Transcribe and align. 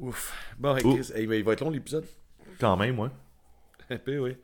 Ouf. 0.00 0.32
Bon, 0.58 0.76
Chris, 0.76 1.10
hey, 1.14 1.24
il 1.24 1.44
va 1.44 1.52
être 1.52 1.60
long 1.60 1.70
l'épisode. 1.70 2.04
Quand 2.60 2.76
même, 2.76 2.98
ouais. 2.98 3.10
Un 3.90 3.96
peu, 3.96 4.18
oui. 4.18 4.36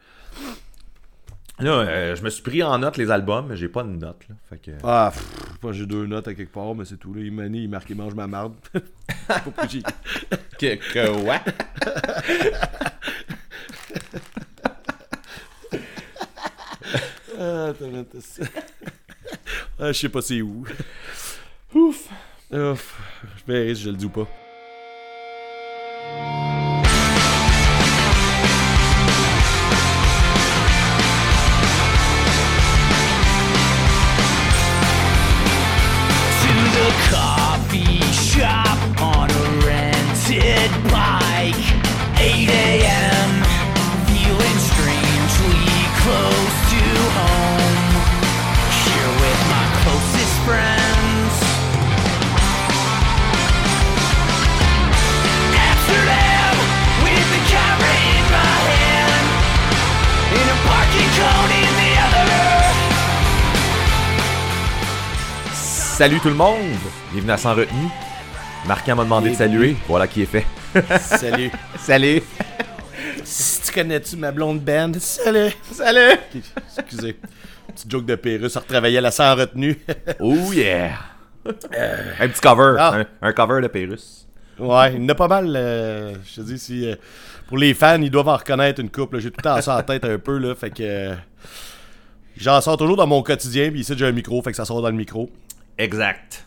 Là, 1.60 1.70
euh, 1.70 2.16
je 2.16 2.22
me 2.22 2.30
suis 2.30 2.42
pris 2.42 2.62
en 2.62 2.78
note 2.78 2.96
les 2.96 3.10
albums, 3.10 3.46
mais 3.48 3.56
j'ai 3.56 3.68
pas 3.68 3.84
de 3.84 3.90
note. 3.90 4.28
Là. 4.28 4.34
Fait 4.50 4.58
que... 4.58 4.72
Ah, 4.82 5.12
j'ai 5.70 5.86
deux 5.86 6.06
notes 6.06 6.26
à 6.26 6.34
quelque 6.34 6.52
part, 6.52 6.74
mais 6.74 6.84
c'est 6.84 6.96
tout. 6.96 7.14
Là. 7.14 7.22
Il 7.22 7.32
manie, 7.32 7.62
il 7.62 7.68
marque, 7.68 7.88
il 7.90 7.96
mange 7.96 8.14
ma 8.14 8.26
marde. 8.26 8.54
Que, 10.58 10.76
que 10.76 11.10
ouais. 11.22 11.40
Ah. 17.38 17.72
Ah, 19.78 19.92
je 19.92 19.98
sais 19.98 20.08
pas 20.08 20.22
c'est 20.22 20.40
où. 20.40 20.64
Ouf. 21.74 22.08
Ouf. 22.52 23.00
Je 23.36 23.52
verrai 23.52 23.74
si 23.74 23.82
je 23.82 23.90
le 23.90 23.96
dis 23.96 24.06
ou 24.06 24.10
pas. 24.10 24.28
Salut 65.94 66.18
tout 66.20 66.28
le 66.28 66.34
monde! 66.34 66.58
Bienvenue 67.12 67.32
à 67.32 67.36
Sans 67.36 67.54
Retenue. 67.54 67.88
Marquant 68.66 68.96
m'a 68.96 69.04
demandé 69.04 69.30
de 69.30 69.34
saluer. 69.34 69.76
Voilà 69.88 70.06
qui 70.06 70.22
est 70.22 70.26
fait. 70.26 70.44
Salut. 71.00 71.50
Salut! 71.78 72.22
si 73.24 73.62
tu 73.62 73.72
connais-tu 73.72 74.16
ma 74.16 74.32
blonde 74.32 74.60
band? 74.60 74.92
Salut. 74.98 75.52
Salut! 75.70 76.18
Excusez. 76.78 77.16
Petite 77.68 77.90
joke 77.90 78.06
de 78.06 78.14
Pérus, 78.16 78.56
on 78.56 78.60
retravaillait 78.60 79.00
la 79.00 79.10
sans 79.10 79.34
retenue. 79.34 79.78
Oh 80.20 80.52
yeah! 80.52 80.98
Un 81.46 82.28
petit 82.28 82.40
cover. 82.40 82.76
Ah. 82.78 82.96
Un, 83.22 83.28
un 83.28 83.32
cover 83.32 83.60
de 83.62 83.68
Pérus. 83.68 84.26
ouais, 84.58 84.94
il 84.94 85.02
y 85.02 85.04
en 85.04 85.08
a 85.10 85.14
pas 85.14 85.28
mal. 85.28 85.52
euh, 85.54 86.14
je 86.26 86.36
te 86.36 86.40
dis, 86.46 86.58
si. 86.58 86.88
euh, 86.90 86.96
pour 87.46 87.58
les 87.58 87.74
fans, 87.74 88.00
ils 88.00 88.10
doivent 88.10 88.28
en 88.28 88.36
reconnaître 88.36 88.80
une 88.80 88.90
couple. 88.90 89.18
J'ai 89.20 89.30
tout 89.30 89.36
le 89.38 89.42
temps 89.42 89.60
ça 89.60 89.76
en 89.78 89.82
tête 89.82 90.04
un 90.04 90.18
peu, 90.18 90.38
là. 90.38 90.54
Fait 90.54 90.70
que. 90.70 90.82
euh, 90.82 91.14
J'en 92.36 92.60
sors 92.60 92.76
toujours 92.76 92.96
dans 92.96 93.06
mon 93.06 93.22
quotidien, 93.22 93.70
puis 93.70 93.80
ici 93.80 93.94
j'ai 93.96 94.06
un 94.06 94.12
micro, 94.12 94.42
fait 94.42 94.50
que 94.50 94.56
ça 94.56 94.64
sort 94.64 94.82
dans 94.82 94.88
le 94.88 94.96
micro. 94.96 95.30
Exact. 95.78 96.44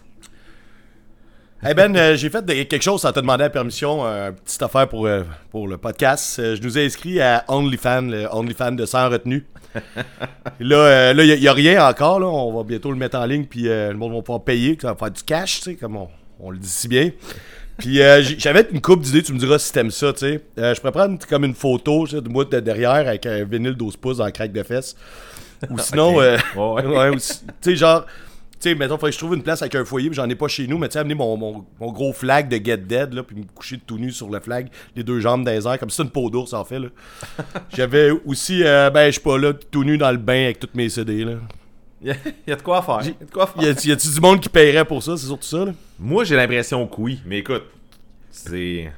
Hey 1.64 1.73
Ben, 1.73 1.95
euh, 1.97 2.16
j'ai 2.16 2.30
fait 2.30 2.45
quelque 2.45 2.83
chose 2.83 3.02
sans 3.02 3.11
te 3.11 3.20
demander 3.20 3.44
la 3.44 3.50
permission, 3.50 4.06
euh, 4.06 4.31
petite 4.31 4.61
affaire 4.61 4.88
pour, 4.88 5.08
euh, 5.08 5.23
pour 5.50 5.67
le 5.67 5.78
podcast. 5.78 6.36
Je 6.38 6.61
nous 6.61 6.78
ai 6.78 6.86
inscrit 6.86 7.20
à 7.20 7.44
OnlyFans, 7.48 8.02
le 8.03 8.28
OnlyFans 8.31 8.73
de 8.73 8.86
sans 8.86 9.09
retenue. 9.09 9.45
là, 10.59 11.14
là, 11.14 11.23
il 11.23 11.39
n'y 11.39 11.48
a, 11.48 11.53
rien 11.53 11.86
encore. 11.86 12.20
Là. 12.20 12.28
On 12.28 12.55
va 12.55 12.64
bientôt 12.64 12.92
le 12.92 12.98
mettre 12.98 13.17
en 13.17 13.25
ligne, 13.25 13.45
puis 13.45 13.64
le 13.64 13.94
monde 13.94 14.14
va 14.14 14.22
pouvoir 14.22 14.44
payer, 14.44 14.78
ça 14.80 14.89
va 14.94 14.95
faire 14.95 15.11
du 15.11 15.23
cash, 15.23 15.58
tu 15.58 15.61
sais, 15.64 15.75
comme 15.75 15.98
on, 15.98 16.08
on 16.39 16.52
le 16.52 16.59
dit 16.59 16.70
si 16.70 16.88
bien. 16.88 17.11
Puis 17.80 18.00
j'avais 18.38 18.67
une 18.72 18.81
coupe 18.81 19.02
d'idées, 19.02 19.23
tu 19.23 19.33
me 19.33 19.39
diras 19.39 19.59
si 19.59 19.73
t'aimes 19.73 19.92
ça, 19.92 20.14
tu 20.14 20.20
sais. 20.20 20.42
Je 20.58 20.80
pourrais 20.80 20.92
prendre 20.92 21.17
comme 21.28 21.44
une 21.44 21.55
photo 21.55 22.08
de 22.08 22.30
moi 22.30 22.45
de 22.45 22.59
derrière 22.59 22.92
avec 22.92 23.25
un 23.25 23.44
vinyle 23.44 23.73
12 23.73 23.98
pouces 23.98 24.20
la 24.20 24.31
craque 24.31 24.53
de 24.53 24.64
fesses. 24.64 24.95
Ou 25.72 25.80
sinon, 25.80 26.16
Ok. 26.16 26.22
Ouais, 26.22 26.38
ouais. 26.55 26.86
ouais, 26.98 27.10
ou 27.10 27.20
si- 27.20 27.39
tu 27.45 27.52
sais, 27.61 27.76
genre, 27.76 28.05
tu 28.60 28.70
sais, 28.70 28.76
mettons, 28.76 28.95
faudrait 28.95 29.12
que 29.12 29.14
je 29.14 29.20
trouve 29.20 29.36
une 29.36 29.44
place 29.44 29.62
avec 29.62 29.76
un 29.76 29.86
foyer, 29.86 30.10
puis 30.10 30.16
j'en 30.16 30.28
ai 30.30 30.36
pas 30.36 30.48
chez 30.48 30.66
nous, 30.68 30.78
mais 30.78 30.88
tu 30.88 30.94
sais, 30.94 31.00
amener 31.00 31.14
mon, 31.16 31.38
mon, 31.38 31.66
mon 31.80 31.92
gros 31.92 32.12
flag 32.14 32.50
de 32.50 32.64
Get 32.64 32.78
Dead, 32.78 33.14
là, 33.14 33.23
puis 33.23 33.36
me 33.36 33.44
coucher 33.44 33.80
tout 33.86 33.98
nu 33.98 34.12
sur 34.12 34.30
le 34.30 34.40
flag, 34.40 34.70
les 34.95 35.04
deux 35.04 35.20
jambes 35.20 35.44
dans 35.45 35.52
les 35.52 35.68
airs, 35.68 35.78
comme 35.80 35.90
si 35.90 35.98
c'était 35.98 36.08
une 36.08 36.12
peau 36.12 36.30
d'ours, 36.30 36.54
en 36.54 36.64
fait, 36.66 36.80
là. 36.80 36.88
J'avais 37.76 38.10
aussi, 38.26 38.64
euh, 38.64 38.90
ben, 38.90 39.08
je 39.08 39.12
suis 39.12 39.22
pas 39.22 39.38
là, 39.38 39.54
tout 39.54 39.84
nu 39.84 39.98
dans 39.98 40.12
le 40.12 40.17
bain 40.17 40.46
avec 40.46 40.60
toutes 40.60 40.76
mes 40.76 40.90
CD, 40.90 41.23
là. 41.23 41.34
Il 42.02 42.16
y, 42.48 42.52
a, 42.52 42.56
de 42.56 42.62
quoi 42.62 42.82
faire. 42.84 43.02
Y 43.04 43.10
a 43.22 43.26
de 43.26 43.32
quoi 43.32 43.48
faire. 43.48 43.64
Y 43.64 43.92
a-tu 43.92 44.08
du 44.14 44.20
monde 44.20 44.40
qui 44.40 44.50
paierait 44.50 44.86
pour 44.86 45.02
ça, 45.02 45.17
c'est 45.17 45.26
surtout 45.26 45.48
ça, 45.48 45.66
là? 45.66 45.72
Moi, 46.00 46.23
j'ai 46.26 46.36
l'impression 46.36 46.86
que 46.86 46.96
oui. 47.02 47.20
Mais 47.26 47.40
écoute, 47.40 47.64
c'est. 48.30 48.92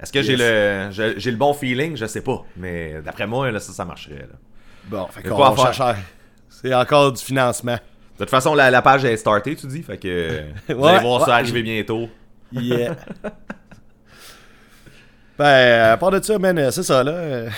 Est-ce 0.00 0.12
que 0.12 0.22
j'ai 0.22 0.34
Yes. 0.36 0.96
le 0.96 1.14
j'ai 1.16 1.30
le 1.32 1.36
bon 1.36 1.52
feeling? 1.54 1.96
Je 1.96 2.06
sais 2.06 2.20
pas. 2.20 2.44
Mais 2.56 3.00
d'après 3.04 3.26
moi, 3.26 3.50
là, 3.50 3.58
ça, 3.58 3.72
ça 3.72 3.84
marcherait. 3.84 4.28
là. 4.30 4.36
Bon, 4.84 5.06
fait 5.06 5.22
qu'on 5.28 5.56
cherche- 5.56 5.98
C'est 6.48 6.72
encore 6.72 7.12
du 7.12 7.22
financement. 7.22 7.78
De 8.18 8.24
toute 8.24 8.30
façon, 8.30 8.54
la, 8.54 8.70
la 8.70 8.82
page 8.82 9.04
est 9.04 9.16
startée, 9.16 9.56
tu 9.56 9.66
dis. 9.66 9.82
Fait 9.82 9.98
que. 9.98 10.42
Vous 10.72 10.86
allez 10.86 11.00
voir 11.02 11.24
ça 11.26 11.34
arriver 11.36 11.62
bientôt. 11.62 12.08
Yeah. 12.52 12.96
ben, 15.38 15.92
à 15.92 15.96
part 15.96 16.10
de 16.10 16.22
ça, 16.22 16.38
man, 16.38 16.58
euh, 16.58 16.70
c'est 16.70 16.82
ça, 16.82 17.02
là. 17.04 17.12
euh, 17.16 17.48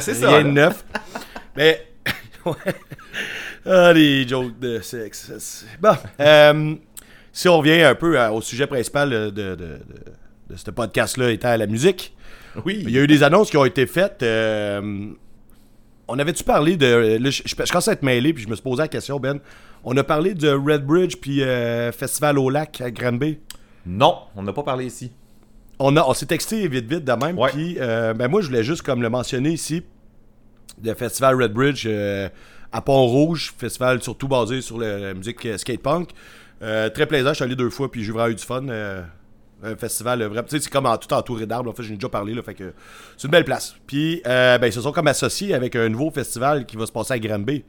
c'est 0.00 0.14
ça. 0.14 0.28
Rien 0.28 0.44
de 0.44 0.50
neuf. 0.50 0.84
Mais. 1.56 1.86
ouais. 2.44 2.52
Ah, 3.66 3.92
les 3.92 4.26
jokes 4.26 4.58
de 4.60 4.80
sexe. 4.80 5.66
Bon. 5.80 5.96
euh, 6.20 6.74
si 7.32 7.48
on 7.48 7.58
revient 7.58 7.82
un 7.82 7.94
peu 7.96 8.18
au 8.28 8.40
sujet 8.40 8.66
principal 8.66 9.10
de, 9.10 9.30
de, 9.30 9.30
de, 9.30 9.54
de- 9.56 9.80
de 10.50 10.56
ce 10.56 10.70
podcast-là 10.70 11.30
étant 11.32 11.54
la 11.56 11.66
musique, 11.66 12.14
Oui. 12.64 12.78
il 12.86 12.90
y 12.90 12.98
a 12.98 13.02
eu 13.02 13.08
des 13.08 13.24
annonces 13.24 13.50
qui 13.50 13.56
ont 13.56 13.64
été 13.64 13.84
faites. 13.86 14.22
euh, 14.22 15.08
on 16.08 16.18
avait-tu 16.18 16.44
parlé 16.44 16.76
de. 16.76 17.18
là, 17.20 17.30
je, 17.30 17.42
je, 17.44 17.54
je 17.58 17.70
commence 17.70 17.88
à 17.88 17.92
être 17.92 18.02
mêlé, 18.02 18.32
puis 18.32 18.42
je 18.44 18.48
me 18.48 18.54
suis 18.54 18.62
posé 18.62 18.82
la 18.82 18.88
question, 18.88 19.18
Ben. 19.20 19.40
On 19.88 19.96
a 19.96 20.02
parlé 20.02 20.34
de 20.34 20.48
Red 20.50 20.84
Bridge 20.84 21.14
puis 21.20 21.42
euh, 21.44 21.92
Festival 21.92 22.38
au 22.38 22.50
lac 22.50 22.80
à 22.80 22.90
Granby. 22.90 23.38
Non, 23.86 24.16
on 24.34 24.42
n'a 24.42 24.52
pas 24.52 24.64
parlé 24.64 24.86
ici. 24.86 25.12
On, 25.78 25.96
a, 25.96 26.02
on 26.04 26.12
s'est 26.14 26.26
texté 26.26 26.66
vite 26.66 26.86
vite 26.90 27.04
de 27.04 27.12
même. 27.12 27.38
Ouais. 27.38 27.50
Puis, 27.50 27.76
euh, 27.78 28.12
ben 28.14 28.26
moi, 28.28 28.40
je 28.40 28.46
voulais 28.48 28.64
juste 28.64 28.82
comme 28.82 29.00
le 29.02 29.10
mentionner 29.10 29.50
ici. 29.50 29.82
Le 30.82 30.92
festival 30.94 31.40
Red 31.40 31.52
Bridge 31.52 31.84
euh, 31.86 32.28
à 32.72 32.80
Pont-Rouge, 32.80 33.54
festival 33.56 34.02
surtout 34.02 34.26
basé 34.26 34.60
sur 34.60 34.78
le- 34.78 34.98
la 34.98 35.14
musique 35.14 35.44
euh, 35.46 35.56
skate-punk. 35.56 36.10
Euh, 36.62 36.88
très 36.90 37.06
plaisant, 37.06 37.28
je 37.30 37.34
suis 37.34 37.44
allé 37.44 37.54
deux 37.54 37.70
fois, 37.70 37.88
puis 37.90 38.02
j'ai 38.02 38.10
vraiment 38.12 38.30
eu 38.30 38.34
du 38.34 38.42
fun. 38.42 38.64
Un 39.62 39.74
festival 39.76 40.22
euh, 40.22 40.28
vraiment, 40.28 40.46
tu 40.46 40.56
sais, 40.56 40.62
c'est 40.62 40.70
comme 40.72 40.86
en, 40.86 40.96
tout 40.98 41.12
entouré 41.14 41.46
d'arbres. 41.46 41.70
En 41.70 41.74
fait, 41.74 41.82
j'en 41.82 41.92
ai 41.92 41.96
déjà 41.96 42.08
parlé, 42.08 42.34
là, 42.34 42.42
fait 42.42 42.54
que 42.54 42.72
c'est 43.16 43.24
une 43.26 43.32
belle 43.32 43.44
place. 43.44 43.74
Puis, 43.86 44.22
euh, 44.26 44.58
ben, 44.58 44.66
ils 44.66 44.72
se 44.72 44.80
sont 44.80 44.92
comme 44.92 45.06
associés 45.08 45.54
avec 45.54 45.74
un 45.76 45.88
nouveau 45.88 46.10
festival 46.10 46.66
qui 46.66 46.76
va 46.76 46.86
se 46.86 46.92
passer 46.92 47.14
à 47.14 47.18
Granby. 47.18 47.64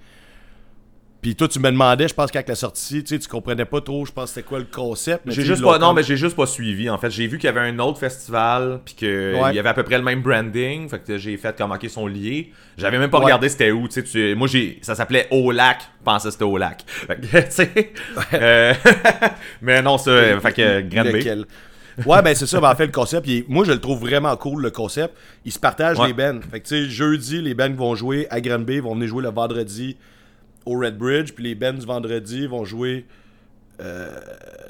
Puis 1.20 1.36
toi, 1.36 1.48
tu 1.48 1.60
me 1.60 1.72
demandais, 1.72 2.08
je 2.08 2.14
pense 2.14 2.30
qu'avec 2.30 2.48
la 2.48 2.54
sortie, 2.56 3.04
tu 3.04 3.16
sais, 3.16 3.20
tu 3.20 3.28
comprenais 3.28 3.66
pas 3.66 3.82
trop, 3.82 4.06
je 4.06 4.12
pense, 4.12 4.30
c'était 4.30 4.48
quoi 4.48 4.60
le 4.60 4.66
concept. 4.66 5.24
J'ai 5.26 5.42
juste 5.42 5.64
pas, 5.64 5.80
non, 5.80 5.94
mais 5.94 6.04
j'ai 6.04 6.16
juste 6.16 6.36
pas 6.36 6.46
suivi. 6.46 6.90
En 6.92 7.00
fait, 7.00 7.10
j'ai 7.10 7.26
vu 7.26 7.40
qu'il 7.40 7.48
y 7.48 7.50
avait 7.50 7.68
un 7.68 7.80
autre 7.80 7.98
festival, 7.98 8.82
puis 8.86 8.94
qu'il 8.94 9.10
Ouais. 9.10 9.56
y 9.56 9.60
avait 9.60 9.68
à 9.70 9.74
peu 9.74 9.84
près 9.84 9.98
le 9.98 10.04
même 10.04 10.22
branding. 10.22 10.88
Fait 10.88 11.00
que 11.00 11.18
j'ai 11.18 11.36
fait 11.38 11.58
comme, 11.58 11.72
ok, 11.72 11.80
ils 11.82 11.90
sont 11.90 12.06
liés. 12.06 12.52
J'avais 12.78 13.00
même 13.00 13.10
pas 13.10 13.18
Ouais. 13.18 13.26
regardé 13.26 13.50
c'était 13.50 13.72
où. 13.72 13.88
Tu 13.88 14.06
sais, 14.06 14.36
moi, 14.36 14.48
j'ai, 14.48 14.78
ça 14.84 14.94
s'appelait 14.94 15.28
Au 15.32 15.52
Lac. 15.52 15.80
Je 15.82 16.04
pensais 16.06 16.28
que 16.28 16.32
c'était 16.34 16.46
au 16.46 16.58
lac. 16.58 16.84
Fait 16.86 17.16
que, 17.20 17.26
tu 17.46 17.46
sais. 17.50 17.94
euh, 18.34 18.74
mais 19.64 19.82
non, 19.82 19.98
ça, 19.98 20.40
fait 20.40 20.54
que 20.54 20.82
Granby. 20.82 21.28
Ouais, 22.06 22.22
ben 22.22 22.36
c'est 22.36 22.46
ça. 22.46 22.60
Ben, 22.60 22.70
en 22.72 22.76
fait, 22.76 22.86
le 22.86 22.92
concept, 22.92 23.28
il 23.28 23.38
est- 23.40 23.46
moi, 23.50 23.66
je 23.66 23.72
le 23.72 23.80
trouve 23.80 24.00
vraiment 24.00 24.36
cool, 24.38 24.62
le 24.62 24.72
concept. 24.72 25.16
Ils 25.46 25.52
se 25.52 25.60
partagent 25.60 25.98
Ouais. 26.00 26.08
les 26.08 26.14
bands. 26.14 26.40
Fait 26.52 26.60
que, 26.60 26.68
tu 26.68 26.84
sais, 26.86 26.90
jeudi, 26.90 27.42
les 27.42 27.54
bands 27.56 27.74
vont 27.74 27.96
jouer 27.96 28.28
à 28.30 28.40
Granby, 28.42 28.80
vont 28.80 28.94
venir 28.94 29.08
jouer 29.08 29.24
le 29.24 29.30
vendredi 29.30 29.98
au 30.66 30.78
Red 30.80 30.98
Bridge, 30.98 31.32
puis 31.34 31.44
les 31.44 31.56
bands 31.56 31.74
du 31.74 31.86
vendredi 31.86 32.46
vont 32.46 32.66
jouer. 32.66 33.06
Euh... 33.80 34.10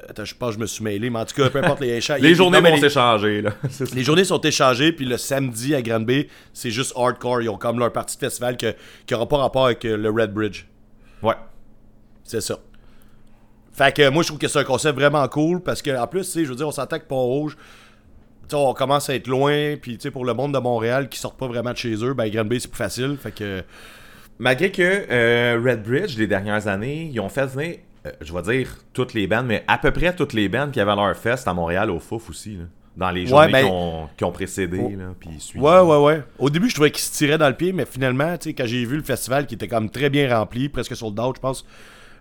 Attends, 0.10 0.26
je 0.26 0.36
pense 0.36 0.50
que 0.52 0.56
je 0.56 0.60
me 0.62 0.66
suis 0.68 0.84
mêlé, 0.84 1.10
mais 1.10 1.20
en 1.20 1.26
tout 1.26 1.36
cas, 1.36 1.50
peu 1.50 1.60
importe 1.60 1.82
les 1.82 1.90
échanges. 1.90 2.22
Les 2.22 2.34
journées 2.36 2.62
vont 2.62 2.76
les- 2.76 2.80
s'échanger, 2.82 3.44
les 3.94 4.04
journées 4.04 4.24
sont 4.24 4.40
échangées, 4.40 4.92
puis 4.94 5.06
le 5.06 5.18
samedi 5.18 5.75
à 5.75 5.81
Granby, 5.81 6.28
c'est 6.54 6.72
juste 6.72 6.94
hardcore. 6.96 7.42
Ils 7.42 7.50
ont 7.50 7.57
comme 7.57 7.80
leur 7.80 7.92
partie 7.92 8.16
de 8.16 8.22
festival 8.22 8.56
que- 8.57 8.74
qui 9.06 9.13
n'aura 9.13 9.28
pas 9.28 9.38
rapport 9.38 9.66
avec 9.66 9.84
le 9.84 10.10
Red 10.10 10.34
Bridge. 10.34 10.66
Ouais. 11.22 11.36
C'est 12.24 12.42
ça. 12.42 12.57
Fait 13.77 13.95
que 13.95 14.09
moi, 14.09 14.24
je 14.24 14.29
trouve 14.29 14.39
que 14.39 14.47
c'est 14.47 14.57
un 14.57 14.63
concept 14.63 14.97
vraiment 14.97 15.27
cool 15.27 15.62
parce 15.62 15.83
que, 15.83 15.95
en 15.95 16.07
plus, 16.07 16.21
tu 16.21 16.31
sais, 16.31 16.45
je 16.45 16.50
veux 16.50 16.56
dire, 16.56 16.68
on 16.68 16.71
s'entend 16.71 16.97
que 16.97 17.06
Pont-Rouge, 17.06 17.56
on 18.51 18.74
commence 18.74 19.07
à 19.09 19.15
être 19.15 19.27
loin, 19.27 19.75
puis 19.79 19.97
tu 19.97 20.03
sais, 20.03 20.12
pour 20.12 20.25
le 20.25 20.33
monde 20.33 20.51
de 20.53 20.57
Montréal 20.57 21.09
qui 21.09 21.19
sortent 21.19 21.38
pas 21.38 21.47
vraiment 21.47 21.74
de 21.74 21.77
chez 21.77 21.94
eux, 22.03 22.15
ben 22.15 22.27
Granby, 22.27 22.59
c'est 22.59 22.69
plus 22.69 22.77
facile. 22.77 23.18
Fait 23.21 23.31
que. 23.31 23.63
Malgré 24.39 24.71
que 24.71 25.06
euh, 25.12 25.62
Red 25.63 25.83
Bridge, 25.83 26.18
les 26.18 26.27
dernières 26.27 26.68
années, 26.68 27.09
ils 27.12 27.19
ont 27.19 27.29
fait 27.29 27.45
venir, 27.45 27.77
euh, 28.06 28.12
je 28.21 28.33
vais 28.33 28.41
dire 28.41 28.69
toutes 28.94 29.13
les 29.13 29.27
bandes, 29.27 29.47
mais 29.47 29.63
à 29.68 29.77
peu 29.77 29.91
près 29.91 30.15
toutes 30.15 30.33
les 30.33 30.47
bandes 30.50 30.71
qui 30.71 30.79
avaient 30.79 30.95
leur 30.95 31.15
fest 31.15 31.47
à 31.47 31.53
Montréal 31.53 31.91
au 31.91 32.00
Fouf 32.00 32.29
aussi. 32.29 32.56
Là, 32.56 32.63
dans 32.95 33.12
les 33.12 33.27
journées 33.27 33.51
ben- 33.51 33.65
qui, 33.65 33.71
ont, 33.71 34.09
qui 34.18 34.24
ont 34.24 34.31
précédé. 34.31 34.79
Oh. 34.81 34.89
Là, 34.89 35.13
puis. 35.19 35.38
Ouais, 35.56 35.79
ouais, 35.79 35.97
ouais. 35.97 36.24
Au 36.39 36.50
début, 36.50 36.68
je 36.68 36.74
trouvais 36.74 36.89
qu'ils 36.89 37.03
se 37.03 37.15
tiraient 37.15 37.38
dans 37.38 37.47
le 37.47 37.56
pied, 37.56 37.74
mais 37.74 37.85
finalement, 37.85 38.35
tu 38.38 38.50
sais, 38.50 38.53
quand 38.53 38.65
j'ai 38.65 38.85
vu 38.85 38.97
le 38.97 39.03
festival 39.03 39.45
qui 39.45 39.53
était 39.53 39.68
comme 39.68 39.89
très 39.91 40.09
bien 40.09 40.35
rempli, 40.35 40.68
presque 40.68 40.95
sold 40.95 41.19
out, 41.19 41.35
je 41.35 41.41
pense, 41.41 41.65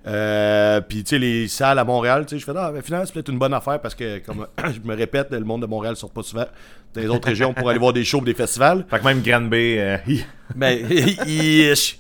Euh, 0.06 0.80
puis, 0.80 1.02
tu 1.02 1.10
sais, 1.10 1.18
les 1.18 1.48
salles 1.48 1.78
à 1.78 1.84
Montréal, 1.84 2.24
tu 2.26 2.36
sais, 2.36 2.38
je 2.38 2.44
fais, 2.44 2.52
ah, 2.56 2.70
mais 2.72 2.82
finalement, 2.82 3.06
c'est 3.06 3.12
peut-être 3.12 3.30
une 3.30 3.38
bonne 3.38 3.54
affaire 3.54 3.80
parce 3.80 3.94
que, 3.94 4.18
comme 4.18 4.46
je 4.72 4.80
me 4.88 4.94
répète, 4.94 5.30
le 5.32 5.40
monde 5.40 5.62
de 5.62 5.66
Montréal 5.66 5.94
ne 5.94 5.96
sort 5.98 6.10
pas 6.10 6.22
souvent 6.22 6.46
dans 6.94 7.00
les 7.00 7.08
autres 7.08 7.28
régions 7.28 7.52
pour 7.52 7.68
aller 7.68 7.78
voir 7.78 7.92
des 7.92 8.04
shows 8.04 8.20
des 8.20 8.34
festivals. 8.34 8.84
Fait 8.88 8.98
que 9.00 9.04
même 9.04 9.20
Granby, 9.20 9.78
euh, 9.78 9.96
Mais, 10.54 10.80
ish. 11.26 11.98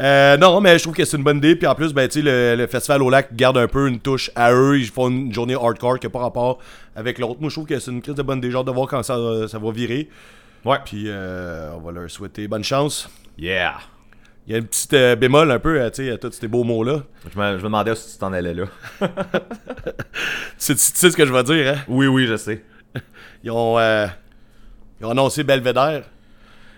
Euh, 0.00 0.38
non, 0.38 0.60
mais 0.62 0.78
je 0.78 0.82
trouve 0.84 0.94
que 0.94 1.04
c'est 1.04 1.16
une 1.18 1.22
bonne 1.22 1.36
idée. 1.36 1.54
Puis 1.54 1.66
en 1.66 1.74
plus, 1.74 1.92
ben, 1.92 2.08
tu 2.08 2.20
sais, 2.20 2.22
le, 2.24 2.56
le 2.56 2.66
festival 2.66 3.02
au 3.02 3.10
lac 3.10 3.34
garde 3.36 3.58
un 3.58 3.68
peu 3.68 3.86
une 3.86 4.00
touche 4.00 4.30
à 4.34 4.52
eux. 4.52 4.78
Ils 4.78 4.86
font 4.88 5.10
une 5.10 5.32
journée 5.32 5.54
hardcore 5.54 5.98
qui 6.00 6.06
n'a 6.06 6.10
pas 6.10 6.20
rapport 6.20 6.58
avec 6.96 7.18
l'autre. 7.18 7.36
Moi, 7.40 7.50
je 7.50 7.54
trouve 7.56 7.66
que 7.66 7.78
c'est 7.78 7.90
une 7.90 8.00
crise 8.00 8.14
de 8.14 8.22
bonne 8.22 8.38
idée, 8.38 8.50
genre 8.50 8.64
de 8.64 8.70
voir 8.72 8.88
quand 8.88 9.02
ça, 9.02 9.16
ça 9.46 9.58
va 9.58 9.70
virer. 9.70 10.08
ouais. 10.64 10.78
Puis 10.86 11.04
euh, 11.06 11.70
on 11.76 11.80
va 11.80 11.92
leur 11.92 12.10
souhaiter 12.10 12.48
bonne 12.48 12.64
chance. 12.64 13.10
Yeah. 13.38 13.74
Il 14.46 14.52
y 14.52 14.54
a 14.56 14.58
une 14.58 14.66
petite 14.66 14.92
euh, 14.94 15.14
bémol 15.14 15.50
un 15.52 15.58
peu, 15.60 15.80
euh, 15.80 15.88
tu 15.90 16.04
sais, 16.04 16.10
à 16.10 16.18
tous 16.18 16.32
ces 16.32 16.48
beaux 16.48 16.64
mots-là. 16.64 17.02
Je 17.32 17.38
me, 17.38 17.50
je 17.52 17.56
me 17.58 17.62
demandais 17.62 17.94
si 17.94 18.12
tu 18.14 18.18
t'en 18.18 18.32
allais 18.32 18.54
là. 18.54 18.64
Tu, 20.58 20.74
tu 20.74 20.78
sais 20.78 21.10
ce 21.10 21.16
que 21.16 21.26
je 21.26 21.32
vais 21.32 21.42
dire, 21.44 21.74
hein? 21.74 21.78
Oui, 21.88 22.06
oui, 22.06 22.26
je 22.26 22.36
sais. 22.36 22.62
Ils 23.42 23.50
ont, 23.50 23.78
euh, 23.78 24.06
ils 25.00 25.06
ont 25.06 25.10
annoncé 25.10 25.42
Belvedere. 25.42 26.02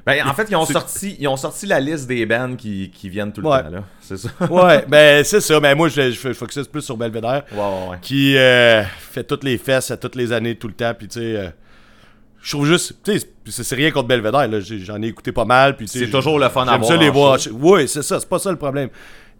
Ben, 0.07 0.27
en 0.27 0.35
fait, 0.35 0.47
ils 0.51 0.57
ont, 0.57 0.67
sorti, 0.67 1.17
ils 1.19 1.27
ont 1.29 1.37
sorti 1.37 1.67
la 1.67 1.81
liste 1.81 2.07
des 2.07 2.27
bands 2.27 2.57
qui, 2.57 2.91
qui 2.91 3.09
viennent 3.09 3.33
tout 3.33 3.41
le 3.41 3.49
Ouais. 3.49 3.63
temps, 3.63 3.71
là. 3.71 3.85
C'est 4.01 4.19
ça. 4.19 4.29
Ouais, 4.51 4.85
ben 4.87 5.25
c'est 5.25 5.41
ça. 5.41 5.59
Mais 5.61 5.75
moi, 5.75 5.89
je, 5.89 6.11
je, 6.11 6.33
focus 6.35 6.67
plus 6.69 6.83
sur 6.83 6.97
Belvedere. 6.97 7.43
Ouais, 7.53 7.59
ouais, 7.59 7.89
ouais. 7.91 7.99
qui 8.03 8.37
euh, 8.37 8.83
fait 8.85 9.25
toutes 9.25 9.45
les 9.45 9.57
fesses 9.57 9.91
à 9.91 9.97
toutes 9.97 10.15
les 10.15 10.31
années, 10.33 10.57
tout 10.57 10.69
le 10.69 10.75
temps. 10.75 10.93
Puis 10.97 11.09
tu 11.09 11.21
sais, 11.21 11.37
euh, 11.37 11.49
je 12.45 12.51
trouve 12.51 12.67
juste, 12.67 12.97
tu 13.03 13.19
sais, 13.19 13.65
c'est 13.65 13.75
rien 13.75 13.91
contre 13.91 14.09
Belvedere. 14.09 14.61
J'en 14.61 15.01
ai 15.03 15.07
écouté 15.07 15.33
pas 15.33 15.47
mal. 15.47 15.77
Puis 15.79 15.89
C'est 15.89 16.11
toujours 16.11 16.39
le 16.39 16.51
fun 16.51 16.67
à 16.69 16.77
voir 16.77 16.85
ça 16.85 16.97
les 16.97 17.09
voir. 17.09 17.39
Oui, 17.53 17.89
c'est 17.89 18.03
ça. 18.03 18.21
C'est 18.21 18.29
pas 18.29 18.39
ça 18.39 18.51
le 18.51 18.59
problème. 18.59 18.91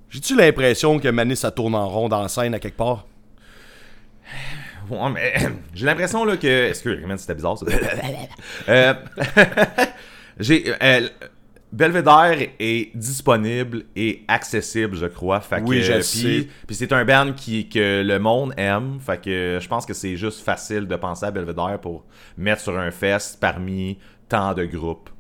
J'ai-tu 0.09 0.35
l'impression 0.35 0.99
que 0.99 1.09
Manis 1.09 1.37
ça 1.37 1.51
tourne 1.51 1.75
en 1.75 1.87
rond 1.87 2.09
dans 2.09 2.23
la 2.23 2.29
scène 2.29 2.55
à 2.55 2.59
quelque 2.59 2.79
part? 2.79 3.05
Mais 4.91 5.35
j'ai 5.75 5.85
l'impression 5.85 6.25
là 6.25 6.39
que. 6.39 6.69
Excuse, 6.71 7.05
man, 7.05 7.19
c'était 7.19 7.35
bizarre 7.35 7.59
ça. 7.59 7.67
Euh, 8.71 8.95
j'ai. 10.41 10.73
euh, 10.83 11.09
Belvedere 11.75 12.51
est 12.61 12.97
disponible 12.97 13.85
et 13.97 14.23
accessible, 14.29 14.97
je 14.97 15.07
crois. 15.07 15.41
Fait 15.41 15.61
que, 15.61 15.67
Oui, 15.67 15.83
je 15.83 15.93
puis- 15.95 16.03
sais. 16.05 16.49
Puis 16.69 16.77
c'est 16.77 16.93
un 16.93 17.05
band 17.05 17.33
qui, 17.33 17.69
que 17.69 18.03
le 18.07 18.19
monde 18.21 18.55
aime. 18.57 18.99
Fait 19.05 19.21
que 19.21 19.59
je 19.61 19.69
pense 19.69 19.85
que 19.85 19.93
c'est 19.93 20.17
juste 20.17 20.45
facile 20.45 20.87
de 20.87 20.95
penser 20.95 21.27
à 21.27 21.33
Belvedere 21.33 21.81
pour 21.81 22.05
mettre 22.39 22.63
sur 22.63 22.79
un 22.79 22.93
fest 22.93 23.39
parmi 23.41 23.99
tant 24.29 24.55
de 24.55 24.65
groupes. 24.67 25.11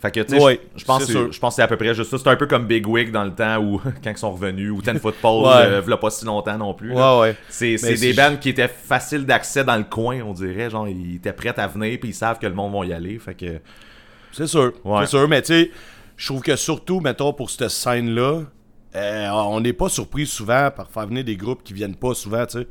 Fait 0.00 0.10
que, 0.10 0.20
tu 0.20 0.30
sais, 0.30 0.60
je, 0.74 0.84
pense 0.84 1.04
que 1.06 1.12
c'est- 1.52 1.62
à 1.62 1.68
peu 1.68 1.76
près 1.76 1.94
juste 1.94 2.10
ça. 2.10 2.18
C'est 2.18 2.28
un 2.28 2.36
peu 2.36 2.46
comme 2.46 2.66
Big 2.66 2.88
Wig 2.88 3.12
dans 3.12 3.22
le 3.22 3.34
temps 3.34 3.58
où, 3.58 3.78
quand 4.02 4.10
ils 4.10 4.16
sont 4.16 4.32
revenus, 4.32 4.70
ou 4.72 4.80
Ten 4.82 4.98
Football, 4.98 5.44
Ouais. 5.46 5.66
euh, 5.74 5.80
v'là 5.82 5.96
pas 5.98 6.10
si 6.10 6.24
longtemps 6.24 6.56
non 6.58 6.72
plus. 6.74 6.92
Ouais, 6.92 7.20
ouais. 7.20 7.36
C'est 7.50 7.76
des 8.00 8.14
bands 8.14 8.36
qui 8.40 8.48
étaient 8.48 8.66
faciles 8.66 9.26
d'accès 9.26 9.62
dans 9.62 9.76
le 9.76 9.84
coin, 9.84 10.20
on 10.22 10.32
dirait. 10.32 10.70
Genre, 10.70 10.88
ils 10.88 11.16
étaient 11.16 11.32
prêts 11.34 11.54
à 11.56 11.66
venir, 11.68 11.98
puis 12.00 12.08
ils 12.10 12.14
savent 12.14 12.38
que 12.38 12.46
le 12.46 12.54
monde 12.54 12.72
va 12.72 12.86
y 12.86 12.92
aller. 12.94 13.18
Fait 13.18 13.34
que. 13.34 13.60
C'est 14.32 14.46
sûr. 14.46 14.72
Ouais. 14.84 15.02
C'est 15.02 15.10
sûr. 15.10 15.28
Mais 15.28 15.42
tu 15.42 15.48
sais, 15.48 15.70
je 16.16 16.26
trouve 16.26 16.42
que 16.42 16.56
surtout, 16.56 17.00
mettons, 17.00 17.32
pour 17.32 17.50
cette 17.50 17.68
scène-là, 17.68 18.42
euh, 18.94 19.28
on 19.30 19.60
n'est 19.60 19.72
pas 19.72 19.88
surpris 19.88 20.26
souvent 20.26 20.70
par 20.70 20.90
faire 20.90 21.06
venir 21.06 21.24
des 21.24 21.36
groupes 21.36 21.62
qui 21.62 21.72
viennent 21.72 21.96
pas 21.96 22.14
souvent, 22.14 22.44
tu 22.46 22.60
sais. 22.60 22.68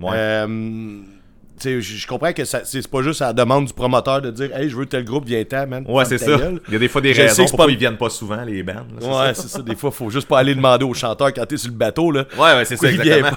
Ouais. 0.00 0.10
Euh, 0.12 0.46
tu 0.46 1.04
sais, 1.04 1.21
je 1.62 2.06
comprends 2.06 2.32
que 2.32 2.44
c'est 2.44 2.88
pas 2.88 3.02
juste 3.02 3.22
à 3.22 3.26
la 3.28 3.32
demande 3.32 3.66
du 3.66 3.72
promoteur 3.72 4.20
de 4.22 4.30
dire 4.30 4.54
Hey, 4.56 4.68
je 4.68 4.76
veux 4.76 4.86
tel 4.86 5.04
groupe, 5.04 5.24
viens-t'en, 5.26 5.66
man. 5.66 5.84
Ouais, 5.88 6.04
c'est 6.04 6.18
ça. 6.18 6.36
gueule. 6.36 6.60
Il 6.68 6.72
y 6.74 6.76
a 6.76 6.78
des 6.78 6.88
fois 6.88 7.00
des 7.00 7.14
Je 7.14 7.22
raisons 7.22 7.44
pourquoi 7.44 7.66
pas- 7.66 7.72
ils 7.72 7.78
viennent 7.78 7.96
pas 7.96 8.10
souvent, 8.10 8.42
les 8.42 8.62
bands. 8.62 8.86
là, 9.00 9.26
Ouais, 9.26 9.34
c'est 9.34 9.48
ça. 9.48 9.62
Des 9.62 9.76
fois, 9.76 9.90
faut 9.90 10.10
juste 10.10 10.28
pas 10.28 10.38
aller 10.38 10.54
demander 10.54 10.84
au 10.84 10.94
chanteur 10.94 11.32
quand 11.32 11.46
t'es 11.46 11.56
sur 11.56 11.70
le 11.70 11.76
bateau, 11.76 12.10
là. 12.10 12.24
Ouais, 12.36 12.54
ouais, 12.54 12.64
c'est 12.64 12.76
ça, 12.76 12.90
exactement. 12.90 13.30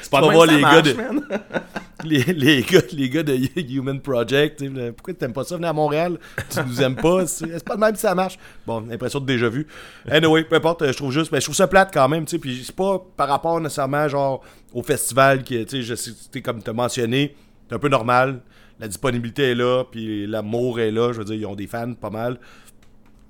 C'est 0.00 0.10
pas 0.10 0.20
de 0.20 0.26
même 0.26 0.34
voir 0.34 0.46
les 0.46 0.60
gars 0.60 0.70
marche, 0.70 0.82
de- 0.84 0.92
man. 0.94 1.22
Les, 2.04 2.22
les 2.22 2.62
gars, 2.62 2.80
les 2.92 3.10
gars 3.10 3.24
de 3.24 3.36
Human 3.72 3.98
Project, 4.00 4.62
pourquoi 4.96 5.14
t'aimes 5.14 5.32
pas 5.32 5.42
ça 5.42 5.56
venir 5.56 5.70
à 5.70 5.72
Montréal? 5.72 6.16
Tu 6.48 6.60
nous 6.64 6.80
aimes 6.80 6.94
pas? 6.94 7.26
C'est 7.26 7.64
pas 7.64 7.74
de 7.74 7.80
même 7.80 7.96
si 7.96 8.02
ça 8.02 8.14
marche. 8.14 8.38
Bon, 8.64 8.84
l'impression 8.88 9.18
de 9.18 9.26
déjà 9.26 9.48
vu. 9.48 9.66
Anyway, 10.08 10.44
peu 10.44 10.54
importe, 10.54 10.86
je 10.86 10.92
trouve 10.96 11.10
juste, 11.10 11.32
mais 11.32 11.40
je 11.40 11.46
trouve 11.46 11.56
ça 11.56 11.66
plate 11.66 11.90
quand 11.92 12.08
même, 12.08 12.24
tu 12.24 12.30
sais, 12.32 12.38
puis 12.38 12.62
c'est 12.64 12.76
pas 12.76 13.02
par 13.16 13.26
rapport 13.28 13.60
nécessairement, 13.60 14.06
genre, 14.06 14.42
au 14.72 14.82
festival 14.82 15.42
qui, 15.42 15.64
tu 15.66 15.82
sais, 15.84 15.96
sais, 15.96 16.10
tu 16.32 16.42
comme 16.42 16.62
t'as 16.62 16.72
mentionné, 16.72 17.34
c'est 17.68 17.74
un 17.74 17.78
peu 17.78 17.88
normal. 17.88 18.40
La 18.80 18.86
disponibilité 18.88 19.50
est 19.50 19.54
là, 19.54 19.84
puis 19.90 20.26
l'amour 20.26 20.78
est 20.80 20.90
là, 20.90 21.12
je 21.12 21.18
veux 21.18 21.24
dire, 21.24 21.34
ils 21.34 21.46
ont 21.46 21.56
des 21.56 21.66
fans 21.66 21.94
pas 21.94 22.10
mal. 22.10 22.38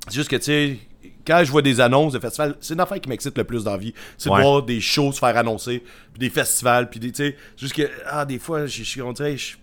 C'est 0.08 0.14
juste 0.17 0.29
que, 0.31 0.37
tu 0.37 0.43
sais, 0.43 0.79
quand 1.26 1.43
je 1.44 1.50
vois 1.50 1.62
des 1.62 1.81
annonces 1.81 2.12
de 2.12 2.19
festivals, 2.19 2.56
c'est 2.61 2.75
une 2.75 2.81
affaire 2.81 3.00
qui 3.00 3.08
m'excite 3.08 3.37
le 3.38 3.44
plus 3.44 3.64
dans 3.64 3.73
la 3.73 3.79
vie. 3.79 3.94
C'est 4.19 4.29
Ouais. 4.31 4.38
de 4.38 4.43
voir 4.43 4.62
des 4.62 4.81
shows 4.81 5.12
se 5.12 5.19
faire 5.20 5.37
annoncer, 5.37 5.82
puis 6.12 6.19
des 6.19 6.31
festivals, 6.31 6.90
puis 6.90 7.00
des, 7.00 7.12
tu 7.12 7.17
sais, 7.29 7.37
juste 7.56 7.75
que, 7.75 7.88
ah, 8.06 8.25
des 8.26 8.38
fois, 8.38 8.67
je 8.67 8.82
suis, 8.82 9.00
on 9.00 9.12
dirait, 9.12 9.37
je- 9.37 9.56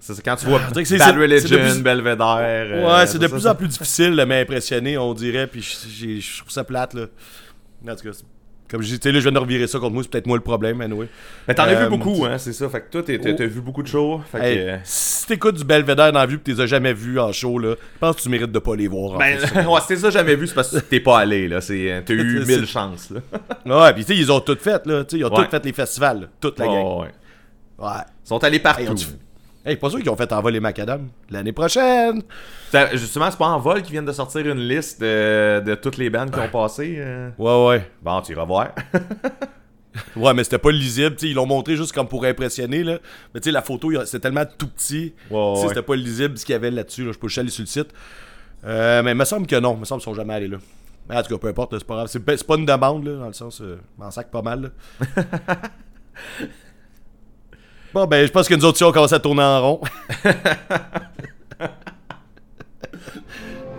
C'est 0.00 0.22
quand 0.22 0.36
tu 0.36 0.46
vois 0.46 0.60
que 0.60 0.64
c'est- 0.64 0.74
Bad 0.74 0.86
c'est- 0.86 0.98
c'est 0.98 1.12
de 1.12 1.20
Religion, 1.20 1.58
plus- 1.74 1.82
Belvedere. 1.82 2.38
euh, 2.40 2.86
ouais, 3.00 3.06
c'est 3.06 3.18
de 3.18 3.26
plus 3.26 3.40
ça. 3.40 3.52
en 3.52 3.54
plus 3.56 3.68
difficile 3.68 4.14
de 4.16 4.24
m'impressionner, 4.24 4.96
on 4.96 5.12
dirait, 5.12 5.46
puis 5.48 5.60
je- 5.60 6.20
je 6.20 6.38
trouve 6.38 6.50
ça 6.52 6.64
plate, 6.64 6.94
là. 6.94 7.06
En 7.86 7.94
tout 7.96 8.04
cas, 8.10 8.16
comme 8.70 8.82
je 8.82 8.88
dis, 8.88 8.98
tu 9.00 9.08
sais, 9.08 9.12
là, 9.12 9.18
je 9.18 9.24
viens 9.24 9.32
de 9.32 9.38
revirer 9.38 9.66
ça 9.66 9.78
contre 9.78 9.94
moi, 9.94 10.02
c'est 10.02 10.10
peut-être 10.10 10.26
moi 10.26 10.36
le 10.36 10.42
problème, 10.42 10.80
anyway. 10.80 11.08
Mais 11.46 11.54
t'en 11.54 11.62
as 11.64 11.68
Euh, 11.72 11.84
vu 11.84 11.96
beaucoup, 11.96 12.24
hein, 12.26 12.36
c'est 12.38 12.52
ça. 12.52 12.68
Fait 12.68 12.80
que 12.82 12.90
toi, 12.90 13.02
t'es- 13.02 13.18
t'as 13.18 13.46
vu 13.46 13.60
beaucoup 13.60 13.82
de 13.82 13.88
shows. 13.88 14.20
Fait 14.30 14.38
que. 14.38 14.44
Hey, 14.44 14.58
euh, 14.58 14.76
si 14.84 15.26
t'écoutes 15.26 15.56
du 15.56 15.64
Belvedere 15.64 16.12
dans 16.12 16.18
la 16.20 16.26
vue 16.26 16.38
pis 16.38 16.54
t'es 16.54 16.66
jamais 16.66 16.92
vu 16.92 17.18
en 17.18 17.32
show, 17.32 17.58
là, 17.58 17.74
je 17.78 17.98
pense 17.98 18.16
que 18.16 18.22
tu 18.22 18.28
mérites 18.28 18.52
de 18.52 18.58
pas 18.58 18.76
les 18.76 18.88
voir. 18.88 19.12
en 19.14 19.18
Ben, 19.18 19.38
fait. 19.38 19.64
ouais, 19.66 19.80
c'était 19.80 19.96
ça, 20.00 20.10
jamais 20.10 20.36
vu, 20.36 20.46
c'est 20.46 20.54
parce 20.54 20.70
que 20.70 20.78
t'es 20.78 21.00
pas 21.00 21.18
allé, 21.20 21.48
là. 21.48 21.60
Euh, 21.70 22.00
T'as 22.04 22.14
eu 22.14 22.40
mille 22.46 22.66
chances, 22.66 23.10
là. 23.10 23.20
Ouais, 23.86 23.94
pis 23.94 24.04
tu 24.04 24.14
sais, 24.14 24.18
ils 24.20 24.30
ont 24.32 24.40
tout 24.40 24.56
fait, 24.60 24.84
là. 24.86 25.04
Tu 25.04 25.16
sais, 25.16 25.18
ils 25.18 25.24
ont 25.24 25.34
Ouais. 25.34 25.44
tout 25.44 25.50
fait 25.50 25.64
les 25.64 25.72
festivals, 25.72 26.20
là, 26.22 26.26
toute 26.40 26.58
la 26.58 26.66
gang. 26.66 27.00
Ouais, 27.00 27.06
ouais. 27.78 27.86
Ils 28.24 28.28
sont 28.28 28.42
allés 28.44 28.58
partout. 28.58 28.82
Hey, 28.82 28.88
Hey, 29.68 29.76
pas 29.76 29.90
sûr 29.90 29.98
qu'ils 29.98 30.08
ont 30.08 30.16
fait 30.16 30.32
envoler 30.32 30.60
macadam. 30.60 31.08
L'année 31.28 31.52
prochaine. 31.52 32.22
Ça, 32.72 32.88
Justement, 32.96 33.30
c'est 33.30 33.36
pas 33.36 33.48
en 33.48 33.58
vol 33.58 33.82
qu'ils 33.82 33.92
viennent 33.92 34.06
de 34.06 34.12
sortir 34.12 34.46
une 34.46 34.60
liste 34.66 34.98
de, 35.00 35.60
de 35.60 35.74
toutes 35.74 35.98
les 35.98 36.08
bandes 36.08 36.30
qui 36.30 36.38
ont 36.40 36.48
passé. 36.48 36.96
euh. 36.98 37.28
Ouais, 37.36 37.66
ouais. 37.66 37.90
Bon, 38.02 38.20
tu 38.22 38.32
iras 38.32 38.44
voir. 38.44 38.68
Ouais, 40.14 40.32
mais 40.32 40.44
c'était 40.44 40.58
pas 40.58 40.70
lisible. 40.70 41.16
tu 41.16 41.26
sais, 41.26 41.30
ils 41.30 41.34
l'ont 41.34 41.46
montré 41.46 41.74
juste 41.74 41.92
comme 41.92 42.06
pour 42.06 42.24
impressionner. 42.24 42.84
Là. 42.84 42.98
Mais 43.34 43.40
tu 43.40 43.46
sais, 43.46 43.50
la 43.50 43.62
photo, 43.62 43.90
c'était 44.04 44.20
tellement 44.20 44.44
tout 44.46 44.68
petit. 44.68 45.12
Ouais, 45.28 45.36
ouais. 45.36 45.68
C'était 45.68 45.82
pas 45.82 45.96
lisible 45.96 46.38
ce 46.38 46.44
qu'il 46.44 46.52
y 46.52 46.56
avait 46.56 46.70
là-dessus. 46.70 47.04
Là. 47.04 47.10
Je 47.12 47.18
peux 47.18 47.26
juste 47.26 47.38
aller 47.38 47.50
sur 47.50 47.62
le 47.62 47.66
site. 47.66 47.88
Euh, 48.64 49.02
mais 49.02 49.10
il 49.12 49.16
me 49.16 49.24
semble 49.24 49.46
que 49.48 49.56
non. 49.56 49.74
Il 49.74 49.80
me 49.80 49.84
semble 49.84 50.00
qu'ils 50.00 50.10
sont 50.10 50.14
jamais 50.14 50.34
allés 50.34 50.46
là. 50.46 50.58
Mais 51.08 51.16
en 51.16 51.22
tout 51.22 51.34
cas, 51.34 51.38
peu 51.38 51.48
importe, 51.48 51.76
c'est 51.76 51.84
pas 51.84 51.94
grave. 51.94 52.06
C'est, 52.06 52.20
pas 52.46 52.56
une 52.56 52.66
demande, 52.66 53.06
là, 53.06 53.16
dans 53.16 53.26
le 53.26 53.32
sens. 53.32 53.60
Euh, 53.60 53.80
m'en 53.98 54.10
sac 54.10 54.30
pas 54.30 54.42
mal. 54.42 54.70
là. 55.06 55.54
bon, 57.98 58.06
ben, 58.06 58.24
je 58.26 58.30
pense 58.30 58.48
que 58.48 58.54
nous 58.54 58.64
autres, 58.64 58.84
on 58.86 58.92
commence 58.92 59.12
à 59.12 59.18
tourner 59.18 59.42
en 59.42 59.60
rond. 59.60 59.80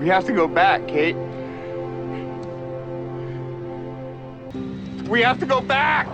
We 0.01 0.09
have 0.09 0.25
to 0.25 0.33
go 0.33 0.47
back, 0.47 0.87
Kate. 0.87 1.15
We 5.09 5.23
have 5.23 5.39
to 5.39 5.45
go 5.45 5.61
back! 5.61 6.07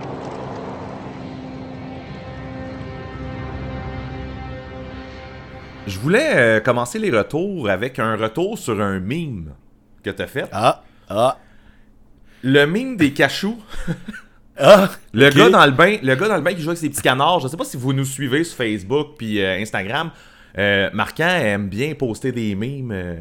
Je 5.86 5.98
voulais 6.00 6.36
euh, 6.36 6.60
commencer 6.60 6.98
les 6.98 7.10
retours 7.10 7.68
avec 7.70 7.98
un 8.00 8.16
retour 8.16 8.58
sur 8.58 8.80
un 8.80 8.98
meme 8.98 9.52
que 10.02 10.10
t'as 10.10 10.26
fait. 10.26 10.48
ah, 10.52 10.82
ah, 11.08 11.38
Le 12.42 12.66
meme 12.66 12.96
des 12.96 13.12
cachous. 13.12 13.58
ah. 14.58 14.90
Le 15.12 15.28
gars 15.30 15.48
dans 15.50 15.64
le 15.66 15.72
bain, 15.72 15.96
le 16.02 16.14
gars 16.14 16.28
dans 16.28 16.36
le 16.36 16.42
bain 16.42 16.54
qui 16.54 16.60
joue 16.62 16.68
avec 16.70 16.78
ses 16.78 16.88
petits 16.90 17.02
canards. 17.02 17.40
Je 17.40 17.48
sais 17.48 17.56
pas 17.56 17.64
si 17.64 17.76
vous 17.76 17.92
nous 17.92 18.04
suivez 18.04 18.44
sur 18.44 18.56
Facebook 18.56 19.14
puis 19.18 19.40
euh, 19.42 19.58
Instagram. 19.60 20.10
Euh, 20.58 20.88
Marquant 20.92 21.28
aime 21.28 21.68
bien 21.68 21.94
poster 21.94 22.32
des 22.32 22.54
memes. 22.54 22.90
euh. 22.92 23.16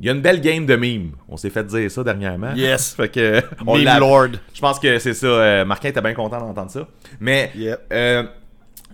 Il 0.00 0.06
y 0.06 0.08
a 0.08 0.12
une 0.12 0.22
belle 0.22 0.40
game 0.40 0.64
de 0.64 0.74
memes. 0.74 1.10
On 1.28 1.36
s'est 1.36 1.50
fait 1.50 1.64
dire 1.64 1.90
ça 1.90 2.02
dernièrement. 2.02 2.54
Yes. 2.54 2.94
fait 2.96 3.08
que 3.10 3.42
on 3.66 3.76
Meme 3.76 3.98
Lord. 4.00 4.28
Je 4.54 4.60
pense 4.60 4.78
que 4.80 4.98
c'est 4.98 5.12
ça. 5.14 5.26
euh, 5.26 5.64
Marquin 5.66 5.90
était 5.90 6.00
bien 6.00 6.14
content 6.14 6.38
d'entendre 6.38 6.70
ça. 6.70 6.88
Mais 7.20 7.50
Yep. 7.54 7.80
euh, 7.92 8.22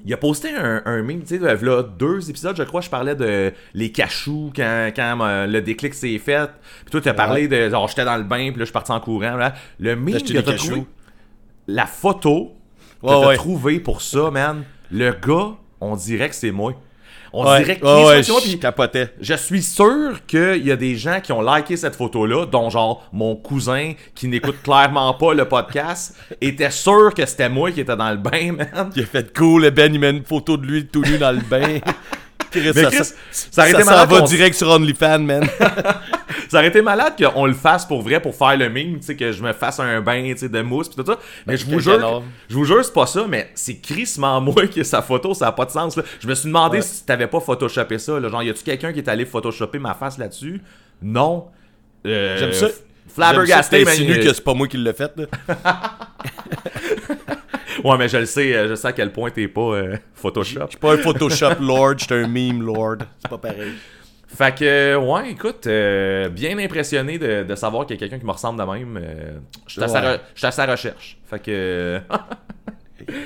il 0.04 0.12
a 0.12 0.16
posté 0.16 0.50
un, 0.54 0.82
un 0.84 1.02
meme, 1.02 1.22
tu 1.22 1.38
sais, 1.38 1.56
là, 1.56 1.82
deux 1.82 2.28
épisodes, 2.30 2.56
je 2.56 2.62
crois, 2.64 2.80
je 2.80 2.88
parlais 2.90 3.14
de 3.16 3.52
les 3.74 3.90
cachous 3.90 4.52
quand, 4.54 4.90
quand 4.94 5.18
euh, 5.22 5.46
le 5.46 5.60
déclic 5.60 5.92
s'est 5.94 6.18
fait. 6.18 6.50
Puis 6.84 6.90
toi, 6.92 7.00
tu 7.00 7.08
as 7.08 7.14
parlé 7.14 7.48
de 7.48 7.68
genre 7.70 7.88
j'étais 7.88 8.04
dans 8.04 8.16
le 8.16 8.22
bain, 8.24 8.50
puis 8.50 8.58
là, 8.58 8.60
je 8.60 8.64
suis 8.64 8.72
parti 8.72 8.92
en 8.92 9.00
courant. 9.00 9.36
là. 9.36 9.54
Le 9.80 9.96
meme 9.96 10.20
que 10.20 10.32
t'as 10.40 10.52
trouvé, 10.54 10.84
la 11.68 11.86
photo 11.86 12.52
que 13.00 13.06
Ouais, 13.06 13.12
t'as 13.20 13.28
ouais. 13.28 13.36
trouvé 13.36 13.78
pour 13.78 14.02
ça, 14.02 14.30
man, 14.32 14.64
le 14.90 15.12
gars, 15.12 15.50
on 15.80 15.94
dirait 15.94 16.28
que 16.28 16.34
c'est 16.34 16.50
moi. 16.50 16.72
On 17.32 17.46
Ouais, 17.46 17.58
dirait 17.58 17.78
que 17.78 17.84
ouais, 17.84 18.00
moi, 18.02 18.20
je 18.22 18.56
capotais. 18.56 19.12
je 19.20 19.34
suis 19.34 19.62
sûr 19.62 20.24
qu'il 20.26 20.66
y 20.66 20.72
a 20.72 20.76
des 20.76 20.96
gens 20.96 21.20
qui 21.20 21.30
ont 21.30 21.42
liké 21.42 21.76
cette 21.76 21.94
photo-là, 21.94 22.46
dont 22.46 22.70
genre 22.70 23.06
mon 23.12 23.36
cousin 23.36 23.92
qui 24.14 24.28
n'écoute 24.28 24.56
clairement 24.64 25.12
pas 25.14 25.34
le 25.34 25.46
podcast, 25.46 26.16
était 26.40 26.70
sûr 26.70 27.12
que 27.14 27.26
c'était 27.26 27.50
moi 27.50 27.70
qui 27.70 27.80
était 27.82 27.96
dans 27.96 28.10
le 28.10 28.16
bain, 28.16 28.52
man. 28.52 28.90
Il 28.96 29.02
a 29.02 29.06
fait 29.06 29.36
cool, 29.36 29.62
le 29.64 29.70
Ben, 29.70 29.92
il 29.94 30.00
met 30.00 30.10
une 30.10 30.24
photo 30.24 30.56
de 30.56 30.66
lui 30.66 30.86
tout 30.86 31.02
nu 31.02 31.18
dans 31.18 31.32
le 31.32 31.42
bain. 31.42 31.78
Chris, 32.50 32.72
Mais 32.74 32.82
ça, 32.82 32.90
Chris, 32.90 33.04
ça, 33.04 33.14
ça 33.50 33.62
aurait 33.62 33.70
été 33.72 33.84
malade 33.84 34.10
va 34.10 34.20
direct 34.22 34.56
sur 34.56 34.68
OnlyFans, 34.68 35.18
man. 35.20 35.48
Ça 36.48 36.58
aurait 36.58 36.68
été 36.68 36.80
malade 36.80 37.12
qu'on 37.18 37.44
le 37.44 37.52
fasse 37.52 37.84
pour 37.84 38.00
vrai, 38.00 38.20
pour 38.20 38.34
faire 38.34 38.56
le 38.56 38.70
mime, 38.70 39.00
tu 39.00 39.06
sais, 39.06 39.16
que 39.16 39.32
je 39.32 39.42
me 39.42 39.52
fasse 39.52 39.80
un 39.80 40.00
bain, 40.00 40.32
tu 40.32 40.38
sais, 40.38 40.48
de 40.48 40.62
mousse 40.62 40.88
pis 40.88 40.96
tout 40.96 41.04
ça. 41.04 41.18
Mais 41.46 41.58
je 41.58 41.66
vous 41.66 41.78
jure, 41.78 42.22
je 42.48 42.54
vous 42.54 42.64
jure, 42.64 42.82
c'est 42.82 42.94
pas 42.94 43.06
ça, 43.06 43.26
mais 43.28 43.50
c'est 43.54 43.76
crissement 43.80 44.40
moi 44.40 44.66
qui 44.66 44.80
a 44.80 44.84
sa 44.84 45.02
photo, 45.02 45.34
ça 45.34 45.48
a 45.48 45.52
pas 45.52 45.66
de 45.66 45.70
sens, 45.70 45.94
là. 45.96 46.02
Je 46.20 46.26
me 46.26 46.34
suis 46.34 46.46
demandé 46.46 46.78
Ouais. 46.78 46.82
si 46.82 47.04
t'avais 47.04 47.26
pas 47.26 47.40
photoshopé 47.40 47.98
ça, 47.98 48.18
là. 48.18 48.28
Genre, 48.30 48.42
y 48.42 48.48
a-tu 48.50 48.62
quelqu'un 48.62 48.92
qui 48.94 49.00
est 49.00 49.08
allé 49.08 49.26
photoshopper 49.26 49.78
ma 49.78 49.92
face 49.92 50.16
là-dessus? 50.16 50.62
Non. 51.02 51.48
Euh, 52.06 52.38
J'aime 52.38 52.52
ça. 52.52 52.68
Flabbergasté, 53.14 53.84
man. 53.84 53.94
que 53.96 54.24
que 54.24 54.32
c'est 54.32 54.44
pas 54.44 54.54
moi 54.54 54.68
qui 54.68 54.78
l'ai 54.78 54.92
fait, 54.94 55.12
là. 55.16 55.26
Ouais, 57.84 57.96
mais 57.98 58.08
je 58.08 58.16
le 58.18 58.26
sais, 58.26 58.54
euh, 58.54 58.68
je 58.68 58.74
sais 58.74 58.88
à 58.88 58.92
quel 58.92 59.12
point 59.12 59.30
t'es 59.30 59.48
pas 59.48 59.60
euh, 59.60 59.96
Photoshop. 60.14 60.60
Je 60.66 60.70
suis 60.70 60.78
pas 60.78 60.94
un 60.94 60.98
Photoshop 60.98 61.60
lord, 61.60 61.94
je 61.98 62.04
suis 62.04 62.14
un 62.14 62.26
meme 62.28 62.62
lord. 62.62 62.96
C'est 63.20 63.28
pas 63.30 63.38
pareil. 63.38 63.72
Fait 64.26 64.54
que, 64.54 64.64
euh, 64.64 64.98
ouais, 64.98 65.30
écoute, 65.30 65.66
euh, 65.66 66.28
bien 66.28 66.58
impressionné 66.58 67.18
de, 67.18 67.44
de 67.44 67.54
savoir 67.54 67.86
qu'il 67.86 67.96
y 67.96 67.98
a 67.98 68.00
quelqu'un 68.00 68.18
qui 68.18 68.26
me 68.26 68.32
ressemble 68.32 68.58
de 68.60 68.64
même. 68.70 68.98
euh, 69.02 69.38
je 69.66 69.72
suis 69.72 69.82
à, 69.82 69.88
sa 69.88 70.00
Ouais. 70.02 70.68
à 70.68 70.70
recherche. 70.72 71.18
Fait 71.28 71.38
que. 71.38 72.00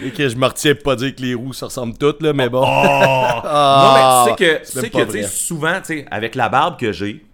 Et 0.05 0.11
que 0.11 0.29
je 0.29 0.37
me 0.37 0.47
retiens 0.47 0.75
pas 0.77 0.95
dire 0.95 1.15
que 1.15 1.23
les 1.23 1.35
roues 1.35 1.55
se 1.55 1.65
ressemblent 1.65 1.97
toutes, 1.97 2.23
là, 2.23 2.33
mais 2.33 2.49
bon. 2.49 2.61
non, 2.61 2.67
Ah, 2.69 4.25
mais 4.27 4.33
tu 4.37 4.45
sais 4.45 4.45
que, 4.59 4.59
tu 4.61 4.71
sais 4.81 4.91
que, 4.91 4.99
tu 4.99 5.11
sais, 5.13 5.19
vrai. 5.21 5.23
souvent, 5.23 5.79
tu 5.81 5.87
sais, 5.99 6.07
avec 6.11 6.35
la 6.35 6.49
barbe 6.51 6.79
que 6.79 6.93
j'ai, 6.93 7.25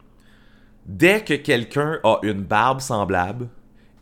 dès 0.86 1.22
que 1.22 1.34
quelqu'un 1.34 1.98
a 2.04 2.18
une 2.22 2.42
barbe 2.42 2.80
semblable, 2.80 3.48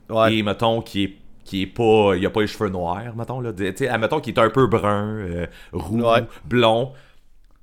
Ouais. 0.08 0.34
et 0.36 0.42
mettons 0.44 0.80
qui 0.82 1.02
est 1.04 1.16
qui 1.46 1.62
est 1.62 1.66
pas 1.66 2.14
il 2.16 2.26
a 2.26 2.30
pas 2.30 2.42
les 2.42 2.46
cheveux 2.46 2.68
noirs 2.68 3.14
mettons 3.16 3.40
là. 3.40 3.52
Tu 3.52 3.72
sais 3.76 3.88
admettons 3.88 4.20
qu'il 4.20 4.34
est 4.34 4.38
un 4.40 4.50
peu 4.50 4.66
brun 4.66 5.16
euh, 5.20 5.46
roux 5.72 6.02
Ouais. 6.02 6.24
blond. 6.44 6.92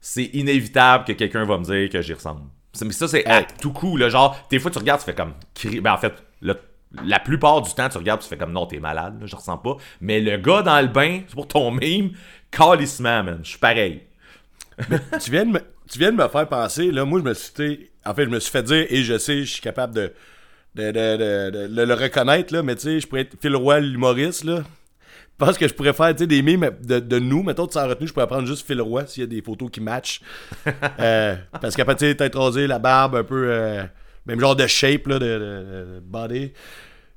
C'est 0.01 0.25
inévitable 0.33 1.05
que 1.05 1.13
quelqu'un 1.13 1.45
va 1.45 1.57
me 1.57 1.63
dire 1.63 1.89
que 1.89 2.01
j'y 2.01 2.13
ressemble. 2.13 2.41
Mais 2.81 2.91
ça 2.91 3.07
c'est 3.07 3.25
à 3.25 3.39
Hey. 3.41 3.45
tout 3.61 3.71
coup 3.71 3.95
là 3.97 4.09
genre 4.09 4.35
des 4.49 4.57
fois 4.59 4.71
tu 4.71 4.79
regardes 4.79 4.99
tu 5.01 5.05
fais 5.05 5.13
comme 5.15 5.33
ben 5.81 5.93
en 5.93 5.97
fait 5.97 6.13
la 6.41 7.19
plupart 7.19 7.61
du 7.61 7.73
temps 7.73 7.89
tu 7.89 7.97
regardes 7.97 8.21
tu 8.21 8.27
fais 8.27 8.37
comme 8.37 8.51
non 8.51 8.65
t'es 8.65 8.79
malade 8.79 9.19
là, 9.21 9.27
je 9.27 9.35
ressens 9.35 9.57
pas. 9.59 9.77
Mais 10.01 10.19
le 10.19 10.37
gars 10.37 10.61
dans 10.63 10.81
le 10.81 10.87
bain 10.87 11.21
c'est 11.27 11.35
pour 11.35 11.47
ton 11.47 11.71
mime 11.71 12.11
calissement 12.51 13.23
man 13.23 13.39
je 13.43 13.49
suis 13.49 13.59
pareil. 13.59 14.01
Tu, 15.21 15.29
viens 15.31 15.45
de 15.45 15.51
me, 15.51 15.59
tu 15.89 15.99
viens 15.99 16.11
de 16.11 16.17
me 16.17 16.27
faire 16.27 16.47
penser, 16.49 16.89
là, 16.91 17.05
moi, 17.05 17.19
je 17.19 17.23
me 17.25 17.33
suis, 17.35 17.91
en 18.05 18.13
fait, 18.15 18.25
je 18.25 18.29
me 18.29 18.39
suis 18.39 18.51
fait 18.51 18.63
dire, 18.63 18.87
et 18.89 19.03
je 19.03 19.19
sais, 19.19 19.43
je 19.43 19.51
suis 19.51 19.61
capable 19.61 19.93
de, 19.93 20.11
de, 20.75 20.91
de, 20.91 21.49
de- 21.51 21.67
de 21.67 21.81
le, 21.83 21.93
reconnaître, 21.93 22.53
là, 22.53 22.63
mais 22.63 22.75
tu 22.75 22.81
sais, 22.83 22.99
je 22.99 23.07
pourrais 23.07 23.21
être 23.21 23.35
Phil 23.41 23.55
Roy, 23.55 23.79
l'humoriste, 23.79 24.43
là. 24.43 24.63
Je 25.39 25.45
pense 25.45 25.57
que 25.57 25.67
je 25.67 25.73
pourrais 25.73 25.93
faire, 25.93 26.11
tu 26.15 26.19
sais, 26.19 26.27
des 26.27 26.41
mimes 26.41 26.69
de, 26.81 26.99
de 26.99 27.19
nous, 27.19 27.43
mettons, 27.43 27.65
de 27.65 27.71
s'en 27.71 27.87
retenue, 27.87 28.07
je 28.07 28.13
pourrais 28.13 28.27
prendre 28.27 28.47
juste 28.47 28.65
Phil 28.65 28.79
Roy 28.81 29.05
s'il 29.07 29.21
y 29.21 29.23
a 29.23 29.27
des 29.27 29.41
photos 29.41 29.69
qui 29.71 29.81
matchent. 29.81 30.21
Euh, 30.99 31.35
parce 31.61 31.75
qu'après, 31.75 31.95
tu 31.95 32.05
sais, 32.05 32.15
tête 32.15 32.35
rasée, 32.35 32.67
la 32.67 32.79
barbe, 32.79 33.15
un 33.15 33.23
peu, 33.23 33.47
euh, 33.49 33.83
même 34.25 34.39
genre 34.39 34.55
de 34.55 34.67
shape, 34.67 35.07
là, 35.07 35.19
de, 35.19 35.25
de- 35.25 35.39
de 35.95 35.99
body. 36.03 36.51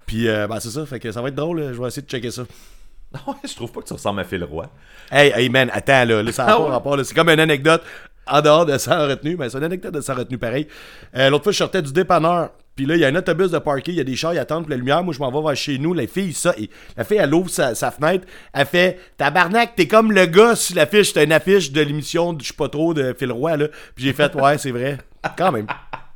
Puis, 0.06 0.28
euh, 0.28 0.46
ben, 0.46 0.58
c'est 0.60 0.70
ça, 0.70 0.86
fait 0.86 0.98
que 1.00 1.12
ça 1.12 1.20
va 1.22 1.28
être 1.28 1.34
drôle, 1.34 1.60
là, 1.60 1.72
je 1.72 1.80
vais 1.80 1.88
essayer 1.88 2.02
de 2.02 2.08
checker 2.10 2.30
ça. 2.30 2.42
ouais 3.26 3.34
je 3.48 3.54
trouve 3.54 3.70
pas 3.70 3.80
que 3.82 3.86
tu 3.86 3.92
ressembles 3.92 4.18
à 4.20 4.24
Phil 4.24 4.42
Roy 4.44 4.68
Hey, 5.12 5.32
hey 5.36 5.48
man, 5.48 5.70
attends 5.72 6.04
là, 6.04 6.22
là 6.22 6.32
ça 6.32 6.44
n'a 6.44 6.52
Ah 6.54 6.56
pas 6.56 6.64
ouais? 6.64 6.70
rapport. 6.70 6.98
C'est 7.04 7.14
comme 7.14 7.28
une 7.28 7.38
anecdote 7.40 7.82
en 8.26 8.40
dehors 8.42 8.66
de 8.66 8.76
sans 8.78 9.06
retenue, 9.06 9.36
mais 9.38 9.48
c'est 9.48 9.58
une 9.58 9.64
anecdote 9.64 9.94
de 9.94 10.00
sans 10.00 10.14
retenue 10.14 10.38
pareil. 10.38 10.66
Euh, 11.14 11.30
L'autre 11.30 11.44
fois, 11.44 11.52
je 11.52 11.58
sortais 11.58 11.82
du 11.82 11.92
dépanneur, 11.92 12.50
puis 12.76 12.84
là, 12.84 12.94
il 12.94 13.00
y 13.00 13.04
a 13.04 13.08
un 13.08 13.14
autobus 13.16 13.50
de 13.50 13.58
parking, 13.58 13.94
il 13.94 13.96
y 13.96 14.00
a 14.00 14.04
des 14.04 14.16
chars, 14.16 14.34
ils 14.34 14.38
attendent 14.38 14.64
pour 14.64 14.70
la 14.70 14.76
lumière. 14.76 15.02
Moi, 15.02 15.14
je 15.14 15.18
m'en 15.18 15.32
vais 15.32 15.46
vers 15.48 15.56
chez 15.56 15.78
nous. 15.78 15.94
La 15.94 16.06
fille, 16.06 16.34
ça, 16.34 16.54
et 16.58 16.68
la 16.96 17.04
fille, 17.04 17.16
elle 17.16 17.32
ouvre 17.34 17.48
sa, 17.48 17.74
sa 17.74 17.90
fenêtre, 17.90 18.26
elle 18.52 18.66
fait 18.66 19.00
Tabarnak, 19.16 19.74
t'es 19.74 19.88
comme 19.88 20.12
le 20.12 20.26
gars 20.26 20.54
sur 20.54 20.76
l'affiche, 20.76 21.08
c'était 21.08 21.24
une 21.24 21.32
affiche 21.32 21.72
de 21.72 21.80
l'émission 21.80 22.34
de 22.34 22.42
Je 22.42 22.48
sais 22.48 22.54
pas 22.54 22.68
trop 22.68 22.92
de 22.92 23.14
Phil 23.18 23.32
Roy, 23.32 23.56
là. 23.56 23.68
Puis 23.94 24.04
j'ai 24.04 24.12
fait, 24.12 24.34
ouais, 24.34 24.58
c'est 24.58 24.70
vrai. 24.72 24.98
Quand 25.38 25.50
même. 25.52 25.66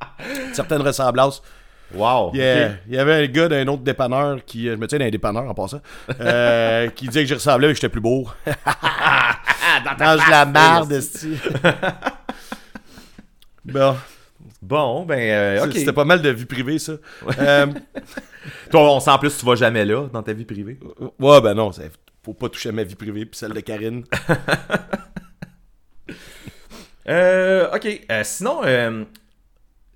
Certaines 0.53 0.81
ressemblances. 0.81 1.41
wow 1.95 2.29
Il 2.35 2.39
y, 2.41 2.93
il 2.93 2.99
avait 2.99 3.23
un 3.23 3.27
gars 3.27 3.47
d'un 3.47 3.67
autre 3.67 3.81
dépanneur 3.81 4.37
qui. 4.45 4.67
Je 4.67 4.75
me 4.75 4.85
tiens 4.87 4.99
d'un 4.99 5.09
dépanneur 5.09 5.49
en 5.49 5.53
passant. 5.55 5.81
euh, 6.19 6.87
qui 6.89 7.07
disait 7.07 7.23
que 7.23 7.29
je 7.29 7.33
ressemblais 7.33 7.67
mais 7.67 7.73
que 7.73 7.77
j'étais 7.81 7.89
plus 7.89 8.01
beau. 8.01 8.27
Mange 9.99 10.29
la 10.29 10.45
merde, 10.45 10.91
esti. 10.91 11.35
Bon, 13.63 13.95
bon 14.61 15.05
ben 15.05 15.19
euh, 15.19 15.65
ok 15.65 15.73
c'était 15.73 15.93
pas 15.93 16.05
mal 16.05 16.21
de 16.21 16.29
vie 16.29 16.45
privée, 16.45 16.79
ça. 16.79 16.93
Euh, 17.39 17.67
toi 18.71 18.93
on 18.95 18.99
sent 18.99 19.09
en 19.11 19.17
plus 19.19 19.33
que 19.33 19.39
tu 19.39 19.45
vas 19.45 19.55
jamais 19.55 19.85
là 19.85 20.07
dans 20.13 20.23
ta 20.23 20.33
vie 20.33 20.45
privée? 20.45 20.79
Ouais, 21.19 21.41
ben 21.41 21.53
non, 21.53 21.71
faut 22.23 22.33
pas 22.33 22.49
toucher 22.49 22.69
à 22.69 22.71
ma 22.71 22.83
vie 22.83 22.95
privée 22.95 23.25
puis 23.25 23.37
celle 23.37 23.53
de 23.53 23.59
Karine. 23.61 24.03
Euh, 27.09 27.67
ok. 27.75 28.01
Euh, 28.11 28.21
sinon, 28.23 28.61
euh, 28.63 29.03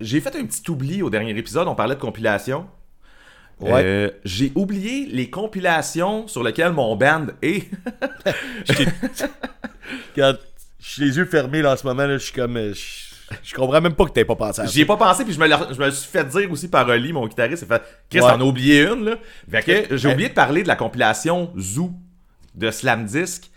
j'ai 0.00 0.20
fait 0.20 0.34
un 0.36 0.44
petit 0.44 0.68
oubli 0.70 1.02
au 1.02 1.08
dernier 1.08 1.36
épisode. 1.38 1.68
On 1.68 1.74
parlait 1.74 1.94
de 1.94 2.00
compilation. 2.00 2.66
Ouais. 3.60 3.80
Euh, 3.84 4.10
j'ai 4.24 4.52
oublié 4.54 5.06
les 5.06 5.30
compilations 5.30 6.26
sur 6.28 6.42
lesquelles 6.42 6.72
mon 6.72 6.96
band 6.96 7.26
est. 7.42 7.70
Regarde, 10.14 10.40
j'ai 10.78 11.04
les 11.04 11.16
yeux 11.16 11.24
fermés 11.26 11.62
là 11.62 11.72
en 11.72 11.76
ce 11.76 11.86
moment, 11.86 12.06
là, 12.06 12.18
je 12.18 12.24
suis 12.24 12.32
comme. 12.34 12.56
euh, 12.56 12.74
Je 12.74 13.05
je 13.42 13.54
comprends 13.54 13.80
même 13.80 13.94
pas 13.94 14.04
que 14.04 14.10
t'aies 14.10 14.24
pas 14.24 14.36
pensé 14.36 14.60
à 14.60 14.66
ça. 14.66 14.70
J'y 14.72 14.82
ai 14.82 14.84
pas 14.84 14.96
pensé, 14.96 15.24
puis 15.24 15.32
je 15.32 15.40
me, 15.40 15.46
je 15.46 15.80
me 15.80 15.90
suis 15.90 16.08
fait 16.10 16.24
dire 16.24 16.50
aussi 16.50 16.68
par 16.68 16.88
Oli, 16.88 17.12
mon 17.12 17.26
guitariste. 17.26 17.62
Il 17.62 17.68
fait 17.68 17.82
Chris, 18.08 18.20
Ouais. 18.20 18.30
t'en 18.32 18.40
as 18.40 18.44
oublié 18.44 18.82
une, 18.86 19.04
là. 19.04 19.16
Fait 19.50 19.62
que 19.88 19.96
j'ai 19.96 20.08
oublié 20.12 20.28
de 20.28 20.34
parler 20.34 20.62
de 20.62 20.68
la 20.68 20.76
compilation 20.76 21.52
Zoo 21.58 21.90
de 22.54 22.70
Slam 22.70 23.04
Disc. 23.04 23.50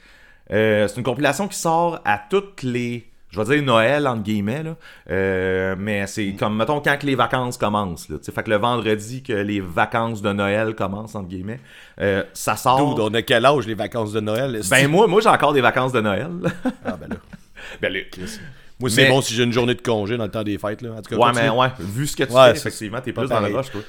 Euh, 0.52 0.88
c'est 0.88 0.98
une 0.98 1.04
compilation 1.04 1.48
qui 1.48 1.58
sort 1.58 2.00
à 2.06 2.20
toutes 2.30 2.64
les. 2.64 3.06
Je 3.30 3.40
vais 3.40 3.46
dire 3.58 3.64
Noël, 3.64 4.08
entre 4.08 4.24
guillemets, 4.24 4.64
là. 4.64 4.76
Euh, 5.12 5.76
mais 5.78 6.08
c'est 6.08 6.34
comme, 6.34 6.58
mettons, 6.58 6.82
quand 6.82 6.98
que 6.98 7.06
les 7.06 7.14
vacances 7.14 7.60
commencent, 7.60 8.10
là. 8.10 8.18
Tu 8.18 8.24
sais, 8.24 8.32
Fait 8.32 8.42
que 8.42 8.50
le 8.50 8.56
vendredi 8.56 9.22
que 9.22 9.34
les 9.34 9.60
vacances 9.60 10.24
de 10.24 10.34
Noël 10.34 10.74
commencent, 10.74 11.14
entre 11.14 11.28
guillemets, 11.28 11.60
euh, 12.02 12.24
ça 12.34 12.56
sort. 12.56 12.96
Dude, 12.96 13.04
on 13.04 13.14
a 13.14 13.22
quel 13.22 13.46
âge 13.46 13.68
les 13.68 13.76
vacances 13.76 14.14
de 14.14 14.20
Noël? 14.20 14.60
Ben, 14.72 14.88
moi, 14.88 15.06
moi 15.06 15.22
j'ai 15.22 15.30
encore 15.30 15.54
des 15.54 15.62
vacances 15.62 15.92
de 15.92 16.02
Noël. 16.02 16.32
Ah, 16.84 16.98
ben 17.00 17.10
là. 17.10 17.16
ben, 17.82 17.94
là, 17.94 18.00
Moi, 18.80 18.90
c'est 18.90 19.04
Mais- 19.04 19.10
bon 19.10 19.22
si 19.22 19.34
j'ai 19.34 19.44
une 19.44 19.52
journée 19.54 19.76
de 19.76 19.82
congé 19.82 20.16
dans 20.18 20.24
le 20.24 20.32
temps 20.32 20.44
des 20.44 20.58
fêtes, 20.58 20.82
là. 20.82 20.92
En 20.94 21.02
tout 21.02 21.16
cas, 21.16 21.18
Ouais, 21.18 21.32
mais 21.36 21.50
ouais, 21.50 21.68
vu 21.80 22.08
ce 22.08 22.16
que 22.16 22.24
tu 22.24 22.32
Ouais, 22.32 22.52
fais, 22.54 22.58
effectivement, 22.58 23.02
t'es 23.02 23.12
plus 23.14 23.28
dans 23.28 23.40
le 23.42 23.56
rush, 23.56 23.72
toi. 23.72 23.82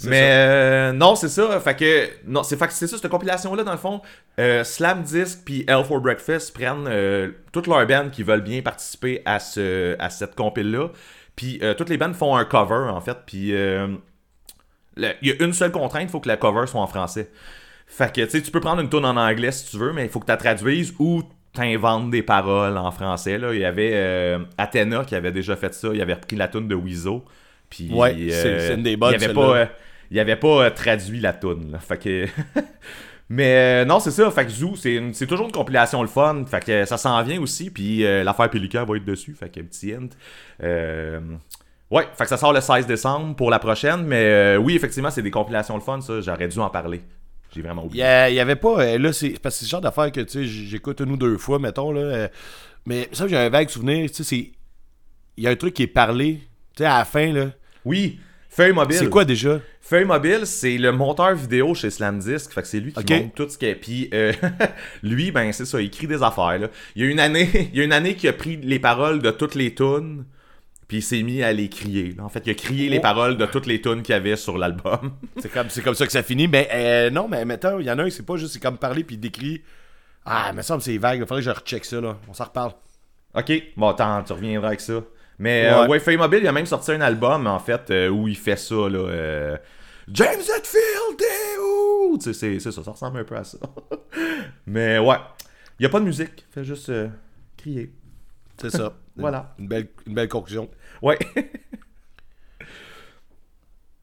C'est 0.00 0.08
Mais 0.10 0.28
euh, 0.30 0.92
non, 0.92 1.16
c'est 1.16 1.28
ça. 1.28 1.58
Fait 1.58 1.74
que 1.74 2.08
non, 2.24 2.44
c'est 2.44 2.56
fait 2.56 2.68
que 2.68 2.72
c'est 2.72 2.86
ça 2.86 2.96
cette 2.98 3.10
compilation 3.10 3.52
là 3.56 3.64
dans 3.64 3.72
le 3.72 3.78
fond. 3.78 4.00
euh, 4.38 4.62
Slam 4.62 5.02
Disc 5.02 5.40
puis 5.44 5.64
L 5.66 5.82
for 5.82 6.00
Breakfast 6.00 6.54
prennent 6.54 6.86
euh, 6.86 7.30
toutes 7.50 7.66
leurs 7.66 7.84
bands 7.84 8.08
qui 8.08 8.22
veulent 8.22 8.42
bien 8.44 8.62
participer 8.62 9.22
à 9.24 9.40
ce 9.40 9.96
à 9.98 10.08
cette 10.08 10.36
compile 10.36 10.70
là. 10.70 10.90
Puis 11.34 11.58
euh, 11.64 11.74
toutes 11.74 11.88
les 11.88 11.96
bands 11.98 12.12
font 12.14 12.36
un 12.36 12.44
cover 12.44 12.88
en 12.92 13.00
fait. 13.00 13.16
Puis 13.26 13.52
euh, 13.56 13.88
il 14.96 15.14
y 15.22 15.32
a 15.32 15.42
une 15.44 15.52
seule 15.52 15.72
contrainte, 15.72 16.04
il 16.04 16.10
faut 16.10 16.20
que 16.20 16.28
la 16.28 16.36
cover 16.36 16.68
soit 16.68 16.80
en 16.80 16.86
français. 16.86 17.28
Fait 17.88 18.12
que 18.14 18.20
tu 18.20 18.30
sais, 18.30 18.42
tu 18.42 18.52
peux 18.52 18.60
prendre 18.60 18.80
une 18.80 18.88
tune 18.88 19.04
en 19.04 19.16
anglais 19.16 19.50
si 19.50 19.68
tu 19.68 19.78
veux, 19.78 19.92
mais 19.92 20.04
il 20.04 20.10
faut 20.10 20.20
que 20.20 20.26
tu 20.26 20.30
la 20.30 20.36
traduises 20.36 20.94
ou 21.00 21.24
t'inventes 21.58 22.10
des 22.10 22.22
paroles 22.22 22.76
en 22.78 22.90
français. 22.90 23.38
Là. 23.38 23.52
Il 23.54 23.60
y 23.60 23.64
avait 23.64 23.90
euh, 23.94 24.38
Athena 24.56 25.04
qui 25.04 25.14
avait 25.14 25.32
déjà 25.32 25.56
fait 25.56 25.74
ça. 25.74 25.88
Il 25.92 26.00
avait 26.00 26.14
repris 26.14 26.36
la 26.36 26.48
tune 26.48 26.68
de 26.68 26.74
Weezo. 26.74 27.24
Puis, 27.70 27.90
Ouais, 27.92 28.14
c'est- 28.30 28.60
c'est 28.60 28.74
une 28.74 28.82
des 28.82 28.96
bonnes, 28.96 29.10
Il 29.12 29.16
avait 29.16 29.26
celle-là. 29.26 29.40
pas, 29.42 29.56
euh, 29.58 29.66
il 30.10 30.18
avait 30.20 30.36
pas 30.36 30.64
euh, 30.64 30.70
traduit 30.70 31.20
la 31.20 31.32
tune. 31.32 31.72
là. 31.72 31.78
Fait 31.78 31.98
que. 31.98 32.26
Mais 33.30 33.82
euh, 33.82 33.84
non, 33.84 34.00
c'est 34.00 34.10
ça. 34.10 34.30
Fait 34.30 34.46
que 34.46 34.50
Zoo, 34.50 34.74
c'est 34.76 35.26
toujours 35.26 35.44
une 35.46 35.52
compilation 35.52 36.00
le 36.00 36.08
fun. 36.08 36.44
Fait 36.46 36.64
que 36.64 36.84
ça 36.86 36.96
s'en 36.96 37.22
vient 37.22 37.40
aussi. 37.42 37.68
Puis 37.70 38.04
euh, 38.06 38.24
l'affaire 38.24 38.48
Pélican 38.48 38.84
va 38.86 38.96
être 38.96 39.04
dessus. 39.04 39.34
Fait 39.38 39.50
que 39.50 39.60
petit 39.60 39.92
hint. 39.94 40.10
Euh, 40.62 41.20
Ouais, 41.90 42.06
fait 42.18 42.24
que 42.24 42.28
ça 42.28 42.36
sort 42.36 42.52
le 42.52 42.60
16 42.60 42.86
décembre 42.86 43.34
pour 43.34 43.50
la 43.50 43.58
prochaine. 43.58 44.02
Mais 44.04 44.22
euh, 44.22 44.56
oui, 44.58 44.76
effectivement, 44.76 45.10
c'est 45.10 45.22
des 45.22 45.30
compilations 45.30 45.74
le 45.74 45.80
fun. 45.80 46.00
Ça, 46.02 46.20
j'aurais 46.20 46.46
dû 46.48 46.58
en 46.58 46.68
parler. 46.68 47.00
J'ai 47.54 47.62
vraiment 47.62 47.84
oublié. 47.84 48.02
y, 48.02 48.06
a- 48.06 48.30
il 48.30 48.34
y 48.34 48.40
avait 48.40 48.56
pas. 48.56 48.80
euh, 48.80 48.98
là, 48.98 49.12
c'est 49.12 49.30
parce 49.40 49.54
que 49.56 49.60
c'est 49.60 49.66
le 49.66 49.70
genre 49.70 49.80
d'affaire 49.80 50.12
que 50.12 50.20
tu 50.20 50.32
sais, 50.32 50.44
j- 50.44 50.66
j'écoute 50.68 51.00
une 51.00 51.12
ou 51.12 51.16
deux 51.16 51.38
fois, 51.38 51.58
mettons. 51.58 51.92
Là, 51.92 52.00
euh, 52.00 52.28
mais 52.86 53.08
ça, 53.12 53.26
j'ai 53.26 53.36
un 53.36 53.48
vague 53.48 53.68
souvenir. 53.68 54.08
Tu 54.10 54.16
sais, 54.18 54.24
c'est. 54.24 54.52
Il 55.36 55.44
y 55.44 55.46
a 55.46 55.50
un 55.50 55.56
truc 55.56 55.74
qui 55.74 55.84
est 55.84 55.86
parlé. 55.86 56.40
Tu 56.76 56.82
sais, 56.82 56.84
à 56.84 56.98
la 56.98 57.04
fin, 57.04 57.32
là. 57.32 57.50
Oui, 57.84 58.18
Feuille 58.50 58.72
Mobile. 58.72 58.96
C'est 58.98 59.08
quoi 59.08 59.24
déjà? 59.24 59.60
Feuille 59.80 60.04
Mobile, 60.04 60.40
c'est 60.44 60.76
le 60.76 60.92
monteur 60.92 61.34
vidéo 61.34 61.74
chez 61.74 61.90
Slamdisk. 61.90 62.52
Fait 62.52 62.60
que 62.62 62.68
c'est 62.68 62.80
lui 62.80 62.92
qui 62.92 63.00
Ok. 63.00 63.10
monte 63.10 63.34
tout 63.34 63.48
ce 63.48 63.56
qui 63.56 63.66
est. 63.66 63.74
Puis 63.76 64.10
euh, 64.12 64.32
lui, 65.02 65.30
ben 65.30 65.50
c'est 65.52 65.64
ça, 65.64 65.80
il 65.80 65.86
écrit 65.86 66.06
des 66.06 66.22
affaires. 66.22 66.58
Là. 66.58 66.68
Il 66.96 67.04
y 67.04 67.06
a 67.06 67.10
une 67.10 67.20
année, 67.20 67.48
il 67.72 67.78
y 67.78 67.80
a 67.80 67.84
une 67.84 67.92
année 67.92 68.14
qui 68.14 68.28
a 68.28 68.32
pris 68.32 68.56
les 68.56 68.78
paroles 68.78 69.22
de 69.22 69.30
toutes 69.30 69.54
les 69.54 69.74
tunes. 69.74 70.24
Puis 70.88 70.98
il 70.98 71.02
s'est 71.02 71.22
mis 71.22 71.42
à 71.42 71.52
les 71.52 71.68
crier. 71.68 72.14
là. 72.16 72.24
En 72.24 72.28
fait, 72.30 72.42
il 72.46 72.50
a 72.50 72.54
crié 72.54 72.88
les 72.88 72.98
Oh. 72.98 73.02
paroles 73.02 73.36
de 73.36 73.44
toutes 73.46 73.66
les 73.66 73.80
tunes 73.80 74.02
qu'il 74.02 74.14
y 74.14 74.16
avait 74.16 74.36
sur 74.36 74.56
l'album. 74.56 75.12
C'est 75.38 75.52
comme, 75.52 75.66
comme 75.84 75.94
ça 75.94 76.06
que 76.06 76.12
ça 76.12 76.22
finit. 76.22 76.48
Mais 76.48 76.66
euh, 76.72 77.10
non, 77.10 77.28
mais 77.28 77.44
mettons, 77.44 77.78
il 77.78 77.86
y 77.86 77.90
en 77.90 77.98
a 77.98 78.04
un, 78.04 78.10
c'est 78.10 78.24
pas 78.24 78.36
juste, 78.36 78.54
c'est 78.54 78.60
comme 78.62 78.78
parler 78.78 79.04
puis 79.04 79.18
décrit. 79.18 79.62
Ah, 80.24 80.52
mais 80.54 80.62
ça 80.62 80.74
me 80.76 80.80
c'est 80.80 80.96
vague. 80.98 81.20
Il 81.20 81.26
faudrait 81.26 81.42
que 81.42 81.46
je 81.46 81.50
recheck 81.50 81.84
ça, 81.84 82.00
là. 82.00 82.16
On 82.28 82.32
s'en 82.34 82.44
reparle. 82.44 82.72
ok, 83.34 83.52
bon, 83.76 83.88
attends, 83.88 84.22
tu 84.24 84.32
reviendras 84.32 84.68
avec 84.68 84.80
ça. 84.80 85.02
Mais 85.38 85.66
euh, 85.66 85.82
Ouais. 85.82 85.88
ouais, 85.88 86.00
Feuille 86.00 86.16
Mobile, 86.16 86.40
il 86.42 86.48
a 86.48 86.52
même 86.52 86.66
sorti 86.66 86.90
un 86.92 87.00
album, 87.02 87.46
en 87.46 87.58
fait, 87.58 87.90
euh, 87.90 88.08
où 88.08 88.26
il 88.26 88.36
fait 88.36 88.56
ça, 88.56 88.74
là. 88.74 88.98
euh, 88.98 89.56
James 90.10 90.40
Hetfield! 90.40 91.18
Tu 91.18 92.20
sais, 92.20 92.32
c'est 92.32 92.58
c'est 92.60 92.72
ça, 92.72 92.82
ça 92.82 92.90
ressemble 92.90 93.18
un 93.20 93.24
peu 93.24 93.36
à 93.36 93.44
ça. 93.44 93.58
Mais 94.66 94.98
ouais, 94.98 95.16
il 95.78 95.82
y 95.82 95.86
a 95.86 95.88
pas 95.90 96.00
de 96.00 96.04
musique, 96.06 96.46
fait 96.50 96.64
juste 96.64 96.88
euh, 96.88 97.08
crier. 97.56 97.92
C'est 98.60 98.70
ça. 98.70 98.92
Voilà. 99.16 99.52
Une 99.58 99.66
belle, 99.66 99.88
une 100.06 100.14
belle 100.14 100.28
conclusion. 100.28 100.68
Ouais. 101.02 101.18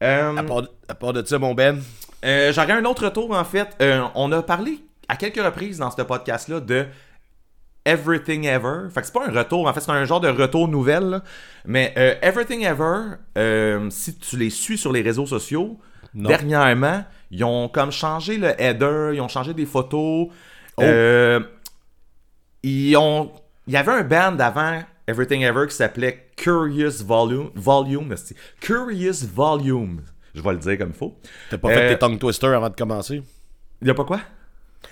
Euh, 0.02 0.36
À 0.36 0.42
part, 0.42 0.62
à 0.88 0.94
part 0.94 1.12
de 1.14 1.24
ça, 1.24 1.38
mon 1.38 1.54
Ben, 1.54 1.80
euh, 2.24 2.52
J'aurais 2.52 2.72
un 2.72 2.84
autre 2.84 3.04
retour, 3.06 3.30
en 3.34 3.44
fait. 3.44 3.74
Euh, 3.80 4.02
on 4.14 4.30
a 4.32 4.42
parlé 4.42 4.80
à 5.08 5.16
quelques 5.16 5.42
reprises 5.42 5.78
dans 5.78 5.90
ce 5.90 6.02
podcast-là 6.02 6.60
de 6.60 6.86
Everything 7.86 8.44
Ever. 8.44 8.88
Fait 8.90 9.00
que 9.00 9.06
c'est 9.06 9.12
pas 9.14 9.26
un 9.26 9.32
retour, 9.32 9.66
en 9.66 9.72
fait, 9.72 9.80
c'est 9.80 9.90
un 9.90 10.04
genre 10.04 10.20
de 10.20 10.28
retour 10.28 10.68
nouvelle. 10.68 11.04
là. 11.08 11.22
Mais 11.64 11.94
euh, 11.96 12.14
Everything 12.20 12.62
Ever, 12.62 13.14
euh, 13.38 13.88
si 13.90 14.18
tu 14.18 14.36
les 14.36 14.50
suis 14.50 14.76
sur 14.76 14.92
les 14.92 15.00
réseaux 15.02 15.26
sociaux, 15.26 15.78
Non. 16.12 16.28
dernièrement, 16.28 17.02
ils 17.30 17.42
ont 17.44 17.68
comme 17.68 17.90
changé 17.90 18.36
le 18.36 18.60
header, 18.60 19.12
ils 19.14 19.20
ont 19.22 19.28
changé 19.28 19.54
des 19.54 19.66
photos. 19.66 20.28
Euh, 20.80 21.40
ils 22.62 22.94
ont. 22.98 23.32
Il 23.66 23.72
y 23.72 23.76
avait 23.76 23.92
un 23.92 24.02
band 24.04 24.38
avant 24.38 24.82
Everything 25.08 25.42
Ever 25.42 25.66
qui 25.68 25.74
s'appelait 25.74 26.28
Curious 26.36 27.04
Volume. 27.04 27.50
Volume, 27.54 28.14
Curious 28.60 29.24
Volume. 29.32 30.02
Je 30.34 30.40
vais 30.42 30.52
le 30.52 30.58
dire 30.58 30.78
comme 30.78 30.90
il 30.90 30.94
faut. 30.94 31.16
t'as 31.50 31.58
pas 31.58 31.70
Euh, 31.70 31.74
fait 31.74 31.88
tes 31.94 31.98
tongue 31.98 32.18
twisters 32.18 32.54
avant 32.54 32.68
de 32.68 32.74
commencer? 32.74 33.22
Il 33.80 33.88
y 33.88 33.90
a 33.90 33.94
pas 33.94 34.04
quoi? 34.04 34.20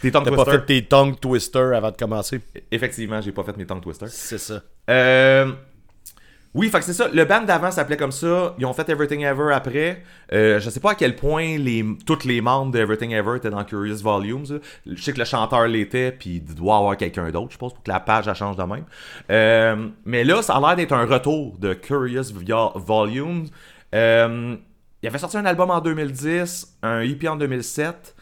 Tes 0.01 0.11
tongue 0.11 0.25
T'as 0.25 0.35
pas 0.37 0.45
fait 0.45 0.65
tes 0.67 0.85
tongue 0.85 1.19
twisters 1.21 1.75
avant 1.75 1.91
de 1.91 1.97
commencer? 1.97 2.41
Effectivement, 2.71 3.21
j'ai 3.21 3.33
pas 3.33 3.45
fait 3.45 3.57
mes 3.57 3.67
tongue 3.67 3.83
twisters. 3.83 4.09
C'est 4.09 4.39
ça. 4.39 4.63
Euh, 4.91 5.53
oui, 6.55 6.69
fait 6.71 6.83
c'est 6.83 6.93
ça. 6.93 7.09
Le 7.13 7.25
band 7.25 7.43
d'avant 7.43 7.71
s'appelait 7.71 7.97
comme 7.97 8.13
ça. 8.13 8.55
Ils 8.59 8.65
ont 8.67 8.73
fait 8.73 8.89
Everything 8.89 9.23
Ever 9.23 9.53
après. 9.53 10.03
Euh, 10.33 10.61
je 10.61 10.71
sais 10.71 10.79
pas 10.81 10.93
à 10.93 10.95
quel 10.95 11.17
point 11.17 11.59
les, 11.59 11.85
tous 12.07 12.25
les 12.25 12.41
membres 12.41 12.71
de 12.73 12.79
Everything 12.79 13.11
Ever 13.13 13.37
étaient 13.37 13.51
dans 13.51 13.65
Curious 13.65 13.97
Volumes. 14.03 14.61
Je 14.87 15.03
sais 15.03 15.13
que 15.13 15.19
le 15.19 15.25
chanteur 15.25 15.67
l'était, 15.67 16.13
puis 16.13 16.37
il 16.37 16.55
doit 16.55 16.77
avoir 16.77 16.97
quelqu'un 16.97 17.29
d'autre, 17.31 17.51
je 17.53 17.59
pense, 17.59 17.75
pour 17.75 17.83
que 17.83 17.91
la 17.91 17.99
page 18.01 18.29
elle 18.29 18.35
change 18.35 18.57
de 18.57 18.63
même. 18.63 18.85
Euh, 19.31 19.89
mais 20.05 20.23
là, 20.23 20.43
ça 20.43 20.55
a 20.57 20.61
l'air 20.61 20.77
d'être 20.77 20.93
un 20.93 21.07
retour 21.07 21.59
de 21.59 21.75
Curious 21.75 22.33
Via- 22.35 22.71
Volumes. 22.77 23.47
Euh, 23.95 24.57
il 25.03 25.07
avait 25.09 25.19
sorti 25.19 25.37
un 25.37 25.45
album 25.45 25.71
en 25.71 25.81
2010, 25.81 26.79
un 26.83 27.01
EP 27.01 27.29
en 27.29 27.37
2007. 27.37 28.15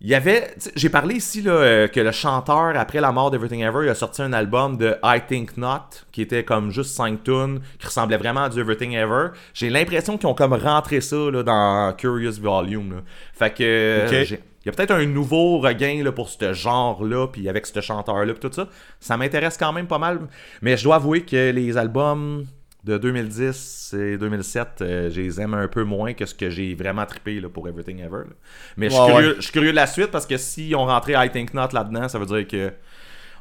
Il 0.00 0.08
y 0.08 0.14
avait. 0.14 0.54
J'ai 0.76 0.90
parlé 0.90 1.16
ici 1.16 1.42
là, 1.42 1.50
euh, 1.52 1.88
que 1.88 1.98
le 1.98 2.12
chanteur, 2.12 2.76
après 2.76 3.00
la 3.00 3.10
mort 3.10 3.32
d'Everything 3.32 3.62
Ever, 3.62 3.80
il 3.82 3.88
a 3.88 3.96
sorti 3.96 4.22
un 4.22 4.32
album 4.32 4.76
de 4.76 4.96
I 5.02 5.20
Think 5.26 5.56
Not, 5.56 6.04
qui 6.12 6.22
était 6.22 6.44
comme 6.44 6.70
juste 6.70 6.94
5 6.94 7.24
tunes, 7.24 7.60
qui 7.80 7.86
ressemblait 7.86 8.16
vraiment 8.16 8.44
à 8.44 8.48
du 8.48 8.60
Everything 8.60 8.92
Ever. 8.92 9.30
J'ai 9.54 9.70
l'impression 9.70 10.16
qu'ils 10.16 10.28
ont 10.28 10.34
comme 10.34 10.52
rentré 10.52 11.00
ça 11.00 11.16
là, 11.16 11.42
dans 11.42 11.92
Curious 11.96 12.40
Volume. 12.40 12.92
là. 12.92 13.00
Fait 13.32 13.50
que. 13.52 13.62
euh, 13.64 14.24
il 14.64 14.66
y 14.66 14.68
a 14.70 14.72
peut-être 14.72 14.90
un 14.90 15.06
nouveau 15.06 15.58
regain 15.60 16.02
là, 16.04 16.12
pour 16.12 16.28
ce 16.28 16.52
genre-là, 16.52 17.28
puis 17.28 17.48
avec 17.48 17.64
ce 17.66 17.80
chanteur-là, 17.80 18.34
puis 18.34 18.48
tout 18.48 18.54
ça. 18.54 18.68
Ça 19.00 19.16
m'intéresse 19.16 19.56
quand 19.56 19.72
même 19.72 19.86
pas 19.86 19.98
mal. 19.98 20.20
Mais 20.62 20.76
je 20.76 20.84
dois 20.84 20.96
avouer 20.96 21.22
que 21.22 21.50
les 21.50 21.76
albums 21.76 22.44
de 22.84 22.96
2010 22.96 23.94
et 23.98 24.16
2007, 24.18 24.68
euh, 24.80 25.10
je 25.10 25.20
les 25.20 25.40
aime 25.40 25.54
un 25.54 25.66
peu 25.68 25.82
moins 25.84 26.12
que 26.14 26.24
ce 26.26 26.34
que 26.34 26.48
j'ai 26.48 26.74
vraiment 26.74 27.04
trippé 27.06 27.40
là, 27.40 27.48
pour 27.48 27.68
Everything 27.68 27.98
Ever. 27.98 28.18
là. 28.28 28.34
Mais 28.76 28.88
je 28.88 28.94
suis 28.94 29.00
Ouais, 29.02 29.08
curieux, 29.52 29.66
ouais. 29.68 29.72
de 29.72 29.76
la 29.76 29.86
suite 29.86 30.10
parce 30.10 30.26
que 30.26 30.36
si 30.36 30.72
on 30.76 30.86
rentrait 30.86 31.14
I 31.26 31.30
Think 31.30 31.54
Not 31.54 31.68
là-dedans, 31.72 32.08
ça 32.08 32.18
veut 32.18 32.26
dire 32.26 32.46
que 32.46 32.72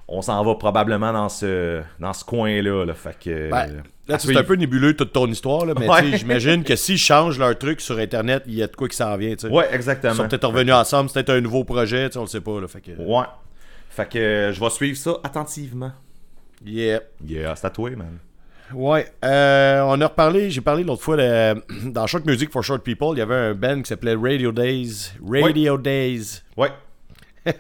on 0.10 0.22
s'en 0.22 0.42
va 0.44 0.56
probablement 0.56 1.12
dans 1.12 1.28
ce, 1.30 1.82
dans 2.00 2.14
ce 2.14 2.24
coin-là. 2.24 2.86
Là. 2.86 2.94
Fait 2.94 3.18
que. 3.20 3.50
Ben, 3.52 3.84
Là, 4.08 4.18
c'est 4.18 4.38
un 4.38 4.44
peu 4.44 4.56
nébuleux 4.56 4.96
toute 4.96 5.12
ton 5.12 5.28
histoire, 5.28 5.66
là, 5.66 5.74
mais 5.78 5.86
Ouais. 5.90 6.18
j'imagine 6.18 6.64
que 6.64 6.78
s'ils 6.78 6.98
changent 6.98 7.38
leur 7.38 7.58
truc 7.58 7.82
sur 7.82 7.98
Internet, 8.00 8.42
il 8.48 8.54
y 8.54 8.64
a 8.64 8.68
de 8.68 8.74
quoi 8.76 8.88
qui 8.88 8.96
s'en 8.96 9.18
vient. 9.18 9.36
tu 9.36 9.48
sais. 9.48 9.54
Ouais, 9.54 9.68
Ils 9.70 9.76
exactement. 9.76 10.14
sont 10.14 10.28
peut-être 10.30 10.48
revenus 10.48 10.74
ensemble, 10.74 11.10
c'est 11.10 11.16
peut-être 11.26 11.38
un 11.38 11.42
nouveau 11.42 11.66
projet, 11.66 12.08
on 12.16 12.22
le 12.22 12.28
sait 12.28 12.40
pas. 12.40 12.62
Là, 12.62 12.70
fait 12.70 12.80
que, 12.80 12.92
Ouais. 12.98 13.26
Fait 13.90 14.08
que 14.08 14.18
euh, 14.18 14.54
je 14.54 14.60
vais 14.62 14.70
suivre 14.70 14.98
ça 14.98 15.18
attentivement. 15.26 15.92
yeah. 16.66 17.02
Yeah, 17.26 17.54
c'est 17.58 17.68
à 17.68 17.70
toi, 17.70 17.90
man. 17.92 18.18
Ouais, 18.74 19.08
euh, 19.24 19.82
on 19.86 20.02
a 20.02 20.08
reparlé, 20.08 20.50
j'ai 20.52 20.60
parlé 20.62 20.84
l'autre 20.84 21.02
fois 21.02 21.16
de- 21.18 21.56
dans 21.90 22.06
Short 22.06 22.26
Music 22.26 22.52
for 22.52 22.64
Short 22.64 22.84
People, 22.84 23.10
il 23.14 23.20
y 23.20 23.22
avait 23.22 23.36
un 23.36 23.54
band 23.54 23.82
qui 23.82 23.88
s'appelait 23.88 24.16
Radio 24.16 24.52
Days. 24.52 25.12
Radio 25.26 25.78
Days. 25.78 26.42
Ouais. 26.56 26.72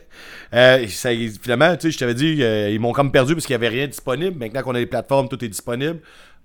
Euh, 0.53 0.87
ça, 0.87 1.09
finalement, 1.41 1.75
tu 1.75 1.81
sais, 1.87 1.91
je 1.91 1.97
t'avais 1.97 2.13
dit, 2.13 2.41
euh, 2.41 2.69
ils 2.69 2.79
m'ont 2.79 2.93
comme 2.93 3.11
perdu 3.11 3.33
parce 3.35 3.45
qu'il 3.45 3.51
n'y 3.57 3.65
avait 3.65 3.75
rien 3.75 3.85
disponible. 3.87 4.39
Maintenant 4.39 4.61
qu'on 4.61 4.75
a 4.75 4.79
les 4.79 4.85
plateformes, 4.85 5.27
tout 5.27 5.43
est 5.43 5.49
disponible. 5.49 5.99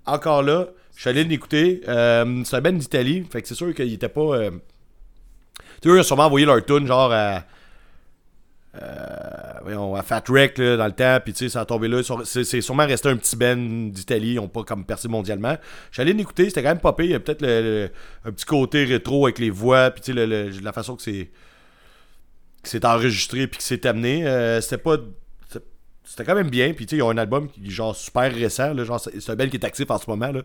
Encore 0.05 0.43
là, 0.43 0.67
je 0.93 0.99
suis 0.99 1.09
allé 1.09 1.23
l'écouter. 1.23 1.79
Euh, 1.87 2.41
c'est 2.43 2.57
un 2.57 2.59
band 2.61 2.73
d'Italie, 2.73 3.25
fait 3.31 3.41
que 3.41 3.47
c'est 3.47 3.55
sûr 3.55 3.73
qu'il 3.73 3.93
était 3.93 4.09
pas. 4.09 4.49
Tu 4.49 4.51
sais, 5.83 5.89
eux, 5.89 5.95
ils 5.95 5.99
ont 6.01 6.03
sûrement 6.03 6.25
envoyé 6.25 6.45
leur 6.45 6.65
tune 6.65 6.85
genre 6.85 7.13
à. 7.13 7.45
Euh, 8.81 8.87
voyons, 9.61 9.95
à 9.95 10.01
Fat 10.01 10.23
Wreck 10.27 10.57
là, 10.57 10.77
dans 10.77 10.85
le 10.85 10.91
temps, 10.93 11.19
puis 11.23 11.33
tu 11.33 11.45
sais, 11.45 11.49
ça 11.49 11.61
a 11.61 11.65
tombé 11.65 11.87
là. 11.87 12.01
C'est 12.23 12.61
sûrement 12.61 12.85
resté 12.85 13.09
un 13.09 13.17
petit 13.17 13.35
band 13.35 13.55
d'Italie, 13.55 14.31
ils 14.31 14.35
n'ont 14.35 14.47
pas 14.47 14.63
comme 14.63 14.83
percé 14.85 15.07
mondialement. 15.07 15.57
Allé 15.97 16.13
l'écouter, 16.13 16.45
c'était 16.49 16.63
quand 16.63 16.69
même 16.69 16.79
pire. 16.79 17.05
Il 17.05 17.11
y 17.11 17.15
a 17.15 17.19
peut-être 17.19 17.91
un 18.25 18.31
petit 18.31 18.45
côté 18.45 18.83
rétro 18.85 19.25
avec 19.25 19.39
les 19.39 19.49
voix, 19.51 19.91
puis 19.91 20.01
tu 20.01 20.13
sais, 20.13 20.61
la 20.61 20.71
façon 20.73 20.95
que 20.95 21.03
c'est 22.63 22.85
enregistré 22.85 23.47
puis 23.47 23.57
que 23.57 23.63
c'est 23.63 23.85
amené. 23.85 24.25
euh, 24.25 24.61
c'était 24.61 24.77
pas. 24.77 24.97
c'était- 26.05 26.23
quand 26.25 26.35
même 26.35 26.49
bien. 26.49 26.73
Puis 26.73 26.85
tu 26.85 26.91
sais, 26.91 26.97
ils 26.97 27.03
ont 27.03 27.09
un 27.09 27.17
album 27.17 27.49
qui 27.49 27.69
genre 27.69 27.95
super 27.95 28.33
récent. 28.33 28.73
C'est 29.19 29.29
un 29.31 29.35
band 29.35 29.47
qui 29.47 29.57
est 29.57 29.65
actif 29.65 29.89
en 29.91 29.97
ce 29.97 30.09
moment. 30.09 30.31
Là. 30.31 30.41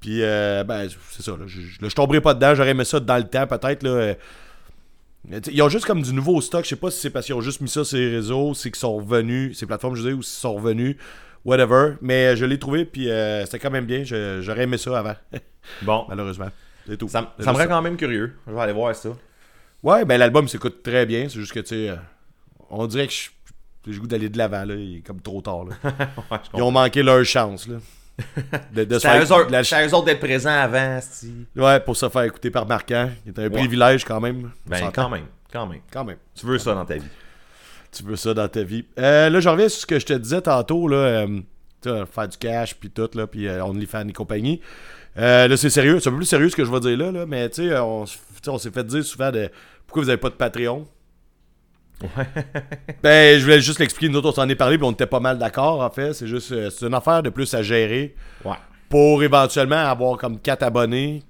Puis 0.00 0.22
euh, 0.22 0.64
ben, 0.64 0.88
c'est 1.10 1.22
ça. 1.22 1.32
Je, 1.46 1.60
je, 1.60 1.94
tomberai 1.94 2.20
pas 2.20 2.34
dedans. 2.34 2.54
J'aurais 2.54 2.70
aimé 2.70 2.84
ça 2.84 3.00
dans 3.00 3.16
le 3.16 3.24
temps, 3.24 3.46
peut-être. 3.46 3.82
Là, 3.82 3.90
euh, 3.90 4.14
mais, 5.17 5.17
tu 5.17 5.17
sais, 5.17 5.17
ils 5.50 5.62
ont 5.62 5.68
juste 5.68 5.84
comme 5.86 6.02
du 6.02 6.12
nouveau 6.12 6.40
stock. 6.40 6.64
Je 6.64 6.70
sais 6.70 6.76
pas 6.76 6.90
si 6.90 7.00
c'est 7.00 7.10
parce 7.10 7.26
qu'ils 7.26 7.34
ont 7.34 7.40
juste 7.40 7.60
mis 7.60 7.68
ça 7.68 7.84
sur 7.84 7.98
les 7.98 8.10
réseaux, 8.10 8.54
c'est 8.54 8.70
qu'ils 8.70 8.78
sont 8.80 8.96
revenus, 8.96 9.58
ces 9.58 9.66
plateformes, 9.66 9.94
je 9.94 10.02
veux 10.02 10.08
dire, 10.10 10.18
ou 10.18 10.22
s'ils 10.22 10.40
sont 10.40 10.54
revenus, 10.54 10.96
whatever. 11.44 11.94
Mais 12.00 12.28
euh, 12.28 12.36
je 12.36 12.44
l'ai 12.44 12.58
trouvé, 12.58 12.84
puis 12.84 13.10
euh, 13.10 13.44
c'était 13.44 13.58
quand 13.58 13.70
même 13.70 13.86
bien. 13.86 14.02
J'aurais 14.04 14.62
aimé 14.62 14.78
ça 14.78 14.98
avant, 14.98 15.14
Bon. 15.82 16.04
malheureusement. 16.08 16.48
C'est 16.86 16.96
tout. 16.96 17.08
Ça, 17.08 17.20
me 17.38 17.44
rend 17.44 17.66
quand 17.66 17.82
même 17.82 17.96
curieux. 17.96 18.34
Je 18.46 18.52
vais 18.52 18.60
aller 18.60 18.72
voir 18.72 18.94
ça. 18.96 19.10
Ouais, 19.82 20.04
ben 20.04 20.16
l'album 20.18 20.48
s'écoute 20.48 20.82
très 20.82 21.04
bien. 21.06 21.28
C'est 21.28 21.38
juste 21.38 21.52
que, 21.52 21.60
tu 21.60 21.66
sais, 21.68 21.90
euh, 21.90 21.96
on 22.70 22.86
dirait 22.86 23.06
que 23.06 23.12
je- 23.12 23.28
j'ai 23.86 23.92
le 23.92 24.00
goût 24.00 24.06
d'aller 24.06 24.28
de 24.28 24.38
l'avant, 24.38 24.64
là. 24.64 24.74
Il 24.74 24.96
est 24.98 25.00
comme 25.02 25.20
trop 25.20 25.40
tard, 25.42 25.64
là. 25.66 25.74
Ouais, 25.84 26.38
je 26.52 26.58
Ils 26.58 26.62
ont 26.62 26.70
manqué 26.70 27.02
leur 27.02 27.24
chance, 27.24 27.68
là. 27.68 27.76
De, 28.72 28.84
de 28.84 29.06
à, 29.06 29.18
eux 29.20 29.32
autres- 29.32 29.50
la- 29.50 29.62
d'être 30.04 30.18
présents 30.20 30.50
avant, 30.50 30.98
si. 31.00 31.46
Ouais, 31.54 31.78
pour 31.80 31.96
se 31.96 32.08
faire 32.08 32.22
écouter 32.22 32.50
par 32.50 32.66
Marquant. 32.66 33.08
C'est 33.24 33.38
un 33.38 33.48
privilège 33.50 34.04
quand 34.04 34.20
même. 34.20 34.50
Ben, 34.66 34.90
quand 34.92 35.08
même. 35.08 35.26
Quand 35.52 35.66
même. 35.66 35.80
Quand 35.92 36.04
même. 36.04 36.16
Tu 36.34 36.44
veux 36.46 36.58
ça 36.58 36.74
dans 36.74 36.84
ta 36.84 36.94
vie. 36.96 37.08
Tu 37.92 38.02
veux 38.02 38.16
ça 38.16 38.34
dans 38.34 38.48
ta 38.48 38.62
vie. 38.62 38.84
Euh, 38.98 39.30
là, 39.30 39.40
je 39.40 39.48
reviens 39.48 39.68
sur 39.68 39.80
ce 39.82 39.86
que 39.86 39.98
je 39.98 40.06
te 40.06 40.12
disais 40.12 40.40
tantôt, 40.42 40.88
là. 40.88 40.96
euh, 40.96 42.06
faire 42.06 42.28
du 42.28 42.36
cash, 42.36 42.74
puis 42.74 42.90
tout, 42.90 43.08
là, 43.14 43.26
puis 43.26 43.46
euh, 43.46 43.64
OnlyFans 43.64 44.08
et 44.08 44.12
compagnie. 44.12 44.60
Euh, 45.16 45.46
là, 45.48 45.56
c'est 45.56 45.70
sérieux. 45.70 46.00
C'est 46.00 46.08
un 46.08 46.12
peu 46.12 46.18
plus 46.18 46.26
sérieux 46.26 46.48
ce 46.50 46.56
que 46.56 46.64
je 46.64 46.70
vais 46.70 46.80
dire 46.80 46.98
là, 46.98 47.12
là 47.12 47.24
mais 47.26 47.48
tu 47.48 47.68
sais, 47.68 47.78
on, 47.78 48.04
on 48.48 48.58
s'est 48.58 48.70
fait 48.70 48.84
dire 48.84 49.04
souvent 49.04 49.30
de 49.30 49.48
pourquoi 49.86 50.02
vous 50.02 50.08
avez 50.10 50.18
pas 50.18 50.28
de 50.30 50.34
Patreon. 50.34 50.86
ben, 53.02 53.38
je 53.38 53.44
voulais 53.44 53.60
juste 53.60 53.78
l'expliquer. 53.78 54.10
Nous 54.12 54.18
autres, 54.18 54.28
on 54.30 54.32
s'en 54.42 54.48
est 54.48 54.54
parlé, 54.54 54.78
puis 54.78 54.86
on 54.86 54.92
était 54.92 55.06
pas 55.06 55.20
mal 55.20 55.38
d'accord, 55.38 55.80
en 55.80 55.90
fait. 55.90 56.12
C'est 56.12 56.26
juste, 56.26 56.52
euh, 56.52 56.70
c'est 56.70 56.86
une 56.86 56.94
affaire 56.94 57.22
de 57.22 57.30
plus 57.30 57.52
à 57.54 57.62
gérer 57.62 58.14
Ouais. 58.44 58.56
pour 58.88 59.22
éventuellement 59.22 59.76
avoir 59.76 60.16
comme 60.18 60.38
4 60.38 60.62
abonnés. 60.62 61.22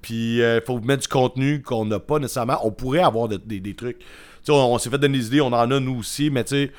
Puis 0.00 0.38
il 0.38 0.62
faut 0.64 0.78
mettre 0.80 1.02
du 1.02 1.08
contenu 1.08 1.60
qu'on 1.60 1.84
n'a 1.84 1.98
pas 1.98 2.18
nécessairement. 2.20 2.58
On 2.64 2.70
pourrait 2.70 3.02
avoir 3.02 3.28
de- 3.28 3.36
des, 3.36 3.58
des 3.60 3.74
trucs. 3.74 3.98
Tu 3.98 4.04
sais, 4.44 4.52
on, 4.52 4.74
on 4.74 4.78
s'est 4.78 4.90
fait 4.90 4.98
donner 4.98 5.18
des 5.18 5.26
idées, 5.26 5.40
on 5.40 5.48
en 5.52 5.70
a 5.70 5.80
nous 5.80 5.98
aussi, 5.98 6.30
mais 6.30 6.44
tu 6.44 6.50
sais, 6.54 6.72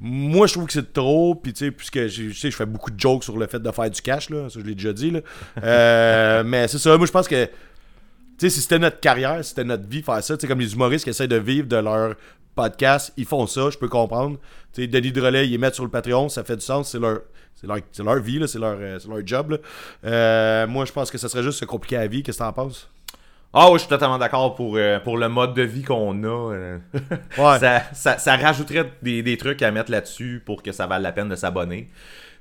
moi 0.00 0.48
je 0.48 0.54
trouve 0.54 0.66
que 0.66 0.72
c'est 0.72 0.92
trop. 0.92 1.36
Puis 1.36 1.52
tu 1.52 1.66
sais, 1.66 1.70
puisque 1.70 2.08
je 2.08 2.32
sais, 2.32 2.50
je 2.50 2.56
fais 2.56 2.66
beaucoup 2.66 2.90
de 2.90 2.98
jokes 2.98 3.22
sur 3.22 3.38
le 3.38 3.46
fait 3.46 3.60
de 3.60 3.70
faire 3.70 3.88
du 3.88 4.02
cash, 4.02 4.30
là, 4.30 4.50
ça 4.50 4.58
je 4.60 4.64
l'ai 4.66 4.74
déjà 4.74 4.92
dit. 4.92 5.12
Là. 5.12 5.20
Euh, 5.62 6.42
mais 6.46 6.66
c'est 6.66 6.78
ça, 6.78 6.96
moi 6.98 7.06
je 7.06 7.12
pense 7.12 7.28
que. 7.28 7.48
Tu 8.38 8.48
sais, 8.48 8.50
si 8.50 8.60
c'était 8.60 8.78
notre 8.78 9.00
carrière, 9.00 9.42
si 9.44 9.50
c'était 9.50 9.64
notre 9.64 9.86
vie 9.88 10.02
faire 10.02 10.22
ça, 10.22 10.36
tu 10.36 10.42
sais, 10.42 10.48
comme 10.48 10.60
les 10.60 10.72
humoristes 10.74 11.04
qui 11.04 11.10
essaient 11.10 11.28
de 11.28 11.36
vivre 11.36 11.68
de 11.68 11.76
leur 11.76 12.14
podcast, 12.54 13.12
ils 13.16 13.24
font 13.26 13.46
ça, 13.46 13.70
je 13.70 13.78
peux 13.78 13.88
comprendre. 13.88 14.38
Tu 14.72 14.82
sais, 14.82 14.86
Denis 14.88 15.12
Drolet, 15.12 15.46
ils 15.46 15.50
les 15.52 15.58
mettent 15.58 15.74
sur 15.74 15.84
le 15.84 15.90
Patreon, 15.90 16.28
ça 16.28 16.44
fait 16.44 16.56
du 16.56 16.64
sens, 16.64 16.90
c'est 16.90 16.98
leur, 16.98 17.20
c'est 17.54 17.66
leur, 17.66 17.78
c'est 17.92 18.02
leur 18.02 18.18
vie, 18.20 18.38
là, 18.38 18.46
c'est 18.46 18.58
leur, 18.58 18.76
euh, 18.78 18.98
c'est 18.98 19.08
leur 19.08 19.24
job. 19.26 19.50
là. 19.52 19.56
Euh, 20.04 20.66
moi, 20.66 20.84
je 20.84 20.92
pense 20.92 21.10
que 21.10 21.18
ça 21.18 21.28
serait 21.28 21.42
juste 21.42 21.58
se 21.60 21.64
compliquer 21.64 21.96
la 21.96 22.06
vie. 22.06 22.22
Qu'est-ce 22.22 22.38
que 22.38 22.44
t'en 22.44 22.52
penses? 22.52 22.88
Ah 23.56 23.68
oui, 23.68 23.74
je 23.74 23.80
suis 23.82 23.88
totalement 23.88 24.18
d'accord 24.18 24.56
pour, 24.56 24.74
euh, 24.76 24.98
pour 24.98 25.16
le 25.16 25.28
mode 25.28 25.54
de 25.54 25.62
vie 25.62 25.82
qu'on 25.84 26.24
a. 26.24 26.52
euh. 26.54 26.78
Ouais. 27.38 27.58
ça, 27.60 27.82
ça, 27.92 28.18
ça 28.18 28.36
rajouterait 28.36 28.90
des, 29.00 29.22
des 29.22 29.36
trucs 29.36 29.62
à 29.62 29.70
mettre 29.70 29.92
là-dessus 29.92 30.42
pour 30.44 30.60
que 30.60 30.72
ça 30.72 30.88
vaille 30.88 31.02
la 31.02 31.12
peine 31.12 31.28
de 31.28 31.36
s'abonner. 31.36 31.88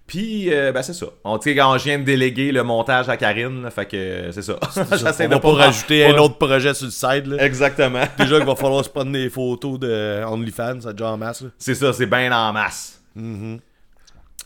Puis, 0.05 0.53
euh, 0.53 0.71
ben 0.73 0.81
c'est 0.81 0.93
ça. 0.93 1.07
On, 1.23 1.37
quand 1.37 1.77
je 1.77 1.83
viens 1.85 1.97
de 1.97 2.03
déléguer 2.03 2.51
le 2.51 2.63
montage 2.63 3.07
à 3.07 3.15
Karine, 3.15 3.63
là, 3.63 3.71
fait 3.71 3.85
que 3.85 4.31
c'est 4.31 4.41
ça. 4.41 4.59
J'essaie 4.91 5.27
on 5.27 5.29
va 5.29 5.39
pas 5.39 5.53
rajouter 5.53 6.05
un 6.05 6.17
autre 6.17 6.37
projet 6.37 6.73
sur 6.73 6.85
le 6.85 6.91
side. 6.91 7.27
Là. 7.27 7.43
Exactement. 7.43 8.03
Déjà 8.17 8.37
qu'il 8.37 8.45
va 8.45 8.55
falloir 8.55 8.83
se 8.83 8.89
prendre 8.89 9.13
des 9.13 9.29
photos 9.29 9.79
de 9.79 10.23
OnlyFans, 10.25 10.81
ça 10.81 10.91
déjà 10.91 11.11
en 11.11 11.17
masse. 11.17 11.45
C'est 11.57 11.75
ça, 11.75 11.93
c'est 11.93 12.05
bien 12.05 12.31
en 12.31 12.51
masse. 12.51 13.01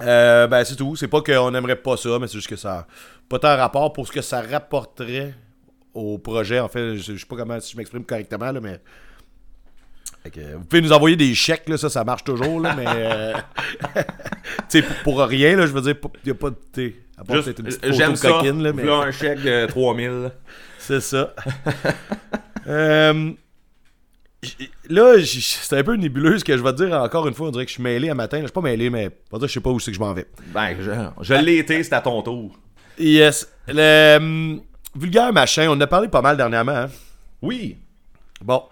Euh, 0.02 0.48
ben 0.48 0.64
c'est 0.64 0.76
tout. 0.76 0.96
C'est 0.96 1.08
pas 1.08 1.22
qu'on 1.22 1.54
aimerait 1.56 1.76
pas 1.76 1.98
ça, 1.98 2.18
mais 2.22 2.28
c'est 2.28 2.36
juste 2.38 2.50
que 2.50 2.56
ça 2.56 2.86
pas 3.28 3.40
tant 3.40 3.58
rapport 3.58 3.92
pour 3.94 4.08
ce 4.08 4.12
que 4.12 4.22
ça 4.22 4.42
rapporterait 4.42 5.34
au 5.94 6.18
projet. 6.18 6.60
En 6.60 6.68
fait, 6.68 6.98
je, 6.98 7.14
je 7.14 7.18
sais 7.18 7.26
pas 7.26 7.36
comment 7.36 7.60
si 7.60 7.74
je 7.74 7.78
m'exprime 7.78 8.06
correctement, 8.06 8.52
là, 8.52 8.62
mais 8.62 8.80
que, 10.32 10.56
vous 10.56 10.64
pouvez 10.66 10.82
nous 10.82 10.92
envoyer 10.92 11.16
des 11.16 11.34
chèques, 11.36 11.68
là, 11.70 11.78
ça, 11.78 11.90
ça 11.90 12.04
marche 12.04 12.24
toujours, 12.24 12.60
là, 12.60 12.76
mais. 12.76 12.86
euh, 12.88 13.34
tu 13.96 14.04
sais, 14.70 14.82
pour, 14.82 14.96
pour 15.16 15.20
rien, 15.22 15.56
là, 15.56 15.66
je 15.66 15.72
veux 15.72 15.82
dire, 15.82 15.96
il 16.24 16.26
n'y 16.26 16.32
a 16.32 16.36
pas 16.36 16.50
de. 16.50 16.94
à 17.18 17.24
part 17.24 17.36
Juste, 17.36 17.46
peut-être 17.46 17.60
une 17.60 17.66
petite 17.66 17.86
euh, 17.86 17.94
j'aime 17.94 18.16
ça. 18.16 18.30
coquine, 18.30 18.64
là, 18.64 18.74
mais. 18.74 18.90
Un 18.90 19.12
chèque 19.12 19.42
de 19.42 19.66
3000. 19.70 20.32
C'est 20.80 21.02
ça. 21.02 21.34
Euh, 22.70 23.32
là, 24.90 25.14
c'est 25.24 25.78
un 25.78 25.84
peu 25.86 25.96
nébuleux 25.96 26.38
ce 26.38 26.44
que 26.44 26.58
je 26.58 26.62
vais 26.62 26.74
te 26.74 26.84
dire 26.84 26.94
encore 27.02 27.30
une 27.30 27.34
fois. 27.34 27.48
On 27.48 27.52
dirait 27.52 27.64
que 27.64 27.70
je 27.70 27.76
suis 27.76 27.84
mêlé 27.84 28.10
un 28.10 28.14
matin. 28.14 28.40
Je 28.40 28.48
suis 28.48 28.52
pas 28.52 28.60
mêlé, 28.60 28.90
mais 28.90 29.10
on 29.32 29.38
dire 29.38 29.46
que 29.46 29.48
je 29.48 29.54
sais 29.54 29.60
pas 29.62 29.70
où 29.70 29.80
c'est 29.80 29.92
que 29.92 29.96
je 29.96 30.02
m'en 30.02 30.14
vais. 30.14 30.26
Ben, 30.54 30.76
je, 30.82 30.92
je 31.22 31.34
l'ai 31.34 31.60
été, 31.60 31.82
c'est 31.82 31.94
à 31.94 32.02
ton 32.02 32.22
tour. 32.22 32.60
Yes. 33.00 33.48
Le 33.70 34.18
hum, 34.18 34.62
vulgaire 34.96 35.32
machin, 35.32 35.68
on 35.70 35.76
en 35.76 35.80
a 35.82 35.88
parlé 35.88 36.10
pas 36.10 36.22
mal 36.22 36.36
dernièrement. 36.36 36.74
hein? 36.76 36.90
Oui. 37.42 37.78
Bon. 38.42 38.64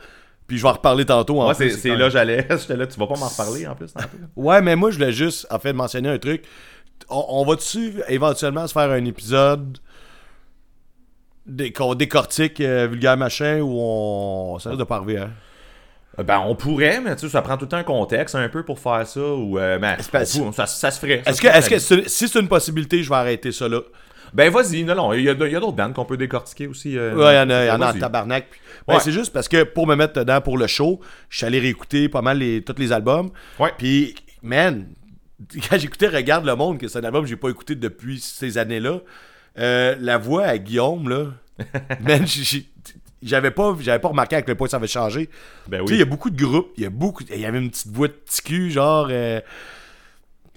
Puis 0.47 0.57
je 0.57 0.63
vais 0.63 0.69
en 0.69 0.73
reparler 0.73 1.05
tantôt. 1.05 1.39
en 1.41 1.45
Moi, 1.45 1.53
c'est 1.55 1.89
quand- 1.89 1.95
là 1.95 2.09
j'allais. 2.09 2.47
J'étais 2.59 2.75
là, 2.77 2.85
tu 2.87 2.99
vas 2.99 3.07
pas 3.07 3.15
m'en 3.17 3.27
reparler 3.29 3.65
en 3.67 3.75
plus 3.75 3.91
tantôt? 3.91 4.07
Ouais, 4.35 4.61
mais 4.61 4.75
moi, 4.75 4.91
je 4.91 4.97
voulais 4.97 5.11
juste, 5.11 5.47
en 5.49 5.57
fait, 5.59 5.73
mentionner 5.73 6.09
un 6.09 6.19
truc. 6.19 6.43
On, 7.09 7.25
on 7.29 7.45
va-tu 7.45 7.95
éventuellement 8.09 8.67
se 8.67 8.73
faire 8.73 8.91
un 8.91 9.03
épisode 9.05 9.79
dé- 11.45 11.71
qu'on 11.73 11.95
décortique 11.95 12.61
euh, 12.61 12.87
vulgaire 12.87 13.17
machin 13.17 13.59
ou 13.61 13.75
on. 13.79 14.59
Ça 14.59 14.69
risque 14.69 14.79
de 14.79 14.85
pas 14.85 14.97
arriver, 14.97 15.17
hein? 15.19 15.31
Euh, 16.19 16.23
Ben, 16.23 16.39
on 16.39 16.55
pourrait, 16.55 17.01
mais 17.01 17.15
tu 17.15 17.21
sais, 17.21 17.29
ça 17.29 17.41
prend 17.41 17.57
tout 17.57 17.65
le 17.65 17.69
temps 17.69 17.77
un 17.77 17.83
contexte 17.83 18.35
un 18.35 18.47
peu 18.49 18.63
pour 18.63 18.79
faire 18.79 19.05
ça. 19.05 19.19
Ou, 19.19 19.59
euh, 19.59 19.77
ben, 19.79 19.97
on 20.41 20.51
ça, 20.51 20.65
ça 20.65 20.91
se 20.91 20.99
ferait. 20.99 21.21
Est-ce 21.25 21.41
que, 21.41 21.47
ferait 21.47 21.57
est-ce 21.59 21.69
que 22.03 22.07
si 22.09 22.27
c'est 22.27 22.39
une 22.39 22.47
possibilité, 22.47 23.03
je 23.03 23.09
vais 23.09 23.15
arrêter 23.15 23.51
ça 23.51 23.67
là? 23.67 23.81
Ben, 24.33 24.51
vas-y, 24.51 24.83
non, 24.83 24.95
non, 24.95 25.13
il 25.13 25.23
y 25.23 25.29
a, 25.29 25.33
d'autres 25.33 25.71
bandes 25.71 25.93
qu'on 25.93 26.05
peut 26.05 26.17
décortiquer 26.17 26.67
aussi. 26.67 26.97
euh, 26.97 27.15
Ouais, 27.15 27.33
il 27.33 27.37
y 27.37 27.39
en 27.41 27.49
a, 27.49 27.65
y 27.65 27.71
en 27.71 27.81
a 27.81 27.93
en 27.93 27.97
tabarnak. 27.99 28.47
Ben, 28.87 28.95
Ouais. 28.95 28.99
C'est 28.99 29.11
juste 29.11 29.31
parce 29.33 29.47
que 29.47 29.63
pour 29.63 29.87
me 29.87 29.95
mettre 29.95 30.13
dedans 30.13 30.41
pour 30.41 30.57
le 30.57 30.67
show, 30.67 30.99
je 31.29 31.37
suis 31.37 31.45
allé 31.45 31.59
réécouter 31.59 32.07
pas 32.09 32.21
mal 32.21 32.37
les, 32.39 32.61
tous 32.61 32.75
les 32.77 32.91
albums. 32.91 33.29
Ouais. 33.59 33.71
Puis, 33.77 34.13
man, 34.43 34.87
quand 35.69 35.77
j'écoutais 35.79 36.07
Regarde 36.07 36.45
le 36.45 36.55
monde, 36.55 36.77
que 36.77 36.87
c'est 36.87 36.99
un 36.99 37.03
album 37.03 37.23
que 37.23 37.29
j'ai 37.29 37.35
pas 37.35 37.49
écouté 37.49 37.75
depuis 37.75 38.19
ces 38.19 38.57
années-là, 38.57 38.99
euh, 39.57 39.95
la 39.99 40.17
voix 40.17 40.43
à 40.43 40.57
Guillaume, 40.57 41.07
là, 41.09 41.25
man, 42.01 42.25
j'avais 43.23 43.51
pas, 43.51 43.75
j'avais 43.79 43.99
pas 43.99 44.09
remarqué 44.09 44.35
à 44.35 44.41
quel 44.41 44.55
point 44.55 44.67
ça 44.67 44.77
avait 44.77 44.87
changé. 44.87 45.29
Ben 45.67 45.81
Tu 45.81 45.87
sais, 45.87 45.93
il 45.93 45.97
y 45.97 45.97
oui. 45.97 46.01
a 46.03 46.05
beaucoup 46.05 46.29
de 46.29 46.37
groupes, 46.41 46.71
il 46.77 46.83
y 46.83 46.85
a 46.85 46.89
beaucoup, 46.89 47.23
il 47.33 47.39
y 47.39 47.45
avait 47.45 47.57
une 47.59 47.69
petite 47.71 47.87
voix 47.91 48.07
de 48.07 48.13
petit 48.13 48.41
cul, 48.41 48.69
genre. 48.71 49.07
euh, 49.09 49.39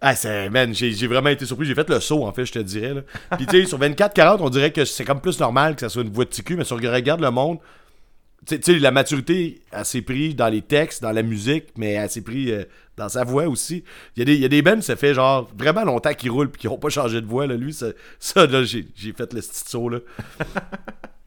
Ah, 0.00 0.14
c'est, 0.14 0.48
man, 0.50 0.72
j'ai 0.74 0.92
j'ai 0.92 1.06
vraiment 1.06 1.30
été 1.30 1.44
surpris. 1.44 1.66
J'ai 1.66 1.74
fait 1.74 1.88
le 1.90 1.98
saut, 2.00 2.24
en 2.24 2.32
fait, 2.32 2.44
je 2.44 2.52
te 2.52 2.58
dirais. 2.60 2.94
Là. 2.94 3.00
Puis, 3.36 3.46
tu 3.46 3.62
sais, 3.62 3.66
sur 3.66 3.78
24-40, 3.80 4.38
on 4.40 4.50
dirait 4.50 4.70
que 4.70 4.84
c'est 4.84 5.04
comme 5.04 5.20
plus 5.20 5.40
normal 5.40 5.74
que 5.74 5.80
ça 5.80 5.88
soit 5.88 6.02
une 6.02 6.10
voix 6.10 6.24
de 6.24 6.34
cul, 6.34 6.56
mais 6.56 6.64
sur 6.64 6.76
Regarde 6.76 7.20
le 7.20 7.30
monde, 7.30 7.58
tu 8.46 8.58
sais- 8.62 8.78
la 8.78 8.92
maturité, 8.92 9.60
elle 9.72 9.84
s'est 9.84 10.02
pris 10.02 10.34
dans 10.34 10.48
les 10.48 10.62
textes, 10.62 11.02
dans 11.02 11.10
la 11.10 11.22
musique, 11.22 11.66
mais 11.76 11.92
elle 11.94 12.08
s'est 12.08 12.22
pris 12.22 12.52
euh, 12.52 12.64
dans 12.96 13.08
sa 13.08 13.24
voix 13.24 13.46
aussi. 13.48 13.82
Il 14.16 14.20
y 14.20 14.22
a 14.22 14.24
des, 14.24 14.34
il 14.34 14.40
y 14.40 14.44
a 14.44 14.48
des 14.48 14.62
bands, 14.62 14.80
ça 14.80 14.94
fait 14.94 15.14
genre 15.14 15.50
vraiment 15.58 15.84
longtemps 15.84 16.14
qu'ils 16.14 16.30
roulent 16.30 16.50
puis 16.50 16.60
qu'ils 16.60 16.70
n'ont 16.70 16.78
pas 16.78 16.88
changé 16.90 17.20
de 17.20 17.26
voix. 17.26 17.46
Là. 17.46 17.56
Lui, 17.56 17.72
ça, 17.72 17.88
ça, 18.20 18.46
là, 18.46 18.62
j'ai 18.62 18.86
j'ai 18.94 19.12
fait 19.12 19.32
le 19.32 19.40
petit 19.40 19.62
saut, 19.68 19.88
là. 19.88 19.98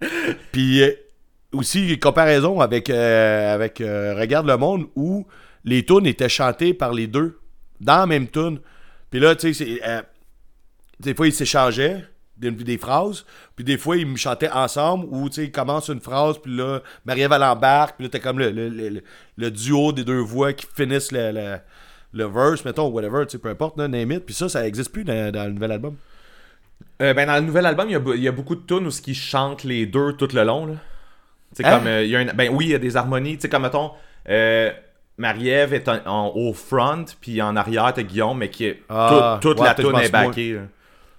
puis 0.51 0.81
euh, 0.81 0.91
aussi, 1.51 1.99
comparaison 1.99 2.61
avec, 2.61 2.89
euh, 2.89 3.53
avec 3.53 3.81
euh, 3.81 4.15
Regarde 4.17 4.47
le 4.47 4.57
monde 4.57 4.87
où 4.95 5.27
les 5.65 5.83
tunes 5.85 6.05
étaient 6.05 6.29
chantées 6.29 6.73
par 6.73 6.93
les 6.93 7.07
deux 7.07 7.37
dans 7.81 7.97
la 7.97 8.05
même 8.05 8.27
tune. 8.27 8.59
Puis 9.09 9.19
là, 9.19 9.35
tu 9.35 9.53
sais, 9.53 9.79
euh, 9.85 10.01
des 10.99 11.13
fois, 11.13 11.27
ils 11.27 11.33
s'échangeaient 11.33 12.05
des, 12.37 12.51
des 12.51 12.77
phrases, 12.77 13.25
puis 13.55 13.63
des 13.65 13.77
fois, 13.77 13.97
ils 13.97 14.07
me 14.07 14.15
chantaient 14.15 14.49
ensemble, 14.49 15.05
ou 15.09 15.29
tu 15.29 15.35
sais, 15.35 15.43
ils 15.45 15.51
commencent 15.51 15.89
une 15.89 15.99
phrase, 15.99 16.37
puis 16.41 16.55
là, 16.55 16.79
Marie-Ève 17.05 17.31
elle 17.33 17.43
embarque, 17.43 17.97
puis 17.97 18.05
là, 18.05 18.09
t'as 18.09 18.19
comme 18.19 18.39
le, 18.39 18.49
le, 18.51 19.01
le- 19.37 19.51
duo 19.51 19.91
des 19.91 20.03
deux 20.03 20.19
voix 20.19 20.53
qui 20.53 20.65
finissent 20.73 21.11
le, 21.11 21.31
le, 21.31 21.57
le 22.13 22.25
verse, 22.25 22.65
mettons, 22.65 22.87
whatever, 22.87 23.25
tu 23.25 23.33
sais, 23.33 23.37
peu 23.37 23.49
importe, 23.49 23.77
là, 23.77 23.87
name 23.87 24.11
it. 24.13 24.25
Puis 24.25 24.33
ça, 24.33 24.49
ça 24.49 24.65
existe 24.67 24.91
plus 24.91 25.03
dans, 25.03 25.31
dans 25.31 25.45
le 25.45 25.53
nouvel 25.53 25.71
album. 25.73 25.95
Euh, 27.01 27.13
ben, 27.13 27.27
dans 27.27 27.35
le 27.35 27.41
nouvel 27.41 27.65
album, 27.65 27.89
il 27.89 28.19
y 28.19 28.21
y 28.21 28.27
a 28.27 28.31
beaucoup 28.31 28.55
de 28.55 28.61
tunes 28.61 28.87
où 28.87 28.91
ce 28.91 29.01
qui 29.01 29.13
chantent 29.13 29.63
les 29.63 29.85
deux 29.85 30.13
tout 30.13 30.29
le 30.33 30.43
long. 30.43 30.65
Là. 30.65 30.73
Hein? 31.63 31.77
comme, 31.77 31.87
euh, 31.87 32.03
y 32.05 32.15
a 32.15 32.23
ben 32.33 32.49
oui, 32.53 32.65
il 32.65 32.71
y 32.71 32.75
a 32.75 32.79
des 32.79 32.95
harmonies. 32.95 33.35
Tu 33.35 33.41
sais, 33.41 33.49
comme, 33.49 33.63
mettons, 33.63 33.91
euh, 34.29 34.71
Marie-Ève 35.21 35.73
est 35.73 35.87
en, 35.87 35.99
en- 36.05 36.31
au 36.35 36.53
front, 36.53 37.05
puis 37.21 37.41
en 37.41 37.55
arrière, 37.55 37.91
t'as 37.93 38.01
Guillaume, 38.03 38.37
mais 38.39 38.49
qui 38.49 38.65
est. 38.65 38.81
Ah, 38.89 39.37
toute 39.41 39.53
toute 39.55 39.61
ouais, 39.61 39.91
la 39.93 40.01
je 40.01 40.05
est 40.07 40.09
backée. 40.11 40.59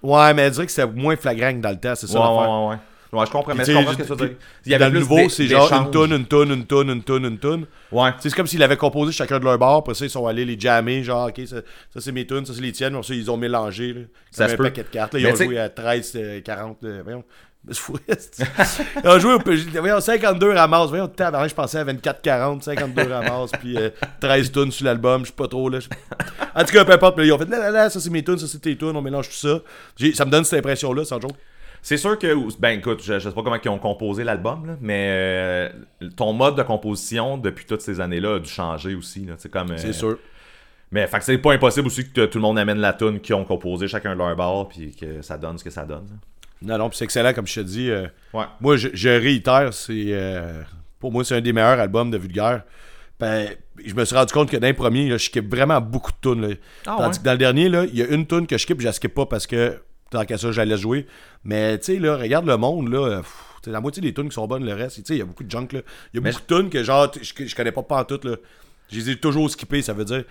Ouais, 0.01 0.33
mais 0.33 0.41
elle 0.43 0.51
dirait 0.51 0.65
que 0.65 0.71
c'est 0.71 0.85
moins 0.85 1.15
flagrant 1.15 1.53
que 1.53 1.59
dans 1.61 1.69
le 1.69 1.79
temps, 1.79 1.95
c'est 1.95 2.07
ça 2.07 2.19
Ouais, 2.19 2.27
ouais, 2.27 2.47
ouais, 2.47 2.69
ouais. 2.71 2.75
Ouais, 3.19 3.25
je 3.27 3.31
comprends, 3.31 3.53
mais 3.53 3.63
je 3.63 3.71
comprends 3.73 3.91
ce 3.91 3.97
que 3.97 4.03
tu 4.03 4.09
veux 4.09 4.15
puis- 4.15 4.27
dire. 4.27 4.35
Il 4.65 4.71
y 4.71 4.75
avait 4.75 4.85
Dans 4.85 4.93
le 4.93 4.99
nouveau, 4.99 5.29
c'est 5.29 5.45
genre 5.47 5.71
une 5.71 5.91
tonne, 5.91 6.11
une 6.13 6.25
tonne, 6.25 6.51
une 6.51 6.65
tonne, 6.65 6.89
une 6.89 7.03
tonne, 7.03 7.25
une 7.25 7.37
tonne. 7.37 7.65
Ouais. 7.91 8.09
C'est 8.19 8.33
comme 8.33 8.47
s'ils 8.47 8.63
avaient 8.63 8.75
composé 8.75 9.11
chacun 9.11 9.37
de 9.39 9.45
leur 9.45 9.57
bord, 9.59 9.77
après 9.77 9.93
ça, 9.93 10.03
ils 10.05 10.09
sont 10.09 10.25
allés 10.25 10.45
les 10.45 10.59
jammer, 10.59 11.03
genre, 11.03 11.27
ok, 11.29 11.39
ça, 11.47 11.57
ça, 11.93 12.01
c'est 12.01 12.11
mes 12.11 12.25
tunes, 12.25 12.43
ça 12.45 12.53
c'est 12.55 12.61
les 12.61 12.71
tiennes, 12.71 12.95
après 12.95 13.07
ça, 13.07 13.13
ils 13.13 13.29
ont 13.29 13.37
mélangé, 13.37 13.93
là. 13.93 14.01
Ça 14.31 14.47
se 14.47 14.53
un 14.53 14.57
peut. 14.57 14.63
paquet 14.63 14.81
de 14.83 14.87
cartes, 14.87 15.13
là, 15.13 15.19
ils 15.19 15.25
Mais 15.27 15.31
ont 15.31 15.45
joué 15.45 15.59
à 15.59 15.69
13, 15.69 16.13
euh, 16.15 16.41
40, 16.41 16.83
euh, 16.85 17.01
voyons. 17.03 17.23
Je 17.69 17.79
Ils 19.03 19.09
ont 19.09 19.19
joué 19.19 19.33
au 19.33 19.39
voyons, 19.79 20.01
52 20.01 20.51
ramasses, 20.51 20.89
voyons, 20.89 21.07
tabarnak, 21.07 21.49
je 21.49 21.55
pensais 21.55 21.77
à 21.79 21.85
24-40, 21.85 22.61
52 22.61 23.03
ramasses, 23.03 23.51
puis 23.53 23.77
euh, 23.77 23.89
13 24.19 24.51
tunes 24.51 24.71
sur 24.71 24.85
l'album, 24.85 25.21
je 25.21 25.27
sais 25.27 25.35
pas 25.35 25.47
trop, 25.47 25.69
là. 25.69 25.79
En 26.55 26.65
tout 26.65 26.73
cas, 26.73 26.83
peu 26.83 26.91
importe, 26.91 27.17
mais 27.17 27.25
ils 27.25 27.31
ont 27.31 27.37
fait, 27.37 27.49
là, 27.49 27.59
là, 27.59 27.71
là, 27.71 27.89
ça 27.89 27.99
c'est 28.01 28.09
mes 28.09 28.23
tunes, 28.23 28.37
ça 28.37 28.47
c'est 28.47 28.59
tes 28.59 28.75
tunes, 28.75 28.95
on 28.95 29.01
mélange 29.01 29.29
tout 29.29 29.35
ça. 29.35 29.59
Ça 30.13 30.25
me 30.25 30.31
donne 30.31 30.43
cette 30.43 30.59
impression-là, 30.59 31.05
sans 31.05 31.21
joke. 31.21 31.31
C'est 31.81 31.97
sûr 31.97 32.17
que, 32.17 32.35
ben 32.59 32.79
écoute, 32.79 33.01
je, 33.03 33.19
je 33.19 33.29
sais 33.29 33.35
pas 33.35 33.43
comment 33.43 33.57
ils 33.63 33.69
ont 33.69 33.79
composé 33.79 34.23
l'album, 34.23 34.77
mais 34.81 35.07
euh, 35.11 35.69
ton 36.15 36.31
mode 36.33 36.55
de 36.55 36.63
composition 36.63 37.37
depuis 37.37 37.65
toutes 37.65 37.81
ces 37.81 37.99
années-là 37.99 38.35
a 38.35 38.39
dû 38.39 38.49
changer 38.49 38.95
aussi. 38.95 39.27
C'est 39.37 39.51
comme. 39.51 39.71
euh, 39.71 39.77
C'est 39.77 39.91
sûr. 39.93 40.17
Mais 40.91 41.07
fait 41.07 41.17
que 41.19 41.25
c'est 41.25 41.37
pas 41.39 41.53
impossible 41.53 41.87
aussi 41.87 42.09
que 42.09 42.25
tout 42.25 42.37
le 42.37 42.41
monde 42.43 42.59
amène 42.59 42.77
la 42.77 42.93
tune 42.93 43.19
qu'ils 43.19 43.35
ont 43.35 43.43
composé 43.43 43.87
chacun 43.87 44.13
de 44.13 44.19
leur 44.19 44.35
bord, 44.35 44.69
puis 44.69 44.95
que 44.95 45.21
ça 45.21 45.37
donne 45.37 45.57
ce 45.57 45.63
que 45.63 45.69
ça 45.71 45.83
donne. 45.85 46.07
Non, 46.63 46.77
non, 46.77 46.89
puis 46.89 46.97
c'est 46.97 47.03
excellent, 47.05 47.33
comme 47.33 47.45
je 47.47 47.55
te 47.55 47.59
dis. 47.59 47.89
euh, 47.91 48.07
Ouais. 48.33 48.45
Moi, 48.61 48.77
je, 48.77 48.89
je 48.93 49.09
réitère, 49.09 49.73
c'est. 49.73 50.05
euh, 50.09 50.63
pour 50.99 51.11
moi, 51.11 51.23
c'est 51.23 51.35
un 51.35 51.41
des 51.41 51.53
meilleurs 51.53 51.79
albums 51.79 52.09
de 52.09 52.17
Vulgaire. 52.17 52.63
Ben, 53.19 53.49
je 53.83 53.93
me 53.93 54.05
suis 54.05 54.15
rendu 54.15 54.33
compte 54.33 54.49
que 54.49 54.57
dans 54.57 54.67
les 54.67 54.73
premiers, 54.73 55.07
là, 55.09 55.17
je 55.17 55.25
skip 55.25 55.49
vraiment 55.49 55.79
beaucoup 55.81 56.11
de 56.11 56.17
tunes. 56.21 56.47
là. 56.47 56.55
Ah 56.85 56.95
Tandis 56.97 57.17
ouais? 57.17 57.19
que 57.19 57.23
dans 57.25 57.31
le 57.33 57.37
dernier, 57.37 57.69
là, 57.69 57.85
il 57.85 57.95
y 57.97 58.01
a 58.01 58.07
une 58.07 58.25
tune 58.25 58.47
que 58.47 58.57
je 58.57 58.63
skip, 58.63 58.79
je 58.79 58.85
la 58.85 58.91
skip 58.93 59.13
pas 59.13 59.25
parce 59.25 59.45
que 59.47 59.79
tant 60.09 60.25
qu'à 60.25 60.37
ça, 60.37 60.51
j'allais 60.51 60.77
jouer. 60.77 61.05
Mais 61.43 61.77
tu 61.79 61.93
sais, 61.93 61.99
là, 61.99 62.17
regarde 62.17 62.45
le 62.45 62.57
monde, 62.57 62.89
là. 62.91 63.17
pff, 63.21 63.43
la 63.67 63.79
moitié 63.81 64.01
des 64.01 64.13
tunes 64.13 64.29
qui 64.29 64.35
sont 64.35 64.47
bonnes, 64.47 64.65
le 64.65 64.73
reste, 64.73 64.97
tu 64.97 65.03
sais, 65.05 65.15
il 65.15 65.19
y 65.19 65.21
a 65.21 65.25
beaucoup 65.25 65.43
de 65.43 65.51
junk, 65.51 65.67
là. 65.71 65.79
Il 66.13 66.17
y 66.17 66.19
a 66.19 66.21
Mais 66.21 66.31
beaucoup 66.31 66.43
de 66.49 66.55
tunes 66.61 66.69
que, 66.69 66.83
genre, 66.83 67.11
je, 67.21 67.45
je 67.45 67.55
connais 67.55 67.71
pas 67.71 67.83
pas 67.83 68.01
en 68.01 68.03
tout, 68.05 68.19
là. 68.23 68.35
Je 68.91 68.97
les 68.99 69.09
ai 69.11 69.15
toujours 69.17 69.49
skippées, 69.49 69.81
ça 69.81 69.93
veut 69.93 70.05
dire. 70.05 70.23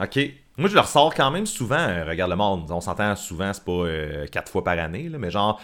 Ok. 0.00 0.18
Moi, 0.60 0.68
je 0.68 0.74
le 0.74 0.80
ressors 0.80 1.14
quand 1.14 1.30
même 1.30 1.46
souvent. 1.46 1.78
euh, 1.78 2.04
regarde 2.08 2.30
le 2.30 2.36
monde. 2.36 2.70
On 2.70 2.80
s'entend 2.80 3.16
souvent, 3.16 3.52
c'est 3.52 3.64
pas 3.64 3.72
euh, 3.72 4.26
quatre 4.26 4.50
fois 4.52 4.62
par 4.62 4.78
année, 4.78 5.08
là, 5.08 5.18
mais 5.18 5.30
genre, 5.30 5.60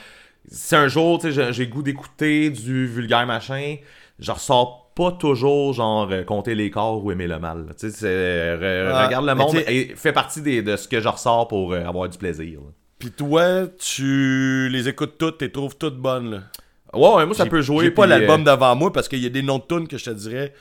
si 0.50 0.74
un 0.74 0.88
jour, 0.88 1.18
tu 1.20 1.32
sais, 1.32 1.52
j'ai- 1.52 1.66
goût 1.66 1.82
d'écouter 1.82 2.50
du 2.50 2.86
vulgaire 2.86 3.26
machin, 3.26 3.76
je 4.18 4.32
ressors 4.32 4.90
pas 4.94 5.12
toujours, 5.12 5.74
genre, 5.74 6.08
euh, 6.10 6.22
compter 6.24 6.54
les 6.54 6.70
corps 6.70 7.04
ou 7.04 7.12
aimer 7.12 7.26
le 7.26 7.38
mal. 7.38 7.66
Tu 7.78 7.90
sais, 7.90 8.56
re- 8.56 8.90
Ah, 8.94 9.06
regarde 9.06 9.26
le 9.26 9.34
monde 9.34 9.54
et 9.68 9.92
fait 9.94 10.12
partie 10.12 10.40
des- 10.40 10.62
de 10.62 10.76
ce 10.76 10.88
que 10.88 11.00
je 11.00 11.08
ressors 11.08 11.46
pour 11.48 11.74
avoir 11.74 12.08
du 12.08 12.16
plaisir. 12.16 12.60
là. 12.60 12.66
Puis 12.98 13.10
toi, 13.10 13.66
tu 13.78 14.68
les 14.70 14.88
écoutes 14.88 15.18
toutes, 15.18 15.36
tu 15.38 15.44
les 15.44 15.52
trouves 15.52 15.76
toutes 15.76 15.98
bonnes, 15.98 16.30
là. 16.30 16.38
Ouais, 16.94 17.14
ouais, 17.16 17.26
moi, 17.26 17.34
ça 17.34 17.44
peut 17.50 17.60
jouer. 17.60 17.84
J'ai 17.86 17.90
pas 17.90 18.06
l'album 18.06 18.40
euh, 18.48 18.54
devant 18.54 18.74
moi 18.74 18.90
parce 18.92 19.06
qu'il 19.08 19.18
y 19.18 19.26
a 19.26 19.28
des 19.28 19.42
noms 19.42 19.58
de 19.58 19.64
tunes 19.68 19.86
que 19.86 19.98
je 19.98 20.04
te 20.06 20.10
dirais. 20.10 20.54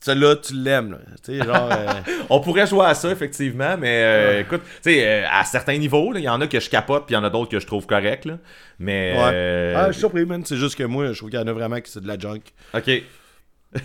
Celle-là, 0.00 0.36
tu 0.36 0.54
l'aimes, 0.54 0.92
là. 0.92 0.98
Tu 1.24 1.38
sais, 1.38 1.44
genre. 1.44 1.68
euh, 1.72 1.86
On 2.30 2.40
pourrait 2.40 2.66
jouer 2.66 2.86
à 2.86 2.94
ça, 2.94 3.10
effectivement, 3.10 3.76
mais 3.78 4.02
euh, 4.04 4.40
écoute, 4.42 4.62
tu 4.64 4.92
sais, 4.92 5.04
euh, 5.06 5.24
à 5.30 5.42
certains 5.44 5.76
niveaux, 5.78 6.12
là, 6.12 6.20
il 6.20 6.24
y 6.24 6.28
en 6.28 6.40
a 6.40 6.46
que 6.46 6.60
je 6.60 6.70
capote, 6.70 7.06
puis 7.06 7.14
il 7.14 7.18
y 7.18 7.20
en 7.20 7.24
a 7.24 7.30
d'autres 7.30 7.50
que 7.50 7.58
je 7.58 7.66
trouve 7.66 7.86
corrects, 7.86 8.24
là. 8.26 8.38
Mais. 8.78 9.14
ouais. 9.16 9.30
euh, 9.32 9.74
Ah, 9.76 9.86
je 9.88 9.92
suis 9.92 10.00
surpris, 10.00 10.24
man. 10.24 10.44
C'est 10.44 10.56
juste 10.58 10.76
que 10.76 10.84
moi, 10.84 11.12
je 11.12 11.18
trouve 11.18 11.30
qu'il 11.30 11.40
y 11.40 11.42
en 11.42 11.46
a 11.46 11.52
vraiment 11.52 11.80
qui 11.80 11.90
c'est 11.90 12.00
de 12.02 12.08
la 12.08 12.18
junk. 12.18 12.40
Ok. 12.74 12.90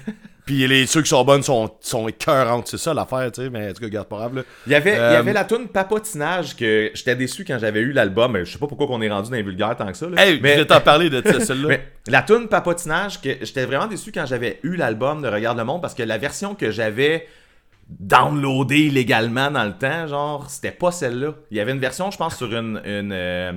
Puis 0.46 0.68
les, 0.68 0.88
ceux 0.88 1.02
qui 1.04 1.10
sont 1.10 1.24
bonnes 1.24 1.44
sont, 1.44 1.70
sont 1.82 2.08
écœurantes. 2.08 2.68
C'est 2.68 2.78
ça 2.80 2.94
l'affaire, 2.94 3.32
tu 3.32 3.42
sais. 3.44 3.50
Mais 3.50 3.70
en 3.70 3.74
tout 3.74 3.80
cas, 3.80 3.86
regarde, 3.86 4.08
pas 4.08 4.18
grave, 4.18 4.36
là. 4.38 4.42
Il 4.66 4.72
y 4.72 4.76
avait, 4.76 4.92
il 4.94 4.96
y 4.96 5.00
Euh, 5.00 5.20
avait 5.20 5.34
la 5.34 5.44
tune 5.46 5.68
Papotinage 5.68 6.56
que 6.56 6.90
j'étais 6.94 7.16
déçu 7.16 7.46
quand 7.46 7.60
j'avais 7.60 7.82
eu 7.82 7.92
l'album. 7.92 8.38
Je 8.44 8.52
sais 8.52 8.58
pas 8.58 8.68
pourquoi 8.68 8.88
qu'on 8.88 9.02
est 9.02 9.10
rendu 9.10 9.30
dans 9.30 9.36
les 9.36 9.44
vulgaires 9.44 9.76
tant 9.78 9.88
que 9.92 9.98
ça. 9.98 10.08
là. 10.10 10.26
Hey, 10.26 10.40
mais, 10.42 10.54
je 10.56 10.60
vais 10.62 10.66
t'en 10.66 10.82
parler 10.82 11.10
de 11.10 11.22
celle-là. 11.40 11.78
la 12.08 12.22
tune 12.24 12.48
Papotinage, 12.48 13.22
que 13.22 13.38
j'étais 13.42 13.66
vraiment 13.66 13.88
déçu 13.88 14.12
quand 14.12 14.26
j'avais 14.26 14.60
eu 14.64 14.76
l'album 14.76 15.22
de 15.22 15.28
Regarde 15.28 15.58
le 15.60 15.64
Monde 15.64 15.82
parce 15.82 15.94
que 15.94 16.04
la 16.04 16.18
version 16.18 16.56
que 16.56 16.72
j'avais 16.72 17.28
downloadée 18.00 18.80
illégalement 18.88 19.52
dans 19.52 19.66
le 19.66 19.74
temps, 19.74 20.08
genre, 20.08 20.50
c'était 20.50 20.72
pas 20.72 20.92
celle-là. 20.92 21.34
Il 21.52 21.58
y 21.58 21.60
avait 21.60 21.72
une 21.74 21.80
version, 21.80 22.10
je 22.12 22.18
pense, 22.18 22.36
sur 22.38 22.48
une. 22.56 22.82
une 22.86 23.12
euh, 23.14 23.52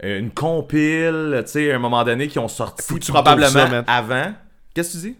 une 0.00 0.30
compile, 0.30 1.42
tu 1.44 1.50
sais, 1.50 1.72
à 1.72 1.74
un 1.74 1.80
moment 1.80 2.04
donné, 2.04 2.28
qui 2.28 2.38
ont 2.38 2.46
sorti 2.46 3.00
probablement 3.08 3.48
ça, 3.48 3.84
avant. 3.88 4.32
Qu'est-ce 4.72 4.96
que 4.96 5.02
tu 5.02 5.08
dis? 5.10 5.16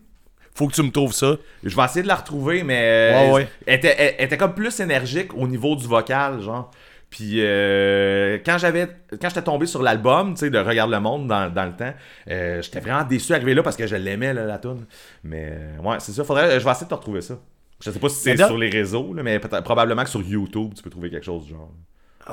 Faut 0.58 0.66
que 0.66 0.72
tu 0.74 0.82
me 0.82 0.90
trouves 0.90 1.12
ça. 1.12 1.36
Je 1.62 1.74
vais 1.76 1.84
essayer 1.84 2.02
de 2.02 2.08
la 2.08 2.16
retrouver, 2.16 2.64
mais 2.64 2.82
euh, 2.84 3.26
Ouais, 3.28 3.32
ouais. 3.32 3.48
Elle, 3.64 3.76
était, 3.76 3.94
elle- 3.96 4.14
elle 4.18 4.24
était 4.26 4.36
comme 4.36 4.54
plus 4.54 4.80
énergique 4.80 5.32
au 5.36 5.46
niveau 5.46 5.76
du 5.76 5.86
vocal, 5.86 6.40
genre. 6.42 6.70
Puis 7.10 7.34
euh, 7.36 8.38
quand 8.44 8.58
j'avais 8.58 8.86
quand 9.12 9.28
j'étais 9.28 9.42
tombé 9.42 9.64
sur 9.66 9.82
l'album, 9.82 10.34
tu 10.34 10.40
sais, 10.40 10.50
de 10.50 10.58
Regarde 10.58 10.90
le 10.90 11.00
monde 11.00 11.26
dans, 11.28 11.48
dans 11.48 11.64
le 11.64 11.72
temps, 11.76 11.94
euh, 12.28 12.60
j'étais 12.60 12.80
vraiment 12.80 13.04
déçu 13.04 13.28
d'arriver 13.32 13.54
là 13.54 13.62
parce 13.62 13.76
que 13.76 13.86
je 13.86 13.94
l'aimais 13.96 14.34
là, 14.34 14.44
la 14.44 14.58
tune. 14.58 14.84
Mais 15.24 15.56
ouais, 15.82 15.96
c'est 16.00 16.12
ça. 16.12 16.24
Faudrait, 16.24 16.58
je 16.58 16.64
vais 16.64 16.70
essayer 16.70 16.84
de 16.84 16.90
te 16.90 16.94
retrouver 16.94 17.20
ça. 17.22 17.38
Je 17.82 17.90
sais 17.92 17.98
pas 18.00 18.08
si 18.08 18.16
c'est 18.16 18.36
sur 18.36 18.58
les 18.58 18.68
réseaux, 18.68 19.14
là, 19.14 19.22
mais 19.22 19.38
probablement 19.38 20.02
que 20.02 20.10
sur 20.10 20.20
YouTube, 20.22 20.72
tu 20.76 20.82
peux 20.82 20.90
trouver 20.90 21.08
quelque 21.10 21.24
chose 21.24 21.44
du 21.44 21.50
genre. 21.52 21.70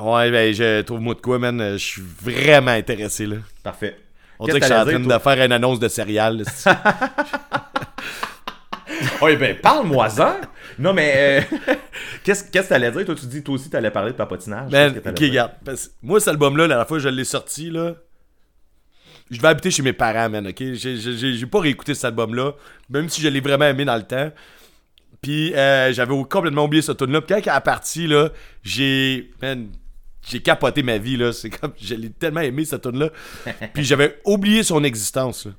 Ouais, 0.04 0.30
ben, 0.32 0.52
je 0.54 0.82
trouve-moi 0.82 1.14
de 1.14 1.22
quoi, 1.22 1.38
man. 1.40 1.74
Je 1.74 1.78
suis 1.78 2.02
vraiment 2.02 2.72
intéressé, 2.72 3.28
là. 3.28 3.36
Parfait. 3.64 3.96
On 4.40 4.46
dirait 4.46 4.60
que 4.60 4.66
je 4.66 4.72
suis 4.74 4.82
en 4.82 4.86
train 4.86 5.00
de 5.00 5.20
faire 5.20 5.46
une 5.46 5.52
annonce 5.54 5.80
de 5.80 5.88
céréales. 5.88 6.44
là, 9.16 9.20
c'est- 9.20 9.26
Oui, 9.26 9.36
ben, 9.38 9.56
parle-moi-en! 9.58 10.36
Non, 10.80 10.94
mais, 10.94 11.44
euh, 11.52 11.56
qu'est-ce 12.24 12.44
que 12.44 12.60
t'allais 12.68 12.92
dire? 12.92 13.06
Toi, 13.06 13.16
tu 13.16 13.26
dis, 13.28 13.44
toi 13.44 13.56
aussi, 13.56 13.70
t'allais 13.70 13.92
parler 13.92 14.12
de 14.12 14.18
papotinage. 14.18 14.72
Que 14.72 15.10
ok, 15.10 15.20
regarde. 15.20 15.52
parce 15.64 15.92
moi, 16.02 16.20
cet 16.20 16.30
album-là, 16.30 16.64
la 16.64 16.68
dernière 16.70 16.88
fois 16.88 16.98
que 16.98 17.04
je 17.04 17.10
l'ai 17.10 17.24
sorti, 17.24 17.70
là, 17.70 17.94
je 19.32 19.42
vais 19.42 19.48
habiter 19.48 19.72
chez 19.72 19.82
mes 19.84 19.94
parents, 19.94 20.30
man, 20.30 20.48
ok? 20.48 20.74
J'ai- 20.74 21.46
pas 21.48 21.60
réécouté 21.60 21.94
cet 21.96 22.06
album-là, 22.06 22.54
même 22.90 23.10
si 23.10 23.22
je 23.22 23.28
l'ai 23.28 23.40
vraiment 23.42 23.66
aimé 23.66 23.86
dans 23.86 23.96
le 23.96 24.04
temps. 24.04 24.32
Puis 25.22 25.54
euh, 25.56 25.92
j'avais 25.94 26.14
complètement 26.30 26.66
oublié 26.66 26.84
ce 26.84 26.92
tune-là. 26.92 27.22
Puis 27.22 27.36
quand 27.36 27.42
elle 27.52 27.58
est 27.58 27.62
partie, 27.62 28.06
là, 28.06 28.30
j'ai. 28.62 29.32
Man, 29.42 29.70
j'ai 30.28 30.40
capoté 30.40 30.84
ma 30.84 31.00
vie, 31.00 31.18
là. 31.18 31.32
C'est 31.34 31.50
comme. 31.50 31.72
Je 31.82 31.96
l'ai 31.96 32.12
tellement 32.12 32.42
aimé, 32.42 32.64
cette 32.66 32.84
tune-là. 32.84 33.10
Puis 33.74 33.84
j'avais 33.84 34.20
oublié 34.26 34.62
son 34.62 34.84
existence, 34.84 35.46
là. 35.48 35.54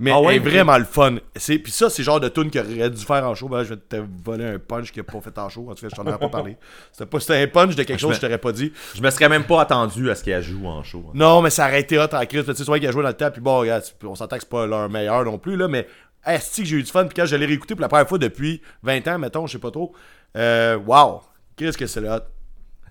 Mais 0.00 0.10
Ah 0.10 0.20
ouais, 0.20 0.36
est 0.36 0.38
vraiment 0.40 0.76
le 0.76 0.84
fun. 0.84 1.16
C'est- 1.36 1.58
Puis 1.60 1.70
ça, 1.70 1.88
c'est 1.88 2.02
le 2.02 2.06
genre 2.06 2.18
de 2.18 2.28
tune 2.28 2.50
qu'il 2.50 2.60
aurait 2.60 2.90
dû 2.90 3.04
faire 3.04 3.24
en 3.28 3.34
show. 3.36 3.48
Ben, 3.48 3.62
je 3.62 3.74
vais 3.74 3.80
te 3.80 3.96
voler 4.24 4.44
un 4.44 4.58
punch 4.58 4.90
qu'il 4.90 5.00
n'a 5.02 5.12
pas 5.12 5.20
fait 5.20 5.38
en 5.38 5.48
show. 5.48 5.68
En 5.70 5.74
tout 5.74 5.82
cas, 5.82 5.88
je 5.90 5.94
t'en 5.96 6.02
aurais 6.06 6.18
pas 6.18 6.28
parlé. 6.28 6.56
C'était 6.92 7.06
pas 7.06 7.20
c'était 7.20 7.42
un 7.42 7.46
punch 7.46 7.76
de 7.76 7.82
quelque 7.84 8.00
chose 8.00 8.10
que 8.10 8.16
je 8.16 8.20
t'aurais 8.22 8.38
pas 8.38 8.50
dit. 8.52 8.72
Je 8.96 9.00
me 9.00 9.08
serais 9.10 9.28
même 9.28 9.44
pas 9.44 9.60
attendu 9.62 10.10
à 10.10 10.16
ce 10.16 10.24
qu'elle 10.24 10.42
joue 10.42 10.66
en 10.66 10.82
show. 10.82 11.04
hein. 11.08 11.12
Non, 11.14 11.42
mais 11.42 11.50
ça 11.50 11.66
aurait 11.68 11.80
été 11.80 11.96
hot 11.98 12.08
en 12.12 12.26
crise. 12.26 12.44
Tu 12.44 12.54
sais, 12.56 12.64
qu'il 12.64 12.86
a 12.88 12.90
joué 12.90 13.02
dans 13.02 13.08
le 13.08 13.14
temps, 13.14 13.30
puis 13.30 13.40
bon, 13.40 13.58
regarde, 13.60 13.84
on 14.02 14.14
s'entend 14.16 14.34
que 14.36 14.42
c'est 14.42 14.48
pas 14.50 14.66
leur 14.66 14.88
meilleur 14.90 15.24
non 15.24 15.38
plus, 15.38 15.56
là, 15.56 15.68
mais 15.68 15.86
est-ce 16.26 16.60
que 16.62 16.66
j'ai 16.66 16.76
eu 16.76 16.82
du 16.82 16.90
fun, 16.90 17.04
puis 17.04 17.14
quand 17.14 17.26
je 17.26 17.36
l'ai 17.36 17.46
réécouté 17.46 17.74
pour 17.76 17.82
la 17.82 17.88
première 17.88 18.08
fois 18.08 18.18
depuis 18.18 18.62
20 18.82 19.06
ans, 19.08 19.18
mettons, 19.20 19.46
je 19.46 19.52
sais 19.52 19.58
pas 19.58 19.70
trop, 19.70 19.94
euh, 20.36 20.76
wow, 20.76 21.20
qu'est-ce 21.54 21.78
que 21.78 21.86
c'est 21.86 22.00
le 22.00 22.08
hot. 22.10 22.20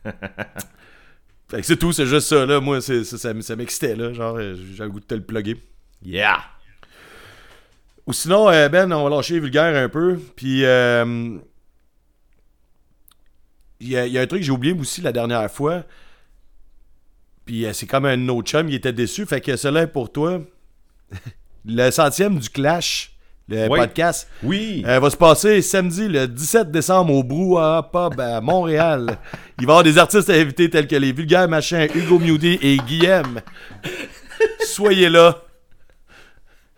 fait 1.49 1.57
que 1.57 1.63
c'est 1.63 1.77
tout, 1.77 1.91
c'est 1.91 2.05
juste 2.05 2.27
ça, 2.27 2.45
là, 2.45 2.59
moi, 2.59 2.79
c'est, 2.81 3.03
ça, 3.03 3.17
ça 3.17 3.55
m'excitait, 3.55 3.95
là, 3.95 4.13
genre, 4.13 4.39
j'ai 4.39 4.83
le 4.83 4.89
goût 4.89 4.99
de 4.99 5.05
te 5.05 5.15
le 5.15 5.21
plugger. 5.23 5.57
Yeah! 6.01 6.39
Ou 8.05 8.13
sinon, 8.13 8.49
euh, 8.49 8.67
Ben, 8.69 8.91
on 8.91 9.03
va 9.07 9.15
lâcher 9.15 9.39
vulgaire 9.39 9.75
un 9.81 9.87
peu, 9.89 10.19
puis 10.35 10.65
euh, 10.65 11.37
il 13.79 13.87
y, 13.89 13.97
a- 13.97 14.05
il 14.05 14.13
y 14.13 14.17
a 14.17 14.21
un 14.21 14.27
truc 14.27 14.39
que 14.41 14.45
j'ai 14.45 14.51
oublié 14.51 14.73
aussi 14.77 15.01
la 15.01 15.11
dernière 15.11 15.49
fois, 15.49 15.83
puis 17.45 17.65
euh, 17.65 17.73
c'est 17.73 17.87
comme 17.87 18.05
un 18.05 18.27
autre 18.29 18.49
chum, 18.49 18.67
il 18.69 18.75
était 18.75 18.93
déçu, 18.93 19.25
fait 19.25 19.41
que 19.41 19.55
cela 19.55 19.83
est 19.83 19.87
pour 19.87 20.11
toi. 20.11 20.41
le 21.65 21.91
centième 21.91 22.39
du 22.39 22.49
Clash, 22.49 23.13
le 23.47 23.67
Oui. 23.69 23.79
podcast, 23.79 24.27
Oui! 24.43 24.83
euh, 24.87 24.99
va 24.99 25.09
se 25.09 25.17
passer 25.17 25.61
samedi 25.61 26.07
le 26.07 26.27
17 26.27 26.71
décembre 26.71 27.13
au 27.13 27.23
Brouhaha 27.23 27.83
Pub 27.83 28.19
à 28.19 28.41
Montréal. 28.41 29.17
Il 29.59 29.65
va 29.65 29.73
y 29.73 29.75
avoir 29.75 29.83
des 29.83 29.97
artistes 29.97 30.29
invités 30.29 30.69
tels 30.69 30.87
que 30.87 30.95
les 30.95 31.11
vulgaires 31.13 31.47
machins 31.49 31.87
Hugo 31.95 32.19
Mewdy 32.19 32.57
et 32.61 32.77
Guillaume. 32.77 33.39
Soyez 34.65 35.09
là. 35.09 35.41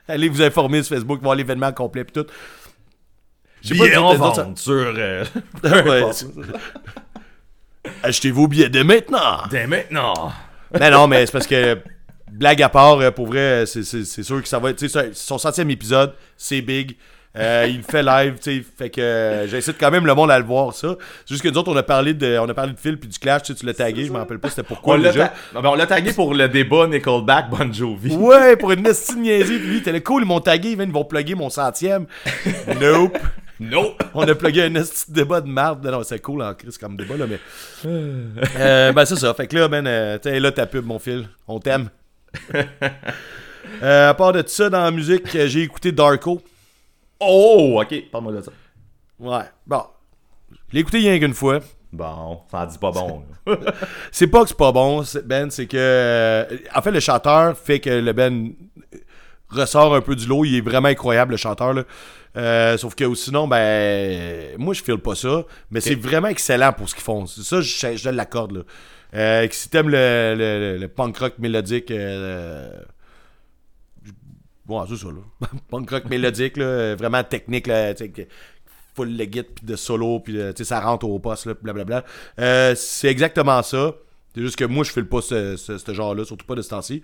Allez 0.07 0.29
vous 0.29 0.41
informer 0.41 0.83
sur 0.83 0.95
Facebook, 0.95 1.21
voir 1.21 1.35
l'événement 1.35 1.71
complet 1.71 2.03
pis 2.03 2.13
tout. 2.13 2.25
Billets 3.63 3.97
en 3.97 4.13
vente 4.15 4.57
sur... 4.59 4.73
euh, 4.73 5.25
Ouais, 5.63 6.03
Achetez 8.03 8.31
vos 8.31 8.47
billets 8.47 8.69
dès 8.69 8.83
maintenant. 8.83 9.43
Dès 9.49 9.67
maintenant! 9.67 10.31
Mais 10.79 10.89
non, 10.89 11.07
mais 11.07 11.25
c'est 11.25 11.31
parce 11.31 11.47
que, 11.47 11.79
blague 12.31 12.61
à 12.61 12.69
part, 12.69 12.99
euh, 12.99 13.11
pour 13.11 13.27
vrai, 13.27 13.65
c'est- 13.65 13.83
sûr 14.23 14.41
que 14.41 14.47
ça 14.47 14.59
va 14.59 14.71
être. 14.71 14.85
Son 15.13 15.37
centième 15.37 15.69
épisode, 15.69 16.13
c'est 16.37 16.61
big. 16.61 16.95
Euh, 17.37 17.67
il 17.69 17.83
fait 17.83 18.01
live, 18.03 18.35
tu 18.41 18.59
sais, 18.59 18.65
fait 18.77 18.89
que 18.89 19.01
euh, 19.01 19.47
j'incite 19.47 19.75
quand 19.79 19.91
même 19.91 20.05
le 20.05 20.13
monde 20.15 20.31
à 20.31 20.39
le 20.39 20.45
voir, 20.45 20.73
ça. 20.73 20.95
C'est 21.25 21.33
juste 21.33 21.43
que 21.43 21.49
nous 21.49 21.57
autres, 21.57 21.71
on 21.71 21.75
a 21.75 21.83
parlé 21.83 22.13
de, 22.13 22.37
on 22.39 22.47
a 22.47 22.53
parlé 22.53 22.71
de 22.73 22.77
Phil 22.79 22.97
puis 22.97 23.09
du 23.09 23.19
Clash, 23.19 23.43
tu 23.43 23.65
l'as 23.65 23.73
tagué, 23.73 24.05
je 24.05 24.11
me 24.11 24.17
rappelle 24.17 24.39
pas 24.39 24.49
c'était 24.49 24.63
pourquoi 24.63 24.95
On 24.95 24.99
déjà. 24.99 25.27
ta- 25.53 25.61
Non, 25.61 25.69
on 25.71 25.75
l'a 25.75 25.85
tagué 25.85 26.13
pour 26.13 26.33
le 26.33 26.47
débat 26.47 26.87
Nickelback 26.87 27.49
Bon 27.49 27.73
Jovi. 27.73 28.15
Ouais, 28.15 28.55
pour 28.55 28.71
une 28.71 28.85
estime 28.87 29.21
niaiserie, 29.21 29.59
puis 29.59 29.67
lui, 29.67 29.81
t'es 29.83 29.91
le 29.91 29.99
cool, 29.99 30.23
ils 30.23 30.27
m'ont 30.27 30.39
tagué, 30.39 30.71
ils 30.71 30.91
vont 30.91 31.03
plugger 31.05 31.35
mon 31.35 31.49
centième. 31.49 32.05
Nope. 32.79 33.17
Nope! 33.59 34.03
On 34.13 34.27
a 34.27 34.35
plugué 34.35 34.63
un 34.63 34.69
de 34.69 34.83
débat 35.09 35.39
de 35.39 35.47
marde. 35.47 35.85
Non, 35.85 36.03
c'est 36.03 36.19
cool 36.19 36.41
en 36.41 36.53
crise 36.53 36.77
comme 36.77 36.97
débat, 36.97 37.15
là, 37.15 37.25
mais. 37.25 37.39
Euh, 37.85 38.91
ben, 38.91 39.05
c'est 39.05 39.15
ça. 39.15 39.33
Fait 39.33 39.47
que 39.47 39.55
là, 39.55 39.67
ben, 39.69 40.19
t'es 40.19 40.39
là 40.41 40.51
ta 40.51 40.65
pub, 40.65 40.85
mon 40.85 40.99
fil. 40.99 41.27
On 41.47 41.59
t'aime. 41.59 41.89
À 43.81 44.13
part 44.13 44.33
de 44.33 44.43
ça, 44.45 44.69
dans 44.69 44.83
la 44.83 44.91
musique, 44.91 45.37
j'ai 45.47 45.61
écouté 45.61 45.91
Darko. 45.91 46.41
Oh! 47.19 47.79
Ok, 47.81 48.09
parle-moi 48.11 48.33
de 48.33 48.41
ça. 48.41 48.51
Ouais. 49.19 49.43
Bon. 49.65 49.83
Je 50.69 50.73
l'ai 50.73 50.79
écouté 50.81 50.97
rien 50.99 51.19
qu'une 51.19 51.33
fois. 51.33 51.59
Bon, 51.93 52.41
ça 52.51 52.59
en 52.59 52.65
dit 52.65 52.77
pas 52.77 52.91
bon. 52.91 53.23
C'est 54.11 54.27
pas 54.27 54.41
que 54.43 54.49
c'est 54.49 54.57
pas 54.57 54.71
bon, 54.73 55.03
c'est- 55.03 55.25
Ben, 55.25 55.49
c'est 55.49 55.65
que. 55.67 55.77
euh, 55.79 56.45
En 56.73 56.81
fait, 56.81 56.91
le 56.91 56.99
chanteur 56.99 57.57
fait 57.57 57.79
que 57.79 57.89
le 57.89 58.11
Ben 58.11 58.53
ressort 59.49 59.95
un 59.95 60.01
peu 60.01 60.15
du 60.15 60.25
lot. 60.27 60.43
Il 60.45 60.55
est 60.57 60.61
vraiment 60.61 60.89
incroyable, 60.89 61.31
le 61.31 61.37
chanteur. 61.37 61.73
Là. 61.73 61.83
Euh, 62.35 62.77
sauf 62.77 62.95
que 62.95 63.13
sinon, 63.15 63.47
ben. 63.47 64.57
Moi, 64.57 64.73
je 64.73 64.83
file 64.83 64.97
pas 64.97 65.15
ça. 65.15 65.43
Mais 65.71 65.79
c'est 65.79 65.95
vraiment 65.95 66.27
excellent 66.27 66.73
pour 66.73 66.89
ce 66.89 66.95
qu'ils 66.95 67.03
font. 67.03 67.25
Ça, 67.27 67.61
je, 67.61 67.95
je 67.95 68.09
l'accorde. 68.09 68.51
Là. 68.57 68.61
Euh, 69.13 69.47
si 69.51 69.69
t'aimes 69.69 69.89
le, 69.89 70.35
le, 70.37 70.59
le- 70.73 70.77
le 70.77 70.87
punk 70.89 71.17
rock 71.17 71.33
mélodique. 71.39 71.91
Ouais, 74.67 74.81
c'est 74.89 74.97
ça, 74.97 75.07
là. 75.07 75.47
punk 75.69 75.89
rock 75.89 76.05
mélodique, 76.05 76.57
là, 76.57 76.95
vraiment 76.95 77.23
technique, 77.23 77.67
là, 77.67 77.93
full 78.95 79.15
le 79.17 79.25
guide, 79.25 79.47
puis 79.55 79.65
de 79.65 79.75
solo, 79.75 80.19
puis 80.21 80.33
tu 80.33 80.39
sais, 80.57 80.63
ça 80.63 80.79
rentre 80.79 81.05
au 81.07 81.19
poste, 81.19 81.45
là, 81.45 81.53
blablabla. 81.61 82.03
Euh, 82.39 82.73
c'est 82.75 83.09
exactement 83.09 83.61
ça. 83.61 83.93
C'est 84.33 84.41
juste 84.41 84.55
que 84.57 84.65
moi, 84.65 84.83
je 84.83 84.91
file 84.91 85.05
pas 85.07 85.21
ce, 85.21 85.55
ce, 85.55 85.77
ce 85.77 85.93
genre-là, 85.93 86.25
surtout 86.25 86.45
pas 86.45 86.55
de 86.55 86.61
ce 86.61 86.69
temps-ci. 86.69 87.01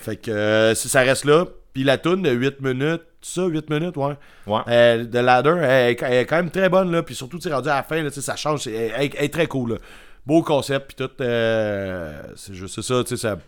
Fait 0.00 0.16
que 0.16 0.30
euh, 0.30 0.74
si 0.74 0.88
ça 0.88 1.00
reste 1.00 1.24
là. 1.24 1.46
Puis 1.72 1.84
la 1.84 1.98
toune 1.98 2.22
de 2.22 2.30
8 2.30 2.60
minutes, 2.62 3.02
ça, 3.20 3.44
8 3.46 3.68
minutes, 3.70 3.96
ouais. 3.98 4.14
Ouais. 4.46 4.60
Euh, 4.68 5.04
de 5.04 5.18
Ladder, 5.18 5.56
elle, 5.62 5.90
est- 5.92 6.02
elle 6.02 6.12
est 6.14 6.24
quand 6.26 6.36
même 6.36 6.50
très 6.50 6.68
bonne, 6.70 6.90
là. 6.90 7.02
Puis 7.02 7.14
surtout, 7.14 7.38
tu 7.38 7.50
rendu 7.52 7.68
à 7.68 7.76
la 7.76 7.82
fin, 7.82 8.02
là, 8.02 8.08
tu 8.10 8.14
sais, 8.16 8.20
ça 8.22 8.34
change. 8.36 8.60
c'est- 8.62 8.72
Elle, 8.72 8.92
elle- 8.96 9.10
elle 9.18 9.24
est 9.26 9.32
très 9.32 9.46
cool, 9.46 9.72
là. 9.72 9.76
Beau 10.24 10.42
concept, 10.42 10.94
puis 10.94 11.06
tout. 11.06 11.12
euh, 11.22 12.22
c'est 12.34 12.54
juste 12.54 12.80
ça, 12.80 13.02
tu 13.04 13.10
sais, 13.10 13.16
ça. 13.28 13.38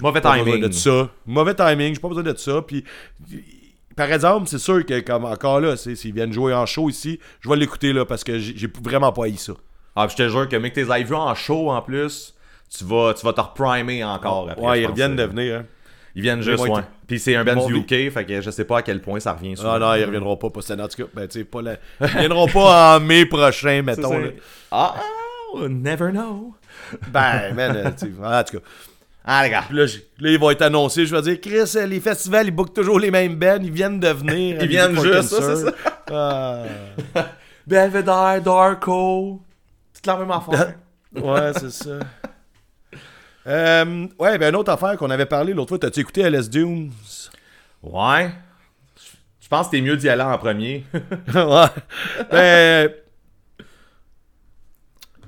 Mauvais 0.00 0.20
pas 0.20 0.38
besoin 0.38 0.52
timing. 0.52 0.68
de 0.68 0.72
ça. 0.72 1.10
Mauvais 1.26 1.54
timing, 1.54 1.94
j'ai 1.94 2.00
pas 2.00 2.08
besoin 2.08 2.22
de 2.22 2.36
ça. 2.36 2.62
Puis, 2.62 2.84
par 3.96 4.12
exemple, 4.12 4.48
c'est 4.48 4.58
sûr 4.58 4.84
que, 4.86 5.00
comme 5.00 5.24
encore 5.24 5.60
là, 5.60 5.76
s'ils 5.76 6.12
viennent 6.12 6.32
jouer 6.32 6.54
en 6.54 6.66
show 6.66 6.88
ici, 6.88 7.18
je 7.40 7.48
vais 7.48 7.56
l'écouter, 7.56 7.92
là, 7.92 8.04
parce 8.04 8.24
que 8.24 8.38
j'ai 8.38 8.70
vraiment 8.82 9.12
pas 9.12 9.24
haï 9.24 9.36
ça. 9.36 9.54
Ah, 9.96 10.06
puis 10.06 10.16
je 10.16 10.24
te 10.24 10.28
jure 10.28 10.48
que, 10.48 10.56
mec, 10.56 10.72
tes 10.72 10.84
vus 10.84 11.14
en 11.14 11.34
show 11.34 11.70
en 11.70 11.82
plus, 11.82 12.34
tu 12.76 12.84
vas, 12.84 13.14
tu 13.14 13.24
vas 13.26 13.32
te 13.32 13.40
reprimer 13.40 14.04
encore 14.04 14.48
après. 14.48 14.64
ouais, 14.64 14.82
ils 14.82 14.86
reviennent 14.86 15.16
de 15.16 15.24
venir, 15.24 15.56
hein. 15.56 15.64
Ils 16.14 16.22
viennent 16.22 16.42
juste, 16.42 16.66
ouais. 16.66 16.82
Puis 17.06 17.18
c'est 17.18 17.36
un 17.36 17.44
band 17.44 17.66
du 17.66 17.76
UK, 17.76 18.12
fait 18.12 18.24
que 18.24 18.40
je 18.40 18.50
sais 18.50 18.64
pas 18.64 18.78
à 18.78 18.82
quel 18.82 19.00
point 19.00 19.20
ça 19.20 19.32
revient 19.32 19.56
souvent. 19.56 19.72
Ah 19.72 19.78
non, 19.78 19.94
ils 19.94 20.04
reviendront 20.04 20.36
pas 20.36 20.50
pour 20.50 20.62
cette. 20.62 20.80
En 20.80 20.88
tout 20.88 21.04
cas, 21.04 21.08
ben, 21.14 21.28
tu 21.28 21.44
pas 21.44 21.62
la... 21.62 21.72
ils 22.00 22.06
reviendront 22.06 22.46
pas 22.48 22.96
en 22.96 23.00
mai 23.00 23.26
prochain, 23.26 23.82
mettons. 23.84 24.10
ça. 24.10 24.28
Ah, 24.70 24.94
ah, 24.96 25.68
never 25.68 26.10
know. 26.10 26.54
Ben, 27.08 27.54
man, 27.54 27.94
tu 27.98 28.06
sais, 28.06 28.12
en 28.22 28.44
tout 28.44 28.58
cas. 28.58 28.64
Ah, 29.24 29.44
les 29.44 29.50
gars. 29.50 29.64
Puis 29.68 29.76
là, 29.76 29.84
là, 29.84 30.30
ils 30.30 30.38
vont 30.38 30.50
être 30.50 30.62
annoncés. 30.62 31.06
Je 31.06 31.14
vais 31.14 31.22
dire, 31.22 31.40
Chris, 31.40 31.76
euh, 31.76 31.86
les 31.86 32.00
festivals, 32.00 32.46
ils 32.46 32.50
bookent 32.50 32.74
toujours 32.74 32.98
les 32.98 33.10
mêmes 33.10 33.36
bands. 33.36 33.58
Ils 33.62 33.70
viennent 33.70 34.00
de 34.00 34.08
venir. 34.08 34.62
Ils 34.62 34.68
viennent 34.68 34.98
juste, 35.00 35.28
ça, 35.28 35.56
c'est 35.56 35.64
ça. 35.64 35.72
Ah. 36.10 36.62
Belvedere, 37.66 38.40
Darko. 38.42 39.40
C'est 39.92 40.06
la 40.06 40.16
même 40.16 40.30
affaire. 40.30 40.74
Ouais, 41.12 41.50
c'est 41.58 41.72
ça. 41.72 41.98
Euh, 43.44 44.06
ouais, 44.16 44.38
ben, 44.38 44.50
une 44.50 44.54
autre 44.54 44.70
affaire 44.70 44.96
qu'on 44.96 45.10
avait 45.10 45.26
parlé 45.26 45.52
l'autre 45.52 45.70
fois. 45.70 45.78
T'as-tu 45.80 45.98
écouté 45.98 46.22
LS 46.22 46.48
Dunes? 46.48 46.92
ouais. 47.82 48.30
Je 49.40 49.48
pense 49.48 49.66
que 49.66 49.72
t'es 49.72 49.80
mieux 49.80 49.96
d'y 49.96 50.08
aller 50.08 50.22
en 50.22 50.38
premier. 50.38 50.84
ouais. 51.34 51.66
Ben. 52.30 52.90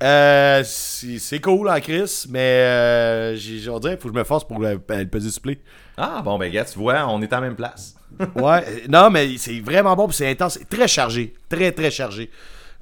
Euh, 0.03 0.63
c'est 0.65 1.41
cool 1.41 1.69
en 1.69 1.79
Chris, 1.81 2.25
mais 2.29 2.41
euh, 2.67 3.37
on 3.71 3.79
dirait 3.79 3.95
qu'il 3.95 4.03
faut 4.03 4.09
que 4.09 4.15
je 4.15 4.19
me 4.19 4.25
force 4.25 4.45
pour 4.47 4.59
le, 4.59 4.73
le 4.89 5.07
peser 5.07 5.31
supplé. 5.31 5.61
ah, 5.97 6.21
bon, 6.25 6.39
ben, 6.39 6.51
gars, 6.51 6.65
tu 6.65 6.79
vois, 6.79 7.07
on 7.09 7.23
est 7.23 7.33
à 7.33 7.37
la 7.37 7.43
même 7.43 7.55
place. 7.57 7.95
Ouais, 8.35 8.65
euh, 8.69 8.79
non, 8.89 9.11
mais 9.11 9.37
c'est 9.39 9.61
vraiment 9.61 9.95
bon, 9.95 10.11
c'est 10.11 10.29
intense, 10.29 10.59
c'est 10.59 10.69
très 10.69 10.89
chargé, 10.89 11.35
très 11.49 11.71
très 11.73 11.91
chargé. 11.91 12.31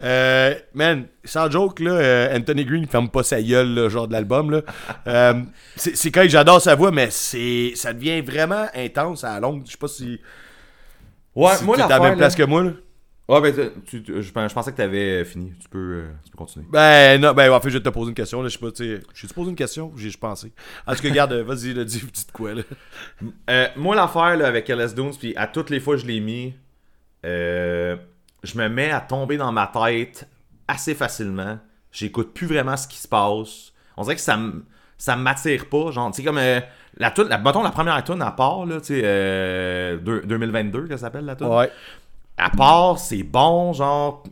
Euh, 0.02 0.54
man, 0.72 1.04
sans 1.24 1.50
joke, 1.50 1.78
là, 1.80 1.90
euh, 1.90 2.36
Anthony 2.38 2.64
Green 2.64 2.86
ferme 2.86 3.10
pas 3.10 3.22
sa 3.22 3.42
gueule, 3.42 3.74
là, 3.74 3.88
genre 3.90 4.08
de 4.08 4.12
l'album. 4.14 4.50
là. 4.50 4.62
Euh, 5.06 5.34
c'est 5.76 6.10
quand 6.10 6.24
j'adore 6.28 6.60
sa 6.62 6.74
voix, 6.74 6.90
mais 6.90 7.08
c'est 7.10 7.72
ça 7.74 7.92
devient 7.92 8.20
vraiment 8.22 8.66
intense 8.74 9.24
à 9.24 9.34
la 9.34 9.40
longue. 9.40 9.62
Je 9.66 9.72
sais 9.72 9.76
pas 9.78 9.88
si, 9.88 10.18
Ouais, 11.34 11.54
si 11.56 11.64
moi, 11.64 11.76
la 11.76 12.00
même 12.00 12.16
place 12.16 12.36
là- 12.38 12.44
que 12.44 12.48
moi. 12.48 12.62
Là. 12.64 12.70
Ouais, 13.30 13.40
ben, 13.52 13.70
tu, 13.86 14.02
tu- 14.02 14.14
je, 14.16 14.22
je 14.22 14.32
pensais 14.54 14.72
que 14.72 14.76
t'avais 14.76 15.24
fini. 15.24 15.52
Tu 15.60 15.68
peux, 15.68 15.78
euh, 15.78 16.10
tu 16.24 16.30
peux 16.30 16.38
continuer. 16.38 16.66
Ben, 16.70 17.20
non, 17.20 17.32
ben, 17.32 17.52
en 17.52 17.60
fait, 17.60 17.70
je 17.70 17.78
vais 17.78 17.82
te 17.84 17.88
poser 17.88 18.08
une 18.08 18.14
question, 18.14 18.42
là. 18.42 18.48
Je 18.48 18.54
sais 18.54 18.58
pas, 18.58 18.72
tu 18.72 18.96
sais. 18.96 19.00
J'ai 19.14 19.28
te 19.28 19.34
posé 19.34 19.50
une 19.50 19.56
question 19.56 19.92
ou 19.94 19.98
j'ai 19.98 20.10
pensé? 20.12 20.52
En 20.86 20.94
tout 20.94 21.02
cas, 21.02 21.08
regarde, 21.08 21.32
euh, 21.32 21.44
vas-y, 21.44 21.72
là, 21.74 21.84
dis, 21.84 21.98
dis 22.00 22.26
de 22.26 22.32
quoi, 22.32 22.54
là. 22.54 22.62
Euh, 23.50 23.68
moi, 23.76 23.94
l'affaire 23.94 24.36
là, 24.36 24.46
avec 24.48 24.68
LS 24.68 24.94
Dunes, 24.94 25.12
puis 25.18 25.34
à 25.36 25.46
toutes 25.46 25.70
les 25.70 25.80
fois 25.80 25.94
que 25.96 26.02
je 26.02 26.06
l'ai 26.06 26.20
mis, 26.20 26.54
euh, 27.24 27.96
je 28.42 28.58
me 28.58 28.68
mets 28.68 28.90
à 28.90 29.00
tomber 29.00 29.36
dans 29.36 29.52
ma 29.52 29.66
tête 29.66 30.28
assez 30.68 30.94
facilement. 30.94 31.58
J'écoute 31.92 32.32
plus 32.32 32.46
vraiment 32.46 32.76
ce 32.76 32.88
qui 32.88 32.98
se 32.98 33.08
passe. 33.08 33.72
On 33.96 34.02
dirait 34.02 34.16
que 34.16 34.22
ça 34.22 34.36
me 34.36 34.64
ça 34.96 35.16
m'attire 35.16 35.66
pas. 35.66 35.90
Genre, 35.92 36.10
tu 36.10 36.18
sais, 36.18 36.24
comme 36.24 36.36
euh, 36.38 36.60
la 36.98 37.10
tune, 37.10 37.24
la, 37.28 37.38
mettons 37.38 37.62
la 37.62 37.70
première 37.70 38.02
tune 38.04 38.20
à 38.20 38.30
part, 38.32 38.66
là, 38.66 38.80
tu 38.80 38.88
sais, 38.88 39.00
euh, 39.02 39.96
deux- 39.96 40.20
2022, 40.26 40.82
que 40.82 40.90
ça 40.90 40.98
s'appelle 40.98 41.24
la 41.24 41.36
tune. 41.36 41.46
À 42.40 42.50
part, 42.50 42.98
c'est 42.98 43.22
bon, 43.22 43.72
genre. 43.72 44.24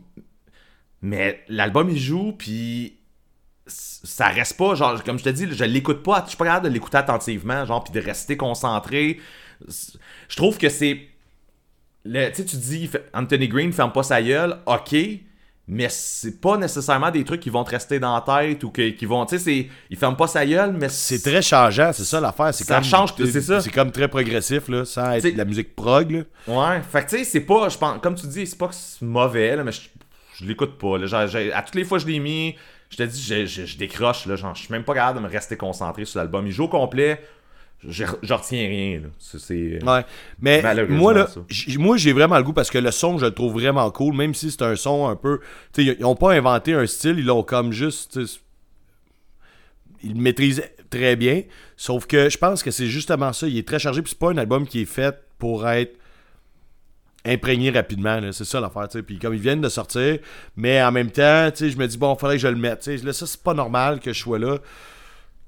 Mais 1.01 1.43
l'album, 1.47 1.89
il 1.89 1.97
joue, 1.97 2.33
puis 2.33 2.97
ça 3.67 4.27
reste 4.29 4.57
pas, 4.57 4.75
genre, 4.75 5.03
comme 5.03 5.19
je 5.19 5.23
te 5.23 5.29
dis, 5.29 5.47
je 5.51 5.63
l'écoute 5.63 6.03
pas, 6.03 6.23
je 6.23 6.29
suis 6.29 6.37
pas 6.37 6.45
capable 6.45 6.67
de 6.67 6.73
l'écouter 6.73 6.97
attentivement, 6.97 7.65
genre, 7.65 7.83
puis 7.83 7.93
de 7.93 7.99
rester 7.99 8.35
concentré. 8.35 9.19
Je 9.67 10.35
trouve 10.35 10.57
que 10.57 10.69
c'est. 10.69 11.07
Tu 12.05 12.11
sais, 12.11 12.45
tu 12.45 12.55
dis, 12.57 12.89
Anthony 13.13 13.47
Green 13.47 13.71
ferme 13.71 13.91
pas 13.91 14.03
sa 14.03 14.21
gueule, 14.21 14.57
ok, 14.65 14.95
mais 15.71 15.87
c'est 15.89 16.41
pas 16.41 16.57
nécessairement 16.57 17.11
des 17.11 17.23
trucs 17.23 17.39
qui 17.41 17.51
vont 17.51 17.63
te 17.63 17.69
rester 17.69 17.99
dans 17.99 18.13
la 18.15 18.21
tête 18.21 18.63
ou 18.63 18.71
que- 18.71 18.89
qui 18.89 19.05
vont. 19.05 19.23
Tu 19.25 19.37
sais, 19.37 19.43
c'est- 19.43 19.67
il 19.89 19.95
ferme 19.97 20.15
pas 20.17 20.27
sa 20.27 20.43
gueule, 20.45 20.73
mais 20.73 20.89
C'est 20.89 21.21
très 21.21 21.41
changeant, 21.43 21.91
c'est 21.93 22.03
ça 22.03 22.19
l'affaire. 22.19 22.51
C'est 22.53 22.63
Ça 22.63 22.75
comme- 22.75 22.83
change, 22.83 23.13
c'est 23.17 23.41
ça. 23.41 23.61
C'est 23.61 23.69
comme 23.71 23.91
très 23.91 24.07
progressif, 24.07 24.67
là, 24.67 24.83
sans 24.83 25.11
être 25.11 25.31
de 25.31 25.37
la 25.37 25.45
musique 25.45 25.75
prog, 25.75 26.11
là. 26.11 26.21
Ouais, 26.47 26.81
fait 26.81 27.05
que 27.05 27.09
tu 27.11 27.17
sais, 27.19 27.23
c'est 27.23 27.41
pas, 27.41 27.69
je 27.69 27.77
pense, 27.77 27.99
comme 28.01 28.15
tu 28.15 28.25
dis, 28.27 28.47
c'est 28.47 28.57
pas 28.57 28.67
que 28.67 28.73
c'est 28.75 29.05
mauvais, 29.05 29.55
là, 29.55 29.63
mais 29.63 29.71
je, 29.71 29.81
je 30.39 30.45
l'écoute 30.45 30.77
pas. 30.79 30.97
Là, 30.97 31.05
Genre, 31.05 31.21
à 31.53 31.61
toutes 31.61 31.75
les 31.75 31.83
fois 31.85 31.99
que 31.99 32.03
je 32.05 32.09
l'ai 32.09 32.19
mis, 32.19 32.55
je 32.89 32.97
te 32.97 33.03
dis, 33.03 33.21
je, 33.21 33.45
je- 33.45 33.65
je 33.65 33.77
décroche, 33.77 34.25
là, 34.25 34.35
genre, 34.35 34.55
je 34.55 34.61
suis 34.63 34.71
même 34.71 34.83
pas 34.83 34.95
capable 34.95 35.19
de 35.19 35.23
me 35.23 35.29
rester 35.31 35.55
concentré 35.55 36.05
sur 36.05 36.19
l'album. 36.19 36.47
Il 36.47 36.51
joue 36.51 36.63
au 36.63 36.67
complet, 36.69 37.21
je, 37.87 38.03
je 38.23 38.33
retiens 38.33 38.67
rien, 38.67 38.99
là. 39.01 39.07
C'est- 39.19 39.39
C'est... 39.39 39.83
Ouais. 39.83 40.05
Mais 40.39 40.61
moi, 40.97 41.13
là, 41.13 41.27
moi, 41.77 41.97
j'ai 41.97 42.13
vraiment 42.13 42.37
le 42.37 42.43
goût 42.43 42.53
parce 42.53 42.69
que 42.69 42.77
le 42.77 42.91
son, 42.91 43.17
je 43.17 43.25
le 43.25 43.33
trouve 43.33 43.53
vraiment 43.53 43.89
cool, 43.91 44.15
même 44.15 44.33
si 44.33 44.51
c'est 44.51 44.61
un 44.63 44.75
son 44.75 45.07
un 45.07 45.15
peu. 45.15 45.39
Tu 45.73 45.85
sais, 45.85 45.95
ils 45.99 46.05
ont 46.05 46.15
pas 46.15 46.33
inventé 46.33 46.73
un 46.73 46.85
style, 46.85 47.19
ils 47.19 47.25
l'ont 47.25 47.43
comme 47.43 47.71
juste. 47.71 48.19
Ils 50.03 50.13
le 50.13 50.21
maîtrisent 50.21 50.63
très 50.89 51.15
bien. 51.15 51.43
Sauf 51.77 52.05
que 52.05 52.29
je 52.29 52.37
pense 52.37 52.63
que 52.63 52.71
c'est 52.71 52.87
justement 52.87 53.33
ça. 53.33 53.47
Il 53.47 53.57
est 53.57 53.67
très 53.67 53.79
chargé, 53.79 54.01
puis 54.01 54.09
c'est 54.11 54.19
pas 54.19 54.31
un 54.31 54.37
album 54.37 54.65
qui 54.67 54.81
est 54.81 54.85
fait 54.85 55.15
pour 55.37 55.67
être 55.67 55.95
imprégné 57.25 57.69
rapidement. 57.69 58.19
C'est 58.31 58.45
ça 58.45 58.59
l'affaire. 58.61 58.87
Puis 59.05 59.19
comme 59.19 59.33
ils 59.33 59.39
viennent 59.41 59.61
de 59.61 59.69
sortir, 59.69 60.19
mais 60.55 60.81
en 60.81 60.91
même 60.91 61.11
temps, 61.11 61.49
je 61.57 61.75
me 61.77 61.85
dis, 61.85 61.97
bon, 61.97 62.15
faudrait 62.15 62.35
que 62.35 62.41
je 62.41 62.47
le 62.47 62.55
mette. 62.55 62.85
Là, 62.87 63.13
ça, 63.13 63.27
c'est 63.27 63.43
pas 63.43 63.53
normal 63.53 63.99
que 63.99 64.13
je 64.13 64.19
sois 64.19 64.39
là. 64.39 64.57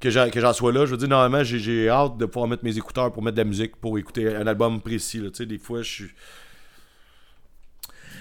Que 0.01 0.09
j'en, 0.09 0.53
sois 0.53 0.71
là. 0.73 0.85
Je 0.85 0.91
veux 0.91 0.97
dire, 0.97 1.07
normalement, 1.07 1.43
j'ai, 1.43 1.87
hâte 1.89 2.17
de 2.17 2.25
pouvoir 2.25 2.49
mettre 2.49 2.63
mes 2.63 2.77
écouteurs 2.77 3.11
pour 3.13 3.23
mettre 3.23 3.35
de 3.37 3.41
la 3.41 3.47
musique, 3.47 3.75
pour 3.77 3.97
écouter 3.97 4.35
un 4.35 4.47
album 4.47 4.81
précis. 4.81 5.19
Là. 5.19 5.29
Tu 5.29 5.37
sais, 5.37 5.45
des 5.45 5.57
fois, 5.59 5.81
je 5.81 5.89
suis. 5.89 6.09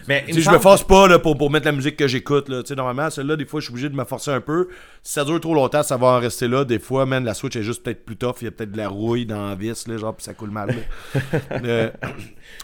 Mais 0.09 0.25
Tu 0.27 0.35
sais, 0.35 0.41
je 0.41 0.51
me 0.51 0.59
force 0.59 0.83
pas 0.83 1.07
là, 1.09 1.19
pour, 1.19 1.37
pour 1.37 1.51
mettre 1.51 1.67
la 1.67 1.73
musique 1.73 1.97
que 1.97 2.09
j'écoute. 2.09 2.49
Là. 2.49 2.63
Tu 2.63 2.69
sais, 2.69 2.75
Normalement, 2.75 3.11
celle-là, 3.11 3.37
des 3.37 3.45
fois, 3.45 3.61
je 3.61 3.67
suis 3.67 3.73
obligé 3.73 3.89
de 3.89 3.95
me 3.97 4.05
forcer 4.05 4.31
un 4.31 4.41
peu. 4.41 4.69
Si 5.03 5.13
ça 5.13 5.25
dure 5.25 5.41
trop 5.41 5.55
longtemps, 5.55 5.83
ça 5.83 5.97
va 5.97 6.09
en 6.09 6.19
rester 6.21 6.49
là. 6.49 6.65
Des 6.65 6.79
fois, 6.79 7.07
man, 7.07 7.25
la 7.25 7.35
Switch 7.35 7.57
est 7.57 7.63
juste 7.63 7.83
peut-être 7.83 8.05
plus 8.05 8.17
tough. 8.17 8.37
Il 8.41 8.45
y 8.45 8.49
a 8.49 8.51
peut-être 8.51 8.73
de 8.73 8.77
la 8.79 8.89
rouille 8.89 9.27
dans 9.27 9.49
la 9.49 9.55
vis, 9.55 9.87
là, 9.87 9.97
genre, 9.99 10.15
puis 10.15 10.25
ça 10.25 10.35
coule 10.35 10.51
mal. 10.51 10.69
là. 10.69 11.21
Euh, 11.65 11.91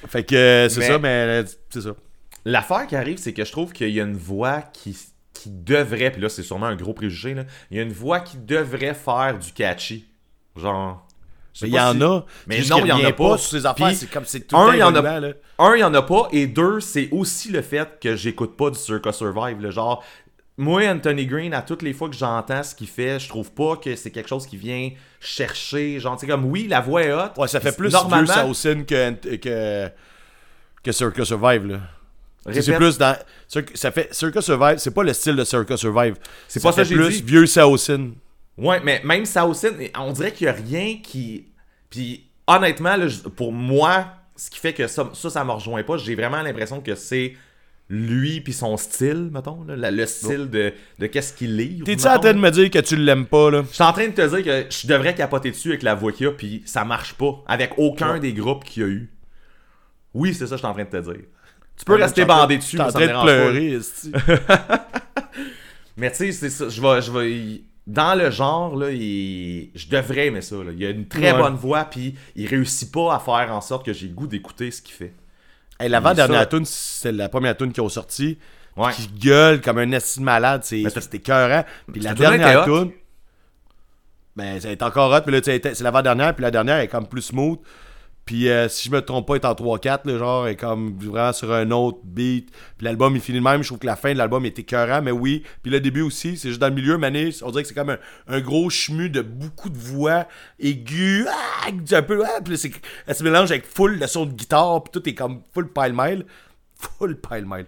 fait 0.09 0.25
que 0.25 0.67
c'est 0.71 0.81
Mais- 0.81 0.87
ça, 0.87 0.99
mais 0.99 1.45
c'est 1.71 1.81
ça. 1.83 1.91
L'affaire 2.45 2.87
qui 2.87 2.97
arrive, 2.97 3.19
c'est 3.19 3.33
que 3.33 3.45
je 3.45 3.53
trouve 3.53 3.73
qu'il 3.73 3.91
y 3.91 4.01
a 4.01 4.05
une 4.05 4.17
voix 4.17 4.61
qui, 4.61 4.97
qui 5.39 5.51
devrait, 5.51 6.11
puis 6.11 6.21
là, 6.21 6.29
c'est 6.29 6.43
sûrement 6.43 6.67
un 6.67 6.77
gros 6.77 6.93
préjugé, 6.95 7.35
là, 7.35 7.45
il 7.71 7.77
y 7.77 7.81
a 7.81 7.83
une 7.83 7.93
voix 7.93 8.21
qui 8.21 8.37
devrait 8.39 8.95
faire 8.95 9.39
du 9.39 9.53
catchy. 9.53 10.07
Genre. 10.57 11.07
Mais 11.63 11.69
il 11.69 11.75
y 11.75 11.81
en 11.81 11.99
a. 12.03 12.27
Mais 12.47 12.63
C'est 12.63 12.69
non, 12.71 12.81
il 12.85 12.89
y 12.89 12.93
en 12.93 13.03
a 13.05 13.13
pas. 13.13 13.39
sur 13.39 13.65
affaires. 13.67 13.93
C'est 13.95 14.11
comme 14.11 14.27
c'est 14.27 14.41
tout 14.41 14.57
un, 14.57 14.75
il 14.75 14.79
y 14.79 14.83
en 14.83 14.95
a- 14.95 15.21
là. 15.21 15.33
un, 15.59 15.75
il 15.75 15.81
y 15.81 15.85
en 15.85 15.95
a 15.95 16.03
pas, 16.03 16.29
et 16.33 16.47
deux, 16.47 16.81
c'est 16.81 17.09
aussi 17.13 17.51
le 17.51 17.63
fait 17.63 17.99
que 18.01 18.15
j'écoute 18.15 18.57
pas 18.57 18.69
du 18.71 18.79
Circa 18.79 19.11
Survive. 19.13 19.61
là. 19.63 19.71
genre, 19.71 20.05
moi, 20.59 20.83
Anthony 20.89 21.27
Green, 21.27 21.53
à 21.55 21.63
toutes 21.63 21.83
les 21.83 21.93
fois 21.93 22.09
que 22.09 22.15
j'entends 22.17 22.63
ce 22.63 22.75
qu'il 22.75 22.89
fait, 22.89 23.19
je 23.21 23.29
trouve 23.29 23.53
pas 23.53 23.77
que 23.77 23.95
c'est 23.97 24.11
quelque 24.11 24.29
chose 24.29 24.47
qui 24.47 24.57
vient 24.57 24.91
chercher. 25.21 25.99
Genre, 26.01 26.17
tu 26.17 26.23
sais, 26.23 26.27
comme 26.27 26.45
oui, 26.47 26.67
la 26.69 26.81
voix 26.81 27.03
est 27.03 27.13
hot. 27.13 27.29
Ouais, 27.39 27.49
ça 27.49 27.61
fait 27.61 27.77
plus 27.77 27.91
normalement, 27.93 28.33
Saucin 28.33 28.83
que, 28.85 29.37
que, 29.37 29.91
que 30.83 30.93
Circa 30.93 31.25
Survive, 31.25 31.67
là. 31.67 31.81
C'est 32.53 32.77
plus 32.77 32.99
dans. 32.99 33.17
Ça 33.75 33.91
fait 33.91 34.15
Circa 34.15 34.41
Survive, 34.41 34.79
c'est 34.79 34.95
pas 34.95 35.03
le 35.03 35.13
style 35.13 35.37
de 35.37 35.45
Circa 35.45 35.77
Survive. 35.77 36.17
C'est 36.49 36.63
pas 36.63 36.73
ça 36.73 36.85
fait 36.85 36.95
que 36.95 37.01
j'ai 37.01 37.07
plus 37.07 37.23
dit. 37.23 37.27
vieux 37.27 37.47
Saucin. 37.47 38.11
Ouais, 38.59 38.81
mais 38.83 39.01
même 39.05 39.27
Saucin, 39.27 39.73
on 39.99 40.13
dirait 40.13 40.33
qu'il 40.33 40.47
y 40.47 40.49
a 40.49 40.53
rien 40.53 40.99
qui. 41.03 41.47
Puis 41.91 42.25
honnêtement, 42.47 42.97
là, 42.97 43.07
pour 43.37 43.53
moi, 43.53 44.07
ce 44.37 44.51
qui 44.51 44.59
fait 44.59 44.73
que 44.73 44.87
ça, 44.87 45.11
ça, 45.15 45.31
ça 45.31 45.45
me 45.45 45.53
rejoint 45.53 45.83
pas, 45.83 45.97
j'ai 45.97 46.15
vraiment 46.15 46.43
l'impression 46.43 46.81
que 46.81 46.95
c'est 46.95 47.35
lui 47.89 48.41
puis 48.41 48.53
son 48.53 48.77
style, 48.77 49.31
mettons, 49.33 49.63
là, 49.65 49.91
le 49.91 50.07
style 50.07 50.51
de, 50.51 50.73
de 50.99 51.07
qu'est-ce 51.07 51.33
qu'il 51.33 51.57
livre. 51.57 51.85
T'es-tu 51.85 52.07
en 52.07 52.19
train 52.19 52.35
de 52.35 52.39
me 52.39 52.51
dire 52.51 52.69
que 52.71 52.81
tu 52.81 52.97
l'aimes 52.97 53.27
pas, 53.27 53.51
là? 53.51 53.63
Je 53.69 53.75
suis 53.75 53.85
en 53.85 53.93
train 53.93 54.09
de 54.09 54.13
te 54.13 54.37
dire 54.37 54.45
que 54.45 54.75
je 54.75 54.87
devrais 54.89 55.15
capoter 55.15 55.51
dessus 55.51 55.69
avec 55.69 55.83
la 55.85 55.95
voix 55.95 56.11
qu'il 56.13 56.27
y 56.27 56.29
a, 56.29 56.33
puis 56.33 56.63
ça 56.67 56.85
marche 56.85 57.15
pas 57.15 57.45
avec 57.47 57.75
aucun 57.77 58.19
des 58.19 58.33
groupes 58.33 58.65
qu'il 58.65 58.83
y 58.83 58.87
a 58.87 58.89
eu. 58.89 59.13
Oui, 60.15 60.35
c'est 60.35 60.47
ça 60.47 60.51
que 60.51 60.57
je 60.57 60.59
suis 60.59 60.67
en 60.67 60.73
train 60.73 60.85
de 60.85 60.89
te 60.89 60.97
dire. 61.13 61.25
Tu 61.79 61.85
peux 61.85 61.95
rester 61.97 62.25
bandé 62.25 62.59
dessus, 62.59 62.81
en 62.81 62.89
train 62.89 63.07
de 63.07 63.23
pleurer. 63.23 63.79
Mais 65.97 66.11
tu 66.11 66.17
sais, 66.17 66.33
c'est 66.33 66.51
ça. 66.51 66.69
Je 66.69 66.81
vais, 66.81 67.03
je 67.03 67.11
vais. 67.11 67.61
Dans 67.87 68.19
le 68.19 68.31
genre, 68.31 68.77
là, 68.77 68.91
il- 68.91 69.71
je 69.75 69.87
devrais 69.89 70.27
aimer 70.27 70.41
ça. 70.43 70.57
là. 70.57 70.73
Il 70.77 70.85
a 70.85 70.91
une 70.91 71.07
très 71.07 71.33
Ouais. 71.33 71.39
bonne 71.39 71.55
voix, 71.55 71.85
puis 71.85 72.15
il 72.35 72.47
réussit 72.49 72.91
pas 72.93 73.15
à 73.15 73.19
faire 73.21 73.53
en 73.55 73.61
sorte 73.61 73.87
que 73.87 73.93
j'ai 73.93 74.09
le 74.09 74.15
goût 74.15 74.27
d'écouter 74.27 74.71
ce 74.71 74.83
qu'il 74.83 74.95
fait. 74.95 75.13
Hey, 75.79 75.89
L'avant-dernière 75.89 76.41
Ça- 76.41 76.47
tune, 76.47 76.65
c'est 76.65 77.13
la 77.13 77.29
première 77.29 77.57
tune 77.57 77.73
qu'ils 77.73 77.83
ont 77.83 77.89
sorti. 77.89 78.39
Ouais. 78.77 78.93
Qui 78.93 79.07
gueule 79.09 79.61
comme 79.61 79.79
un 79.79 79.87
de 79.87 80.21
malade. 80.21 80.65
C'était 80.65 81.17
écœurant. 81.17 81.65
Puis 81.93 82.01
la 82.03 82.15
dernière 82.15 82.65
tune. 82.65 82.91
Ben, 84.35 84.61
ça 84.61 84.71
est 84.71 84.83
encore 84.83 85.11
hot. 85.13 85.23
Puis 85.23 85.33
là, 85.33 85.41
c'est 85.43 85.81
l'avant-dernière. 85.81 86.35
Puis 86.35 86.43
la 86.43 86.51
dernière 86.51 86.79
est 86.81 86.89
comme 86.89 87.07
plus 87.07 87.23
smooth. 87.23 87.59
Puis 88.27 88.49
euh, 88.49 88.69
si 88.69 88.89
je 88.89 88.93
me 88.93 89.01
trompe 89.01 89.27
pas, 89.29 89.37
est 89.37 89.45
en 89.45 89.53
3-4. 89.55 90.01
Le 90.05 90.19
genre, 90.19 90.49
est 90.49 90.57
comme 90.57 90.99
vraiment 90.99 91.33
sur 91.33 91.53
un 91.53 91.71
autre 91.71 91.99
beat. 92.03 92.51
Puis 92.77 92.85
l'album, 92.85 93.15
il 93.15 93.23
finit 93.23 93.39
de 93.39 93.45
même. 93.45 93.63
Je 93.63 93.69
trouve 93.69 93.79
que 93.79 93.87
la 93.87 93.95
fin 93.95 94.13
de 94.13 94.19
l'album 94.19 94.45
est 94.45 94.59
écœurant. 94.59 95.01
Mais 95.01 95.13
oui. 95.13 95.45
Puis 95.63 95.71
le 95.71 95.79
début 95.79 96.01
aussi. 96.03 96.37
C'est 96.37 96.49
juste 96.49 96.61
dans 96.61 96.69
le 96.69 96.75
milieu, 96.75 96.99
Mané. 96.99 97.31
On 97.43 97.51
dirait 97.53 97.63
que 97.63 97.69
c'est 97.69 97.75
comme 97.75 97.91
un, 97.91 97.99
un 98.27 98.41
gros 98.41 98.69
chemu 98.69 99.09
de 99.11 99.23
beaucoup 99.23 99.71
de 99.71 99.79
voix 99.79 100.27
aiguës. 100.59 101.27
Ah, 101.31 101.69
un 101.93 102.03
peu. 102.03 102.25
Ah, 102.27 102.41
puis 102.43 102.55
là, 102.55 102.59
c'est- 102.59 102.73
elle 103.07 103.15
se 103.15 103.23
mélange 103.23 103.51
avec 103.53 103.65
full 103.65 103.99
de 104.01 104.07
son 104.09 104.27
de 104.27 104.33
guitare. 104.33 104.83
Puis 104.83 104.91
tout 105.01 105.09
est 105.09 105.15
comme 105.15 105.43
full 105.55 105.73
pile-mile. 105.73 106.27
Full 106.99 107.17
pile-mile. 107.21 107.65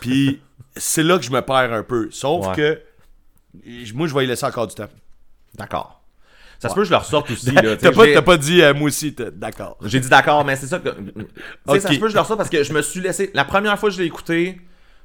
Puis 0.00 0.40
c'est 0.74 1.04
là 1.04 1.16
que 1.18 1.24
je 1.24 1.30
me 1.30 1.40
perds 1.42 1.72
un 1.72 1.84
peu. 1.84 2.08
Sauf 2.10 2.48
Ouais. 2.48 2.54
que 2.56 3.92
moi, 3.94 4.08
je 4.08 4.14
vais 4.14 4.24
y 4.24 4.26
laisser 4.26 4.46
encore 4.46 4.66
du 4.66 4.74
temps. 4.74 4.88
D'accord. 5.54 5.97
Ça 6.58 6.68
se 6.68 6.74
peut 6.74 6.80
que 6.80 6.86
je 6.86 6.90
le 6.90 6.96
ressorte 6.96 7.30
aussi. 7.30 7.52
là, 7.52 7.76
T'as 7.80 7.92
pas, 7.92 8.06
t'as 8.06 8.22
pas 8.22 8.36
dit 8.36 8.62
euh, 8.62 8.74
moi 8.74 8.88
aussi, 8.88 9.14
d'accord. 9.34 9.76
J'ai 9.84 10.00
dit 10.00 10.08
d'accord, 10.08 10.44
mais 10.44 10.56
c'est 10.56 10.66
ça 10.66 10.78
que. 10.78 10.88
Ça 11.66 11.80
se 11.80 11.88
peut 11.88 11.96
que 12.06 12.08
je 12.08 12.14
le 12.14 12.20
ressorte 12.20 12.38
parce 12.38 12.50
que 12.50 12.62
je 12.64 12.72
me 12.72 12.82
suis 12.82 13.00
laissé. 13.00 13.30
La 13.34 13.44
première 13.44 13.78
fois 13.78 13.90
que 13.90 13.94
je 13.94 14.00
l'ai 14.00 14.06
écouté, 14.06 14.60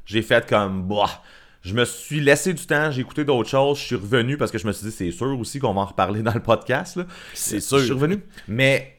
j'ai 0.06 0.22
fait 0.22 0.48
comme. 0.48 0.88
Bah. 0.88 1.22
Je 1.62 1.74
me 1.76 1.86
suis 1.86 2.20
laissé 2.20 2.54
du 2.54 2.66
temps, 2.66 2.92
j'ai 2.92 3.00
écouté 3.00 3.24
d'autres 3.24 3.48
choses, 3.50 3.80
je 3.80 3.84
suis 3.86 3.96
revenu 3.96 4.36
parce 4.36 4.52
que 4.52 4.58
je 4.58 4.68
me 4.68 4.74
suis 4.74 4.86
dit, 4.86 4.92
c'est 4.92 5.12
sûr 5.12 5.40
aussi 5.40 5.60
qu'on 5.60 5.74
va 5.74 5.80
en 5.80 5.86
reparler 5.86 6.22
dans 6.22 6.34
le 6.34 6.42
podcast. 6.42 7.00
C'est 7.34 7.56
Je 7.56 7.62
suis 7.62 7.86
sûr. 7.86 7.96
revenu. 7.96 8.20
Mais 8.50 8.98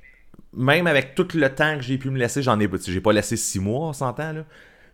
même 0.55 0.87
avec 0.87 1.15
tout 1.15 1.29
le 1.35 1.55
temps 1.55 1.77
que 1.77 1.83
j'ai 1.83 1.99
pu 1.99 2.09
me 2.09 2.19
laisser, 2.19 2.43
j'en 2.43 2.59
ai. 2.61 2.71
J'ai 2.87 3.01
pas 3.03 3.13
laissé 3.13 3.37
six 3.37 3.61
mois, 3.61 3.89
on 3.89 3.93
s'entend, 3.93 4.33
là. 4.33 4.45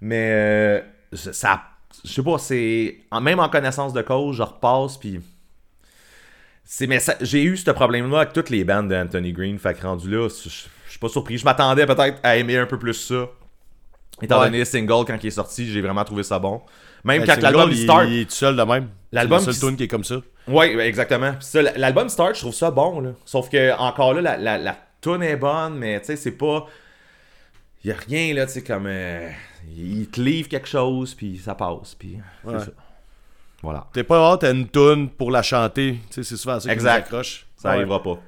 Mais 0.01 0.31
euh, 0.33 0.81
ça. 1.13 1.63
Je 2.05 2.11
sais 2.11 2.23
pas, 2.25 2.39
c'est. 2.39 2.99
Même 3.23 3.39
en 3.39 3.49
connaissance 3.49 3.93
de 3.93 4.03
cause, 4.03 4.35
je 4.37 4.43
repasse, 4.43 4.97
puis. 4.97 5.21
J'ai 7.21 7.43
eu 7.43 7.57
ce 7.57 7.71
problème-là 7.71 8.19
avec 8.21 8.33
toutes 8.33 8.51
les 8.51 8.65
bandes 8.65 8.89
d'Anthony 8.89 9.33
Green. 9.33 9.59
Fait 9.59 9.75
que 9.75 9.83
rendu 9.83 10.09
là, 10.11 10.29
je 10.29 10.49
suis 10.49 10.99
pas 11.01 11.09
surpris. 11.09 11.37
Je 11.39 11.45
m'attendais 11.45 11.85
peut-être 11.87 12.19
à 12.23 12.37
aimer 12.37 12.57
un 12.59 12.67
peu 12.67 12.79
plus 12.79 12.95
ça. 12.95 13.27
Étant 14.23 14.39
Ouais. 14.39 14.47
donné 14.47 14.59
le 14.59 14.65
single, 14.67 15.05
quand 15.07 15.17
il 15.23 15.27
est 15.27 15.31
sorti, 15.31 15.67
j'ai 15.71 15.81
vraiment 15.81 16.05
trouvé 16.05 16.23
ça 16.23 16.39
bon. 16.39 16.61
Même 17.05 17.25
Ben, 17.25 17.35
quand 17.35 17.41
l'album 17.43 17.71
il 17.71 17.79
il, 17.79 17.83
start. 17.85 18.05
il 18.09 18.19
est 18.21 18.25
tout 18.27 18.35
seul 18.35 18.55
de 18.55 18.63
même. 18.63 18.89
L'album 19.13 19.41
C'est 19.41 19.47
la 19.47 19.53
qui- 19.55 19.61
tune 19.61 19.77
qui 19.77 19.83
est 19.85 19.89
comme 19.89 20.05
ça. 20.05 20.17
Ouais, 20.47 20.77
ouais, 20.77 20.87
exactement. 20.87 21.33
L'album 21.77 22.09
Start, 22.09 22.35
je 22.35 22.41
trouve 22.41 22.55
ça 22.55 22.71
bon, 22.71 23.01
là. 23.01 23.11
Sauf 23.25 23.49
que, 23.49 23.77
encore 23.79 24.13
là, 24.15 24.21
la, 24.21 24.37
la, 24.37 24.59
la 24.59 24.77
tune 25.01 25.23
est 25.23 25.37
bonne, 25.37 25.77
mais 25.79 25.99
tu 26.01 26.07
sais, 26.07 26.17
c'est 26.17 26.33
pas. 26.33 26.67
Y 27.85 27.93
a 27.93 27.95
rien, 28.07 28.35
là, 28.35 28.47
tu 28.47 28.53
sais, 28.53 28.63
comme. 28.63 28.87
euh, 28.87 29.29
il 29.75 30.07
te 30.09 30.21
livre 30.21 30.49
quelque 30.49 30.69
chose, 30.69 31.15
puis 31.15 31.39
ça 31.39 31.55
passe, 31.55 31.95
puis. 31.95 32.19
Ouais. 32.45 32.55
C'est 32.59 32.67
ça. 32.67 32.71
Voilà. 33.63 33.87
T'es 33.93 34.05
pas 34.05 34.17
hâte 34.33 34.45
à 34.45 34.51
une 34.51 34.69
tune 34.69 35.09
pour 35.11 35.31
la 35.31 35.43
chanter. 35.43 35.99
Tu 36.09 36.15
sais, 36.15 36.23
c'est 36.23 36.37
souvent 36.37 36.59
ça 36.61 36.75
qui 36.75 36.87
accroche. 36.89 37.47
Ça 37.57 37.71
Ouais. 37.71 37.75
arrivera 37.77 38.03
pas. 38.03 38.19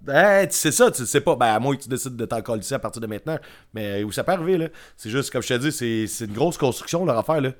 Ben, 0.00 0.48
sais 0.50 0.70
ça, 0.72 0.90
tu 0.90 1.04
sais 1.04 1.20
pas. 1.20 1.36
Ben, 1.36 1.46
à 1.46 1.58
moins 1.58 1.76
que 1.76 1.82
tu 1.82 1.88
décides 1.88 2.16
de 2.16 2.24
t'en 2.26 2.40
coller 2.40 2.72
à 2.72 2.78
partir 2.78 3.00
de 3.02 3.06
maintenant. 3.06 3.38
Mais 3.74 4.02
où 4.04 4.12
ça 4.12 4.24
peut 4.24 4.32
arriver, 4.32 4.56
là? 4.56 4.68
C'est 4.96 5.10
juste, 5.10 5.30
comme 5.30 5.42
je 5.42 5.48
te 5.48 5.54
dis, 5.58 5.72
c'est, 5.72 6.06
c'est 6.06 6.26
une 6.26 6.32
grosse 6.32 6.56
construction, 6.56 7.04
leur 7.04 7.18
affaire, 7.18 7.40
là. 7.40 7.50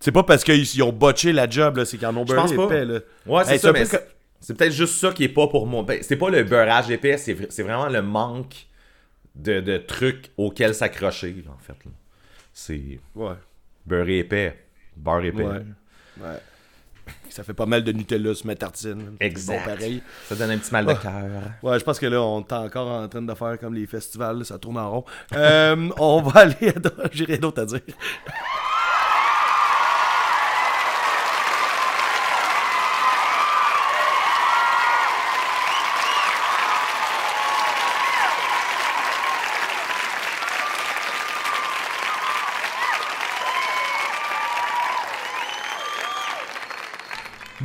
C'est 0.00 0.12
pas 0.12 0.22
parce 0.22 0.44
qu'ils 0.44 0.60
ils 0.62 0.82
ont 0.82 0.92
botché 0.92 1.32
la 1.32 1.48
job, 1.48 1.76
là, 1.78 1.84
c'est 1.84 1.96
qu'ils 1.96 2.06
en 2.06 2.16
ont 2.16 2.24
beurré 2.24 2.52
épais, 2.52 2.84
là. 2.84 3.00
Ouais, 3.26 3.44
c'est 3.44 3.52
Hey, 3.54 3.58
ça, 3.58 3.72
mais 3.72 3.80
peu 3.80 3.86
c'est- 3.86 4.08
c'est 4.40 4.56
peut-être 4.58 4.72
juste 4.72 4.96
ça 4.96 5.12
qui 5.12 5.24
est 5.24 5.28
pas 5.28 5.46
pour 5.46 5.66
moi. 5.66 5.82
Ben, 5.84 6.00
c'est 6.02 6.16
pas 6.16 6.28
le 6.28 6.42
beurrage 6.42 6.90
épais, 6.90 7.16
c'est 7.16 7.32
vra- 7.34 7.46
c'est 7.48 7.62
vraiment 7.62 7.88
le 7.88 8.02
manque 8.02 8.66
de, 9.34 9.60
de 9.60 9.78
trucs 9.78 10.32
auxquels 10.36 10.74
s'accrocher, 10.74 11.44
en 11.48 11.58
fait. 11.58 11.76
C'est 12.52 12.98
Ouais. 13.14 13.34
beurré 13.86 14.18
épais, 14.18 14.58
beurre 14.96 15.24
épais. 15.24 15.44
Ouais. 15.44 15.62
Ouais. 16.20 16.40
Ça 17.28 17.44
fait 17.44 17.54
pas 17.54 17.66
mal 17.66 17.84
de 17.84 17.92
Nutella 17.92 18.34
sur 18.34 18.46
ma 18.46 18.54
tartine. 18.56 19.12
Exact. 19.20 19.58
Bon, 19.64 19.74
pareil. 19.74 20.02
Ça 20.28 20.34
donne 20.34 20.50
un 20.50 20.58
petit 20.58 20.72
mal 20.72 20.86
de 20.86 20.90
Ah. 20.92 20.94
cœur. 20.96 21.22
Ouais, 21.62 21.78
je 21.78 21.84
pense 21.84 21.98
que 21.98 22.06
là, 22.06 22.20
on 22.22 22.40
est 22.40 22.52
encore 22.52 22.88
en 22.88 23.08
train 23.08 23.22
de 23.22 23.34
faire 23.34 23.58
comme 23.60 23.74
les 23.74 23.86
festivals, 23.86 24.44
ça 24.44 24.58
tourne 24.58 24.78
en 24.78 24.90
rond. 24.90 25.04
Euh, 25.34 25.88
on 25.98 26.22
va 26.22 26.40
aller 26.40 26.68
à... 26.70 27.08
J'ai 27.12 27.24
rien 27.26 27.36
d'autre 27.38 27.62
à 27.62 27.66
dire. 27.66 27.80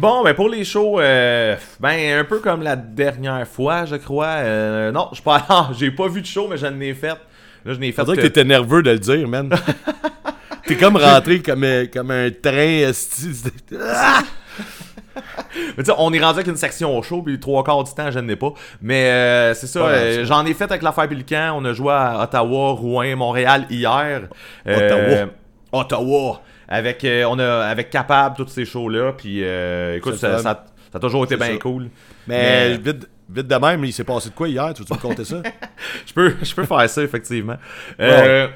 Bon, 0.01 0.23
ben 0.23 0.33
pour 0.33 0.49
les 0.49 0.63
shows, 0.63 0.99
euh, 0.99 1.55
ben 1.79 2.19
un 2.19 2.23
peu 2.23 2.39
comme 2.39 2.63
la 2.63 2.75
dernière 2.75 3.47
fois, 3.47 3.85
je 3.85 3.97
crois. 3.97 4.37
Euh, 4.39 4.91
non, 4.91 5.09
je 5.13 5.21
pas 5.21 5.45
ah, 5.47 5.69
j'ai 5.77 5.91
pas 5.91 6.07
vu 6.07 6.21
de 6.21 6.25
show, 6.25 6.47
mais 6.49 6.57
j'en 6.57 6.79
ai 6.79 6.95
fait. 6.95 7.09
Là, 7.09 7.17
je 7.65 7.73
n'ai 7.73 7.91
fait. 7.91 8.03
Dirait 8.05 8.17
que 8.17 8.21
euh, 8.21 8.23
t'étais 8.23 8.43
nerveux 8.43 8.81
de 8.81 8.89
le 8.89 8.97
dire, 8.97 9.27
man. 9.27 9.47
T'es 10.65 10.75
comme 10.75 10.97
rentré 10.97 11.43
comme, 11.43 11.63
euh, 11.63 11.85
comme 11.85 12.09
un 12.09 12.31
train. 12.31 12.89
Ah! 13.79 14.23
Mais 15.77 15.83
on 15.95 16.11
est 16.13 16.19
rendu 16.19 16.39
avec 16.39 16.47
une 16.47 16.57
section 16.57 16.97
au 16.97 17.03
show, 17.03 17.21
puis 17.21 17.39
trois 17.39 17.63
quarts 17.63 17.83
du 17.83 17.93
temps, 17.93 18.09
je 18.09 18.17
n'ai 18.17 18.35
pas. 18.35 18.53
Mais 18.81 19.05
euh, 19.05 19.53
c'est 19.53 19.67
ça, 19.67 19.81
euh, 19.81 20.25
j'en 20.25 20.43
ai 20.47 20.55
fait 20.55 20.63
avec 20.63 20.81
l'affaire 20.81 21.07
Pélican. 21.07 21.53
On 21.55 21.65
a 21.65 21.73
joué 21.73 21.93
à 21.93 22.23
Ottawa, 22.23 22.71
Rouen, 22.71 23.15
Montréal 23.15 23.67
hier. 23.69 24.29
Euh, 24.65 25.27
Ottawa. 25.71 26.41
Avec, 26.71 27.03
euh, 27.03 27.25
on 27.29 27.37
a, 27.37 27.65
avec 27.65 27.89
Capable, 27.89 28.35
tous 28.37 28.47
ces 28.47 28.65
shows-là. 28.65 29.11
Puis 29.13 29.43
euh, 29.43 29.97
écoute, 29.97 30.15
ça, 30.15 30.37
ça, 30.37 30.43
ça 30.91 30.97
a 30.97 30.99
toujours 30.99 31.25
été 31.25 31.35
bien 31.37 31.57
cool. 31.57 31.89
Mais 32.27 32.69
Mais- 32.69 32.77
vite, 32.77 33.09
vite 33.29 33.47
de 33.47 33.55
même, 33.55 33.83
il 33.83 33.91
s'est 33.93 34.03
passé 34.05 34.29
de 34.29 34.35
quoi 34.35 34.47
hier? 34.47 34.73
Tu 34.73 34.81
veux-tu 34.81 34.93
me 34.93 34.97
compter 34.99 35.25
ça? 35.25 35.41
Je 36.05 36.13
peux, 36.13 36.33
je 36.41 36.55
peux 36.55 36.63
faire 36.65 36.89
ça, 36.89 37.03
effectivement. 37.03 37.57
Euh, 37.99 38.47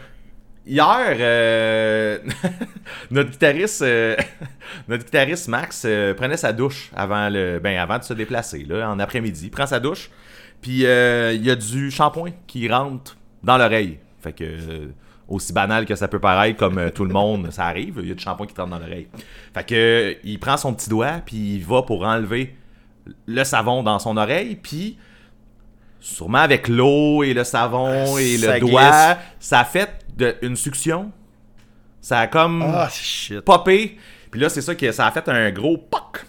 Hier, 0.68 1.16
euh, 1.20 2.18
notre 3.12 3.30
guitariste, 3.30 3.84
euh, 3.84 4.16
notre 4.88 5.04
guitariste 5.04 5.48
Max 5.48 5.84
euh, 5.86 6.16
prenait 6.16 6.38
sa 6.38 6.54
douche 6.54 6.90
avant 6.96 7.30
le, 7.30 7.60
ben 7.60 7.78
avant 7.78 8.00
de 8.00 8.04
se 8.04 8.14
déplacer 8.16 8.66
là, 8.68 8.90
en 8.90 8.98
après-midi. 8.98 9.46
Il 9.46 9.52
prend 9.52 9.68
sa 9.68 9.80
douche, 9.80 10.10
puis 10.62 10.88
euh, 10.88 11.34
il 11.34 11.46
y 11.46 11.52
a 11.52 11.56
du 11.56 11.92
shampoing 11.92 12.32
qui 12.48 12.68
rentre 12.68 13.16
dans 13.44 13.60
l'oreille. 13.60 14.00
Fait 14.24 14.34
que 14.34 14.44
euh, 14.44 14.88
aussi 15.28 15.54
banal 15.54 15.86
que 15.86 15.96
ça 15.96 16.08
peut 16.08 16.20
paraître, 16.20 16.58
comme 16.60 16.78
euh, 16.78 16.90
tout 16.90 17.04
le 17.06 17.12
monde, 17.14 17.52
ça 17.52 17.66
arrive. 17.66 18.00
Il 18.02 18.10
y 18.10 18.12
a 18.12 18.16
du 18.16 18.24
shampoing 18.24 18.46
qui 18.48 18.56
rentre 18.56 18.70
dans 18.70 18.80
l'oreille. 18.80 19.08
Fait 19.54 19.64
que 19.66 19.76
euh, 19.76 20.14
il 20.24 20.40
prend 20.40 20.58
son 20.58 20.74
petit 20.74 20.90
doigt, 20.90 21.22
puis 21.26 21.56
il 21.56 21.64
va 21.66 21.82
pour 21.82 22.04
enlever 22.04 22.56
le 23.28 23.44
savon 23.44 23.84
dans 23.84 24.00
son 24.00 24.18
oreille, 24.18 24.56
puis 24.56 24.98
sûrement 26.00 26.40
avec 26.40 26.68
l'eau 26.68 27.24
et 27.24 27.34
le 27.34 27.44
savon 27.44 28.18
et 28.18 28.38
Ça 28.38 28.54
le 28.54 28.60
doigt, 28.60 29.18
ça 29.40 29.60
a 29.62 29.66
fait 29.66 29.90
de, 30.16 30.36
une 30.42 30.56
succion. 30.56 31.12
Ça 32.02 32.20
a 32.20 32.28
comme 32.28 32.62
Ah, 32.62 32.88
shit. 32.92 33.42
popé. 33.42 33.98
Puis 34.30 34.40
là, 34.40 34.50
c'est 34.50 34.62
ça 34.62 34.76
que 34.76 34.92
ça 34.92 35.08
a 35.08 35.12
fait 35.12 35.28
un 35.30 35.50
gros 35.52 35.78
poc. 35.78 36.26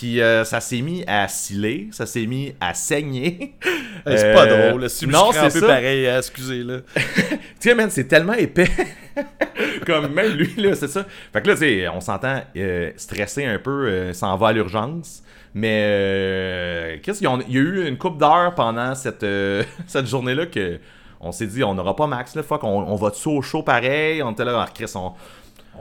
Puis 0.00 0.18
euh, 0.22 0.44
ça 0.44 0.60
s'est 0.60 0.80
mis 0.80 1.04
à 1.06 1.28
sciller, 1.28 1.88
ça 1.92 2.06
s'est 2.06 2.24
mis 2.24 2.54
à 2.58 2.72
saigner. 2.72 3.52
Hey, 4.06 4.16
c'est 4.16 4.28
Euh, 4.28 4.34
pas 4.34 4.46
drôle. 4.46 4.88
Si 4.88 5.04
je 5.04 5.10
non, 5.10 5.30
suis 5.30 5.40
un 5.42 5.50
c'est 5.50 5.60
peu 5.60 5.66
pareil, 5.66 6.08
hein, 6.08 6.16
excusez 6.16 6.62
là. 6.64 6.78
Tu 6.96 7.36
sais, 7.58 7.74
man, 7.74 7.90
c'est 7.90 8.08
tellement 8.08 8.32
épais. 8.32 8.66
Comme 9.86 10.14
même 10.14 10.32
lui, 10.32 10.54
là, 10.56 10.74
c'est 10.74 10.88
ça. 10.88 11.04
Fait 11.30 11.42
que 11.42 11.48
là, 11.48 11.52
tu 11.54 11.60
sais, 11.60 11.86
on 11.88 12.00
s'entend 12.00 12.40
euh, 12.56 12.92
stressé 12.96 13.44
un 13.44 13.58
peu, 13.58 13.88
euh, 13.88 14.12
s'en 14.14 14.38
va 14.38 14.48
à 14.48 14.52
l'urgence. 14.54 15.22
Mais 15.52 15.82
euh, 15.84 16.96
qu'est-ce 17.02 17.18
qu'il 17.18 17.28
y 17.28 17.30
a 17.30 17.38
il 17.46 17.54
y 17.54 17.58
a 17.58 17.60
eu 17.60 17.86
une 17.88 17.98
coupe 17.98 18.16
d'heures 18.16 18.54
pendant 18.54 18.94
cette, 18.94 19.22
euh, 19.22 19.64
cette 19.86 20.06
journée-là 20.06 20.46
que 20.46 20.78
on 21.20 21.32
s'est 21.32 21.46
dit, 21.46 21.62
on 21.62 21.74
n'aura 21.74 21.94
pas 21.94 22.06
Max, 22.06 22.34
là, 22.34 22.42
fuck, 22.42 22.64
on, 22.64 22.68
on 22.68 22.96
va 22.96 23.10
dessus 23.10 23.28
au 23.28 23.42
show 23.42 23.62
pareil? 23.62 24.22
On 24.22 24.30
était 24.32 24.46
là, 24.46 24.64
ah, 24.66 24.70
Chris, 24.74 24.90
on, 24.94 25.12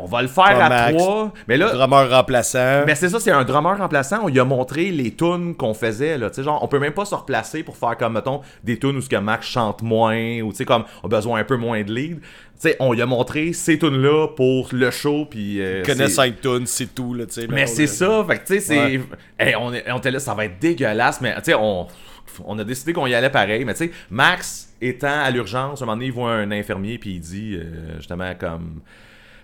on 0.01 0.05
va 0.05 0.21
le 0.21 0.27
faire 0.27 0.59
à 0.61 0.69
Max. 0.69 0.97
trois. 0.97 1.33
Mais 1.47 1.57
là, 1.57 1.71
Drummer 1.73 2.09
remplaçant. 2.09 2.83
mais 2.85 2.95
c'est 2.95 3.09
ça, 3.09 3.19
c'est 3.19 3.31
un 3.31 3.43
drummer 3.43 3.77
remplaçant. 3.77 4.19
On 4.23 4.27
lui 4.27 4.39
a 4.39 4.45
montré 4.45 4.91
les 4.91 5.11
tunes 5.13 5.55
qu'on 5.55 5.73
faisait. 5.73 6.17
Là. 6.17 6.29
Tu 6.29 6.37
sais, 6.37 6.43
genre, 6.43 6.63
on 6.63 6.67
peut 6.67 6.79
même 6.79 6.93
pas 6.93 7.05
se 7.05 7.15
replacer 7.15 7.63
pour 7.63 7.77
faire 7.77 7.97
comme, 7.97 8.13
mettons, 8.13 8.41
des 8.63 8.79
tunes 8.79 8.97
où 8.97 9.01
ce 9.01 9.09
que 9.09 9.15
Max 9.17 9.47
chante 9.47 9.81
moins 9.81 10.41
ou 10.41 10.51
tu 10.51 10.57
sais, 10.57 10.65
comme, 10.65 10.85
on 11.03 11.07
a 11.07 11.09
besoin 11.09 11.39
un 11.41 11.43
peu 11.43 11.57
moins 11.57 11.83
de 11.83 11.91
lead. 11.93 12.19
Tu 12.21 12.67
sais, 12.69 12.75
on 12.79 12.91
lui 12.93 13.01
a 13.01 13.05
montré 13.05 13.53
ces 13.53 13.79
tunes-là 13.79 14.27
pour 14.35 14.69
le 14.73 14.91
show. 14.91 15.25
Puis, 15.29 15.61
euh, 15.61 15.83
connaît 15.85 16.09
5 16.09 16.41
tunes, 16.41 16.65
c'est 16.65 16.93
tout, 16.93 17.13
là, 17.13 17.25
tu 17.25 17.33
sais. 17.33 17.47
Mais 17.47 17.67
c'est 17.67 17.83
là. 17.83 17.87
ça. 17.87 18.25
Fait 18.27 18.37
que, 18.39 18.47
tu 18.47 18.53
sais, 18.55 18.59
c'est. 18.59 18.99
Hey, 19.39 19.55
on, 19.57 19.73
est- 19.73 19.89
on 19.91 19.97
était 19.97 20.11
là, 20.11 20.19
ça 20.19 20.33
va 20.33 20.45
être 20.45 20.59
dégueulasse. 20.59 21.21
Mais, 21.21 21.35
tu 21.35 21.43
sais, 21.45 21.53
on. 21.53 21.87
On 22.45 22.57
a 22.59 22.63
décidé 22.63 22.93
qu'on 22.93 23.07
y 23.07 23.13
allait 23.13 23.29
pareil, 23.31 23.65
mais 23.65 23.73
tu 23.73 23.85
sais, 23.85 23.91
Max 24.09 24.73
étant 24.81 25.07
à 25.23 25.29
l'urgence, 25.29 25.81
un 25.81 25.85
moment 25.85 25.95
donné, 25.97 26.05
il 26.05 26.11
voit 26.13 26.31
un 26.31 26.51
infirmier, 26.51 26.97
puis 26.97 27.15
il 27.15 27.19
dit, 27.19 27.55
euh, 27.55 27.97
justement, 27.97 28.31
comme, 28.39 28.79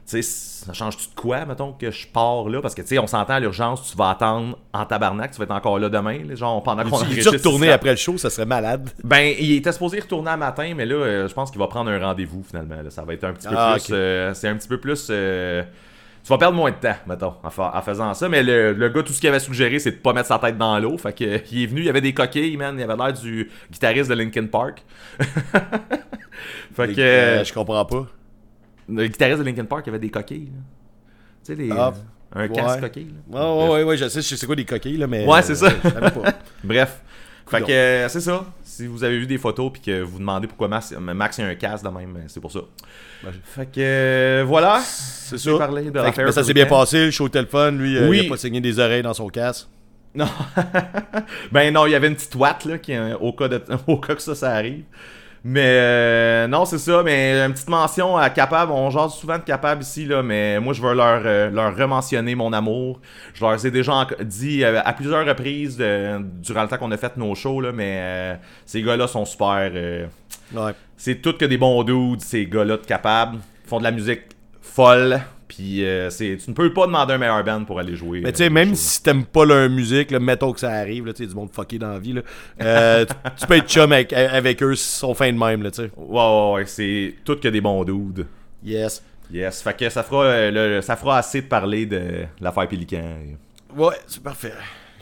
tu 0.07 0.21
sais, 0.21 0.65
ça 0.65 0.71
change-tu 0.73 1.09
de 1.09 1.15
quoi, 1.15 1.45
mettons, 1.45 1.73
que 1.73 1.89
je 1.89 2.05
pars 2.07 2.47
là? 2.47 2.61
Parce 2.61 2.75
que, 2.75 2.81
tu 2.83 2.89
sais, 2.89 2.99
on 2.99 3.07
s'entend 3.07 3.33
à 3.33 3.39
l'urgence, 3.39 3.89
tu 3.89 3.97
vas 3.97 4.11
attendre 4.11 4.57
en 4.73 4.85
tabarnak, 4.85 5.31
tu 5.31 5.37
vas 5.39 5.45
être 5.45 5.51
encore 5.51 5.79
là 5.79 5.89
demain, 5.89 6.19
là, 6.27 6.35
genre, 6.35 6.61
pendant 6.61 6.83
qu'on 6.87 7.03
Il 7.09 7.19
est 7.19 7.27
retourné 7.27 7.71
après 7.71 7.89
le 7.91 7.95
show, 7.97 8.17
ça 8.17 8.29
serait 8.29 8.45
malade. 8.45 8.89
Ben, 9.03 9.33
il 9.39 9.53
était 9.53 9.71
supposé 9.71 9.99
retourner 9.99 10.29
à 10.31 10.37
matin, 10.37 10.73
mais 10.75 10.85
là, 10.85 10.95
euh, 10.95 11.27
je 11.27 11.33
pense 11.33 11.49
qu'il 11.49 11.59
va 11.59 11.67
prendre 11.67 11.89
un 11.89 11.99
rendez-vous, 11.99 12.43
finalement, 12.47 12.81
là. 12.83 12.89
Ça 12.89 13.01
va 13.03 13.13
être 13.13 13.23
un 13.23 13.33
petit 13.33 13.47
peu 13.47 13.55
Ah, 13.57 13.73
plus... 13.73 13.87
euh, 13.91 14.33
c'est 14.35 14.47
un 14.47 14.55
petit 14.55 14.67
peu 14.67 14.79
plus... 14.79 15.07
euh, 15.09 15.63
tu 16.23 16.29
vas 16.29 16.37
perdre 16.39 16.55
moins 16.57 16.71
de 16.71 16.75
temps, 16.77 16.95
mettons, 17.07 17.33
en, 17.43 17.49
fa- 17.51 17.71
en 17.75 17.81
faisant 17.81 18.13
ça. 18.15 18.27
Mais 18.29 18.41
le, 18.41 18.73
le 18.73 18.89
gars, 18.89 19.03
tout 19.03 19.13
ce 19.13 19.19
qu'il 19.19 19.29
avait 19.29 19.39
suggéré, 19.39 19.77
c'est 19.79 19.91
de 19.91 19.97
pas 19.97 20.11
mettre 20.13 20.27
sa 20.27 20.39
tête 20.39 20.57
dans 20.57 20.79
l'eau. 20.79 20.97
Fait 20.97 21.13
que, 21.13 21.39
il 21.51 21.63
est 21.63 21.67
venu, 21.67 21.81
il 21.81 21.85
y 21.85 21.89
avait 21.89 22.01
des 22.01 22.13
coquilles, 22.13 22.57
man. 22.57 22.75
Il 22.79 22.83
avait 22.83 22.95
l'air 22.95 23.13
du 23.13 23.49
guitariste 23.71 24.09
de 24.09 24.15
Linkin 24.15 24.45
Park. 24.47 24.83
fait 26.75 26.87
que... 26.93 27.43
Je 27.45 27.53
comprends 27.53 27.85
pas. 27.85 28.07
Le 28.89 29.07
guitariste 29.07 29.39
de 29.39 29.43
Linkin 29.43 29.65
Park 29.65 29.87
avait 29.87 29.99
des 29.99 30.09
coquilles, 30.09 30.51
là. 30.53 30.61
Tu 31.43 31.53
sais, 31.53 31.55
les... 31.55 31.71
Ah, 31.71 31.93
un 32.33 32.41
ouais. 32.41 32.49
casque 32.49 32.81
coquille, 32.81 33.13
là. 33.31 33.53
Ouais, 33.55 33.83
ouais, 33.83 33.97
je 33.97 34.07
sais, 34.09 34.21
je 34.21 34.27
sais 34.27 34.37
c'est 34.37 34.45
quoi 34.45 34.55
des 34.55 34.65
coquilles, 34.65 34.97
là, 34.97 35.07
mais. 35.07 35.25
Ouais, 35.25 35.41
c'est 35.41 35.55
ça. 35.55 35.69
je 35.83 35.89
savais 35.89 36.11
pas. 36.11 36.33
Bref. 36.63 37.01
Fait 37.47 37.61
que 37.61 37.71
euh, 37.71 38.09
c'est 38.09 38.21
ça. 38.21 38.43
Si 38.63 38.87
vous 38.87 39.03
avez 39.03 39.19
vu 39.19 39.27
des 39.27 39.37
photos 39.37 39.71
puis 39.71 39.81
que 39.81 40.01
vous 40.01 40.17
demandez 40.17 40.47
pourquoi 40.47 40.67
Max, 40.67 40.91
Max 40.99 41.39
a 41.39 41.45
un 41.45 41.55
casque 41.55 41.85
de 41.85 41.89
même, 41.89 42.17
c'est 42.27 42.39
pour 42.39 42.51
ça. 42.51 42.61
Fait 43.43 43.65
que 43.67 43.79
euh, 43.79 44.43
voilà. 44.45 44.81
C'est 44.81 45.37
ça. 45.37 45.57
parlé 45.57 45.91
de 45.91 45.99
Fait 45.99 46.11
que, 46.11 46.21
mais 46.21 46.31
ça 46.31 46.43
s'est 46.43 46.53
bien 46.53 46.65
passé, 46.65 47.05
le 47.05 47.11
show 47.11 47.29
fun. 47.49 47.71
Lui, 47.71 47.97
euh, 47.97 48.09
Oui. 48.09 48.21
il 48.23 48.25
a 48.25 48.29
pas 48.29 48.37
saigné 48.37 48.61
des 48.61 48.79
oreilles 48.79 49.03
dans 49.03 49.13
son 49.13 49.27
casque. 49.29 49.67
Non. 50.15 50.27
ben 51.51 51.73
non, 51.73 51.85
il 51.85 51.91
y 51.91 51.95
avait 51.95 52.07
une 52.07 52.15
petite 52.15 52.33
ouate 52.35 52.65
là, 52.65 52.77
qui, 52.77 52.93
euh, 52.93 53.17
au, 53.17 53.33
cas 53.33 53.47
de, 53.47 53.61
au 53.87 53.97
cas 53.97 54.15
que 54.15 54.21
ça, 54.21 54.33
ça 54.33 54.51
arrive. 54.51 54.83
Mais 55.47 55.61
euh, 55.79 56.47
non, 56.47 56.65
c'est 56.65 56.79
ça. 56.79 57.03
Mais 57.03 57.39
une 57.45 57.53
petite 57.53 57.69
mention 57.69 58.17
à 58.17 58.31
Capable. 58.31 58.71
On 58.71 58.89
jase 58.89 59.13
souvent 59.13 59.37
de 59.37 59.43
Capable 59.43 59.83
ici, 59.83 60.05
là, 60.05 60.23
mais 60.23 60.59
moi, 60.59 60.73
je 60.73 60.81
veux 60.81 60.95
leur, 60.95 61.21
euh, 61.23 61.51
leur 61.51 61.75
rementionner 61.77 62.33
mon 62.33 62.51
amour. 62.51 62.99
Je 63.35 63.45
leur 63.45 63.63
ai 63.63 63.69
déjà 63.69 64.07
dit 64.23 64.63
euh, 64.63 64.81
à 64.83 64.91
plusieurs 64.93 65.23
reprises 65.23 65.77
euh, 65.79 66.17
durant 66.41 66.63
le 66.63 66.67
temps 66.67 66.77
qu'on 66.77 66.91
a 66.91 66.97
fait 66.97 67.15
nos 67.17 67.35
shows, 67.35 67.61
là, 67.61 67.71
mais 67.71 67.97
euh, 67.99 68.35
ces 68.65 68.81
gars-là 68.81 69.07
sont 69.07 69.23
super. 69.25 69.69
euh, 69.73 70.07
Ouais. 70.53 70.71
c'est 70.97 71.15
tout 71.21 71.33
que 71.33 71.45
des 71.45 71.57
bons 71.57 71.83
dudes, 71.83 72.21
ces 72.21 72.45
gars-là 72.47 72.77
de 72.77 72.85
capables. 72.85 73.37
Ils 73.65 73.69
font 73.69 73.77
de 73.79 73.83
la 73.83 73.91
musique 73.91 74.21
folle. 74.61 75.19
Puis 75.47 75.85
euh, 75.85 76.09
c'est, 76.09 76.37
tu 76.43 76.49
ne 76.49 76.55
peux 76.55 76.73
pas 76.73 76.87
demander 76.87 77.13
un 77.13 77.17
meilleur 77.19 77.43
band 77.43 77.63
pour 77.65 77.79
aller 77.79 77.95
jouer. 77.95 78.21
Mais 78.21 78.29
euh, 78.29 78.31
tu 78.31 78.37
sais, 78.39 78.43
des 78.45 78.49
même 78.49 78.69
shows. 78.69 78.75
si 78.75 79.03
t'aimes 79.03 79.25
pas 79.25 79.45
leur 79.45 79.69
musique, 79.69 80.09
là, 80.11 80.19
mettons 80.19 80.51
que 80.53 80.59
ça 80.59 80.71
arrive, 80.71 81.05
tu 81.13 81.23
sais, 81.23 81.27
du 81.29 81.35
monde 81.35 81.49
fucké 81.51 81.77
dans 81.77 81.91
la 81.91 81.99
vie, 81.99 82.13
là, 82.13 82.21
euh, 82.61 83.05
tu, 83.05 83.13
tu 83.41 83.45
peux 83.47 83.55
être 83.57 83.69
chum 83.69 83.91
avec, 83.91 84.11
avec 84.11 84.63
eux 84.63 84.75
s'ils 84.75 84.99
sont 84.99 85.13
fin 85.13 85.31
de 85.31 85.37
même, 85.37 85.61
là, 85.61 85.69
tu 85.71 85.83
sais. 85.83 85.91
Ouais, 85.95 86.19
ouais, 86.19 86.53
ouais, 86.55 86.65
c'est 86.65 87.15
tout 87.23 87.35
que 87.35 87.47
des 87.47 87.61
bons 87.61 87.83
dudes. 87.83 88.25
Yes. 88.63 89.03
Yes, 89.31 89.61
fait 89.61 89.75
que 89.77 89.89
ça 89.89 90.03
fera, 90.03 90.23
euh, 90.25 90.51
le- 90.77 90.81
ça 90.81 90.95
fera 90.95 91.17
assez 91.19 91.41
de 91.41 91.47
parler 91.47 91.85
de 91.85 92.25
l'affaire 92.41 92.67
Pélican. 92.67 93.17
Ouais, 93.75 93.95
c'est 94.07 94.21
parfait. 94.21 94.53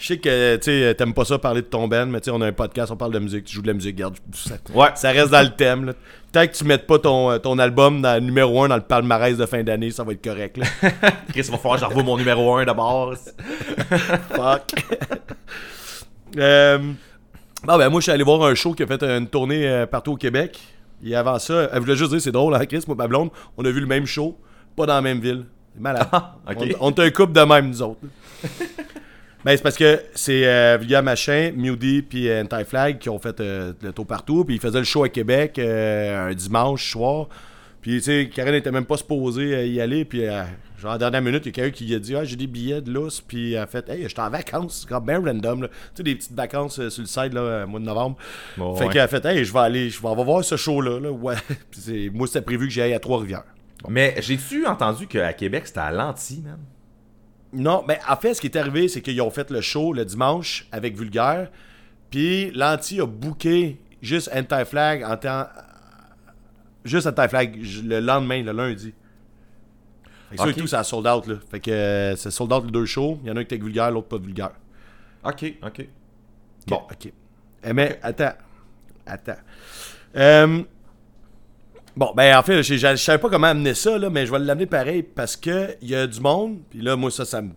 Je 0.04 0.08
sais 0.10 0.18
que, 0.18 0.58
tu 0.58 0.64
sais, 0.64 0.96
t'aimes 0.96 1.14
pas 1.14 1.24
ça 1.24 1.40
parler 1.40 1.62
de 1.62 1.68
ton 1.68 1.88
band, 1.88 2.08
mais 2.08 2.20
tu 2.20 2.26
sais, 2.26 2.32
on 2.32 2.42
a 2.42 2.48
un 2.48 2.52
podcast, 2.52 2.92
on 2.92 2.98
parle 2.98 3.14
de 3.14 3.20
musique, 3.20 3.46
tu 3.46 3.56
joues 3.56 3.62
de 3.62 3.68
la 3.68 3.74
musique, 3.74 3.96
garde, 3.96 4.16
ça, 4.34 4.56
Ouais. 4.76 4.90
ça 4.96 5.12
reste 5.12 5.30
dans 5.30 5.42
le 5.42 5.52
thème, 5.56 5.86
là. 5.86 5.94
Tant 6.34 6.46
que 6.46 6.52
tu 6.52 6.66
mettes 6.66 6.86
pas 6.86 7.00
ton, 7.00 7.32
euh, 7.32 7.38
ton 7.38 7.58
album 7.58 8.02
dans 8.02 8.22
numéro 8.22 8.62
1 8.64 8.68
dans 8.68 8.76
le 8.76 8.82
palmarès 8.82 9.38
de 9.38 9.46
fin 9.46 9.64
d'année, 9.64 9.92
ça 9.92 10.04
va 10.04 10.12
être 10.12 10.22
correct, 10.22 10.58
là. 10.58 10.66
Chris, 11.30 11.44
il 11.46 11.52
va 11.52 11.58
falloir 11.58 11.76
que 11.76 11.80
je 11.80 11.86
revoie 11.86 12.04
mon 12.04 12.18
numéro 12.18 12.54
1 12.58 12.66
d'abord. 12.66 13.14
Fuck. 14.36 14.74
Euh, 16.38 16.80
Bon, 17.66 17.78
ben 17.78 17.88
moi, 17.88 18.02
je 18.02 18.04
suis 18.04 18.12
allé 18.12 18.26
voir 18.26 18.44
un 18.44 18.56
show 18.56 18.74
qui 18.74 18.84
a 18.84 18.88
fait 18.88 19.02
une 19.04 19.28
tournée 19.30 19.66
euh, 19.66 19.86
partout 19.86 20.12
au 20.12 20.18
Québec. 20.18 20.60
Et 21.02 21.16
avant 21.16 21.40
ça, 21.40 21.70
elle 21.72 21.80
voulait 21.80 21.96
juste 21.96 22.12
dire, 22.12 22.20
c'est 22.20 22.34
drôle, 22.34 22.54
hein, 22.56 22.66
Chris, 22.66 22.84
moi, 22.88 22.98
ma 22.98 23.08
blonde, 23.08 23.30
on 23.56 23.64
a 23.64 23.70
vu 23.72 23.80
le 23.80 23.86
même 23.88 24.06
show, 24.06 24.38
pas 24.76 24.86
dans 24.86 24.96
la 24.96 25.02
même 25.02 25.22
ville. 25.22 25.46
C'est 25.74 25.82
malade. 25.82 26.08
Ah. 26.12 26.36
On, 26.82 26.88
on 26.88 26.92
est 26.92 27.00
un 27.00 27.10
couple 27.12 27.32
de 27.32 27.40
même, 27.40 27.70
nous 27.70 27.82
autres. 27.82 28.02
Ben, 29.46 29.56
c'est 29.58 29.64
parce 29.64 29.78
que 29.78 30.02
c'est 30.16 30.48
euh, 30.48 30.78
Vulgaire 30.80 31.04
Machin, 31.04 31.52
Mewdy 31.56 32.02
puis 32.02 32.30
euh, 32.30 32.44
Anti-Flag 32.44 33.00
qui 33.00 33.10
ont 33.10 33.20
fait 33.20 33.40
euh, 33.40 33.74
le 33.82 33.92
tour 33.92 34.06
partout. 34.06 34.46
Puis 34.46 34.56
ils 34.56 34.62
faisaient 34.62 34.80
le 34.80 34.86
show 34.86 35.04
à 35.04 35.10
Québec 35.10 35.60
euh, 35.60 36.30
un 36.30 36.34
dimanche 36.34 36.92
soir. 36.92 37.28
Puis, 37.82 37.98
tu 37.98 38.04
sais, 38.04 38.30
Karen 38.34 38.54
n'était 38.54 38.72
même 38.72 38.86
pas 38.86 38.96
supposée 38.96 39.54
euh, 39.54 39.66
y 39.66 39.82
aller. 39.82 40.06
Puis, 40.06 40.26
euh, 40.26 40.44
genre, 40.82 40.92
à 40.92 40.94
la 40.94 40.98
dernière 41.00 41.22
minute, 41.22 41.46
il 41.46 41.48
y 41.48 41.50
a 41.50 41.52
quelqu'un 41.52 41.72
qui 41.72 41.94
a 41.94 42.00
dit 42.00 42.16
Ah, 42.16 42.24
j'ai 42.24 42.38
des 42.38 42.48
billets 42.48 42.80
de 42.82 42.90
lousse. 42.90 43.20
Puis, 43.20 43.52
elle 43.56 43.60
a 43.60 43.68
fait 43.68 43.90
Hey, 43.90 44.04
j'étais 44.08 44.22
en 44.22 44.30
vacances. 44.30 44.80
C'est 44.82 44.88
comme 44.88 45.06
bien 45.06 45.20
random. 45.20 45.68
Tu 45.68 45.68
sais, 45.96 46.04
des 46.04 46.16
petites 46.16 46.32
vacances 46.32 46.76
sur 46.88 47.02
le 47.02 47.08
site, 47.08 47.34
là, 47.34 47.42
euh, 47.42 47.68
mois 47.68 47.82
de 47.82 47.86
novembre. 47.86 48.16
Bon, 48.56 48.74
fait 48.76 48.86
ouais. 48.86 48.94
qu'elle 48.94 49.02
a 49.02 49.08
fait 49.10 49.26
Hey, 49.26 49.44
je 49.44 49.52
vais 49.52 49.60
aller, 49.60 49.90
je 49.90 50.02
vais 50.02 50.08
on 50.08 50.16
va 50.16 50.24
voir 50.24 50.46
ce 50.46 50.56
show-là. 50.56 51.02
là. 51.02 51.12
Ouais. 51.12 51.36
Puis, 51.72 52.10
moi, 52.14 52.26
c'était 52.26 52.42
prévu 52.42 52.68
que 52.68 52.74
j'aille 52.74 52.94
à 52.94 53.00
Trois-Rivières. 53.00 53.44
Mais 53.90 54.16
j'ai-tu 54.20 54.66
entendu 54.66 55.06
qu'à 55.08 55.34
Québec, 55.34 55.64
c'était 55.68 55.82
à 55.82 55.92
l'anti, 55.92 56.42
man? 56.42 56.60
Non, 57.54 57.84
mais 57.88 58.00
en 58.10 58.16
fait, 58.16 58.34
ce 58.34 58.42
qui 58.42 58.48
est 58.48 58.56
arrivé, 58.58 58.88
c'est 58.88 59.02
qu'ils 59.02 59.22
ont 59.22 59.30
fait 59.30 59.50
le 59.52 59.62
show 59.62 59.94
le 59.94 60.06
dimanche 60.06 60.68
avec 60.72 60.98
Vulgaire. 60.98 61.50
Puis 62.10 62.52
l'anti 62.52 63.00
a 63.00 63.06
booké 63.06 63.80
juste 64.02 64.30
Anti-Flag 64.34 65.04
en 65.04 65.18
temps. 65.18 65.46
Juste 66.84 67.08
Anti-Flag 67.08 67.60
j- 67.62 67.82
le 67.84 68.00
lendemain, 68.00 68.42
le 68.44 68.52
lundi. 68.52 68.94
Fait 70.30 70.36
que 70.38 70.42
ça 70.44 70.50
et 70.50 70.54
tout, 70.54 70.68
ça 70.68 70.80
a 70.80 70.84
sold 70.84 71.08
out, 71.08 71.28
là. 71.28 71.36
Fait 71.52 71.60
que 71.60 71.72
euh, 71.72 72.16
c'est 72.16 72.32
sold 72.32 72.52
out 72.52 72.66
les 72.66 72.72
deux 72.72 72.86
shows. 72.86 73.20
Il 73.24 73.30
y 73.30 73.32
en 73.32 73.36
a 73.36 73.40
un 73.40 73.44
qui 73.44 73.46
était 73.46 73.56
avec 73.56 73.64
Vulgaire, 73.64 73.92
l'autre 73.92 74.08
pas 74.08 74.18
Vulgaire. 74.18 74.52
Ok, 75.24 75.54
ok. 75.64 75.88
Bon, 76.68 76.82
ok. 76.92 77.12
Eh, 77.66 77.74
mais 77.74 78.00
attends. 78.02 78.34
Attends. 79.06 79.38
Euh, 80.16 80.64
bon, 81.96 82.12
ben 82.16 82.38
en 82.38 82.44
fait, 82.44 82.62
je, 82.64 82.76
je 82.76 82.96
savais 82.96 83.18
pas 83.20 83.30
comment 83.30 83.48
amener 83.48 83.74
ça, 83.74 83.98
là, 83.98 84.10
mais 84.10 84.26
je 84.26 84.32
vais 84.32 84.40
l'amener 84.40 84.66
pareil 84.66 85.04
parce 85.04 85.36
que 85.36 85.76
il 85.82 85.90
y 85.90 85.96
a 85.96 86.08
du 86.08 86.20
monde, 86.20 86.60
puis 86.70 86.82
là, 86.82 86.96
moi, 86.96 87.12
ça, 87.12 87.26
ça 87.26 87.42
me. 87.42 87.50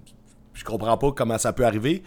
Je 0.55 0.64
comprends 0.64 0.97
pas 0.97 1.12
comment 1.12 1.37
ça 1.39 1.53
peut 1.53 1.64
arriver. 1.66 2.03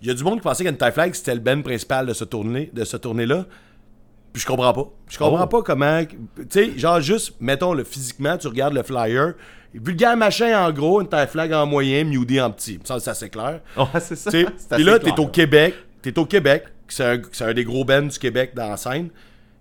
Il 0.00 0.08
y 0.08 0.10
a 0.10 0.14
du 0.14 0.24
monde 0.24 0.36
qui 0.36 0.42
pensait 0.42 0.64
qu'Anti 0.64 0.92
Flag 0.92 1.14
c'était 1.14 1.34
le 1.34 1.40
band 1.40 1.60
principal 1.62 2.06
de 2.06 2.12
ce 2.14 2.24
tournée, 2.24 2.70
de 2.72 2.84
ce 2.84 2.96
tournée-là. 2.96 3.44
Puis 4.32 4.40
je 4.42 4.46
comprends 4.46 4.72
pas. 4.72 4.88
Je 5.08 5.18
comprends 5.18 5.44
Oh. 5.44 5.46
pas 5.46 5.62
comment. 5.62 6.02
Tu 6.04 6.16
sais, 6.48 6.78
genre 6.78 7.00
juste, 7.00 7.34
mettons, 7.38 7.74
le 7.74 7.84
physiquement, 7.84 8.38
tu 8.38 8.48
regardes 8.48 8.72
le 8.74 8.82
flyer. 8.82 9.34
Vulgaire 9.74 10.16
machin 10.16 10.66
en 10.66 10.72
gros, 10.72 11.00
Anti 11.02 11.26
Flag 11.28 11.52
en 11.52 11.66
moyen, 11.66 12.04
Mewdy 12.04 12.40
en 12.40 12.50
petit. 12.50 12.80
Ça, 12.84 12.98
c'est 13.14 13.28
clair. 13.30 13.60
Ouais, 13.76 14.00
c'est 14.00 14.16
ça. 14.16 14.30
Puis 14.70 14.82
là, 14.84 14.98
t'es 14.98 15.18
au 15.20 15.26
Québec. 15.26 15.74
T'es 16.00 16.18
au 16.18 16.24
Québec. 16.26 16.64
C'est 16.88 17.04
un, 17.04 17.20
un 17.46 17.54
des 17.54 17.64
gros 17.64 17.84
bands 17.84 18.02
du 18.02 18.18
Québec 18.18 18.52
dans 18.54 18.70
la 18.70 18.76
scène. 18.78 19.08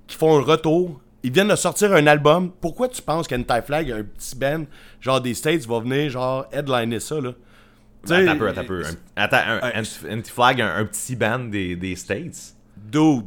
Qui 0.07 0.16
font 0.18 0.38
un 0.38 0.41
retour. 0.41 0.99
Ils 1.24 1.32
viennent 1.32 1.49
de 1.49 1.55
sortir 1.55 1.93
un 1.93 2.07
album. 2.07 2.51
Pourquoi 2.61 2.88
tu 2.88 3.01
penses 3.01 3.28
qu'Anti-Flag, 3.28 3.91
un 3.91 4.03
petit 4.03 4.36
band, 4.36 4.63
genre 4.99 5.22
des 5.22 5.34
States, 5.36 5.65
va 5.67 5.80
venir, 5.80 6.09
genre, 6.09 6.45
headliner 6.51 6.99
ça, 6.99 7.22
là? 7.22 7.32
T'sais, 8.03 8.15
Attends 8.24 8.32
un 8.32 8.36
peu, 8.38 8.47
attends 8.49 8.61
un 8.61 8.65
peu. 8.65 8.84
Un- 8.84 8.95
Attends, 9.24 9.38
un, 9.38 9.59
un- 9.80 10.17
Anti-Flag, 10.17 10.61
un, 10.61 10.76
un 10.78 10.86
petit 10.86 11.15
band 11.15 11.39
des, 11.39 11.76
des 11.76 11.95
States? 11.95 12.55
Dude. 12.76 13.26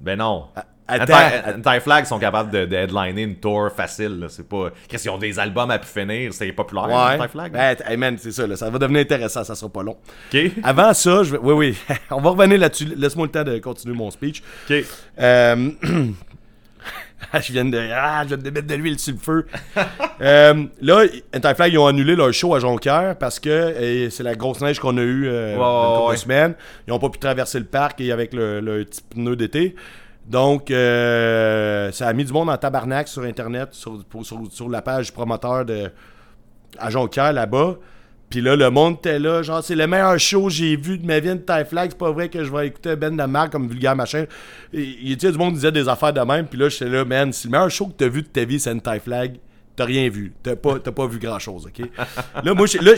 Ben 0.00 0.18
non. 0.18 0.46
attends, 0.88 1.14
Anti- 1.14 1.68
Anti-Flag 1.70 2.04
sont 2.06 2.18
capables 2.18 2.50
de, 2.50 2.64
de 2.66 2.74
headliner 2.76 3.22
une 3.22 3.36
tour 3.36 3.70
facile. 3.70 4.26
C'est 4.28 4.48
pas. 4.48 4.70
Qu'est-ce 4.88 5.04
qu'ils 5.04 5.12
ont 5.12 5.18
des 5.18 5.38
albums 5.38 5.70
à 5.70 5.78
pu 5.78 5.86
finir? 5.86 6.34
C'est 6.34 6.50
populaire, 6.50 6.86
Ouais. 6.88 7.20
Anti-Flag? 7.20 7.52
Ben, 7.52 7.76
hey, 7.86 7.96
man, 7.96 8.18
c'est 8.18 8.32
ça, 8.32 8.46
là. 8.48 8.56
Ça 8.56 8.68
va 8.68 8.78
devenir 8.80 9.02
intéressant, 9.02 9.44
ça 9.44 9.54
sera 9.54 9.70
pas 9.70 9.84
long. 9.84 9.96
Ok. 10.34 10.50
Avant 10.64 10.92
ça, 10.92 11.22
je 11.22 11.30
vais. 11.30 11.38
Oui, 11.40 11.54
oui. 11.54 11.96
On 12.10 12.20
va 12.20 12.30
revenir 12.30 12.58
là-dessus. 12.58 12.86
Laisse-moi 12.96 13.26
le 13.26 13.32
temps 13.32 13.44
de 13.44 13.58
continuer 13.58 13.94
mon 13.94 14.10
speech. 14.10 14.42
Ok. 14.68 14.84
Euh, 15.20 15.70
je 17.34 17.52
viens 17.52 17.64
de. 17.64 17.78
Ah, 17.92 18.22
je 18.24 18.28
viens 18.28 18.36
de 18.38 18.50
mettre 18.50 18.66
de 18.66 18.74
l'huile 18.74 18.98
sur 18.98 19.14
le 19.14 19.18
feu. 19.20 19.46
Euh, 20.22 20.64
là, 20.80 21.02
Anti-Flag, 21.34 21.72
ils 21.74 21.78
ont 21.78 21.86
annulé 21.86 22.16
leur 22.16 22.32
show 22.32 22.54
à 22.54 22.58
Jonquière 22.58 23.16
parce 23.18 23.38
que 23.38 24.08
c'est 24.10 24.22
la 24.22 24.34
grosse 24.34 24.62
neige 24.62 24.78
qu'on 24.80 24.96
a 24.96 25.02
eue 25.02 25.28
euh, 25.28 26.06
ouais. 26.08 26.16
semaines. 26.16 26.54
Ils 26.86 26.90
n'ont 26.90 26.98
pas 26.98 27.10
pu 27.10 27.18
traverser 27.18 27.58
le 27.58 27.66
parc 27.66 28.00
et 28.00 28.10
avec 28.12 28.32
le, 28.32 28.60
le 28.60 28.82
petit 28.86 29.02
pneu 29.02 29.36
d'été. 29.36 29.76
Donc, 30.26 30.70
euh, 30.70 31.92
ça 31.92 32.08
a 32.08 32.12
mis 32.14 32.24
du 32.24 32.32
monde 32.32 32.48
en 32.48 32.56
tabarnak 32.56 33.08
sur 33.08 33.24
Internet, 33.24 33.68
sur, 33.72 34.02
pour- 34.06 34.24
sur, 34.24 34.40
sur 34.50 34.70
la 34.70 34.80
page 34.80 35.06
du 35.06 35.12
promoteur 35.12 35.66
de, 35.66 35.90
à 36.78 36.88
Jonquière 36.88 37.34
là-bas. 37.34 37.76
Puis 38.28 38.40
là, 38.40 38.56
le 38.56 38.70
monde 38.70 38.96
était 38.98 39.18
là, 39.18 39.42
genre, 39.42 39.62
c'est 39.62 39.76
le 39.76 39.86
meilleur 39.86 40.18
show 40.18 40.44
que 40.46 40.50
j'ai 40.52 40.74
vu 40.76 40.98
de 40.98 41.06
ma 41.06 41.20
vie 41.20 41.28
de 41.28 41.34
Tie 41.36 41.64
Flag. 41.68 41.90
C'est 41.90 41.98
pas 41.98 42.10
vrai 42.10 42.28
que 42.28 42.42
je 42.42 42.50
vais 42.52 42.66
écouter 42.66 42.96
Ben 42.96 43.16
de 43.16 43.22
marque 43.22 43.52
comme 43.52 43.68
vulgaire 43.68 43.94
machin. 43.94 44.24
Il 44.72 45.16
tu 45.16 45.26
sais, 45.26 45.32
du 45.32 45.38
monde 45.38 45.54
disait 45.54 45.70
des 45.72 45.88
affaires 45.88 46.12
de 46.12 46.20
même. 46.20 46.46
Puis 46.46 46.58
là, 46.58 46.68
j'étais 46.68 46.88
là, 46.88 47.04
man, 47.04 47.32
c'est 47.32 47.46
le 47.46 47.52
meilleur 47.52 47.70
show 47.70 47.86
que 47.86 47.92
t'as 47.92 48.08
vu 48.08 48.22
de 48.22 48.26
ta 48.28 48.44
vie, 48.44 48.58
c'est 48.58 48.72
une 48.72 48.80
Tie 48.80 48.98
Flag. 49.02 49.36
T'as 49.76 49.84
rien 49.84 50.08
vu. 50.08 50.32
T'as 50.42 50.56
pas, 50.56 50.78
t'as 50.78 50.90
pas 50.90 51.06
vu 51.06 51.18
grand 51.18 51.38
chose, 51.38 51.66
ok? 51.66 51.86
là, 52.44 52.54
moi, 52.54 52.66
là, 52.80 52.92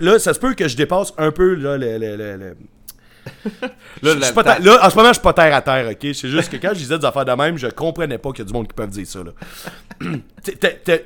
là, 0.00 0.18
ça 0.18 0.32
se 0.32 0.38
peut 0.38 0.54
que 0.54 0.66
je 0.68 0.76
dépasse 0.76 1.12
un 1.18 1.30
peu, 1.32 1.54
là, 1.54 1.76
le. 1.76 1.98
le- 1.98 2.16
le- 2.16 2.36
le- 2.36 2.56
Là, 4.02 4.14
je 4.14 4.18
la- 4.18 4.26
suis 4.26 4.34
pas 4.34 4.44
terre- 4.44 4.60
là, 4.62 4.86
en 4.86 4.90
ce 4.90 4.96
moment, 4.96 5.08
je 5.08 5.14
suis 5.14 5.22
pas 5.22 5.32
terre 5.32 5.54
à 5.54 5.62
terre, 5.62 5.88
ok? 5.90 5.98
C'est 6.14 6.28
juste 6.28 6.50
que 6.50 6.56
quand 6.56 6.70
je 6.70 6.78
disais 6.78 6.98
des 6.98 7.04
affaires 7.04 7.24
de 7.24 7.32
même, 7.32 7.56
je 7.58 7.66
comprenais 7.68 8.18
pas 8.18 8.30
qu'il 8.30 8.40
y 8.40 8.42
a 8.42 8.44
du 8.46 8.52
monde 8.52 8.66
qui 8.68 8.74
peuvent 8.74 8.90
dire 8.90 9.06
ça, 9.06 9.20
là. 9.24 9.32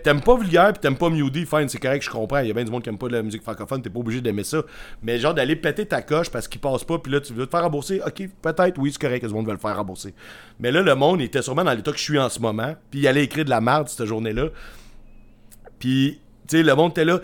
T'aimes 0.03 0.21
pas 0.21 0.37
vulgaire 0.37 0.73
pis 0.73 0.79
t'aimes 0.79 0.97
pas 0.97 1.11
Mewdy, 1.11 1.45
fine, 1.47 1.69
c'est 1.69 1.79
correct, 1.81 2.03
je 2.05 2.11
comprends. 2.11 2.39
Il 2.39 2.47
y 2.49 2.51
a 2.51 2.55
bien 2.55 2.63
du 2.65 2.71
monde 2.71 2.83
qui 2.83 2.89
aime 2.89 2.99
pas 2.99 3.09
de 3.09 3.15
la 3.15 3.23
musique 3.23 3.43
francophone, 3.43 3.83
t'es 3.83 3.91
pas 3.91 3.99
obligé 3.99 4.21
d'aimer 4.21 4.45
ça. 4.45 4.63
Mais 5.03 5.19
genre 5.19 5.35
d'aller 5.35 5.57
péter 5.57 5.85
ta 5.87 6.01
coche 6.03 6.31
parce 6.31 6.47
qu'il 6.47 6.61
passe 6.61 6.85
pas, 6.85 6.99
puis 6.99 7.11
là 7.13 7.21
tu 7.21 7.33
veux 7.33 7.47
te 7.47 7.51
faire 7.51 7.63
rembourser, 7.63 8.01
ok, 8.07 8.29
peut-être, 8.41 8.79
oui, 8.79 8.93
c'est 8.93 9.01
correct 9.01 9.23
que 9.23 9.27
du 9.27 9.35
monde 9.35 9.47
veut 9.47 9.53
le 9.53 9.59
faire 9.59 9.77
rembourser. 9.77 10.15
Mais 10.61 10.71
là, 10.71 10.83
le 10.83 10.95
monde 10.95 11.21
était 11.21 11.43
sûrement 11.43 11.65
dans 11.65 11.73
l'état 11.73 11.91
que 11.91 11.99
je 11.99 12.03
suis 12.05 12.19
en 12.21 12.29
ce 12.29 12.39
moment, 12.39 12.77
puis 12.91 13.01
il 13.01 13.09
allait 13.09 13.25
écrire 13.25 13.45
de 13.45 13.51
la 13.51 13.61
merde 13.61 13.89
cette 13.89 14.07
journée-là. 14.07 14.47
Puis, 15.79 16.21
tu 16.49 16.59
sais, 16.59 16.63
le 16.63 16.75
monde 16.75 16.93
était 16.93 17.05
là. 17.05 17.19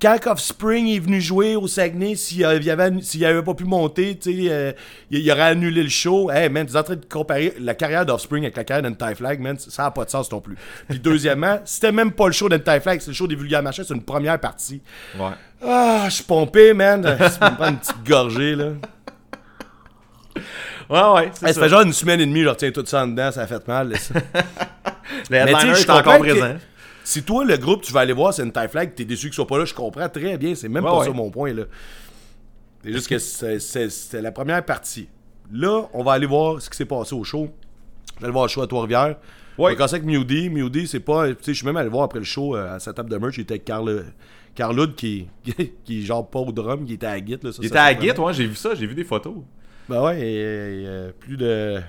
Quand 0.00 0.18
Offspring 0.26 0.88
est 0.88 0.98
venu 0.98 1.22
jouer 1.22 1.56
au 1.56 1.66
Saguenay, 1.66 2.16
s'il 2.16 2.40
y 2.40 2.44
avait, 2.44 2.92
s'il 3.00 3.24
avait 3.24 3.42
pas 3.42 3.54
pu 3.54 3.64
monter, 3.64 4.14
tu 4.18 4.30
sais, 4.30 4.50
euh, 4.52 4.72
il, 5.10 5.20
il 5.20 5.30
aurait 5.32 5.40
annulé 5.42 5.82
le 5.82 5.88
show. 5.88 6.30
Hey, 6.30 6.50
man, 6.50 6.66
tu 6.66 6.74
es 6.74 6.76
en 6.76 6.82
train 6.82 6.96
de 6.96 7.04
comparer 7.06 7.54
la 7.58 7.74
carrière 7.74 8.04
d'Offspring 8.04 8.44
avec 8.44 8.56
la 8.58 8.64
carrière 8.64 8.90
d'Anti-Flag, 8.90 9.40
man, 9.40 9.56
ça 9.58 9.84
n'a 9.84 9.90
pas 9.90 10.04
de 10.04 10.10
sens 10.10 10.30
non 10.30 10.40
plus. 10.42 10.56
Puis 10.88 10.98
deuxièmement, 10.98 11.60
c'était 11.64 11.92
même 11.92 12.12
pas 12.12 12.26
le 12.26 12.32
show 12.32 12.48
d'Anti-Flag, 12.50 13.00
c'est 13.00 13.08
le 13.08 13.14
show 13.14 13.26
des 13.26 13.36
vulgaires 13.36 13.62
machins, 13.62 13.84
c'est 13.88 13.94
une 13.94 14.02
première 14.02 14.38
partie. 14.38 14.82
Ouais. 15.18 15.30
Ah, 15.64 16.04
je 16.10 16.14
suis 16.16 16.24
pompé, 16.24 16.74
man. 16.74 17.02
Je 17.18 17.24
me 17.44 17.56
prends 17.56 17.68
une 17.70 17.78
petite 17.78 18.04
gorgée, 18.06 18.54
là. 18.54 18.72
Ouais, 20.88 21.14
ouais. 21.14 21.30
Ça 21.34 21.52
ça. 21.52 21.60
fait 21.60 21.68
genre 21.68 21.80
une 21.82 21.92
semaine 21.92 22.20
et 22.20 22.26
demie, 22.26 22.42
je 22.42 22.48
retiens 22.48 22.70
tout 22.70 22.84
ça 22.86 23.02
en 23.02 23.08
dedans, 23.08 23.32
ça 23.32 23.42
a 23.42 23.46
fait 23.46 23.66
mal. 23.66 23.88
là, 23.90 23.98
ça. 23.98 24.14
Mais 25.30 25.46
tu 25.46 25.66
je 25.74 25.80
est 25.82 25.90
encore 25.90 26.14
que- 26.18 26.20
présent. 26.20 26.54
Si 27.08 27.22
toi, 27.22 27.44
le 27.44 27.56
groupe, 27.56 27.82
tu 27.82 27.92
vas 27.92 28.00
aller 28.00 28.12
voir, 28.12 28.34
c'est 28.34 28.42
une 28.42 28.50
tie 28.50 28.66
flag, 28.68 28.92
t'es 28.96 29.04
déçu 29.04 29.28
qu'ils 29.28 29.34
soient 29.34 29.46
pas 29.46 29.58
là, 29.58 29.64
je 29.64 29.72
comprends 29.74 30.08
très 30.08 30.36
bien. 30.38 30.56
C'est 30.56 30.68
même 30.68 30.82
Ouais, 30.84 30.90
pas 30.90 30.98
ouais. 30.98 31.06
ça 31.06 31.12
mon 31.12 31.30
point, 31.30 31.52
là. 31.54 31.62
C'est 32.82 32.92
juste 32.92 33.08
que 33.08 33.18
c'est- 33.18 34.20
la 34.20 34.32
première 34.32 34.64
partie. 34.64 35.08
Là, 35.52 35.88
on 35.92 36.02
va 36.02 36.12
aller 36.12 36.26
voir 36.26 36.60
ce 36.60 36.68
qui 36.68 36.76
s'est 36.76 36.84
passé 36.84 37.14
au 37.14 37.22
show. 37.22 37.48
Je 38.16 38.20
vais 38.20 38.24
aller 38.24 38.32
voir 38.32 38.46
le 38.46 38.48
show 38.48 38.60
à 38.62 38.66
Trois-Rivières. 38.66 39.18
Ouais. 39.56 39.76
On 39.78 39.80
avec 39.84 40.02
Mewdy. 40.04 40.50
Mewdy, 40.50 40.88
c'est 40.88 40.98
pas. 40.98 41.28
Tu 41.28 41.34
sais, 41.42 41.52
je 41.52 41.58
suis 41.58 41.66
même 41.66 41.76
allé 41.76 41.88
voir 41.88 42.02
après 42.04 42.18
le 42.18 42.24
show 42.24 42.56
euh, 42.56 42.74
à 42.74 42.80
sa 42.80 42.92
table 42.92 43.08
de 43.08 43.16
merch. 43.18 43.38
Il 43.38 43.42
était 43.42 43.52
avec 43.54 43.64
Carl, 43.64 44.04
Carloud 44.56 44.96
qui, 44.96 45.28
qui 45.84 46.04
genre 46.04 46.28
pas 46.28 46.40
au 46.40 46.50
drum, 46.50 46.84
qui 46.84 46.94
était 46.94 47.06
à 47.06 47.20
guitare. 47.20 47.46
là, 47.46 47.52
ça, 47.52 47.58
Il 47.62 47.68
ça 47.68 47.92
était 47.92 48.08
à 48.08 48.14
Git, 48.14 48.20
ouais, 48.20 48.34
j'ai 48.34 48.46
vu 48.48 48.56
ça, 48.56 48.74
j'ai 48.74 48.86
vu 48.86 48.94
des 48.96 49.04
photos. 49.04 49.34
ben 49.88 50.02
ouais, 50.02 50.20
et, 50.20 50.34
et, 50.34 50.86
euh, 50.86 51.12
plus 51.20 51.36
de 51.36 51.80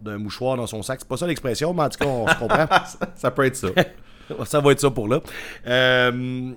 d'un 0.00 0.18
mouchoir 0.18 0.56
dans 0.56 0.66
son 0.66 0.82
sac. 0.82 0.98
C'est 1.00 1.08
pas 1.08 1.16
ça 1.16 1.26
l'expression, 1.26 1.72
mais 1.74 1.82
en 1.82 1.88
tout 1.88 1.98
cas, 1.98 2.06
on 2.06 2.26
se 2.28 2.34
comprend. 2.38 2.66
Ça 3.14 3.30
peut 3.30 3.44
être 3.44 3.56
ça. 3.56 3.68
ça 4.44 4.60
va 4.60 4.72
être 4.72 4.80
ça 4.80 4.90
pour 4.90 5.08
là. 5.08 5.20
Euh, 5.66 6.50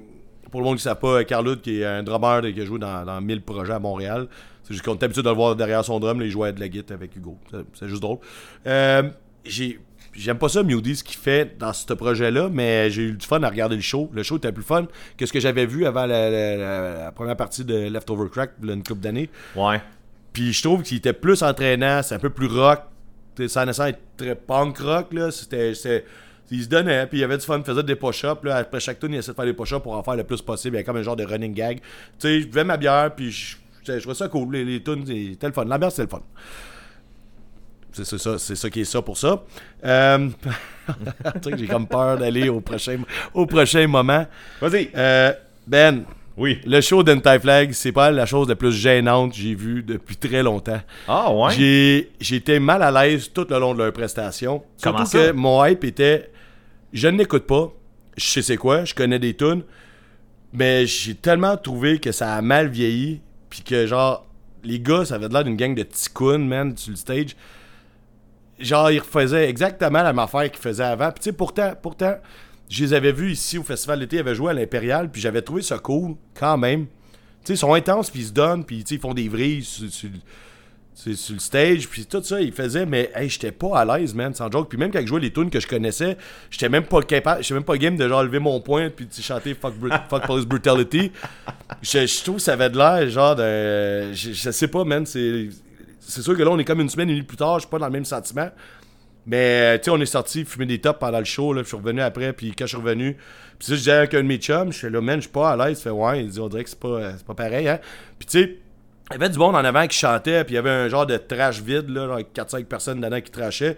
pour 0.51 0.59
le 0.61 0.65
monde 0.65 0.77
qui 0.77 0.87
ne 0.87 0.91
sait 0.93 0.99
pas, 0.99 1.23
Carloud, 1.23 1.61
qui 1.61 1.81
est 1.81 1.85
un 1.85 2.03
drummer 2.03 2.41
de- 2.41 2.49
qui 2.51 2.61
a 2.61 2.65
joué 2.65 2.77
dans, 2.79 3.05
dans 3.05 3.21
1000 3.21 3.41
projets 3.41 3.73
à 3.73 3.79
Montréal. 3.79 4.27
C'est 4.63 4.73
juste 4.73 4.85
qu'on 4.85 4.95
est 4.95 5.03
habitué 5.03 5.23
de 5.23 5.29
le 5.29 5.35
voir 5.35 5.55
derrière 5.55 5.83
son 5.83 5.99
drum, 5.99 6.21
il 6.21 6.29
jouait 6.29 6.51
de 6.53 6.59
la 6.59 6.67
guitare 6.67 6.97
avec 6.97 7.15
Hugo. 7.15 7.37
C'est- 7.73 7.87
juste 7.87 8.01
drôle. 8.01 8.19
Euh, 8.67 9.03
j'ai- 9.45 9.79
J'aime 10.13 10.37
pas 10.37 10.49
ça, 10.49 10.61
Mewdy, 10.61 10.97
ce 10.97 11.05
qu'il 11.05 11.15
fait 11.15 11.57
dans 11.57 11.71
ce 11.71 11.93
projet-là, 11.93 12.49
mais 12.51 12.89
j'ai 12.91 13.03
eu 13.03 13.11
du 13.13 13.25
fun 13.25 13.41
à 13.43 13.49
regarder 13.49 13.77
le 13.77 13.81
show. 13.81 14.09
Le 14.13 14.23
show 14.23 14.35
était 14.35 14.51
plus 14.51 14.61
fun 14.63 14.85
que 15.15 15.25
ce 15.25 15.31
que 15.31 15.39
j'avais 15.39 15.65
vu 15.65 15.85
avant 15.85 16.05
la, 16.05 16.29
la- 16.29 16.57
la- 16.57 16.93
la 17.05 17.11
première 17.13 17.37
partie 17.37 17.63
de 17.63 17.87
Leftover 17.87 18.27
Crack, 18.29 18.51
une 18.61 18.83
couple 18.83 18.99
d'années. 18.99 19.29
Ouais. 19.55 19.81
Puis 20.33 20.51
je 20.51 20.63
trouve 20.63 20.81
qu'il 20.83 20.97
était 20.97 21.13
plus 21.13 21.41
entraînant, 21.43 22.01
c'est 22.03 22.13
un 22.15 22.19
peu 22.19 22.29
plus 22.29 22.47
rock. 22.47 22.81
Nécessairement 23.37 23.71
être 23.87 23.99
très 24.17 24.35
punk 24.35 24.77
rock, 24.79 25.13
là. 25.13 25.31
C'était. 25.31 25.73
il 26.51 26.63
se 26.63 26.67
donnait, 26.67 27.07
puis 27.07 27.19
il 27.19 27.21
y 27.21 27.23
avait 27.23 27.37
du 27.37 27.45
fun, 27.45 27.57
il 27.59 27.63
faisait 27.63 27.83
des 27.83 27.95
push-ups. 27.95 28.43
Là. 28.43 28.57
Après 28.57 28.79
chaque 28.79 28.99
tune, 28.99 29.13
il 29.13 29.17
essayait 29.17 29.33
de 29.33 29.35
faire 29.35 29.45
des 29.45 29.53
push-ups 29.53 29.81
pour 29.81 29.93
en 29.93 30.03
faire 30.03 30.15
le 30.15 30.23
plus 30.23 30.41
possible. 30.41 30.75
Il 30.75 30.77
y 30.77 30.79
avait 30.79 30.85
comme 30.85 30.97
un 30.97 31.03
genre 31.03 31.15
de 31.15 31.25
running 31.25 31.53
gag. 31.53 31.79
Tu 31.79 31.83
sais, 32.19 32.41
je 32.41 32.47
buvais 32.47 32.63
ma 32.63 32.77
bière, 32.77 33.11
puis 33.15 33.31
je, 33.31 33.57
je, 33.85 33.93
je 33.93 33.99
trouvais 33.99 34.15
ça 34.15 34.27
cool. 34.27 34.53
Les, 34.53 34.65
les 34.65 34.83
tunes, 34.83 35.05
c'était 35.05 35.47
le 35.47 35.53
fun. 35.53 35.65
L'ambiance, 35.65 35.95
c'était 35.95 36.03
le 36.03 36.09
fun. 36.09 36.23
C'est 37.93 38.17
ça, 38.17 38.37
c'est 38.37 38.55
ça 38.55 38.69
qui 38.69 38.81
est 38.81 38.85
ça 38.85 39.01
pour 39.01 39.17
ça. 39.17 39.43
Euh, 39.83 40.29
j'ai 41.57 41.67
comme 41.67 41.87
peur 41.87 42.17
d'aller 42.17 42.47
au 42.47 42.61
prochain, 42.61 42.99
au 43.33 43.45
prochain 43.45 43.85
moment. 43.87 44.25
Vas-y. 44.61 44.89
Euh, 44.95 45.33
ben, 45.67 46.05
Oui. 46.37 46.59
Le 46.65 46.81
show 46.81 47.03
d'Anti-Flag, 47.03 47.71
c'est 47.73 47.91
pas 47.91 48.09
la 48.11 48.25
chose 48.25 48.47
la 48.47 48.55
plus 48.55 48.71
gênante 48.71 49.31
que 49.31 49.37
j'ai 49.37 49.53
vue 49.53 49.83
depuis 49.83 50.15
très 50.15 50.41
longtemps. 50.43 50.81
Ah, 51.07 51.31
ouais? 51.33 51.53
J'ai 52.19 52.35
été 52.35 52.59
mal 52.59 52.81
à 52.81 52.91
l'aise 52.91 53.31
tout 53.33 53.45
le 53.49 53.59
long 53.59 53.73
de 53.73 53.79
leur 53.83 53.91
prestation. 53.91 54.63
Comment 54.81 54.99
Surtout 55.05 55.11
ça? 55.11 55.27
que 55.27 55.31
mon 55.31 55.63
hype 55.65 55.83
était 55.83 56.31
je 56.93 57.07
ne 57.07 57.17
l'écoute 57.17 57.47
pas, 57.47 57.71
je 58.17 58.25
sais 58.25 58.41
c'est 58.41 58.57
quoi, 58.57 58.83
je 58.85 58.93
connais 58.93 59.19
des 59.19 59.33
tunes, 59.33 59.63
mais 60.53 60.85
j'ai 60.85 61.15
tellement 61.15 61.55
trouvé 61.55 61.99
que 61.99 62.11
ça 62.11 62.35
a 62.35 62.41
mal 62.41 62.67
vieilli, 62.67 63.21
puis 63.49 63.61
que 63.61 63.87
genre 63.87 64.25
les 64.63 64.79
gars, 64.79 65.05
ça 65.05 65.15
avait 65.15 65.27
l'air 65.27 65.43
d'une 65.43 65.55
gang 65.55 65.73
de 65.73 65.83
ticounes, 65.83 66.47
man, 66.47 66.75
sur 66.77 66.91
le 66.91 66.97
stage. 66.97 67.35
Genre, 68.59 68.91
ils 68.91 68.99
refaisaient 68.99 69.49
exactement 69.49 70.03
la 70.03 70.13
même 70.13 70.19
affaire 70.19 70.51
qu'ils 70.51 70.61
faisaient 70.61 70.83
avant. 70.83 71.09
Puis 71.11 71.21
tu 71.21 71.23
sais, 71.29 71.33
pourtant, 71.33 71.73
pourtant, 71.81 72.15
je 72.71 72.85
les 72.85 72.93
avais 72.93 73.11
vus 73.11 73.33
ici 73.33 73.57
au 73.57 73.63
Festival 73.63 73.99
d'été, 73.99 74.15
ils 74.15 74.19
avaient 74.19 74.33
joué 74.33 74.51
à 74.51 74.53
l'Impérial, 74.53 75.11
puis 75.11 75.21
j'avais 75.21 75.41
trouvé 75.41 75.61
ça 75.61 75.77
cool, 75.77 76.15
quand 76.33 76.57
même. 76.57 76.85
Tu 76.85 77.47
sais, 77.47 77.53
ils 77.55 77.57
sont 77.57 77.73
intenses, 77.73 78.09
puis 78.09 78.21
ils 78.21 78.27
se 78.27 78.31
donnent, 78.31 78.63
puis 78.63 78.85
ils 78.89 78.99
font 78.99 79.13
des 79.13 79.27
vrilles 79.27 79.63
sur, 79.63 79.91
sur- 79.91 80.09
le 81.07 81.39
stage, 81.39 81.89
puis 81.89 82.05
tout 82.05 82.21
ça, 82.23 82.39
ils 82.39 82.53
faisaient, 82.53 82.85
mais 82.85 83.11
hey, 83.15 83.27
j'étais 83.27 83.51
pas 83.51 83.79
à 83.79 83.85
l'aise, 83.85 84.13
man, 84.13 84.33
sans 84.33 84.51
joke. 84.51 84.69
Puis 84.69 84.77
même 84.77 84.91
quand 84.91 85.01
je 85.01 85.07
jouais 85.07 85.19
les 85.19 85.33
tunes 85.33 85.49
que 85.49 85.59
je 85.59 85.67
connaissais, 85.67 86.15
j'étais 86.49 86.69
même 86.69 86.83
pas 86.83 87.01
capable, 87.01 87.41
j'étais 87.41 87.55
même 87.55 87.63
pas 87.63 87.77
game 87.77 87.97
de 87.97 88.07
genre 88.07 88.23
lever 88.23 88.39
mon 88.39 88.61
poing, 88.61 88.89
puis 88.89 89.07
sais, 89.09 89.21
chanter 89.21 89.53
Fuck, 89.55 89.73
Fuck 90.09 90.27
Police 90.27 90.45
Brutality. 90.45 91.11
Je, 91.81 92.23
trouve 92.23 92.35
que 92.35 92.41
ça 92.41 92.53
avait 92.53 92.69
de 92.69 92.77
l'air, 92.77 93.09
genre, 93.09 93.35
de. 93.35 94.13
Je, 94.13 94.31
je 94.31 94.51
sais 94.51 94.67
pas, 94.67 94.83
man, 94.85 95.05
c'est. 95.05 95.49
C'est 95.99 96.21
sûr 96.21 96.37
que 96.37 96.43
là, 96.43 96.51
on 96.51 96.59
est 96.59 96.65
comme 96.65 96.81
une 96.81 96.89
semaine 96.89 97.09
et 97.09 97.13
demie 97.13 97.25
plus 97.25 97.37
tard, 97.37 97.55
je 97.55 97.61
suis 97.61 97.69
pas 97.69 97.79
dans 97.79 97.85
le 97.85 97.91
même 97.91 98.05
sentiment. 98.05 98.49
Mais, 99.27 99.77
tu 99.79 99.85
sais, 99.85 99.91
on 99.91 99.99
est 100.01 100.05
sorti 100.07 100.45
fumer 100.45 100.65
des 100.65 100.79
tops 100.81 100.99
pendant 100.99 101.19
le 101.19 101.25
show, 101.25 101.53
là. 101.53 101.61
Je 101.61 101.67
suis 101.67 101.77
revenu 101.77 102.01
après, 102.01 102.33
puis 102.33 102.53
quand 102.57 102.65
je 102.65 102.69
suis 102.69 102.77
revenu, 102.77 103.13
puis 103.59 103.67
ça, 103.67 103.73
je 103.73 103.77
disais 103.79 103.91
avec 103.91 104.13
un 104.15 104.23
de 104.23 104.27
mes 104.27 104.37
chums, 104.37 104.71
je 104.71 104.77
suis 104.79 104.89
là, 104.89 104.99
man, 105.01 105.17
je 105.17 105.21
suis 105.21 105.29
pas 105.31 105.51
à 105.51 105.55
l'aise. 105.57 105.79
Il 105.79 105.83
fait, 105.83 105.89
ouais, 105.91 106.23
il 106.23 106.29
dit, 106.29 106.39
on 106.39 106.47
dirait 106.49 106.63
que 106.63 106.69
c'est 106.71 106.79
pas, 106.79 106.87
euh, 106.87 107.13
c'est 107.15 107.25
pas 107.25 107.35
pareil, 107.35 107.67
hein. 107.67 107.79
Puis, 108.17 108.27
tu 108.27 108.41
sais, 108.41 108.57
il 109.11 109.13
y 109.13 109.15
avait 109.15 109.29
du 109.29 109.37
monde 109.37 109.55
en 109.55 109.63
avant 109.63 109.85
qui 109.87 109.97
chantait, 109.97 110.43
puis 110.43 110.53
il 110.53 110.55
y 110.55 110.59
avait 110.59 110.69
un 110.71 110.87
genre 110.87 111.05
de 111.05 111.17
trash 111.17 111.61
vide, 111.61 111.89
là, 111.89 112.13
avec 112.13 112.33
4-5 112.33 112.65
personnes 112.65 113.01
dedans 113.01 113.21
qui 113.21 113.29
trashaient. 113.29 113.77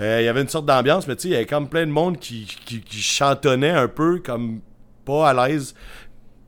Euh, 0.00 0.20
il 0.20 0.24
y 0.24 0.28
avait 0.28 0.42
une 0.42 0.48
sorte 0.48 0.66
d'ambiance, 0.66 1.06
mais 1.08 1.16
tu 1.16 1.22
sais, 1.22 1.28
il 1.28 1.32
y 1.32 1.36
avait 1.36 1.46
comme 1.46 1.68
plein 1.68 1.86
de 1.86 1.90
monde 1.90 2.18
qui, 2.18 2.44
qui, 2.44 2.82
chantonnait 3.00 3.70
un 3.70 3.88
peu, 3.88 4.20
comme 4.20 4.60
pas 5.04 5.30
à 5.30 5.48
l'aise. 5.48 5.74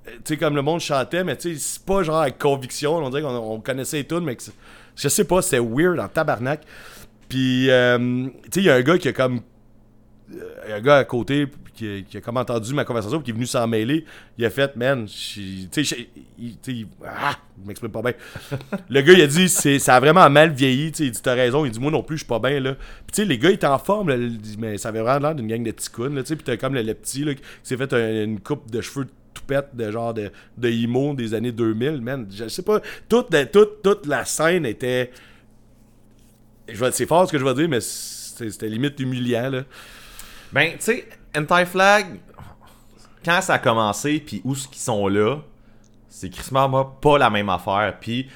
Euh, 0.07 0.11
Tu 0.24 0.34
sais, 0.34 0.36
comme 0.36 0.55
le 0.55 0.62
monde 0.62 0.80
chantait, 0.80 1.24
mais 1.24 1.36
tu 1.36 1.55
sais, 1.55 1.59
c'est 1.61 1.84
pas 1.84 2.03
genre 2.05 2.20
avec 2.22 2.38
conviction. 2.38 2.97
On 2.97 3.11
dirait 3.11 3.22
qu'on 3.22 3.34
on 3.34 3.61
connaissait 3.61 4.05
tout, 4.05 4.20
mais 4.20 4.36
que 4.36 4.42
c'est- 4.42 4.53
je 4.97 5.09
sais 5.09 5.24
pas, 5.24 5.42
c'était 5.42 5.59
weird 5.61 5.99
en 5.99 6.09
tabarnak. 6.09 6.61
Puis, 7.29 7.70
euh, 7.70 7.99
tu 8.45 8.51
sais, 8.53 8.61
il 8.61 8.64
y 8.66 8.70
a 8.70 8.74
un 8.74 8.83
gars 8.83 8.99
qui 8.99 9.09
a 9.09 9.12
comme. 9.12 9.41
euh, 10.35 10.77
un 10.77 10.81
gars 10.81 10.97
à 10.99 11.05
côté 11.05 11.47
qui 11.74 11.87
a, 11.89 12.01
qui 12.03 12.16
a 12.16 12.20
comme 12.20 12.37
entendu 12.39 12.72
ma 12.74 12.85
conversation, 12.85 13.18
puis 13.18 13.24
qui 13.27 13.31
est 13.31 13.35
venu 13.35 13.47
s'en 13.47 13.66
mêler. 13.68 14.05
Il 14.39 14.45
a 14.45 14.51
fait, 14.51 14.74
man, 14.77 15.07
je- 15.07 15.66
tu 15.66 15.68
sais, 15.70 15.85
je- 15.85 15.95
il- 16.39 16.57
il- 16.66 16.87
ah, 17.07 17.37
je 17.62 17.66
m'exprime 17.68 17.91
pas 17.93 18.03
bien. 18.03 18.12
Le 18.89 19.01
gars, 19.03 19.12
il 19.12 19.20
a 19.20 19.27
dit, 19.27 19.49
c'est, 19.49 19.79
ça 19.79 19.97
a 19.97 20.01
vraiment 20.01 20.29
mal 20.31 20.53
vieilli. 20.53 20.91
tu 20.93 20.99
sais, 20.99 21.05
Il 21.07 21.11
dit, 21.12 21.20
t'as 21.22 21.35
raison. 21.35 21.64
Il 21.64 21.70
dit, 21.70 21.79
moi 21.81 21.91
non 21.91 22.03
plus, 22.03 22.16
je 22.16 22.22
suis 22.22 22.29
pas 22.29 22.39
bien. 22.39 22.59
là. 22.61 22.74
Puis, 22.74 23.12
tu 23.12 23.22
sais, 23.22 23.24
les 23.24 23.39
gars, 23.39 23.51
ils 23.51 23.55
étaient 23.55 23.66
en 23.66 23.79
forme, 23.79 24.09
là, 24.09 24.16
il 24.16 24.39
mais 24.59 24.79
ça 24.79 24.89
avait 24.89 25.01
vraiment 25.01 25.18
l'air 25.29 25.35
d'une 25.35 25.49
gang 25.49 25.62
de 25.62 25.70
ticounes. 25.70 26.14
là, 26.14 26.22
tu 26.22 26.29
sais, 26.29 26.37
Puis, 26.37 26.45
t'as 26.45 26.57
comme 26.57 26.74
le, 26.74 26.83
le 26.83 26.95
petit 26.95 27.24
là, 27.24 27.35
qui 27.35 27.43
s'est 27.62 27.77
fait 27.77 27.93
un- 27.93 28.24
une 28.24 28.41
coupe 28.41 28.70
de 28.70 28.81
cheveux 28.81 29.07
toupette 29.35 29.68
de 29.74 29.91
genre 29.93 30.14
de, 30.14 30.31
de 30.57 30.68
emo 30.70 31.12
des 31.14 31.35
années 31.35 31.53
2000. 31.53 32.01
Man, 32.01 32.27
je 32.35 32.49
sais 32.49 32.62
pas. 32.62 32.81
Toute, 33.09 33.29
toute, 33.53 33.83
toute 33.83 34.07
la 34.07 34.24
scène 34.24 34.64
était. 34.64 35.11
C'est 36.92 37.06
fort 37.06 37.26
ce 37.26 37.32
que 37.32 37.38
je 37.38 37.44
vais 37.44 37.54
dire, 37.54 37.68
mais 37.68 37.80
c'était, 37.80 38.68
limite 38.68 38.98
humiliant. 39.00 39.50
Là. 39.50 39.62
Ben, 40.52 40.70
tu 40.72 40.76
sais, 40.80 41.08
Anti-Flag, 41.36 42.06
quand 43.24 43.40
ça 43.40 43.54
a 43.54 43.58
commencé, 43.58 44.20
puis 44.24 44.40
où 44.44 44.54
ce 44.54 44.66
qu'ils 44.68 44.80
sont 44.82 45.06
là, 45.08 45.38
c'est 46.08 46.30
crissement 46.30 46.68
moi, 46.68 46.98
pas 47.00 47.18
la 47.18 47.30
même 47.30 47.48
affaire. 47.48 47.94
Puis. 48.00 48.28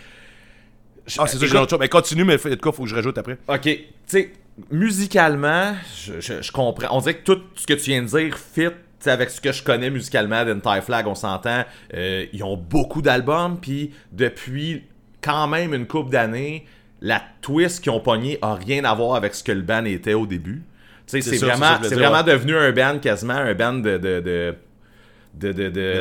Ah, 1.19 1.27
c'est 1.27 1.39
ça, 1.39 1.47
j'ai 1.47 1.57
autre 1.59 1.71
chose. 1.71 1.79
Mais 1.81 1.89
continue, 1.89 2.25
mais 2.25 2.37
de 2.37 2.55
quoi 2.57 2.73
faut 2.73 2.85
que 2.85 2.89
je 2.89 2.95
rajoute 2.95 3.19
après. 3.19 3.39
Ok, 3.49 3.63
tu 3.63 3.85
sais, 4.07 4.33
musicalement, 4.71 5.75
je, 5.97 6.21
je- 6.21 6.43
je 6.43 6.53
comprends. 6.53 6.89
On 6.97 7.01
dirait 7.01 7.17
que 7.19 7.25
tout 7.25 7.43
ce 7.57 7.67
que 7.67 7.75
tu 7.75 7.91
viens 7.91 8.03
de 8.03 8.07
dire 8.07 8.37
fit 8.39 8.69
avec 9.07 9.31
ce 9.31 9.41
que 9.41 9.51
je 9.51 9.63
connais 9.63 9.89
musicalement 9.91 10.45
d'Anti-Flag, 10.45 11.07
on 11.07 11.15
s'entend. 11.15 11.65
Euh, 11.95 12.27
ils 12.33 12.45
ont 12.45 12.57
beaucoup 12.57 13.01
d'albums, 13.03 13.59
puis 13.61 13.93
depuis 14.13 14.85
quand 15.23 15.49
même 15.49 15.73
une 15.75 15.87
couple 15.87 16.11
d'années, 16.11 16.67
la 17.01 17.23
twist 17.41 17.83
qu'ils 17.83 17.93
ont 17.93 18.01
pogné 18.01 18.39
a 18.43 18.55
rien 18.55 18.85
à 18.85 18.95
voir 18.95 19.15
avec 19.17 19.35
ce 19.35 19.43
que 19.43 19.53
le 19.53 19.63
band 19.63 19.85
était 19.85 20.15
au 20.15 20.27
début. 20.27 20.63
C'est 21.07 21.21
vraiment, 21.39 21.79
c'est 21.83 21.97
devenu 21.97 22.57
un 22.57 22.71
band 22.73 22.99
quasiment, 23.01 23.35
un 23.35 23.55
band 23.55 23.75
de... 23.75 24.55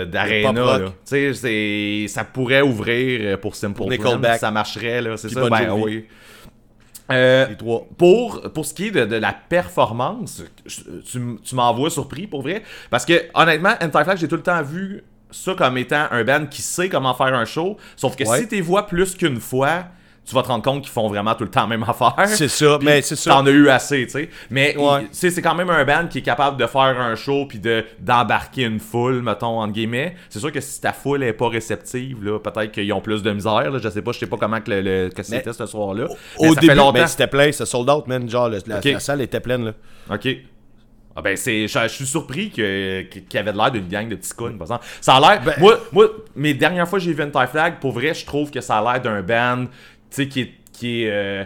d'arena. 0.06 0.80
Tu 1.08 1.34
sais, 1.34 2.06
ça 2.08 2.24
pourrait 2.24 2.62
ouvrir 2.62 3.39
pour 3.39 3.56
Simple 3.56 3.97
Plan, 3.97 4.22
ça 4.38 4.52
marcherait, 4.52 5.02
là, 5.02 5.18
c'est 5.18 5.30
ça, 5.30 5.41
Bon 5.41 5.50
ben 5.50 5.72
oui. 5.72 6.06
Euh, 7.12 7.47
Les 7.47 7.58
trois. 7.58 7.88
pour, 7.97 8.39
pour 8.54 8.66
ce 8.68 8.74
qui 8.76 8.88
est 8.88 8.91
de, 8.91 9.04
de 9.06 9.16
la 9.16 9.34
performance, 9.34 10.43
tu, 11.12 11.20
tu 11.43 11.56
m'envoies 11.56 11.89
surpris 11.89 12.28
pour 12.28 12.43
vrai. 12.43 12.62
Parce 12.91 13.04
que 13.04 13.14
honnêtement, 13.34 13.74
Anti-Flag, 13.82 14.18
j'ai 14.20 14.28
tout 14.28 14.36
le 14.36 14.43
temps 14.43 14.62
vu 14.62 15.04
ça 15.32 15.56
comme 15.56 15.78
étant 15.80 16.06
un 16.12 16.24
band 16.24 16.45
qui 16.45 16.62
sait 16.62 16.88
comment 16.88 17.16
faire 17.16 17.34
un 17.34 17.45
show. 17.45 17.78
Sauf 17.95 18.16
que 18.16 18.26
Ouais. 18.26 18.41
si 18.41 18.47
tu 18.47 18.56
les 18.56 18.62
vois 18.62 18.86
plus 18.86 19.16
qu'une 19.16 19.39
fois, 19.39 19.86
tu 20.30 20.36
vas 20.36 20.43
te 20.43 20.47
rendre 20.47 20.63
compte 20.63 20.84
qu'ils 20.84 20.91
font 20.91 21.07
vraiment 21.09 21.34
tout 21.34 21.43
le 21.43 21.49
temps 21.49 21.61
la 21.61 21.67
même 21.67 21.84
affaire. 21.84 22.13
C'est 22.27 22.47
ça, 22.47 22.77
mais 22.84 23.01
c'est 23.01 23.15
ça. 23.15 23.32
T'en 23.32 23.45
as 23.47 23.49
eu 23.49 23.67
assez, 23.69 24.05
tu 24.05 24.11
sais. 24.11 24.30
Mais 24.51 24.77
Ouais. 24.77 25.07
c'est 25.11 25.41
quand 25.41 25.55
même 25.55 25.69
un 25.69 25.84
band 25.84 26.07
qui 26.07 26.19
est 26.19 26.21
capable 26.21 26.57
de 26.57 26.67
faire 26.67 26.82
un 27.01 27.15
show 27.15 27.45
puis 27.47 27.57
de 27.59 27.84
d'embarquer 27.99 28.63
une 28.63 28.80
foule, 28.80 29.21
mettons, 29.21 29.59
entre 29.61 29.73
guillemets. 29.73 30.15
C'est 30.30 30.39
sûr 30.39 30.51
que 30.51 30.59
si 30.61 30.80
ta 30.80 30.93
foule 30.93 31.23
est 31.23 31.34
pas 31.34 31.49
réceptive, 31.49 32.23
là, 32.23 32.39
peut-être 32.39 32.71
qu'ils 32.71 32.93
ont 32.93 33.01
plus 33.01 33.23
de 33.23 33.32
misère. 33.32 33.71
Là, 33.71 33.80
je 33.82 33.89
sais 33.89 34.01
pas, 34.01 34.11
je 34.11 34.19
sais 34.19 34.27
pas 34.27 34.38
comment 34.38 34.61
que, 34.61 34.69
le, 34.71 34.82
le- 34.82 35.09
que 35.09 35.23
c'était 35.23 35.51
ce 35.53 35.65
soir-là. 35.65 36.05
Mais 36.39 36.47
Au 36.49 36.53
ça 36.53 36.61
début, 36.61 36.75
fait 36.93 37.07
c'était 37.07 37.27
plein, 37.27 37.51
c'était 37.51 37.65
sold 37.65 37.89
out, 37.89 38.07
man. 38.07 38.30
Genre, 38.30 38.49
le- 38.49 38.59
la, 38.67 38.99
salle 38.99 39.21
était 39.21 39.39
pleine, 39.39 39.65
là. 39.65 39.71
OK. 40.13 40.27
Ah 41.15 41.21
ben 41.21 41.36
c'est 41.36 41.67
je, 41.67 41.80
je 41.84 41.88
suis 41.88 42.05
surpris 42.05 42.49
que 42.49 43.01
qu'il 43.01 43.23
y 43.34 43.38
avait 43.38 43.51
de 43.51 43.57
l'air 43.57 43.71
d'une 43.71 43.88
gang 43.89 44.07
de 44.07 44.15
petits 44.15 44.32
cons, 44.34 44.53
par 44.53 44.61
exemple. 44.67 44.86
Ça 45.01 45.15
a 45.15 45.19
l'air 45.19 45.41
Ben- 45.43 45.55
moi 45.59 45.77
moi 45.91 46.07
mes 46.36 46.53
dernières 46.53 46.88
fois 46.88 46.99
que 46.99 47.03
j'ai 47.03 47.11
vu 47.11 47.23
Anti-Flag 47.23 47.80
pour 47.82 47.91
vrai, 47.91 48.13
je 48.13 48.25
trouve 48.25 48.51
que 48.51 48.61
ça 48.61 48.77
a 48.77 48.84
l'air 48.93 49.01
d'un 49.01 49.21
band 49.21 49.65
tu 50.10 50.16
sais 50.16 50.28
qui 50.28 50.41
est 50.41 50.51
qui 50.72 51.03
est 51.03 51.10
euh, 51.12 51.43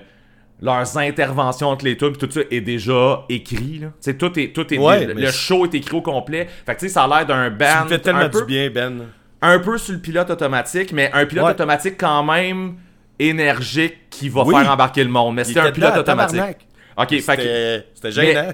leurs 0.62 0.98
interventions 0.98 1.70
entre 1.70 1.86
les 1.86 1.98
tunes 1.98 2.16
tout 2.16 2.30
ça 2.30 2.42
est 2.52 2.62
déjà 2.62 3.26
écrit 3.30 3.80
là. 3.80 3.88
Tu 3.88 3.94
sais 4.00 4.18
tout 4.18 4.38
est 4.40 4.54
tout 4.54 4.72
est 4.74 4.78
Ouais, 4.78 5.06
le, 5.06 5.32
show 5.32 5.66
est 5.66 5.76
écrit 5.76 5.98
au 5.98 6.02
complet. 6.02 6.48
Fait 6.66 6.76
que 6.76 6.80
tu 6.80 6.88
sais 6.88 6.94
ça 6.94 7.04
a 7.04 7.08
l'air 7.08 7.26
d'un 7.26 7.50
band 7.50 7.84
me 7.86 7.90
fais 7.90 8.00
tellement 8.00 8.22
un 8.22 8.30
peu, 8.30 8.42
du 8.42 8.46
bien, 8.46 8.70
Ben. 8.70 9.04
un 9.42 9.60
peu 9.60 9.78
sur 9.78 9.94
le 9.94 10.00
pilote 10.00 10.30
automatique 10.30 10.92
mais 10.94 11.12
un 11.14 11.26
pilote 11.26 11.46
Ouais. 11.46 11.52
automatique 11.52 11.96
quand 11.98 12.24
même 12.24 12.76
énergique 13.20 14.10
qui 14.10 14.30
va 14.30 14.44
Oui. 14.44 14.56
faire 14.56 14.72
embarquer 14.72 15.04
le 15.04 15.10
monde. 15.10 15.36
Mais 15.36 15.44
c'était 15.44 15.60
un 15.60 15.72
pilote 15.72 15.98
automatique. 15.98 16.38
tabarnak. 16.38 16.68
OK, 16.96 17.10
fait 17.22 17.38
que 17.38 17.84
C'était 17.96 18.12
gênant. 18.12 18.50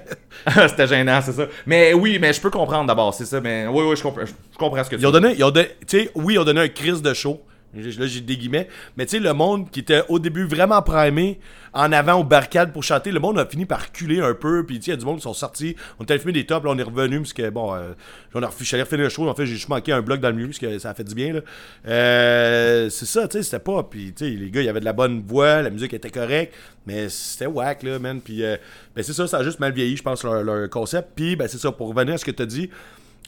C'était 0.68 0.86
gênant, 0.86 1.20
c'est 1.22 1.32
ça. 1.32 1.46
Mais 1.66 1.92
oui, 1.92 2.18
mais 2.18 2.32
je 2.32 2.40
peux 2.40 2.48
comprendre 2.50 2.86
d'abord, 2.86 3.12
c'est 3.12 3.26
ça. 3.26 3.40
Mais 3.40 3.66
oui, 3.66 3.84
oui, 3.86 3.96
je 3.96 4.02
comprends, 4.02 4.24
je, 4.24 4.58
comprends 4.58 4.82
ce 4.82 4.88
que 4.88 4.96
tu 4.96 5.02
Ils 5.02 5.06
ont 5.06 5.10
donné, 5.10 5.34
ils 5.36 5.44
ont 5.44 5.52
sais, 5.86 6.10
oui, 6.14 6.34
ils 6.34 6.38
ont 6.38 6.44
donné 6.44 6.62
un 6.62 6.68
crise 6.68 7.02
de 7.02 7.12
show. 7.12 7.42
Là, 7.72 8.06
j'ai 8.06 8.20
des 8.20 8.36
guillemets. 8.36 8.68
Mais 8.96 9.06
tu 9.06 9.16
sais, 9.16 9.18
le 9.20 9.32
monde 9.32 9.70
qui 9.70 9.80
était 9.80 10.02
au 10.08 10.18
début 10.18 10.44
vraiment 10.44 10.82
primé, 10.82 11.38
en 11.72 11.92
avant 11.92 12.14
au 12.14 12.24
barricade 12.24 12.72
pour 12.72 12.82
chanter, 12.82 13.12
le 13.12 13.20
monde 13.20 13.38
a 13.38 13.46
fini 13.46 13.64
par 13.64 13.82
reculer 13.82 14.20
un 14.20 14.34
peu. 14.34 14.66
Puis 14.66 14.80
tu 14.80 14.86
sais, 14.86 14.90
il 14.90 14.94
y 14.94 14.96
a 14.96 14.96
du 14.96 15.04
monde 15.04 15.16
qui 15.16 15.22
sont 15.22 15.34
sortis. 15.34 15.76
On 16.00 16.02
était 16.02 16.18
fumer 16.18 16.32
des 16.32 16.46
tops, 16.46 16.64
là, 16.64 16.72
on 16.72 16.78
est 16.78 16.82
revenu. 16.82 17.18
Parce 17.18 17.32
que 17.32 17.48
bon, 17.48 17.74
euh, 17.74 17.92
on 18.34 18.40
refinir 18.40 18.86
le 19.04 19.08
show. 19.08 19.28
En 19.28 19.34
fait, 19.34 19.46
j'ai 19.46 19.54
juste 19.54 19.68
manqué 19.68 19.92
un 19.92 20.02
bloc 20.02 20.20
dans 20.20 20.30
le 20.30 20.34
milieu, 20.34 20.48
parce 20.48 20.58
que 20.58 20.78
ça 20.78 20.90
a 20.90 20.94
fait 20.94 21.04
du 21.04 21.14
bien. 21.14 21.34
là. 21.34 21.40
Euh, 21.86 22.90
c'est 22.90 23.06
ça, 23.06 23.28
tu 23.28 23.38
sais, 23.38 23.44
c'était 23.44 23.60
pas. 23.60 23.84
Puis 23.84 24.12
tu 24.14 24.24
sais, 24.24 24.30
les 24.30 24.50
gars, 24.50 24.62
il 24.62 24.66
y 24.66 24.68
avait 24.68 24.80
de 24.80 24.84
la 24.84 24.92
bonne 24.92 25.22
voix, 25.22 25.62
la 25.62 25.70
musique 25.70 25.94
était 25.94 26.10
correcte. 26.10 26.54
Mais 26.86 27.08
c'était 27.08 27.46
whack, 27.46 27.84
là, 27.84 28.00
man. 28.00 28.20
Puis 28.20 28.42
euh, 28.42 28.56
ben, 28.96 29.04
c'est 29.04 29.12
ça, 29.12 29.28
ça 29.28 29.38
a 29.38 29.44
juste 29.44 29.60
mal 29.60 29.72
vieilli, 29.72 29.96
je 29.96 30.02
pense, 30.02 30.24
leur, 30.24 30.68
concept. 30.70 31.10
Puis 31.14 31.36
ben, 31.36 31.46
c'est 31.46 31.58
ça, 31.58 31.70
pour 31.70 31.88
revenir 31.88 32.14
à 32.14 32.18
ce 32.18 32.24
que 32.24 32.32
tu 32.32 32.42
as 32.42 32.46
dit 32.46 32.70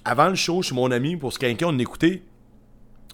avant 0.04 0.28
le 0.28 0.34
show, 0.34 0.62
chez 0.62 0.74
mon 0.74 0.90
ami, 0.90 1.16
pour 1.16 1.32
ce 1.32 1.38
quelqu'un, 1.38 1.66
on 1.68 1.78
écoutait. 1.78 2.22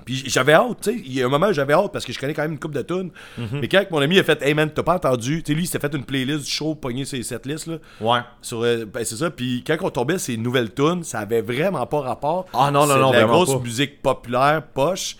Puis 0.05 0.25
j'avais 0.27 0.55
hâte, 0.55 0.79
tu 0.83 0.91
sais. 0.91 1.03
Il 1.05 1.13
y 1.13 1.23
a 1.23 1.27
un 1.27 1.29
moment, 1.29 1.53
j'avais 1.53 1.75
hâte 1.75 1.93
parce 1.93 2.05
que 2.05 2.13
je 2.13 2.19
connais 2.19 2.35
quand 2.35 2.43
même 2.43 2.53
une 2.53 2.59
coupe 2.59 2.75
de 2.75 2.83
tunes. 2.83 3.11
Mhm. 3.37 3.61
Mais 3.61 3.69
quand 3.69 3.85
mon 3.91 3.99
ami 3.99 4.19
a 4.19 4.25
fait, 4.25 4.41
hey 4.43 4.55
man, 4.55 4.71
t'as 4.75 4.83
pas 4.83 4.95
entendu, 4.95 5.43
tu 5.43 5.53
sais, 5.53 5.55
lui, 5.55 5.65
il 5.65 5.67
s'était 5.67 5.87
fait 5.87 5.95
une 5.95 6.05
playlist 6.05 6.45
du 6.45 6.51
show, 6.51 6.75
pogné 6.75 7.05
ses 7.05 7.23
setlists, 7.23 7.67
là. 7.67 7.77
Ouais. 8.01 8.21
Sur, 8.41 8.63
euh, 8.63 8.85
ben, 8.87 9.05
c'est 9.05 9.17
ça. 9.17 9.31
Puis 9.31 9.63
quand 9.67 9.77
on 9.83 9.91
tombait 9.91 10.19
ces 10.19 10.37
nouvelles 10.37 10.73
tunes, 10.73 11.05
ça 11.05 11.21
avait 11.21 11.43
vraiment 11.43 11.87
pas 11.87 12.01
rapport. 12.01 12.47
Ah 12.55 12.71
non, 12.71 12.87
non, 12.87 12.97
non, 12.97 13.11
de 13.11 13.17
la 13.17 13.25
grosse 13.25 13.53
pas. 13.53 13.61
musique 13.61 14.01
populaire, 14.03 14.63
poche. 14.63 15.17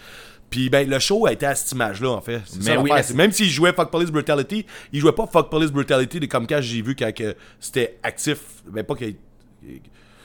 Puis 0.51 0.71
ben, 0.71 0.89
le 0.89 0.99
show 0.99 1.27
a 1.27 1.33
été 1.33 1.47
à 1.47 1.55
cette 1.55 1.73
image-là, 1.73 2.11
en 2.11 2.21
fait. 2.21 2.41
Mais 2.57 2.75
ça 2.75 2.81
oui, 2.81 2.91
Même 3.15 3.33
s'il 3.33 3.51
jouait 3.51 3.73
Fuck 3.73 3.91
Police 3.91 4.11
Brutality, 4.11 4.65
il 4.93 5.01
jouait 5.01 5.13
pas 5.13 5.27
Fuck 5.27 5.51
Police 5.51 5.71
Brutality 5.71 6.27
comme 6.27 6.47
quand 6.47 6.61
j'ai 6.61 6.81
vu 6.81 6.97
quand 6.97 7.15
que 7.15 7.35
c'était 7.61 7.99
actif. 8.03 8.39
Ben, 8.67 8.85
pas 8.85 8.95
qu'il. 8.95 9.17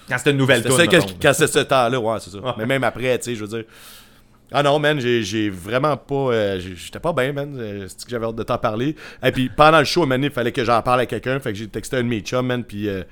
Quand 0.07 0.17
c'était 0.17 0.31
une 0.31 0.37
nouvelle 0.37 0.63
C'était 0.63 0.87
tune, 0.87 1.15
quand, 1.21 1.33
c'est 1.33 1.47
ce 1.47 1.59
temps-là, 1.59 1.99
ouais, 1.99 2.19
c'est 2.19 2.29
ça. 2.29 2.55
Mais 2.57 2.65
même 2.65 2.83
après, 2.83 3.17
tu 3.19 3.25
sais, 3.25 3.35
je 3.35 3.43
veux 3.43 3.47
dire. 3.47 3.65
Ah 4.53 4.61
non, 4.63 4.77
man, 4.79 4.99
j'ai 4.99 5.49
vraiment 5.49 5.97
pas. 5.97 6.13
euh, 6.15 6.59
J'étais 6.59 6.99
pas 6.99 7.11
bien, 7.11 7.33
man. 7.33 7.55
euh, 7.59 7.85
C'est 7.87 8.05
que 8.05 8.11
j'avais 8.11 8.25
hâte 8.27 8.35
de 8.35 8.43
t'en 8.43 8.57
parler. 8.57 8.95
Et 9.23 9.31
puis 9.31 9.49
pendant 9.49 9.79
le 9.79 9.85
show, 9.85 10.05
man, 10.05 10.23
il 10.23 10.29
fallait 10.31 10.51
que 10.51 10.63
j'en 10.63 10.81
parle 10.81 11.01
à 11.01 11.05
quelqu'un. 11.05 11.39
Fait 11.39 11.51
que 11.53 11.57
j'ai 11.57 11.67
texté 11.67 11.97
un 11.97 12.03
de 12.03 12.07
mes 12.07 12.19
chums, 12.21 12.45
man. 12.45 12.63
Puis 12.63 12.87
euh, 12.87 13.03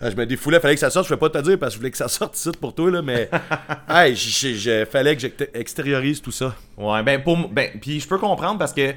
Je 0.00 0.16
me 0.16 0.24
défoulais, 0.26 0.58
fallait 0.60 0.74
que 0.74 0.80
ça 0.80 0.90
sorte. 0.90 1.06
Je 1.08 1.12
ne 1.12 1.16
vais 1.18 1.28
pas 1.28 1.38
te 1.38 1.44
dire 1.44 1.58
parce 1.58 1.72
que 1.72 1.74
je 1.74 1.78
voulais 1.80 1.90
que 1.90 1.96
ça 1.98 2.08
sorte 2.08 2.36
ici 2.36 2.50
pour 2.60 2.74
toi, 2.74 2.90
là, 2.90 3.02
mais 3.02 3.28
hey, 3.88 4.14
j- 4.16 4.84
fallait 4.90 5.16
que 5.16 5.22
j'extériorise 5.54 6.20
tout 6.22 6.30
ça. 6.32 6.54
Ouais, 6.76 7.02
ben, 7.02 7.22
pour, 7.22 7.36
ben, 7.48 7.70
puis 7.80 8.00
je 8.00 8.08
peux 8.08 8.18
comprendre 8.18 8.58
parce 8.58 8.72
que 8.72 8.92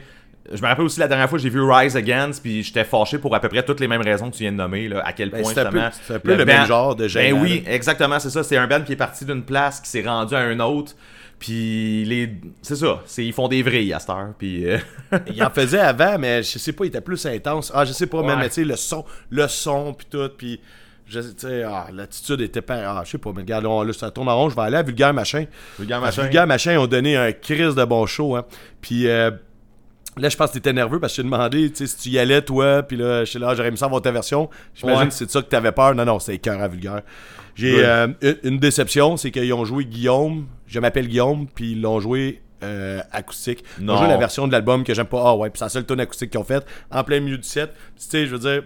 je 0.52 0.62
me 0.62 0.68
rappelle 0.68 0.86
aussi 0.86 1.00
la 1.00 1.08
dernière 1.08 1.30
fois 1.30 1.38
que 1.38 1.44
j'ai 1.44 1.50
vu 1.50 1.62
Rise 1.62 1.96
Against, 1.96 2.42
puis 2.42 2.64
j'étais 2.64 2.84
fâché 2.84 3.18
pour 3.20 3.36
à 3.36 3.40
peu 3.40 3.50
près 3.50 3.62
toutes 3.64 3.80
les 3.80 3.88
mêmes 3.88 4.02
raisons 4.02 4.32
que 4.32 4.36
tu 4.36 4.44
viens 4.44 4.52
de 4.52 4.58
nommer, 4.58 4.88
là, 4.88 5.02
à 5.06 5.14
quel 5.14 5.30
Ben, 5.30 5.42
point 5.44 5.54
peu- 5.54 5.62
justement, 5.62 6.20
peu 6.24 6.36
le 6.36 6.46
même 6.46 6.66
genre 6.66 6.96
de 6.96 7.04
Ben 7.04 7.10
gênant, 7.10 7.42
oui, 7.42 7.64
exactement, 7.68 8.20
c'est 8.20 8.30
ça. 8.32 8.42
C'est 8.44 8.58
un 8.58 8.66
band 8.68 8.82
qui 8.82 8.94
est 8.94 8.98
parti 8.98 9.26
d'une 9.26 9.44
place, 9.44 9.80
qui 9.80 9.90
s'est 9.90 10.02
rendu 10.02 10.34
à 10.34 10.40
un 10.40 10.60
autre, 10.60 10.94
puis 11.40 12.04
les, 12.06 12.30
c'est 12.62 12.76
ça. 12.76 13.02
C'est, 13.06 13.26
ils 13.26 13.34
font 13.34 13.48
des 13.48 13.64
vrilles 13.64 13.94
à 13.94 14.00
cette 14.00 14.10
heure, 14.10 14.34
puis 14.38 14.68
euh, 14.70 14.78
Il 15.34 15.42
en 15.44 15.50
faisait 15.50 15.80
avant, 15.80 16.18
mais 16.20 16.44
je 16.44 16.60
sais 16.60 16.74
pas, 16.74 16.84
il 16.86 16.90
était 16.90 17.02
plus 17.02 17.26
intense. 17.26 17.72
Ah, 17.74 17.86
je 17.86 17.94
sais 17.94 18.08
pas, 18.08 18.20
Ouais. 18.22 18.36
mais 18.36 18.48
tu 18.50 18.56
sais, 18.56 18.64
le 18.66 18.76
son, 18.76 19.06
le 19.30 19.48
son, 19.48 19.94
puis 19.94 20.08
tout, 20.10 20.30
puis. 20.38 20.60
Je 21.12 21.22
tu 21.22 21.28
sais, 21.38 21.64
ah, 21.64 21.88
l'attitude 21.92 22.40
était 22.42 22.62
pas. 22.62 22.76
Ah, 23.00 23.02
je 23.04 23.10
sais 23.10 23.18
pas, 23.18 23.32
mais 23.34 23.42
regarde, 23.42 23.66
on- 23.66 23.82
là, 23.82 23.92
ça 23.94 24.12
tourne 24.12 24.30
en 24.30 24.38
rond, 24.38 24.50
je 24.50 24.56
vais 24.56 24.62
aller 24.62 24.78
à 24.78 24.84
Vulgaire 24.84 25.12
Machin. 25.12 25.46
Vulgaire 25.80 26.00
Machin. 26.00 26.22
Vulgaire 26.22 26.46
Machin 26.46 26.78
ont 26.78 26.86
donné 26.86 27.18
un 27.18 27.32
crise 27.32 27.74
de 27.74 27.84
bon 27.84 28.06
show, 28.06 28.36
hein. 28.36 28.46
Puis 28.80 29.08
euh, 29.08 29.32
là, 30.18 30.30
je 30.30 30.36
pense 30.38 30.50
que 30.50 30.54
t'étais 30.56 30.74
nerveux 30.74 31.00
parce 31.00 31.14
que 31.14 31.18
je 31.18 31.22
t'ai 31.22 31.30
demandé, 31.30 31.70
tu 31.72 31.76
sais, 31.78 31.88
si 31.88 31.98
tu 31.98 32.10
y 32.10 32.20
allais, 32.20 32.42
toi, 32.42 32.84
puis 32.84 32.98
là, 32.98 33.24
je 33.26 33.30
suis 33.30 33.40
là, 33.40 33.54
j'aurais 33.56 33.70
aimé 33.70 33.78
ça 33.78 33.88
voir 33.88 34.02
ta 34.02 34.12
version. 34.12 34.50
J'imagine 34.76 35.02
Ouais. 35.04 35.08
que 35.08 35.14
c'est 35.14 35.30
ça 35.30 35.42
que 35.42 35.48
t'avais 35.48 35.72
peur. 35.72 35.96
Non, 35.96 36.06
non, 36.06 36.20
c'était 36.20 36.38
cœur 36.40 36.62
à 36.62 36.68
Vulgaire. 36.68 37.02
J'ai 37.56 37.84
euh, 37.86 38.08
une, 38.22 38.38
une 38.44 38.58
déception, 38.60 39.18
c'est 39.18 39.32
qu'ils 39.32 39.54
ont 39.54 39.66
joué 39.66 39.86
Guillaume, 39.86 40.48
je 40.68 40.80
m'appelle 40.80 41.08
Guillaume, 41.08 41.48
puis 41.54 41.74
ils 41.74 41.82
l'ont 41.82 42.00
joué 42.00 42.42
euh, 42.64 43.02
acoustique. 43.12 43.64
Ils 43.78 43.84
ont 43.84 43.94
Non. 43.94 43.98
joué 43.98 44.08
la 44.08 44.18
version 44.18 44.48
de 44.48 44.52
l'album 44.52 44.84
que 44.84 44.94
j'aime 44.94 45.06
pas. 45.08 45.22
Ah 45.26 45.36
ouais, 45.36 45.50
puis 45.50 45.60
c'est 45.60 45.66
la 45.66 45.70
seule 45.70 45.86
tune 45.86 46.00
acoustique 46.00 46.30
qu'ils 46.32 46.40
ont 46.40 46.44
faite 46.46 46.66
en 46.92 47.04
plein 47.04 47.20
milieu 47.20 47.38
du 47.38 47.48
set. 47.48 47.72
Tu 47.98 48.06
sais, 48.06 48.26
je 48.26 48.32
veux 48.36 48.40
dire, 48.40 48.64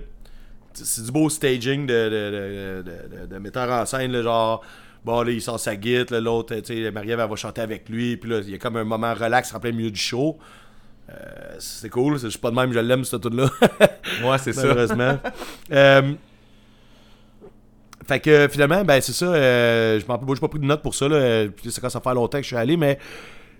c'est 0.73 1.03
du 1.05 1.11
beau 1.11 1.29
staging 1.29 1.85
de, 1.85 1.93
de, 1.93 2.09
de, 2.09 2.83
de, 2.83 3.21
de- 3.21 3.33
de 3.33 3.37
metteur 3.39 3.69
en 3.69 3.85
scène, 3.85 4.11
là, 4.11 4.21
genre. 4.23 4.61
Bon, 5.05 5.21
là, 5.21 5.31
il 5.31 5.41
sort 5.41 5.59
sa 5.59 5.75
guitare, 5.75 6.21
l'autre, 6.21 6.55
tu 6.61 6.83
sais, 6.83 6.89
Marie-Ève, 6.91 7.19
elle 7.19 7.29
va 7.29 7.35
chanter 7.35 7.59
avec 7.61 7.89
lui, 7.89 8.15
puis 8.15 8.29
là, 8.31 8.39
il 8.41 8.51
y 8.51 8.55
a 8.55 8.57
comme 8.57 8.77
un 8.77 8.85
moment 8.85 9.13
relax 9.13 9.53
en 9.53 9.59
plein 9.59 9.73
milieu 9.73 9.91
du 9.91 9.99
show. 9.99 10.37
Euh, 11.13 11.55
c'est 11.59 11.89
cool, 11.89 12.17
je 12.17 12.27
suis 12.27 12.39
pas 12.39 12.49
de 12.49 12.55
même, 12.55 12.73
je 12.73 12.79
l'aime, 12.79 13.03
cette 13.03 13.21
tune 13.21 13.35
là 13.35 13.49
ouais, 14.23 14.37
c'est 14.39 14.53
ça. 14.53 14.67
malheureusement. 14.67 15.19
Euh, 15.71 16.13
fait 18.05 18.19
que 18.19 18.47
finalement, 18.51 18.83
ben 18.83 18.99
c'est 19.01 19.13
ça. 19.13 19.25
euh, 19.33 19.99
je 19.99 20.05
m'en 20.05 20.19
j'ai 20.33 20.41
pas 20.41 20.47
pris 20.49 20.59
de 20.59 20.65
notes 20.65 20.81
pour 20.81 20.93
ça. 20.93 21.07
Là, 21.07 21.45
ça 21.69 21.79
commence 21.79 21.95
à 21.95 22.01
faire 22.01 22.13
longtemps 22.13 22.37
que 22.37 22.43
je 22.43 22.47
suis 22.47 22.55
allé, 22.57 22.75
mais 22.75 22.99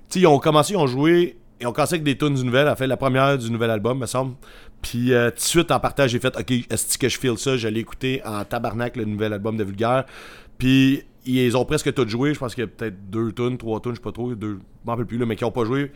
tu 0.09 0.19
ils 0.19 0.27
ont 0.27 0.37
commencé, 0.39 0.73
ils 0.73 0.77
ont 0.77 0.87
joué, 0.87 1.37
ils 1.61 1.67
ont 1.67 1.71
commencé 1.71 1.93
avec 1.95 2.03
des 2.03 2.17
tunes 2.17 2.35
du 2.35 2.43
nouvel, 2.43 2.67
en 2.67 2.75
fait, 2.75 2.87
la 2.87 2.97
première 2.97 3.37
du 3.37 3.49
nouvel 3.49 3.69
album, 3.69 3.99
me 3.99 4.05
semble. 4.05 4.35
Puis 4.81 5.13
euh, 5.13 5.29
tout 5.29 5.37
de 5.37 5.41
suite 5.41 5.71
en 5.71 5.79
partage, 5.79 6.09
j'ai 6.11 6.19
fait 6.19 6.35
OK, 6.37 6.51
est-ce 6.51 6.97
que 6.97 7.07
je 7.07 7.17
file 7.17 7.37
ça? 7.37 7.55
Je 7.55 7.69
l'ai 7.69 7.79
écouté 7.79 8.21
en 8.25 8.43
tabarnak, 8.43 8.97
le 8.97 9.05
nouvel 9.05 9.31
album 9.31 9.55
de 9.55 9.63
Vulgaire. 9.63 10.03
Puis 10.57 11.03
ils 11.25 11.55
ont 11.55 11.63
presque 11.63 11.93
tout 11.93 12.07
joué. 12.07 12.33
Je 12.33 12.39
pense 12.39 12.53
qu'il 12.53 12.63
y 12.63 12.65
a 12.65 12.67
peut-être 12.67 13.09
deux 13.09 13.31
tunes, 13.31 13.57
trois 13.57 13.79
tunes, 13.79 13.93
je 13.93 13.97
sais 13.97 14.03
pas 14.03 14.11
trop, 14.11 14.35
deux, 14.35 14.55
je 14.55 14.85
m'en 14.85 14.91
rappelle 14.91 15.05
plus, 15.05 15.17
là, 15.17 15.25
mais 15.25 15.37
qui 15.37 15.45
ont 15.45 15.51
pas 15.51 15.63
joué. 15.63 15.91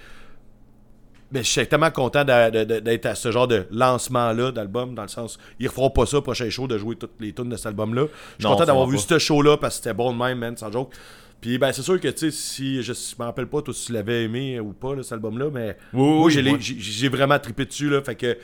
Mais 1.31 1.43
je 1.43 1.49
suis 1.49 1.67
tellement 1.67 1.91
content 1.91 2.23
d'être 2.23 3.05
à 3.05 3.15
ce 3.15 3.31
genre 3.31 3.47
de 3.47 3.65
lancement-là 3.71 4.51
d'album, 4.51 4.95
dans 4.95 5.01
le 5.01 5.07
sens, 5.09 5.37
ils 5.59 5.67
referont 5.67 5.89
pas 5.89 6.05
ça 6.05 6.21
prochain 6.21 6.49
show 6.49 6.67
de 6.67 6.77
jouer 6.77 6.95
toutes 6.95 7.19
les 7.19 7.33
tunes 7.33 7.49
de 7.49 7.57
cet 7.57 7.67
album-là. 7.67 8.05
Je 8.39 8.45
suis 8.45 8.53
content 8.53 8.65
d'avoir 8.65 8.87
vu 8.87 8.97
ce 8.97 9.19
show-là 9.19 9.57
parce 9.57 9.77
que 9.77 9.83
c'était 9.83 9.93
bon 9.93 10.13
de 10.13 10.17
même, 10.17 10.39
man, 10.39 10.55
sans 10.55 10.71
joke. 10.71 10.93
Puis 11.41 11.57
ben 11.59 11.71
c'est 11.71 11.83
sûr 11.83 11.99
que 11.99 12.07
tu 12.07 12.17
sais, 12.17 12.31
si 12.31 12.81
je, 12.81 12.93
me 13.19 13.25
rappelle 13.25 13.45
pas 13.45 13.61
toi 13.61 13.73
si 13.73 13.87
tu 13.87 13.93
l'avais 13.93 14.23
aimé 14.23 14.59
ou 14.59 14.73
pas 14.73 14.95
là, 14.95 15.03
cet 15.03 15.13
album-là, 15.13 15.49
mais 15.53 15.77
Oui, 15.93 16.41
moi 16.41 16.57
j'ai 16.59 17.09
vraiment 17.09 17.37
trippé 17.37 17.65
dessus 17.65 17.89
là, 17.89 18.01
fait 18.01 18.15
que 18.15 18.37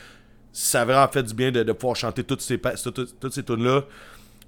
ça 0.52 0.82
a 0.82 0.86
vraiment 0.86 1.08
fait 1.08 1.24
du 1.24 1.34
bien 1.34 1.52
de, 1.52 1.64
de 1.64 1.72
pouvoir 1.72 1.96
chanter 1.96 2.24
toutes 2.24 2.42
ces 2.42 2.60
toutes, 2.60 3.20
toutes 3.20 3.34
ces 3.34 3.44
tunes 3.44 3.64
là. 3.64 3.84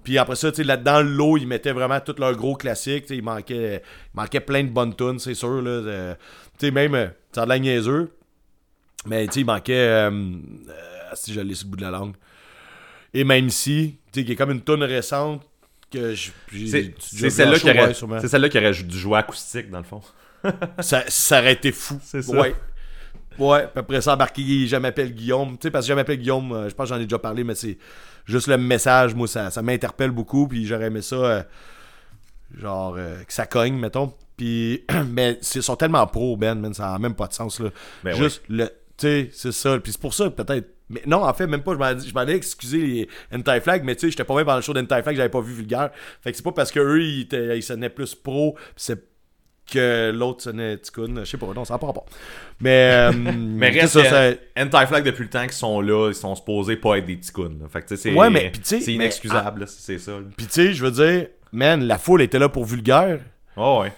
Puis 0.03 0.19
après 0.19 0.35
ça, 0.35 0.51
tu 0.51 0.57
sais, 0.57 0.63
là-dedans, 0.63 1.01
l'eau, 1.01 1.35
ils 1.35 1.47
mettaient 1.47 1.71
vraiment 1.71 1.99
tous 1.99 2.19
leurs 2.19 2.35
gros 2.35 2.55
classiques. 2.55 3.07
tu 3.07 3.07
sais, 3.07 3.17
Il 3.17 3.23
manquait, 3.23 3.81
il 4.13 4.17
manquait 4.17 4.39
plein 4.39 4.63
de 4.63 4.69
bonnes 4.69 4.95
tunes, 4.95 5.17
c'est 5.17 5.33
sûr. 5.33 5.63
Là, 5.63 5.71
Euh, 5.71 6.13
tu 6.59 6.67
sais, 6.67 6.71
même, 6.71 6.93
euh, 6.93 7.07
ça 7.31 7.41
a 7.41 7.45
de 7.45 7.49
la 7.49 7.57
niaiseux. 7.57 8.11
Mais 9.05 9.25
tu 9.27 9.33
sais, 9.33 9.39
il 9.41 9.45
manquait. 9.45 9.73
euh, 9.73 10.09
euh, 10.09 10.71
si 11.13 11.33
je 11.33 11.39
l'ai 11.41 11.53
sur 11.55 11.67
le 11.67 11.71
bout 11.71 11.77
de 11.77 11.81
la 11.83 11.91
langue. 11.91 12.13
Et 13.13 13.23
même 13.23 13.49
si, 13.49 13.97
tu 14.11 14.19
sais, 14.19 14.25
qui 14.25 14.31
est 14.33 14.35
comme 14.35 14.51
une 14.51 14.61
tune 14.63 14.83
récente 14.83 15.41
que 15.91 16.13
je. 16.15 16.31
j'ai- 16.51 16.93
C'est, 16.99 17.29
celle-là 17.29 17.57
qui 17.59 17.69
aurait, 17.69 17.87
ouais, 17.87 18.27
celle-là 18.27 18.49
qui 18.49 18.57
aurait 18.57 18.71
dû 18.73 18.97
jouer 18.97 19.19
acoustique, 19.19 19.69
dans 19.69 19.77
le 19.77 19.83
fond. 19.85 20.01
ça, 20.79 21.03
ça 21.07 21.39
aurait 21.39 21.53
été 21.53 21.71
fou. 21.71 21.99
C'est 22.03 22.21
ça. 22.21 22.31
Ouais. 22.37 22.53
Ouais, 23.37 23.63
puis 23.67 23.79
après 23.79 24.01
ça, 24.01 24.13
embarquer 24.13 24.65
Je 24.67 24.75
m'appelle 24.77 25.13
Guillaume. 25.13 25.57
Tu 25.57 25.63
sais, 25.63 25.71
parce 25.71 25.85
que 25.85 25.89
Je 25.89 25.93
m'appelle 25.93 26.17
Guillaume, 26.19 26.51
euh, 26.53 26.69
je 26.69 26.75
pense 26.75 26.89
que 26.89 26.95
j'en 26.95 27.01
ai 27.01 27.03
déjà 27.05 27.19
parlé, 27.19 27.43
mais 27.43 27.55
c'est 27.55 27.77
juste 28.25 28.47
le 28.47 28.57
message, 28.57 29.13
moi, 29.13 29.27
ça, 29.27 29.51
ça 29.51 29.61
m'interpelle 29.61 30.11
beaucoup, 30.11 30.47
puis 30.47 30.65
j'aurais 30.65 30.85
aimé 30.85 31.01
ça, 31.01 31.15
euh, 31.15 31.43
genre, 32.57 32.95
euh, 32.97 33.23
que 33.23 33.33
ça 33.33 33.45
cogne, 33.45 33.75
mettons. 33.77 34.13
Puis, 34.37 34.83
mais 35.09 35.37
ils 35.55 35.63
sont 35.63 35.75
tellement 35.75 36.05
pro, 36.07 36.37
Ben, 36.37 36.55
man, 36.59 36.73
ça 36.73 36.91
n'a 36.91 36.99
même 36.99 37.15
pas 37.15 37.27
de 37.27 37.33
sens, 37.33 37.59
là. 37.59 37.69
Ben 38.03 38.13
juste 38.15 38.43
le. 38.49 38.69
Tu 38.97 39.07
sais, 39.07 39.29
c'est 39.31 39.51
ça. 39.51 39.77
Puis 39.79 39.91
c'est 39.91 40.01
pour 40.01 40.13
ça, 40.13 40.29
peut-être. 40.29 40.69
Mais 40.89 41.01
non, 41.07 41.23
en 41.23 41.33
fait, 41.33 41.47
même 41.47 41.63
pas, 41.63 41.73
je 41.73 41.77
m'en 41.79 41.97
je 41.99 42.13
m'en 42.13 42.19
allais 42.21 42.35
excuser 42.35 42.77
les 42.79 43.09
Anti-Flag, 43.35 43.83
mais 43.83 43.95
tu 43.95 44.01
sais, 44.01 44.11
j'étais 44.11 44.23
pas 44.23 44.35
même 44.35 44.45
dans 44.45 44.55
le 44.55 44.61
show 44.61 44.73
d'Anti-Flag, 44.73 45.15
j'avais 45.15 45.29
pas 45.29 45.41
vu 45.41 45.53
Vulgaire. 45.53 45.89
Fait 46.21 46.29
que 46.31 46.37
c'est 46.37 46.43
pas 46.43 46.51
parce 46.51 46.71
que 46.71 46.79
eux 46.79 47.01
ils, 47.01 47.27
ils 47.55 47.63
sonnaient 47.63 47.89
plus 47.89 48.13
pro, 48.13 48.53
pis 48.53 48.61
c'est 48.77 49.03
que 49.71 50.11
l'autre 50.13 50.43
sonnait 50.43 50.77
Ticoun. 50.77 51.21
Je 51.21 51.25
sais 51.25 51.37
pas, 51.37 51.47
non, 51.55 51.65
ça 51.65 51.73
n'a 51.73 51.77
pas 51.79 51.87
rapport. 51.87 52.05
Mais, 52.59 52.91
euh, 52.91 53.11
Mais 53.35 53.71
reste 53.71 53.93
ça, 53.99 54.03
que 54.03 54.09
ça- 54.09 54.61
Anti-Flag, 54.63 55.03
depuis 55.03 55.23
le 55.23 55.29
temps 55.29 55.41
qu'ils 55.43 55.53
sont 55.53 55.81
là, 55.81 56.09
ils 56.09 56.15
sont 56.15 56.35
supposés 56.35 56.75
pas 56.75 56.99
être 56.99 57.05
des 57.07 57.17
ticounes. 57.17 57.59
là. 57.63 57.67
Fait 57.67 57.81
que, 57.81 57.87
tu 57.87 57.97
sais, 57.97 58.09
c'est, 58.11 58.15
Ouais, 58.15 58.29
mais, 58.29 58.51
c'est 58.61 58.77
mais- 58.85 58.93
inexcusable, 58.93 59.61
là, 59.61 59.65
c'est 59.67 59.97
ça. 59.97 60.11
Puis 60.37 60.45
tu 60.45 60.51
sais, 60.53 60.73
je 60.73 60.85
veux 60.85 60.91
dire, 60.91 61.27
man, 61.51 61.83
la 61.83 61.97
foule 61.97 62.21
était 62.21 62.37
là 62.37 62.47
pour 62.47 62.63
Vulgaire. 62.65 63.19
Oh, 63.57 63.79
ouais. 63.81 63.91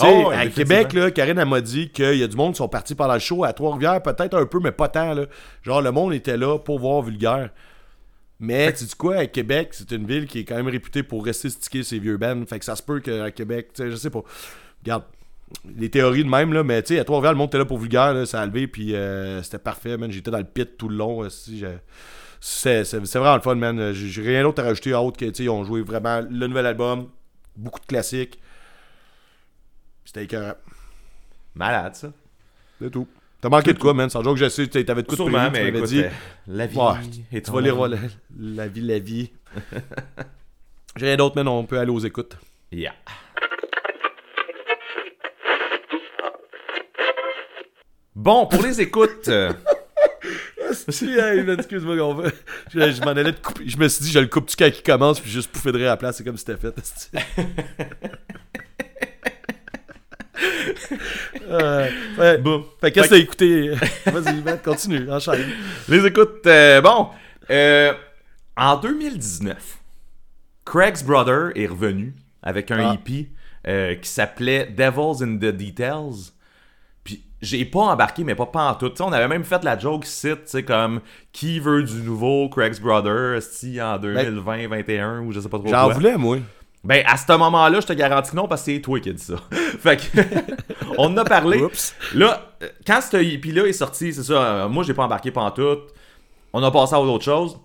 Sais, 0.00 0.24
Oh, 0.24 0.28
ouais, 0.28 0.36
à. 0.36 0.46
Québec, 0.46 0.92
là, 0.92 1.10
Karine 1.10 1.38
elle 1.38 1.48
m'a 1.48 1.60
dit 1.60 1.90
qu'il 1.90 2.16
y 2.16 2.22
a 2.22 2.26
du 2.26 2.36
monde 2.36 2.52
qui 2.52 2.58
sont 2.58 2.68
partis 2.68 2.94
pendant 2.94 3.14
le 3.14 3.20
show 3.20 3.44
à 3.44 3.52
Trois-Rivières, 3.52 4.02
peut-être 4.02 4.36
un 4.36 4.46
peu, 4.46 4.60
mais 4.60 4.72
pas 4.72 4.88
tant. 4.88 5.14
Là. 5.14 5.26
Genre, 5.62 5.82
le 5.82 5.92
monde 5.92 6.12
était 6.14 6.36
là 6.36 6.58
pour 6.58 6.78
voir 6.78 7.02
Vulgaire. 7.02 7.50
Mais 8.40 8.72
tu 8.72 8.84
dis 8.84 8.94
quoi, 8.96 9.16
à 9.16 9.26
Québec, 9.26 9.68
c'est 9.72 9.90
une 9.92 10.06
ville 10.06 10.26
qui 10.26 10.40
est 10.40 10.44
quand 10.44 10.56
même 10.56 10.68
réputée 10.68 11.02
pour 11.02 11.24
rester 11.24 11.50
stické 11.50 11.82
ses 11.82 11.98
vieux 11.98 12.16
bands. 12.16 12.42
Fait 12.46 12.58
que 12.58 12.64
ça 12.64 12.74
se 12.74 12.82
peut 12.82 13.00
qu'à 13.00 13.30
Québec, 13.30 13.68
tu 13.74 13.82
sais, 13.82 13.90
je 13.90 13.96
sais 13.96 14.08
pas. 14.08 14.22
Regarde, 14.82 15.04
les 15.76 15.90
théories 15.90 16.24
de 16.24 16.28
même, 16.28 16.54
là, 16.54 16.64
mais 16.64 16.82
tu 16.82 16.94
sais, 16.94 17.00
à 17.00 17.04
Trois-Rivières, 17.04 17.32
le 17.32 17.38
monde 17.38 17.48
était 17.48 17.58
là 17.58 17.66
pour 17.66 17.78
Vulgaire, 17.78 18.14
là, 18.14 18.24
ça 18.24 18.40
a 18.40 18.46
levé, 18.46 18.66
puis 18.66 18.94
euh, 18.94 19.42
c'était 19.42 19.58
parfait, 19.58 19.98
man. 19.98 20.10
J'étais 20.10 20.30
dans 20.30 20.38
le 20.38 20.44
pit 20.44 20.78
tout 20.78 20.88
le 20.88 20.96
long. 20.96 21.22
euh, 21.22 21.28
si, 21.28 21.64
c'est, 22.40 22.82
vraiment 22.96 23.34
le 23.34 23.42
fun, 23.42 23.56
man. 23.56 23.92
J'ai, 23.92 24.22
rien 24.22 24.42
d'autre 24.42 24.62
à 24.62 24.66
rajouter 24.66 24.94
autre 24.94 25.18
que, 25.18 25.26
tu 25.26 25.34
sais, 25.34 25.44
ils 25.44 25.50
ont 25.50 25.64
joué 25.64 25.82
vraiment 25.82 26.20
le 26.20 26.46
nouvel 26.46 26.64
album, 26.64 27.08
beaucoup 27.56 27.80
de 27.80 27.86
classiques. 27.86 28.40
C'était 30.12 30.24
écœurant. 30.24 30.54
Malade, 31.54 31.94
ça. 31.94 32.08
C'est 32.82 32.90
tout. 32.90 33.06
T'as 33.40 33.48
manqué 33.48 33.72
de 33.72 33.78
quoi, 33.78 33.94
man? 33.94 34.10
Sans 34.10 34.24
joke, 34.24 34.38
je 34.38 34.48
sais, 34.48 34.66
t'avais 34.66 35.02
de 35.02 35.06
quoi 35.06 35.16
de 35.16 35.22
prévu, 35.22 35.30
tu 35.30 35.30
mais 35.30 35.50
m'avais 35.66 35.68
écoute, 35.78 35.88
dit. 35.88 36.02
euh, 36.02 36.08
la 36.48 36.66
vie 36.66 36.76
Ouais, 36.76 36.92
est 37.32 37.42
Tu 37.46 37.52
vas 37.52 37.60
lire 37.60 37.86
la, 37.86 37.96
la 38.40 38.66
vie, 38.66 38.80
la 38.80 38.98
vie. 38.98 39.30
J'ai 40.96 41.06
rien 41.06 41.16
d'autre, 41.16 41.36
man. 41.36 41.46
On 41.46 41.64
peut 41.64 41.78
aller 41.78 41.92
aux 41.92 42.00
écoutes. 42.00 42.36
Yeah. 42.72 42.92
Bon, 48.14 48.46
pour 48.46 48.62
les 48.62 48.80
écoutes, 48.80 49.28
euh, 49.28 49.52
excuse-moi, 50.88 51.94
on 52.00 52.14
va- 52.14 52.30
Je, 52.72 52.90
je 52.90 53.00
m'en 53.02 53.10
allais 53.10 53.32
te 53.32 53.40
couper. 53.40 53.68
Je 53.68 53.76
me 53.78 53.88
suis 53.88 54.04
dit, 54.04 54.10
je 54.10 54.18
le 54.18 54.26
coupe-tu 54.26 54.56
quand 54.56 54.66
il 54.66 54.82
commence, 54.82 55.20
puis 55.20 55.30
juste 55.30 55.50
pouffer 55.52 55.72
de 55.72 55.78
à 55.78 55.82
la 55.82 55.96
place. 55.96 56.16
C'est 56.16 56.24
comme 56.24 56.36
si 56.36 56.44
c'était 56.44 56.58
fait. 56.60 56.74
Euh, 61.48 61.88
ouais. 62.18 62.38
bon, 62.38 62.64
Fait 62.80 62.92
qu'est-ce 62.92 63.08
que 63.08 63.14
t'as 63.14 63.20
écouté? 63.20 63.70
Vas-y, 64.06 64.40
man, 64.42 64.58
continue, 64.64 65.10
enchaîne. 65.10 65.44
les 65.88 66.06
écoutes, 66.06 66.46
euh, 66.46 66.80
bon, 66.80 67.08
euh, 67.50 67.92
en 68.56 68.76
2019, 68.76 69.78
Craig's 70.64 71.02
Brother 71.02 71.50
est 71.56 71.66
revenu 71.66 72.14
avec 72.42 72.70
un 72.70 72.90
Ah. 72.90 72.94
EP 72.94 73.28
euh, 73.66 73.94
qui 73.96 74.08
s'appelait 74.08 74.66
Devils 74.66 75.22
in 75.24 75.36
the 75.36 75.54
Details. 75.56 76.30
Puis 77.04 77.24
j'ai 77.42 77.64
pas 77.64 77.80
embarqué, 77.80 78.22
mais 78.24 78.34
pas 78.34 78.46
pas 78.46 78.70
en 78.70 78.74
tout. 78.74 78.92
on 79.02 79.12
avait 79.12 79.28
même 79.28 79.44
fait 79.44 79.64
la 79.64 79.76
joke 79.78 80.04
site, 80.06 80.44
tu 80.44 80.50
sais, 80.50 80.62
comme 80.62 81.00
qui 81.32 81.58
veut 81.58 81.82
du 81.82 81.96
nouveau 82.02 82.48
Craig's 82.48 82.78
Brother, 82.80 83.34
esti, 83.34 83.80
en 83.82 83.98
2020, 83.98 84.56
2021 84.68 85.20
ou 85.22 85.32
je 85.32 85.40
sais 85.40 85.48
pas 85.48 85.58
trop 85.58 85.68
J'en 85.68 85.90
voulais, 85.90 86.16
moi. 86.16 86.38
Ben, 86.82 87.02
à 87.06 87.16
ce 87.16 87.30
moment-là, 87.36 87.80
je 87.80 87.86
te 87.86 87.92
garantis 87.92 88.30
que 88.30 88.36
non, 88.36 88.48
parce 88.48 88.62
que 88.62 88.72
c'est 88.72 88.80
toi 88.80 88.98
qui 89.00 89.10
as 89.10 89.12
dit 89.12 89.22
ça. 89.22 89.36
fait 89.50 89.96
que, 89.96 90.20
on 90.98 91.06
en 91.06 91.16
a 91.18 91.24
parlé. 91.24 91.62
Oups. 91.62 91.94
Là, 92.14 92.50
euh, 92.62 92.68
quand 92.86 93.00
ce 93.00 93.22
hippie-là 93.22 93.66
est 93.66 93.72
sorti, 93.72 94.12
c'est 94.14 94.22
ça, 94.22 94.42
euh, 94.42 94.68
moi, 94.68 94.82
j'ai 94.84 94.94
pas 94.94 95.04
embarqué 95.04 95.32
tout. 95.32 95.78
On 96.52 96.62
a 96.62 96.70
passé 96.70 96.94
à 96.94 97.00
autre 97.00 97.24
chose. 97.24 97.58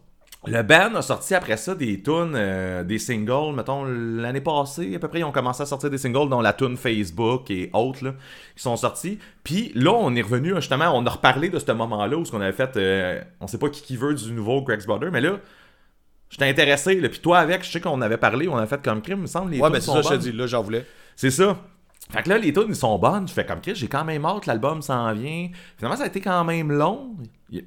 Le 0.47 0.61
band 0.61 0.93
a 0.93 1.01
sorti 1.01 1.33
après 1.33 1.57
ça 1.57 1.73
des 1.73 2.03
tunes, 2.03 2.33
euh, 2.35 2.83
des 2.83 2.99
singles, 2.99 3.55
mettons, 3.55 3.83
l'année 3.83 4.41
passée, 4.41 4.95
à 4.95 4.99
peu 4.99 5.07
près, 5.07 5.19
ils 5.19 5.23
ont 5.23 5.31
commencé 5.31 5.63
à 5.63 5.65
sortir 5.65 5.89
des 5.89 5.97
singles, 5.97 6.29
dont 6.29 6.41
la 6.41 6.53
tune 6.53 6.77
Facebook 6.77 7.49
et 7.49 7.71
autres, 7.73 8.03
là, 8.03 8.13
qui 8.55 8.61
sont 8.61 8.75
sortis. 8.75 9.17
Puis 9.43 9.71
là, 9.73 9.91
on 9.91 10.13
est 10.15 10.21
revenu, 10.21 10.53
justement, 10.55 10.91
on 10.93 11.03
a 11.05 11.09
reparlé 11.09 11.49
de 11.49 11.57
ce 11.57 11.71
moment-là, 11.71 12.15
où 12.17 12.25
ce 12.25 12.31
qu'on 12.31 12.41
avait 12.41 12.51
fait, 12.51 12.77
euh, 12.77 13.21
on 13.41 13.47
sait 13.47 13.57
pas 13.57 13.69
qui 13.69 13.81
qui 13.81 13.97
veut 13.97 14.13
du 14.13 14.31
nouveau 14.33 14.61
Greg's 14.61 14.85
Brother, 14.85 15.11
mais 15.11 15.21
là, 15.21 15.39
J'étais 16.29 16.49
intéressé, 16.49 16.95
là. 16.99 17.07
Puis 17.09 17.19
toi, 17.19 17.39
avec, 17.39 17.63
je 17.63 17.71
sais 17.71 17.79
qu'on 17.81 18.01
avait 18.01 18.17
parlé, 18.17 18.47
on 18.47 18.57
a 18.57 18.65
fait 18.67 18.81
comme 18.83 19.01
crime, 19.01 19.19
il 19.19 19.21
me 19.23 19.27
semble. 19.27 19.51
Les 19.51 19.59
Ouais, 19.59 19.69
mais 19.69 19.79
c'est 19.79 19.91
ça, 19.91 20.01
je 20.01 20.09
te 20.09 20.13
dis, 20.21 20.31
là, 20.31 20.47
j'en 20.47 20.61
voulais. 20.63 20.85
C'est 21.15 21.31
ça. 21.31 21.57
Fait 22.11 22.21
que 22.23 22.29
là, 22.29 22.37
les 22.37 22.53
tunes, 22.53 22.65
ils 22.69 22.75
sont 22.75 22.97
bonnes. 22.99 23.27
Je 23.27 23.33
fais 23.33 23.45
comme 23.45 23.61
Chris, 23.61 23.73
j'ai 23.75 23.87
quand 23.87 24.03
même 24.05 24.25
hâte, 24.25 24.45
l'album 24.45 24.81
s'en 24.81 25.11
vient. 25.13 25.49
Finalement, 25.77 25.97
ça 25.97 26.03
a 26.03 26.07
été 26.07 26.21
quand 26.21 26.43
même 26.43 26.71
long. 26.71 27.15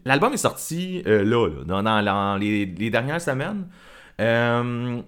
L'album 0.04 0.32
est 0.32 0.36
sorti 0.36 1.02
euh, 1.06 1.24
là, 1.24 1.48
là, 1.48 1.64
dans, 1.64 1.82
dans- 1.82 2.02
dans 2.04 2.36
les, 2.36 2.66
les 2.66 2.90
dernières 2.90 3.20
semaines. 3.20 3.66
Euh, 4.20 5.00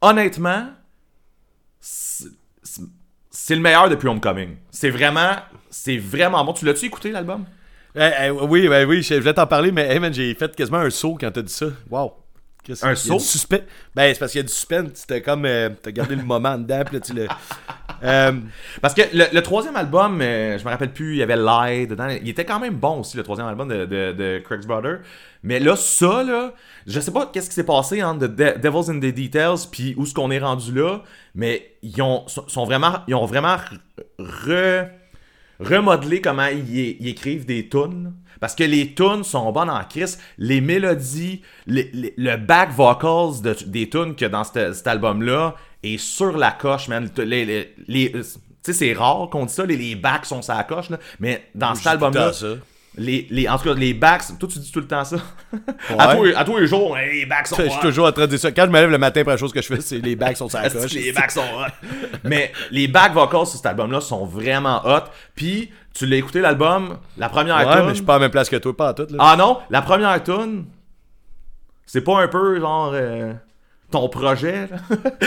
honnêtement, 0.00 0.68
c'est 1.80 3.54
le 3.54 3.60
meilleur 3.60 3.88
depuis 3.88 4.08
Homecoming. 4.08 4.56
C'est 4.70 4.90
vraiment, 4.90 5.36
c'est 5.70 5.96
vraiment 5.98 6.44
bon. 6.44 6.52
Tu 6.52 6.64
l'as-tu 6.64 6.86
écouté, 6.86 7.12
l'album? 7.12 7.44
Eh, 7.94 8.10
eh, 8.26 8.30
oui, 8.30 8.68
ben 8.68 8.86
oui, 8.88 9.02
je 9.02 9.14
voulais 9.14 9.34
t'en 9.34 9.46
parler, 9.46 9.72
mais 9.72 9.86
hey, 9.92 9.98
man, 9.98 10.12
j'ai 10.12 10.32
fait 10.34 10.54
quasiment 10.54 10.78
un 10.78 10.90
saut 10.90 11.16
quand 11.20 11.30
t'as 11.30 11.42
dit 11.42 11.52
ça. 11.52 11.66
Wow. 11.90 12.12
Un 12.82 12.94
saut? 12.94 13.16
du 13.16 13.24
suspense. 13.24 13.60
Ben, 13.94 14.12
c'est 14.12 14.18
parce 14.20 14.32
qu'il 14.32 14.40
y 14.40 14.44
a 14.44 14.46
du 14.46 14.52
suspense. 14.52 14.90
C'était 14.94 15.22
comme. 15.22 15.44
euh, 15.44 15.70
t'as 15.82 15.90
gardé 15.90 16.14
le 16.14 16.22
moment 16.22 16.56
dedans, 16.58 16.82
puis 16.84 16.96
là, 16.96 17.00
tu 17.00 17.12
le. 17.14 17.26
Euh, 18.02 18.32
Parce 18.80 18.94
que 18.94 19.02
le, 19.12 19.24
le 19.32 19.42
troisième 19.42 19.76
album, 19.76 20.20
euh, 20.22 20.56
je 20.58 20.64
me 20.64 20.70
rappelle 20.70 20.92
plus, 20.92 21.14
il 21.14 21.18
y 21.18 21.22
avait 21.22 21.36
Lie 21.36 21.86
dedans. 21.86 22.08
Il 22.08 22.28
était 22.28 22.44
quand 22.44 22.60
même 22.60 22.74
bon 22.74 23.00
aussi, 23.00 23.16
le 23.16 23.22
troisième 23.22 23.46
album 23.48 23.68
de, 23.68 23.84
de, 23.84 24.12
de 24.12 24.42
Craig's 24.44 24.66
Brother. 24.66 25.00
Mais 25.42 25.58
là, 25.58 25.74
ça, 25.76 26.22
là, 26.22 26.52
je 26.86 27.00
sais 27.00 27.10
pas 27.12 27.26
qu'est-ce 27.32 27.48
qui 27.48 27.54
s'est 27.54 27.64
passé 27.64 28.02
entre 28.02 28.26
The 28.26 28.30
De- 28.36 28.58
Devil's 28.58 28.88
in 28.90 28.98
the 29.00 29.14
Details 29.14 29.66
puis 29.70 29.94
où 29.96 30.04
est-ce 30.04 30.14
qu'on 30.14 30.30
est 30.30 30.38
rendu 30.38 30.72
là, 30.72 31.02
mais 31.34 31.72
ils 31.82 32.00
ont, 32.02 32.26
sont 32.28 32.64
vraiment, 32.64 33.00
ils 33.08 33.14
ont 33.14 33.24
vraiment 33.26 33.56
re, 34.18 34.86
remodelé 35.60 36.20
comment 36.20 36.46
ils, 36.46 37.06
écrivent 37.08 37.46
des 37.46 37.68
tunes. 37.68 38.12
Parce 38.40 38.54
que 38.54 38.64
les 38.64 38.94
tunes 38.94 39.22
sont 39.22 39.52
bonnes 39.52 39.68
en 39.70 39.84
crise. 39.84 40.18
Les 40.38 40.60
mélodies, 40.62 41.42
les- 41.66 41.90
les- 41.92 42.14
le 42.16 42.36
back 42.36 42.70
vocals 42.72 43.42
de- 43.42 43.56
des 43.66 43.88
tunes 43.90 44.14
que 44.16 44.24
dans 44.24 44.44
cet, 44.44 44.74
cet 44.74 44.86
album-là 44.86 45.54
est 45.82 45.98
sur 45.98 46.36
la 46.38 46.50
coche, 46.52 46.88
man. 46.88 47.10
Les, 47.18 47.44
les- 47.44 47.74
les- 47.86 48.12
tu 48.12 48.22
sais, 48.62 48.72
c'est 48.72 48.92
rare 48.94 49.28
qu'on 49.30 49.44
dit 49.46 49.52
ça, 49.52 49.64
les, 49.66 49.76
les 49.76 49.94
backs 49.94 50.24
sont 50.26 50.40
sur 50.42 50.54
la 50.54 50.64
coche, 50.64 50.88
là. 50.90 50.98
mais 51.18 51.48
dans 51.54 51.74
cet 51.74 51.84
album-là. 51.86 52.28
Les, 53.02 53.26
les, 53.30 53.48
en 53.48 53.56
tout 53.56 53.64
cas, 53.64 53.74
les 53.74 53.94
backs, 53.94 54.24
toi 54.38 54.48
tu 54.48 54.58
dis 54.58 54.70
tout 54.70 54.80
le 54.80 54.86
temps 54.86 55.04
ça. 55.04 55.16
à, 55.98 56.14
tous, 56.14 56.24
les- 56.24 56.34
à 56.34 56.44
tous 56.44 56.58
les 56.58 56.66
jours, 56.66 56.96
les 56.96 57.24
backs 57.24 57.46
sont 57.46 57.56
Je 57.56 57.68
suis 57.70 57.80
toujours 57.80 58.06
en 58.06 58.12
train 58.12 58.22
de 58.22 58.26
dire 58.30 58.38
ça. 58.38 58.52
Quand 58.52 58.66
je 58.66 58.70
me 58.70 58.78
lève 58.78 58.90
le 58.90 58.98
matin, 58.98 59.20
la 59.20 59.24
première 59.24 59.38
chose 59.38 59.52
que 59.52 59.62
je 59.62 59.66
fais, 59.68 59.80
c'est 59.80 59.98
les 59.98 60.16
bacs 60.16 60.36
sont 60.36 60.48
sur 60.50 60.60
la 60.60 60.68
coche. 60.68 60.92
les 60.92 61.10
backs 61.12 61.30
sont 61.30 61.40
hot? 61.40 61.86
Mais 62.24 62.52
les 62.70 62.88
back 62.88 63.12
vocals 63.14 63.46
sur 63.46 63.56
cet 63.56 63.66
album-là 63.66 64.00
sont 64.00 64.26
vraiment 64.26 64.82
hot. 64.84 65.04
Puis, 65.34 65.70
tu 65.94 66.06
l'as 66.06 66.16
écouté 66.16 66.40
l'album, 66.40 66.98
la 67.16 67.28
première 67.28 67.56
Ouais, 67.56 67.64
tune. 67.72 67.82
mais 67.84 67.88
je 67.90 67.94
suis 67.94 68.04
pas 68.04 68.14
à 68.14 68.18
la 68.18 68.24
même 68.26 68.30
place 68.30 68.48
que 68.50 68.56
toi, 68.56 68.76
pas 68.76 68.90
en 68.90 68.94
tout. 68.94 69.06
Là. 69.10 69.16
Ah 69.18 69.36
non, 69.36 69.58
la 69.70 69.80
première 69.82 70.22
tune, 70.22 70.66
c'est 71.86 72.02
pas 72.02 72.20
un 72.22 72.28
peu 72.28 72.60
genre 72.60 72.92
euh, 72.94 73.32
ton 73.90 74.08
projet. 74.08 74.68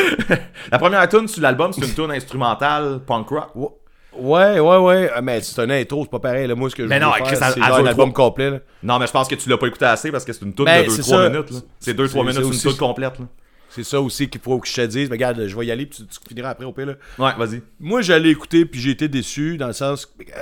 la 0.72 0.78
première 0.80 1.08
tune 1.10 1.28
sur 1.28 1.42
l'album, 1.42 1.74
c'est 1.74 1.86
une 1.86 1.94
tune 1.94 2.12
instrumentale 2.12 3.00
punk 3.06 3.28
rock. 3.30 3.74
Ouais, 4.18 4.60
ouais, 4.60 4.78
ouais. 4.78 5.10
Ah, 5.14 5.22
Mais 5.22 5.42
c'est 5.42 5.60
un 5.62 5.70
intro, 5.70 6.04
c'est 6.04 6.12
pas 6.12 6.20
pareil. 6.20 6.48
Là. 6.48 6.56
Moi, 6.56 6.70
ce 6.70 6.76
que 6.76 6.84
je 6.84 6.88
Mais 6.88 7.00
veux 7.00 7.06
non, 7.06 7.14
faire, 7.14 7.28
c'est 7.54 7.62
un 7.62 7.86
album 7.86 8.14
complet. 8.14 8.52
Là. 8.52 8.60
Non, 8.84 9.00
mais 9.00 9.08
je 9.08 9.12
pense 9.12 9.28
que 9.28 9.36
tu 9.36 9.50
l'as 9.50 9.58
pas 9.58 9.68
écouté 9.68 9.86
assez 9.86 10.12
parce 10.12 10.24
que 10.26 10.34
c'est 10.34 10.46
une 10.46 10.54
tune 10.54 10.66
Ben, 10.66 10.86
de 10.86 10.90
c'est 10.90 11.02
2-3 11.02 11.06
ça. 11.06 11.30
minutes. 11.30 11.66
C'est 11.80 11.94
2-3 11.94 12.08
C'est- 12.08 12.20
minutes, 12.20 12.54
c'est 12.54 12.64
une 12.68 12.72
tune 12.74 12.80
complète. 12.80 13.20
là. 13.20 13.26
C'est 13.70 13.84
ça 13.84 14.00
aussi 14.00 14.30
qu'il 14.30 14.40
faut 14.40 14.60
que 14.60 14.68
je 14.68 14.74
te 14.76 14.82
dise. 14.86 15.10
Mais 15.10 15.16
regarde, 15.16 15.48
je 15.48 15.58
vais 15.58 15.66
y 15.66 15.72
aller, 15.72 15.88
puis 15.88 15.98
tu, 15.98 16.06
tu 16.06 16.20
finiras 16.30 16.50
après 16.52 16.66
au 16.66 16.72
pire. 16.74 16.86
Là. 16.86 16.94
Ouais, 17.18 17.32
vas-y. 17.44 17.64
Moi, 17.80 18.02
j'allais 18.04 18.30
écouter, 18.30 18.66
puis 18.66 18.80
j'ai 18.80 18.92
été 18.92 19.08
déçu, 19.08 19.58
dans 19.58 19.66
le 19.68 19.74
sens. 19.74 20.08
Euh, 20.20 20.42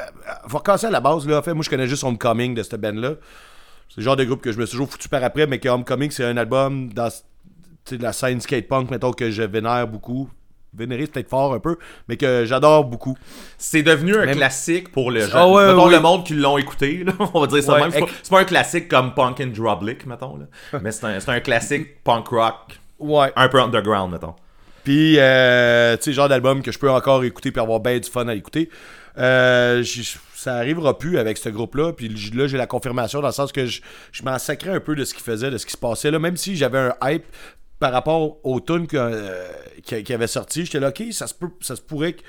faut 0.50 0.58
recasser 0.58 0.88
à 0.88 0.92
la 0.92 1.00
base, 1.00 1.26
là. 1.26 1.40
En 1.40 1.42
fait, 1.42 1.54
moi, 1.54 1.64
je 1.64 1.70
connais 1.70 1.88
juste 1.88 2.04
Homecoming 2.04 2.54
de 2.56 2.62
cette 2.64 2.82
band-là. 2.82 3.14
C'est 3.88 3.98
le 3.98 4.04
genre 4.04 4.18
de 4.18 4.26
groupe 4.26 4.42
que 4.42 4.52
je 4.52 4.58
me 4.60 4.66
suis 4.66 4.72
toujours 4.74 4.90
foutu 4.90 5.08
par 5.08 5.24
après, 5.24 5.48
mais 5.48 5.60
que 5.60 5.70
Homecoming, 5.70 6.12
c'est 6.12 6.26
un 6.26 6.36
album 6.36 6.92
dans 6.94 7.10
de 7.90 8.04
la 8.04 8.14
scène 8.14 8.40
skate 8.42 8.68
punk, 8.68 8.92
mettons, 8.92 9.12
que 9.12 9.32
je 9.32 9.44
vénère 9.44 9.88
beaucoup. 9.88 10.30
Vénérer, 10.74 11.04
c'est 11.06 11.12
peut-être 11.12 11.30
fort 11.30 11.54
un 11.54 11.60
peu, 11.60 11.78
mais 12.08 12.16
que 12.18 12.46
j'adore 12.46 12.86
beaucoup. 12.86 13.18
C'est 13.58 13.84
devenu 13.84 14.16
un 14.16 14.26
Même- 14.26 14.36
classique 14.38 14.92
pour 14.92 15.12
le, 15.12 15.28
Ah 15.34 15.48
ouais, 15.48 15.68
mettons, 15.68 15.86
ouais. 15.88 15.92
le 15.92 16.00
monde 16.00 16.26
qui 16.26 16.34
l'ont 16.34 16.58
écouté. 16.58 17.04
là. 17.06 17.12
On 17.34 17.42
va 17.42 17.48
dire 17.48 17.62
ça 17.64 17.74
Ouais, 17.74 17.82
même. 17.90 17.92
C'est 18.24 18.30
pas, 18.32 18.40
un 18.40 18.46
classique 18.46 18.88
comme 18.88 19.14
Punk 19.14 19.42
and 19.42 19.48
Drublick, 19.56 20.06
mettons. 20.06 20.38
Là. 20.38 20.80
Mais 20.82 20.92
c'est 20.92 21.06
un, 21.06 21.18
un 21.28 21.40
classique 21.42 22.04
punk 22.04 22.28
rock 22.30 22.80
Ouais. 23.00 23.32
un 23.36 23.50
peu 23.50 23.60
underground, 23.62 24.14
mettons. 24.14 24.36
Puis, 24.84 25.16
euh, 25.20 25.96
tu 25.98 26.04
sais, 26.04 26.14
genre 26.14 26.30
d'album 26.30 26.62
que 26.64 26.72
je 26.72 26.80
peux 26.80 26.90
encore 26.90 27.24
écouter 27.24 27.52
puis 27.52 27.62
avoir 27.62 27.80
bien 27.80 28.00
du 28.00 28.10
fun 28.10 28.28
à 28.28 28.34
écouter. 28.34 28.70
Euh, 29.18 29.84
ça 30.36 30.56
arrivera 30.56 30.98
plus 30.98 31.18
avec 31.20 31.38
ce 31.38 31.50
groupe-là. 31.50 31.94
Puis 31.94 32.10
là, 32.34 32.48
j'ai 32.48 32.58
la 32.58 32.66
confirmation 32.66 33.20
dans 33.22 33.28
le 33.28 33.34
sens 33.34 33.52
que 33.52 33.66
je, 33.66 33.82
je 34.12 34.24
m'en 34.24 34.40
sacrais 34.40 34.72
un 34.72 34.80
peu 34.80 34.96
de 34.96 35.04
ce 35.04 35.14
qu'ils 35.14 35.24
faisaient, 35.24 35.52
de 35.52 35.58
ce 35.58 35.66
qui 35.66 35.74
se 35.74 35.78
passait 35.78 36.10
là. 36.12 36.18
Même 36.20 36.38
si 36.38 36.56
j'avais 36.56 36.80
un 36.80 36.96
hype 37.04 37.26
par 37.82 37.92
rapport 37.92 38.38
aux 38.46 38.60
tunes 38.62 38.86
que, 38.88 38.96
euh, 38.96 39.48
qui, 39.84 40.04
qui 40.04 40.14
avaient 40.14 40.28
sorti, 40.28 40.64
j'étais 40.66 40.80
là, 40.80 40.90
ok, 40.90 41.04
ça 41.12 41.26
se, 41.28 41.34
peut, 41.34 41.50
ça 41.62 41.76
se 41.76 41.82
pourrait 41.82 42.14
que, 42.14 42.22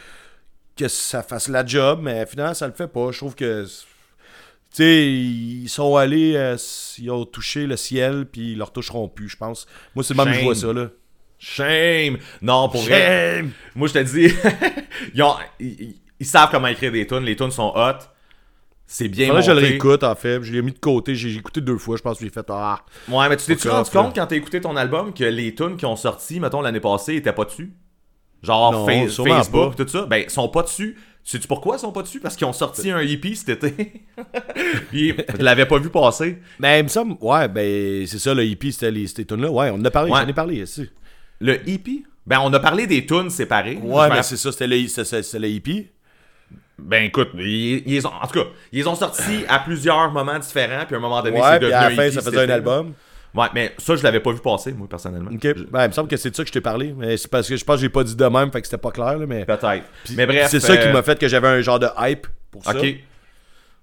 que 0.77 0.89
ça 0.89 1.23
fasse 1.23 1.49
la 1.49 1.65
job, 1.65 2.01
mais 2.03 2.25
finalement, 2.27 2.55
ça 2.55 2.67
le 2.67 2.73
fait 2.73 2.89
pas. 2.89 3.13
Je 3.13 3.19
trouve 3.19 3.35
que. 3.37 3.65
Tu 3.65 3.71
sais, 4.77 5.07
ils 5.13 5.69
sont 5.69 5.97
allés, 5.97 6.35
euh, 6.35 6.57
ils 6.99 7.11
ont 7.11 7.27
touché 7.27 7.67
le 7.67 7.77
ciel, 7.77 8.25
puis 8.25 8.53
ils 8.53 8.57
le 8.59 8.65
retoucheront 8.65 9.07
plus, 9.09 9.29
je 9.29 9.37
pense. 9.37 9.67
Moi, 9.95 10.03
c'est 10.03 10.15
le 10.15 10.25
même 10.25 10.33
que 10.33 10.39
je 10.41 10.45
vois 10.45 10.55
ça, 10.55 10.73
là. 10.73 10.89
Shame! 11.39 12.17
Non, 12.41 12.71
pour 12.71 12.81
vrai. 12.81 13.37
Shame! 13.37 13.51
Moi, 13.75 13.89
je 13.89 13.93
te 13.93 13.99
dis, 13.99 14.33
ils, 15.15 15.23
ont- 15.23 15.37
ils 15.61 16.27
savent 16.27 16.49
comment 16.51 16.69
écrire 16.69 16.91
des 16.93 17.07
tunes. 17.07 17.25
Les 17.25 17.37
tunes 17.37 17.51
sont 17.51 17.73
hot. 17.77 17.99
C'est 18.95 19.09
bien 19.09 19.31
que 19.35 19.41
je 19.41 19.49
le 19.51 19.55
monté. 19.55 19.67
réécoute 19.69 20.05
en 20.05 20.15
fait. 20.15 20.43
Je 20.43 20.53
l'ai 20.53 20.61
mis 20.63 20.73
de 20.73 20.79
côté. 20.79 21.15
J'ai 21.15 21.35
écouté 21.35 21.61
deux 21.63 21.79
fois. 21.79 21.97
Je 21.97 22.03
pense 22.03 22.19
que 22.19 22.25
j'ai 22.25 22.31
fait 22.31 22.45
Ah. 22.51 22.81
Ouais, 23.09 23.29
mais 23.29 23.37
tu 23.39 23.47
t'es-tu 23.47 23.69
rendu 23.69 23.91
compte 23.91 24.15
quand 24.15 24.27
t'as 24.27 24.37
écouté 24.37 24.61
ton 24.61 24.77
album 24.77 25.15
que 25.15 25.25
les 25.25 25.55
tunes 25.55 25.77
qui 25.77 25.87
ont 25.87 25.97
sorti, 25.97 26.41
mettons, 26.41 26.61
l'année 26.61 26.81
passée, 26.81 27.15
étaient 27.15 27.33
pas 27.33 27.45
dessus? 27.47 27.73
Genre 28.43 28.73
Non, 28.73 28.87
Fa- 28.87 29.09
sûrement 29.09 29.37
Facebook, 29.37 29.77
pas. 29.77 29.85
tout 29.85 29.89
ça? 29.91 30.05
Ben, 30.07 30.17
ils 30.19 30.31
sont 30.31 30.49
pas 30.49 30.63
dessus. 30.63 30.97
Sais-tu 31.25 31.47
pourquoi 31.47 31.77
ils 31.77 31.79
sont 31.79 31.93
pas 31.93 32.03
dessus? 32.03 32.19
Parce 32.21 32.35
qu'ils 32.37 32.47
ont 32.49 32.53
sorti 32.53 32.91
un 32.91 32.99
EP 32.99 33.35
cet 33.37 33.65
été. 33.65 34.03
Puis, 34.91 35.15
je 35.39 35.43
l'avais 35.43 35.67
pas 35.67 35.79
vu 35.79 35.89
passer. 35.89 36.39
Mais 36.59 36.81
il 36.81 36.83
me 36.83 36.89
semble. 36.89 37.15
Ouais, 37.21 37.49
ben 37.49 38.07
c'est 38.07 38.19
ça 38.19 38.35
le 38.35 38.45
hippie. 38.45 38.73
C'était 38.73 38.91
les 38.91 39.07
ces 39.07 39.25
tunes 39.25 39.41
là. 39.41 39.51
Ouais, 39.51 39.71
on 39.71 39.77
en 39.77 39.85
a 39.85 39.91
parlé. 39.91 40.11
Ouais. 40.11 40.21
J'en 40.21 40.29
ai 40.29 40.33
parlé 40.33 40.61
ici. 40.63 40.91
Le 41.41 41.55
EP? 41.69 42.03
Ben, 42.27 42.41
on 42.43 42.53
a 42.53 42.61
parlé 42.61 42.87
des 42.87 43.07
tunes 43.07 43.31
séparées. 43.31 43.79
Ouais, 43.83 44.09
mais 44.11 44.23
c'est 44.23 44.37
ça. 44.37 44.53
C'était 44.53 44.67
le, 44.67 44.77
le 44.77 45.49
hippie. 45.49 45.87
Ben 46.85 47.05
écoute, 47.05 47.31
ils, 47.35 47.83
ils 47.87 48.07
ont, 48.07 48.11
en 48.13 48.27
tout 48.27 48.41
cas, 48.41 48.47
ils 48.73 48.89
ont 48.89 48.95
sortis 48.95 49.45
à 49.49 49.59
plusieurs 49.61 50.11
moments 50.11 50.39
différents, 50.39 50.85
puis 50.87 50.95
à 50.95 50.99
un 50.99 51.01
moment 51.01 51.23
donné, 51.23 51.41
Ouais, 51.41 51.47
c'est 51.53 51.59
devenu 51.61 51.75
à 51.75 51.89
la 51.89 51.97
fin, 51.97 52.11
ça 52.11 52.21
faisait 52.23 52.45
un 52.45 52.51
album. 52.51 52.93
Ouais, 53.35 53.47
mais 53.55 53.73
ça, 53.79 53.97
je 53.97 54.03
l'avais 54.03 54.21
pas 54.21 54.31
vu 54.33 54.41
passer, 54.41 54.73
moi, 54.73 54.87
personnellement. 54.91 55.31
Ok. 55.33 55.41
Je- 55.43 55.65
Ben, 55.65 55.85
il 55.85 55.89
me 55.89 55.93
semble 55.93 56.09
que 56.09 56.19
c'est 56.19 56.31
de 56.31 56.37
ça 56.37 56.43
que 56.43 56.49
je 56.49 56.53
t'ai 56.53 56.61
parlé. 56.61 56.95
Mais 56.95 57.17
c'est 57.17 57.31
parce 57.31 57.49
que 57.49 57.57
je 57.57 57.65
pense 57.65 57.77
que 57.77 57.81
j'ai 57.83 57.89
pas 57.89 58.05
dit 58.05 58.15
de 58.15 58.25
même. 58.27 58.53
Fait 58.53 58.61
que 58.61 58.67
c'était 58.67 58.77
pas 58.77 58.91
clair. 58.91 59.17
Là, 59.17 59.25
mais 59.27 59.47
Peut-être. 59.47 59.85
Mais 60.15 60.27
bref. 60.27 60.49
c'est 60.51 60.61
ça 60.61 60.77
qui 60.77 60.87
euh, 60.89 60.93
m'a 60.93 61.03
fait 61.03 61.19
que 61.19 61.29
j'avais 61.29 61.49
un 61.49 61.61
genre 61.63 61.79
de 61.79 61.89
hype 61.99 62.27
pour 62.51 62.63
ça. 62.63 62.73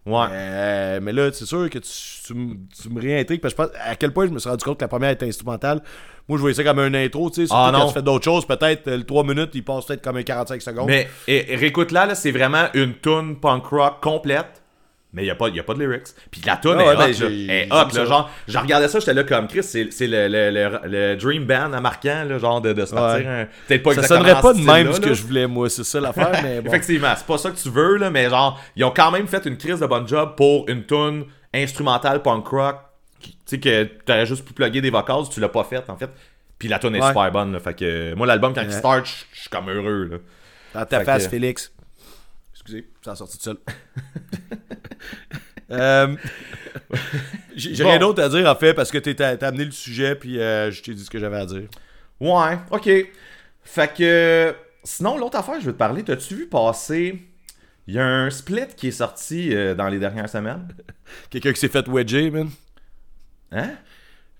Ouais. 0.06 0.28
Euh, 0.32 1.00
mais 1.02 1.12
là, 1.14 1.30
c'est 1.34 1.46
sûr 1.46 1.70
que 1.70 1.78
tu, 1.80 1.90
tu, 2.26 2.34
me- 2.34 2.56
tu 2.82 2.90
me 2.90 3.00
réintrigues 3.02 3.42
parce 3.42 3.54
que 3.54 3.64
je 3.64 3.68
pense 3.70 3.78
à 3.84 3.96
quel 3.96 4.12
point 4.12 4.26
je 4.26 4.32
me 4.32 4.40
suis 4.40 4.50
rendu 4.50 4.64
compte 4.64 4.78
que 4.80 4.84
la 4.84 4.88
première 4.88 5.12
était 5.12 5.28
instrumentale. 5.28 5.82
Moi, 6.28 6.38
je 6.38 6.42
voyais 6.42 6.54
ça 6.56 6.64
comme 6.64 6.80
un 6.80 6.94
intro, 6.94 7.30
tu 7.30 7.46
sais. 7.46 7.54
Ah, 7.56 7.70
quand 7.74 7.88
tu 7.88 7.94
fais 7.94 8.02
d'autres 8.02 8.24
choses, 8.26 8.46
peut-être 8.46 8.88
euh, 8.88 8.98
le 8.98 9.04
3 9.04 9.24
minutes, 9.24 9.52
il 9.54 9.64
passe 9.64 9.86
peut-être 9.86 10.04
comme 10.04 10.18
un 10.18 10.24
45 10.24 10.62
secondes. 10.62 10.88
Mais 10.88 11.08
et, 11.28 11.54
et 11.54 11.56
réécoute-la, 11.56 12.06
là, 12.08 12.16
c'est 12.16 12.32
vraiment 12.32 12.68
une 12.74 12.96
tune 13.00 13.38
punk 13.40 13.66
rock 13.66 14.02
complète. 14.02 14.59
Mais 15.12 15.24
il 15.24 15.26
n'y 15.26 15.32
a, 15.32 15.36
pas- 15.36 15.50
y 15.50 15.60
a 15.60 15.64
pas 15.64 15.74
de 15.74 15.80
lyrics. 15.80 16.10
Puis 16.30 16.40
la 16.46 16.58
tune 16.58 16.76
Ah 16.78 16.84
est 16.84 16.88
ouais, 16.88 16.96
ben, 16.96 17.08
est 17.10 17.14
j'aime 17.14 17.72
hot, 17.72 17.90
ça. 17.90 18.00
là. 18.02 18.06
Genre, 18.06 18.30
je 18.48 18.58
regardais 18.60 18.88
ça, 18.88 19.00
j'étais 19.00 19.16
là 19.16 19.24
comme 19.24 19.48
Chris, 19.48 19.64
c'est 19.64 19.84
le, 20.02 20.28
le, 20.28 20.52
le, 20.52 20.80
le 20.88 21.16
Dream 21.16 21.46
Band 21.46 21.74
à 21.74 21.82
marquant, 21.82 22.26
là, 22.30 22.38
genre 22.38 22.62
de, 22.62 22.74
de 22.74 22.86
se 22.86 22.94
partir 22.94 23.26
Ouais. 23.28 23.42
un- 23.42 23.48
Peut-être 23.68 23.82
pas 23.82 23.94
ça 23.96 24.02
exactement 24.02 24.26
sonnerait 24.28 24.42
pas 24.42 24.54
de 24.54 24.60
même 24.84 24.94
ce 24.94 25.00
que 25.02 25.14
je 25.16 25.24
voulais, 25.24 25.48
moi. 25.48 25.68
C'est 25.68 25.84
ça 25.84 26.00
l'affaire, 26.00 26.40
mais 26.44 26.62
bon. 26.62 26.68
Effectivement, 26.70 27.12
c'est 27.18 27.26
pas 27.26 27.40
ça 27.40 27.50
que 27.50 27.58
tu 27.58 27.70
veux, 27.70 27.96
là, 27.98 28.12
mais 28.12 28.30
genre, 28.30 28.62
ils 28.76 28.84
ont 28.84 28.92
quand 28.92 29.10
même 29.10 29.26
fait 29.28 29.44
une 29.48 29.58
crise 29.58 29.80
de 29.80 29.88
bon 29.88 30.06
job 30.06 30.34
pour 30.38 30.70
une 30.70 30.86
tune 30.86 31.26
instrumentale 31.56 32.22
punk 32.22 32.48
rock. 32.48 32.76
Tu 33.22 33.32
sais, 33.46 33.60
que 33.60 33.84
t'aurais 34.06 34.28
juste 34.28 34.46
pu 34.46 34.54
plugger 34.54 34.80
des 34.82 34.92
vocals, 34.92 35.24
tu 35.32 35.40
l'as 35.40 35.50
pas 35.50 35.64
fait, 35.64 35.84
en 35.90 35.98
fait. 35.98 36.10
Puis 36.60 36.68
la 36.68 36.78
tune 36.78 36.96
est 36.96 37.02
Ouais. 37.02 37.08
super 37.08 37.32
bonne, 37.32 37.52
là. 37.54 37.60
Fait 37.60 37.74
que, 37.74 38.14
moi, 38.14 38.28
l'album, 38.28 38.54
quand 38.54 38.62
il 38.62 38.72
start, 38.72 39.06
je 39.06 39.12
je 39.34 39.40
suis 39.42 39.50
comme 39.50 39.70
heureux, 39.70 40.08
là. 40.12 40.18
Dans 40.76 40.86
ta 40.86 41.00
Fait 41.00 41.06
face, 41.06 41.24
que- 41.26 41.32
Félix. 41.32 41.72
Excusez, 42.70 42.88
ça 43.04 43.12
a 43.12 43.16
sorti 43.16 43.38
tout 43.38 43.44
seul. 43.44 43.58
Euh, 45.72 46.16
J'ai 47.56 47.84
Bon. 47.84 47.90
rien 47.90 48.00
d'autre 48.00 48.22
à 48.24 48.30
dire, 48.30 48.48
en 48.50 48.56
fait, 48.56 48.74
parce 48.74 48.92
que 48.92 48.98
t'es- 49.00 49.16
t'as 49.16 49.36
amené 49.48 49.66
le 49.66 49.72
sujet, 49.72 50.16
puis 50.16 50.40
euh, 50.40 50.72
je 50.72 50.82
t'ai 50.82 50.94
dit 50.94 51.04
ce 51.04 51.10
que 51.10 51.20
j'avais 51.20 51.38
à 51.38 51.46
dire. 51.46 51.68
Ouais, 52.20 52.58
ok. 52.72 52.90
Fait 53.64 53.94
que. 53.94 54.56
Sinon, 54.84 55.18
l'autre 55.18 55.38
affaire, 55.38 55.60
je 55.60 55.66
veux 55.66 55.74
te 55.74 55.78
parler. 55.78 56.04
T'as-tu 56.04 56.36
vu 56.36 56.48
passer. 56.48 57.22
Il 57.88 57.96
y 57.96 58.00
a 58.00 58.06
un 58.06 58.30
split 58.30 58.68
qui 58.78 58.88
est 58.88 58.92
sorti 58.92 59.54
euh, 59.56 59.74
dans 59.76 59.88
les 59.88 60.00
dernières 60.00 60.30
semaines? 60.30 60.68
Quelqu'un 61.30 61.54
qui 61.54 61.60
s'est 61.60 61.68
fait 61.70 61.88
wedger, 61.88 62.30
man. 62.32 62.50
Hein? 63.52 63.72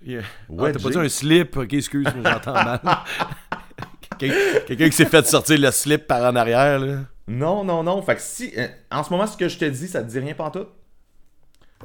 Yeah. 0.06 0.22
Ah, 0.58 0.72
t'as 0.72 0.80
pas 0.80 0.90
dit 0.92 0.98
un 0.98 1.10
slip, 1.10 1.58
ok, 1.58 1.74
excuse, 1.74 2.08
j'entends 2.24 2.54
mal. 2.54 2.80
Quelqu'un 4.20 4.86
qui 4.90 4.92
s'est 4.96 5.06
fait 5.06 5.26
sortir 5.28 5.60
le 5.60 5.72
slip 5.72 6.08
par 6.08 6.24
en 6.32 6.36
arrière, 6.36 6.80
là. 6.80 7.00
Non, 7.30 7.64
non, 7.64 7.84
non. 7.84 8.02
Fait 8.02 8.16
que 8.16 8.22
si. 8.22 8.52
euh, 8.58 8.68
en 8.92 9.04
ce 9.04 9.10
moment, 9.12 9.28
ce 9.28 9.38
que 9.38 9.48
je 9.48 9.58
te 9.58 9.66
dis, 9.66 9.88
ça 9.88 10.02
te 10.04 10.10
dit 10.10 10.20
rien 10.20 10.34
pantoute? 10.34 10.68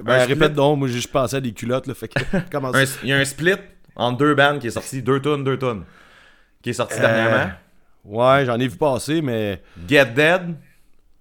Ben, 0.02 0.14
Un 0.14 0.18
répète 0.24 0.36
split. 0.44 0.50
donc, 0.56 0.78
moi 0.80 0.88
je 0.88 1.06
pensais 1.06 1.36
à 1.36 1.40
des 1.40 1.52
culottes, 1.52 1.86
là, 1.86 1.94
fait 1.94 2.08
que 2.08 2.20
commence. 2.50 2.74
Un- 2.74 2.84
Il 3.04 3.10
y 3.10 3.12
a 3.12 3.16
un 3.18 3.24
split 3.24 3.54
entre 3.94 4.18
deux 4.18 4.34
bands 4.34 4.58
qui 4.58 4.66
est 4.66 4.70
sorti, 4.72 5.02
deux 5.02 5.20
tonnes, 5.20 5.44
deux 5.44 5.58
tonnes, 5.58 5.84
qui 6.62 6.70
est 6.70 6.74
sorti 6.74 6.98
dernièrement. 6.98 7.52
Ouais, 8.04 8.44
j'en 8.44 8.58
ai 8.58 8.66
vu 8.68 8.76
passer, 8.76 9.22
mais. 9.22 9.62
Get 9.88 10.06
Dead? 10.06 10.56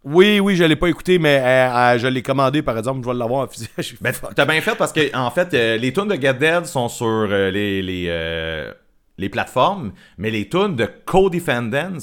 Oui, 0.05 0.39
oui, 0.41 0.55
je 0.57 0.63
l'ai 0.65 0.75
pas 0.75 0.87
écouté, 0.89 1.17
mais 1.17 1.39
euh, 1.39 1.73
euh, 1.95 1.97
je 1.97 2.07
l'ai 2.07 2.21
commandé, 2.21 2.61
par 2.61 2.77
exemple. 2.77 3.01
Je 3.05 3.07
vais 3.09 3.17
l'avoir 3.17 3.43
en 3.43 3.47
physique. 3.47 3.71
Je 3.77 3.95
Ben, 4.01 4.11
fuck. 4.11 4.35
t'as 4.35 4.43
bien 4.45 4.59
fait 4.59 4.75
parce 4.75 4.91
que 4.91 5.15
en 5.15 5.31
fait, 5.31 5.53
euh, 5.53 5.77
les 5.77 5.93
tunes 5.93 6.07
de 6.09 6.15
Get 6.15 6.33
Dead 6.33 6.65
sont 6.65 6.89
sur 6.89 7.05
euh, 7.07 7.51
les, 7.51 7.81
les, 7.81 8.07
euh, 8.09 8.73
les 9.17 9.29
plateformes, 9.29 9.93
mais 10.17 10.29
les 10.29 10.49
tunes 10.49 10.75
de 10.75 10.89
Co-Defendants, 11.05 11.99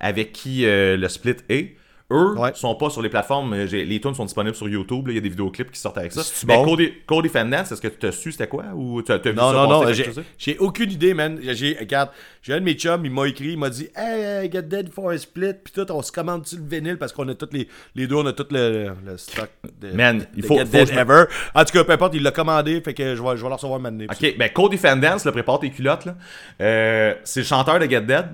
avec 0.00 0.32
qui 0.32 0.64
euh, 0.66 0.96
le 0.96 1.08
split 1.08 1.36
est, 1.48 1.76
eux, 2.12 2.38
Ouais. 2.38 2.52
sont 2.54 2.76
pas 2.76 2.88
sur 2.88 3.02
les 3.02 3.08
plateformes. 3.08 3.52
Euh, 3.52 3.64
Les 3.66 4.00
tunes 4.00 4.14
sont 4.14 4.24
disponibles 4.26 4.54
sur 4.54 4.68
YouTube. 4.68 5.06
Il 5.08 5.16
y 5.16 5.18
a 5.18 5.20
des 5.20 5.28
vidéoclips 5.28 5.72
qui 5.72 5.80
sortent 5.80 5.98
avec 5.98 6.12
ça. 6.12 6.22
Mais 6.46 6.54
bon? 6.54 6.76
Co- 6.76 6.82
Co-Defendants, 7.04 7.64
est-ce 7.64 7.80
que 7.80 7.88
tu 7.88 7.96
t'as 7.98 8.12
su 8.12 8.30
c'était 8.30 8.46
quoi 8.46 8.66
ou 8.76 9.02
t'as 9.02 9.18
t'as 9.18 9.30
vu 9.30 9.36
Non, 9.36 9.48
ça 9.50 9.52
non, 9.54 9.82
non, 9.84 9.92
j'ai 10.38 10.56
aucune 10.58 10.92
idée, 10.92 11.14
man. 11.14 11.40
J'ai, 11.42 11.76
regarde, 11.80 12.10
j'ai 12.42 12.52
un 12.52 12.60
de 12.60 12.64
mes 12.64 12.74
chums, 12.74 13.04
il 13.04 13.10
m'a 13.10 13.26
écrit, 13.26 13.48
il 13.54 13.58
m'a 13.58 13.70
dit 13.70 13.88
Hey, 13.96 14.24
euh, 14.24 14.48
Get 14.52 14.62
Dead 14.62 14.92
for 14.92 15.10
a 15.10 15.18
split, 15.18 15.54
pis 15.64 15.72
tout, 15.72 15.90
on 15.90 16.00
se 16.00 16.12
commande-tu 16.12 16.58
le 16.58 16.62
vinyle 16.68 16.96
parce 16.96 17.12
qu'on 17.12 17.28
a 17.28 17.34
tous 17.34 17.48
les, 17.50 17.66
les 17.96 18.06
deux, 18.06 18.14
on 18.14 18.26
a 18.26 18.32
tout 18.32 18.46
le, 18.52 18.92
le 19.04 19.16
stock 19.16 19.48
de, 19.80 19.90
Man, 19.90 20.18
de 20.20 20.24
il 20.36 20.44
faut- 20.44 20.54
Get 20.58 20.64
faut 20.66 20.70
Dead 20.70 20.86
que 20.86 20.90
je 20.92 20.94
me- 20.94 21.00
ever. 21.00 21.24
En 21.56 21.64
tout 21.64 21.72
cas, 21.72 21.82
peu 21.82 21.92
importe, 21.92 22.14
il 22.14 22.22
l'a 22.22 22.30
commandé, 22.30 22.80
fait 22.82 22.94
que 22.94 23.16
je 23.16 23.20
vais, 23.20 23.36
je 23.36 23.42
vais 23.42 23.48
le 23.48 23.54
recevoir 23.54 23.80
maintenant. 23.80 24.04
Ok, 24.08 24.36
ben 24.38 24.48
Co-Defendants, 24.50 25.16
le 25.24 25.32
prépare 25.32 25.58
tes 25.58 25.70
culottes, 25.70 26.04
là. 26.04 26.14
Euh, 26.60 27.14
c'est 27.24 27.40
le 27.40 27.46
chanteur 27.46 27.80
de 27.80 27.86
Get 27.90 28.02
Dead. 28.02 28.26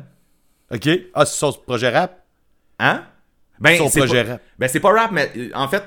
Ok? 0.73 0.89
Ah, 1.15 1.25
c'est 1.27 1.37
son 1.39 1.53
projet 1.53 1.89
rap? 1.91 2.19
Hein? 2.79 3.05
Ben, 3.61 3.77
Son 3.79 3.91
projet 3.91 4.25
pas- 4.25 4.31
rap. 4.33 4.43
Ben, 4.59 4.69
c'est 4.69 4.81
pas 4.81 4.93
rap, 4.93 5.11
mais 5.13 5.31
en 5.55 5.69
fait, 5.69 5.83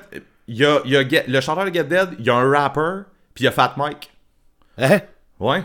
il 0.46 0.56
y 0.56 0.64
a, 0.64 0.80
y 0.84 0.96
a 0.96 1.06
Get- 1.06 1.24
le 1.28 1.40
chanteur 1.40 1.64
de 1.64 1.74
Get 1.74 1.84
Dead, 1.84 2.10
il 2.18 2.24
y 2.24 2.30
a 2.30 2.34
un 2.36 2.50
rapper, 2.50 3.02
puis 3.34 3.42
il 3.42 3.46
y 3.46 3.48
a 3.48 3.52
Fat 3.52 3.74
Mike. 3.76 4.10
Hein? 4.78 5.00
Ouais. 5.40 5.62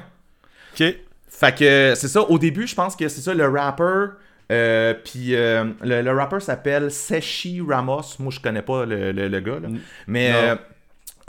Ok. 0.73 0.95
Fait 1.29 1.55
que 1.57 1.93
c'est 1.95 2.07
ça, 2.07 2.21
au 2.21 2.37
début, 2.37 2.67
je 2.67 2.75
pense 2.75 2.95
que 2.95 3.07
c'est 3.07 3.21
ça, 3.21 3.33
le 3.33 3.47
rapper. 3.47 4.13
euh, 4.51 4.93
puis 4.93 5.33
euh, 5.35 5.63
le, 5.81 6.01
le 6.01 6.11
rapper 6.11 6.39
s'appelle 6.41 6.91
Seshi 6.91 7.61
Ramos. 7.65 8.01
Moi, 8.19 8.31
je 8.31 8.39
connais 8.41 8.61
pas 8.61 8.85
le, 8.85 9.11
le- 9.13 9.27
le 9.29 9.39
gars, 9.39 9.59
là. 9.59 9.69
Mais 10.07 10.31
Non. 10.31 10.37
euh, 10.37 10.55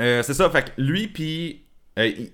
euh, 0.01 0.23
c'est 0.25 0.35
ça, 0.35 0.51
fait 0.51 0.65
que 0.75 0.81
lui, 0.83 1.07
puis 1.07 1.63
il- 1.97 2.33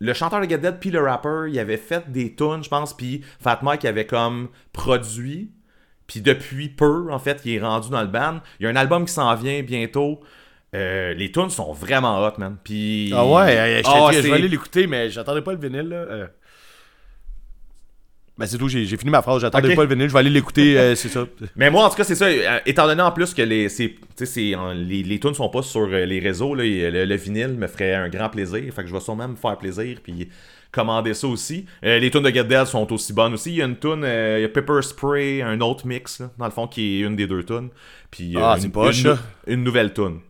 le 0.00 0.12
chanteur 0.14 0.40
de 0.40 0.48
Get 0.48 0.58
Dead, 0.58 0.78
puis 0.80 0.90
le 0.90 1.00
rapper, 1.02 1.46
il 1.50 1.58
avait 1.58 1.76
fait 1.76 2.10
des 2.10 2.34
tunes, 2.34 2.64
je 2.64 2.68
pense, 2.68 2.96
puis 2.96 3.22
Fat 3.40 3.60
Mike 3.62 3.84
avait 3.84 4.06
comme 4.06 4.48
produit. 4.72 5.50
Puis 6.06 6.20
depuis 6.20 6.68
peu, 6.68 7.12
en 7.12 7.18
fait, 7.20 7.40
il 7.44 7.52
est 7.54 7.60
rendu 7.60 7.90
dans 7.90 8.00
le 8.00 8.08
band. 8.08 8.40
Il 8.58 8.64
y 8.64 8.66
a 8.66 8.70
un 8.70 8.76
album 8.76 9.04
qui 9.04 9.12
s'en 9.12 9.32
vient 9.36 9.62
bientôt. 9.62 10.20
Euh, 10.74 11.14
les 11.14 11.30
tunes 11.30 11.50
sont 11.50 11.72
vraiment 11.72 12.24
hot, 12.26 12.32
man. 12.38 12.56
Puis... 12.64 13.12
Ah 13.14 13.24
ouais, 13.26 13.56
euh, 13.58 13.78
je, 13.78 13.82
t'ai 13.82 13.90
dit, 14.10 14.16
je 14.16 14.22
c'est- 14.22 14.28
vais 14.28 14.32
aller 14.34 14.48
l'écouter, 14.48 14.86
mais 14.86 15.10
j'attendais 15.10 15.42
pas 15.42 15.52
le 15.52 15.58
vinyle, 15.58 15.88
là. 15.88 15.96
euh. 15.96 16.26
Ben, 18.40 18.46
c'est 18.46 18.56
tout, 18.58 18.68
j'ai 18.68 18.84
fini 18.96 19.10
ma 19.10 19.20
phrase, 19.22 19.42
j'attendais 19.42 19.68
Ok. 19.68 19.76
pas 19.76 19.82
le 19.84 19.88
vinyle, 19.90 20.08
je 20.08 20.12
vais 20.14 20.18
aller 20.18 20.30
l'écouter, 20.30 20.78
euh, 20.78 20.94
c'est 20.96 21.10
ça. 21.10 21.26
Mais 21.56 21.70
moi, 21.70 21.84
en 21.84 21.90
tout 21.90 21.96
cas, 21.96 22.04
c'est 22.04 22.14
ça. 22.14 22.24
euh, 22.24 22.58
étant 22.64 22.86
donné 22.86 23.02
en 23.02 23.12
plus 23.12 23.34
que 23.34 23.42
les, 23.42 23.68
c'est, 23.68 23.94
les, 24.74 25.02
les 25.02 25.20
tunes 25.20 25.34
sont 25.34 25.50
pas 25.50 25.60
sur 25.62 25.82
euh, 25.82 26.06
les 26.06 26.18
réseaux, 26.20 26.54
là, 26.54 26.64
et 26.64 26.90
le, 26.90 27.04
le 27.04 27.14
vinyle 27.16 27.48
me 27.58 27.66
ferait 27.66 27.94
un 27.94 28.08
grand 28.08 28.30
plaisir. 28.30 28.62
Fait 28.74 28.82
que 28.82 28.88
je 28.88 28.94
vais 28.94 29.00
sûrement 29.00 29.28
me 29.28 29.36
faire 29.36 29.58
plaisir 29.58 29.98
puis 30.02 30.28
commander 30.72 31.14
ça 31.14 31.26
aussi. 31.26 31.66
Euh, 31.84 31.98
les 31.98 32.10
tunes 32.10 32.22
de 32.22 32.30
Get 32.30 32.44
Dead 32.44 32.64
sont 32.64 32.90
aussi 32.92 33.12
bonnes 33.12 33.34
aussi. 33.34 33.50
Il 33.50 33.56
y 33.56 33.62
a 33.62 33.66
une 33.66 33.76
tune, 33.76 34.04
euh, 34.04 34.38
il 34.38 34.42
y 34.42 34.44
a 34.44 34.48
Pepper 34.48 34.80
Spray, 34.82 35.42
un 35.42 35.60
autre 35.60 35.86
mix, 35.86 36.20
là, 36.20 36.30
dans 36.38 36.44
le 36.46 36.50
fond, 36.52 36.66
qui 36.66 37.02
est 37.02 37.06
une 37.06 37.16
des 37.16 37.26
deux 37.26 37.42
tunes. 37.44 37.68
Puis 38.10 38.34
Ah, 38.38 38.56
une, 38.56 38.72
une, 38.72 39.18
une 39.54 39.64
nouvelle 39.64 39.92
tune. 39.92 40.20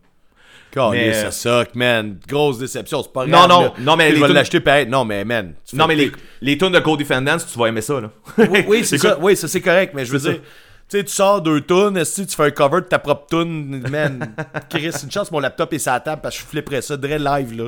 Mais- 0.91 1.13
ça 1.13 1.31
suck, 1.31 1.75
man. 1.75 2.17
Grosse 2.27 2.57
déception, 2.59 3.03
c'est 3.03 3.11
pas 3.11 3.25
Non, 3.25 3.31
grave. 3.39 3.49
non, 3.49 3.61
là. 3.63 3.73
non, 3.79 3.95
mais 3.95 4.09
Je 4.11 4.15
les 4.15 4.21
vais 4.27 4.33
l'acheter 4.33 4.59
pareil. 4.59 4.87
Non, 4.87 5.03
mais 5.05 5.23
man. 5.25 5.53
tu 5.65 5.75
Non, 5.75 5.87
mais 5.87 5.95
les, 5.95 6.11
les 6.41 6.57
tunes 6.57 6.71
de 6.71 6.79
Co-Defendants, 6.79 7.37
tu 7.37 7.57
vas 7.59 7.67
aimer 7.67 7.81
ça, 7.81 7.99
là. 8.01 8.09
Oui, 8.37 8.65
oui, 8.67 8.85
c'est 8.85 8.97
ça. 8.99 9.17
Oui, 9.19 9.35
ça 9.35 9.47
c'est 9.47 9.61
correct, 9.61 9.93
mais 9.95 10.05
je 10.05 10.11
veux 10.11 10.19
dire. 10.19 10.39
Tu 10.89 10.97
sais, 10.97 11.03
tu 11.05 11.11
sors 11.13 11.41
deux 11.41 11.61
tunes, 11.61 12.03
si 12.03 12.25
tu 12.27 12.35
fais 12.35 12.43
un 12.47 12.51
cover 12.51 12.81
de 12.81 12.85
ta 12.85 12.99
propre 12.99 13.25
tune, 13.29 13.81
man, 13.89 14.33
Chris, 14.69 14.91
une 15.03 15.09
chance, 15.11 15.31
mon 15.31 15.39
laptop 15.39 15.71
est 15.71 15.79
sur 15.79 15.93
la 15.93 16.01
table 16.01 16.21
parce 16.21 16.35
que 16.35 16.41
je 16.43 16.47
flipperais 16.47 16.81
ça 16.81 16.97
direct 16.97 17.21
live, 17.23 17.57
là. 17.61 17.67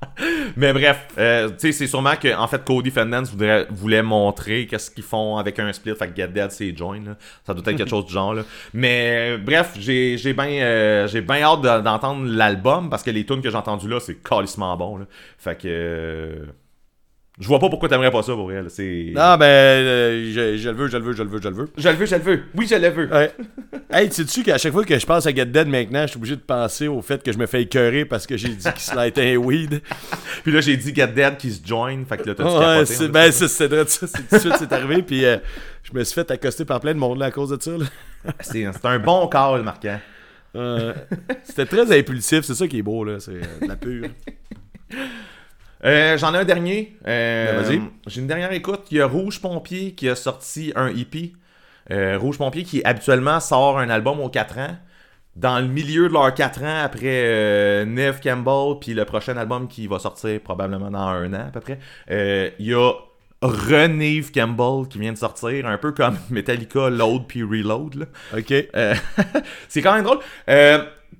Mais 0.56 0.72
bref, 0.72 1.08
euh, 1.18 1.48
tu 1.50 1.54
sais, 1.58 1.72
c'est 1.72 1.86
sûrement 1.86 2.16
que 2.16 2.34
en 2.34 2.46
fait 2.46 2.62
Cody 2.64 2.90
Fendance 2.90 3.30
voudrait, 3.30 3.66
voulait 3.70 4.02
montrer 4.02 4.66
qu'est-ce 4.66 4.90
qu'ils 4.90 5.02
font 5.04 5.36
avec 5.38 5.58
un 5.58 5.72
split. 5.72 5.94
Fait 5.94 6.08
que 6.08 6.16
Get 6.16 6.28
Dead, 6.28 6.50
c'est 6.50 6.76
join. 6.76 7.00
Là. 7.04 7.16
Ça 7.46 7.54
doit 7.54 7.62
être 7.66 7.76
quelque 7.78 7.88
chose 7.90 8.06
du 8.06 8.12
genre. 8.12 8.34
Là. 8.34 8.42
Mais 8.74 9.36
euh, 9.36 9.38
bref, 9.38 9.72
j'ai 9.78 10.16
bien 10.34 10.48
euh, 10.48 11.06
j'ai 11.08 11.20
bien 11.22 11.42
hâte 11.42 11.62
de- 11.62 11.80
d'entendre 11.82 12.26
l'album 12.26 12.90
parce 12.90 13.02
que 13.02 13.10
les 13.10 13.24
tunes 13.24 13.40
que 13.42 13.50
j'ai 13.50 13.56
entendues 13.56 13.88
là, 13.88 13.98
c'est 14.00 14.22
calissement 14.22 14.76
bon. 14.76 14.98
Là. 14.98 15.06
Fait 15.38 15.58
que. 15.60 16.46
Je 17.38 17.48
vois 17.48 17.58
pas 17.58 17.68
pourquoi 17.68 17.90
t'aimerais 17.90 18.10
pas 18.10 18.22
ça 18.22 18.32
pour. 18.32 18.50
C'est. 18.68 19.12
Non, 19.14 19.36
ben, 19.36 19.44
euh, 19.44 20.32
je, 20.32 20.56
je 20.56 20.70
le 20.70 20.74
veux, 20.74 20.88
je 20.88 20.96
le 20.96 21.04
veux, 21.04 21.12
je 21.12 21.22
le 21.22 21.28
veux, 21.28 21.40
je 21.42 21.48
le 21.48 21.54
veux. 21.54 21.68
Je 21.76 21.88
le 21.90 21.94
veux, 21.94 22.06
je 22.06 22.14
le 22.14 22.22
veux. 22.22 22.42
Oui, 22.54 22.66
je 22.66 22.76
le 22.76 22.88
veux. 22.88 23.12
Ouais. 23.12 23.30
hey, 23.92 24.10
sais-tu 24.10 24.42
qu'à 24.42 24.56
chaque 24.56 24.72
fois 24.72 24.84
que 24.86 24.98
je 24.98 25.04
pense 25.04 25.26
à 25.26 25.34
Get 25.34 25.44
Dead 25.44 25.68
maintenant, 25.68 26.02
je 26.02 26.12
suis 26.12 26.16
obligé 26.16 26.36
de 26.36 26.40
penser 26.40 26.88
au 26.88 27.02
fait 27.02 27.22
que 27.22 27.30
je 27.32 27.36
me 27.36 27.44
fais 27.44 27.60
écœurer 27.60 28.06
parce 28.06 28.26
que 28.26 28.38
j'ai 28.38 28.48
dit 28.48 28.64
qu'il 28.64 28.80
se 28.80 28.96
lightait 28.96 29.34
un 29.34 29.36
weed. 29.36 29.82
Puis 30.44 30.52
là, 30.52 30.62
j'ai 30.62 30.78
dit 30.78 30.94
Get 30.94 31.08
Dead 31.08 31.36
qui 31.36 31.50
se 31.50 31.66
join. 31.66 32.06
Fait 32.08 32.16
que 32.16 32.26
là, 32.26 32.34
t'as-tu 32.34 32.48
Ouais, 32.48 32.60
capoté, 32.60 32.86
c'est, 32.86 33.08
ben, 33.08 33.30
c'est, 33.30 33.48
c'est 33.48 33.68
vrai 33.68 33.84
ça, 33.86 34.06
c'est, 34.06 34.28
tout 34.28 34.34
de 34.34 34.40
suite, 34.40 34.54
c'est 34.58 34.72
arrivé, 34.72 35.02
puis 35.02 35.26
euh, 35.26 35.36
je 35.82 35.92
me 35.92 36.02
suis 36.04 36.14
fait 36.14 36.30
accoster 36.30 36.64
par 36.64 36.80
plein 36.80 36.94
de 36.94 36.98
monde 36.98 37.18
là, 37.18 37.26
à 37.26 37.30
cause 37.30 37.50
de 37.50 37.62
ça. 37.62 37.72
Là. 37.72 37.84
C'est 38.40 38.66
c'est 38.72 38.86
un 38.86 38.98
bon 38.98 39.26
call 39.28 39.62
marquant. 39.62 40.00
Euh, 40.54 40.94
c'était 41.44 41.66
très 41.66 41.98
impulsif, 41.98 42.44
c'est 42.44 42.54
ça 42.54 42.66
qui 42.66 42.78
est 42.78 42.82
beau, 42.82 43.04
là, 43.04 43.20
c'est 43.20 43.32
euh, 43.32 43.60
de 43.60 43.68
la 43.68 43.76
pure. 43.76 44.08
Euh, 45.84 46.16
J'en 46.18 46.34
ai 46.34 46.38
un 46.38 46.44
dernier. 46.44 46.96
Euh, 47.06 47.52
Ben, 47.52 47.62
vas-y. 47.62 47.80
J'ai 48.06 48.20
une 48.20 48.26
dernière 48.26 48.52
écoute. 48.52 48.86
Il 48.90 48.98
y 48.98 49.00
a 49.00 49.06
Rouge 49.06 49.40
Pompier 49.40 49.92
qui 49.92 50.08
a 50.08 50.14
sorti 50.14 50.72
un 50.74 50.88
EP. 50.88 51.32
Euh, 51.90 52.18
Rouge 52.18 52.38
Pompier 52.38 52.64
qui 52.64 52.82
habituellement 52.84 53.40
sort 53.40 53.78
un 53.78 53.88
album 53.90 54.20
aux 54.20 54.28
4 54.28 54.58
ans. 54.58 54.76
Dans 55.36 55.60
le 55.60 55.66
milieu 55.66 56.08
de 56.08 56.14
leurs 56.14 56.32
4 56.32 56.62
ans, 56.62 56.82
après 56.82 57.84
Neve 57.84 58.20
Campbell, 58.22 58.78
puis 58.80 58.94
le 58.94 59.04
prochain 59.04 59.36
album 59.36 59.68
qui 59.68 59.86
va 59.86 59.98
sortir 59.98 60.40
probablement 60.40 60.90
dans 60.90 61.08
un 61.08 61.34
an 61.34 61.48
à 61.48 61.50
peu 61.52 61.60
près, 61.60 61.78
il 62.08 62.66
y 62.66 62.72
a 62.72 62.92
Reneve 63.42 64.32
Campbell 64.32 64.88
qui 64.88 64.98
vient 64.98 65.12
de 65.12 65.18
sortir, 65.18 65.66
un 65.66 65.76
peu 65.76 65.92
comme 65.92 66.16
Metallica 66.30 66.88
Load 66.88 67.24
puis 67.28 67.42
Reload. 67.42 67.96
Là. 67.96 68.06
Ok. 68.34 68.54
C'est 69.68 69.82
quand 69.82 69.94
même 69.94 70.04
drôle. 70.04 70.20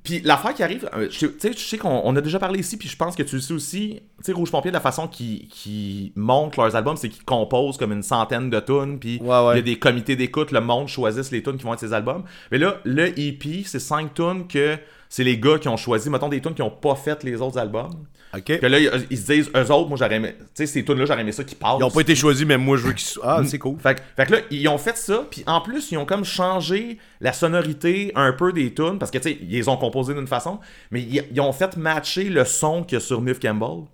Puis 0.03 0.21
l'affaire 0.23 0.55
qui 0.55 0.63
arrive, 0.63 0.89
euh, 0.95 1.09
je, 1.11 1.27
tu 1.27 1.35
sais, 1.41 1.53
je 1.53 1.59
sais 1.59 1.79
qu'on 1.79 2.01
on 2.05 2.15
a 2.15 2.21
déjà 2.21 2.39
parlé 2.39 2.61
ici, 2.61 2.77
puis 2.77 2.89
je 2.89 2.97
pense 2.97 3.17
que 3.17 3.23
tu 3.25 3.37
le 3.37 3.41
sais 3.41 3.53
aussi. 3.55 4.01
Tu 4.19 4.25
sais, 4.25 4.33
Rouge 4.33 4.51
Pompier, 4.53 4.71
de 4.71 4.77
la 4.77 4.81
façon 4.81 5.09
qu'ils 5.09 5.49
qu'ils 5.49 6.13
montent 6.15 6.57
leurs 6.57 6.77
albums, 6.77 6.97
c'est 6.97 7.09
qu'ils 7.09 7.25
composent 7.25 7.77
comme 7.77 7.93
une 7.93 8.03
centaine 8.05 8.49
de 8.51 8.61
tunes, 8.61 8.99
puis 9.01 9.17
il 9.17 9.23
Ouais, 9.23 9.47
ouais. 9.47 9.57
y 9.57 9.59
a 9.59 9.63
des 9.63 9.79
comités 9.79 10.15
d'écoute, 10.15 10.53
le 10.53 10.61
monde 10.61 10.87
choisisse 10.89 11.31
les 11.33 11.43
tunes 11.43 11.57
qui 11.57 11.65
vont 11.65 11.75
être 11.75 11.81
ses 11.81 11.93
albums. 11.93 12.23
Mais 12.53 12.59
là, 12.59 12.77
le 12.85 13.19
EP, 13.19 13.65
c'est 13.65 13.81
cinq 13.81 14.15
tunes 14.15 14.47
que 14.47 14.77
c'est 15.17 15.25
les 15.25 15.39
gars 15.39 15.59
qui 15.59 15.67
ont 15.67 15.79
choisi, 15.79 16.11
mettons 16.11 16.29
des 16.29 16.43
tunes 16.43 16.53
qui 16.53 16.61
n'ont 16.61 16.69
pas 16.69 16.95
fait 16.95 17.25
les 17.25 17.41
autres 17.41 17.57
albums. 17.57 18.05
Ok. 18.37 18.59
Que 18.61 18.67
là, 18.67 18.79
ils, 18.79 19.17
se 19.17 19.33
disent, 19.33 19.51
eux 19.57 19.71
autres, 19.73 19.89
moi 19.89 19.97
j'aurais 19.97 20.17
aimé, 20.17 20.35
tu 20.39 20.45
sais, 20.53 20.67
ces 20.67 20.85
tunes-là, 20.85 21.07
j'aurais 21.07 21.23
aimé 21.23 21.33
ça 21.33 21.43
qui 21.43 21.55
passent. 21.55 21.79
Ils 21.81 21.85
ont 21.85 21.91
pas 21.91 22.03
été 22.03 22.15
choisis, 22.15 22.45
mais 22.45 22.59
moi 22.59 22.77
je 22.77 22.83
veux 22.83 22.93
qu'ils 22.93 23.07
soient. 23.07 23.39
Ah, 23.39 23.43
c'est 23.47 23.59
cool. 23.59 23.79
Fait, 23.81 23.95
que- 23.95 24.01
fait 24.15 24.27
que 24.27 24.33
là, 24.33 24.39
ils 24.51 24.69
ont 24.69 24.77
fait 24.77 24.95
ça, 24.99 25.25
puis 25.31 25.43
en 25.47 25.63
plus, 25.63 25.91
ils 25.91 25.97
ont 25.97 26.05
comme 26.05 26.27
changé 26.27 26.99
la 27.23 27.33
sonorité 27.33 28.13
un 28.15 28.35
peu 28.35 28.53
des 28.53 28.75
tunes, 28.75 28.99
parce 28.99 29.11
que, 29.11 29.17
tu 29.17 29.31
sais, 29.31 29.39
ils 29.41 29.49
les 29.49 29.69
ont 29.71 29.79
composées 29.79 30.13
d'une 30.13 30.27
façon, 30.27 30.59
mais 30.91 31.01
ils, 31.01 31.25
ils 31.33 31.41
ont 31.41 31.53
fait 31.53 31.79
matcher 31.79 32.25
le 32.25 32.45
son 32.45 32.83
qu'il 32.83 32.97
y 32.97 33.01
a 33.01 33.01
sur 33.01 33.23
Neve 33.23 33.39
Campbell. 33.39 33.85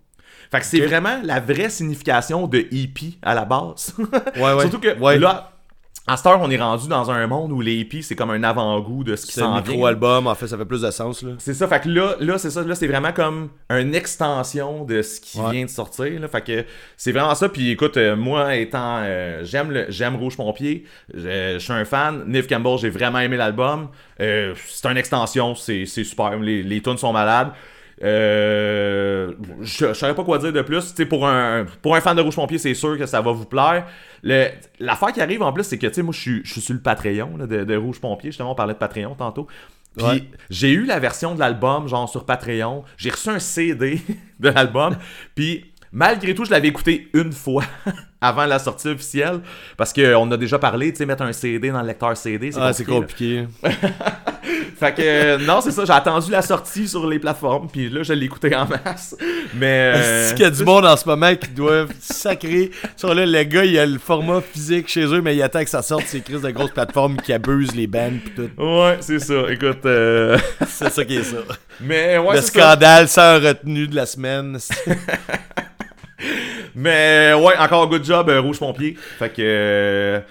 Fait 0.50 0.58
que 0.58 0.66
c'est 0.66 0.80
vraiment 0.80 1.20
la 1.22 1.38
vraie 1.38 1.70
signification 1.70 2.48
de 2.48 2.58
EP 2.72 3.14
à 3.22 3.34
la 3.34 3.44
base. 3.44 3.94
Ouais, 4.36 4.52
ouais. 4.54 4.60
Surtout 4.62 4.80
que 4.80 4.98
Ouais. 4.98 5.18
là, 5.20 5.51
à 6.06 6.16
cette 6.16 6.26
heure, 6.26 6.40
on 6.40 6.50
est 6.50 6.56
rendu 6.60 6.88
dans 6.88 7.10
un 7.12 7.26
monde 7.28 7.52
où 7.52 7.60
les 7.60 7.78
EP, 7.80 8.02
c'est 8.02 8.16
comme 8.16 8.30
un 8.30 8.42
avant-goût 8.42 9.04
de 9.04 9.14
ce 9.14 9.24
qui 9.24 9.32
C'est 9.34 9.42
un 9.42 9.44
s'en 9.44 9.60
vient. 9.60 9.72
micro-album, 9.72 10.26
en 10.26 10.34
fait, 10.34 10.48
ça 10.48 10.58
fait 10.58 10.64
plus 10.64 10.82
de 10.82 10.90
sens, 10.90 11.22
là. 11.22 11.32
C'est 11.38 11.54
ça, 11.54 11.68
fait 11.68 11.80
que 11.80 11.88
là, 11.88 12.16
là 12.18 12.38
c'est 12.38 12.50
ça, 12.50 12.62
là 12.64 12.74
c'est 12.74 12.88
vraiment 12.88 13.12
comme 13.12 13.50
une 13.70 13.94
extension 13.94 14.84
de 14.84 15.00
ce 15.00 15.20
qui 15.20 15.38
Ouais. 15.40 15.50
vient 15.52 15.64
de 15.64 15.70
sortir. 15.70 16.20
Là, 16.20 16.26
fait 16.28 16.42
que 16.42 16.64
c'est 16.96 17.12
vraiment 17.12 17.34
ça. 17.36 17.48
Puis 17.48 17.70
écoute, 17.70 17.96
euh, 17.96 18.16
moi 18.16 18.56
étant, 18.56 18.98
euh, 19.02 19.44
j'aime 19.44 19.70
le, 19.70 19.86
j'aime 19.90 20.16
Rouge 20.16 20.36
Pompier, 20.36 20.84
je 21.14 21.52
je 21.54 21.58
suis 21.58 21.72
un 21.72 21.84
fan. 21.84 22.24
Neve 22.26 22.46
Campbell, 22.48 22.78
j'ai 22.78 22.90
vraiment 22.90 23.20
aimé 23.20 23.36
l'album. 23.36 23.88
Euh, 24.20 24.54
c'est 24.68 24.88
une 24.90 24.96
extension, 24.96 25.54
c'est, 25.54 25.86
c'est 25.86 26.04
super. 26.04 26.36
Les, 26.38 26.62
les 26.62 26.80
tunes 26.82 26.98
sont 26.98 27.12
malades. 27.12 27.52
Euh, 28.02 29.32
je, 29.60 29.88
je 29.88 29.92
saurais 29.92 30.14
pas 30.14 30.24
quoi 30.24 30.38
dire 30.38 30.52
de 30.52 30.62
plus. 30.62 30.92
Pour 31.08 31.26
un, 31.26 31.66
pour 31.80 31.94
un 31.94 32.00
fan 32.00 32.16
de 32.16 32.22
Rouge 32.22 32.34
Pompier, 32.34 32.58
c'est 32.58 32.74
sûr 32.74 32.98
que 32.98 33.06
ça 33.06 33.20
va 33.20 33.32
vous 33.32 33.44
plaire. 33.46 33.86
L'affaire 34.24 35.12
qui 35.12 35.20
arrive 35.20 35.42
en 35.42 35.52
plus, 35.52 35.64
c'est 35.64 35.78
que 35.78 36.00
moi 36.00 36.12
je 36.12 36.20
suis, 36.42 36.60
sur 36.60 36.74
le 36.74 36.80
Patreon 36.80 37.36
là, 37.36 37.46
de, 37.46 37.64
de 37.64 37.76
Rouge 37.76 38.00
Pompier. 38.00 38.30
Justement, 38.30 38.52
on 38.52 38.54
parlait 38.56 38.74
de 38.74 38.78
Patreon 38.78 39.14
tantôt. 39.14 39.46
Puis 39.96 40.06
Ouais. 40.06 40.24
j'ai 40.48 40.70
eu 40.72 40.84
la 40.86 40.98
version 40.98 41.34
de 41.34 41.40
l'album, 41.40 41.86
genre 41.86 42.08
sur 42.08 42.24
Patreon. 42.24 42.82
J'ai 42.96 43.10
reçu 43.10 43.28
un 43.28 43.38
CD 43.38 44.00
de 44.40 44.48
l'album. 44.48 44.96
Puis 45.34 45.66
malgré 45.92 46.34
tout, 46.34 46.44
je 46.46 46.50
l'avais 46.50 46.68
écouté 46.68 47.08
une 47.12 47.32
fois 47.32 47.64
avant 48.20 48.46
la 48.46 48.58
sortie 48.58 48.88
officielle. 48.88 49.40
Parce 49.76 49.92
qu'on 49.92 50.30
a 50.30 50.36
déjà 50.38 50.58
parlé, 50.58 50.92
tu 50.92 50.98
sais, 50.98 51.06
mettre 51.06 51.22
un 51.22 51.32
CD 51.32 51.70
dans 51.70 51.82
le 51.82 51.86
lecteur 51.88 52.16
CD. 52.16 52.50
Ah, 52.56 52.72
c'est 52.72 52.88
là. 52.88 52.94
compliqué. 52.94 53.46
Fait 54.82 54.94
que, 54.94 55.02
euh, 55.04 55.38
non, 55.38 55.60
c'est 55.60 55.70
ça, 55.70 55.84
j'ai 55.84 55.92
attendu 55.92 56.28
la 56.32 56.42
sortie 56.42 56.88
sur 56.88 57.06
les 57.06 57.20
plateformes, 57.20 57.68
puis 57.70 57.88
là, 57.88 58.02
je 58.02 58.12
l'ai 58.14 58.26
écouté 58.26 58.52
en 58.56 58.66
masse. 58.66 59.14
Mais. 59.54 59.92
euh, 59.94 60.30
qu'il 60.32 60.40
y 60.40 60.44
a 60.44 60.50
du 60.50 60.64
monde 60.64 60.84
en 60.84 60.96
ce 60.96 61.06
moment 61.06 61.32
qui 61.36 61.50
doivent 61.50 61.92
sacrer 62.00 62.72
sur 62.96 63.14
là, 63.14 63.24
le 63.24 63.42
gars, 63.44 63.64
il 63.64 63.78
a 63.78 63.86
le 63.86 63.98
format 64.00 64.40
physique 64.40 64.88
chez 64.88 65.04
eux, 65.04 65.20
mais 65.22 65.36
il 65.36 65.42
attend 65.42 65.62
que 65.62 65.70
ça 65.70 65.82
sorte 65.82 66.06
ces 66.06 66.20
crises 66.20 66.42
de 66.42 66.50
grosses 66.50 66.72
plateformes 66.72 67.16
qui 67.18 67.32
abusent 67.32 67.76
les 67.76 67.86
bands 67.86 68.10
pis 68.24 68.32
tout. 68.32 68.50
Ouais, 68.60 68.96
c'est 69.00 69.20
ça. 69.20 69.44
Écoute, 69.50 69.86
euh, 69.86 70.36
C'est 70.66 70.90
ça 70.90 71.04
qui 71.04 71.14
est 71.16 71.22
ça. 71.22 71.36
mais 71.80 72.18
ouais, 72.18 72.34
le 72.34 72.40
c'est 72.42 72.58
ça. 72.58 72.72
scandale 72.72 73.06
sans 73.08 73.34
retenue 73.40 73.86
de 73.86 73.94
la 73.94 74.06
semaine. 74.06 74.58
Mais 76.74 77.34
ouais, 77.34 77.56
encore 77.58 77.88
good 77.88 78.04
job, 78.04 78.28
euh, 78.30 78.40
Rouge 78.40 78.58
Pompier. 78.58 78.96
Fait 79.18 79.30
que. 79.32 80.22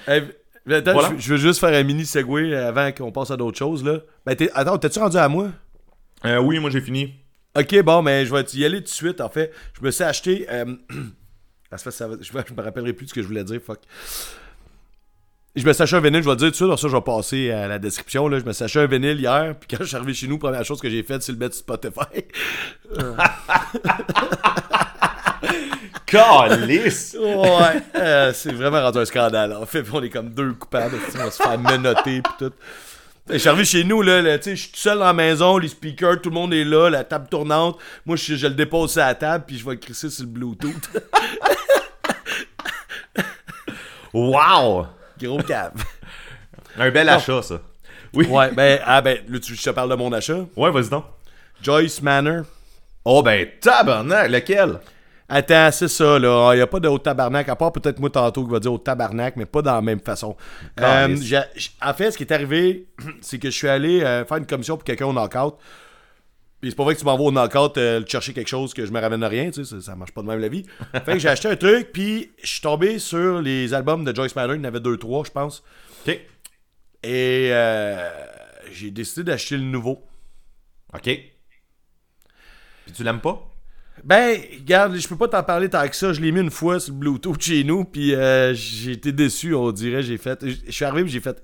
Attends, 0.69 0.93
Voilà. 0.93 1.09
je, 1.17 1.21
je 1.21 1.31
veux 1.33 1.37
juste 1.39 1.59
faire 1.59 1.73
un 1.73 1.83
mini 1.83 2.05
segway 2.05 2.55
avant 2.55 2.91
qu'on 2.91 3.11
passe 3.11 3.31
à 3.31 3.37
d'autres 3.37 3.57
choses 3.57 3.83
là. 3.83 3.99
Ben 4.25 4.35
t'es- 4.35 4.51
attends, 4.53 4.77
t'es-tu 4.77 4.99
rendu 4.99 5.17
à 5.17 5.27
moi? 5.27 5.49
euh, 6.25 6.37
oui, 6.39 6.59
moi 6.59 6.69
j'ai 6.69 6.81
fini. 6.81 7.15
Ok, 7.57 7.81
bon, 7.83 8.01
mais 8.01 8.25
je 8.25 8.33
vais 8.33 8.43
y 8.53 8.63
aller 8.65 8.77
tout 8.77 8.83
de 8.83 8.89
suite. 8.89 9.19
En 9.21 9.29
fait, 9.29 9.51
je 9.79 9.85
me 9.85 9.91
suis 9.91 10.03
acheté. 10.03 10.45
euh, 10.49 10.65
ça 11.75 11.89
je, 11.89 12.05
me- 12.37 12.43
je 12.47 12.53
me 12.53 12.61
rappellerai 12.61 12.93
plus 12.93 13.05
de 13.05 13.09
ce 13.09 13.13
que 13.15 13.21
je 13.21 13.27
voulais 13.27 13.43
dire. 13.43 13.59
Fuck. 13.65 13.79
Je 15.53 15.65
me 15.65 15.73
suis 15.73 15.83
acheté 15.83 15.97
un 15.97 15.99
vinyle, 15.99 16.21
je 16.21 16.25
vais 16.29 16.31
le 16.31 16.37
dire 16.37 16.47
tout 16.47 16.51
de 16.51 16.55
suite, 16.55 16.65
alors 16.65 16.79
ça 16.79 16.87
je 16.87 16.95
vais 16.95 17.01
passer 17.01 17.51
à 17.51 17.67
la 17.67 17.77
description. 17.77 18.29
Là. 18.29 18.39
Je 18.39 18.45
me 18.45 18.53
suis 18.53 18.63
acheté 18.63 18.79
un 18.79 18.85
vinyle 18.85 19.19
hier, 19.19 19.53
puis 19.59 19.67
quand 19.69 19.77
je 19.83 19.87
suis 19.87 19.97
arrivé 19.97 20.13
chez 20.13 20.27
nous, 20.29 20.37
première 20.37 20.63
chose 20.63 20.79
que 20.79 20.89
j'ai 20.89 21.03
faite, 21.03 21.23
c'est 21.23 21.33
le 21.33 21.37
mettre 21.39 21.55
sur 21.55 21.63
Spotify. 21.65 22.23
Calice! 26.11 27.15
ouais, 27.19 27.81
euh, 27.95 28.33
c'est 28.33 28.51
vraiment 28.51 28.81
rendu 28.81 28.99
un 28.99 29.05
scandale. 29.05 29.53
En 29.53 29.65
fait, 29.65 29.85
on 29.93 30.03
est 30.03 30.09
comme 30.09 30.29
deux 30.29 30.53
coupables, 30.53 30.95
on 31.15 31.17
va 31.17 31.31
se 31.31 31.41
faire 31.41 31.57
menotter 31.57 32.21
puis 32.21 32.33
tout. 32.37 32.53
Je 33.29 33.37
suis 33.37 33.47
arrivé 33.47 33.63
chez 33.63 33.83
nous, 33.85 34.01
là, 34.01 34.37
je 34.37 34.55
suis 34.55 34.71
tout 34.71 34.79
seul 34.79 34.97
dans 34.97 35.05
la 35.05 35.13
maison, 35.13 35.57
les 35.57 35.69
speakers, 35.69 36.21
tout 36.21 36.29
le 36.29 36.35
monde 36.35 36.53
est 36.53 36.65
là, 36.65 36.89
la 36.89 37.05
table 37.05 37.27
tournante. 37.29 37.77
Moi, 38.05 38.17
je, 38.17 38.35
je 38.35 38.47
le 38.47 38.53
dépose 38.53 38.91
sur 38.91 39.01
la 39.01 39.15
table, 39.15 39.45
puis 39.47 39.57
je 39.57 39.63
vais 39.63 39.71
le 39.71 39.77
crisser 39.77 40.09
sur 40.09 40.25
le 40.25 40.29
Bluetooth. 40.29 40.89
Wow! 44.13 44.87
Gros 45.17 45.41
cave. 45.41 45.71
Un 46.77 46.91
bel 46.91 47.07
achat, 47.07 47.41
ça. 47.41 47.61
Oui. 48.13 48.27
Ouais, 48.27 48.51
ben, 48.51 48.79
ah 48.85 49.01
ben, 49.01 49.19
là, 49.29 49.39
tu, 49.39 49.55
je 49.55 49.63
te 49.63 49.69
parle 49.69 49.89
de 49.89 49.95
mon 49.95 50.11
achat? 50.11 50.45
Ouais, 50.57 50.69
vas-y 50.69 50.89
donc. 50.89 51.05
Joyce 51.61 52.01
Manor. 52.01 52.43
Oh 53.05 53.23
ben, 53.23 53.47
tabarnak, 53.61 54.29
lequel? 54.29 54.79
Attends, 55.33 55.71
c'est 55.71 55.87
ça, 55.87 56.19
là. 56.19 56.51
Il 56.53 56.57
n'y 56.57 56.61
a 56.61 56.67
pas 56.67 56.81
de 56.81 56.89
haut 56.89 56.97
tabarnak, 56.97 57.47
à 57.47 57.55
part 57.55 57.71
peut-être 57.71 57.99
moi 57.99 58.09
tantôt 58.09 58.43
qui 58.43 58.51
va 58.51 58.59
dire 58.59 58.73
haut 58.73 58.77
tabarnak, 58.77 59.37
mais 59.37 59.45
pas 59.45 59.61
dans 59.61 59.75
la 59.75 59.81
même 59.81 60.01
façon. 60.01 60.35
Euh, 60.81 61.07
j'- 61.55 61.71
en 61.81 61.93
fait, 61.93 62.11
ce 62.11 62.17
qui 62.17 62.23
est 62.23 62.33
arrivé, 62.33 62.87
c'est 63.21 63.39
que 63.39 63.49
je 63.49 63.55
suis 63.55 63.69
allé 63.69 64.01
euh, 64.03 64.25
faire 64.25 64.37
une 64.37 64.45
commission 64.45 64.75
pour 64.75 64.83
quelqu'un 64.83 65.05
au 65.05 65.13
knockout. 65.13 65.55
Puis 66.59 66.69
c'est 66.71 66.75
pas 66.75 66.83
vrai 66.83 66.95
que 66.95 66.99
tu 66.99 67.05
m'envoies 67.05 67.27
au 67.27 67.31
knockout 67.31 67.77
euh, 67.77 68.03
chercher 68.05 68.33
quelque 68.33 68.49
chose 68.49 68.73
que 68.73 68.85
je 68.85 68.91
me 68.91 68.99
ramène 68.99 69.23
à 69.23 69.29
rien, 69.29 69.49
tu 69.51 69.63
sais, 69.63 69.75
ça, 69.75 69.81
ça 69.81 69.95
marche 69.95 70.11
pas 70.11 70.21
de 70.21 70.27
même 70.27 70.39
la 70.39 70.49
vie. 70.49 70.65
fait 71.05 71.13
que 71.13 71.19
j'ai 71.19 71.29
acheté 71.29 71.47
un 71.47 71.55
truc, 71.55 71.91
puis 71.93 72.31
je 72.43 72.47
suis 72.47 72.61
tombé 72.61 72.99
sur 72.99 73.41
les 73.41 73.73
albums 73.73 74.03
de 74.03 74.13
Joyce 74.13 74.35
Manor, 74.35 74.55
il 74.55 74.59
y 74.59 74.61
en 74.61 74.65
avait 74.65 74.79
deux, 74.81 74.97
trois, 74.97 75.23
je 75.25 75.31
pense. 75.31 75.63
Ok. 76.05 76.19
Et 77.03 77.49
euh, 77.51 78.09
j'ai 78.71 78.91
décidé 78.91 79.23
d'acheter 79.23 79.55
le 79.55 79.63
nouveau. 79.63 80.03
Ok. 80.93 81.03
Puis 81.03 82.93
tu 82.93 83.03
l'aimes 83.03 83.21
pas? 83.21 83.47
Ben, 84.03 84.39
regarde, 84.59 84.95
je 84.95 85.07
peux 85.07 85.15
pas 85.15 85.27
t'en 85.27 85.43
parler 85.43 85.69
tant 85.69 85.87
que 85.87 85.95
ça. 85.95 86.11
Je 86.13 86.21
l'ai 86.21 86.31
mis 86.31 86.39
une 86.39 86.49
fois 86.51 86.79
sur 86.79 86.93
le 86.93 86.99
Bluetooth 86.99 87.39
chez 87.41 87.63
nous, 87.63 87.83
puis 87.85 88.15
euh, 88.15 88.53
j'ai 88.53 88.93
été 88.93 89.11
déçu, 89.11 89.53
on 89.53 89.71
dirait. 89.71 90.01
J'ai 90.01 90.17
fait. 90.17 90.39
Je 90.43 90.71
suis 90.71 90.85
arrivé, 90.85 91.07
j'ai 91.07 91.19
fait. 91.19 91.41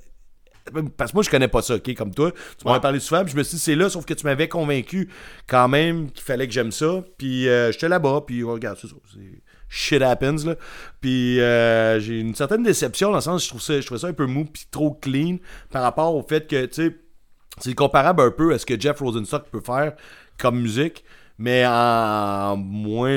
Parce 0.98 1.12
que 1.12 1.16
moi, 1.18 1.24
je 1.24 1.30
connais 1.30 1.48
pas 1.48 1.62
ça, 1.62 1.76
ok, 1.76 1.94
comme 1.96 2.14
toi. 2.14 2.32
Tu 2.58 2.66
m'en 2.66 2.72
as 2.72 2.76
Ouais. 2.76 2.82
parlé 2.82 3.00
souvent, 3.00 3.24
puis 3.24 3.32
je 3.32 3.38
me 3.38 3.44
suis 3.44 3.56
dit, 3.56 3.62
c'est 3.64 3.76
là, 3.76 3.90
sauf 3.90 4.06
que 4.06 4.14
tu 4.14 4.26
m'avais 4.26 4.50
convaincu 4.50 5.10
quand 5.48 5.70
même 5.70 6.12
qu'il 6.12 6.24
fallait 6.24 6.46
que 6.46 6.52
j'aime 6.54 6.72
ça. 6.74 7.04
Puis 7.18 7.48
euh, 7.48 7.72
j'étais 7.72 7.88
là-bas, 7.88 8.24
puis 8.28 8.44
oh, 8.44 8.52
regarde, 8.54 8.78
c'est 8.82 8.88
ça. 8.88 8.96
c'est- 9.14 9.42
Shit 9.70 10.02
happens, 10.02 10.46
là. 10.46 10.56
Puis 11.02 11.40
euh, 11.42 12.00
j'ai 12.00 12.20
une 12.20 12.34
certaine 12.36 12.64
déception, 12.64 13.10
dans 13.10 13.16
le 13.18 13.22
sens, 13.22 13.44
je 13.44 13.50
trouve 13.50 13.62
ça, 13.62 13.80
je 13.80 13.86
trouve 13.86 13.98
ça 13.98 14.08
un 14.08 14.14
peu 14.14 14.26
mou, 14.26 14.46
puis 14.46 14.66
trop 14.72 14.92
clean, 14.92 15.38
par 15.72 15.84
rapport 15.84 16.16
au 16.16 16.22
fait 16.24 16.48
que, 16.50 16.66
tu 16.66 16.74
sais, 16.74 16.96
c'est 17.60 17.74
comparable 17.74 18.22
un 18.22 18.32
peu 18.32 18.54
à 18.54 18.60
ce 18.60 18.66
que 18.66 18.80
Jeff 18.80 19.00
Rosenstock 19.00 19.50
peut 19.50 19.60
faire 19.62 19.94
comme 20.38 20.60
musique, 20.62 21.04
mais 21.40 21.66
en 21.68 22.58
moins 22.58 23.14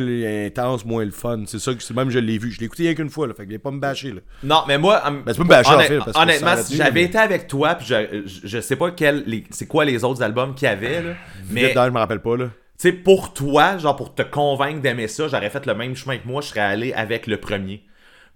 intense, 0.47 0.85
moins 0.85 1.05
le 1.05 1.11
fun. 1.11 1.45
C'est 1.47 1.59
ça 1.59 1.73
que 1.75 1.83
c'est 1.83 1.95
même 1.95 2.11
je 2.11 2.19
l'ai 2.19 2.37
vu. 2.39 2.51
Je 2.51 2.61
l'ai 2.61 2.67
écouté 2.67 2.83
rien 2.85 2.95
qu'une 2.95 3.09
fois, 3.11 3.27
là, 3.27 3.35
fait 3.35 3.45
que 3.45 3.49
viens 3.49 3.59
pas 3.59 3.71
me 3.71 3.81
bâcher 3.81 4.13
là. 4.13 4.21
Non, 4.43 4.63
mais 4.69 4.77
moi, 4.79 5.03
Ben, 5.05 5.33
tu 5.33 5.39
peux 5.39 5.45
me 5.45 5.49
bâcher, 5.49 5.71
en 5.71 5.75
honnêt- 5.75 5.87
fait, 5.89 5.99
parce 5.99 6.13
que 6.13 6.19
honnêtement, 6.23 6.57
si 6.63 6.77
j'avais 6.77 6.91
mais- 6.93 7.05
été 7.05 7.19
avec 7.19 7.47
toi, 7.47 7.75
puis 7.77 7.87
je, 7.87 8.23
je, 8.27 8.47
je 8.47 8.61
sais 8.61 8.77
pas 8.77 8.91
quel, 8.91 9.25
les- 9.27 9.45
c'est 9.51 9.67
quoi 9.67 9.85
les 9.85 10.05
autres 10.05 10.23
albums 10.23 10.55
qu'il 10.55 10.67
y 10.67 10.71
avait, 10.71 11.03
là, 11.03 11.11
mais 11.51 11.63
Mais... 11.63 11.73
je 11.75 11.91
me 11.91 11.99
rappelle 11.99 12.21
pas 12.21 12.37
là. 12.37 12.45
tu 12.47 12.53
sais, 12.77 12.93
pour 12.93 13.33
toi, 13.33 13.79
genre 13.79 13.97
pour 13.97 14.15
te 14.15 14.23
convaincre 14.23 14.81
d'aimer 14.81 15.09
ça, 15.09 15.29
j'aurais 15.29 15.51
fait 15.51 15.65
le 15.67 15.75
même 15.75 15.97
chemin 15.97 16.19
que 16.19 16.27
moi, 16.29 16.43
je 16.43 16.49
serais 16.49 16.61
allé 16.61 16.93
avec 16.93 17.27
le 17.27 17.39
premier. 17.39 17.85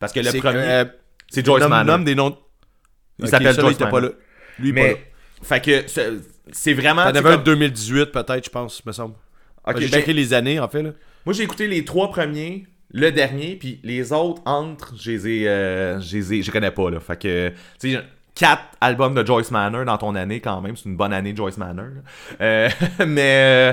Parce 0.00 0.12
que 0.12 0.20
le 0.20 0.26
C'est- 0.30 0.38
premier, 0.38 0.58
euh, 0.58 0.84
c'est 1.28 1.44
Joyce 1.44 1.66
Manor. 1.68 1.84
nomme 1.84 2.04
des 2.04 2.14
noms. 2.14 2.36
Il 3.18 3.28
s'appelle 3.28 3.54
Joyce 3.58 3.74
était 3.76 3.84
pas 3.84 3.90
Manor. 3.92 4.10
là. 4.10 4.16
Lui, 4.58 4.70
est 4.70 4.72
pas 4.72 4.80
là. 4.80 4.88
Mais, 4.94 5.12
fait 5.42 5.60
que 5.60 5.84
c'est- 6.52 6.74
vraiment. 6.74 7.02
T'en 7.04 7.10
avais 7.10 7.18
un 7.30 7.34
comme- 7.34 7.44
2018 7.44 8.06
peut-être, 8.12 8.44
je 8.44 8.50
pense, 8.50 8.84
me 8.84 8.92
semble. 8.92 9.14
Ok, 9.66 9.78
J'ai 9.78 9.88
ben, 9.88 9.98
checké 10.00 10.12
les 10.12 10.34
années 10.34 10.60
en 10.60 10.68
fait 10.68 10.82
là. 10.82 10.90
Moi, 11.26 11.32
j'ai 11.34 11.42
écouté 11.42 11.66
les 11.66 11.84
trois 11.84 12.10
premiers, 12.10 12.66
le 12.92 13.10
dernier, 13.10 13.56
puis 13.56 13.80
les 13.82 14.12
autres 14.12 14.42
entre, 14.44 14.94
je 14.98 15.10
les 15.10 15.26
ai, 15.28 15.48
euh, 15.48 16.00
je 16.00 16.16
les 16.18 16.34
ai- 16.34 16.42
je 16.42 16.46
les 16.46 16.52
connais 16.52 16.70
pas 16.70 16.90
là. 16.90 17.00
Fait 17.00 17.18
que, 17.18 17.48
tu 17.80 17.92
sais, 17.94 18.00
quatre 18.34 18.64
albums 18.80 19.14
de 19.14 19.24
Joyce 19.26 19.50
Manor 19.50 19.84
dans 19.86 19.96
ton 19.96 20.14
année 20.16 20.40
quand 20.40 20.60
même, 20.60 20.76
c'est 20.76 20.88
une 20.88 20.96
bonne 20.96 21.12
année 21.14 21.34
Joyce 21.34 21.56
Manor. 21.56 21.86
Euh, 22.40 22.68
mais 23.06 23.72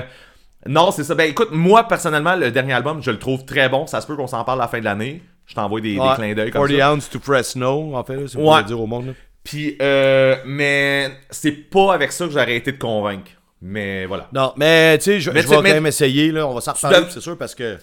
non, 0.66 0.90
c'est 0.92 1.04
ça. 1.04 1.14
Ben 1.14 1.28
écoute, 1.28 1.48
moi 1.52 1.86
personnellement, 1.88 2.36
le 2.36 2.50
dernier 2.50 2.72
album, 2.72 3.02
je 3.02 3.10
le 3.10 3.18
trouve 3.18 3.44
très 3.44 3.68
bon. 3.68 3.86
Ça 3.86 4.00
se 4.00 4.06
peut 4.06 4.16
qu'on 4.16 4.26
s'en 4.26 4.44
parle 4.44 4.60
à 4.60 4.64
la 4.64 4.68
fin 4.68 4.78
de 4.78 4.84
l'année. 4.84 5.22
Je 5.44 5.54
t'envoie 5.54 5.80
des, 5.80 5.96
clins 5.96 6.34
d'œil 6.34 6.50
comme 6.50 6.66
40 6.68 6.78
ça. 6.78 6.92
ounce 6.94 7.10
to 7.10 7.18
Fresno 7.18 7.94
en 7.94 8.04
fait 8.04 8.16
là, 8.16 8.22
c'est 8.28 8.38
Ouais. 8.38 8.62
dire 8.64 8.80
au 8.80 8.86
monde 8.86 9.08
là. 9.08 9.12
Puis, 9.44 9.76
euh, 9.82 10.36
mais 10.46 11.10
c'est 11.30 11.50
pas 11.50 11.92
avec 11.92 12.12
ça 12.12 12.26
que 12.26 12.30
j'aurais 12.30 12.56
été 12.56 12.70
de 12.72 12.78
convaincre. 12.78 13.32
Mais 13.64 14.06
voilà. 14.06 14.28
Non, 14.32 14.52
mais 14.56 14.98
tu 14.98 15.04
sais, 15.04 15.20
je, 15.20 15.30
vais 15.30 15.44
quand 15.44 15.62
même 15.62 15.86
essayer 15.86 16.32
là, 16.32 16.46
on 16.48 16.54
va 16.54 16.60
s'en 16.60 16.72
reparler, 16.72 17.06
c'est 17.10 17.20
sûr 17.20 17.38
parce 17.38 17.54
que 17.54 17.78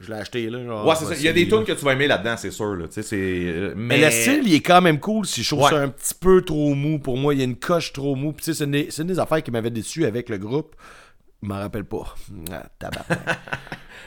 je 0.00 0.08
l'ai 0.10 0.18
acheté 0.18 0.48
là. 0.50 0.64
genre, 0.64 0.86
Ouais, 0.86 0.94
c'est 0.98 1.04
ça. 1.04 1.14
Il 1.14 1.22
y 1.22 1.28
a 1.28 1.32
des 1.32 1.46
tunes 1.48 1.64
que 1.64 1.72
tu 1.72 1.84
vas 1.84 1.92
aimer 1.92 2.06
là-dedans, 2.06 2.36
c'est 2.38 2.50
sûr. 2.50 2.74
Là. 2.74 2.86
Tu 2.88 2.94
sais, 2.94 3.02
c'est. 3.02 3.72
Mais 3.76 3.98
Mais, 3.98 4.04
le 4.06 4.10
style, 4.10 4.42
il 4.46 4.54
est 4.54 4.60
quand 4.60 4.80
même 4.80 4.98
cool. 4.98 5.26
Si 5.26 5.42
je 5.42 5.48
trouve 5.54 5.64
Ouais. 5.64 5.70
ça 5.70 5.76
un 5.82 5.88
petit 5.88 6.14
peu 6.18 6.40
trop 6.42 6.74
mou 6.74 6.98
pour 6.98 7.16
moi, 7.18 7.34
il 7.34 7.38
y 7.38 7.42
a 7.42 7.44
une 7.44 7.56
coche 7.56 7.92
trop 7.92 8.14
mou. 8.14 8.32
Puis 8.32 8.44
tu 8.44 8.52
sais, 8.54 8.58
c'est 8.58 8.64
une, 8.64 8.74
une 8.74 9.06
des 9.12 9.18
affaires 9.18 9.42
qui 9.42 9.50
m'avait 9.50 9.70
déçu 9.70 10.04
avec 10.06 10.28
le 10.30 10.38
groupe. 10.38 10.74
Je 11.42 11.48
m'en 11.48 11.58
rappelle 11.58 11.84
pas. 11.84 12.14
Ah, 12.52 12.64
tabarnak. 12.78 13.18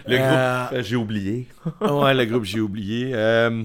Le 0.07 0.15
groupe, 0.17 0.27
Euh, 0.29 0.65
euh, 0.73 0.81
j'ai 0.83 0.95
oublié. 0.95 1.47
ouais, 1.81 2.13
le 2.13 2.25
groupe, 2.25 2.45
j'ai 2.45 2.61
oublié. 2.61 3.11
Euh, 3.13 3.63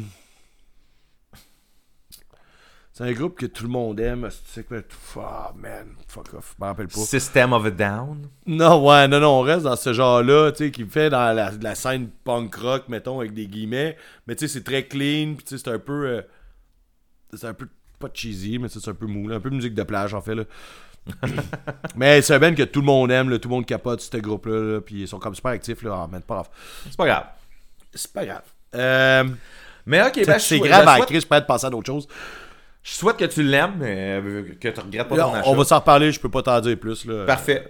C'est 2.97 3.03
un 3.03 3.12
groupe 3.12 3.36
que 3.36 3.47
tout 3.47 3.64
le 3.64 3.70
monde 3.70 3.99
aime. 3.99 4.28
C'est 4.47 4.64
que. 4.68 4.84
Ah, 5.18 5.53
man, 5.57 5.88
fuck 6.07 6.32
off. 6.34 6.55
Je 6.57 6.61
m'en 6.61 6.68
rappelle 6.68 6.86
pas. 6.86 7.01
System 7.01 7.53
of 7.53 7.66
a 7.66 7.70
Down? 7.72 8.28
Non, 8.47 8.86
ouais, 8.86 9.09
non, 9.09 9.18
non, 9.18 9.40
on 9.40 9.40
reste 9.40 9.64
dans 9.64 9.74
ce 9.74 9.92
genre-là, 9.92 10.53
tu 10.53 10.59
sais, 10.66 10.70
qui 10.70 10.84
fait 10.84 11.11
dans 11.11 11.34
la, 11.34 11.51
la 11.51 11.74
scène 11.74 12.09
punk 12.22 12.55
rock, 12.55 12.84
mettons, 12.88 13.18
avec 13.18 13.34
des 13.34 13.47
guillemets. 13.49 13.97
Mais 14.28 14.36
tu 14.36 14.47
sais, 14.47 14.55
c'est 14.55 14.62
très 14.62 14.84
clean, 14.84 15.34
puis 15.34 15.45
tu 15.45 15.57
sais, 15.59 15.64
c'est 15.64 15.70
un 15.72 15.80
peu. 15.80 16.07
euh, 16.07 16.22
c'est 17.34 17.49
un 17.49 17.55
peu. 17.55 17.66
Pas 17.99 18.09
cheesy, 18.14 18.61
mais 18.61 18.68
c'est 18.68 18.86
un 18.88 18.95
peu 18.95 19.07
mou, 19.07 19.26
là, 19.26 19.36
un 19.36 19.40
peu 19.40 19.51
musique 19.51 19.74
de 19.74 19.82
plage, 19.82 20.14
en 20.14 20.20
fait, 20.20 20.36
là. 20.36 20.45
mais 21.97 22.22
c'est 22.22 22.34
un 22.34 22.38
band 22.38 22.55
que 22.55 22.62
tout 22.62 22.80
le 22.80 22.86
monde 22.86 23.11
aime, 23.11 23.28
là, 23.28 23.38
tout 23.40 23.49
le 23.49 23.57
monde 23.57 23.66
capote 23.66 24.03
ce 24.03 24.16
groupe-là, 24.18 24.74
là, 24.74 24.80
puis 24.80 25.03
ils 25.03 25.09
sont 25.09 25.18
comme 25.18 25.34
super 25.34 25.51
actifs, 25.51 25.82
là. 25.82 26.03
Ah, 26.05 26.09
man, 26.11 26.22
pas 26.22 26.34
grave. 26.36 26.49
C'est 26.84 26.97
pas 26.97 27.07
grave. 27.07 27.26
C'est 27.92 28.12
pas 28.12 28.24
grave. 28.24 28.42
Euh, 28.76 29.24
Mais 29.86 30.01
ok, 30.07 30.24
ben, 30.26 30.38
c'est 30.38 30.61
grave 30.61 30.86
à 30.86 31.01
Chris, 31.01 31.20
je 31.20 31.26
peux 31.26 31.34
être 31.34 31.47
passer 31.47 31.66
à 31.66 31.70
d'autres 31.70 31.86
choses. 31.86 32.07
Je 32.85 32.93
souhaite 32.93 33.16
que 33.16 33.24
tu 33.24 33.43
l'aimes, 33.43 33.74
mais 33.78 34.20
euh, 34.22 34.43
que 34.61 34.68
tu 34.68 34.80
regrettes 34.80 35.09
pas 35.09 35.16
Là, 35.16 35.24
ton 35.24 35.35
achat. 35.35 35.49
on 35.49 35.57
va 35.57 35.64
s'en 35.64 35.78
reparler, 35.80 36.12
je 36.12 36.20
peux 36.20 36.28
pas 36.30 36.43
t'en 36.43 36.61
dire 36.61 36.78
plus, 36.78 37.05
là. 37.07 37.24
Parfait. 37.24 37.68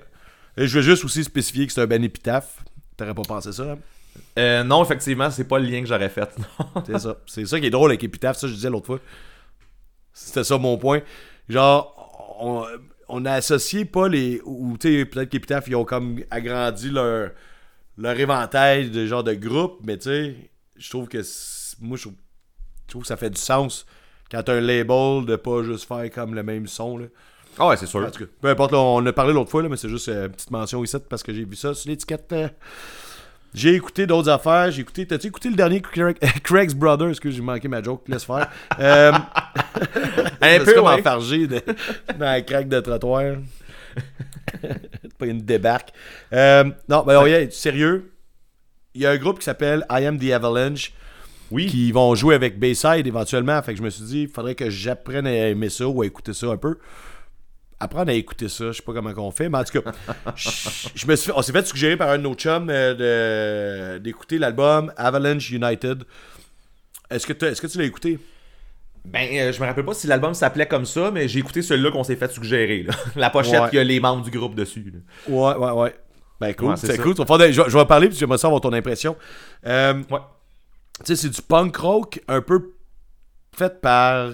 Et 0.57 0.67
je 0.67 0.77
veux 0.77 0.83
juste 0.83 1.05
aussi 1.05 1.25
spécifier 1.25 1.67
que 1.67 1.73
c'est 1.73 1.81
un 1.81 1.87
band 1.87 2.03
épitaphe. 2.03 2.63
T'aurais 2.97 3.15
pas 3.15 3.23
pensé 3.23 3.53
ça, 3.53 3.63
hein? 3.63 3.79
Euh, 4.39 4.63
non, 4.63 4.85
effectivement, 4.85 5.31
c'est 5.31 5.45
pas 5.49 5.59
le 5.59 5.67
lien 5.67 5.81
que 5.81 5.87
j'aurais 5.87 6.09
fait. 6.09 6.29
C'est 6.87 6.99
ça. 6.99 7.17
C'est 7.27 7.47
ça 7.47 7.59
qui 7.59 7.67
est 7.67 7.71
drôle 7.71 7.91
avec 7.91 8.05
Epitaph, 8.05 8.37
ça 8.37 8.47
je 8.47 8.53
disais 8.55 8.71
l'autre 8.71 8.87
fois. 8.87 9.01
C'était 10.13 10.45
ça 10.45 10.59
mon 10.59 10.79
point. 10.79 11.01
Genre, 11.49 12.37
on, 12.39 12.65
on 13.09 13.25
a 13.25 13.33
associé 13.33 13.85
pas 13.85 14.09
les. 14.09 14.41
Ou 14.45 14.77
tu 14.79 15.01
sais, 15.01 15.05
peut-être 15.05 15.31
qu'Epitaph, 15.31 15.65
ils 15.67 15.75
ont 15.75 15.85
comme 15.85 16.21
agrandi 16.31 16.91
leur, 16.91 17.31
leur 17.99 18.19
éventail 18.21 18.91
de 18.91 19.07
genre 19.07 19.25
de 19.25 19.35
groupe, 19.35 19.81
mais 19.83 19.97
tu 19.97 20.05
sais, 20.05 20.37
je 20.77 20.91
trouve 20.91 21.09
que. 21.09 21.19
Moi, 21.81 21.97
je 21.97 22.09
trouve 22.87 23.03
que 23.03 23.09
ça 23.09 23.17
fait 23.17 23.31
du 23.31 23.41
sens 23.41 23.85
quand 24.35 24.43
t'as 24.43 24.55
un 24.55 24.61
label 24.61 25.25
de 25.27 25.37
pas 25.37 25.63
juste 25.63 25.87
faire 25.87 26.11
comme 26.11 26.35
le 26.35 26.43
même 26.43 26.67
son, 26.67 26.99
là. 26.99 27.07
Ah 27.59 27.69
ouais, 27.69 27.77
c'est 27.77 27.87
sûr. 27.87 28.01
En 28.01 28.11
tout 28.11 28.25
cas, 28.25 28.31
peu 28.41 28.49
importe, 28.49 28.73
là, 28.73 28.79
on 28.79 29.05
a 29.07 29.13
parlé 29.13 29.33
l'autre 29.33 29.51
fois, 29.51 29.63
là, 29.63 29.69
mais 29.69 29.77
c'est 29.77 29.89
juste 29.89 30.09
euh, 30.09 30.27
une 30.27 30.33
petite 30.33 30.51
mention 30.51 30.83
ici 30.83 30.97
parce 31.09 31.23
que 31.23 31.33
j'ai 31.33 31.45
vu 31.45 31.55
ça 31.55 31.73
sur 31.73 31.89
l'étiquette. 31.89 32.33
euh. 32.33 32.49
J'ai 33.55 33.75
écouté 33.75 34.05
d'autres 34.09 34.29
affaires. 34.29 34.73
J'ai 34.73 34.81
écouté. 34.83 35.07
T'as-tu 35.07 35.29
écouté 35.29 35.49
le 35.51 35.55
dernier 35.55 35.81
Craig- 35.81 36.19
Craig's 36.43 36.75
Brother? 36.75 37.11
Excuse, 37.11 37.37
j'ai 37.37 37.43
manqué 37.43 37.69
ma 37.69 37.81
joke. 37.81 38.03
Laisse 38.09 38.25
faire. 38.25 38.51
Euh, 38.81 39.13
Un 40.41 40.59
peu, 40.65 40.73
comme 40.75 40.87
ouais. 40.87 40.95
enfargé 40.99 41.47
de- 41.47 41.63
dans 42.19 42.25
la 42.27 42.43
craque 42.43 42.69
de 42.69 42.81
trottoir. 42.81 43.37
pas 45.19 45.27
une 45.27 45.41
débarque. 45.43 45.91
Euh, 46.33 46.65
non, 46.89 47.05
ben 47.07 47.19
on 47.19 47.27
y 47.27 47.31
est, 47.31 47.53
sérieux. 47.53 48.13
Il 48.95 49.03
y 49.03 49.07
a 49.07 49.11
un 49.11 49.17
groupe 49.17 49.39
qui 49.39 49.45
s'appelle 49.45 49.87
I 49.91 50.05
Am 50.07 50.19
the 50.19 50.31
Avalanche 50.33 50.93
Oui. 51.55 51.67
qui 51.67 51.93
vont 51.93 52.15
jouer 52.15 52.35
avec 52.35 52.59
Bayside 52.59 53.07
éventuellement. 53.07 53.61
Fait 53.63 53.73
que 53.73 53.79
je 53.79 53.83
me 53.85 53.91
suis 53.91 54.05
dit, 54.05 54.23
il 54.23 54.29
faudrait 54.29 54.55
que 54.55 54.69
j'apprenne 54.71 55.27
à 55.27 55.33
aimer 55.49 55.71
ça 55.71 55.87
ou 55.87 56.03
à 56.03 56.07
écouter 56.07 56.33
ça 56.35 56.47
un 56.49 56.57
peu. 56.57 56.79
Apprendre 57.81 58.11
à 58.11 58.15
écouter 58.15 58.49
ça, 58.49 58.67
je 58.69 58.73
sais 58.79 58.83
pas 58.83 58.93
comment 58.93 59.13
on 59.17 59.31
fait, 59.31 59.49
mais 59.49 59.59
en 59.59 59.65
tout 59.65 59.81
cas, 59.81 59.93
je, 60.37 60.49
je 60.95 61.07
me 61.07 61.17
suis 61.17 61.27
fait- 61.31 61.37
on 61.37 61.43
s'est 61.43 61.53
fait 61.53 61.67
suggérer 61.67 61.97
par 61.97 62.09
un 62.11 62.19
de 62.19 62.23
nos 62.23 62.35
chums 62.35 62.69
euh, 62.71 63.99
d'écouter 63.99 64.39
l'album 64.39 64.93
Avalanche 64.97 65.51
United. 65.51 66.05
Est-ce 67.11 67.27
que, 67.27 67.33
t'as- 67.33 67.49
est-ce 67.49 67.61
que 67.61 67.67
tu 67.67 67.79
l'as 67.79 67.85
écouté? 67.85 68.19
Ben, 69.05 69.29
euh, 69.35 69.53
je 69.53 69.61
me 69.61 69.67
rappelle 69.67 69.85
pas 69.85 69.93
si 69.93 70.07
l'album 70.07 70.33
s'appelait 70.33 70.67
comme 70.67 70.87
ça, 70.87 71.11
mais 71.11 71.29
j'ai 71.29 71.41
écouté 71.41 71.61
celui-là 71.61 71.91
qu'on 71.91 72.05
s'est 72.05 72.17
fait 72.17 72.33
suggérer. 72.33 72.85
là. 72.85 72.95
La 73.17 73.29
pochette 73.29 73.61
Ouais. 73.61 73.71
qui 73.71 73.79
a 73.79 73.85
les 73.85 74.01
membres 74.01 74.23
du 74.25 74.31
groupe 74.31 74.55
dessus. 74.55 74.93
là. 74.95 75.35
Ouais, 75.35 75.55
ouais, 75.57 75.71
ouais. 75.73 75.95
Ben 76.41 76.55
cool, 76.55 76.71
Ouais, 76.71 76.77
c'est 76.77 76.97
cool. 76.99 77.15
Je, 77.17 77.37
vais- 77.37 77.53
je 77.71 77.79
vais 77.79 77.85
parler 77.85 78.09
puis 78.09 78.17
j'aimerais 78.17 78.39
savoir 78.39 78.61
ton 78.63 78.73
impression. 78.73 79.15
Euh, 79.67 79.95
Ouais. 80.11 80.19
Tu 81.01 81.07
sais, 81.07 81.17
c'est 81.17 81.31
du 81.31 81.43
punk 81.43 81.77
rock 81.77 82.21
un 82.29 82.41
peu 82.41 82.75
fait 83.57 83.81
par. 83.81 84.33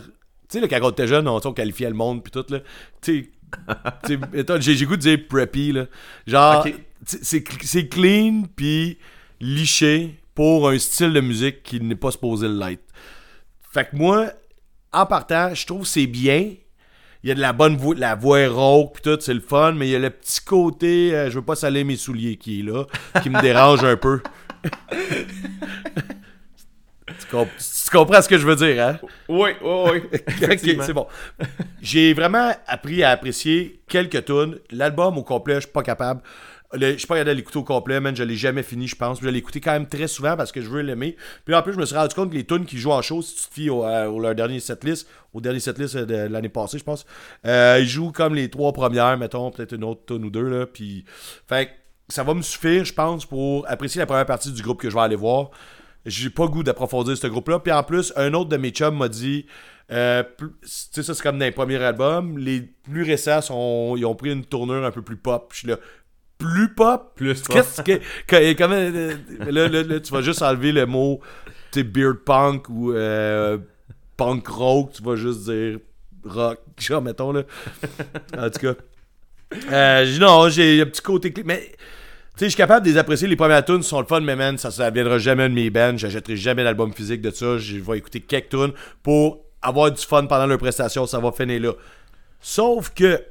Tu 0.49 0.61
sais, 0.61 0.69
quand 0.69 0.79
on 0.83 0.91
était 0.91 1.07
jeune, 1.07 1.29
on, 1.29 1.41
on 1.43 1.53
qualifiait 1.53 1.89
le 1.89 1.95
monde 1.95 2.23
puis 2.23 2.31
tout, 2.31 2.45
là. 2.49 2.61
Tu 3.01 3.31
sais. 4.07 4.19
j'ai 4.61 4.87
goût 4.87 4.97
de 4.97 5.01
dire 5.01 5.19
preppy, 5.29 5.73
là. 5.73 5.87
Genre, 6.27 6.67
c'est 7.05 7.89
clean 7.89 8.43
puis 8.55 8.99
liché 9.41 10.21
pour 10.35 10.69
un 10.69 10.79
style 10.79 11.13
de 11.13 11.21
musique 11.21 11.63
qui 11.63 11.81
n'est 11.81 11.97
pas 11.97 12.11
supposé 12.11 12.49
l'être. 12.49 12.85
Fait 13.73 13.89
que 13.89 13.97
moi, 13.97 14.33
en 14.93 15.07
partant, 15.07 15.55
je 15.55 15.67
trouve 15.67 15.83
que 15.83 15.89
c'est 15.89 16.07
bien. 16.07 16.55
Il 17.23 17.29
y 17.29 17.33
a 17.33 17.35
de 17.35 17.41
la 17.41 17.53
bonne 17.53 17.77
voix, 17.77 17.95
la 17.97 18.15
voix 18.15 18.49
rauque 18.49 18.97
pis 18.97 19.03
tout, 19.03 19.19
c'est 19.21 19.35
le 19.35 19.41
fun, 19.41 19.73
mais 19.73 19.89
il 19.89 19.91
y 19.91 19.97
a 19.97 19.99
le 19.99 20.09
petit 20.09 20.41
côté, 20.41 21.15
euh, 21.15 21.29
je 21.29 21.35
veux 21.39 21.45
pas 21.45 21.55
saler 21.55 21.85
mes 21.85 21.97
souliers 21.97 22.37
qui 22.37 22.61
est 22.61 22.63
là, 22.63 22.85
qui 23.23 23.29
me 23.29 23.41
dérange 23.43 23.85
un 23.85 23.97
peu. 23.97 24.23
tu, 27.31 27.37
comp- 27.37 27.49
tu 27.59 27.91
comprends 27.91 28.21
ce 28.23 28.29
que 28.29 28.37
je 28.39 28.47
veux 28.47 28.57
dire, 28.57 28.85
hein? 28.87 28.99
Oui, 29.29 29.51
oui, 29.63 29.91
oui. 30.13 30.21
Ok, 30.43 30.59
c'est 30.85 30.93
bon. 30.93 31.07
J'ai 31.81 32.13
vraiment 32.15 32.53
appris 32.67 33.03
à 33.03 33.11
apprécier 33.11 33.81
quelques 33.89 34.25
tunes. 34.25 34.59
L'album 34.71 35.17
au 35.19 35.23
complet, 35.23 35.55
je 35.57 35.61
suis 35.61 35.71
pas 35.71 35.83
capable. 35.83 36.21
Le- 36.73 36.93
je 36.93 36.99
suis 36.99 37.07
pas 37.09 37.23
de 37.25 37.31
l'écouter 37.33 37.59
au 37.59 37.65
complet, 37.65 37.99
man. 37.99 38.15
Je 38.15 38.23
l'ai 38.23 38.37
jamais 38.37 38.63
fini, 38.63 38.87
je 38.87 38.95
pense. 38.95 39.21
Je 39.21 39.29
l'ai 39.29 39.39
écouté 39.39 39.61
quand 39.61 39.73
même 39.73 39.89
très 39.89 40.07
souvent 40.07 40.37
parce 40.37 40.53
que 40.53 40.61
je 40.61 40.69
veux 40.69 40.83
l'aimer. 40.83 41.17
Puis 41.45 41.55
en 41.55 41.63
plus, 41.63 41.73
je 41.73 41.79
me 41.79 41.85
suis 41.87 41.97
rendu 41.97 42.15
compte 42.15 42.31
que 42.31 42.37
les 42.37 42.45
tunes 42.45 42.65
qui 42.65 42.79
jouent 42.79 42.93
en 42.93 43.03
show, 43.03 43.23
si 43.23 43.35
tu 43.35 43.49
te 43.49 43.55
fies 43.55 43.71
au, 43.71 43.85
au- 43.85 44.21
leur 44.21 44.35
dernier 44.37 44.61
setlist, 44.61 45.09
au 45.35 45.41
dernier 45.41 45.59
setlist 45.61 45.97
de 45.97 46.15
l'année 46.29 46.49
passée, 46.49 46.79
je 46.79 46.85
pense, 46.85 47.05
euh, 47.47 47.79
ils 47.81 47.89
jouent 47.89 48.13
comme 48.13 48.35
les 48.37 48.49
trois 48.51 48.73
premières, 48.73 49.17
mettons, 49.19 49.51
peut-être 49.51 49.73
une 49.75 49.85
autre 49.85 50.03
tune 50.07 50.25
ou 50.25 50.31
deux, 50.31 50.49
là. 50.49 50.67
Puis, 50.67 51.05
fait 51.49 51.67
que 51.67 51.71
ça 52.09 52.23
va 52.23 52.35
me 52.35 52.43
suffire, 52.43 52.85
je 52.85 52.93
pense, 52.95 53.27
pour 53.27 53.69
apprécier 53.69 53.99
la 54.01 54.07
première 54.07 54.27
partie 54.27 54.53
du 54.53 54.63
groupe 54.63 54.81
que 54.81 54.91
je 54.91 54.95
vais 54.95 55.01
aller 55.03 55.17
voir. 55.17 55.51
J'ai 56.07 56.31
pas 56.31 56.47
goût 56.47 56.63
d'approfondir 56.63 57.17
ce 57.17 57.27
groupe-là. 57.27 57.59
Puis 57.59 57.73
en 57.73 57.83
plus, 57.83 58.13
un 58.17 58.33
autre 58.35 58.49
de 58.49 58.57
mes 58.57 58.71
chums 58.71 58.97
m'a 58.97 59.09
dit 59.09 59.47
euh, 59.93 60.23
tu 60.39 60.47
sais, 60.63 61.03
ça 61.03 61.15
c'est 61.15 61.23
comme 61.23 61.39
dans 61.39 61.45
les 61.45 61.51
premiers 61.51 61.83
albums. 61.83 62.39
Les 62.39 62.61
plus 62.61 63.03
récents, 63.03 63.41
sont, 63.41 63.95
ils 63.97 64.07
ont 64.07 64.15
pris 64.15 64.31
une 64.31 64.45
tournure 64.45 64.85
un 64.85 64.91
peu 64.93 65.03
plus 65.03 65.17
pop. 65.17 65.51
Je 65.53 65.59
suis 65.59 65.69
là, 65.69 65.77
plus 66.39 66.73
pop? 66.75 67.13
Plus 67.17 67.41
pop. 67.43 67.57
Qu'est-ce 67.57 67.83
que. 67.83 68.01
que- 68.27 68.53
comment, 68.55 68.75
euh, 68.77 69.15
là, 69.51 69.69
là, 69.69 69.83
là, 69.83 70.01
tu 70.01 70.13
vas 70.13 70.23
juste 70.23 70.43
enlever 70.43 70.73
le 70.73 70.87
mot 70.87 71.21
tu 71.73 71.85
beard 71.85 72.19
punk 72.25 72.69
ou 72.69 72.93
euh, 72.93 73.59
punk 74.17 74.47
rock. 74.49 74.93
Tu 74.93 75.03
vas 75.03 75.17
juste 75.17 75.45
dire 75.45 75.79
rock. 76.25 76.61
Genre, 76.79 77.03
mettons 77.03 77.33
là. 77.33 77.43
En 78.39 78.49
tout 78.49 78.61
cas. 78.61 78.75
Non, 80.21 80.49
j'ai 80.49 80.81
un 80.81 80.87
petit 80.87 81.03
côté. 81.03 81.33
Mais. 81.45 81.73
Sais, 82.41 82.47
je 82.47 82.51
suis 82.53 82.57
capable 82.57 82.87
de 82.87 82.91
les 82.91 82.97
apprécier. 82.97 83.29
Les 83.29 83.37
premières 83.37 83.63
tunes 83.63 83.83
sont 83.83 84.01
le 84.01 84.07
fun, 84.07 84.21
mais 84.21 84.35
man, 84.35 84.57
ça, 84.57 84.71
ça 84.71 84.89
viendra 84.89 85.19
jamais 85.19 85.47
de 85.47 85.53
mes 85.53 85.69
bands. 85.69 85.99
J'achèterai 85.99 86.39
jamais 86.39 86.65
d'album 86.65 86.91
physique 86.91 87.21
de 87.21 87.31
ça. 87.31 87.59
Je 87.59 87.77
vais 87.77 87.99
écouter 87.99 88.19
quelques 88.21 88.49
tunes 88.49 88.73
pour 89.03 89.45
avoir 89.61 89.93
du 89.93 90.01
fun 90.03 90.25
pendant 90.25 90.47
leur 90.47 90.57
prestation. 90.57 91.05
Ça 91.05 91.19
va 91.19 91.33
finir 91.33 91.61
là. 91.61 91.73
Sauf 92.41 92.95
que 92.95 93.23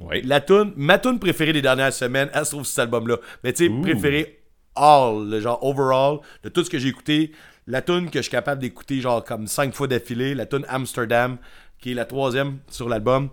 Oui. 0.00 0.22
la 0.24 0.40
tune, 0.40 0.72
ma 0.76 0.98
tune 0.98 1.18
préférée 1.18 1.52
des 1.52 1.60
dernières 1.60 1.92
semaines, 1.92 2.30
elle 2.32 2.46
se 2.46 2.52
trouve 2.52 2.64
sur 2.64 2.72
cet 2.74 2.84
album-là. 2.84 3.18
Mais 3.44 3.52
tu 3.52 3.66
sais, 3.66 3.82
préférée 3.82 4.38
all, 4.76 5.28
le 5.28 5.38
genre 5.38 5.62
overall, 5.62 6.20
de 6.42 6.48
tout 6.48 6.64
ce 6.64 6.70
que 6.70 6.78
j'ai 6.78 6.88
écouté. 6.88 7.32
La 7.66 7.82
tune 7.82 8.08
que 8.08 8.20
je 8.20 8.22
suis 8.22 8.30
capable 8.30 8.62
d'écouter 8.62 9.02
genre 9.02 9.22
comme 9.22 9.46
cinq 9.46 9.74
fois 9.74 9.88
d'affilée, 9.88 10.34
la 10.34 10.46
tune 10.46 10.64
Amsterdam, 10.70 11.36
qui 11.78 11.90
est 11.90 11.94
la 11.94 12.06
troisième 12.06 12.60
sur 12.70 12.88
l'album. 12.88 13.28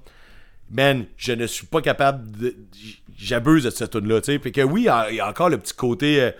Man, 0.69 1.05
je 1.15 1.31
ne 1.31 1.47
suis 1.47 1.67
pas 1.67 1.79
capable 1.81 2.29
de. 2.37 2.53
J'abuse 3.21 3.63
de 3.65 3.69
cette 3.69 3.91
tune-là, 3.91 4.21
tu 4.21 4.31
sais. 4.33 4.39
Fait 4.39 4.51
que 4.51 4.61
oui, 4.61 4.81
il 4.81 4.85
y 4.85 4.89
a- 4.89 5.11
y, 5.11 5.21
encore 5.21 5.49
le 5.49 5.57
petit 5.57 5.73
côté 5.73 6.21
euh, 6.21 6.31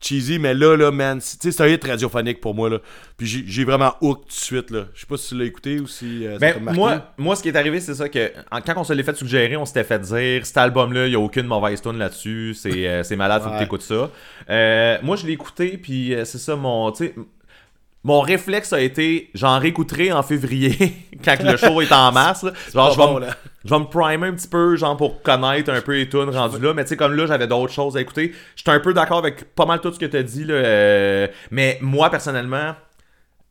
cheesy, 0.00 0.38
mais 0.38 0.54
là, 0.54 0.76
là, 0.76 0.92
man, 0.92 1.20
c'est 1.20 1.38
tu 1.40 1.50
sais, 1.50 1.56
c'est 1.56 1.62
un 1.64 1.66
hit 1.66 1.84
radiophonique 1.84 2.40
pour 2.40 2.54
moi, 2.54 2.70
là. 2.70 2.78
Puis 3.16 3.26
j'ai- 3.26 3.64
vraiment 3.64 3.94
hook 4.00 4.20
tout 4.20 4.26
de 4.28 4.32
suite, 4.32 4.70
là. 4.70 4.84
Je 4.94 5.00
sais 5.00 5.06
pas 5.08 5.16
si 5.16 5.30
tu 5.30 5.34
l'as 5.38 5.44
écouté 5.46 5.80
ou 5.80 5.88
si 5.88 6.24
euh, 6.24 6.38
Ben, 6.38 6.54
moi, 6.60 7.12
moi, 7.18 7.34
ce 7.34 7.42
qui 7.42 7.48
est 7.48 7.56
arrivé, 7.56 7.80
c'est 7.80 7.94
ça 7.94 8.08
que 8.08 8.30
en- 8.52 8.60
quand 8.60 8.74
on 8.76 8.84
se 8.84 8.92
l'est 8.92 9.02
fait 9.02 9.16
suggérer, 9.16 9.56
on 9.56 9.66
s'était 9.66 9.82
fait 9.82 9.98
dire 9.98 10.46
cet 10.46 10.56
album-là, 10.58 11.06
il 11.06 11.10
n'y 11.10 11.16
a 11.16 11.20
aucune 11.20 11.46
mauvaise 11.48 11.82
tune 11.82 11.98
là-dessus, 11.98 12.54
c'est 12.54 12.86
euh, 12.86 13.02
malade, 13.16 13.42
faut 13.42 13.48
Ouais. 13.48 13.56
que 13.56 13.62
t'écoutes 13.64 13.82
ça. 13.82 14.08
Euh, 14.48 14.98
moi, 15.02 15.16
je 15.16 15.26
l'ai 15.26 15.32
écouté, 15.32 15.76
puis 15.76 16.14
c'est 16.24 16.38
ça, 16.38 16.54
mon, 16.54 16.92
tu 16.92 17.06
sais, 17.06 17.14
mon 18.04 18.20
réflexe 18.20 18.72
a 18.72 18.80
été, 18.80 19.30
j'en 19.34 19.58
réécouterai 19.58 20.12
en 20.12 20.22
février, 20.22 20.72
quand 21.24 21.36
le 21.42 21.56
show 21.56 21.80
est 21.82 21.92
en 21.92 22.12
masse. 22.12 22.42
là. 22.44 22.52
Genre, 22.72 22.92
je 22.92 22.96
vais, 22.98 23.06
bon, 23.06 23.14
me- 23.16 23.20
là. 23.20 23.36
je 23.64 23.70
vais 23.70 23.78
me 23.80 23.84
primer 23.84 24.28
un 24.28 24.32
petit 24.34 24.48
peu, 24.48 24.76
genre, 24.76 24.96
pour 24.96 25.20
connaître 25.22 25.70
un 25.70 25.80
peu 25.80 25.94
les 25.96 26.08
tunes 26.08 26.30
rendues 26.30 26.60
là. 26.64 26.72
Mais 26.74 26.84
tu 26.84 26.90
sais, 26.90 26.96
comme 26.96 27.14
là, 27.14 27.26
j'avais 27.26 27.46
d'autres 27.46 27.72
choses 27.72 27.96
à 27.96 28.00
écouter. 28.00 28.32
J'étais 28.56 28.70
un 28.70 28.80
peu 28.80 28.94
d'accord 28.94 29.18
avec 29.18 29.54
pas 29.54 29.66
mal 29.66 29.80
tout 29.80 29.92
ce 29.92 29.98
que 29.98 30.06
t'as 30.06 30.22
dit, 30.22 30.44
là. 30.44 30.54
euh, 30.54 31.26
mais 31.50 31.78
moi, 31.82 32.08
personnellement, 32.10 32.74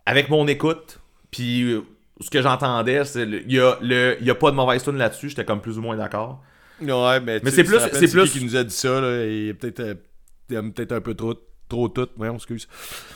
avec 0.06 0.30
mon 0.30 0.48
écoute, 0.48 1.00
puis 1.30 1.64
euh, 1.64 1.82
ce 2.22 2.30
que 2.30 2.42
j'entendais, 2.42 3.04
c'est 3.06 3.24
il 3.24 3.52
y 3.52 3.60
a 3.60 3.78
le 3.82 4.18
il 4.22 4.26
y 4.26 4.32
a 4.32 4.36
pas 4.36 4.50
de 4.50 4.56
mauvaise 4.56 4.82
tune 4.84 4.98
là-dessus, 4.98 5.30
j'étais 5.30 5.46
comme 5.46 5.62
plus 5.62 5.78
ou 5.78 5.82
moins 5.82 5.98
d'accord. 5.98 6.42
Ouais, 6.82 7.20
mais, 7.20 7.40
tu 7.40 7.46
Mais 7.46 7.52
c'est 7.52 7.64
tu 7.64 7.70
plus- 7.70 7.80
c'est 7.92 8.08
plus- 8.12 8.32
qui 8.32 8.44
nous 8.46 8.56
a 8.56 8.64
dit 8.64 8.74
ça, 8.74 9.02
là. 9.02 9.26
Il 9.26 9.50
est 9.50 9.54
peut-être 9.54 9.80
euh, 9.82 10.62
peut-être 10.72 10.94
un 10.94 11.02
peu 11.02 11.14
trop, 11.16 11.34
trop 11.70 11.90
tout. 11.90 12.08
Ouais, 12.18 12.30
on 12.30 12.36
excuse. 12.36 12.68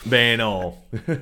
Ben 0.06 0.38
non. 0.38 0.74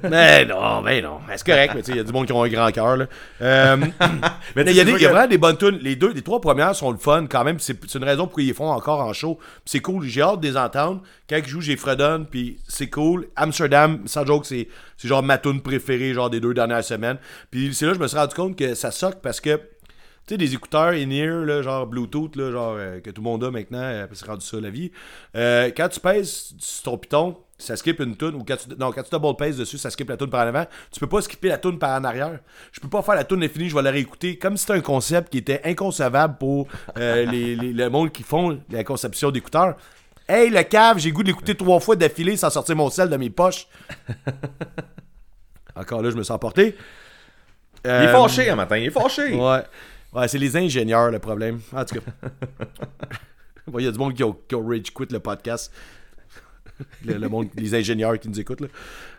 mais 0.02 0.44
non, 0.46 0.82
mais 0.82 1.00
non. 1.00 1.18
C'est 1.36 1.46
correct, 1.46 1.72
mais 1.74 1.82
tu 1.82 1.86
sais, 1.86 1.92
il 1.92 1.96
y 1.98 2.00
a 2.00 2.04
du 2.04 2.12
monde 2.12 2.26
qui 2.26 2.32
ont 2.32 2.42
un 2.42 2.48
grand 2.48 2.70
cœur, 2.72 2.96
là. 2.96 3.06
Euh, 3.40 3.76
Mais 4.56 4.62
il 4.66 4.72
y 4.72 4.80
a, 4.80 4.84
des- 4.84 4.92
y 4.92 5.06
a 5.06 5.10
vraiment 5.10 5.26
des 5.28 5.38
bonnes 5.38 5.56
tunes. 5.56 5.78
Les 5.80 5.96
deux, 5.96 6.12
les 6.12 6.22
trois 6.22 6.40
premières 6.40 6.74
sont 6.74 6.90
le 6.90 6.96
fun 6.98 7.26
quand 7.28 7.44
même. 7.44 7.58
C'est 7.60 7.94
une 7.94 8.04
raison 8.04 8.26
pour 8.26 8.36
qu'ils 8.36 8.46
les 8.48 8.54
font 8.54 8.70
encore 8.70 9.00
en 9.00 9.12
show. 9.12 9.38
C'est 9.64 9.80
cool. 9.80 10.04
J'ai 10.06 10.22
hâte 10.22 10.40
de 10.40 10.48
les 10.48 10.56
entendre. 10.56 11.02
Quand 11.28 11.36
ils 11.36 11.46
jouent, 11.46 11.60
j'ai 11.60 11.76
fredonne. 11.76 12.26
Puis 12.26 12.58
c'est 12.68 12.88
cool. 12.90 13.28
Amsterdam, 13.36 14.00
sans 14.06 14.26
joke, 14.26 14.44
c'est 14.46 14.68
c'est 14.96 15.08
genre 15.08 15.22
ma 15.22 15.38
tune 15.38 15.60
préférée, 15.62 16.12
genre 16.12 16.30
des 16.30 16.40
deux 16.40 16.52
dernières 16.52 16.84
semaines. 16.84 17.16
Puis 17.50 17.72
c'est 17.74 17.86
là 17.86 17.92
que 17.92 17.98
je 17.98 18.02
me 18.02 18.08
suis 18.08 18.18
rendu 18.18 18.34
compte 18.34 18.56
que 18.56 18.74
ça 18.74 18.90
soque 18.90 19.20
parce 19.22 19.40
que. 19.40 19.60
Tu 20.30 20.34
sais, 20.34 20.38
des 20.38 20.54
écouteurs 20.54 20.90
in-ear, 20.90 21.44
là, 21.44 21.60
genre 21.60 21.88
Bluetooth, 21.88 22.36
là, 22.36 22.52
genre 22.52 22.76
euh, 22.78 23.00
que 23.00 23.10
tout 23.10 23.20
le 23.20 23.24
monde 23.24 23.42
a 23.42 23.50
maintenant, 23.50 23.80
euh, 23.82 24.06
c'est 24.12 24.26
rendu 24.26 24.46
ça 24.46 24.60
la 24.60 24.70
vie. 24.70 24.92
Euh, 25.34 25.72
quand 25.76 25.88
tu 25.88 25.98
pèses 25.98 26.54
sur 26.56 26.82
ton 26.84 26.98
piton, 26.98 27.36
ça 27.58 27.74
skip 27.74 27.98
une 27.98 28.16
tune, 28.16 28.36
ou 28.36 28.44
quand 28.46 28.54
tu, 28.56 28.68
non, 28.78 28.92
quand 28.92 29.02
tu 29.02 29.10
double 29.10 29.34
pèses 29.36 29.56
dessus, 29.58 29.76
ça 29.76 29.90
skip 29.90 30.08
la 30.08 30.16
tune 30.16 30.30
par 30.30 30.44
en 30.44 30.48
avant. 30.50 30.66
Tu 30.92 31.00
peux 31.00 31.08
pas 31.08 31.20
skipper 31.20 31.48
la 31.48 31.58
tune 31.58 31.80
par 31.80 32.00
en 32.00 32.04
arrière. 32.04 32.38
Je 32.70 32.78
peux 32.78 32.86
pas 32.88 33.02
faire 33.02 33.16
la 33.16 33.24
tune 33.24 33.42
infinie, 33.42 33.68
je 33.70 33.74
vais 33.74 33.82
la 33.82 33.90
réécouter. 33.90 34.38
Comme 34.38 34.56
si 34.56 34.60
c'était 34.66 34.78
un 34.78 34.82
concept 34.82 35.32
qui 35.32 35.38
était 35.38 35.62
inconcevable 35.64 36.36
pour 36.38 36.68
euh, 36.96 37.24
les, 37.26 37.56
les- 37.56 37.72
le 37.72 37.90
monde 37.90 38.12
qui 38.12 38.22
font 38.22 38.56
la 38.70 38.84
conception 38.84 39.32
d'écouteurs. 39.32 39.74
Hey, 40.28 40.48
le 40.48 40.62
cave, 40.62 40.98
j'ai 41.00 41.10
goût 41.10 41.24
de 41.24 41.28
l'écouter 41.28 41.56
trois 41.56 41.80
fois 41.80 41.96
d'affilée 41.96 42.36
sans 42.36 42.50
sortir 42.50 42.76
mon 42.76 42.88
sel 42.88 43.10
de 43.10 43.16
mes 43.16 43.30
poches. 43.30 43.66
Encore 45.74 46.02
là, 46.02 46.10
je 46.10 46.16
me 46.16 46.22
sens 46.22 46.36
emporté. 46.36 46.76
Il 47.84 47.90
est 47.90 48.12
fâché 48.12 48.48
un 48.48 48.54
matin, 48.54 48.76
il 48.76 48.84
est 48.86 48.90
fâché. 48.90 49.34
Ouais. 49.34 49.62
Ouais, 50.12 50.26
c'est 50.28 50.38
les 50.38 50.56
ingénieurs 50.56 51.10
le 51.10 51.18
problème. 51.18 51.60
En 51.72 51.84
tout 51.84 51.96
cas. 51.96 52.28
Bon, 53.66 53.78
Il 53.78 53.84
y 53.84 53.88
a 53.88 53.92
du 53.92 53.98
monde 53.98 54.14
qui 54.14 54.22
a, 54.24 54.32
qui 54.48 54.54
a 54.56 54.58
rage 54.58 54.92
quit 54.92 55.06
le 55.12 55.20
podcast. 55.20 55.72
Le, 57.04 57.14
le 57.18 57.28
monde, 57.28 57.48
les 57.54 57.72
ingénieurs 57.74 58.18
qui 58.18 58.28
nous 58.28 58.40
écoutent. 58.40 58.62
Là. 58.62 58.66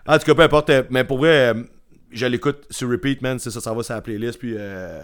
En 0.07 0.17
tout 0.17 0.25
cas, 0.25 0.35
peu 0.35 0.41
importe. 0.41 0.69
euh, 0.71 0.83
Mais 0.89 1.03
pour 1.05 1.19
vrai, 1.19 1.53
euh, 1.53 1.63
je 2.11 2.25
l'écoute 2.25 2.65
sur 2.69 2.89
repeat, 2.89 3.21
man. 3.21 3.39
C'est 3.39 3.51
ça, 3.51 3.61
ça 3.61 3.73
va 3.73 3.81
sur 3.83 3.93
la 3.95 4.01
playlist. 4.01 4.39
Puis. 4.39 4.55
euh, 4.57 4.99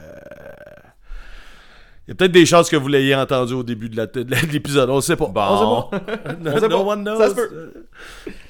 Il 2.08 2.10
y 2.10 2.12
a 2.12 2.16
peut-être 2.16 2.32
des 2.32 2.46
chances 2.46 2.70
que 2.70 2.76
vous 2.76 2.88
l'ayez 2.90 3.16
entendu 3.16 3.54
au 3.54 3.64
début 3.64 3.88
de 3.90 3.96
la- 3.96 4.08
de 4.08 4.52
l'épisode. 4.52 4.90
On 4.90 5.00
sait 5.02 5.16
pas. 5.16 5.28
Bon. 5.28 5.42
On 5.42 5.92
sait 5.92 6.00
pas. 6.08 6.34
No, 6.42 6.60
no 6.60 6.70
pas. 6.70 6.76
one 6.94 7.04
knows. 7.04 7.18
Ça 7.20 7.30
se 7.30 7.36
peut. 7.36 7.50
Euh, 7.54 7.72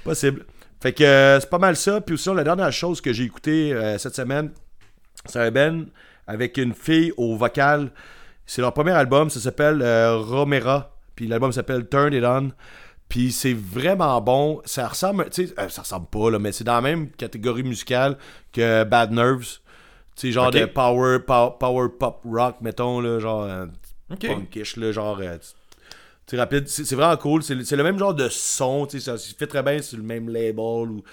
Possible. 0.03 0.45
Fait 0.81 0.93
que 0.93 1.03
euh, 1.03 1.39
c'est 1.39 1.49
pas 1.49 1.59
mal 1.59 1.75
ça. 1.75 2.01
Puis 2.01 2.15
aussi, 2.15 2.33
la 2.33 2.43
dernière 2.43 2.71
chose 2.71 3.01
que 3.01 3.11
j'ai 3.13 3.25
écouté 3.25 3.73
euh, 3.73 3.97
cette 3.99 4.15
semaine, 4.15 4.51
c'est 5.25 5.39
un 5.39 5.51
Ben 5.51 5.85
avec 6.27 6.57
une 6.57 6.73
fille 6.73 7.11
au 7.17 7.35
vocal. 7.37 7.91
C'est 8.45 8.61
leur 8.61 8.73
premier 8.73 8.91
album, 8.91 9.29
ça 9.29 9.39
s'appelle 9.39 9.81
euh, 9.81 10.17
Romera. 10.17 10.93
Puis 11.15 11.27
l'album 11.27 11.51
s'appelle 11.51 11.87
Turn 11.89 12.13
It 12.13 12.23
On. 12.23 12.51
Puis 13.09 13.31
c'est 13.31 13.53
vraiment 13.53 14.19
bon. 14.21 14.61
Ça 14.65 14.87
ressemble, 14.87 15.29
tu 15.29 15.47
sais, 15.47 15.53
euh, 15.59 15.69
ça 15.69 15.81
ressemble 15.81 16.07
pas, 16.07 16.29
là, 16.29 16.39
mais 16.39 16.51
c'est 16.51 16.63
dans 16.63 16.75
la 16.75 16.81
même 16.81 17.09
catégorie 17.11 17.63
musicale 17.63 18.17
que 18.53 18.83
Bad 18.83 19.11
Nerves. 19.11 19.59
Tu 20.15 20.27
sais, 20.27 20.31
genre 20.31 20.51
de 20.51 20.65
power, 20.73 21.19
pow- 21.19 21.57
power 21.59 21.87
pop 21.99 22.21
rock, 22.25 22.57
mettons, 22.61 22.99
là, 23.01 23.19
genre. 23.19 23.43
euh, 23.43 23.65
punkish, 24.27 24.75
là, 24.77 24.91
genre. 24.91 25.21
sais, 26.27 26.37
rapide. 26.37 26.67
C'est 26.67 26.83
c'est 26.85 26.95
vraiment 26.95 27.15
cool. 27.17 27.43
C'est 27.43 27.55
le- 27.55 27.63
c'est 27.63 27.77
même 27.83 27.97
genre 27.99 28.13
de 28.13 28.27
son, 28.29 28.85
tu 28.85 28.99
sais, 28.99 29.05
ça 29.11 29.17
se 29.17 29.33
fait 29.35 29.47
très 29.47 29.63
bien 29.63 29.81
sur 29.81 29.97
le 29.97 30.03
même 30.03 30.27
label 30.29 30.59
ou. 30.91 31.03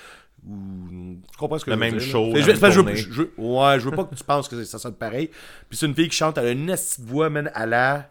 Ou- 0.49 1.17
tu 1.31 1.37
comprends 1.39 1.59
ce 1.59 1.65
que 1.65 1.71
Le 1.71 1.77
je 1.77 1.81
veux 1.81 1.91
même 1.91 1.99
dire, 1.99 2.07
là? 2.07 2.13
show, 2.13 2.33
je- 2.37 2.61
parce 2.61 2.75
je 2.75 3.13
je 3.13 3.23
ouais, 3.39 3.81
je 3.81 3.85
veux 3.89 3.97
pas 3.97 4.05
que 4.05 4.15
tu 4.15 4.25
penses 4.25 4.49
que 4.49 4.63
ça 4.65 4.79
sonne 4.79 4.95
pareil. 4.95 5.29
Puis 5.69 5.79
c'est 5.79 5.87
une 5.87 5.95
fille 5.95 6.09
qui 6.09 6.17
chante, 6.17 6.37
elle 6.39 6.47
a 6.47 6.51
une 6.51 6.67
petite 6.67 7.01
voix, 7.01 7.31
man, 7.31 7.51
à 7.55 7.67
la. 7.67 8.11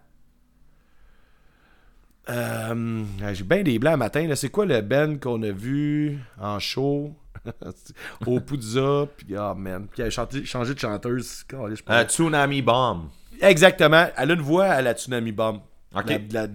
Euh, 2.30 3.03
J'ai 3.34 3.43
bien 3.43 3.64
des 3.64 3.80
blancs 3.80 3.97
matin. 3.97 4.26
là. 4.27 4.35
C'est 4.35 4.49
quoi 4.49 4.65
le 4.65 4.81
Ben 4.81 5.19
qu'on 5.19 5.41
a 5.43 5.51
vu 5.51 6.18
en 6.39 6.57
show? 6.60 7.14
Au 8.26 8.39
Poudza? 8.39 9.07
Puis, 9.18 9.35
ah 9.38 9.53
man, 9.53 9.88
puis 9.91 10.01
elle 10.01 10.07
a 10.07 10.10
chanté- 10.10 10.45
changé 10.45 10.73
de 10.73 10.80
chanteuse. 10.80 11.43
Euh. 11.53 12.03
Tsunami 12.05 12.61
Bomb. 12.61 13.10
Exactement. 13.41 14.07
Elle 14.15 14.31
a 14.31 14.34
une 14.35 14.41
voix 14.41 14.65
à 14.68 14.81
la 14.81 14.93
Tsunami 14.93 15.34
Bomb. 15.34 15.60
La, 15.93 16.01
la- 16.31 16.47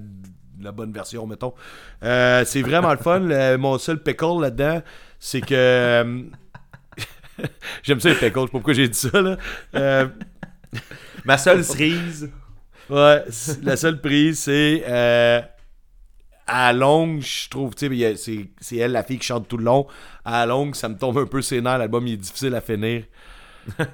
la 0.61 0.73
bonne 0.73 0.93
version, 0.93 1.27
mettons. 1.27 1.53
Euh, 2.03 2.45
c'est 2.47 2.63
vraiment 2.63 2.91
le 2.91 2.97
fun. 2.99 3.21
Le- 3.21 3.57
mon 3.59 3.77
seul 3.79 4.03
pickle 4.03 4.41
là-dedans, 4.41 4.81
c'est 5.19 5.41
que. 5.41 5.55
euh, 5.55 6.23
J'aime 7.83 8.01
ça 8.01 8.09
les 8.09 8.15
pickles, 8.17 8.27
je 8.35 8.41
sais 8.41 8.47
pas 8.47 8.47
pourquoi 8.51 8.75
j'ai 8.75 8.89
dit 8.89 8.99
ça. 8.99 9.21
Là. 9.21 9.37
Euh, 9.75 10.09
Ma 11.25 11.39
seule 11.39 11.65
cerise. 11.65 12.31
ouais, 12.91 13.25
la 13.63 13.77
seule 13.77 14.01
prise, 14.01 14.41
c'est. 14.41 14.85
euh, 14.89 15.41
à 16.51 16.73
longue, 16.73 17.21
je 17.21 17.49
trouve, 17.51 17.75
tu 17.75 17.89
sais, 18.17 18.49
c'est 18.61 18.77
elle, 18.77 18.93
la 18.93 19.03
fille 19.05 19.19
qui 19.19 19.27
chante 19.27 19.47
tout 19.49 19.59
le 19.59 19.65
long. 19.65 19.87
À 20.25 20.47
longue, 20.47 20.75
ça 20.75 20.89
me 20.89 20.97
tombe 20.97 21.19
un 21.19 21.27
peu 21.27 21.43
ses 21.43 21.61
nerfs. 21.61 21.77
L'album, 21.79 22.07
il 22.07 22.15
est 22.15 22.17
difficile 22.17 22.55
à 22.55 22.61
finir. 22.63 23.05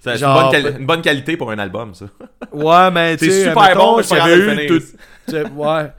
C'est 0.00 0.20
une, 0.20 0.26
bonne 0.32 0.50
peut- 0.62 0.80
une 0.80 0.86
bonne 0.86 1.02
qualité 1.02 1.36
pour 1.36 1.50
un 1.50 1.58
album, 1.58 1.94
ça. 1.94 2.06
Ouais, 2.52 2.90
mais 2.92 3.16
tu 3.16 3.24
C'est 3.26 3.30
sais, 3.30 3.48
super 3.48 3.62
mettons, 3.62 3.96
bon, 3.96 4.02
c'est 4.02 4.14
grave 4.16 4.30
de 4.30 4.62
eu 4.62 4.66
tout. 4.66 4.82
Ouais. 5.56 5.92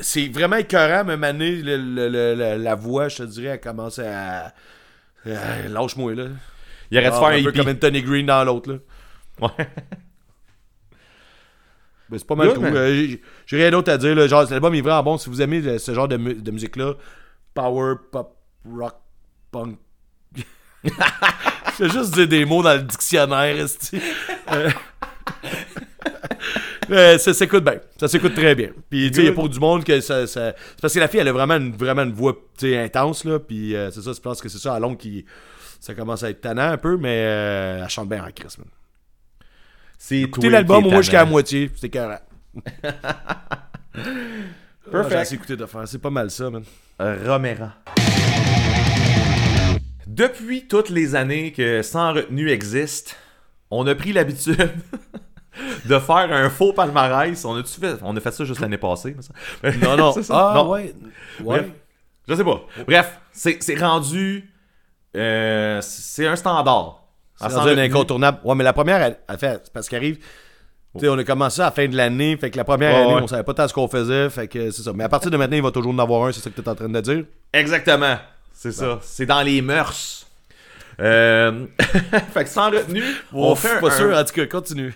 C'est- 0.00 0.28
vraiment 0.28 0.56
écœurant, 0.56 1.04
même 1.04 1.24
année, 1.24 1.56
le- 1.62 1.76
le- 1.76 2.56
la 2.62 2.74
voix, 2.74 3.08
je 3.08 3.18
te 3.18 3.22
dirais, 3.24 3.48
elle 3.54 3.60
commence 3.60 3.98
à. 3.98 4.46
à- 4.46 4.52
Lâche-moi, 5.68 6.14
là. 6.14 6.24
Il 6.90 6.98
aurait 6.98 7.10
dû 7.10 7.16
faire 7.16 7.26
un 7.26 7.42
peu 7.42 7.52
comme 7.52 7.68
Anthony 7.68 8.02
Green 8.02 8.26
dans 8.26 8.44
l'autre, 8.44 8.72
là. 8.72 8.78
Ouais. 9.48 9.68
Mais 12.10 12.18
c'est 12.18 12.26
pas 12.26 12.34
mal 12.36 12.48
Good, 12.48 12.56
tout. 12.56 12.62
Euh, 12.64 13.16
j'ai- 13.46 13.56
rien 13.56 13.70
d'autre 13.70 13.90
à 13.92 13.98
dire. 13.98 14.14
Là. 14.14 14.26
Genre, 14.28 14.44
l'album 14.50 14.74
est 14.74 14.80
vraiment 14.80 15.02
bon. 15.02 15.18
Si 15.18 15.28
vous 15.28 15.42
aimez 15.42 15.78
ce 15.78 15.92
genre 15.94 16.06
de, 16.08 16.16
mu- 16.16 16.34
de 16.34 16.50
musique-là, 16.50 16.94
power, 17.54 17.94
pop, 18.12 18.36
rock, 18.70 18.94
punk. 19.50 19.78
Je 21.78 21.84
vais 21.84 21.90
juste 21.90 22.14
dire 22.14 22.28
des 22.28 22.44
mots 22.44 22.62
dans 22.62 22.74
le 22.74 22.82
dictionnaire, 22.82 23.56
esti. 23.58 24.00
Euh, 26.90 27.18
ça 27.18 27.34
s'écoute 27.34 27.64
bien. 27.64 27.80
Ça 27.98 28.06
s'écoute 28.08 28.34
très 28.34 28.54
bien. 28.54 28.68
Puis, 28.90 29.08
tu 29.10 29.16
sais, 29.16 29.22
il 29.22 29.26
y 29.26 29.28
a 29.28 29.32
pour 29.32 29.48
du 29.48 29.58
monde 29.58 29.82
que 29.84 30.00
ça. 30.00 30.26
ça- 30.26 30.54
C'est 30.56 30.80
parce 30.80 30.94
que 30.94 31.00
la 31.00 31.08
fille, 31.08 31.20
elle 31.20 31.28
a 31.28 31.32
vraiment 31.32 31.56
une, 31.56 31.72
vraiment 31.76 32.02
une 32.02 32.12
voix 32.12 32.34
intense, 32.62 33.24
là. 33.24 33.38
Puis, 33.40 33.74
euh, 33.74 33.90
c'est 33.90 34.02
ça, 34.02 34.12
je 34.12 34.20
pense 34.20 34.40
que 34.40 34.48
c'est 34.48 34.58
ça 34.58 34.74
à 34.74 34.78
long 34.80 34.94
qui. 34.94 35.24
Ça 35.80 35.94
commence 35.94 36.22
à 36.22 36.30
être 36.30 36.40
tannant 36.40 36.70
un 36.70 36.78
peu, 36.78 36.96
mais 36.96 37.22
euh, 37.26 37.82
elle 37.82 37.88
chante 37.90 38.08
bien 38.08 38.24
en 38.24 38.30
Christ. 38.30 38.58
C'est 39.98 40.20
Écoutez 40.22 40.48
l'album 40.48 40.84
au 40.86 40.90
moins 40.90 41.00
jusqu'à 41.02 41.18
la 41.18 41.24
moitié, 41.26 41.70
c'est 41.76 41.88
carré. 41.88 42.16
Perfect. 44.90 45.16
Assez 45.16 45.34
écouté 45.34 45.56
de 45.56 45.66
faire. 45.66 45.86
C'est 45.88 45.98
pas 46.00 46.10
mal 46.10 46.30
ça, 46.30 46.50
man. 46.50 46.62
Romera. 46.98 47.74
Depuis 50.06 50.66
toutes 50.66 50.88
les 50.90 51.14
années 51.14 51.52
que 51.52 51.82
Sans 51.82 52.12
retenue 52.14 52.50
existe, 52.50 53.16
on 53.70 53.86
a 53.86 53.94
pris 53.94 54.12
l'habitude 54.12 54.70
de 55.84 55.98
faire 55.98 56.32
un 56.32 56.50
faux 56.50 56.72
palmarès. 56.72 57.44
On 57.44 57.56
a, 57.56 57.62
fait, 57.64 57.96
on 58.02 58.16
a 58.16 58.20
fait 58.20 58.30
ça 58.32 58.44
juste 58.44 58.60
l'année 58.60 58.78
passée. 58.78 59.16
semble. 59.20 59.78
Non, 59.82 59.96
non. 60.06 60.12
C'est 60.12 60.22
ça? 60.24 60.50
Ah, 60.50 60.54
Non. 60.54 60.70
ouais. 60.70 60.94
Bref. 61.40 61.62
Ouais. 61.62 61.72
Je 62.28 62.34
sais 62.34 62.44
pas. 62.44 62.60
Bref, 62.86 63.20
c'est 63.32 63.78
rendu. 63.80 64.50
euh, 65.16 65.80
c'est 65.82 66.26
un 66.26 66.36
standard. 66.36 67.02
C'est 67.38 67.54
un 67.54 67.78
incontournable. 67.78 68.38
Ouais, 68.44 68.54
mais 68.54 68.64
la 68.64 68.72
première, 68.72 69.00
elle, 69.02 69.18
elle 69.28 69.38
fait. 69.38 69.70
Parce 69.72 69.88
qu'arrive. 69.88 70.18
Tu 70.94 71.00
sais, 71.04 71.08
on 71.10 71.18
a 71.18 71.24
commencé 71.24 71.60
à 71.60 71.66
la 71.66 71.70
fin 71.72 71.86
de 71.86 71.94
l'année. 71.94 72.36
Fait 72.38 72.50
que 72.50 72.56
la 72.56 72.64
première 72.64 72.94
Ouais, 72.94 73.02
année, 73.02 73.14
ouais. 73.16 73.22
on 73.22 73.26
savait 73.26 73.42
pas 73.42 73.52
tant 73.52 73.68
ce 73.68 73.74
qu'on 73.74 73.86
faisait. 73.86 74.30
Fait 74.30 74.48
que 74.48 74.70
c'est 74.70 74.80
ça. 74.82 74.92
Mais 74.94 75.04
à 75.04 75.10
partir 75.10 75.30
de 75.30 75.36
maintenant, 75.36 75.56
il 75.58 75.62
va 75.62 75.70
toujours 75.70 75.92
en 75.92 75.98
avoir 75.98 76.24
un. 76.26 76.32
C'est 76.32 76.40
ça 76.40 76.48
que 76.48 76.54
tu 76.54 76.62
es 76.62 76.68
en 76.68 76.74
train 76.74 76.88
de 76.88 77.00
dire? 77.02 77.24
Exactement. 77.52 78.16
C'est 78.54 78.72
ça. 78.72 78.98
C'est 79.02 79.26
dans 79.26 79.42
les 79.42 79.60
mœurs. 79.60 80.25
Euh... 81.00 81.66
fait 82.32 82.44
que 82.44 82.50
sans 82.50 82.70
retenue, 82.70 83.02
on, 83.32 83.54
fait 83.54 83.76
un, 83.76 83.80
pas 83.80 83.90
sûr. 83.90 84.16
En 84.16 84.24
tout 84.24 84.34
cas, 84.34 84.46
continue. 84.46 84.94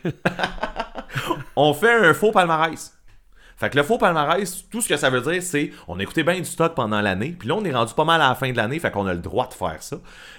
on 1.57 1.75
fait 1.75 1.93
un 1.93 2.15
faux 2.15 2.33
palmarès. 2.33 2.95
Fait 3.57 3.69
que 3.69 3.77
le 3.77 3.83
faux 3.83 3.99
palmarès, 3.99 4.65
tout 4.71 4.81
ce 4.81 4.89
que 4.89 4.97
ça 4.97 5.11
veut 5.11 5.21
dire, 5.21 5.43
c'est 5.43 5.71
on 5.87 5.99
a 5.99 6.03
écouté 6.03 6.23
bien 6.23 6.39
du 6.39 6.47
stock 6.47 6.75
pendant 6.75 7.03
l'année, 7.03 7.37
puis 7.39 7.47
là 7.47 7.57
on 7.57 7.65
est 7.65 7.75
rendu 7.75 7.93
pas 7.93 8.07
mal 8.07 8.23
à 8.23 8.31
la 8.31 8.35
fin 8.35 8.51
de 8.51 8.57
l'année, 8.57 8.79
fait 8.79 8.91
qu'on 8.91 9.07
a 9.07 9.13
le 9.13 9.21
droit 9.21 9.47
de 9.49 9.53
faire 9.53 9.83
ça. 9.83 9.99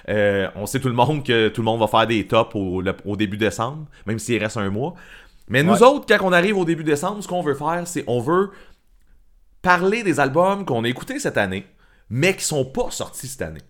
Euh, 0.09 0.47
on 0.55 0.65
sait 0.65 0.79
tout 0.79 0.87
le 0.87 0.95
monde 0.95 1.23
que 1.23 1.49
tout 1.49 1.61
le 1.61 1.65
monde 1.65 1.79
va 1.79 1.85
faire 1.85 2.07
des 2.07 2.25
tops 2.25 2.55
au, 2.55 2.81
le- 2.81 2.97
au 3.05 3.15
début 3.15 3.37
décembre, 3.37 3.85
même 4.07 4.17
s'il 4.17 4.41
reste 4.41 4.57
un 4.57 4.71
mois. 4.71 4.95
Mais 5.49 5.61
nous 5.61 5.83
autres, 5.83 6.07
quand 6.07 6.25
on 6.25 6.33
arrive 6.33 6.57
au 6.57 6.65
début 6.65 6.83
décembre, 6.83 7.21
ce 7.21 7.27
qu'on 7.27 7.43
veut 7.43 7.53
faire, 7.53 7.83
c'est 7.85 8.03
on 8.07 8.21
veut 8.21 8.49
parler 9.61 10.01
des 10.01 10.19
albums 10.19 10.65
qu'on 10.65 10.83
a 10.83 10.87
écoutés 10.87 11.19
cette 11.19 11.37
année, 11.37 11.67
mais 12.09 12.35
qui 12.35 12.43
sont 12.43 12.65
pas 12.65 12.89
sortis 12.89 13.27
cette 13.27 13.43
année. 13.43 13.61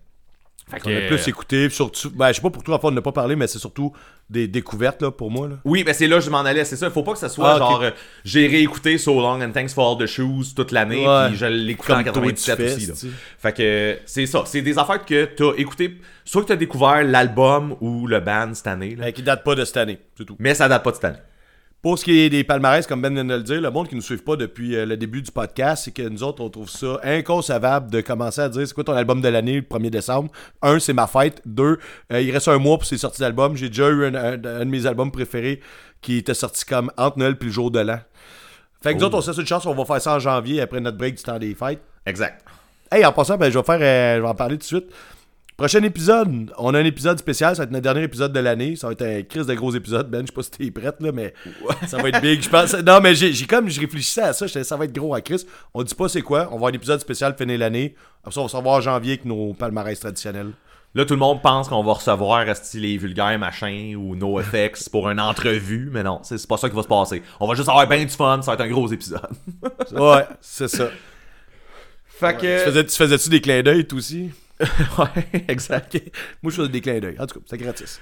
Fait 0.72 0.81
On 0.85 0.89
a 1.06 1.07
plus 1.07 1.27
écouté. 1.27 1.69
Surtout, 1.69 2.10
ben, 2.11 2.30
je 2.30 2.34
sais 2.34 2.41
pas 2.41 2.49
pour 2.49 2.64
toi, 2.64 2.80
on 2.81 2.91
n'a 2.91 3.02
pas 3.02 3.11
parlé, 3.11 3.35
mais 3.35 3.45
c'est 3.48 3.60
surtout 3.60 3.91
des 4.30 4.48
découvertes 4.48 5.02
là, 5.02 5.11
pour 5.11 5.30
moi. 5.30 5.48
Là. 5.49 5.56
Oui, 5.65 5.84
mais 5.85 5.93
c'est 5.93 6.07
là 6.07 6.15
que 6.18 6.23
je 6.23 6.30
m'en 6.30 6.39
allais, 6.39 6.64
c'est 6.65 6.77
ça. 6.77 6.89
Faut 6.89 7.03
pas 7.03 7.11
que 7.14 7.19
ça 7.19 7.27
soit 7.30 7.56
Ah, 7.56 7.57
genre 7.57 7.81
euh, 7.84 7.91
j'ai 8.23 8.48
réécouté 8.48 8.98
So 8.98 9.14
Long 9.19 9.41
and 9.41 9.52
Thanks 9.52 9.72
for 9.73 9.91
All 9.91 9.98
the 10.03 10.10
Shoes 10.10 10.53
toute 10.56 10.72
l'année, 10.72 11.06
Ouais. 11.06 11.27
puis 11.27 11.38
je 11.38 11.45
l'écoutais 11.45 11.91
en 11.93 12.03
Comme 12.03 12.14
toi, 12.14 12.22
97 12.31 12.56
tu 12.57 12.64
fais, 12.64 12.73
aussi. 12.93 13.07
là. 13.07 13.11
Fait 13.38 13.53
que 13.53 13.99
c'est 14.06 14.26
ça, 14.26 14.43
c'est 14.45 14.61
des 14.61 14.77
affaires 14.80 15.03
que 15.06 15.26
t'as 15.26 15.52
écouté, 15.57 15.98
soit 16.23 16.41
que 16.43 16.48
t'as 16.48 16.56
découvert 16.56 17.03
l'album 17.03 17.76
ou 17.81 18.07
le 18.07 18.19
band 18.22 18.53
cette 18.53 18.68
année, 18.68 18.95
là. 18.95 19.06
Mais 19.06 19.14
qui 19.14 19.22
date 19.23 19.43
pas 19.43 19.56
de 19.56 19.65
cette 19.65 19.77
année. 19.77 19.99
C'est 20.18 20.26
tout. 20.26 20.35
mais 20.39 20.53
ça 20.56 20.68
date 20.69 20.84
pas 20.84 20.91
de 20.91 20.95
cette 20.95 21.06
année. 21.06 21.18
Pour 21.82 21.98
ce 21.98 22.03
qui 22.06 22.20
est 22.20 22.30
des 22.30 22.44
palmarès, 22.44 22.86
comme 22.86 23.02
Ben 23.02 23.12
vient 23.12 23.26
de 23.26 23.34
le 23.34 23.41
dire, 23.41 23.60
le 23.60 23.72
monde 23.72 23.88
qui 23.88 23.95
ne 23.95 23.99
nous 24.02 24.06
suit 24.06 24.18
pas 24.18 24.36
depuis 24.36 24.76
euh, 24.76 24.86
le 24.86 24.98
début 24.98 25.24
du 25.24 25.32
podcast, 25.32 25.86
c'est 25.86 25.91
que 25.91 26.03
nous 26.08 26.22
autres, 26.22 26.44
on 26.44 26.49
trouve 26.49 26.70
ça 26.70 26.99
inconcevable 27.03 27.90
de 27.90 28.02
commencer 28.02 28.41
à 28.41 28.49
dire 28.49 28.68
c'est 28.68 28.74
quoi 28.76 28.84
ton 28.84 28.94
album 28.94 29.20
de 29.20 29.28
l'année 29.28 29.56
le 29.56 29.62
1er 29.62 29.90
décembre. 29.90 30.30
Un, 30.62 30.78
c'est 30.78 30.94
ma 30.94 31.08
fête. 31.08 31.41
Deux, 31.44 31.80
euh, 32.14 32.22
il 32.22 32.30
reste 32.32 32.48
un 32.49 32.60
mois 32.60 32.78
pour 32.78 32.86
ses 32.86 32.99
sorties 32.99 33.22
d'album. 33.22 33.56
J'ai 33.58 33.70
déjà 33.70 33.90
eu 33.90 34.06
un, 34.06 34.14
un- 34.14 34.34
un 34.34 34.60
de 34.60 34.64
mes 34.66 34.86
albums 34.86 35.12
préférés 35.12 35.60
qui 36.02 36.18
était 36.18 36.36
sorti 36.36 36.66
comme 36.66 36.91
entre 36.98 37.18
Noël 37.18 37.36
puis 37.36 37.48
le 37.48 37.53
jour 37.53 37.72
de 37.72 37.80
l'an. 37.80 37.99
Fait 38.84 38.94
que 38.94 38.99
nous 38.99 39.06
autres, 39.06 39.18
on 39.18 39.28
laisse 39.28 39.38
une 39.40 39.48
chance, 39.48 39.66
on 39.66 39.74
va 39.74 39.86
faire 39.86 40.02
ça 40.02 40.16
en 40.16 40.20
janvier 40.20 40.62
après 40.62 40.82
notre 40.82 40.98
break 40.98 41.16
du 41.16 41.24
temps 41.24 41.40
des 41.40 41.56
fêtes. 41.56 41.82
Exact. 42.06 42.44
Hey, 42.91 43.03
en 43.06 43.12
passant, 43.12 43.38
ben, 43.38 43.52
je 43.52 43.58
vais 43.58 43.64
faire, 43.64 43.80
euh, 43.82 44.18
je 44.18 44.22
vais 44.22 44.28
en 44.28 44.36
parler 44.36 44.56
tout 44.56 44.62
de 44.62 44.64
suite. 44.66 44.86
Prochain 45.62 45.84
épisode, 45.84 46.52
on 46.58 46.74
a 46.74 46.80
un 46.80 46.86
épisode 46.86 47.20
spécial, 47.20 47.56
ça 47.56 47.60
va 47.62 47.66
être 47.66 47.70
notre 47.72 47.84
dernier 47.84 48.02
épisode 48.02 48.34
de 48.34 48.40
l'année. 48.40 48.76
Ça 48.76 48.88
va 48.88 48.94
être 48.94 49.04
un 49.04 49.22
crise 49.22 49.46
de 49.46 49.54
gros 49.54 49.72
épisode, 49.76 50.10
Ben. 50.10 50.22
Je 50.22 50.26
sais 50.26 50.34
pas 50.34 50.42
si 50.42 50.50
t'es 50.50 50.72
prête, 50.72 50.96
là, 51.00 51.12
mais 51.12 51.36
ça 51.86 51.98
va 52.02 52.10
être 52.10 52.20
big, 52.20 52.42
je 52.42 52.50
pense. 52.50 52.74
Non, 52.74 53.00
mais 53.00 53.14
j'ai 53.14 53.32
j'ai 53.32 53.46
comme, 53.46 53.70
je 53.70 53.80
réfléchissais 53.80 54.24
à 54.24 54.34
ça, 54.34 54.48
j'étais, 54.48 54.64
ça 54.64 54.76
va 54.76 54.86
être 54.86 54.92
gros 54.92 55.14
à 55.14 55.22
Chris. 55.22 55.46
On 55.76 55.84
dit 55.84 55.94
pas 55.94 56.10
c'est 56.10 56.24
quoi, 56.24 56.48
on 56.48 56.50
va 56.50 56.56
avoir 56.56 56.72
un 56.72 56.74
épisode 56.74 57.00
spécial 57.00 57.36
finir 57.38 57.60
l'année. 57.60 57.94
Après 58.22 58.32
ça, 58.34 58.40
on 58.40 58.46
va 58.46 58.50
se 58.50 58.58
revoir 58.58 58.78
en 58.78 58.82
janvier 58.82 59.12
avec 59.12 59.26
nos 59.26 59.54
palmarès 59.54 60.00
traditionnels. 60.00 60.50
Là, 60.96 61.06
tout 61.06 61.14
le 61.14 61.20
monde 61.20 61.44
pense 61.44 61.70
qu'on 61.70 61.84
va 61.84 61.94
recevoir 61.94 62.44
les 62.74 62.98
vulgaires 62.98 63.38
machins 63.38 63.96
ou 63.96 64.16
NoFX 64.16 64.90
pour 64.90 65.12
une 65.12 65.20
entrevue, 65.20 65.92
mais 65.94 66.02
non, 66.02 66.22
c'est 66.24 66.44
pas 66.48 66.58
ça 66.58 66.70
qui 66.72 66.76
va 66.76 66.82
se 66.82 66.88
passer. 66.88 67.22
On 67.40 67.48
va 67.48 67.54
juste 67.54 67.70
avoir 67.70 67.88
bien 67.88 68.00
du 68.04 68.10
fun, 68.10 68.42
ça 68.42 68.50
va 68.50 68.56
être 68.56 68.68
un 68.68 68.74
gros 68.74 68.92
épisode. 68.92 69.22
Ouais, 69.92 70.26
c'est 70.42 70.68
ça. 70.70 70.90
Fait 72.08 72.36
Tu 72.36 72.66
faisais- 72.66 72.86
tu 72.88 72.96
faisais-tu 72.96 73.30
des 73.30 73.42
clins 73.42 73.62
d'œil, 73.62 73.86
toi 73.86 74.00
aussi? 74.00 74.32
ouais, 74.98 75.44
exact. 75.48 75.98
Moi, 76.42 76.52
je 76.52 76.58
faisais 76.58 76.70
des 76.70 76.82
clins 76.82 77.00
d'œil. 77.00 77.16
En 77.20 77.26
tout 77.26 77.40
cas, 77.40 77.46
c'est 77.50 77.58
gratis. 77.58 78.00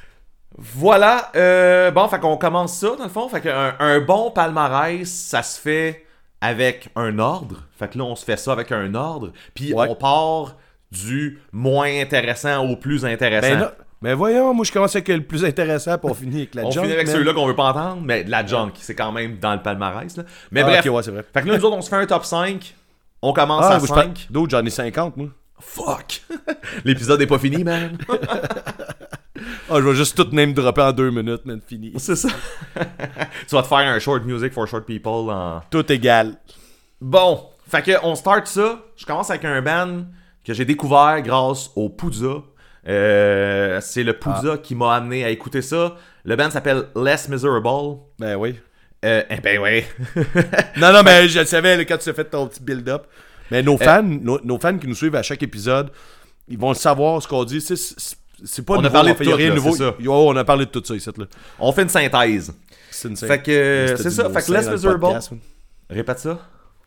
Voilà, 0.57 1.31
euh, 1.35 1.91
bon, 1.91 2.07
fait 2.07 2.19
qu'on 2.19 2.37
commence 2.37 2.77
ça 2.77 2.95
dans 2.97 3.03
le 3.03 3.09
fond. 3.09 3.29
Fait 3.29 3.41
qu'un 3.41 3.75
un 3.79 3.99
bon 4.01 4.31
palmarès, 4.31 5.07
ça 5.09 5.43
se 5.43 5.59
fait 5.59 6.05
avec 6.41 6.89
un 6.95 7.19
ordre. 7.19 7.57
Fait 7.77 7.87
que 7.89 7.97
là, 7.97 8.03
on 8.05 8.15
se 8.15 8.25
fait 8.25 8.37
ça 8.37 8.51
avec 8.53 8.71
un 8.71 8.93
ordre. 8.95 9.31
Puis 9.53 9.73
Ouais. 9.73 9.87
on 9.89 9.95
part 9.95 10.55
du 10.91 11.39
moins 11.51 12.01
intéressant 12.01 12.65
au 12.67 12.75
plus 12.75 13.05
intéressant. 13.05 13.47
Ben, 13.47 13.59
là, 13.59 13.73
ben 14.01 14.15
voyons, 14.15 14.53
moi, 14.53 14.65
je 14.65 14.71
commence 14.71 14.95
avec 14.95 15.07
le 15.09 15.21
plus 15.21 15.45
intéressant, 15.45 15.97
pour 15.99 16.09
on 16.11 16.13
finit 16.15 16.37
avec 16.37 16.55
la 16.55 16.63
on 16.65 16.71
junk, 16.71 16.81
finit 16.81 16.93
avec 16.93 17.07
ceux-là 17.09 17.33
qu'on 17.33 17.45
veut 17.45 17.55
pas 17.55 17.69
entendre, 17.69 18.01
mais 18.03 18.23
de 18.23 18.31
la 18.31 18.43
junk, 18.45 18.71
c'est 18.79 18.95
quand 18.95 19.11
même 19.11 19.37
dans 19.37 19.53
le 19.53 19.61
palmarès. 19.61 20.17
Là. 20.17 20.23
Mais 20.51 20.61
Ah, 20.61 20.65
bref, 20.65 20.85
ok, 20.85 20.93
ouais, 20.95 21.03
c'est 21.03 21.11
vrai. 21.11 21.23
fait 21.31 21.41
que 21.43 21.47
là, 21.47 21.57
nous 21.57 21.65
autres, 21.65 21.77
on 21.77 21.81
se 21.81 21.89
fait 21.89 21.97
un 21.97 22.05
top 22.07 22.25
5. 22.25 22.73
On 23.21 23.33
commence 23.33 23.65
Ah, 23.65 23.73
à 23.75 23.77
moi, 23.77 23.87
je 23.87 23.93
parle- 23.93 24.03
5. 24.07 24.27
D'autres, 24.31 24.49
j'en 24.57 24.65
ai 24.65 24.69
50, 24.69 25.17
moi. 25.17 25.27
Fuck! 25.59 26.21
L'épisode 26.85 27.21
est 27.21 27.27
pas 27.27 27.39
fini, 27.39 27.63
man. 27.63 27.97
Ah, 29.69 29.75
je 29.75 29.81
vais 29.81 29.95
juste 29.95 30.15
tout 30.15 30.27
name 30.33 30.53
dropper 30.53 30.81
en 30.81 30.91
deux 30.91 31.11
minutes, 31.11 31.45
man, 31.45 31.61
fini. 31.65 31.93
c'est 31.97 32.15
ça. 32.15 32.29
tu 32.75 33.55
vas 33.55 33.61
te 33.61 33.67
faire 33.67 33.77
un 33.79 33.99
short 33.99 34.25
music 34.25 34.51
for 34.53 34.67
short 34.67 34.85
people 34.85 35.29
en 35.31 35.61
Tout 35.69 35.89
égal. 35.91 36.35
Bon, 36.99 37.45
fait 37.67 37.81
que 37.83 37.91
on 38.03 38.15
start 38.15 38.47
ça. 38.47 38.79
Je 38.97 39.05
commence 39.05 39.29
avec 39.29 39.45
un 39.45 39.61
band 39.61 40.05
que 40.43 40.53
j'ai 40.53 40.65
découvert 40.65 41.21
grâce 41.21 41.69
au 41.75 41.89
Poudza. 41.89 42.43
Euh, 42.87 43.79
c'est 43.81 44.03
le 44.03 44.13
Poudza 44.13 44.57
qui 44.57 44.75
m'a 44.75 44.95
amené 44.95 45.23
à 45.23 45.29
écouter 45.29 45.61
ça. 45.61 45.95
Le 46.23 46.35
band 46.35 46.49
s'appelle 46.49 46.85
Less 46.95 47.29
Miserable. 47.29 47.99
Ben 48.17 48.35
oui. 48.35 48.59
Euh, 49.05 49.23
eh 49.29 49.37
ben 49.37 49.59
ouais. 49.59 49.87
Non, 50.77 50.91
non, 50.91 51.03
mais 51.03 51.27
je 51.29 51.39
le 51.39 51.45
savais 51.45 51.85
quand 51.85 51.97
tu 51.97 52.09
as 52.09 52.13
fait 52.13 52.25
ton 52.25 52.47
petit 52.47 52.61
build-up. 52.61 53.07
Mais 53.51 53.63
nos 53.63 53.77
fans, 53.77 54.03
nos, 54.03 54.39
nos 54.43 54.59
fans 54.59 54.77
qui 54.77 54.87
nous 54.87 54.95
suivent 54.95 55.15
à 55.15 55.23
chaque 55.23 55.41
épisode, 55.43 55.91
ils 56.47 56.57
vont 56.57 56.69
le 56.69 56.75
savoir 56.75 57.21
ce 57.21 57.27
qu'on 57.27 57.43
dit. 57.43 57.61
C'est, 57.61 57.75
c'est, 57.75 58.65
pas 58.65 58.73
On 58.75 58.77
a 58.79 58.81
nouveau, 58.83 58.93
parlé 58.93 59.11
en 59.11 59.15
de 59.15 59.21
a 59.21 59.25
tout, 59.25 59.35
rien 59.35 59.49
là, 59.49 59.55
nouveau. 59.55 59.75
ça. 59.75 59.93
Yo, 59.99 60.13
on 60.13 60.35
a 60.35 60.43
parlé 60.43 60.65
de 60.65 60.71
tout 60.71 60.83
ça 60.83 60.95
ici. 60.95 61.09
Là. 61.17 61.25
On 61.59 61.71
fait 61.71 61.83
une 61.83 61.89
synthèse. 61.89 62.53
C'est 62.91 63.07
une 63.07 63.17
Fait 63.17 63.41
que, 63.41 63.51
euh, 63.51 63.87
C'était 63.97 64.09
c'est 64.09 64.15
ça. 64.23 64.29
Fait 64.29 64.45
que 64.45 64.51
Less 64.51 64.69
Miserable. 64.69 64.99
podcast. 64.99 65.31
Répète 65.89 66.19
ça. 66.19 66.39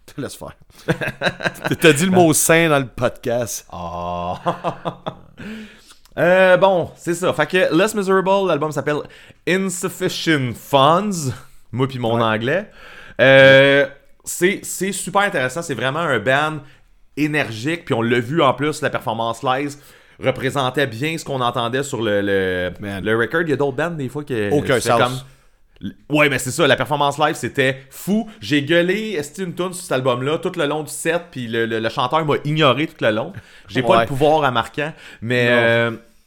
Te 0.05 0.21
laisse 0.21 0.35
faire. 0.35 0.57
T'as 1.81 1.93
dit 1.93 2.07
le 2.07 2.11
mot 2.13 2.33
sain 2.33 2.69
dans 2.69 2.79
le 2.81 2.89
podcast. 2.89 3.67
Ah. 3.73 4.35
Euh, 6.19 6.59
bon, 6.59 6.91
c'est 6.95 7.15
ça. 7.15 7.33
Fait 7.33 7.47
que 7.47 7.75
Less 7.75 7.95
Miserable, 7.95 8.47
l'album 8.47 8.71
s'appelle 8.71 8.99
Insufficient 9.49 10.53
Funds. 10.55 11.33
Moi 11.73 11.89
puis 11.89 11.99
mon 11.99 12.21
anglais. 12.21 12.71
Euh, 13.19 13.87
c'est 14.25 14.61
c'est 14.63 14.93
super 14.93 15.23
intéressant. 15.23 15.63
C'est 15.63 15.75
vraiment 15.75 16.01
un 16.01 16.19
band 16.19 16.59
énergique. 17.17 17.85
Puis 17.85 17.95
on 17.95 18.03
l'a 18.03 18.21
vu 18.21 18.43
en 18.43 18.55
plus, 18.55 18.83
la 18.83 18.91
performance 18.91 19.43
live 19.43 19.75
représentait 20.23 20.87
bien 20.87 21.19
ce 21.19 21.25
qu'on 21.25 21.41
entendait 21.41 21.83
sur 21.83 22.01
le, 22.03 22.21
le, 22.21 22.73
le 22.81 23.17
record. 23.19 23.43
Il 23.43 23.51
y 23.51 23.53
a 23.53 23.57
d'autres 23.57 23.77
bands 23.77 23.91
des 23.91 24.09
fois 24.09 24.25
qui. 24.25 24.49
Aucun. 24.53 25.11
Ouais, 26.09 26.29
mais 26.29 26.39
c'est 26.39 26.53
ça, 26.53 26.65
la 26.69 26.77
performance 26.77 27.19
live, 27.19 27.35
c'était 27.35 27.83
fou. 27.91 28.31
J'ai 28.41 28.63
gueulé 28.63 29.15
Est-ce 29.19 29.43
une 29.43 29.53
tune 29.53 29.73
sur 29.73 29.83
cet 29.83 29.91
album-là 29.91 30.39
tout 30.39 30.53
le 30.57 30.67
long 30.67 30.85
du 30.85 30.93
set, 30.93 31.23
puis 31.33 31.49
le, 31.49 31.67
le- 31.67 31.81
le 31.81 31.89
chanteur 31.89 32.25
m'a 32.25 32.37
ignoré 32.45 32.87
tout 32.87 32.95
le 33.01 33.11
long. 33.11 33.33
J'ai 33.67 33.83
pas 33.83 33.89
le 34.03 34.07
pouvoir 34.07 34.45
à 34.45 34.53
marquant, 34.53 34.93
mais... 35.21 35.49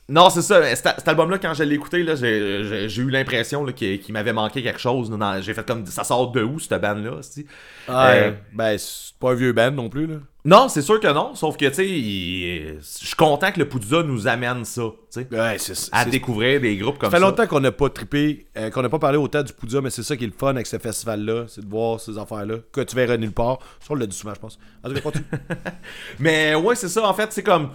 Non. 0.07 0.29
c'est 0.29 0.41
ça. 0.41 0.63
Cet, 0.75 0.87
cet 0.97 1.07
album-là, 1.07 1.37
quand 1.39 1.53
je 1.53 1.63
l'ai 1.63 1.75
écouté, 1.75 2.03
là, 2.03 2.15
j'ai, 2.15 2.97
eu 2.97 3.09
l'impression 3.09 3.65
qu'il, 3.67 4.01
m'avait 4.09 4.33
manqué 4.33 4.61
quelque 4.61 4.79
chose. 4.79 5.11
j'ai 5.41 5.53
fait 5.53 5.65
comme 5.65 5.85
ça 5.85 6.03
sort 6.03 6.31
de 6.31 6.41
où 6.43 6.59
cette 6.59 6.79
bande-là 6.81 7.21
c'ti? 7.21 7.45
Euh, 7.89 8.31
Ben, 8.53 8.77
c'est 8.77 9.15
pas 9.19 9.31
un 9.31 9.35
vieux 9.35 9.53
band 9.53 9.71
non 9.71 9.89
plus. 9.89 10.07
Là. 10.07 10.15
Non, 10.47 10.69
c'est 10.69 10.83
sûr 10.83 10.99
que 10.99 11.07
non. 11.11 11.33
Sauf 11.33 11.57
que 11.57 11.65
tu 11.65 11.73
sais, 11.73 11.87
il- 11.89 12.77
je 12.79 13.07
suis 13.07 13.15
content 13.15 13.51
que 13.51 13.57
le 13.57 13.67
Poudza 13.67 14.03
nous 14.03 14.27
amène 14.27 14.63
ça, 14.63 14.83
tu 15.11 15.21
sais, 15.21 15.27
Ouais, 15.31 15.57
à 15.91 16.05
découvrir 16.05 16.61
des 16.61 16.77
groupes 16.77 16.99
comme 16.99 17.09
Ça 17.09 17.17
fait 17.17 17.23
ça. 17.23 17.27
longtemps 17.29 17.47
qu'on 17.47 17.61
n'a 17.61 17.71
pas 17.71 17.89
trippé, 17.89 18.45
euh, 18.55 18.69
qu'on 18.69 18.83
n'a 18.83 18.89
pas 18.89 18.99
parlé 18.99 19.17
autant 19.17 19.41
du 19.41 19.53
Poudja, 19.53 19.81
mais 19.81 19.89
c'est 19.89 20.03
ça 20.03 20.15
qui 20.15 20.25
est 20.25 20.27
le 20.27 20.33
fun 20.37 20.49
avec 20.49 20.67
ce 20.67 20.77
festival-là, 20.77 21.45
c'est 21.47 21.61
de 21.65 21.69
voir 21.69 21.99
ces 21.99 22.15
affaires-là, 22.19 22.57
que 22.71 22.81
tu 22.81 22.95
verras 22.95 23.17
nulle 23.17 23.31
part. 23.31 23.57
Ça, 23.79 23.87
on 23.89 23.95
l'a 23.95 24.05
dit 24.05 24.15
souvent, 24.15 24.35
je 24.35 24.39
pense. 24.39 24.59
En 24.83 24.89
tout 24.89 24.93
cas, 24.93 25.01
continue. 25.01 25.25
Mais 26.19 26.53
ouais, 26.53 26.75
c'est 26.75 26.89
ça. 26.89 27.07
En 27.07 27.13
fait, 27.15 27.31
c'est 27.31 27.41
comme. 27.43 27.69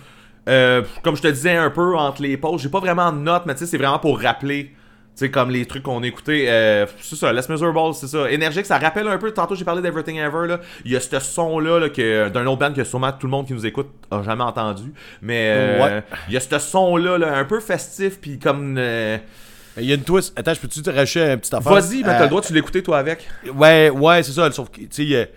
Euh, 0.48 0.82
comme 1.02 1.16
je 1.16 1.22
te 1.22 1.28
disais 1.28 1.56
un 1.56 1.70
peu 1.70 1.96
entre 1.96 2.22
les 2.22 2.36
pauses, 2.36 2.62
j'ai 2.62 2.68
pas 2.68 2.80
vraiment 2.80 3.12
de 3.12 3.18
notes, 3.18 3.44
mais 3.46 3.54
tu 3.54 3.60
sais, 3.60 3.66
c'est 3.66 3.78
vraiment 3.78 3.98
pour 3.98 4.20
rappeler. 4.20 4.72
Tu 5.16 5.26
sais, 5.26 5.30
comme 5.30 5.50
les 5.50 5.66
trucs 5.66 5.82
qu'on 5.82 6.02
écoutait. 6.04 6.46
Euh, 6.48 6.86
c'est 7.00 7.16
ça, 7.16 7.32
Less 7.32 7.48
Miserable, 7.48 7.92
c'est 7.94 8.06
ça. 8.06 8.30
Énergique, 8.30 8.64
ça 8.64 8.78
rappelle 8.78 9.06
un 9.08 9.18
peu. 9.18 9.30
Tantôt, 9.32 9.54
j'ai 9.56 9.64
parlé 9.64 9.82
d'Everything 9.82 10.16
Ever. 10.16 10.46
Là. 10.46 10.60
Il 10.84 10.92
y 10.92 10.96
a 10.96 11.00
ce 11.00 11.18
son-là 11.18 11.80
là, 11.80 11.88
que, 11.90 12.28
d'un 12.28 12.46
autre 12.46 12.58
band 12.60 12.72
que 12.72 12.84
sûrement 12.84 13.10
tout 13.12 13.26
le 13.26 13.30
monde 13.32 13.46
qui 13.46 13.52
nous 13.52 13.66
écoute 13.66 13.88
a 14.10 14.22
jamais 14.22 14.44
entendu. 14.44 14.92
Mais 15.20 15.46
euh, 15.50 15.84
Ouais. 15.84 16.02
il 16.28 16.34
y 16.34 16.36
a 16.36 16.40
ce 16.40 16.58
son-là, 16.58 17.18
là, 17.18 17.36
un 17.36 17.44
peu 17.44 17.58
festif, 17.60 18.20
puis 18.20 18.38
comme. 18.38 18.76
euh, 18.78 19.18
Il 19.76 19.84
y 19.84 19.92
a 19.92 19.96
une 19.96 20.04
twist. 20.04 20.32
Attends, 20.38 20.54
je 20.54 20.60
peux-tu 20.60 20.80
te 20.80 20.90
racheter 20.90 21.22
un 21.32 21.36
petit 21.38 21.54
affaire? 21.54 21.72
Vas-y, 21.72 21.96
mais 21.98 22.04
t'as 22.04 22.20
Euh, 22.20 22.22
le 22.22 22.28
droit, 22.28 22.40
tu 22.40 22.52
l'écouter 22.54 22.82
toi 22.82 22.98
avec. 22.98 23.28
Ouais, 23.54 23.90
ouais, 23.90 24.22
c'est 24.22 24.32
ça. 24.32 24.50
Sauf 24.52 24.70
que, 24.70 24.80
tu 24.82 25.10
sais, 25.12 25.30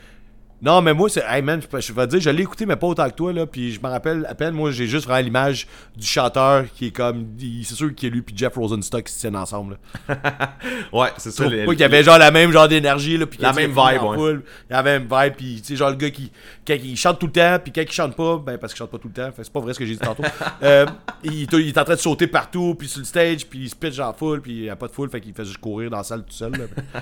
Non, 0.64 0.82
mais 0.82 0.94
moi, 0.94 1.10
c'est. 1.10 1.24
Hey 1.28 1.42
man, 1.42 1.62
je, 1.62 1.80
je 1.82 1.92
vais 1.92 2.06
te 2.08 2.12
dire, 2.12 2.22
je 2.22 2.30
l'ai 2.30 2.44
écouté, 2.44 2.66
mais 2.66 2.78
pas 2.78 2.88
autant 2.88 3.10
que 3.10 3.16
toi, 3.16 3.34
là. 3.34 3.46
Puis 3.46 3.74
je 3.74 3.82
me 3.82 3.88
rappelle 3.88 4.26
à 4.30 4.34
peine, 4.34 4.54
moi, 4.54 4.72
j'ai 4.72 4.88
juste 4.88 5.06
vraiment 5.06 5.22
l'image 5.26 5.68
du 5.98 6.08
chanteur 6.08 6.64
qui 6.74 6.88
est 6.88 6.92
comme. 6.92 7.26
C'est 7.64 7.76
sûr 7.76 7.94
qu'il 7.94 8.08
est 8.08 8.12
lui, 8.12 8.22
puis 8.22 8.34
Jeff 8.38 8.56
Rosenstock 8.56 9.04
qui 9.04 9.12
se 9.14 9.20
tiennent 9.20 9.36
ensemble, 9.36 9.78
là. 10.08 10.16
Ouais, 10.94 11.10
c'est 11.18 11.32
ça. 11.32 11.44
Je 11.44 11.50
trouve 11.50 11.60
le- 11.60 11.66
pas 11.66 11.72
qu'il 11.74 11.82
y 11.82 11.84
avait 11.84 12.02
genre 12.04 12.18
la 12.18 12.32
même 12.32 12.52
genre 12.52 12.70
d'énergie, 12.70 13.18
là. 13.18 13.26
Puis 13.26 13.40
La 13.42 13.52
même 13.52 13.72
vibe, 13.72 14.04
ouais. 14.04 14.38
La 14.70 14.82
même 14.84 15.04
vibe, 15.04 15.34
puis 15.36 15.56
tu 15.62 15.68
sais, 15.68 15.76
genre 15.76 15.90
le 15.90 15.98
gars 15.98 16.10
qui. 16.12 16.32
Quand 16.66 16.76
il 16.82 16.96
chante 16.96 17.20
tout 17.20 17.26
le 17.26 17.34
temps, 17.34 17.58
puis 17.62 17.74
quand 17.74 17.82
il 17.82 17.92
chante 17.92 18.16
pas, 18.16 18.38
ben 18.38 18.58
parce 18.58 18.72
qu'il 18.74 18.80
chante 18.80 18.92
pas 18.92 19.00
tout 19.00 19.10
le 19.10 19.14
temps, 19.14 19.30
c'est 19.36 19.52
pas 19.52 19.60
vrai 19.60 19.74
ce 19.74 19.80
que 19.80 19.86
j'ai 19.86 19.94
dit 19.96 20.00
tantôt. 20.00 20.24
euh, 20.64 20.86
il, 21.26 21.42
il 21.52 21.68
est 21.68 21.78
en 21.78 21.84
train 21.84 21.96
de 21.96 22.00
sauter 22.00 22.28
partout, 22.28 22.74
puis 22.80 22.88
sur 22.88 23.00
le 23.00 23.06
stage, 23.06 23.46
puis 23.48 23.60
il 23.64 23.70
se 23.70 23.76
pitch 23.76 24.00
en 24.00 24.14
foule, 24.14 24.42
puis 24.42 24.52
il 24.54 24.64
y 24.64 24.70
a 24.70 24.78
pas 24.78 24.88
de 24.88 24.94
foule, 24.94 25.10
fait 25.10 25.20
qu'il 25.20 25.34
fait 25.34 25.44
juste 25.44 25.58
courir 25.58 25.90
dans 25.90 25.98
la 25.98 26.04
salle 26.04 26.24
tout 26.24 26.32
seul, 26.34 26.54
là. 26.54 26.66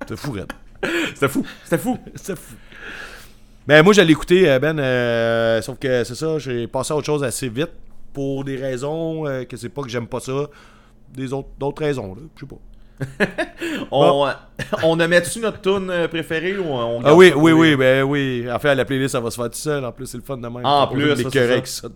C'était 0.00 0.16
fou, 0.16 0.32
Red. 0.32 0.50
C'était 1.14 1.28
fou. 1.28 1.44
C'était 1.64 1.78
fou. 1.78 1.98
C'est 2.14 2.36
fou. 2.38 2.54
Mais 3.66 3.82
moi, 3.82 3.92
j'allais 3.92 4.12
écouter, 4.12 4.50
euh, 4.50 4.58
Ben, 4.58 4.78
euh, 4.78 5.62
sauf 5.62 5.78
que 5.78 6.04
c'est 6.04 6.14
ça, 6.14 6.38
j'ai 6.38 6.66
passé 6.66 6.92
à 6.92 6.96
autre 6.96 7.06
chose 7.06 7.22
assez 7.22 7.48
vite 7.48 7.70
pour 8.12 8.44
des 8.44 8.56
raisons 8.56 9.26
euh, 9.26 9.44
que 9.44 9.56
c'est 9.56 9.68
pas 9.68 9.82
que 9.82 9.88
j'aime 9.88 10.06
pas 10.06 10.20
ça, 10.20 10.48
des 11.12 11.32
autres, 11.32 11.48
d'autres 11.58 11.82
raisons, 11.82 12.14
là, 12.14 12.22
je 12.34 12.40
sais 12.40 12.46
pas. 12.46 12.56
On, 13.90 14.28
on 14.82 15.00
a 15.00 15.08
mettu 15.08 15.40
notre 15.40 15.62
tune 15.62 15.90
préférée 16.08 16.58
ou 16.58 16.64
on 16.66 17.00
Ah 17.02 17.14
oui, 17.14 17.32
oui, 17.34 17.52
oui, 17.52 17.74
ben 17.74 18.02
oui. 18.02 18.46
En 18.52 18.58
fait, 18.58 18.74
la 18.74 18.84
playlist, 18.84 19.12
ça 19.12 19.20
va 19.20 19.30
se 19.30 19.36
faire 19.36 19.48
tout 19.48 19.56
seul. 19.56 19.82
En 19.86 19.90
plus, 19.90 20.04
c'est 20.04 20.18
le 20.18 20.22
fun 20.22 20.36
de 20.36 20.46
même. 20.46 20.66
En 20.66 20.86
plus, 20.86 21.16
c'est 21.16 21.38
avec 21.38 21.66
ça. 21.66 21.88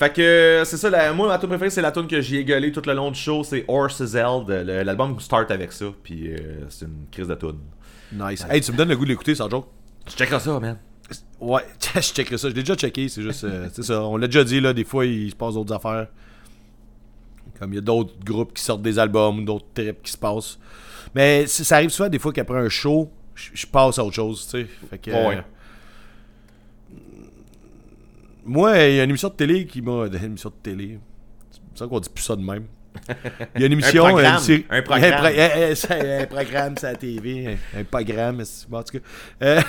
Fait 0.00 0.10
que 0.10 0.62
c'est 0.64 0.78
ça, 0.78 0.88
la, 0.88 1.12
moi 1.12 1.28
ma 1.28 1.38
tune 1.38 1.50
préférée 1.50 1.68
c'est 1.68 1.82
la 1.82 1.92
tune 1.92 2.06
que 2.06 2.22
j'ai 2.22 2.42
gueulé 2.42 2.72
tout 2.72 2.80
le 2.86 2.94
long 2.94 3.10
du 3.10 3.20
show, 3.20 3.44
c'est 3.44 3.66
Horses 3.68 4.14
Held, 4.14 4.48
l'album 4.48 5.20
start 5.20 5.50
avec 5.50 5.72
ça, 5.72 5.84
puis 6.02 6.32
euh, 6.32 6.64
c'est 6.70 6.86
une 6.86 7.04
crise 7.12 7.28
de 7.28 7.34
tune. 7.34 7.58
Nice. 8.12 8.44
Hey, 8.50 8.60
tu 8.60 8.72
me 8.72 8.76
donnes 8.76 8.88
le 8.88 8.96
goût 8.96 9.04
de 9.04 9.10
l'écouter, 9.10 9.34
sans 9.34 9.48
joke. 9.48 9.66
Tu 10.06 10.16
checkeras 10.16 10.40
ça, 10.40 10.58
man. 10.58 10.78
Ouais, 11.40 11.62
je 11.94 12.00
checkerai 12.00 12.38
ça. 12.38 12.48
Je 12.50 12.54
l'ai 12.54 12.62
déjà 12.62 12.74
checké, 12.74 13.08
c'est 13.08 13.22
juste. 13.22 13.44
euh, 13.44 13.68
c'est 13.72 13.82
ça. 13.82 14.02
On 14.04 14.16
l'a 14.16 14.26
déjà 14.26 14.44
dit, 14.44 14.60
là, 14.60 14.72
des 14.72 14.84
fois, 14.84 15.06
il 15.06 15.30
se 15.30 15.36
passe 15.36 15.54
d'autres 15.54 15.74
affaires. 15.74 16.08
Comme 17.58 17.72
il 17.72 17.76
y 17.76 17.78
a 17.78 17.82
d'autres 17.82 18.14
groupes 18.24 18.54
qui 18.54 18.62
sortent 18.62 18.82
des 18.82 18.98
albums 18.98 19.44
d'autres 19.44 19.66
trips 19.74 20.02
qui 20.02 20.12
se 20.12 20.16
passent. 20.18 20.58
Mais 21.14 21.46
ça 21.46 21.76
arrive 21.76 21.90
souvent, 21.90 22.08
des 22.08 22.18
fois, 22.18 22.32
qu'après 22.32 22.58
un 22.58 22.68
show, 22.68 23.10
je 23.34 23.50
je 23.54 23.66
passe 23.66 23.98
à 23.98 24.04
autre 24.04 24.14
chose, 24.14 24.44
tu 24.50 24.62
sais. 24.62 24.66
Fait 24.88 24.98
que. 24.98 25.10
Ouais. 25.10 25.36
euh, 25.38 25.42
Moi, 28.44 28.78
il 28.78 28.94
y 28.96 29.00
a 29.00 29.04
une 29.04 29.10
émission 29.10 29.28
de 29.28 29.34
télé 29.34 29.66
qui 29.66 29.82
m'a. 29.82 30.06
Une 30.12 30.14
émission 30.24 30.50
de 30.50 30.54
télé. 30.62 30.98
C'est 31.50 31.60
ça 31.80 31.86
qu'on 31.86 32.00
dit 32.00 32.08
plus 32.08 32.24
ça 32.24 32.36
de 32.36 32.42
même. 32.42 32.64
Il 33.54 33.60
y 33.60 33.64
a 33.64 33.66
une 33.66 33.72
émission. 33.72 34.04
Un 34.06 34.10
programme. 34.10 34.38
série- 34.38 34.66
Un 34.70 34.82
programme. 34.82 35.24
Un, 35.26 35.74
c'est 35.74 36.28
programme, 36.28 36.74
la 36.82 36.94
TV. 36.96 37.58
Un, 37.74 37.80
un 37.80 37.84
programme, 37.84 38.44
c'est- 38.44 38.68
bon, 38.68 38.78
en 38.78 38.82
tout 38.82 38.98
cas. 38.98 39.04
Euh, 39.42 39.60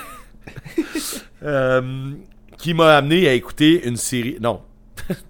euh, 1.43 2.11
qui 2.57 2.73
m'a 2.73 2.98
amené 2.98 3.27
à 3.27 3.34
écouter 3.34 3.88
une 3.88 3.98
série. 3.98 4.38
Non. 4.41 4.61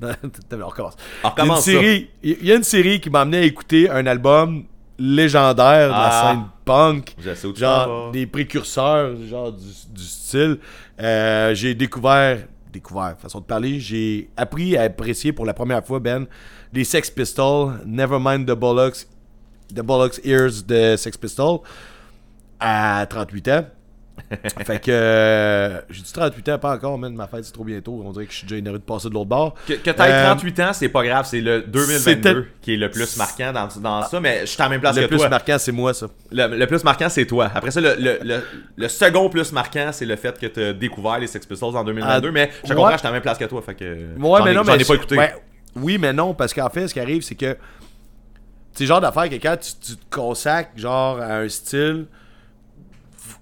on 0.01 0.67
recommence. 0.67 0.95
On 1.23 1.29
Il 1.37 1.37
y 1.37 1.41
a 1.41 1.45
une 1.55 1.61
série, 1.61 2.09
il 2.23 2.45
y 2.45 2.51
a 2.51 2.55
une 2.55 2.63
série 2.63 2.99
qui 2.99 3.09
m'a 3.09 3.21
amené 3.21 3.37
à 3.37 3.41
écouter 3.43 3.89
un 3.89 4.05
album 4.05 4.65
légendaire 4.99 5.87
de 5.87 5.93
la 5.93 6.09
Ah. 6.11 6.31
scène 6.31 6.43
punk. 6.65 7.15
Genre 7.55 8.11
des 8.11 8.27
précurseurs, 8.27 9.15
genre 9.29 9.51
du, 9.51 9.65
du 9.93 10.03
style. 10.03 10.57
Euh, 10.99 11.55
j'ai 11.55 11.73
découvert, 11.73 12.39
découvert, 12.71 13.15
façon 13.17 13.39
de 13.39 13.45
parler, 13.45 13.79
j'ai 13.79 14.29
appris 14.37 14.77
à 14.77 14.83
apprécier 14.83 15.33
pour 15.33 15.45
la 15.45 15.53
première 15.53 15.85
fois, 15.85 15.99
Ben, 15.99 16.25
les 16.73 16.83
Sex 16.83 17.09
Pistols, 17.09 17.81
Nevermind 17.85 18.47
the 18.47 18.53
Bollocks, 18.53 19.07
The 19.73 19.81
Bollocks 19.81 20.19
Ears 20.23 20.63
de 20.67 20.95
Sex 20.97 21.17
Pistols, 21.17 21.59
à 22.59 23.05
38 23.09 23.47
ans. 23.49 23.65
fait 24.65 24.79
que 24.79 24.91
euh, 24.91 25.81
j'ai 25.89 26.01
dit 26.01 26.11
38 26.13 26.49
ans, 26.49 26.59
pas 26.59 26.73
encore, 26.75 26.97
man, 26.97 27.13
ma 27.13 27.27
fête 27.27 27.43
c'est 27.45 27.51
trop 27.51 27.63
bientôt. 27.63 28.01
On 28.05 28.11
dirait 28.11 28.25
que 28.25 28.31
je 28.31 28.37
suis 28.37 28.47
déjà 28.47 28.57
énervé 28.57 28.79
de 28.79 28.83
passer 28.83 29.09
de 29.09 29.13
l'autre 29.13 29.25
bord. 29.29 29.55
Que, 29.67 29.73
que 29.73 29.89
t'aies 29.89 30.01
Euh, 30.01 30.25
38 30.27 30.59
ans, 30.61 30.73
c'est 30.73 30.89
pas 30.89 31.03
grave, 31.03 31.25
c'est 31.29 31.41
le 31.41 31.61
2022 31.63 31.97
C'était- 31.99 32.35
qui 32.61 32.73
est 32.73 32.77
le 32.77 32.89
plus 32.89 33.17
marquant 33.17 33.51
dans, 33.51 33.67
dans 33.81 34.03
ça, 34.03 34.19
mais 34.19 34.41
je 34.41 34.45
suis 34.47 34.57
la 34.59 34.69
même 34.69 34.79
place 34.81 34.95
Le 34.95 35.03
que 35.03 35.07
plus 35.07 35.17
toi. 35.17 35.29
marquant, 35.29 35.57
c'est 35.57 35.71
moi, 35.71 35.93
ça. 35.93 36.07
Le, 36.31 36.47
le 36.57 36.67
plus 36.67 36.83
marquant, 36.83 37.09
c'est 37.09 37.25
toi. 37.25 37.51
Après 37.53 37.71
ça, 37.71 37.81
le, 37.81 37.95
le, 37.97 38.19
le, 38.23 38.41
le 38.75 38.87
second 38.87 39.29
plus 39.29 39.51
marquant, 39.51 39.89
c'est 39.91 40.05
le 40.05 40.15
fait 40.15 40.37
que 40.39 40.45
tu 40.45 40.61
as 40.63 40.73
découvre 40.73 41.17
les 41.17 41.27
Sex 41.27 41.45
Pistols 41.45 41.75
en 41.75 41.83
2022. 41.83 42.27
Ah, 42.27 42.31
mais 42.31 42.51
je 42.63 42.69
ouais. 42.69 42.75
comprends, 42.75 42.91
je 42.91 42.97
suis 42.97 43.05
la 43.07 43.11
même 43.13 43.21
place 43.21 43.37
que 43.37 43.45
toi. 43.45 43.61
Fait 43.61 43.75
que 43.75 43.83
Ouais, 44.17 44.39
mais 44.43 44.51
ai, 44.51 44.55
non, 44.55 44.63
j'en 44.63 44.75
ai 44.77 44.83
pas 44.85 44.95
écouté. 44.95 45.17
ouais, 45.17 45.35
oui, 45.75 45.97
mais 45.97 46.13
non, 46.13 46.33
parce 46.33 46.53
qu'en 46.53 46.69
fait, 46.69 46.87
ce 46.87 46.93
qui 46.93 46.99
arrive, 46.99 47.21
c'est 47.21 47.35
que 47.35 47.57
c'est 48.73 48.83
le 48.85 48.87
genre 48.87 49.01
d'affaire 49.01 49.29
que 49.29 49.35
quand 49.35 49.57
tu, 49.59 49.71
tu 49.81 49.97
te 49.97 50.15
consacres 50.15 50.71
genre 50.77 51.19
à 51.19 51.37
un 51.39 51.49
style, 51.49 52.05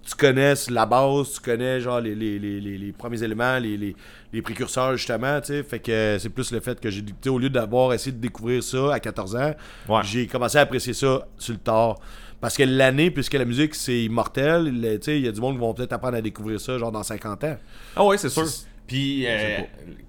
tu 0.10 0.16
connaisses 0.16 0.70
la 0.70 0.86
base, 0.86 1.34
tu 1.34 1.40
connais 1.42 1.80
genre 1.80 2.00
les, 2.02 2.16
les, 2.16 2.40
les, 2.40 2.60
les, 2.60 2.92
premiers 2.92 3.22
éléments, 3.24 3.58
les, 3.60 3.78
les, 3.78 3.96
les 4.34 4.42
précurseurs 4.42 4.96
justement, 4.98 5.40
tu 5.42 5.48
sais. 5.48 5.64
Fait 5.64 5.80
que 5.80 6.18
c'est 6.20 6.30
plus 6.30 6.52
le 6.52 6.60
fait 6.60 6.80
que 6.80 6.90
j'ai, 6.90 7.04
tu 7.22 7.30
au 7.30 7.38
lieu 7.38 7.50
d'avoir 7.50 7.94
essayé 7.94 8.12
de 8.12 8.20
découvrir 8.22 8.64
ça 8.64 8.94
à 8.94 9.00
14 9.00 9.36
ans, 9.36 9.54
Ouais. 9.88 10.02
j'ai 10.04 10.28
commencé 10.28 10.58
à 10.58 10.62
apprécier 10.62 10.94
ça 10.94 11.28
sur 11.38 11.54
le 11.54 11.60
tard. 11.60 11.96
Parce 12.42 12.56
que 12.56 12.64
l'année, 12.64 13.12
puisque 13.12 13.34
la 13.34 13.44
musique 13.46 13.76
c'est 13.76 14.04
immortel, 14.04 15.00
tu 15.04 15.12
il 15.18 15.26
y 15.26 15.28
a 15.28 15.32
du 15.32 15.42
monde 15.42 15.56
qui 15.56 15.60
vont 15.60 15.74
peut-être 15.74 15.94
apprendre 15.94 16.16
à 16.18 16.22
découvrir 16.22 16.60
ça 16.62 16.78
genre 16.78 16.92
dans 16.92 17.04
50 17.04 17.44
ans. 17.44 17.58
Ah 17.96 18.06
ouais, 18.06 18.18
c'est 18.18 18.30
sûr. 18.30 18.46
Puis 18.88 19.26
euh, 19.28 19.60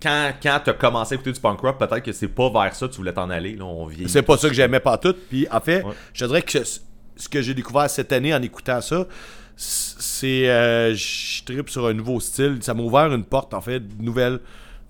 quand, 0.00 0.32
quand 0.42 0.60
t'as 0.64 0.72
commencé 0.72 1.12
à 1.12 1.16
écouter 1.16 1.32
du 1.32 1.40
punk 1.40 1.60
rock, 1.60 1.78
peut-être 1.78 2.00
que 2.02 2.12
c'est 2.12 2.28
pas 2.28 2.48
vers 2.48 2.74
ça 2.74 2.86
que 2.86 2.92
tu 2.92 2.98
voulais 2.98 3.12
t'en 3.12 3.28
aller. 3.28 3.54
Là, 3.56 3.64
on 3.66 3.84
vieillit. 3.86 4.08
C'est 4.08 4.22
pas 4.22 4.38
ça 4.38 4.48
que 4.48 4.54
j'aimais 4.54 4.80
pas 4.80 4.96
tout. 4.96 5.14
Puis 5.28 5.46
en 5.50 5.60
fait, 5.60 5.82
Ouais. 5.84 5.92
je 6.14 6.24
dirais 6.24 6.40
que 6.40 6.58
ce 6.64 7.28
que 7.28 7.42
j'ai 7.42 7.52
découvert 7.52 7.90
cette 7.90 8.10
année 8.12 8.32
en 8.32 8.40
écoutant 8.40 8.80
ça, 8.80 9.06
c'est 9.64 10.48
euh, 10.48 10.94
je 10.94 11.44
tripe 11.44 11.68
sur 11.70 11.86
un 11.86 11.92
nouveau 11.92 12.20
style. 12.20 12.58
Ça 12.60 12.74
m'a 12.74 12.82
ouvert 12.82 13.12
une 13.12 13.24
porte 13.24 13.52
en 13.54 13.60
fait, 13.60 13.80
de 13.80 14.02
nouvelles, 14.02 14.40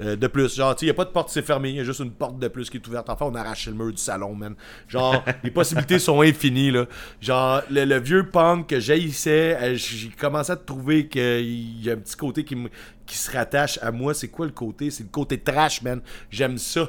Euh, 0.03 0.17
de 0.17 0.29
plus, 0.29 0.57
genre, 0.57 0.75
tu 0.75 0.87
il 0.87 0.89
n'y 0.89 0.93
a 0.93 0.95
pas 0.95 1.05
de 1.05 1.11
porte 1.11 1.29
qui 1.29 1.35
s'est 1.35 1.43
fermée, 1.43 1.69
il 1.71 1.77
y 1.77 1.81
a 1.81 1.85
juste 1.85 2.01
une 2.01 2.11
porte 2.13 2.39
de 2.39 2.49
plus 2.49 2.71
qui 2.71 2.79
est 2.79 2.89
ouverte. 2.89 3.11
Enfin, 3.11 3.27
on 3.27 3.35
a 3.35 3.41
arraché 3.41 3.71
le 3.71 3.77
mur 3.77 3.91
du 3.91 3.99
salon, 3.99 4.35
man. 4.35 4.55
Genre, 4.89 5.23
les 5.45 5.51
possibilités 5.51 5.99
sont 5.99 6.23
infinies, 6.23 6.71
là. 6.71 6.87
Genre, 7.21 7.61
le, 7.71 7.85
le 7.85 7.99
vieux 8.01 8.27
punk 8.31 8.69
que 8.69 8.81
j'haïssais, 8.81 9.59
euh, 9.61 9.75
j'ai 9.75 10.09
commencé 10.09 10.53
à 10.53 10.57
trouver 10.57 11.07
qu'il 11.07 11.83
y 11.85 11.91
a 11.91 11.93
un 11.93 11.97
petit 11.99 12.17
côté 12.17 12.45
qui, 12.45 12.57
me- 12.57 12.71
qui 13.05 13.17
se 13.19 13.31
rattache 13.31 13.79
à 13.83 13.91
moi. 13.93 14.15
C'est 14.15 14.29
quoi 14.29 14.47
le 14.47 14.53
côté? 14.53 14.91
C'est 14.91 15.03
le 15.03 15.11
côté 15.11 15.37
trash, 15.39 15.83
man. 15.83 16.01
J'aime 16.31 16.57
ça. 16.57 16.89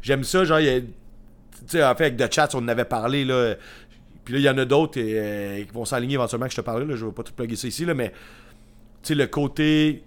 J'aime 0.00 0.24
ça, 0.24 0.44
genre, 0.44 0.60
il 0.60 0.66
y 0.66 0.70
a. 0.70 0.80
Tu 0.80 0.86
sais, 1.68 1.84
en 1.84 1.94
fait, 1.94 2.04
avec 2.06 2.16
The 2.16 2.32
Chats, 2.32 2.50
on 2.54 2.58
en 2.58 2.68
avait 2.68 2.84
parlé, 2.86 3.24
là. 3.26 3.54
Puis 4.26 4.34
là, 4.34 4.40
il 4.40 4.42
y 4.44 4.50
en 4.50 4.58
a 4.58 4.64
d'autres 4.66 4.98
euh, 5.00 5.64
qui 5.64 5.72
vont 5.72 5.84
s'aligner 5.86 6.14
éventuellement 6.14 6.46
que 6.46 6.52
je 6.52 6.56
te 6.56 6.60
parlerai, 6.60 6.84
là. 6.86 6.96
Je 6.96 7.06
vais 7.06 7.12
pas 7.12 7.22
tout 7.22 7.32
plugger 7.32 7.56
ça 7.56 7.68
ici, 7.68 7.86
là, 7.86 7.94
mais. 7.94 8.10
Tu 9.02 9.08
sais, 9.08 9.14
le 9.14 9.26
côté 9.28 10.02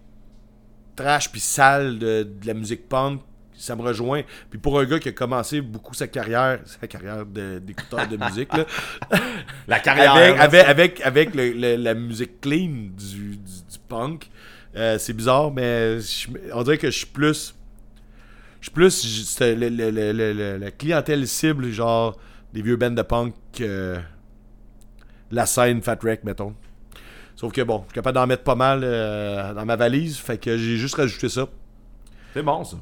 trash 0.96 1.32
puis 1.32 1.40
sale 1.40 1.98
de, 1.98 2.24
de 2.24 2.46
la 2.48 2.54
musique 2.54 2.88
punk, 2.90 3.22
ça 3.56 3.76
me 3.76 3.82
rejoint. 3.82 4.22
Puis 4.50 4.60
pour 4.60 4.78
un 4.80 4.86
gars 4.86 5.00
qui 5.00 5.10
a 5.10 5.12
commencé 5.14 5.62
beaucoup 5.62 5.94
sa 5.94 6.08
carrière, 6.08 6.60
sa 6.66 6.86
carrière 6.88 7.26
d'écouteur 7.26 8.08
de, 8.08 8.18
musique, 8.18 8.50
là, 8.56 8.66
La 9.68 9.80
carrière. 9.80 10.14
avec, 10.14 10.36
là, 10.38 10.44
avec, 10.44 10.68
avec, 10.68 11.02
avec 11.02 11.36
le- 11.36 11.52
le- 11.54 11.76
la 11.82 11.94
musique 11.94 12.42
clean 12.42 12.90
du, 12.98 13.32
du, 13.32 13.38
du 13.38 13.80
punk, 13.88 14.30
euh, 14.76 14.98
c'est 14.98 15.14
bizarre, 15.14 15.52
mais 15.52 16.00
je- 16.02 16.28
on 16.54 16.64
dirait 16.64 16.78
que 16.78 16.92
je 16.92 16.98
suis 16.98 17.06
plus. 17.08 17.56
Je 18.60 18.66
suis 18.66 18.72
plus. 18.74 19.40
le- 19.42 20.58
la 20.58 20.72
clientèle 20.72 21.26
cible, 21.28 21.70
genre 21.72 22.18
des 22.54 22.62
vieux 22.62 22.76
bands 22.76 22.92
de 22.92 23.02
punk, 23.02 23.34
euh, 23.62 24.00
la 25.32 25.46
scène 25.46 25.82
Fat 25.82 25.98
Wreck, 26.02 26.24
mettons. 26.24 26.56
Sauf 27.36 27.54
que 27.54 27.62
bon, 27.62 27.80
je 27.82 27.86
suis 27.86 27.94
capable 27.94 28.16
d'en 28.16 28.28
mettre 28.28 28.44
pas 28.44 28.56
mal 28.56 28.82
euh, 28.84 29.54
dans 29.54 29.66
ma 29.66 29.76
valise, 29.76 30.18
fait 30.18 30.38
que 30.38 30.58
j'ai 30.58 30.76
juste 30.78 30.96
rajouté 30.96 31.30
ça. 31.30 31.48
C'est 32.34 32.44
bon, 32.44 32.64
ça. 32.64 32.78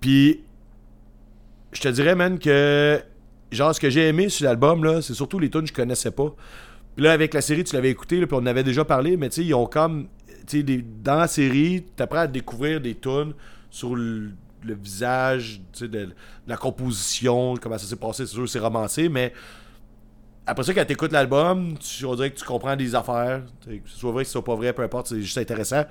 Puis, 0.00 0.40
je 1.72 1.80
te 1.80 1.88
dirais, 1.88 2.14
man, 2.14 2.38
que 2.38 3.00
genre, 3.52 3.74
ce 3.74 3.80
que 3.80 3.90
j'ai 3.90 4.08
aimé 4.08 4.28
sur 4.28 4.46
l'album, 4.46 4.84
là, 4.84 5.02
c'est 5.02 5.14
surtout 5.14 5.38
les 5.38 5.50
tunes 5.50 5.62
que 5.62 5.68
je 5.68 5.72
connaissais 5.74 6.10
pas. 6.10 6.34
Puis 6.96 7.04
là, 7.04 7.12
avec 7.12 7.34
la 7.34 7.40
série, 7.40 7.64
tu 7.64 7.74
l'avais 7.74 7.90
écouté, 7.90 8.20
là, 8.20 8.26
puis 8.26 8.34
on 8.36 8.40
en 8.40 8.46
avait 8.46 8.64
déjà 8.64 8.84
parlé, 8.84 9.16
mais 9.16 9.28
tu 9.28 9.36
sais, 9.36 9.44
ils 9.44 9.54
ont 9.54 9.66
comme. 9.66 10.08
Tu 10.46 10.58
sais, 10.58 10.62
des- 10.62 10.82
dans 10.82 11.16
la 11.16 11.28
série, 11.28 11.84
t'apprends 11.96 12.20
à 12.20 12.26
découvrir 12.26 12.80
des 12.80 12.94
tunes 12.94 13.34
sur 13.70 13.94
le, 13.94 14.30
le 14.64 14.74
visage, 14.74 15.60
tu 15.72 15.80
sais, 15.80 15.88
de, 15.88 16.10
la 16.46 16.56
composition, 16.56 17.54
comment 17.60 17.78
ça 17.78 17.86
s'est 17.86 17.96
passé, 17.96 18.26
c'est 18.26 18.32
sûr, 18.34 18.48
c'est 18.48 18.58
romancé, 18.58 19.08
mais. 19.08 19.32
Après 20.46 20.64
ça, 20.64 20.74
quand 20.74 20.84
t'écoutes 20.84 21.12
l'album, 21.12 21.76
tu, 21.78 22.04
que 22.04 22.28
tu 22.28 22.44
comprends 22.44 22.74
des 22.74 22.94
affaires. 22.94 23.42
Tu 23.60 23.80
Que 23.80 23.88
ce 23.88 23.98
soit 23.98 24.10
vrai, 24.10 24.24
que 24.24 24.26
ce 24.26 24.32
soit 24.32 24.44
pas 24.44 24.56
vrai, 24.56 24.72
peu 24.72 24.82
importe, 24.82 25.08
c'est 25.08 25.20
juste 25.20 25.38
intéressant. 25.38 25.84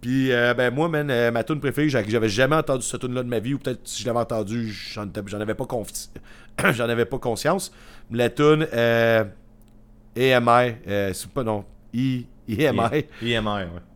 Puis, 0.00 0.32
euh, 0.32 0.54
ben, 0.54 0.72
moi, 0.72 0.88
euh, 0.94 1.30
ma 1.30 1.42
tune 1.44 1.60
préférée, 1.60 1.88
j'a- 1.88 2.08
j'avais 2.08 2.28
jamais 2.28 2.56
entendu 2.56 2.82
cette 2.82 3.00
tune 3.00 3.14
là 3.14 3.22
de 3.22 3.28
ma 3.28 3.40
vie, 3.40 3.54
ou 3.54 3.58
peut-être 3.58 3.80
si 3.84 4.02
je 4.02 4.06
l'avais 4.06 4.20
entendu, 4.20 4.68
j'en 4.68 5.40
avais 5.40 5.54
pas 5.54 5.66
j'en 6.72 6.88
avais 6.88 7.04
pas 7.04 7.18
conscience. 7.18 7.72
La 8.10 8.30
tune 8.30 8.66
euh, 8.72 9.24
AMI, 10.16 10.74
euh, 10.86 11.12
c'est 11.12 11.30
pas 11.30 11.42
non, 11.42 11.64
I, 11.92 12.26
EMI. 12.48 13.04
IMR, 13.22 13.66
ouais. 13.74 13.87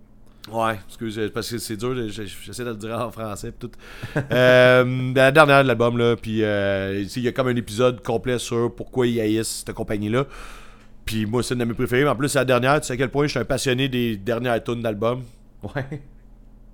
Ouais, 0.50 0.74
excuse, 0.88 1.18
euh, 1.20 1.30
parce 1.32 1.48
que 1.50 1.58
c'est 1.58 1.76
dur, 1.76 1.94
je- 1.94 2.08
je- 2.08 2.22
j'essaie 2.44 2.64
de 2.64 2.70
le 2.70 2.76
dire 2.76 2.98
en 2.98 3.10
français. 3.12 3.52
tout. 3.52 3.70
Euh, 4.32 5.12
la 5.14 5.30
dernière 5.30 5.62
de 5.62 5.68
l'album, 5.68 5.96
là, 5.96 6.16
puis 6.16 6.42
euh, 6.42 7.04
il 7.16 7.22
y 7.22 7.28
a 7.28 7.32
comme 7.32 7.46
un 7.48 7.54
épisode 7.56 8.02
complet 8.02 8.38
sur 8.38 8.74
pourquoi 8.74 9.06
ils 9.06 9.20
haïssent 9.20 9.62
cette 9.64 9.74
compagnie-là. 9.74 10.26
Puis 11.04 11.26
moi, 11.26 11.42
c'est 11.42 11.54
une 11.54 11.60
de 11.60 11.64
mes 11.64 11.74
préférées. 11.74 12.02
mais 12.04 12.10
En 12.10 12.16
plus, 12.16 12.28
c'est 12.28 12.38
la 12.38 12.44
dernière, 12.44 12.80
tu 12.80 12.86
sais 12.88 12.92
à 12.94 12.96
quel 12.96 13.08
point 13.10 13.26
je 13.26 13.30
suis 13.32 13.38
un 13.38 13.44
passionné 13.44 13.88
des 13.88 14.16
dernières 14.16 14.62
tunes 14.62 14.82
d'album. 14.82 15.22
Ouais. 15.62 16.00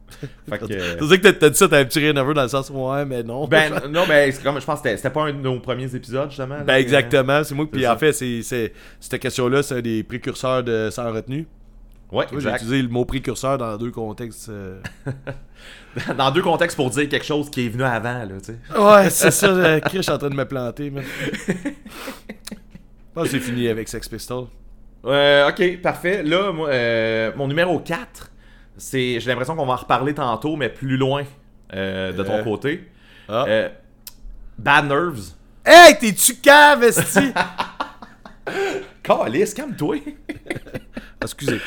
fait 0.49 0.59
que. 0.59 0.67
C'est 0.69 0.97
vrai 1.01 1.21
que 1.21 1.29
t'as- 1.29 1.51
dit 1.51 1.57
ça, 1.59 1.69
t'as 1.69 1.79
un 1.81 1.85
petit 1.85 1.99
rire 1.99 2.15
nerveux 2.15 2.33
dans 2.35 2.43
le 2.43 2.49
sens, 2.49 2.71
ouais, 2.71 3.05
mais 3.05 3.23
non. 3.23 3.47
Ben, 3.47 3.71
non, 3.91 4.05
ben, 4.09 4.33
c'est 4.33 4.43
comme, 4.43 4.59
je 4.61 4.65
pense 4.65 4.81
que 4.81 4.97
c'était- 4.97 5.11
pas 5.11 5.25
un 5.25 5.33
de 5.35 5.39
nos 5.41 5.61
premiers 5.61 5.95
épisodes, 5.95 6.31
justement. 6.31 6.57
là, 6.57 6.65
Ben, 6.65 6.77
exactement, 6.77 7.45
c'est 7.45 7.55
moi. 7.55 7.67
Puis 7.71 7.87
en 7.87 7.99
fait, 7.99 8.13
c'est, 8.15 8.41
c'est- 8.43 8.73
cette 8.99 9.21
question-là, 9.21 9.63
c'est 9.63 9.75
un 9.77 9.83
des 9.83 10.03
précurseurs 10.03 10.63
de 10.65 10.89
Sans 10.91 11.13
retenue. 11.13 11.47
Ouais, 12.11 12.25
Tu 12.27 12.37
vois, 12.37 12.41
j'ai 12.41 12.51
utilisé 12.57 12.81
le 12.83 12.89
mot 12.89 13.05
précurseur 13.05 13.59
dans 13.59 13.77
deux 13.77 13.91
contextes. 13.91 14.49
euh. 14.49 14.81
Dans 16.17 16.31
deux 16.31 16.43
contextes 16.43 16.77
pour 16.77 16.89
dire 16.91 17.09
quelque 17.09 17.25
chose 17.25 17.51
qui 17.51 17.67
est 17.67 17.69
venu 17.69 17.83
avant, 17.83 18.21
là, 18.21 18.27
tu 18.43 18.53
sais. 18.53 18.59
Ouais, 18.79 19.11
c'est 19.19 19.31
ça, 19.31 19.47
euh, 19.49 19.81
Chris, 19.81 19.99
je 19.99 20.03
suis 20.03 20.13
en 20.13 20.19
train 20.19 20.31
de 20.31 20.35
me 20.35 20.45
planter, 20.47 20.91
pense 20.91 21.05
que 23.25 23.29
c'est 23.31 23.41
fini 23.41 23.69
avec 23.69 23.89
Sex 23.89 24.09
Pistols. 24.09 24.47
Euh, 25.05 25.49
ok, 25.51 25.81
parfait. 25.83 26.23
Là, 26.23 26.53
moi, 26.53 26.69
euh, 26.69 27.33
mon 27.37 27.49
numéro 27.49 27.79
4, 27.81 28.31
c'est, 28.77 29.19
j'ai 29.21 29.29
l'impression 29.29 29.57
qu'on 29.57 29.67
va 29.67 29.75
en 29.75 29.77
reparler 29.77 30.15
tantôt, 30.15 30.57
mais 30.57 30.69
plus 30.69 30.97
loin 30.97 31.25
euh, 31.75 32.13
de 32.13 32.23
ton 32.23 32.35
Euh. 32.39 32.45
côté. 32.45 32.89
Ah. 33.29 33.45
Euh, 33.49 33.69
Bad 34.59 34.87
Nerves. 34.87 35.33
Hey, 35.65 35.99
t'es-tu 35.99 36.37
cave, 36.37 36.83
esti? 36.85 37.33
Calice, 39.09 39.55
calme-toi. 39.55 39.97
Excusez. 41.23 41.61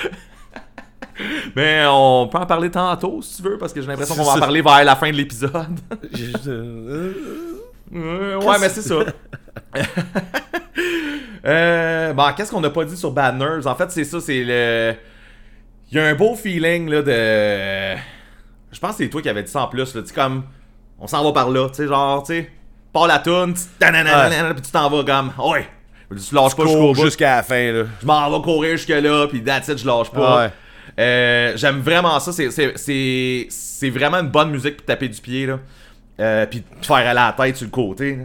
Mais 1.56 1.84
on 1.88 2.28
peut 2.32 2.38
en 2.38 2.46
parler 2.46 2.72
tantôt, 2.72 3.22
si 3.22 3.38
tu 3.38 3.44
veux, 3.44 3.58
parce 3.58 3.74
que 3.74 3.82
j'ai 3.82 3.88
l'impression 3.88 4.16
qu'on 4.16 4.24
va 4.24 4.34
en 4.34 4.40
parler 4.40 4.62
vers 4.62 4.84
la 4.84 4.96
fin 4.96 5.12
de 5.12 5.16
l'épisode. 5.16 5.52
Euh, 6.48 7.14
Euh, 7.94 8.40
ouais, 8.40 8.58
mais 8.60 8.70
c'est 8.70 8.82
ça. 8.82 8.96
euh, 11.46 12.14
bon, 12.14 12.34
qu'est-ce 12.36 12.52
qu'on 12.52 12.62
n'a 12.62 12.70
pas 12.70 12.86
dit 12.86 12.96
sur 12.96 13.12
Bad 13.12 13.36
Nerves? 13.38 13.68
En 13.68 13.76
fait, 13.76 13.92
c'est 13.92 14.06
ça, 14.06 14.22
c'est 14.22 14.44
le... 14.46 14.96
Il 15.92 15.98
y 15.98 16.00
a 16.00 16.06
un 16.06 16.16
beau 16.16 16.36
feeling, 16.36 16.90
là, 16.90 17.02
de... 17.02 18.00
Je 18.72 18.80
pense 18.80 18.92
que 18.92 19.04
c'est 19.04 19.10
toi 19.10 19.22
qui 19.22 19.28
avais 19.28 19.44
dit 19.44 19.52
ça 19.52 19.64
en 19.64 19.68
plus, 19.68 19.94
là. 19.94 20.02
Tu 20.04 20.14
comme... 20.14 20.44
On 21.00 21.08
s'en 21.08 21.22
va 21.24 21.34
par 21.34 21.50
là, 21.50 21.68
tu 21.68 21.76
sais, 21.76 21.88
genre, 21.88 22.24
tu 22.24 22.34
sais... 22.34 22.50
Pars 22.94 23.08
la 23.08 23.20
toune, 23.20 23.54
puis 23.54 24.62
tu 24.62 24.72
t'en 24.72 24.90
vas 24.90 25.04
comme... 25.04 25.34
Ouais! 25.38 25.68
Tu 26.16 26.36
lâches 26.36 26.56
pas 26.56 26.64
cours 26.66 26.96
jusqu'à 26.96 27.38
la 27.38 27.44
fin, 27.44 27.72
là. 27.72 27.84
Je 28.02 28.06
m'en 28.06 28.30
vais 28.30 28.44
courir 28.44 28.72
jusque 28.78 28.90
là, 28.90 29.28
puis 29.28 29.44
that's 29.44 29.68
it, 29.70 29.78
je 29.78 29.86
lâche 29.88 30.12
pas. 30.12 30.46
Ouais. 30.46 30.52
Euh, 31.00 31.54
J'aime 31.56 31.80
vraiment 31.80 32.20
ça. 32.20 32.32
C'est- 32.34 33.90
vraiment 33.90 34.18
une 34.18 34.30
bonne 34.30 34.52
musique 34.52 34.78
pour 34.78 34.86
taper 34.86 35.08
du 35.08 35.22
pied, 35.22 35.46
là. 35.46 35.60
Euh, 36.20 36.46
puis 36.46 36.62
te 36.62 36.86
faire 36.86 36.98
aller 36.98 37.08
à 37.10 37.14
la 37.14 37.34
tête 37.34 37.56
sur 37.58 37.66
le 37.66 37.72
côté. 37.72 38.16
là. 38.18 38.24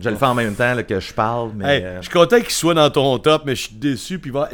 Je 0.00 0.10
le 0.10 0.16
fais 0.16 0.26
en 0.26 0.34
même 0.34 0.54
temps 0.54 0.74
là, 0.74 0.82
que 0.82 0.98
je 0.98 1.12
parle, 1.12 1.52
mais. 1.54 1.76
Hey, 1.78 1.84
euh, 1.84 1.96
je 1.98 2.02
suis 2.08 2.12
content 2.12 2.38
qu'il 2.40 2.50
soit 2.50 2.74
dans 2.74 2.90
ton 2.90 3.18
top, 3.18 3.42
mais 3.46 3.54
je 3.54 3.62
suis 3.62 3.74
déçu. 3.76 4.18
Puis 4.18 4.30
moi, 4.30 4.48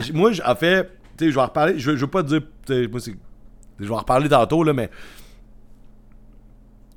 en 0.45 0.55
fait, 0.55 0.91
je 1.21 1.27
vais 1.27 1.41
reparler. 1.41 1.79
Je 1.79 1.91
veux, 1.91 1.97
je 1.97 2.05
pas 2.07 2.23
te 2.23 2.29
dire. 2.29 2.43
Moi. 2.91 3.01
Je 3.79 3.85
vais 3.87 3.95
en 3.95 3.99
reparler 3.99 4.29
tantôt, 4.29 4.63
là, 4.65 4.73
mais. 4.73 4.91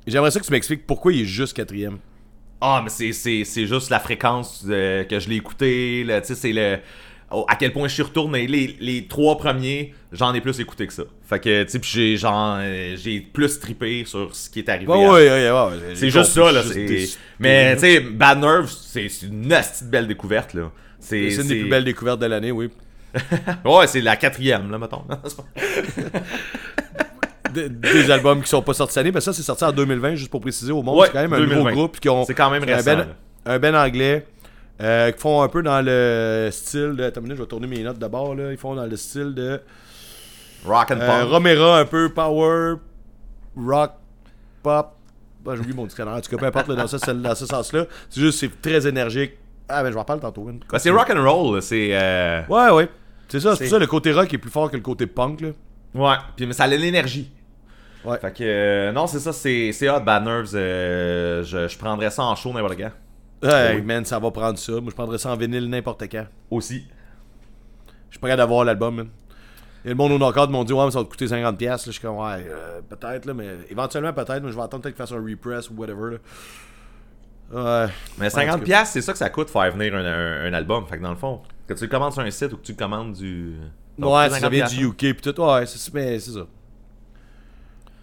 J'aimerais 0.06 0.30
ça 0.30 0.40
que 0.40 0.44
tu 0.44 0.52
m'expliques 0.52 0.86
pourquoi 0.86 1.12
il 1.12 1.22
est 1.22 1.26
juste 1.26 1.54
quatrième. 1.56 1.98
Ah, 2.60 2.80
mais 2.82 2.90
c'est- 2.90 3.12
c'est 3.12 3.44
c'est 3.44 3.66
juste 3.66 3.90
la 3.90 4.00
fréquence 4.00 4.64
euh, 4.68 5.04
que 5.04 5.18
je 5.18 5.28
l'ai 5.28 5.36
écouté. 5.36 6.04
Tu 6.06 6.12
sais, 6.28 6.34
c'est 6.34 6.52
le. 6.52 6.78
oh, 7.30 7.44
à 7.48 7.56
quel 7.56 7.72
point 7.72 7.88
je 7.88 7.94
suis 7.94 8.02
retourné. 8.02 8.46
Les, 8.46 8.76
les 8.80 9.06
trois 9.06 9.36
premiers, 9.36 9.92
j'en 10.12 10.32
ai 10.34 10.40
plus 10.40 10.58
écouté 10.60 10.86
que 10.86 10.92
ça. 10.92 11.02
Fait 11.28 11.40
que, 11.40 11.62
tu 11.64 11.70
sais, 11.70 11.78
puis 11.78 11.90
j'ai 11.92 12.16
genre. 12.16 12.56
euh, 12.60 12.96
j'ai 12.96 13.20
plus 13.20 13.58
trippé 13.60 14.04
sur 14.06 14.34
ce 14.34 14.48
qui 14.48 14.60
est 14.60 14.68
arrivé. 14.68 14.90
Ouais, 14.90 14.98
à- 15.28 15.68
ouais, 15.68 15.70
ouais, 15.76 15.94
C'est 15.94 16.10
juste 16.10 16.32
ça, 16.32 16.50
là. 16.52 16.62
juste. 16.62 17.18
Mais, 17.38 17.74
tu 17.74 17.80
sais, 17.80 18.00
Bad 18.00 18.38
Nerves, 18.40 18.70
c'est 18.70 19.08
une 19.22 19.42
de 19.48 19.90
belle 19.90 20.06
découverte, 20.06 20.54
là. 20.54 20.70
C'est 21.00 21.30
C'est 21.30 21.42
une 21.42 21.48
des 21.48 21.60
plus 21.60 21.68
belles 21.68 21.84
découvertes 21.84 22.20
de 22.20 22.26
l'année, 22.26 22.50
oui. 22.52 22.70
Ouais, 23.64 23.86
c'est 23.86 24.00
la 24.00 24.16
quatrième, 24.16 24.70
là, 24.70 24.78
mettons. 24.78 25.04
Des, 27.54 28.10
albums 28.10 28.42
qui 28.42 28.48
sont 28.48 28.62
pas 28.62 28.74
sortis 28.74 28.94
cette 28.94 29.00
année, 29.02 29.12
mais 29.12 29.20
ça, 29.20 29.32
c'est 29.32 29.42
sorti 29.42 29.64
en 29.64 29.72
2020, 29.72 30.14
juste 30.16 30.30
pour 30.30 30.40
préciser 30.40 30.72
au 30.72 30.82
monde. 30.82 30.98
Ouais, 30.98 31.06
c'est 31.06 31.12
quand 31.12 31.20
même 31.20 31.32
un 31.32 31.38
2020. 31.38 31.56
nouveau 31.58 31.70
groupe 31.70 32.00
qui 32.00 32.08
ont. 32.08 32.24
C'est 32.24 32.34
quand 32.34 32.50
même 32.50 32.62
un 32.64 32.82
ben, 32.82 33.06
un 33.46 33.58
ben 33.58 33.74
anglais. 33.74 34.26
euh, 34.80 35.10
qui 35.12 35.20
font 35.20 35.42
un 35.42 35.48
peu 35.48 35.62
dans 35.62 35.80
le 35.84 36.48
style 36.52 36.94
de. 36.96 37.04
Attends 37.04 37.20
une 37.20 37.24
minute, 37.26 37.36
je 37.38 37.42
vais 37.42 37.48
tourner 37.48 37.66
mes 37.66 37.82
notes 37.82 37.98
d'abord. 37.98 38.34
Là. 38.34 38.50
Ils 38.52 38.58
font 38.58 38.74
dans 38.74 38.86
le 38.86 38.96
style 38.96 39.34
de. 39.34 39.60
Rock 40.64 40.90
and 40.90 40.98
Euh, 41.00 41.20
pop. 41.22 41.30
Romera, 41.30 41.78
un 41.80 41.84
peu 41.84 42.08
power, 42.08 42.74
rock, 43.56 43.92
pop. 44.62 44.90
Bah, 45.44 45.52
j'ai 45.54 45.60
oublié 45.60 45.76
mon 45.76 45.84
dictionnaire. 45.84 46.14
En 46.14 46.20
tout 46.20 46.30
cas, 46.30 46.38
peu 46.38 46.46
importe, 46.46 46.68
là, 46.68 46.74
dans, 46.76 46.86
ce, 46.86 47.10
dans 47.10 47.34
ce 47.34 47.44
sens-là. 47.46 47.84
C'est 48.08 48.20
juste, 48.20 48.38
c'est 48.40 48.60
très 48.62 48.86
énergique. 48.86 49.32
Ah, 49.68 49.82
ben, 49.82 49.90
je 49.90 49.94
vais 49.94 50.00
en 50.00 50.04
parler 50.04 50.22
tantôt. 50.22 50.44
Ben, 50.44 50.78
c'est 50.78 50.90
rock 50.90 51.10
and 51.14 51.22
roll, 51.22 51.60
c'est. 51.62 51.90
euh, 51.92 52.42
Ouais, 52.48 52.70
ouais. 52.70 52.88
C'est 53.28 53.40
ça, 53.40 53.54
c'est 53.56 53.66
ça, 53.68 53.78
le 53.78 53.86
côté 53.86 54.12
rock 54.12 54.32
est 54.32 54.38
plus 54.38 54.50
fort 54.50 54.70
que 54.70 54.76
le 54.76 54.82
côté 54.82 55.06
punk, 55.06 55.40
là. 55.40 55.48
Ouais, 55.94 56.16
puis 56.36 56.46
mais 56.46 56.52
ça 56.54 56.64
a 56.64 56.66
l'énergie. 56.66 57.30
Ouais. 58.04 58.18
Fait 58.18 58.32
que, 58.32 58.44
euh, 58.44 58.92
non, 58.92 59.06
c'est 59.06 59.18
ça, 59.20 59.32
c'est 59.32 59.88
hot, 59.88 60.00
Bad 60.00 60.24
Nerves. 60.24 60.50
euh, 60.54 61.42
je, 61.42 61.68
je 61.68 61.78
prendrais 61.78 62.10
ça 62.10 62.22
en 62.24 62.34
show 62.36 62.52
n'importe 62.52 62.76
quand. 62.76 62.90
Hey, 63.48 63.76
Oui. 63.76 63.82
man, 63.82 64.04
ça 64.04 64.18
va 64.18 64.30
prendre 64.30 64.58
ça. 64.58 64.72
Moi, 64.72 64.84
je 64.90 64.94
prendrais 64.94 65.18
ça 65.18 65.30
en 65.30 65.36
vinyle 65.36 65.68
n'importe 65.68 66.02
quand. 66.10 66.26
Aussi. 66.50 66.86
Je 68.10 68.16
suis 68.16 68.20
capable 68.20 68.36
d'avoir 68.38 68.64
l'album, 68.64 68.94
man. 68.96 69.08
Et 69.84 69.90
le 69.90 69.94
monde 69.96 70.12
au 70.12 70.18
knockout 70.18 70.48
m'ont 70.50 70.64
dit, 70.64 70.72
ouais, 70.72 70.84
mais 70.84 70.90
ça 70.90 70.98
va 71.00 71.04
te 71.04 71.10
coûter 71.10 71.26
50$. 71.26 71.60
Là. 71.66 71.76
Je 71.84 71.90
suis 71.90 72.00
comme, 72.00 72.16
ouais, 72.16 72.46
euh, 72.48 72.80
peut-être, 72.88 73.26
là, 73.26 73.34
mais 73.34 73.48
éventuellement, 73.68 74.12
peut-être, 74.14 74.42
mais 74.42 74.50
je 74.50 74.56
vais 74.56 74.62
attendre 74.62 74.82
peut-être 74.82 74.94
qu'il 74.96 75.04
fasse 75.06 75.12
un 75.12 75.22
repress 75.22 75.68
ou 75.70 75.74
whatever, 75.74 76.12
là. 76.12 76.18
Ouais. 77.52 77.92
Mais 78.18 78.26
en 78.26 78.38
50$, 78.38 78.58
tout 78.58 78.64
piastres, 78.64 78.92
c'est 78.94 79.02
ça 79.02 79.12
que 79.12 79.18
ça 79.18 79.28
coûte 79.28 79.50
faire 79.50 79.70
venir 79.72 79.94
un, 79.94 80.04
un- 80.04 80.44
un 80.46 80.52
album. 80.54 80.86
Fait 80.86 80.96
que 80.96 81.02
dans 81.02 81.10
le 81.10 81.16
fond, 81.16 81.42
que 81.66 81.74
tu 81.74 81.84
le 81.84 81.90
commandes 81.90 82.12
sur 82.12 82.22
un 82.22 82.30
site 82.30 82.52
ou 82.52 82.56
que 82.56 82.62
tu 82.62 82.72
le 82.72 82.78
commandes 82.78 83.12
du. 83.12 83.54
donc, 83.98 84.14
ouais, 84.14 84.30
ça 84.30 84.48
vient 84.48 84.64
50$. 84.66 84.70
du 84.70 84.86
UK 84.86 84.96
pis 85.16 85.32
tout. 85.32 85.42
Ouais, 85.42 85.66
c'est 85.66 85.78
ça. 86.20 86.46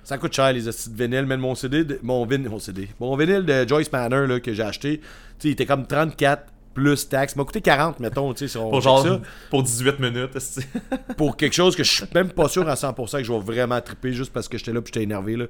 Ça 0.04 0.18
coûte 0.18 0.34
cher 0.34 0.52
les 0.52 0.62
vinyle, 0.92 1.26
mais 1.26 1.38
mon 1.38 1.54
CD, 1.56 1.84
de- 1.84 2.00
mon, 2.02 2.26
vin- 2.26 2.38
mon 2.50 2.60
CD, 2.60 2.90
mon 3.00 3.16
vinyle 3.16 3.46
de 3.46 3.68
Joyce 3.68 3.92
Manor 3.92 4.28
là, 4.28 4.40
que 4.40 4.52
j'ai 4.54 4.64
acheté, 4.64 5.00
tu 5.40 5.48
il 5.50 5.52
était 5.52 5.66
comme 5.66 5.86
34 5.86 6.44
plus 6.74 7.08
taxes. 7.08 7.34
Il 7.36 7.40
m'a 7.40 7.44
coûté 7.46 7.62
40, 7.62 8.00
mettons, 8.00 8.34
tu 8.34 8.40
sais, 8.40 8.48
si 8.48 8.58
on 8.58 8.70
Pour 8.72 8.82
genre, 8.82 9.04
ça, 9.04 9.20
pour 9.50 9.62
18 9.62 10.00
minutes. 10.00 10.32
pour 11.18 11.38
quelque 11.38 11.54
chose 11.54 11.76
que 11.76 11.84
je 11.84 11.92
suis 11.92 12.06
même 12.16 12.30
pas 12.32 12.48
sûr 12.48 12.68
à 12.68 12.74
100% 12.76 13.18
que 13.20 13.24
je 13.24 13.32
vais 13.32 13.40
vraiment 13.40 13.80
triper 13.82 14.12
juste 14.14 14.34
parce 14.34 14.48
que 14.48 14.58
j'étais 14.58 14.74
là 14.74 14.82
puis 14.82 14.92
j'étais 14.94 15.04
énervé 15.04 15.36
là. 15.36 15.46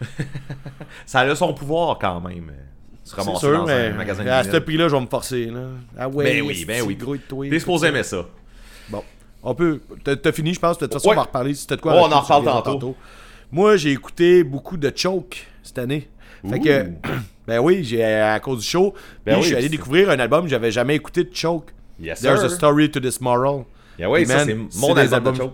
ça 1.06 1.20
a 1.20 1.34
son 1.36 1.52
pouvoir 1.54 1.98
quand 1.98 2.20
même. 2.20 2.52
Se 3.04 3.14
C'est 3.14 3.20
ramasser 3.22 3.40
sûr, 3.46 3.58
dans 3.58 3.66
mais 3.66 3.86
un 3.88 3.92
magasin 3.94 4.24
de 4.24 4.28
à 4.28 4.44
ce 4.44 4.56
prix-là, 4.58 4.88
je 4.88 4.94
vais 4.94 5.00
me 5.00 5.06
forcer 5.06 5.46
là. 5.46 5.60
Ah 5.98 6.08
ouais, 6.08 6.24
Ben 6.24 6.42
oui, 6.46 6.64
ben 6.64 6.82
oui. 6.86 6.94
gros 6.96 7.16
de 7.16 7.20
toi, 7.22 7.46
T'es 7.48 7.58
supposé 7.58 7.88
aimer 7.88 8.02
ça. 8.02 8.24
Bon, 8.88 9.02
on 9.42 9.54
peut. 9.54 9.80
T'as 10.04 10.32
fini, 10.32 10.54
je 10.54 10.60
pense. 10.60 10.78
De 10.78 10.84
toute 10.86 10.94
façon, 10.94 11.08
Ouais. 11.08 11.14
on 11.14 11.16
va 11.16 11.22
en 11.22 11.26
reparler. 11.26 11.52
De 11.52 11.76
quoi. 11.76 11.94
Oh, 11.96 12.06
on 12.08 12.12
en 12.12 12.20
reparle 12.20 12.40
reviendras 12.40 12.62
tantôt. 12.62 12.96
Moi, 13.52 13.76
j'ai 13.76 13.90
écouté 13.92 14.44
beaucoup 14.44 14.76
de 14.76 14.92
Choke 14.94 15.46
cette 15.62 15.78
année. 15.78 16.08
Fait 16.48 16.60
que, 16.60 16.86
ben 17.46 17.58
oui, 17.58 17.82
j'ai 17.84 18.04
à 18.04 18.38
cause 18.40 18.60
du 18.60 18.66
show. 18.66 18.94
Ben 19.26 19.32
puis 19.32 19.34
oui, 19.34 19.42
je 19.42 19.46
suis 19.48 19.56
allé 19.56 19.68
découvrir 19.68 20.10
un 20.10 20.18
album 20.18 20.44
que 20.44 20.50
j'avais 20.50 20.70
jamais 20.70 20.94
écouté 20.96 21.24
de 21.24 21.34
Choke. 21.34 21.70
Yes, 22.00 22.20
There's 22.20 22.40
sir. 22.40 22.46
a 22.46 22.54
story 22.54 22.90
to 22.90 23.00
this 23.00 23.20
moral. 23.20 23.64
Yeah, 23.98 24.08
ça, 24.24 24.46
man, 24.46 24.66
c'est 24.70 24.80
mon 24.80 24.96
album 24.96 25.34
de 25.34 25.36
choke. 25.38 25.52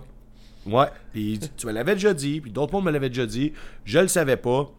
Ouais. 0.67 0.87
Puis 1.13 1.39
tu- 1.41 1.49
tu 1.57 1.67
me 1.67 1.73
l'avais 1.73 1.95
déjà 1.95 2.15
dit, 2.15 2.41
puis 2.41 2.53
d'autres 2.53 2.73
monde 2.73 2.85
me 2.85 2.91
l'avaient 2.93 3.09
déjà 3.09 3.27
dit. 3.27 3.53
Je 3.85 3.99
le 3.99 4.07
savais 4.09 4.37
pas. 4.37 4.71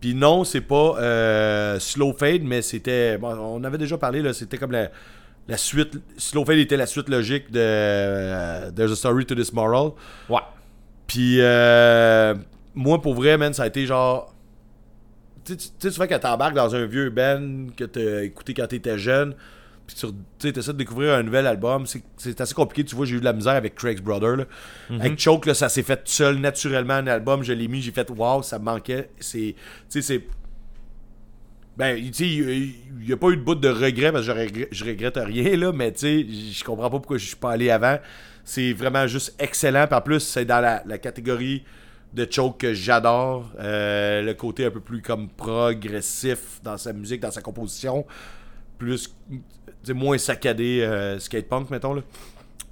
Puis 0.00 0.14
non, 0.14 0.42
c'est 0.44 0.60
pas 0.60 0.96
euh, 0.98 1.78
Slow 1.78 2.12
Fade, 2.12 2.42
mais 2.42 2.62
c'était. 2.62 3.18
bon, 3.18 3.28
on 3.36 3.62
avait 3.64 3.78
déjà 3.78 3.96
parlé, 3.98 4.20
là. 4.22 4.32
C'était 4.32 4.58
comme 4.58 4.72
la, 4.72 4.90
la 5.48 5.56
suite. 5.56 5.98
Slow 6.16 6.44
Fade 6.44 6.58
était 6.58 6.76
la 6.76 6.86
suite 6.86 7.08
logique 7.08 7.50
de 7.52 7.60
euh, 7.60 8.70
There's 8.72 8.90
a 8.92 8.96
Story 8.96 9.24
to 9.26 9.34
This 9.36 9.52
Moral. 9.52 9.92
Ouais. 10.28 10.40
Puis 11.06 11.36
euh, 11.40 12.34
moi, 12.74 13.00
pour 13.00 13.14
vrai, 13.14 13.36
man, 13.38 13.52
ça 13.54 13.64
a 13.64 13.66
été 13.66 13.86
genre. 13.86 14.34
Tu 15.44 15.52
sais, 15.52 15.58
tu 15.58 15.68
tu 15.68 15.74
sais, 15.78 15.90
souvent 15.92 16.06
quand 16.08 16.18
t'embarques 16.18 16.54
dans 16.56 16.74
un 16.74 16.86
vieux 16.86 17.10
band 17.10 17.66
que 17.76 17.84
t'as 17.84 18.22
écouté 18.22 18.52
quand 18.54 18.66
t'étais 18.66 18.98
jeune, 18.98 19.34
puis 19.86 19.94
tu 19.96 20.06
sais, 20.40 20.52
t'essaies 20.52 20.72
de 20.72 20.78
découvrir 20.78 21.14
un 21.14 21.22
nouvel 21.22 21.46
album, 21.46 21.86
c'est- 21.86 22.40
assez 22.40 22.54
compliqué. 22.54 22.84
Tu 22.84 22.96
vois, 22.96 23.06
j'ai 23.06 23.14
eu 23.16 23.20
de 23.20 23.24
la 23.24 23.32
misère 23.32 23.52
avec 23.54 23.76
Craig's 23.76 24.00
Brother. 24.02 24.36
Là. 24.36 24.44
Avec 25.00 25.18
Choke, 25.20 25.46
là, 25.46 25.54
ça 25.54 25.68
s'est 25.68 25.84
fait 25.84 25.96
tout 25.98 26.02
seul, 26.10 26.38
naturellement, 26.38 26.94
un 26.94 27.06
album. 27.06 27.44
Je 27.44 27.52
l'ai 27.52 27.68
mis, 27.68 27.80
j'ai 27.80 27.92
fait 27.92 28.10
wow, 28.10 28.42
ça 28.42 28.58
me 28.58 28.64
manquait. 28.64 29.10
C'est. 29.20 29.54
Tu 29.88 30.00
sais, 30.00 30.02
c'est. 30.02 30.24
Ben, 31.76 32.02
tu 32.10 32.12
sais, 32.14 32.26
il 32.26 32.74
n'y 33.06 33.12
a 33.12 33.16
pas 33.18 33.28
eu 33.28 33.36
de 33.36 33.42
bout 33.42 33.54
de 33.54 33.68
regret 33.68 34.10
parce 34.10 34.26
que 34.26 34.32
je 34.32 34.38
regrette, 34.38 34.68
je 34.72 34.84
regrette 34.84 35.18
rien, 35.22 35.56
là, 35.58 35.72
mais 35.72 35.92
tu 35.92 35.98
sais, 36.00 36.26
je 36.52 36.64
comprends 36.64 36.84
pas 36.90 36.98
pourquoi 36.98 37.18
je 37.18 37.26
suis 37.26 37.36
pas 37.36 37.52
allé 37.52 37.68
avant. 37.70 37.98
C'est 38.46 38.72
vraiment 38.72 39.08
juste 39.08 39.34
excellent. 39.40 39.88
Puis 39.88 39.96
en 39.96 40.00
plus, 40.00 40.20
c'est 40.20 40.44
dans 40.44 40.60
la, 40.60 40.98
catégorie 40.98 41.64
de 42.14 42.26
Choke 42.30 42.58
que 42.58 42.72
j'adore. 42.72 43.50
Euh, 43.58 44.22
le 44.22 44.34
côté 44.34 44.64
un 44.64 44.70
peu 44.70 44.80
plus 44.80 45.02
comme 45.02 45.28
progressif 45.28 46.60
dans 46.62 46.78
sa 46.78 46.92
musique, 46.92 47.20
dans 47.20 47.32
sa 47.32 47.42
composition. 47.42 48.06
Plus, 48.78 49.12
moins 49.88 50.16
saccadé 50.16 50.80
euh, 50.82 51.18
skatepunk, 51.18 51.70
mettons, 51.70 51.94
là. 51.94 52.02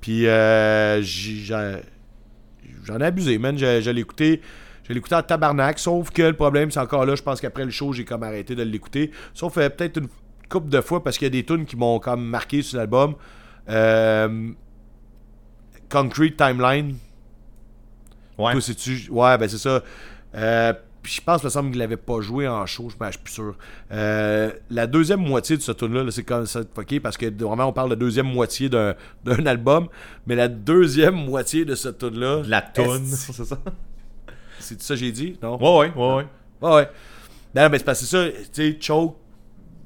Puis 0.00 0.28
euh, 0.28 1.02
j'en 1.02 3.00
ai 3.00 3.04
abusé, 3.04 3.36
man. 3.38 3.58
Je, 3.58 3.80
je 3.80 3.90
l'ai 3.90 4.02
écouté. 4.02 4.40
Je 4.84 4.92
l'ai 4.92 4.98
écouté 4.98 5.16
en 5.16 5.22
tabarnak. 5.22 5.78
Sauf 5.80 6.10
que 6.10 6.22
le 6.22 6.34
problème, 6.34 6.70
c'est 6.70 6.78
encore 6.78 7.04
là. 7.04 7.16
Je 7.16 7.22
pense 7.22 7.40
qu'après 7.40 7.64
le 7.64 7.72
show, 7.72 7.92
j'ai 7.92 8.04
comme 8.04 8.22
arrêté 8.22 8.54
de 8.54 8.62
l'écouter. 8.62 9.10
Sauf 9.32 9.58
euh, 9.58 9.68
peut-être 9.70 9.96
une 9.98 10.08
couple 10.48 10.68
de 10.68 10.80
fois 10.80 11.02
parce 11.02 11.18
qu'il 11.18 11.26
y 11.26 11.28
a 11.28 11.30
des 11.30 11.44
tunes 11.44 11.64
qui 11.64 11.76
m'ont 11.76 11.98
comme 11.98 12.24
marqué 12.24 12.62
sur 12.62 12.78
l'album. 12.78 13.16
Euh, 13.68 14.50
Concrete 15.94 16.36
Timeline. 16.36 16.96
Ouais. 18.36 18.52
Toi, 18.52 18.60
c'est-tu. 18.60 19.08
Ouais, 19.10 19.38
ben 19.38 19.48
c'est 19.48 19.58
ça. 19.58 19.80
Euh, 20.34 20.72
puis 21.02 21.12
je 21.12 21.20
pense, 21.20 21.44
me 21.44 21.50
semble 21.50 21.70
qu'il 21.70 21.78
l'avait 21.78 21.96
pas 21.98 22.20
joué 22.20 22.48
en 22.48 22.64
show, 22.66 22.88
je 22.88 22.96
ben, 22.96 23.06
je 23.06 23.12
suis 23.12 23.20
plus 23.22 23.32
sûr. 23.34 23.54
Euh, 23.92 24.50
la 24.70 24.86
deuxième 24.86 25.20
moitié 25.20 25.56
de 25.56 25.62
ce 25.62 25.70
tune 25.70 25.92
là 25.92 26.10
c'est 26.10 26.24
comme 26.24 26.46
ça 26.46 26.62
fucké 26.74 26.98
parce 26.98 27.18
que 27.18 27.26
vraiment 27.26 27.66
on 27.66 27.72
parle 27.74 27.90
de 27.90 27.94
deuxième 27.94 28.26
moitié 28.26 28.70
d'un 28.70 28.94
d'un 29.24 29.44
album, 29.44 29.88
mais 30.26 30.34
la 30.34 30.48
deuxième 30.48 31.14
moitié 31.14 31.66
de 31.66 31.74
ce 31.74 31.90
tune 31.90 32.18
là 32.18 32.42
la 32.46 32.62
toune, 32.62 33.04
c'est 33.04 33.44
ça? 33.44 33.58
c'est 34.58 34.80
ça 34.80 34.94
que 34.94 35.00
j'ai 35.00 35.12
dit, 35.12 35.38
non? 35.42 35.58
Ouais, 35.58 35.88
ouais, 35.88 35.92
ouais, 35.94 36.14
ouais. 36.14 36.26
Ouais, 36.62 36.74
ouais. 36.74 36.88
Non, 37.54 37.68
mais 37.68 37.78
c'est 37.78 37.84
parce 37.84 38.00
que 38.00 38.06
c'est 38.06 38.16
ça, 38.16 38.30
tu 38.52 38.72
sais, 38.72 38.78
Choke, 38.80 39.16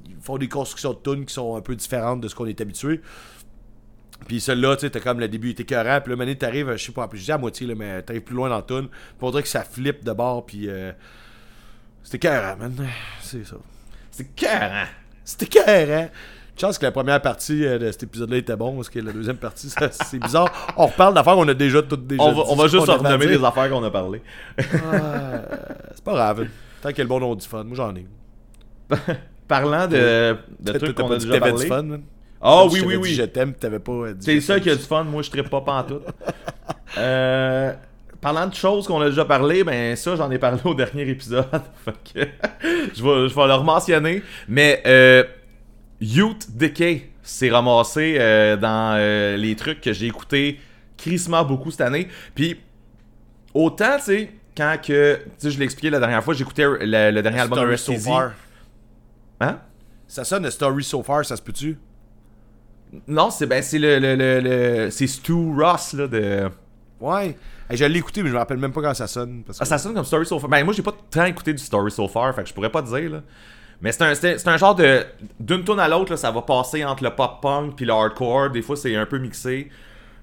ils 0.08 0.14
font 0.22 0.38
des 0.38 0.48
constructions 0.48 0.92
de 0.94 0.98
tunes 1.02 1.26
qui 1.26 1.34
sont 1.34 1.56
un 1.56 1.60
peu 1.60 1.74
différentes 1.74 2.20
de 2.20 2.28
ce 2.28 2.34
qu'on 2.34 2.46
est 2.46 2.60
habitué. 2.60 3.02
Puis 4.26 4.40
celle-là, 4.40 4.76
tu 4.76 4.82
sais, 4.82 4.90
t'as 4.90 5.00
comme 5.00 5.20
le 5.20 5.28
début 5.28 5.50
était 5.50 5.62
écœurant, 5.62 6.00
puis 6.00 6.10
là, 6.10 6.16
maintenant, 6.16 6.34
t'arrives, 6.34 6.72
je 6.72 6.84
sais 6.84 6.92
pas, 6.92 7.08
je 7.12 7.22
dis 7.22 7.32
à 7.32 7.38
moitié, 7.38 7.66
là, 7.66 7.74
mais 7.76 8.02
t'arrives 8.02 8.22
plus 8.22 8.34
loin 8.34 8.48
dans 8.48 8.58
le 8.58 8.64
tune, 8.64 8.88
puis 8.88 9.18
on 9.20 9.30
dirait 9.30 9.42
que 9.42 9.48
ça 9.48 9.62
flippe 9.62 10.04
de 10.04 10.12
bord, 10.12 10.44
puis 10.44 10.68
euh, 10.68 10.92
c'était 12.02 12.28
écœurant, 12.28 12.56
man. 12.56 12.74
C'est 13.20 13.46
ça. 13.46 13.56
C'est 14.10 14.34
carré. 14.34 14.88
C'était. 15.24 16.08
Une 16.58 16.60
chance 16.60 16.78
que 16.78 16.86
la 16.86 16.90
première 16.90 17.22
partie 17.22 17.64
euh, 17.64 17.78
de 17.78 17.92
cet 17.92 18.02
épisode-là 18.02 18.38
était 18.38 18.56
bon, 18.56 18.74
parce 18.74 18.88
que 18.88 18.98
la 18.98 19.12
deuxième 19.12 19.36
partie, 19.36 19.70
c'est 19.92 20.18
bizarre. 20.18 20.50
On 20.76 20.86
reparle 20.86 21.14
d'affaires 21.14 21.34
qu'on 21.34 21.46
a 21.46 21.54
déjà 21.54 21.82
toutes 21.82 22.06
déjà 22.06 22.20
On 22.20 22.32
va, 22.32 22.42
on 22.48 22.66
juste 22.66 22.88
renommer 22.88 23.26
dire. 23.26 23.38
les 23.38 23.44
affaires 23.44 23.70
qu'on 23.70 23.84
a 23.84 23.90
parlé. 23.90 24.20
C'est 24.58 26.04
pas 26.04 26.12
grave. 26.12 26.48
Tant 26.82 26.88
qu'il 26.88 26.98
y 26.98 27.00
a 27.02 27.04
le 27.04 27.08
bon 27.08 27.20
nom 27.20 27.34
du 27.36 27.46
fun, 27.46 27.62
moi 27.62 27.76
j'en 27.76 27.94
ai. 27.94 28.06
Parlant 29.48 29.86
de, 29.86 30.36
trucs 30.78 30.96
qu'on 30.96 31.12
a 31.12 31.16
dit 31.16 31.26
déjà 31.26 31.38
du 31.38 31.40
parlé. 31.40 31.66
fun, 31.66 31.82
man. 31.82 32.02
Ah 32.40 32.64
Je 32.66 32.74
oui, 32.74 32.80
oui, 32.84 32.94
dit 32.94 32.98
oui. 32.98 33.14
Je 33.14 33.22
t'aime, 33.24 33.54
t'avais 33.54 33.78
pas 33.78 34.12
dit. 34.12 34.24
C'est 34.24 34.40
ça 34.40 34.60
qui 34.60 34.70
a 34.70 34.76
du 34.76 34.82
fun, 34.82 35.04
moi 35.04 35.22
je 35.22 35.30
trippe 35.30 35.50
pas 35.50 35.60
pantoute. 35.60 36.04
euh, 36.98 37.72
parlant 38.20 38.46
de 38.46 38.54
choses 38.54 38.86
qu'on 38.86 39.00
a 39.00 39.08
déjà 39.08 39.24
parlé, 39.24 39.64
ben 39.64 39.96
ça 39.96 40.16
j'en 40.16 40.30
ai 40.30 40.38
parlé 40.38 40.60
au 40.64 40.74
dernier 40.74 41.08
épisode. 41.08 41.46
je 42.14 42.20
vais, 42.20 43.28
je 43.28 43.34
vais 43.34 43.46
le 43.46 43.62
mentionner. 43.62 44.22
Mais 44.48 44.82
euh, 44.86 45.24
Youth 46.00 46.46
Decay 46.56 47.10
s'est 47.22 47.50
ramassé 47.50 48.16
euh, 48.18 48.56
dans 48.56 48.94
euh, 48.96 49.36
les 49.36 49.54
trucs 49.56 49.80
que 49.80 49.92
j'ai 49.92 50.06
écouté 50.06 50.60
crissement 50.96 51.44
beaucoup 51.44 51.70
cette 51.70 51.82
année. 51.82 52.08
Puis 52.34 52.60
autant, 53.54 53.96
tu 53.98 54.04
sais, 54.04 54.30
quand 54.56 54.76
que. 54.82 55.16
Tu 55.16 55.30
sais, 55.38 55.50
je 55.50 55.58
l'ai 55.58 55.64
expliqué 55.64 55.90
la 55.90 56.00
dernière 56.00 56.22
fois, 56.22 56.34
j'écoutais 56.34 56.64
le, 56.64 57.10
le 57.10 57.22
dernier 57.22 57.40
album 57.40 57.60
de 57.60 57.66
Rest 57.66 57.86
so 57.86 57.94
far. 57.94 58.32
Hein? 59.40 59.60
Ça 60.06 60.24
sonne 60.24 60.44
le 60.44 60.50
story 60.50 60.82
so 60.82 61.02
far, 61.02 61.24
ça 61.24 61.36
se 61.36 61.42
peut-tu? 61.42 61.78
Non, 63.06 63.30
c'est 63.30 63.46
ben 63.46 63.62
c'est 63.62 63.78
le, 63.78 63.98
le, 63.98 64.14
le, 64.16 64.40
le- 64.40 64.90
c'est 64.90 65.06
Stu 65.06 65.32
Ross 65.32 65.92
là 65.94 66.06
de. 66.06 66.48
Ouais. 67.00 67.36
Hey, 67.70 67.76
je 67.76 67.84
l'ai 67.84 67.98
écouté, 67.98 68.22
mais 68.22 68.28
je 68.30 68.34
me 68.34 68.38
rappelle 68.38 68.56
même 68.58 68.72
pas 68.72 68.80
quand 68.80 68.94
ça 68.94 69.06
sonne. 69.06 69.42
Parce 69.46 69.58
que... 69.58 69.62
Ah, 69.62 69.66
ça 69.66 69.76
sonne 69.78 69.92
comme 69.94 70.04
Story 70.04 70.24
So 70.24 70.38
Far. 70.38 70.48
Ben, 70.48 70.64
moi, 70.64 70.72
j'ai 70.72 70.82
pas 70.82 70.94
tant 71.10 71.24
écouté 71.26 71.52
du 71.52 71.62
Story 71.62 71.90
So 71.90 72.08
Far, 72.08 72.34
fait 72.34 72.42
que 72.42 72.48
je 72.48 72.54
pourrais 72.54 72.70
pas 72.70 72.82
te 72.82 72.88
dire, 72.88 73.10
là. 73.10 73.20
Mais 73.80 73.92
c'est 73.92 74.02
un, 74.02 74.14
c'est 74.14 74.48
un 74.48 74.56
genre 74.56 74.74
de. 74.74 75.04
D'une 75.38 75.62
tune 75.64 75.78
à 75.78 75.86
l'autre, 75.86 76.10
là, 76.12 76.16
ça 76.16 76.30
va 76.30 76.42
passer 76.42 76.84
entre 76.84 77.04
le 77.04 77.10
pop-punk 77.10 77.76
puis 77.76 77.84
le 77.86 77.92
hardcore. 77.92 78.50
Des 78.50 78.62
fois, 78.62 78.74
c'est 78.76 78.96
un 78.96 79.06
peu 79.06 79.18
mixé. 79.18 79.68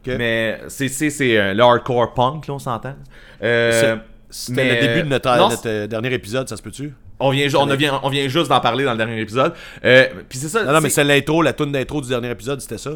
Mais 0.07 0.59
c'est 0.67 0.87
c'est- 0.87 1.09
c'est, 1.09 1.37
euh, 1.37 1.53
le 1.53 1.63
hardcore 1.63 2.13
punk, 2.13 2.47
là, 2.47 2.55
on 2.55 2.59
s'entend. 2.59 2.95
Euh, 3.41 3.95
C'était 4.29 4.63
mais- 4.63 4.81
le 4.81 4.87
début 4.87 5.03
de 5.03 5.07
notre, 5.07 5.35
Non, 5.37 5.49
notre, 5.49 5.67
euh, 5.69 5.87
dernier 5.87 6.13
épisode, 6.13 6.49
ça 6.49 6.57
se 6.57 6.61
peut-tu? 6.61 6.93
On 7.19 7.29
vient, 7.31 7.47
on, 7.55 7.65
vient, 7.75 7.99
on 8.03 8.09
vient 8.09 8.27
juste 8.27 8.49
d'en 8.49 8.59
parler 8.59 8.83
dans 8.83 8.91
le 8.91 8.97
dernier 8.97 9.19
épisode. 9.19 9.53
Euh, 9.83 10.07
puis 10.27 10.37
c'est 10.37 10.49
ça. 10.49 10.63
Non, 10.63 10.73
non, 10.73 10.81
mais 10.81 10.89
c'est- 10.89 11.03
l'intro, 11.03 11.41
la 11.41 11.53
tune 11.53 11.71
d'intro 11.71 12.01
du 12.01 12.09
dernier 12.09 12.31
épisode, 12.31 12.59
c'était 12.61 12.77
ça? 12.77 12.91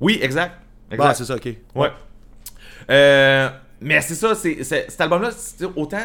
Oui, 0.00 0.18
exact. 0.22 0.54
Ah, 0.90 0.94
exact. 0.94 1.14
c'est 1.14 1.24
ça, 1.24 1.36
ok. 1.36 1.48
Ouais. 1.74 1.88
Euh, 2.90 3.48
mais 3.80 4.00
c'est 4.00 4.14
ça, 4.14 4.34
c'est, 4.34 4.62
cet 4.64 5.00
album-là, 5.00 5.30
autant 5.76 5.98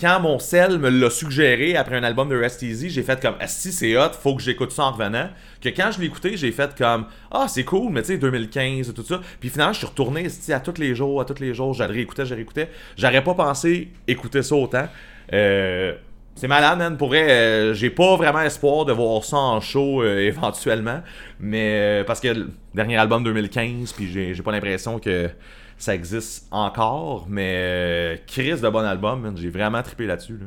quand 0.00 0.20
mon 0.20 0.38
sel 0.38 0.78
me 0.78 0.88
l'a 0.88 1.08
suggéré 1.08 1.76
après 1.76 1.96
un 1.96 2.02
album 2.02 2.28
de 2.28 2.36
Rest 2.36 2.62
Easy, 2.62 2.90
j'ai 2.90 3.02
fait 3.02 3.20
comme, 3.20 3.36
ah, 3.38 3.46
si 3.46 3.72
c'est 3.72 3.96
hot, 3.96 4.10
faut 4.20 4.34
que 4.34 4.42
j'écoute 4.42 4.72
ça 4.72 4.84
en 4.84 4.92
revenant. 4.92 5.30
Que 5.60 5.68
quand 5.68 5.90
je 5.92 6.00
l'ai 6.00 6.06
écouté, 6.06 6.36
j'ai 6.36 6.50
fait 6.50 6.76
comme, 6.76 7.06
ah, 7.30 7.46
c'est 7.48 7.64
cool, 7.64 7.92
mais 7.92 8.02
tu 8.02 8.08
sais, 8.08 8.18
2015 8.18 8.90
et 8.90 8.92
tout 8.92 9.04
ça. 9.04 9.20
Puis 9.38 9.50
finalement, 9.50 9.72
je 9.72 9.78
suis 9.78 9.86
retourné 9.86 10.26
à 10.48 10.60
tous 10.60 10.78
les 10.80 10.94
jours, 10.94 11.20
à 11.20 11.24
tous 11.24 11.40
les 11.40 11.54
jours, 11.54 11.74
je 11.74 11.84
le 11.84 11.90
réécoutais, 11.92 12.24
je 12.24 12.30
le 12.30 12.36
réécoutais. 12.36 12.70
J'aurais 12.96 13.22
pas 13.22 13.34
pensé 13.34 13.92
écouter 14.08 14.42
ça 14.42 14.56
autant. 14.56 14.88
Euh, 15.32 15.94
c'est 16.34 16.48
malade, 16.48 16.78
man. 16.78 16.96
Pour 16.96 17.08
vrai, 17.08 17.30
euh, 17.30 17.74
j'ai 17.74 17.90
pas 17.90 18.16
vraiment 18.16 18.40
espoir 18.42 18.84
de 18.84 18.92
voir 18.92 19.22
ça 19.24 19.36
en 19.36 19.60
show 19.60 20.02
euh, 20.02 20.18
éventuellement. 20.26 21.00
Mais 21.40 22.00
euh, 22.00 22.04
parce 22.04 22.20
que 22.20 22.28
le 22.28 22.50
dernier 22.74 22.96
album 22.96 23.22
2015, 23.24 23.92
puis 23.92 24.10
j'ai 24.10 24.34
j'ai 24.34 24.42
pas 24.42 24.52
l'impression 24.52 24.98
que 24.98 25.30
ça 25.78 25.94
existe 25.94 26.46
encore. 26.50 27.26
Mais 27.28 28.22
Chris 28.26 28.60
de 28.60 28.68
bon 28.68 28.84
album, 28.84 29.20
man. 29.22 29.36
J'ai 29.36 29.50
vraiment 29.50 29.82
trippé 29.82 30.06
là-dessus. 30.06 30.38
Là. 30.40 30.46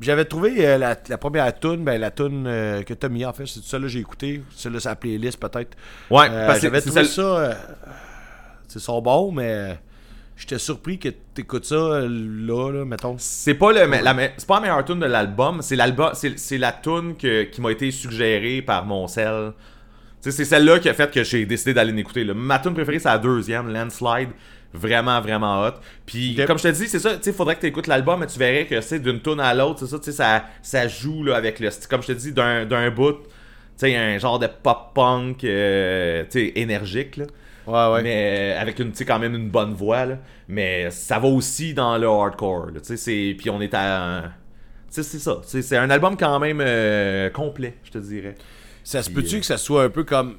J'avais 0.00 0.24
trouvé 0.24 0.66
euh, 0.66 0.78
la, 0.78 0.96
la 1.08 1.18
première 1.18 1.58
tune, 1.60 1.84
ben 1.84 2.00
la 2.00 2.10
tune 2.10 2.46
euh, 2.46 2.82
que 2.82 2.94
t'as 2.94 3.10
mis 3.10 3.24
en 3.26 3.32
fait, 3.34 3.46
c'est 3.46 3.62
celle-là 3.62 3.86
que 3.86 3.92
j'ai 3.92 4.00
écouté. 4.00 4.42
Celle-là, 4.56 4.80
c'est 4.80 4.88
la 4.88 4.96
playlist 4.96 5.38
peut-être. 5.38 5.76
Ouais, 6.10 6.28
Euh, 6.30 6.46
parce 6.46 6.58
que 6.60 6.62
j'avais 6.66 6.80
c'est 6.80 6.86
trouvé 6.90 7.04
celle- 7.04 7.24
ça. 7.24 7.56
c'est 8.68 8.78
son 8.80 9.02
bon, 9.02 9.30
mais 9.32 9.78
j'étais 10.42 10.58
surpris 10.58 10.98
que 10.98 11.08
t'écoutes 11.08 11.64
ça 11.64 11.74
euh, 11.74 12.08
là, 12.08 12.70
là, 12.70 12.84
mettons. 12.84 13.16
C'est 13.18 13.54
pas 13.54 13.72
le, 13.72 13.86
la, 14.02 14.14
me- 14.14 14.28
c'est 14.36 14.46
pas 14.46 14.56
la 14.56 14.60
meilleure 14.60 14.84
tune 14.84 15.00
de 15.00 15.06
l'album, 15.06 15.62
c'est 15.62 15.76
l'album, 15.76 16.10
c'est, 16.14 16.38
c'est 16.38 16.58
la 16.58 16.72
tune 16.72 17.14
qui 17.16 17.60
m'a 17.60 17.72
été 17.72 17.90
suggérée 17.90 18.62
par 18.62 18.84
mon 18.84 19.06
sel. 19.08 19.52
C'est 20.20 20.44
celle-là 20.44 20.78
qui 20.78 20.88
a 20.88 20.94
fait 20.94 21.10
que 21.10 21.24
j'ai 21.24 21.44
décidé 21.46 21.74
d'aller 21.74 21.92
l'écouter. 21.92 22.22
là. 22.22 22.32
Ma 22.34 22.60
tune 22.60 22.74
préférée, 22.74 23.00
c'est 23.00 23.08
la 23.08 23.18
deuxième, 23.18 23.72
Landslide. 23.72 24.28
vraiment, 24.72 25.20
vraiment 25.20 25.62
hot. 25.66 25.72
Puis, 26.06 26.38
comme 26.46 26.58
je 26.58 26.62
te 26.62 26.68
dis, 26.68 26.86
c'est 26.88 27.00
ça, 27.00 27.16
tu 27.16 27.24
sais, 27.24 27.32
faudrait 27.32 27.56
que 27.56 27.60
tu 27.62 27.66
écoutes 27.66 27.88
l'album, 27.88 28.20
mais 28.20 28.26
tu 28.28 28.38
verrais 28.38 28.66
que, 28.66 28.80
c'est 28.80 29.00
d'une 29.00 29.20
tune 29.20 29.40
à 29.40 29.52
l'autre, 29.52 29.80
c'est 29.80 29.86
ça, 29.88 29.98
tu 29.98 30.12
ça, 30.12 30.44
ça 30.62 30.86
joue, 30.88 31.24
là, 31.24 31.34
avec 31.36 31.58
le 31.58 31.70
style, 31.70 31.88
comme 31.88 32.02
je 32.02 32.06
te 32.08 32.12
dis, 32.12 32.32
d'un 32.32 32.64
d'un 32.64 32.88
bout, 32.90 33.14
tu 33.14 33.28
sais, 33.78 33.96
un 33.96 34.16
genre 34.18 34.38
de 34.38 34.46
pop-punk, 34.46 35.42
euh, 35.44 36.22
tu 36.30 36.38
sais, 36.38 36.52
énergique, 36.54 37.16
là. 37.16 37.24
Ouais, 37.66 37.92
ouais. 37.92 38.02
Mais 38.02 38.56
avec 38.58 38.78
une, 38.78 38.92
quand 38.92 39.18
même 39.18 39.34
une 39.34 39.48
bonne 39.50 39.72
voix, 39.74 40.04
là. 40.06 40.18
Mais 40.48 40.90
ça 40.90 41.18
va 41.18 41.28
aussi 41.28 41.74
dans 41.74 41.96
le 41.98 42.06
hardcore, 42.06 42.66
là, 42.66 42.80
tu 42.80 42.86
sais, 42.88 42.96
c'est... 42.96 43.34
Puis 43.38 43.50
on 43.50 43.60
est 43.60 43.74
à... 43.74 44.32
C'est 44.90 45.02
ça. 45.04 45.40
C'est 45.44 45.76
un 45.78 45.88
album 45.88 46.16
quand 46.18 46.38
même 46.38 46.60
euh, 46.60 47.30
complet, 47.30 47.76
je 47.84 47.90
te 47.92 47.98
dirais. 47.98 48.34
Ça 48.84 49.02
se 49.02 49.08
peut-tu 49.08 49.36
euh, 49.36 49.40
que 49.40 49.46
ça 49.46 49.56
soit 49.56 49.84
un 49.84 49.88
peu 49.88 50.04
comme 50.04 50.36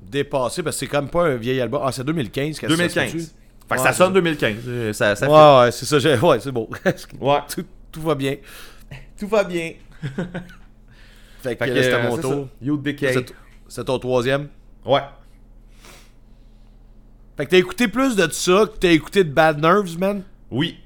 dépassé? 0.00 0.62
Parce 0.62 0.76
que 0.76 0.80
c'est 0.80 0.86
quand 0.86 1.00
même 1.00 1.10
pas 1.10 1.24
un 1.24 1.36
vieil 1.36 1.60
album. 1.60 1.80
Ah, 1.84 1.90
c'est 1.90 2.04
2015 2.04 2.60
que 2.60 2.68
ça 2.68 2.72
se 2.72 2.76
2015. 2.76 3.12
peut-tu? 3.12 3.24
Fait 3.24 3.30
que 3.68 3.80
Ouais, 3.80 3.86
ça 3.86 3.92
sonne 3.92 4.08
ça. 4.08 4.14
2015. 4.14 4.56
euh, 4.68 4.92
Ça, 4.92 5.16
ça 5.16 5.28
Ouais, 5.28 5.64
ouais, 5.64 5.72
c'est 5.72 5.86
ça. 5.86 5.96
Ouais, 6.24 6.40
c'est 6.40 6.52
beau. 6.52 6.70
Ouais. 7.20 7.38
tout, 7.52 7.64
tout 7.90 8.02
va 8.02 8.14
bien. 8.14 8.36
Tout 9.18 9.28
va 9.28 9.44
bien. 9.44 9.72
Fait 11.42 11.56
que, 11.56 11.64
que 11.64 11.82
c'était 11.82 11.94
euh, 11.94 12.02
mon 12.08 12.16
c'est 12.16 12.22
tour. 12.22 12.32
ça. 12.32 12.50
Youth 12.60 12.82
Decay. 12.82 13.24
C'est 13.68 13.84
ton 13.84 13.98
troisième? 13.98 14.48
Ouais. 14.84 15.00
Fait 17.36 17.46
que 17.46 17.50
t'as 17.50 17.58
écouté 17.58 17.88
plus 17.88 18.14
de 18.16 18.30
ça 18.30 18.66
que 18.66 18.76
t'as 18.78 18.90
écouté 18.90 19.24
de 19.24 19.30
Bad 19.32 19.58
Nerves, 19.60 19.98
man? 19.98 20.22
Oui. 20.50 20.78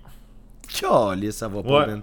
Calisse, 0.80 1.36
ça 1.36 1.48
va 1.48 1.62
pas, 1.62 1.68
Ouais. 1.80 1.86
man. 1.86 2.02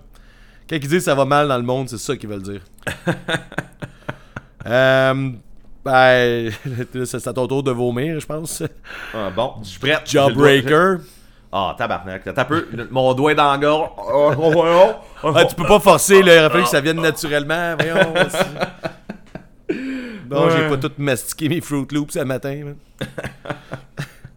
Quand 0.69 0.75
ils 0.77 0.87
disent 0.87 1.03
ça 1.05 1.15
va 1.15 1.25
mal 1.25 1.47
dans 1.47 1.57
le 1.57 1.63
monde, 1.63 1.89
c'est 1.89 1.97
ça 1.97 2.15
qu'ils 2.15 2.29
veulent 2.29 2.41
dire. 2.41 2.61
euh, 4.65 5.29
ben, 5.83 6.51
c'est 7.05 7.27
à 7.27 7.33
ton 7.33 7.47
tour 7.47 7.63
de 7.63 7.71
vomir, 7.71 8.19
je 8.19 8.25
pense. 8.25 8.63
Ah, 9.13 9.29
bon, 9.29 9.55
je 9.63 9.69
suis 9.69 9.79
prêt. 9.79 9.91
Le 9.91 10.05
Jawbreaker. 10.05 10.97
Ah, 11.51 11.75
tabarnak. 11.77 12.23
T'as 12.33 12.45
peu. 12.45 12.67
Mon 12.89 13.13
doigt 13.13 13.35
dans 13.35 13.51
la 13.51 13.57
gorge. 13.59 13.89
Oh, 13.97 14.31
oh, 14.37 14.63
oh. 15.23 15.31
Ah, 15.35 15.45
tu 15.45 15.53
peux 15.55 15.65
pas 15.67 15.79
forcer. 15.79 16.17
Il 16.19 16.23
aurait 16.29 16.49
fallu 16.49 16.63
que 16.63 16.69
ça 16.69 16.81
vienne 16.81 16.99
naturellement. 17.01 17.75
Voyons. 17.77 18.13
aussi. 18.25 18.37
Non, 20.29 20.49
j'ai 20.49 20.63
Ouais. 20.63 20.69
pas 20.69 20.77
tout 20.77 20.91
mastiqué 20.97 21.49
mes 21.49 21.61
Fruit 21.61 21.85
Loops 21.91 22.13
ce 22.13 22.19
matin. 22.19 22.73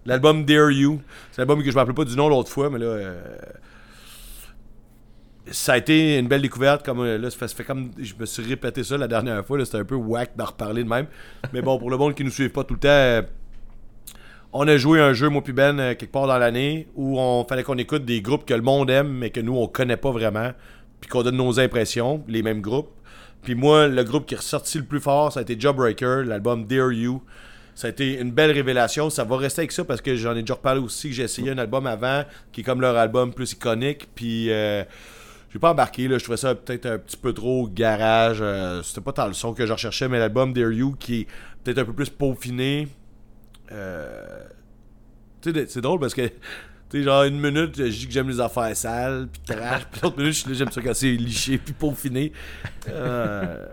L'album 0.07 0.45
Dare 0.45 0.71
You. 0.71 1.01
C'est 1.33 1.39
l'album 1.43 1.59
que 1.63 1.71
je 1.71 1.75
me 1.75 1.79
rappelais 1.81 1.95
pas 1.95 2.05
du 2.05 2.17
nom 2.17 2.29
l'autre 2.29 2.49
fois, 2.51 2.71
mais 2.71 2.79
là. 2.79 2.87
euh, 2.87 3.21
Ça 5.51 5.75
a 5.75 5.79
été 5.79 6.19
une 6.19 6.29
belle 6.29 6.43
découverte. 6.43 6.85
Comme, 6.85 7.01
euh, 7.01 7.19
là, 7.19 7.29
comme. 7.67 7.91
Je 7.99 8.15
me 8.19 8.27
suis 8.27 8.43
répété 8.43 8.83
ça 8.85 8.97
la 8.97 9.09
dernière 9.09 9.45
fois. 9.45 9.65
C'était 9.65 9.79
un 9.79 9.85
peu 9.85 9.95
whack 9.95 10.37
d'en 10.37 10.47
reparler 10.47 10.83
de 10.85 10.89
même. 10.89 11.07
Mais 11.53 11.63
bon, 11.63 11.79
pour 11.79 11.91
le 11.91 11.97
monde 11.97 12.15
qui 12.15 12.25
nous 12.25 12.31
suit 12.31 12.49
pas 12.49 12.65
tout 12.65 12.75
le 12.75 12.81
temps. 12.81 12.89
euh, 12.89 13.23
on 14.53 14.67
a 14.69 14.77
joué 14.79 15.01
un 15.01 15.13
jeu, 15.13 15.29
moi 15.29 15.43
puis 15.43 15.53
Ben, 15.53 15.95
quelque 15.97 16.13
part 16.13 16.27
dans 16.27 16.39
l'année, 16.39 16.89
où 16.95 17.19
on 17.21 17.45
fallait 17.45 17.63
qu'on 17.63 17.77
écoute 17.77 18.05
des 18.07 18.23
groupes 18.23 18.47
que 18.47 18.55
le 18.55 18.63
monde 18.63 18.89
aime, 18.89 19.09
mais 19.13 19.29
que 19.31 19.41
nous, 19.41 19.55
on 19.55 19.67
connaît 19.67 19.99
pas 19.99 20.11
vraiment, 20.13 20.53
puis 21.01 21.11
qu'on 21.11 21.23
donne 21.23 21.37
nos 21.37 21.61
impressions, 21.61 22.25
les 22.27 22.43
mêmes 22.43 22.63
groupes. 22.63 22.89
Puis 23.43 23.55
moi, 23.55 23.87
le 23.87 24.03
groupe 24.03 24.25
qui 24.25 24.35
est 24.35 24.39
ressorti 24.39 24.79
le 24.79 24.85
plus 24.85 25.01
fort, 25.01 25.33
ça 25.33 25.41
a 25.41 25.43
été 25.43 25.61
Jawbreaker, 25.61 26.25
l'album 26.25 26.65
Dare 26.65 26.93
You. 26.93 27.23
Ça 27.77 27.87
a 27.87 27.91
été 27.91 28.19
une 28.19 28.33
belle 28.33 28.51
révélation. 28.51 29.09
Ça 29.09 29.23
va 29.23 29.37
rester 29.37 29.61
avec 29.61 29.71
ça 29.71 29.85
parce 29.85 30.01
que 30.01 30.17
j'en 30.17 30.35
ai 30.35 30.41
déjà 30.41 30.55
reparlé 30.55 30.81
aussi, 30.81 31.13
j'ai 31.13 31.23
essayé 31.23 31.53
un 31.53 31.59
album 31.59 31.87
avant, 31.87 32.25
qui 32.51 32.63
est 32.63 32.65
comme 32.65 32.81
leur 32.81 32.97
album 32.97 33.33
plus 33.33 33.53
iconique, 33.53 34.09
puis... 34.17 34.51
Euh, 34.51 34.83
j'ai 35.49 35.61
pas 35.61 35.71
embarqué, 35.71 36.07
là, 36.09 36.19
je 36.19 36.25
trouvais 36.25 36.37
ça 36.37 36.55
peut-être 36.55 36.85
un 36.85 36.99
petit 36.99 37.17
peu 37.17 37.33
trop 37.33 37.67
garage. 37.69 38.39
euh, 38.43 38.83
C'était 38.83 39.01
pas 39.01 39.13
tant 39.13 39.27
le 39.27 39.33
son 39.33 39.55
que 39.55 39.65
je 39.65 39.73
recherchais, 39.73 40.07
mais 40.07 40.19
l'album 40.19 40.53
Dare 40.53 40.73
You 40.73 40.97
qui 40.99 41.21
est 41.21 41.27
peut-être 41.65 41.79
un 41.79 41.85
peu 41.85 41.95
plus 41.95 42.11
peaufiné. 42.11 42.89
Euh, 43.73 44.45
c'est 45.41 45.81
drôle 45.81 46.01
parce 46.01 46.13
que, 46.13 46.29
tu 46.91 46.99
sais, 46.99 47.05
genre 47.05 47.25
une 47.25 47.41
minute, 47.41 47.77
je 47.77 47.85
dis 47.85 48.07
que 48.07 48.13
j'aime 48.13 48.29
les 48.29 48.41
affaires 48.41 48.77
sales, 48.77 49.29
puis 49.33 49.57
trash, 49.57 49.83
puis 49.91 50.01
l'autre 50.03 50.19
minute, 50.19 50.33
je 50.33 50.39
suis 50.41 50.49
là, 50.51 50.55
j'aime 50.57 50.71
ça 50.71 50.81
quand 50.81 50.95
c'est 50.95 51.13
liché, 51.13 51.59
puis 51.59 51.73
peaufiné. 51.73 52.33
Euh, 52.89 53.67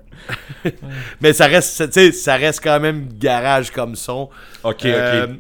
mais 1.22 1.34
ça 1.34 1.46
reste, 1.48 1.86
tu 1.88 1.92
sais, 1.92 2.12
ça 2.12 2.36
reste 2.36 2.64
quand 2.64 2.80
même 2.80 3.08
garage 3.18 3.72
comme 3.72 3.96
son. 3.96 4.30
Ok, 4.64 4.86
Euh, 4.86 5.28
ok. 5.28 5.38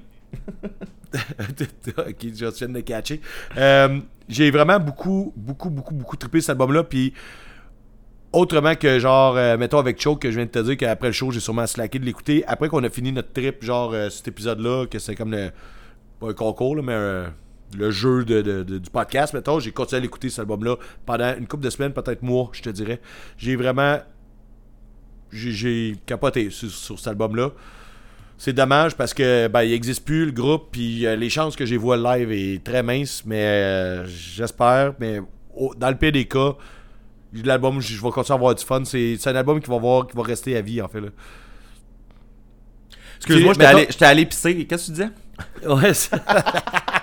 ok, 1.98 2.16
je 2.22 2.46
viens 2.46 2.70
de 2.70 2.74
le 2.74 2.82
catcher. 2.82 3.22
Euh, 3.58 4.00
j'ai 4.30 4.52
vraiment 4.52 4.80
beaucoup, 4.80 5.34
beaucoup, 5.36 5.70
beaucoup, 5.70 5.94
beaucoup 5.94 6.16
trippé 6.18 6.42
cet 6.42 6.52
album-là. 6.52 6.84
Puis, 6.84 7.14
autrement 8.32 8.76
que 8.76 9.00
genre, 9.00 9.38
euh, 9.38 9.58
mettons 9.58 9.78
avec 9.80 10.02
Choke, 10.02 10.22
que 10.22 10.32
je 10.32 10.36
viens 10.36 10.46
de 10.46 10.52
te 10.52 10.60
dire 10.60 10.78
qu'après 10.78 11.08
le 11.08 11.14
show, 11.14 11.32
j'ai 11.32 11.40
sûrement 11.40 11.68
slacké 11.68 12.00
de 12.00 12.06
l'écouter. 12.06 12.44
Après 12.48 12.68
qu'on 12.68 12.84
a 12.84 12.90
fini 12.90 13.12
notre 13.12 13.32
trip, 13.32 13.64
genre 13.64 13.94
euh, 13.94 14.10
cet 14.10 14.28
épisode-là, 14.28 14.88
que 14.88 15.00
c'est 15.00 15.16
comme 15.16 15.32
le. 15.32 15.52
Pas 16.20 16.30
un 16.30 16.34
concours, 16.34 16.76
là, 16.76 16.82
mais 16.82 16.94
euh, 16.94 17.28
le 17.78 17.92
jeu 17.92 18.24
de, 18.26 18.42
de- 18.42 18.64
de- 18.64 18.78
du 18.78 18.90
podcast, 18.90 19.34
mettons, 19.34 19.60
j'ai 19.60 19.72
continué 19.72 20.00
à 20.00 20.02
l'écouter 20.02 20.30
cet 20.30 20.40
album-là 20.40 20.76
pendant 21.06 21.36
une 21.38 21.48
couple 21.48 21.64
de 21.64 21.70
semaines, 21.70 21.94
peut-être 21.94 22.22
mois, 22.24 22.50
je 22.54 22.62
te 22.62 22.70
dirais. 22.70 23.00
J'ai 23.38 23.56
vraiment. 23.56 24.00
J'ai, 25.32 25.96
capoté 26.06 26.50
sur, 26.52 26.70
sur 26.70 26.98
cet 27.00 27.08
album-là. 27.08 27.52
C'est 28.38 28.54
dommage 28.54 28.96
parce 28.96 29.14
que 29.14 29.48
ben, 29.48 29.64
il 29.64 29.72
n'existe 29.72 30.06
plus 30.06 30.26
le 30.26 30.32
groupe, 30.32 30.68
puis 30.72 31.06
euh, 31.08 31.16
les 31.16 31.30
chances 31.30 31.56
que 31.56 31.66
j'ai 31.66 31.78
vu 31.78 31.96
live 31.96 32.32
est 32.32 32.64
très 32.64 32.84
mince, 32.84 33.24
mais 33.26 33.44
euh, 33.44 34.06
j'espère. 34.06 34.94
Mais 35.00 35.22
au- 35.56 35.74
dans 35.76 35.90
le 35.90 35.96
pire 35.96 36.12
des 36.12 36.26
cas, 36.26 36.54
l'album, 37.34 37.80
je, 37.80 37.96
vais 37.96 38.10
continuer 38.12 38.34
à 38.34 38.36
avoir 38.36 38.54
du 38.54 38.64
fun. 38.64 38.84
C'est, 38.86 39.16
c'est 39.18 39.30
un 39.30 39.36
album 39.36 39.60
qui 39.60 39.70
va, 39.70 39.78
voir, 39.78 40.06
qui 40.08 40.16
va 40.16 40.24
rester 40.24 40.56
à 40.58 40.62
vie, 40.62 40.82
en 40.82 40.88
fait. 40.88 41.02
Là. 41.02 41.08
Excuse-moi, 43.18 43.54
j'étais 43.54 43.66
allé, 43.66 43.88
j'étais 43.90 44.06
allé 44.06 44.26
pisser. 44.26 44.66
Qu'est-ce 44.66 44.92
que 44.92 44.96
tu 44.98 45.02
disais? 45.02 45.10
Ouais. 45.68 45.94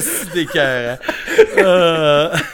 c'est 0.00 0.32
des 0.32 0.46
cœurs? 0.46 0.98
Euh... 1.58 2.36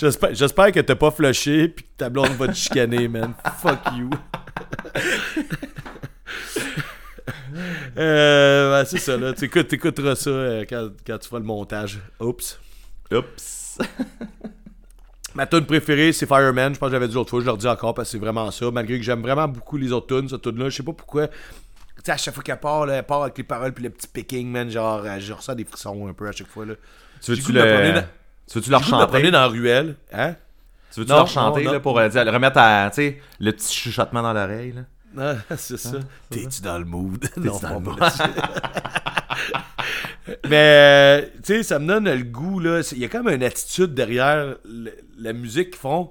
J'espère, 0.00 0.34
j'espère 0.34 0.72
que 0.72 0.80
t'as 0.80 0.94
pas 0.94 1.10
flushé 1.10 1.68
puis 1.68 1.84
que 1.84 1.90
ta 1.98 2.08
blonde 2.08 2.30
va 2.38 2.48
te 2.48 2.54
chicaner, 2.54 3.06
man. 3.06 3.34
Fuck 3.58 3.80
you. 3.98 4.08
euh, 7.98 8.84
c'est 8.86 8.98
ça, 8.98 9.18
là. 9.18 9.34
T'écoutes, 9.34 9.68
t'écouteras 9.68 10.14
ça 10.14 10.30
euh, 10.30 10.64
quand, 10.66 10.88
quand 11.06 11.18
tu 11.18 11.28
feras 11.28 11.40
le 11.40 11.44
montage. 11.44 11.98
Oups. 12.18 12.58
Oups. 13.12 13.78
Ma 15.34 15.46
tune 15.46 15.66
préférée, 15.66 16.12
c'est 16.12 16.26
Fireman. 16.26 16.74
Je 16.74 16.78
pense 16.78 16.88
que 16.88 16.92
j'avais 16.92 17.08
dit 17.08 17.14
l'autre 17.14 17.30
fois, 17.30 17.40
je 17.40 17.46
leur 17.46 17.58
dis 17.58 17.68
encore 17.68 17.92
parce 17.92 18.08
que 18.08 18.12
c'est 18.12 18.18
vraiment 18.18 18.50
ça. 18.50 18.70
Malgré 18.70 18.96
que 18.98 19.04
j'aime 19.04 19.20
vraiment 19.20 19.48
beaucoup 19.48 19.76
les 19.76 19.92
autres 19.92 20.06
tunes, 20.18 20.28
cette 20.28 20.42
tune-là. 20.42 20.70
Je 20.70 20.76
sais 20.76 20.82
pas 20.82 20.94
pourquoi. 20.94 21.28
Tu 22.02 22.06
sais, 22.06 22.12
à 22.12 22.16
chaque 22.16 22.34
fois 22.34 22.42
qu'elle 22.42 22.58
part, 22.60 22.86
là, 22.86 22.94
elle 22.94 23.02
part 23.04 23.22
avec 23.22 23.36
les 23.36 23.44
paroles 23.44 23.72
puis 23.72 23.84
le 23.84 23.90
petit 23.90 24.08
picking, 24.08 24.48
man. 24.50 24.70
Genre, 24.70 25.02
euh, 25.04 25.18
je 25.20 25.32
ressens 25.32 25.54
des 25.54 25.64
frissons 25.64 26.08
un 26.08 26.12
peu 26.14 26.28
à 26.28 26.32
chaque 26.32 26.46
fois, 26.48 26.64
là. 26.66 26.74
Tu 27.20 27.32
veux-tu 27.32 27.52
le... 27.52 27.60
dans- 27.92 28.04
Tu 28.50 28.58
veux-tu 28.58 28.70
leur 28.70 28.82
chanter? 28.82 29.30
dans 29.30 29.40
la 29.40 29.46
ruelle? 29.48 29.96
Hein? 30.12 30.34
Tu 30.92 31.00
veux-tu 31.00 31.12
leur 31.12 31.28
chanter, 31.28 31.62
non, 31.64 31.70
là, 31.72 31.76
non. 31.76 31.82
pour 31.82 31.98
euh, 31.98 32.08
dire- 32.08 32.26
remettre 32.32 32.58
à, 32.58 32.88
tu 32.90 32.96
sais, 32.96 33.20
le 33.38 33.52
petit 33.52 33.72
chuchotement 33.74 34.22
dans 34.22 34.32
l'oreille, 34.32 34.72
là? 34.72 34.82
Ah, 35.50 35.56
c'est 35.56 35.76
ça. 35.76 35.98
T'es-tu 36.30 36.62
dans 36.62 36.78
le 36.78 36.84
mood? 36.84 37.24
non, 37.36 37.58
dans 37.58 37.74
le 37.74 37.80
mood? 37.80 37.98
Mais, 40.48 41.30
tu 41.44 41.54
sais, 41.54 41.62
ça 41.62 41.78
me 41.78 41.86
donne 41.86 42.04
le 42.04 42.22
goût, 42.22 42.60
là. 42.60 42.80
Il 42.92 42.98
y 42.98 43.04
a 43.04 43.08
comme 43.08 43.28
une 43.28 43.42
attitude 43.42 43.94
derrière 43.94 44.56
le- 44.64 44.92
la 45.18 45.32
musique 45.32 45.70
qu'ils 45.70 45.78
font. 45.80 46.10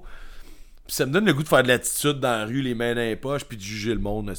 Puis 0.86 0.94
ça 0.96 1.06
me 1.06 1.12
donne 1.12 1.24
le 1.26 1.32
goût 1.32 1.42
de 1.42 1.48
faire 1.48 1.62
de 1.62 1.68
l'attitude 1.68 2.20
dans 2.20 2.30
la 2.40 2.44
rue, 2.44 2.60
les 2.62 2.74
mains 2.74 2.94
dans 2.94 3.00
les 3.00 3.16
poches, 3.16 3.44
puis 3.44 3.56
de 3.56 3.62
juger 3.62 3.94
le 3.94 4.00
monde. 4.00 4.32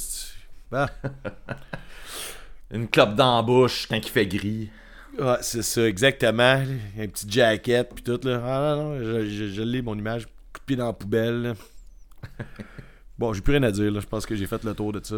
Une 2.70 2.88
clope 2.88 3.14
bouche 3.44 3.86
quand 3.88 3.96
il 3.96 4.08
fait 4.08 4.26
gris. 4.26 4.70
Ouais, 5.18 5.36
c'est 5.42 5.62
ça, 5.62 5.86
exactement. 5.86 6.62
Un 6.98 7.06
petit 7.08 7.26
jacket, 7.28 7.90
puis 7.94 8.02
tout, 8.02 8.18
là. 8.26 8.40
Ah 8.44 8.74
non, 8.76 8.94
non, 8.94 8.98
je, 8.98 9.28
je, 9.28 9.48
je 9.48 9.62
l'ai, 9.62 9.82
mon 9.82 9.94
image. 9.96 10.24
Coup 10.26 10.60
de 10.60 10.64
pied 10.66 10.76
dans 10.76 10.86
la 10.86 10.92
poubelle. 10.94 11.54
bon, 13.18 13.32
j'ai 13.34 13.42
plus 13.42 13.52
rien 13.52 13.62
à 13.62 13.70
dire, 13.70 13.90
là. 13.90 14.00
Je 14.00 14.06
pense 14.06 14.24
que 14.24 14.34
j'ai 14.34 14.46
fait 14.46 14.62
le 14.64 14.74
tour 14.74 14.92
de 14.92 15.00
ça. 15.04 15.16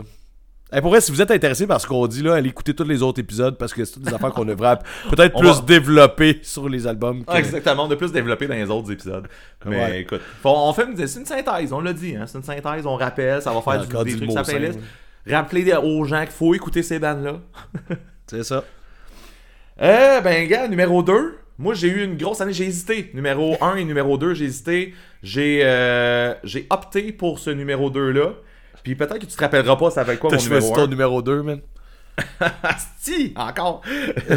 Hey, 0.72 0.80
pour 0.80 0.90
vrai, 0.90 1.00
si 1.00 1.12
vous 1.12 1.22
êtes 1.22 1.30
intéressé 1.30 1.66
par 1.68 1.80
ce 1.80 1.86
qu'on 1.86 2.04
dit, 2.08 2.22
là, 2.22 2.34
allez 2.34 2.48
écouter 2.48 2.74
tous 2.74 2.82
les 2.82 3.02
autres 3.02 3.20
épisodes 3.20 3.56
parce 3.56 3.72
que 3.72 3.84
c'est 3.84 3.92
toutes 3.92 4.02
des 4.04 4.14
affaires 4.14 4.32
qu'on 4.32 4.46
devrait 4.46 4.78
peut-être 5.10 5.38
plus 5.38 5.48
va- 5.48 5.60
développer 5.60 6.40
sur 6.42 6.68
les 6.68 6.86
albums. 6.88 7.20
que- 7.24 7.30
Ah, 7.30 7.38
exactement, 7.38 7.84
on 7.84 7.90
a 7.90 7.94
plus 7.94 8.10
développé 8.10 8.48
dans 8.48 8.54
les 8.54 8.68
autres 8.68 8.90
épisodes. 8.90 9.28
Mais 9.66 9.76
Ouais. 9.76 10.00
écoute, 10.00 10.22
on 10.42 10.72
fait 10.72 10.86
une, 10.86 11.06
c'est 11.06 11.20
une 11.20 11.26
synthèse, 11.26 11.72
on 11.72 11.80
l'a 11.80 11.92
dit, 11.92 12.16
hein, 12.16 12.24
c'est 12.26 12.38
une 12.38 12.44
synthèse, 12.44 12.84
on 12.86 12.96
rappelle, 12.96 13.40
ça 13.42 13.52
va 13.52 13.60
faire 13.60 13.86
du, 13.86 13.86
des 13.86 14.16
trucs 14.16 14.28
mot 14.28 14.32
sur 14.44 14.58
Rappeler 15.28 15.74
aux 15.74 16.04
gens 16.04 16.22
qu'il 16.22 16.32
faut 16.32 16.54
écouter 16.54 16.82
ces 16.82 16.98
bandes-là. 16.98 17.40
C'est 18.26 18.44
ça. 18.44 18.64
Euh, 19.80 20.20
ben, 20.20 20.46
gars, 20.48 20.68
numéro 20.68 21.02
2. 21.02 21.38
Moi, 21.58 21.74
j'ai 21.74 21.88
eu 21.88 22.04
une 22.04 22.16
grosse 22.16 22.40
année. 22.40 22.52
J'ai 22.52 22.66
hésité. 22.66 23.10
Numéro 23.14 23.56
1 23.60 23.76
et 23.76 23.84
numéro 23.84 24.18
2, 24.18 24.34
j'ai 24.34 24.46
hésité. 24.46 24.94
J'ai 25.22 25.60
euh, 25.64 26.34
j'ai 26.44 26.66
opté 26.70 27.12
pour 27.12 27.38
ce 27.38 27.50
numéro 27.50 27.90
2-là. 27.90 28.34
Puis 28.82 28.94
peut-être 28.96 29.18
que 29.18 29.26
tu 29.26 29.34
te 29.34 29.40
rappelleras 29.40 29.76
pas, 29.76 29.90
ça 29.90 30.02
s'appelle 30.02 30.18
quoi 30.18 30.30
mon 30.30 30.36
numéro 30.36 30.74
ton 30.74 30.84
1. 30.84 30.86
numéro 30.88 31.22
2, 31.22 31.42
man. 31.42 31.60
Asti, 32.62 33.32
encore. 33.36 33.82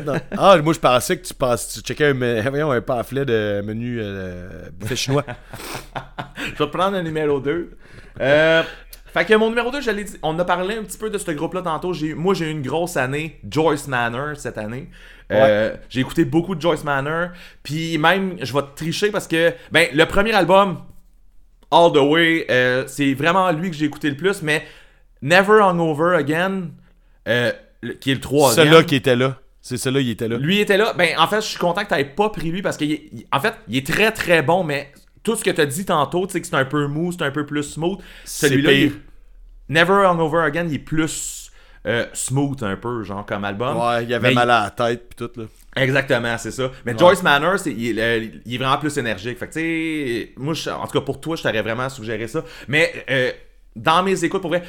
Non. 0.06 0.16
ah, 0.38 0.58
moi, 0.64 0.74
je 0.74 0.80
pensais 0.80 1.18
que 1.18 1.28
tu, 1.28 1.34
passes, 1.34 1.74
tu 1.74 1.82
checkais 1.82 2.08
un, 2.08 2.50
voyons, 2.50 2.72
un 2.72 2.82
pamphlet 2.82 3.26
de 3.26 3.62
menu 3.64 4.00
euh, 4.02 4.70
buffet 4.74 4.96
chinois. 4.96 5.24
Je 6.38 6.52
vais 6.52 6.56
te 6.56 6.78
prendre 6.78 6.98
le 6.98 7.04
numéro 7.04 7.40
2. 7.40 7.78
Euh, 8.20 8.64
Fait 9.14 9.26
que 9.26 9.34
mon 9.34 9.50
numéro 9.50 9.72
2, 9.72 9.82
j'allais 9.82 10.06
on 10.22 10.38
a 10.40 10.46
parlé 10.46 10.76
un 10.76 10.84
petit 10.84 10.98
peu 10.98 11.10
de 11.10 11.18
ce 11.18 11.32
groupe-là 11.32 11.62
tantôt. 11.62 11.94
J'ai, 11.94 12.14
moi, 12.14 12.34
j'ai 12.34 12.48
eu 12.48 12.52
une 12.52 12.62
grosse 12.62 12.98
année, 12.98 13.40
Joyce 13.50 13.88
Manor, 13.88 14.36
cette 14.38 14.58
année. 14.58 14.90
Euh, 15.32 15.76
j'ai 15.90 16.02
écouté 16.02 16.26
beaucoup 16.26 16.56
de 16.56 16.62
Joyce 16.62 16.84
Manor. 16.84 17.30
Puis 17.64 17.98
même, 17.98 18.38
je 18.42 18.54
vais 18.54 18.62
te 18.62 18.76
tricher 18.76 19.12
parce 19.12 19.28
que, 19.28 19.54
ben, 19.72 19.88
le 19.94 20.06
premier 20.06 20.34
album, 20.34 20.82
All 21.72 21.92
the 21.92 21.98
Way, 21.98 22.48
euh, 22.50 22.84
c'est 22.88 23.14
vraiment 23.14 23.52
lui 23.52 23.70
que 23.70 23.76
j'ai 23.76 23.86
écouté 23.86 24.10
le 24.10 24.18
plus, 24.18 24.42
mais 24.42 24.64
Never 25.22 25.62
Hungover 25.62 26.16
Again, 26.16 26.70
euh, 27.28 27.52
qui 28.00 28.12
est 28.12 28.16
le 28.16 28.22
troisième. 28.22 28.66
Celui-là 28.66 28.84
qui 28.84 28.96
était 28.96 29.16
là. 29.16 29.38
C'est 29.62 29.78
celui-là, 29.78 30.02
il 30.02 30.10
était 30.12 30.28
là. 30.30 30.38
Lui 30.38 30.60
était 30.60 30.78
là. 30.78 30.94
Ben, 30.94 31.10
en 31.18 31.28
fait, 31.28 31.42
je 31.42 31.48
suis 31.48 31.58
content 31.58 31.84
que 31.84 31.94
tu 31.94 32.06
pas 32.06 32.30
pris 32.30 32.52
lui 32.52 32.62
parce 32.62 32.78
qu'en 32.78 33.40
fait, 33.40 33.54
il 33.68 33.78
est 33.78 33.86
très 33.86 34.12
très 34.12 34.42
bon, 34.42 34.64
mais 34.64 34.92
tout 35.28 35.36
ce 35.36 35.44
que 35.44 35.52
tu 35.52 35.60
as 35.60 35.66
dit 35.66 35.84
tantôt, 35.84 36.26
tu 36.26 36.32
sais 36.34 36.42
que 36.42 36.48
c'est 36.48 36.56
un 36.56 36.64
peu 36.64 36.88
mou, 36.88 37.12
c'est 37.12 37.22
un 37.22 37.32
peu 37.32 37.46
plus 37.46 37.64
smooth. 37.64 38.00
C'est 38.24 38.48
Celui-là, 38.48 38.72
il 38.72 38.92
Never 39.68 40.06
Hungover 40.06 40.44
Again, 40.44 40.68
il 40.70 40.76
est 40.76 40.80
plus 40.80 41.52
euh, 41.86 42.06
smooth 42.14 42.64
un 42.64 42.78
peu, 42.78 43.04
genre 43.04 43.26
comme 43.26 43.44
album. 43.44 43.78
Ouais, 43.78 44.06
il 44.06 44.14
avait 44.14 44.30
Mais 44.30 44.34
mal 44.36 44.50
à 44.50 44.64
la 44.64 44.70
tête 44.70 45.10
pis 45.10 45.16
tout, 45.18 45.30
là. 45.36 45.44
Exactement, 45.76 46.38
c'est 46.38 46.52
ça. 46.52 46.72
Mais 46.86 46.98
Joyce 46.98 47.22
Manor, 47.24 47.60
c'est, 47.60 47.74
il, 47.74 48.00
est, 48.00 48.02
euh, 48.02 48.28
il 48.46 48.56
est 48.56 48.58
vraiment 48.58 48.78
plus 48.78 48.98
énergique. 48.98 49.38
Fait 49.38 49.48
que, 49.48 49.54
tu 49.54 49.60
sais, 49.60 50.34
moi, 50.38 50.54
je- 50.54 50.70
en 50.70 50.86
tout 50.88 50.98
cas, 50.98 51.02
pour 51.06 51.20
toi, 51.20 51.36
je 51.36 51.44
t'aurais 51.44 51.62
vraiment 51.62 51.90
suggéré 51.90 52.28
ça. 52.30 52.46
Mais 52.70 53.06
euh, 53.10 53.32
dans 53.76 54.02
mes 54.04 54.24
écoutes, 54.24 54.42
pour 54.42 54.50
vrai, 54.50 54.64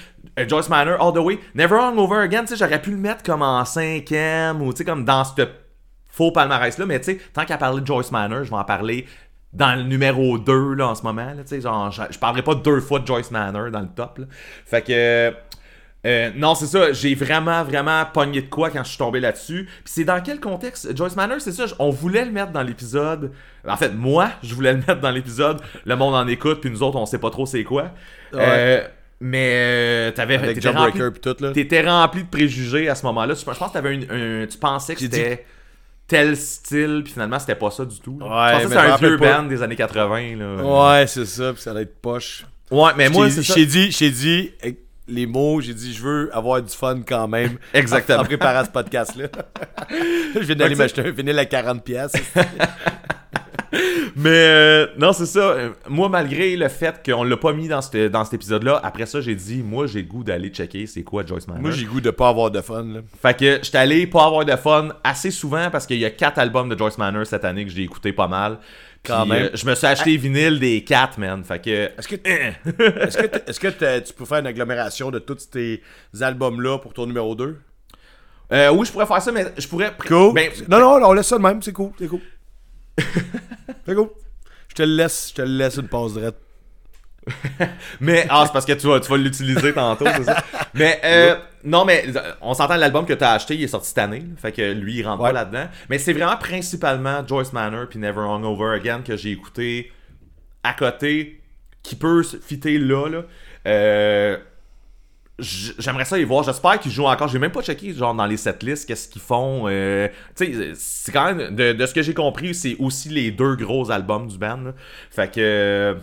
Joyce 0.48 0.68
Manor, 0.68 1.00
All 1.00 1.14
the 1.14 1.24
Way, 1.24 1.38
Never 1.54 1.76
Hungover 1.76 2.16
Again, 2.22 2.40
tu 2.42 2.48
sais, 2.48 2.56
j'aurais 2.56 2.82
pu 2.82 2.90
le 2.90 2.96
mettre 2.96 3.22
comme 3.22 3.42
en 3.42 3.64
cinquième 3.64 4.60
ou, 4.60 4.72
tu 4.72 4.78
sais, 4.78 4.84
comme 4.84 5.04
dans 5.04 5.22
ce 5.22 5.46
faux 6.08 6.32
palmarès-là. 6.32 6.84
Mais, 6.86 6.98
tu 6.98 7.12
sais, 7.12 7.20
tant 7.32 7.44
qu'à 7.44 7.58
parler 7.58 7.80
de 7.80 7.86
Joyce 7.86 8.10
Manor, 8.10 8.42
je 8.42 8.50
vais 8.50 8.56
en 8.56 8.64
parler 8.64 9.06
dans 9.58 9.74
le 9.76 9.82
numéro 9.82 10.38
2, 10.38 10.74
là, 10.74 10.88
en 10.88 10.94
ce 10.94 11.02
moment. 11.02 11.26
Là, 11.26 11.42
tu 11.42 11.48
sais, 11.48 11.60
genre, 11.60 11.90
je, 11.90 12.02
je 12.10 12.18
parlerai 12.18 12.42
pas 12.42 12.54
deux 12.54 12.80
fois 12.80 13.00
de 13.00 13.06
Joyce 13.06 13.30
Manor 13.30 13.70
dans 13.70 13.80
le 13.80 13.88
top, 13.94 14.18
là. 14.18 14.24
Fait 14.64 14.82
que... 14.82 15.32
Euh, 16.06 16.30
non, 16.36 16.54
c'est 16.54 16.66
ça, 16.66 16.92
j'ai 16.92 17.16
vraiment, 17.16 17.64
vraiment 17.64 18.04
pogné 18.06 18.40
de 18.40 18.46
quoi 18.48 18.70
quand 18.70 18.84
je 18.84 18.90
suis 18.90 18.98
tombé 18.98 19.18
là-dessus. 19.18 19.64
Puis 19.64 19.92
c'est 19.92 20.04
dans 20.04 20.22
quel 20.22 20.38
contexte 20.38 20.96
Joyce 20.96 21.16
Manor, 21.16 21.40
c'est 21.40 21.50
ça, 21.50 21.64
on 21.80 21.90
voulait 21.90 22.24
le 22.24 22.30
mettre 22.30 22.52
dans 22.52 22.62
l'épisode. 22.62 23.32
En 23.66 23.76
fait, 23.76 23.90
moi, 23.90 24.30
je 24.44 24.54
voulais 24.54 24.72
le 24.74 24.78
mettre 24.78 25.00
dans 25.00 25.10
l'épisode. 25.10 25.60
Le 25.84 25.96
monde 25.96 26.14
en 26.14 26.26
écoute, 26.28 26.60
puis 26.60 26.70
nous 26.70 26.84
autres, 26.84 26.96
on 26.96 27.04
sait 27.04 27.18
pas 27.18 27.30
trop 27.30 27.46
c'est 27.46 27.64
quoi. 27.64 27.90
Euh, 28.32 28.86
mais 29.20 29.50
euh, 29.54 30.10
t'avais, 30.12 30.38
t'étais 30.54 30.68
rempli, 30.68 31.00
tout, 31.20 31.36
là. 31.40 31.50
t'étais 31.50 31.82
rempli 31.82 32.22
de 32.22 32.28
préjugés 32.28 32.88
à 32.88 32.94
ce 32.94 33.04
moment-là. 33.06 33.34
Je 33.34 33.44
pense 33.44 33.58
que 33.58 33.72
t'avais 33.72 33.94
une, 33.94 34.04
un- 34.08 34.46
tu 34.46 34.56
pensais 34.56 34.94
que 34.94 35.00
c'était 35.00 35.44
tel 36.08 36.36
style, 36.36 37.02
puis 37.04 37.12
finalement, 37.12 37.38
c'était 37.38 37.54
pas 37.54 37.70
ça 37.70 37.84
du 37.84 38.00
tout. 38.00 38.18
Ouais, 38.20 38.26
je 38.26 38.28
pensais 38.28 38.62
que 38.64 38.68
c'était 38.70 38.76
un 38.78 38.96
vieux 38.96 39.16
pas. 39.18 39.38
band 39.38 39.42
des 39.44 39.62
années 39.62 39.76
80. 39.76 40.36
Là. 40.36 40.96
Ouais, 40.96 41.06
c'est 41.06 41.26
ça, 41.26 41.52
pis 41.52 41.60
ça 41.60 41.70
allait 41.70 41.82
être 41.82 42.00
poche. 42.00 42.44
Ouais, 42.70 42.90
mais 42.96 43.08
moi, 43.10 43.26
J'ai- 43.28 43.34
c'est 43.34 43.42
ça. 43.44 43.54
J'ai 43.54 43.66
dit, 43.66 43.90
j'ai 43.92 44.10
dit, 44.10 44.50
eh, 44.64 44.78
les 45.06 45.26
mots, 45.26 45.60
j'ai 45.60 45.74
dit, 45.74 45.94
je 45.94 46.02
veux 46.02 46.30
avoir 46.36 46.60
du 46.62 46.74
fun 46.74 47.00
quand 47.06 47.28
même. 47.28 47.58
Exactement. 47.74 48.18
En, 48.18 48.22
en 48.22 48.24
préparant 48.24 48.64
ce 48.64 48.70
podcast-là. 48.70 49.28
je 50.34 50.40
viens 50.40 50.54
d'aller 50.56 50.74
m'acheter 50.74 51.02
un 51.02 51.10
vinyle 51.10 51.38
à 51.38 51.44
40$. 51.44 52.10
Mais 54.16 54.28
euh, 54.30 54.86
non, 54.98 55.12
c'est 55.12 55.26
ça. 55.26 55.40
Euh, 55.40 55.70
Moi, 55.88 56.08
malgré 56.08 56.56
le 56.56 56.68
fait 56.68 57.02
qu'on 57.04 57.22
l'a 57.24 57.36
pas 57.36 57.52
mis 57.52 57.68
dans, 57.68 57.82
cet- 57.82 58.10
dans 58.10 58.24
cet 58.24 58.34
épisode-là, 58.34 58.80
après 58.82 59.06
ça, 59.06 59.20
j'ai 59.20 59.34
dit, 59.34 59.62
moi, 59.62 59.86
j'ai 59.86 60.02
goût 60.02 60.24
d'aller 60.24 60.48
checker 60.48 60.86
c'est 60.86 61.02
quoi 61.02 61.24
Joyce 61.26 61.46
Manor. 61.46 61.62
Moi, 61.62 61.70
j'ai 61.72 61.84
goût 61.84 62.00
de 62.00 62.10
pas 62.10 62.28
avoir 62.30 62.50
de 62.50 62.60
fun, 62.60 62.84
là. 62.84 63.00
Fait 63.20 63.36
que 63.38 63.60
j'étais 63.62 63.78
allé 63.78 64.06
pas 64.06 64.24
avoir 64.26 64.44
de 64.44 64.56
fun 64.56 64.88
assez 65.04 65.30
souvent 65.30 65.70
parce 65.70 65.86
qu'il 65.86 65.98
y 65.98 66.04
a 66.04 66.10
quatre 66.10 66.38
albums 66.38 66.68
de 66.68 66.76
Joyce 66.78 66.98
Manor 66.98 67.26
cette 67.26 67.44
année 67.44 67.64
que 67.64 67.70
j'ai 67.70 67.82
écouté 67.82 68.12
pas 68.12 68.28
mal. 68.28 68.58
Puis, 69.02 69.12
Quand 69.12 69.26
même. 69.26 69.44
euh, 69.44 69.50
je 69.54 69.64
me 69.66 69.74
suis 69.74 69.86
acheté 69.86 70.16
vinyle 70.16 70.58
des 70.58 70.82
quatre, 70.82 71.18
man. 71.18 71.44
Fait 71.44 71.60
que. 71.62 71.70
Est-ce 71.98 72.08
que, 72.08 72.14
est-ce 72.16 73.16
que, 73.18 73.26
t- 73.26 73.40
est-ce 73.46 73.60
que 73.60 73.98
tu 74.00 74.12
peux 74.12 74.24
faire 74.24 74.38
une 74.38 74.46
agglomération 74.48 75.10
de 75.10 75.18
tous 75.20 75.46
ces 75.52 75.80
albums-là 76.20 76.78
pour 76.78 76.94
ton 76.94 77.06
numéro 77.06 77.34
2? 77.36 77.56
Euh, 78.50 78.70
oui, 78.72 78.86
je 78.86 78.92
pourrais 78.92 79.06
faire 79.06 79.20
ça, 79.22 79.30
mais 79.30 79.44
je 79.56 79.68
pourrais. 79.68 79.92
Cool. 80.08 80.32
Ben, 80.34 80.50
non, 80.68 80.80
non, 80.80 81.06
on 81.06 81.12
laisse 81.12 81.26
ça 81.28 81.36
de 81.38 81.42
même, 81.42 81.62
c'est 81.62 81.72
cool, 81.72 81.92
c'est 81.98 82.08
cool. 82.08 82.20
c'est 83.86 83.94
cool. 83.94 84.10
Je 84.68 84.74
te 84.74 84.82
laisse, 84.82 85.28
je 85.30 85.34
te 85.34 85.42
laisse 85.42 85.76
une 85.76 85.88
passe 85.88 86.14
drette. 86.14 86.36
Mais, 88.00 88.26
ah, 88.30 88.44
c'est 88.46 88.52
parce 88.52 88.64
que 88.64 88.72
tu 88.72 88.86
vas, 88.86 89.00
tu 89.00 89.10
vas 89.10 89.16
l'utiliser 89.18 89.72
tantôt, 89.74 90.06
c'est 90.06 90.24
ça? 90.24 90.42
Mais, 90.74 90.98
euh, 91.04 91.36
non, 91.64 91.84
mais 91.84 92.04
on 92.40 92.54
s'entend, 92.54 92.76
l'album 92.76 93.04
que 93.04 93.12
t'as 93.12 93.32
acheté, 93.32 93.54
il 93.54 93.62
est 93.64 93.68
sorti 93.68 93.88
cette 93.88 93.98
année. 93.98 94.20
là. 94.20 94.34
Fait 94.40 94.52
que 94.52 94.72
lui, 94.72 94.96
il 94.98 95.06
rentre 95.06 95.22
Ouais. 95.22 95.28
pas 95.30 95.32
là-dedans. 95.44 95.68
Mais 95.90 95.98
c'est 95.98 96.12
vraiment 96.14 96.36
principalement 96.36 97.26
Joyce 97.26 97.52
Manor 97.52 97.88
puis 97.88 97.98
Never 97.98 98.20
Hungover 98.20 98.74
Again 98.76 99.02
que 99.02 99.16
j'ai 99.16 99.32
écouté 99.32 99.92
à 100.62 100.72
côté, 100.72 101.42
qui 101.82 101.96
peut 101.96 102.22
se 102.22 102.36
fitter 102.38 102.78
là, 102.78 103.08
là. 103.08 103.22
Euh, 103.66 104.38
J'aimerais 105.38 106.04
ça 106.04 106.16
les 106.16 106.24
voir. 106.24 106.42
J'espère 106.42 106.80
qu'ils 106.80 106.90
jouent 106.90 107.06
encore. 107.06 107.28
J'ai 107.28 107.38
même 107.38 107.52
pas 107.52 107.62
checké 107.62 107.92
genre 107.94 108.12
dans 108.14 108.26
les 108.26 108.36
setlists 108.36 108.86
qu'est-ce 108.88 109.06
qu'ils 109.08 109.22
font. 109.22 109.64
Euh, 109.68 110.08
tu 110.36 110.46
sais, 110.52 110.70
c'est 110.74 111.12
quand 111.12 111.32
même 111.32 111.54
de, 111.54 111.72
de 111.72 111.86
ce 111.86 111.94
que 111.94 112.02
j'ai 112.02 112.14
compris, 112.14 112.54
c'est 112.54 112.76
aussi 112.80 113.08
les 113.08 113.30
deux 113.30 113.54
gros 113.54 113.90
albums 113.92 114.26
du 114.26 114.36
band. 114.36 114.56
là. 114.56 114.72
Fait 115.10 115.28
que 115.30 115.40
euh, 115.40 115.94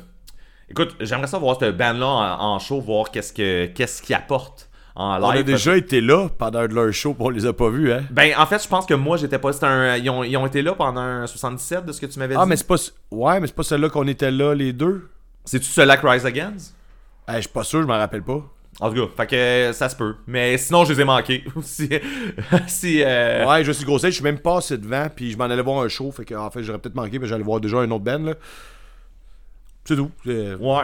écoute, 0.70 0.96
j'aimerais 1.02 1.28
ça 1.28 1.38
voir 1.38 1.58
ce 1.60 1.70
band 1.72 1.94
là 1.94 2.06
en, 2.08 2.54
en 2.56 2.60
show, 2.60 2.80
voir 2.80 3.12
qu'est-ce 3.12 3.34
que 3.34 3.66
qu'est-ce 3.66 4.02
qu'ils 4.02 4.16
apportent 4.16 4.70
en 4.96 5.18
live. 5.18 5.26
On 5.26 5.30
a 5.32 5.44
déjà 5.44 5.76
été 5.76 6.00
là 6.00 6.30
pendant 6.38 6.62
leur 6.62 6.94
show, 6.94 7.14
pis 7.14 7.22
on 7.24 7.30
les 7.30 7.46
a 7.46 7.52
pas 7.52 7.70
vus, 7.70 7.92
hein. 7.92 8.06
Ben 8.12 8.32
en 8.38 8.46
fait, 8.46 8.64
je 8.64 8.70
pense 8.70 8.86
que 8.86 8.94
moi 8.94 9.18
j'étais 9.18 9.38
pas. 9.40 9.52
c'était 9.52 9.66
un, 9.66 9.98
ils, 9.98 10.10
ont, 10.10 10.24
ils 10.24 10.38
ont 10.38 10.46
été 10.46 10.62
là 10.62 10.74
pendant 10.76 11.02
un 11.02 11.28
77 11.28 11.86
de 11.86 11.92
ce 11.92 12.00
que 12.00 12.06
tu 12.06 12.20
m'avais 12.20 12.36
Ah, 12.38 12.44
dit. 12.44 12.50
mais 12.50 12.56
c'est 12.56 12.66
pas. 12.68 12.78
Ouais, 13.12 13.42
mais 13.42 13.48
c'est 13.48 13.56
pas 13.56 13.64
celle-là 13.64 13.90
qu'on 13.90 14.08
était 14.08 14.32
là, 14.32 14.54
les 14.56 14.72
deux. 14.72 15.10
C'est-tu 15.44 15.66
celui-là 15.66 15.98
que 15.98 16.08
Rise 16.08 16.26
Against? 16.26 16.74
Eh, 17.28 17.34
je 17.36 17.40
suis 17.42 17.50
pas 17.50 17.64
sûr, 17.64 17.82
je 17.82 17.88
m'en 17.88 17.98
rappelle 17.98 18.24
pas. 18.24 18.42
En 18.82 18.90
tout 18.92 18.96
cas, 18.96 19.12
fait 19.16 19.28
que 19.28 19.36
euh, 19.36 19.74
ça 19.74 19.88
se 19.88 19.96
peut. 19.96 20.16
Mais 20.28 20.58
sinon, 20.58 20.84
je 20.84 20.94
les 20.94 21.02
ai 21.02 21.06
manqués. 21.06 21.44
si, 21.64 21.90
si, 22.68 23.02
euh, 23.04 23.46
Ouais, 23.48 23.64
je 23.64 23.72
suis 23.72 23.86
grossé, 23.86 24.10
je 24.10 24.16
suis 24.16 24.24
même 24.24 24.40
passé 24.40 24.78
devant, 24.78 25.08
puis 25.16 25.32
je 25.32 25.38
m'en 25.38 25.46
allais 25.46 25.62
voir 25.62 25.84
un 25.84 25.88
show, 25.88 26.12
fait 26.12 26.26
que 26.26 26.36
en 26.36 26.50
fait, 26.52 26.62
j'aurais 26.64 26.80
peut-être 26.80 26.96
manqué, 26.96 27.18
mais 27.18 27.28
j'allais 27.28 27.44
voir 27.44 27.62
déjà 27.62 27.78
un 27.78 27.90
autre 27.92 28.04
band, 28.04 28.20
là. 28.20 28.34
C'est 29.86 29.96
tout. 29.96 30.12
C'est 30.26 30.56
Ouais. 30.56 30.84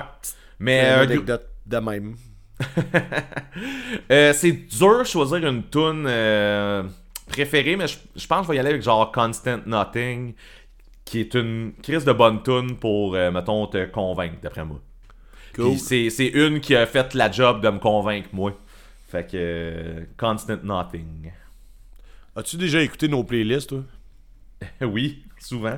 Mais 0.59 0.79
une 0.79 0.85
euh, 0.85 1.03
anecdote 1.03 1.47
de 1.65 1.77
même. 1.77 2.15
euh, 4.11 4.33
c'est 4.33 4.51
dur 4.51 4.99
de 4.99 5.03
choisir 5.03 5.37
une 5.47 5.63
tune 5.69 6.05
euh, 6.07 6.83
préférée, 7.27 7.75
mais 7.75 7.87
je, 7.87 7.97
je 8.15 8.27
pense 8.27 8.41
que 8.41 8.45
je 8.45 8.49
vais 8.51 8.55
y 8.57 8.59
aller 8.59 8.69
avec 8.69 8.83
genre 8.83 9.11
Constant 9.11 9.59
Nothing, 9.65 10.33
qui 11.03 11.21
est 11.21 11.33
une 11.33 11.73
crise 11.81 12.05
de 12.05 12.13
bonne 12.13 12.43
tune 12.43 12.77
pour, 12.77 13.15
euh, 13.15 13.31
mettons, 13.31 13.67
te 13.67 13.85
convaincre, 13.85 14.35
d'après 14.41 14.63
moi. 14.63 14.79
Cool. 15.55 15.77
C'est 15.77 16.27
une 16.27 16.59
qui 16.59 16.75
a 16.75 16.85
fait 16.85 17.13
la 17.13 17.31
job 17.31 17.61
de 17.61 17.69
me 17.69 17.79
convaincre, 17.79 18.29
moi. 18.33 18.57
Fait 19.09 19.25
que 19.25 19.31
euh, 19.35 20.05
Constant 20.17 20.59
Nothing. 20.63 21.31
As-tu 22.35 22.55
déjà 22.55 22.81
écouté 22.81 23.09
nos 23.09 23.23
playlists, 23.25 23.69
toi? 23.69 23.83
oui, 24.81 25.23
souvent. 25.37 25.77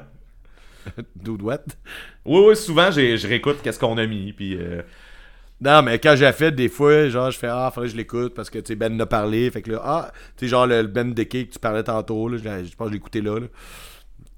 Dude 1.15 1.41
what? 1.41 1.63
Oui, 2.25 2.41
oui, 2.47 2.55
souvent, 2.55 2.91
je 2.91 3.27
réécoute 3.27 3.57
qu'est-ce 3.63 3.79
qu'on 3.79 3.97
a 3.97 4.05
mis, 4.05 4.33
puis... 4.33 4.55
euh, 4.55 4.83
Non, 5.59 5.81
mais 5.81 5.97
quand 5.97 6.15
j'ai 6.15 6.31
fait, 6.31 6.51
des 6.51 6.69
fois, 6.69 7.09
genre, 7.09 7.31
je 7.31 7.39
fais 7.39 7.47
Ah, 7.49 7.71
faudrait 7.73 7.87
que 7.87 7.93
je 7.93 7.97
l'écoute 7.97 8.35
parce 8.35 8.51
que, 8.51 8.59
tu 8.59 8.67
sais, 8.67 8.75
Ben 8.75 8.95
en 8.95 8.99
a 8.99 9.05
parlé. 9.07 9.49
Fait 9.49 9.63
que 9.63 9.71
là, 9.71 9.81
ah, 9.83 10.11
tu 10.37 10.45
sais, 10.45 10.49
genre, 10.49 10.67
le, 10.67 10.83
Ben 10.83 11.13
de 11.13 11.23
que 11.23 11.41
tu 11.43 11.59
parlais 11.59 11.83
tantôt, 11.83 12.27
là, 12.27 12.37
je, 12.37 12.43
pense 12.43 12.69
que 12.77 12.85
je 12.85 12.89
l'ai 12.91 12.97
écouté 12.97 13.21
là, 13.21 13.39
là. 13.39 13.47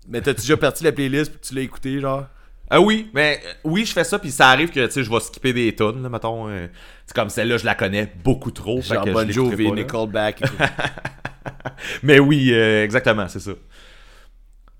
Mais 0.07 0.21
t'as-tu 0.21 0.41
déjà 0.41 0.57
parti 0.57 0.83
la 0.85 0.93
playlist 0.93 1.31
puis 1.31 1.41
tu 1.41 1.55
l'as 1.55 1.61
écouté, 1.61 1.99
genre? 1.99 2.27
Ah 2.69 2.81
oui, 2.81 3.09
mais 3.13 3.39
euh, 3.45 3.49
oui, 3.63 3.85
je 3.85 3.93
fais 3.93 4.03
ça, 4.03 4.17
puis 4.17 4.31
ça 4.31 4.49
arrive 4.49 4.69
que, 4.69 4.85
tu 4.87 4.91
sais, 4.91 5.03
je 5.03 5.09
vais 5.11 5.19
skipper 5.19 5.53
des 5.53 5.75
tunes, 5.75 6.01
là, 6.01 6.09
mettons. 6.09 6.49
euh, 6.49 6.67
c'est 7.05 7.15
comme 7.15 7.29
celle-là, 7.29 7.57
je 7.57 7.65
la 7.65 7.75
connais 7.75 8.11
beaucoup 8.23 8.49
trop. 8.51 8.81
fait 8.81 8.95
Genre 8.95 9.05
que 9.05 9.11
Bon 9.11 9.29
Jovi, 9.31 9.69
pas, 9.69 9.75
là. 9.75 9.81
Nickelback. 9.83 10.41
et 10.41 10.45
tout. 10.47 10.53
Mais 12.03 12.19
oui, 12.19 12.49
euh, 12.51 12.83
exactement, 12.83 13.27
c'est 13.27 13.39
ça. 13.39 13.51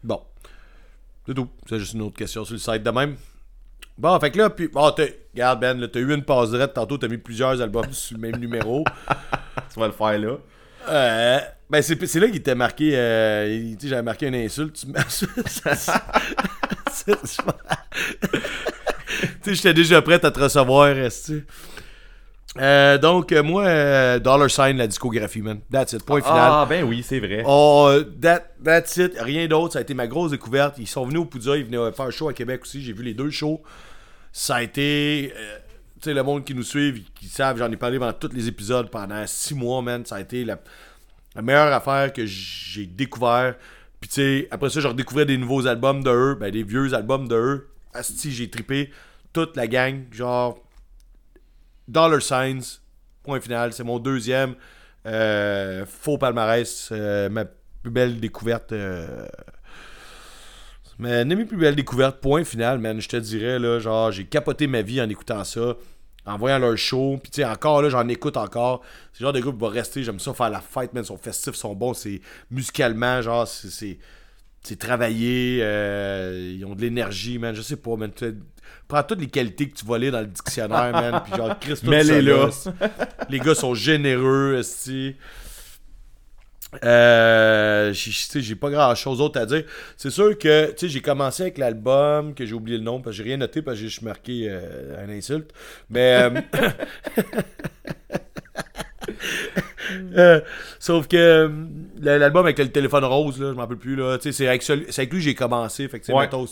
bon. 0.04 0.22
C'est 1.28 1.34
tout. 1.34 1.48
C'est 1.70 1.80
juste 1.80 1.94
une 1.94 2.02
autre 2.04 2.18
question 2.18 2.44
sur 2.44 2.54
le 2.54 2.60
site 2.60 2.84
de 2.84 2.90
même. 2.92 3.16
Bon, 3.98 4.20
fait 4.20 4.30
que 4.32 4.38
là, 4.40 4.50
puis. 4.50 4.70
T'as- 4.70 5.06
regarde, 5.34 5.60
Ben, 5.60 5.80
là, 5.80 5.88
t'as 5.88 6.00
eu 6.00 6.14
une 6.14 6.24
passe 6.24 6.50
direct. 6.52 6.74
Tantôt, 6.74 6.98
t'as 6.98 7.08
mis 7.08 7.18
plusieurs 7.18 7.62
albums 7.62 7.86
sur 7.92 8.18
le 8.18 8.22
même 8.22 8.40
numéro. 8.40 8.84
Tu 9.74 9.80
vas 9.80 9.88
le 9.88 9.94
faire 9.94 10.20
là. 10.20 10.38
Euh, 10.90 11.40
ben, 11.70 11.82
c'est 11.82 12.06
c'est 12.06 12.20
là 12.20 12.28
qu'il 12.28 12.36
était 12.38 12.56
marqué. 12.56 12.92
Euh, 12.94 13.48
il- 13.50 13.78
tu 13.78 13.84
sais, 13.84 13.90
j'avais 13.90 14.04
marqué 14.04 14.28
une 14.28 14.36
insulte. 14.36 14.76
Tu 14.76 14.88
m'as- 14.88 15.04
Tu 19.44 19.52
sais, 19.52 19.56
j'étais 19.56 19.74
déjà 19.74 20.02
prêt 20.02 20.24
à 20.26 20.32
te 20.32 20.40
recevoir, 20.40 20.90
esti. 20.90 21.44
Euh, 22.58 22.98
donc, 22.98 23.32
euh, 23.32 23.44
moi, 23.44 23.66
euh, 23.66 24.20
Dollar 24.20 24.50
Sign, 24.50 24.78
la 24.78 24.88
discographie, 24.88 25.42
man. 25.42 25.60
That's 25.72 25.94
it. 25.94 26.06
Point 26.06 26.22
final. 26.22 26.38
Ah, 26.40 26.66
ben 26.68 26.84
oui, 26.84 27.04
c'est 27.04 27.20
vrai. 27.20 27.44
Oh, 27.46 27.92
that, 28.22 28.46
that's 28.64 28.96
it. 28.98 29.14
Rien 29.20 29.48
d'autre. 29.48 29.74
Ça 29.74 29.80
a 29.80 29.82
été 29.82 29.94
ma 29.94 30.08
grosse 30.08 30.32
découverte. 30.32 30.76
Ils 30.78 30.88
sont 30.88 31.06
venus 31.06 31.22
au 31.22 31.26
Poudja. 31.26 31.58
Ils 31.58 31.66
venaient 31.66 31.92
faire 31.92 32.06
un 32.06 32.12
show 32.12 32.30
à 32.30 32.34
Québec 32.34 32.62
aussi. 32.64 32.82
J'ai 32.82 32.94
vu 32.94 33.04
les 33.04 33.14
deux 33.14 33.30
shows. 33.30 33.62
Ça 34.32 34.56
a 34.56 34.64
été. 34.64 35.34
tu 36.02 36.10
sais, 36.10 36.14
le 36.14 36.24
monde 36.24 36.46
qui 36.46 36.56
nous 36.56 36.64
suit, 36.64 37.06
qui 37.16 37.28
savent, 37.28 37.58
j'en 37.58 37.72
ai 37.72 37.78
parlé 37.78 38.00
dans 38.00 38.14
tous 38.14 38.32
les 38.34 38.48
épisodes 38.48 38.90
pendant 38.90 39.26
six 39.28 39.54
mois, 39.54 39.82
man. 39.82 40.06
Ça 40.06 40.16
a 40.16 40.22
été 40.22 40.46
la, 40.46 40.58
la 41.36 41.42
meilleure 41.42 41.74
affaire 41.74 42.14
que 42.14 42.26
j'ai 42.26 42.86
découvert. 42.86 43.56
Puis, 44.06 44.14
tu 44.14 44.22
sais, 44.22 44.48
après 44.52 44.70
ça, 44.70 44.82
je 44.82 44.88
redécouvrais 44.88 45.26
des 45.26 45.36
nouveaux 45.36 45.66
albums 45.66 46.04
de 46.04 46.12
eux, 46.12 46.38
ben, 46.40 46.52
des 46.52 46.62
vieux 46.62 46.94
albums 46.94 47.28
de 47.28 47.36
eux. 47.36 47.70
Asti, 47.92 48.32
j'ai 48.32 48.52
trippé 48.52 48.92
toute 49.34 49.58
la 49.58 49.66
gang. 49.66 50.04
Genre, 50.12 50.60
Dollar 51.88 52.22
Signs, 52.22 52.82
point 53.24 53.42
final. 53.42 53.74
C'est 53.74 53.84
mon 53.84 53.98
deuxième 53.98 54.54
euh, 55.08 55.88
faux 55.88 56.20
palmarès. 56.20 56.90
euh, 56.92 57.30
ma 57.30 57.46
plus 57.46 57.90
belle 57.90 58.20
découverte. 58.20 58.74
Euh, 58.74 59.26
mais 61.00 61.26
mes 61.26 61.46
plus 61.46 61.58
belles 61.58 61.76
découvertes, 61.76 62.20
point 62.22 62.44
final, 62.44 62.78
man. 62.78 63.02
Je 63.02 63.10
te 63.10 63.18
dirais, 63.18 63.58
là, 63.58 63.80
genre, 63.80 64.12
j'ai 64.12 64.26
capoté 64.26 64.68
ma 64.68 64.84
vie 64.84 65.02
en 65.02 65.10
écoutant 65.10 65.44
ça, 65.44 65.78
en 66.26 66.38
voyant 66.38 66.60
leur 66.60 66.78
show. 66.78 67.20
Puis, 67.22 67.32
tu 67.32 67.42
sais, 67.42 67.46
encore, 67.46 67.82
là, 67.82 67.90
j'en 67.90 68.08
écoute 68.08 68.38
encore. 68.38 68.82
C'est 69.14 69.22
le 69.22 69.26
genre 69.26 69.34
de 69.34 69.40
groupe 69.40 69.56
qui 69.58 69.62
va 69.62 69.70
rester. 69.70 70.04
J'aime 70.04 70.20
ça 70.20 70.34
faire 70.34 70.50
la 70.50 70.62
fête, 70.62 70.94
man. 70.94 71.04
Ils 71.04 71.08
sont 71.08 71.18
festifs, 71.18 71.54
ils 71.56 71.60
sont 71.60 71.74
bons. 71.76 71.94
C'est 71.94 72.22
musicalement, 72.52 73.22
genre, 73.22 73.48
c'est- 73.48 73.70
c'est. 73.70 73.98
Travaillé, 74.80 75.60
euh, 75.62 76.54
ils 76.58 76.66
ont 76.66 76.74
de 76.74 76.82
l'énergie, 76.82 77.38
man. 77.38 77.54
Je 77.54 77.62
sais 77.62 77.76
pas, 77.76 77.96
man. 77.96 78.10
Prends 78.88 79.04
toutes 79.04 79.20
les 79.20 79.28
qualités 79.28 79.70
que 79.70 79.76
tu 79.76 79.86
vas 79.86 80.00
lire 80.00 80.12
dans 80.12 80.22
le 80.22 80.26
dictionnaire, 80.26 80.92
man. 80.92 81.22
Puis 81.24 81.36
genre, 81.38 81.60
Christ, 81.60 81.84
tout 81.86 81.90
Mets-les 81.92 82.50
ça, 82.52 82.72
là. 82.82 82.90
Les 83.30 83.40
gars 83.40 83.54
sont 83.54 83.76
généreux, 83.76 84.56
esti. 84.60 85.16
Euh, 86.84 87.94
j'ai- 87.94 88.56
pas 88.56 88.70
grand 88.70 88.94
chose 88.96 89.20
d'autre 89.20 89.40
à 89.40 89.46
dire. 89.46 89.64
C'est 89.98 90.10
sûr 90.10 90.38
que 90.38 90.74
j'ai 90.82 91.02
commencé 91.02 91.44
avec 91.44 91.58
l'album, 91.58 92.34
que 92.34 92.46
j'ai 92.46 92.54
oublié 92.54 92.78
le 92.78 92.84
nom, 92.84 93.02
parce 93.02 93.16
que 93.18 93.24
j'ai 93.24 93.30
rien 93.30 93.38
noté, 93.38 93.62
parce 93.62 93.76
que 93.78 93.82
j'ai 93.84 93.88
juste 93.90 94.02
marqué 94.02 94.48
euh, 94.50 95.06
un 95.06 95.10
insulte. 95.10 95.52
Mais. 95.90 96.30
euh, 100.18 100.42
sauf 100.80 101.08
que 101.08 101.52
l'album 102.02 102.46
avec 102.46 102.58
le 102.60 102.72
téléphone 102.72 103.04
rose, 103.06 103.40
là, 103.40 103.50
je 103.52 103.54
m'en 103.56 103.62
rappelle 103.62 103.78
plus. 103.78 103.96
Là, 103.96 104.18
c'est 104.20 104.48
avec, 104.48 104.68
lui 104.68 104.86
que 105.10 105.20
j'ai 105.20 105.36
commencé. 105.36 105.88
Fait 105.88 106.00
que, 106.00 106.12
Ouais. 106.12 106.22
mettons, 106.26 106.46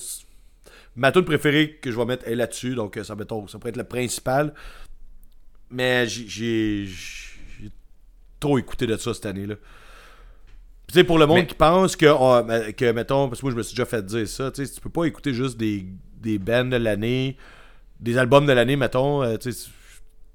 ma 0.95 1.11
tune 1.11 1.25
préférée 1.25 1.79
que 1.81 1.91
je 1.91 1.97
vais 1.97 2.05
mettre 2.05 2.27
est 2.27 2.35
là-dessus. 2.35 2.75
Donc, 2.75 2.99
ça, 3.03 3.15
mettons, 3.15 3.47
ça 3.47 3.57
pourrait 3.57 3.69
être 3.71 3.77
le 3.77 3.83
principal. 3.83 4.53
Mais 5.71 6.07
j'ai- 6.07 6.87
trop 8.39 8.57
écouté 8.59 8.85
de 8.85 8.97
ça 8.97 9.13
cette 9.13 9.25
année-là. 9.25 9.55
Puis, 9.55 9.63
Tu 10.93 10.99
sais, 10.99 11.03
pour 11.03 11.17
le 11.17 11.25
monde 11.25 11.37
Mais- 11.39 11.47
qui 11.47 11.55
pense 11.55 11.95
que, 11.95 12.05
on- 12.05 12.45
que, 12.73 12.91
mettons, 12.91 13.27
parce 13.27 13.39
que 13.41 13.45
moi 13.47 13.51
je 13.51 13.57
me 13.57 13.63
suis 13.63 13.73
déjà 13.73 13.85
fait 13.85 14.05
dire 14.05 14.27
ça, 14.27 14.51
tu 14.51 14.63
sais, 14.63 14.71
tu 14.71 14.79
peux 14.79 14.91
pas 14.91 15.05
écouter 15.05 15.33
juste 15.33 15.57
des, 15.57 15.87
des 16.21 16.37
bands 16.37 16.65
de 16.65 16.75
l'année, 16.75 17.35
des 17.99 18.15
albums 18.19 18.45
de 18.45 18.51
l'année, 18.53 18.75
mettons, 18.75 19.23
euh, 19.23 19.35
tu 19.37 19.51
sais, 19.51 19.69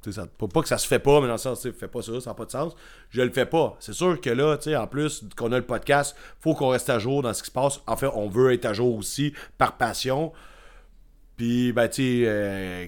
tu 0.03 0.11
sais, 0.11 0.21
ça, 0.21 0.27
pas, 0.27 0.61
que 0.63 0.67
ça 0.67 0.77
se 0.77 0.89
fait 0.89 0.99
pas, 0.99 1.21
mais 1.21 1.29
dans 1.29 1.35
le 1.35 1.39
sens, 1.39 1.63
fais 1.79 1.87
pas 1.87 2.03
ça, 2.03 2.21
ça 2.21 2.31
n'a 2.31 2.35
pas 2.35 2.45
de 2.45 2.51
sens. 2.51 2.75
Je 3.11 3.23
le 3.23 3.31
fais 3.31 3.47
pas. 3.47 3.77
C'est 3.79 3.93
sûr 3.93 4.21
que 4.21 4.31
là, 4.31 4.57
tu 4.57 4.65
sais, 4.71 4.77
en 4.77 4.89
plus 4.89 5.25
qu'on 5.37 5.53
a 5.53 5.59
le 5.59 5.65
podcast, 5.65 6.17
faut 6.41 6.55
qu'on 6.55 6.71
reste 6.71 6.91
à 6.91 6.99
jour 6.99 7.23
dans 7.23 7.33
ce 7.33 7.43
qui 7.45 7.47
se 7.51 7.53
passe. 7.53 7.81
En 7.87 7.97
fait, 7.97 8.09
on 8.13 8.29
veut 8.29 8.53
être 8.53 8.65
à 8.65 8.73
jour 8.73 8.97
aussi, 8.97 9.33
par 9.59 9.77
passion. 9.77 10.33
Puis, 11.37 11.73
ben, 11.73 11.87
tu 11.89 12.03
sais, 12.03 12.25
euh, 12.27 12.87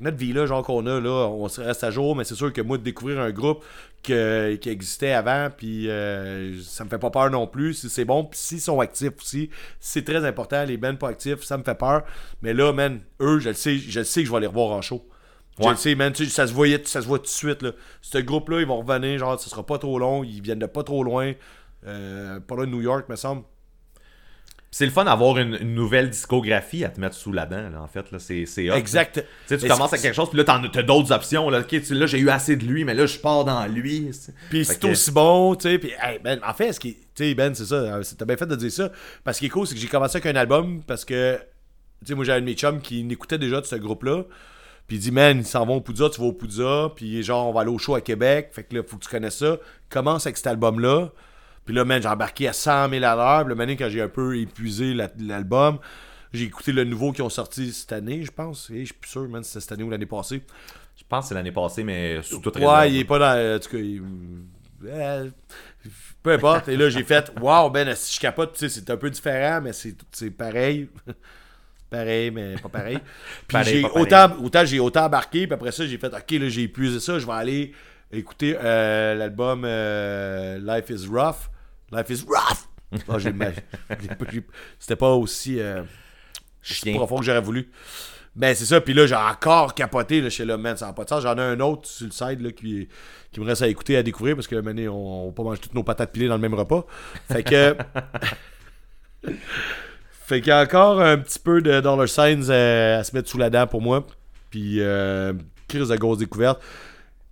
notre 0.00 0.16
vie 0.16 0.32
là, 0.32 0.46
genre 0.46 0.62
qu'on 0.64 0.86
a 0.86 1.00
là, 1.00 1.28
on 1.28 1.48
se 1.48 1.60
reste 1.60 1.84
à 1.84 1.90
jour, 1.90 2.16
mais 2.16 2.24
c'est 2.24 2.34
sûr 2.34 2.52
que 2.52 2.60
moi 2.60 2.78
de 2.78 2.82
découvrir 2.82 3.20
un 3.20 3.30
groupe 3.30 3.64
que- 4.02 4.54
qui 4.56 4.68
existait 4.70 5.12
avant, 5.12 5.48
puis 5.54 5.88
euh, 5.90 6.60
ça 6.62 6.84
me 6.84 6.88
fait 6.88 6.98
pas 6.98 7.10
peur 7.10 7.30
non 7.30 7.46
plus. 7.46 7.74
Si 7.74 7.88
c'est 7.90 8.04
bon, 8.04 8.24
puis 8.24 8.38
s'ils 8.38 8.60
sont 8.60 8.80
actifs 8.80 9.12
aussi, 9.20 9.50
c'est 9.80 10.04
très 10.04 10.24
important. 10.24 10.64
Les 10.64 10.76
bands 10.76 10.94
pas 10.96 11.08
actifs, 11.08 11.42
ça 11.42 11.56
me 11.58 11.62
fait 11.62 11.74
peur. 11.74 12.02
Mais 12.42 12.54
là, 12.54 12.72
man, 12.72 13.00
eux, 13.20 13.38
je 13.40 13.48
le 13.50 13.54
sais, 13.54 13.76
je 13.78 13.98
le 14.00 14.04
sais 14.04 14.22
que 14.22 14.28
je 14.28 14.32
vais 14.32 14.40
les 14.40 14.46
revoir 14.46 14.70
en 14.70 14.82
show. 14.82 15.06
Je 15.60 15.64
le 15.70 15.76
sais, 15.76 15.94
man, 15.96 16.14
ça 16.14 16.46
se 16.46 16.52
voyait, 16.52 16.80
ça 16.84 17.02
se 17.02 17.06
voit 17.06 17.18
tout 17.18 17.24
de 17.24 17.28
suite 17.30 17.62
là. 17.62 17.72
Ce 18.00 18.18
groupe-là, 18.18 18.60
ils 18.60 18.66
vont 18.66 18.80
revenir, 18.80 19.18
genre, 19.18 19.40
ce 19.40 19.50
sera 19.50 19.66
pas 19.66 19.78
trop 19.78 19.98
long, 19.98 20.22
ils 20.22 20.40
viennent 20.40 20.60
de 20.60 20.66
pas 20.66 20.84
trop 20.84 21.02
loin, 21.02 21.32
euh, 21.86 22.38
pas 22.40 22.54
loin 22.54 22.66
de 22.66 22.70
New 22.70 22.80
York, 22.80 23.08
me 23.08 23.16
semble. 23.16 23.42
C'est 24.70 24.84
le 24.84 24.90
fun 24.92 25.04
d'avoir 25.06 25.38
une, 25.38 25.56
une 25.62 25.74
nouvelle 25.74 26.10
discographie 26.10 26.84
à 26.84 26.90
te 26.90 27.00
mettre 27.00 27.14
sous 27.16 27.32
la 27.32 27.46
dent, 27.46 27.70
là, 27.70 27.80
en 27.80 27.86
fait. 27.86 28.10
Là. 28.12 28.18
C'est, 28.18 28.44
c'est 28.44 28.64
là. 28.64 28.76
Exact. 28.76 29.14
Tu 29.14 29.22
sais, 29.46 29.56
tu 29.58 29.66
commences 29.66 29.92
avec 29.92 30.02
quelque 30.02 30.14
chose, 30.14 30.28
puis 30.28 30.36
là, 30.36 30.44
t'en, 30.44 30.60
t'as 30.68 30.82
d'autres 30.82 31.10
options. 31.12 31.48
Là, 31.48 31.62
tu- 31.62 31.80
là 31.94 32.04
j'ai 32.06 32.18
eu 32.18 32.28
assez 32.28 32.54
de 32.56 32.66
lui, 32.66 32.84
mais 32.84 32.92
là, 32.92 33.06
je 33.06 33.18
pars 33.18 33.46
dans 33.46 33.64
lui. 33.66 34.10
Puis 34.50 34.64
c'est 34.66 34.78
que- 34.78 34.88
aussi 34.88 35.10
bon, 35.10 35.54
tu 35.54 35.68
sais. 35.70 35.78
Puis, 35.78 35.90
hey, 36.02 36.18
ben, 36.22 36.38
en 36.46 36.52
fait, 36.52 36.72
ce 36.74 36.80
qui. 36.80 36.94
Tu 37.14 37.24
sais, 37.30 37.34
Ben, 37.34 37.54
c'est 37.54 37.64
ça. 37.64 37.74
euh, 37.76 38.02
c'est- 38.02 38.16
T'as 38.16 38.26
bien 38.26 38.36
fait 38.36 38.46
de 38.46 38.56
dire 38.56 38.70
ça. 38.70 38.90
Parce 39.24 39.36
que 39.36 39.38
ce 39.38 39.40
qui 39.40 39.46
est 39.46 39.48
cool, 39.48 39.66
c'est 39.66 39.74
que 39.74 39.80
j'ai 39.80 39.88
commencé 39.88 40.16
avec 40.18 40.26
un 40.26 40.38
album 40.38 40.82
parce 40.86 41.04
que. 41.06 41.38
Tu 42.00 42.08
sais, 42.08 42.14
moi, 42.14 42.24
j'avais 42.26 42.38
un 42.38 42.42
de 42.42 42.46
mes 42.46 42.54
chums 42.54 42.80
qui 42.82 43.02
n'écoutait 43.04 43.38
déjà 43.38 43.60
de 43.62 43.66
ce 43.66 43.74
groupe-là. 43.76 44.24
Puis 44.86 44.98
il 44.98 45.00
dit, 45.00 45.10
man, 45.10 45.38
ils 45.38 45.46
s'en 45.46 45.64
vont 45.66 45.76
au 45.76 45.80
Poudza, 45.80 46.08
tu 46.10 46.20
vas 46.20 46.26
au 46.28 46.32
Poudza. 46.32 46.90
Puis 46.94 47.22
genre, 47.22 47.48
on 47.48 47.52
va 47.52 47.62
aller 47.62 47.70
au 47.70 47.78
show 47.78 47.94
à 47.94 48.00
Québec. 48.02 48.50
Fait 48.52 48.62
que 48.64 48.74
là, 48.76 48.82
faut 48.86 48.96
que 48.98 49.04
tu 49.04 49.10
connaisses 49.10 49.38
ça. 49.38 49.56
Commence 49.90 50.26
avec 50.26 50.36
cet 50.36 50.46
album-là. 50.46 51.08
Puis 51.68 51.76
là, 51.76 51.84
man, 51.84 52.00
j'ai 52.00 52.08
embarqué 52.08 52.48
à 52.48 52.54
100 52.54 52.88
000 52.88 53.04
à 53.04 53.14
l'heure. 53.14 53.44
Puis 53.44 53.54
là, 53.54 53.76
quand 53.76 53.90
j'ai 53.90 54.00
un 54.00 54.08
peu 54.08 54.38
épuisé 54.38 54.94
la- 54.94 55.10
l'album, 55.20 55.78
j'ai 56.32 56.44
écouté 56.46 56.72
le 56.72 56.82
nouveau 56.84 57.12
qu'ils 57.12 57.24
ont 57.24 57.28
sorti 57.28 57.74
cette 57.74 57.92
année, 57.92 58.24
je 58.24 58.30
pense. 58.30 58.70
Et 58.70 58.80
je 58.80 58.84
suis 58.86 58.94
plus 58.94 59.10
sûr, 59.10 59.28
man, 59.28 59.42
si 59.44 59.50
c'était 59.50 59.60
cette 59.60 59.72
année 59.72 59.82
ou 59.82 59.90
l'année 59.90 60.06
passée. 60.06 60.40
Je 60.96 61.02
pense 61.06 61.26
que 61.26 61.28
c'est 61.28 61.34
l'année 61.34 61.52
passée, 61.52 61.84
mais 61.84 62.22
sous 62.22 62.40
toute 62.40 62.56
Ouais, 62.56 62.90
il 62.90 63.00
est 63.00 63.04
pas 63.04 63.18
dans. 63.18 63.56
En 63.56 63.58
tout 63.58 63.68
cas, 63.68 63.76
il- 63.76 64.02
euh, 64.86 65.28
peu 66.22 66.32
importe. 66.32 66.68
Et 66.68 66.76
là, 66.78 66.88
j'ai 66.88 67.04
fait, 67.04 67.30
wow, 67.38 67.68
ben, 67.68 67.94
si 67.94 68.14
je 68.14 68.20
capote, 68.20 68.54
tu 68.54 68.60
sais, 68.60 68.70
c'est 68.70 68.88
un 68.88 68.96
peu 68.96 69.10
différent, 69.10 69.60
mais 69.60 69.72
c'est 69.74 70.30
pareil. 70.30 70.88
pareil, 71.90 72.30
mais 72.30 72.54
pas 72.56 72.70
pareil. 72.70 72.98
Puis 73.46 73.58
Pareil, 73.58 73.82
j'ai 73.82 73.90
autant, 73.90 74.36
autant 74.42 74.64
j'ai 74.64 74.80
autant 74.80 75.04
embarqué, 75.04 75.46
puis 75.46 75.52
après 75.52 75.72
ça, 75.72 75.86
j'ai 75.86 75.98
fait, 75.98 76.14
ok, 76.14 76.30
là, 76.30 76.48
j'ai 76.48 76.62
épuisé 76.62 76.98
ça, 76.98 77.18
je 77.18 77.26
vais 77.26 77.32
aller 77.32 77.72
écouter 78.10 78.56
euh, 78.58 79.14
l'album 79.14 79.64
euh, 79.66 80.58
Life 80.58 80.88
is 80.88 81.06
Rough. 81.06 81.50
Life 81.90 82.10
is 82.10 82.24
Rough! 82.26 82.68
Ah, 83.08 83.18
j'ai 83.18 83.32
j'ai 84.00 84.42
C'était 84.78 84.96
pas 84.96 85.12
aussi. 85.12 85.60
euh, 85.60 85.82
profond 86.94 87.18
que 87.18 87.24
j'aurais 87.24 87.40
voulu. 87.40 87.70
Ben, 88.34 88.54
c'est 88.54 88.66
ça. 88.66 88.80
Puis 88.80 88.94
là, 88.94 89.06
j'ai 89.06 89.14
encore 89.14 89.74
capoté 89.74 90.20
là, 90.20 90.30
chez 90.30 90.44
le 90.44 90.56
man. 90.56 90.76
Ça 90.76 90.86
n'a 90.86 90.92
pas 90.92 91.04
de 91.04 91.08
sens. 91.08 91.22
J'en 91.22 91.36
ai 91.36 91.42
un 91.42 91.60
autre 91.60 91.88
sur 91.88 92.06
le 92.06 92.12
side 92.12 92.40
là, 92.40 92.52
qui, 92.52 92.88
qui 93.32 93.40
me 93.40 93.46
reste 93.46 93.62
à 93.62 93.68
écouter, 93.68 93.96
à 93.96 94.02
découvrir 94.02 94.36
parce 94.36 94.46
que 94.46 94.56
maintenant, 94.56 94.94
on 94.94 95.22
ne 95.24 95.26
va 95.30 95.32
pas 95.32 95.42
manger 95.42 95.60
toutes 95.60 95.74
nos 95.74 95.82
patates 95.82 96.12
pilées 96.12 96.28
dans 96.28 96.36
le 96.36 96.40
même 96.40 96.54
repas. 96.54 96.86
Fait 97.30 97.42
que. 97.42 97.76
fait 100.26 100.40
qu'il 100.40 100.48
y 100.48 100.52
a 100.52 100.62
encore 100.62 101.00
un 101.00 101.18
petit 101.18 101.38
peu 101.38 101.60
de 101.60 101.80
dollar 101.80 102.08
signs 102.08 102.48
euh, 102.48 103.00
à 103.00 103.04
se 103.04 103.14
mettre 103.14 103.28
sous 103.28 103.38
la 103.38 103.50
dent 103.50 103.66
pour 103.66 103.82
moi. 103.82 104.06
Puis, 104.50 104.80
euh, 104.80 105.32
crise 105.66 105.88
de 105.88 105.96
grosse 105.96 106.18
découverte. 106.18 106.60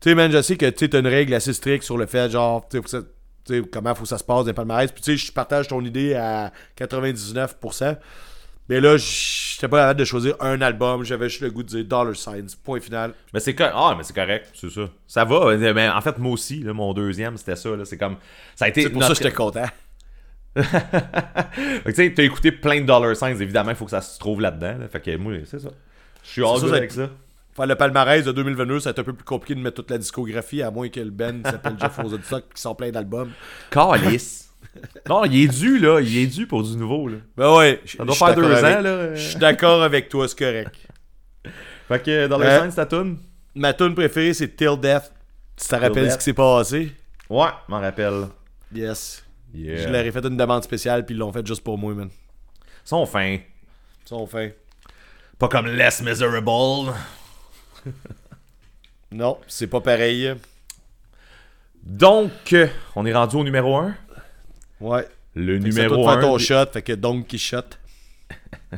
Tu 0.01 0.11
sais, 0.11 0.15
man, 0.15 0.31
je 0.31 0.43
sais 0.43 0.57
que 0.57 0.67
tu 0.69 0.89
as 0.93 0.99
une 0.99 1.07
règle 1.07 1.33
assez 1.35 1.53
stricte 1.53 1.85
sur 1.85 1.97
le 1.97 2.07
fait, 2.07 2.31
genre, 2.31 2.69
tu 2.69 2.81
sais, 2.85 2.99
sais, 3.55 3.63
comment 3.71 3.95
faut 3.95 4.03
que 4.03 4.09
ça 4.09 4.19
se 4.19 4.25
passe 4.25 4.41
dans 4.41 4.47
les 4.47 4.53
palmarès. 4.53 4.91
Puis, 4.93 5.03
tu 5.03 5.17
sais, 5.17 5.27
je 5.27 5.33
partage 5.33 5.69
ton 5.69 5.85
idée 5.85 6.15
à 6.15 6.53
99%. 6.79 7.97
Mais 8.69 8.81
là, 8.81 8.97
j'étais 8.97 9.69
pas 9.69 9.79
capable 9.79 10.01
de 10.01 10.05
choisir 10.05 10.37
un 10.41 10.61
album. 10.61 11.05
J'avais 11.05 11.29
juste 11.29 11.43
le 11.43 11.51
goût 11.51 11.63
de 11.63 11.69
dire 11.69 11.85
Dollar 11.85 12.17
Signs. 12.17 12.57
Point 12.65 12.81
final. 12.81 13.15
Mais 13.33 13.41
c'est 13.41 13.55
ah, 13.61 13.95
mais 13.97 14.03
c'est 14.03 14.15
correct, 14.15 14.51
c'est 14.55 14.71
ça. 14.71 14.89
Ça 15.07 15.25
va. 15.25 15.57
Mais 15.57 15.89
en 15.89 16.01
fait, 16.01 16.19
moi 16.19 16.33
aussi, 16.33 16.61
là, 16.61 16.73
mon 16.73 16.93
deuxième, 16.93 17.37
c'était 17.37 17.57
ça. 17.57 17.71
C'est 17.85 17.99
comme. 17.99 18.17
Ça 18.57 18.65
a 18.65 18.69
été. 18.69 18.83
C'est 18.83 18.91
pour 18.91 19.03
ça 19.03 19.11
que 19.11 19.15
j'étais 19.15 19.33
content. 19.33 19.67
Tu 20.57 21.93
sais, 21.93 22.13
t'as 22.15 22.23
écouté 22.23 22.51
plein 22.51 22.81
de 22.81 22.87
dollar 22.87 23.15
signs, 23.15 23.39
évidemment, 23.41 23.71
il 23.71 23.77
faut 23.77 23.85
que 23.85 23.91
ça 23.91 24.01
se 24.01 24.19
trouve 24.19 24.41
là-dedans. 24.41 24.79
là. 24.79 24.89
Fait 24.89 25.01
que 25.01 25.15
moi, 25.17 25.35
c'est 25.45 25.61
ça. 25.61 25.69
Je 26.25 26.31
suis 26.31 26.43
all 26.43 26.61
good 26.61 26.75
avec 26.75 26.93
ça. 26.93 27.11
Faire 27.57 27.67
le 27.67 27.75
palmarès 27.75 28.23
de 28.23 28.33
2022, 28.33 28.81
ça 28.81 28.91
va 28.91 28.91
être 28.91 28.99
un 28.99 29.05
peu 29.05 29.13
plus 29.15 29.25
compliqué 29.25 29.55
de 29.55 29.61
mettre 29.61 29.77
toute 29.77 29.91
la 29.91 29.97
discographie, 29.97 30.61
à 30.63 30.71
moins 30.71 30.91
que 30.91 31.01
le 31.01 31.11
Ben 31.11 31.41
s'appelle 31.43 31.77
Jeff 31.81 31.97
Rosenstock 31.97 32.45
qui 32.55 32.61
sort 32.61 32.77
plein 32.77 32.91
d'albums. 32.91 33.31
Calice. 33.71 34.51
non, 35.09 35.25
il 35.25 35.45
est 35.45 35.49
dû, 35.49 35.79
là. 35.79 36.01
Il 36.01 36.19
est 36.19 36.27
dû 36.27 36.47
pour 36.47 36.63
du 36.63 36.77
nouveau, 36.77 37.09
là. 37.09 37.17
Ben 37.35 37.57
ouais. 37.57 37.81
Ça 37.87 38.05
doit 38.05 38.15
faire 38.15 38.35
deux 38.35 38.45
ans, 38.63 38.81
là. 38.83 39.15
Je 39.15 39.21
suis 39.31 39.39
d'accord 39.39 39.83
avec 39.83 40.11
toi, 40.11 40.29
c'est 40.29 40.39
correct. 40.39 40.77
Fait 41.89 42.03
que 42.03 42.27
dollar 42.27 42.49
Euh, 42.49 42.61
signs, 42.61 42.71
c'est 42.71 42.77
ta 42.77 42.87
toune? 42.87 43.19
Ma 43.55 43.73
tune 43.73 43.95
préférée, 43.95 44.35
c'est 44.35 44.55
Till 44.55 44.77
Death. 44.79 45.11
Tu 45.57 45.67
te 45.67 45.75
rappelles 45.77 46.13
ce 46.13 46.19
qui 46.19 46.25
s'est 46.25 46.33
passé? 46.35 46.93
Ouais, 47.31 47.49
m'en 47.69 47.81
rappelle. 47.81 48.27
Yes. 48.75 49.25
Yeah. 49.55 49.79
Je 49.79 49.89
leur 49.89 50.05
ai 50.05 50.13
fait 50.13 50.25
une 50.27 50.37
demande 50.37 50.63
spéciale, 50.63 51.07
puis 51.07 51.15
ils 51.15 51.19
l'ont 51.19 51.33
fait 51.33 51.47
juste 51.47 51.65
pour 51.65 51.79
moi, 51.79 51.95
man. 51.95 52.11
Ils 52.85 52.89
sont 52.89 53.07
fins. 53.07 53.39
Ils 53.39 54.09
sont 54.09 54.27
fins. 54.27 54.51
Pas 55.39 55.49
comme 55.49 55.67
Less 55.69 56.03
Miserable. 56.03 56.93
Non, 59.13 59.39
c'est 59.47 59.69
pas 59.69 59.81
pareil. 59.81 60.35
Donc, 61.85 62.55
on 62.97 63.07
est 63.07 63.15
rendu 63.15 63.37
au 63.37 63.45
numéro 63.45 63.77
1. 63.77 63.95
Ouais. 64.81 65.07
Le 65.35 65.61
Fait 65.61 65.65
numéro 65.69 65.95
toi 65.95 66.17
de 66.17 66.19
1. 66.19 66.21
faire 66.21 66.29
ton 66.29 66.39
shot, 66.39 66.67
fait 66.73 66.83
que 66.83 66.93
donc 66.93 67.27
qui 67.27 67.39
shot. 67.39 67.61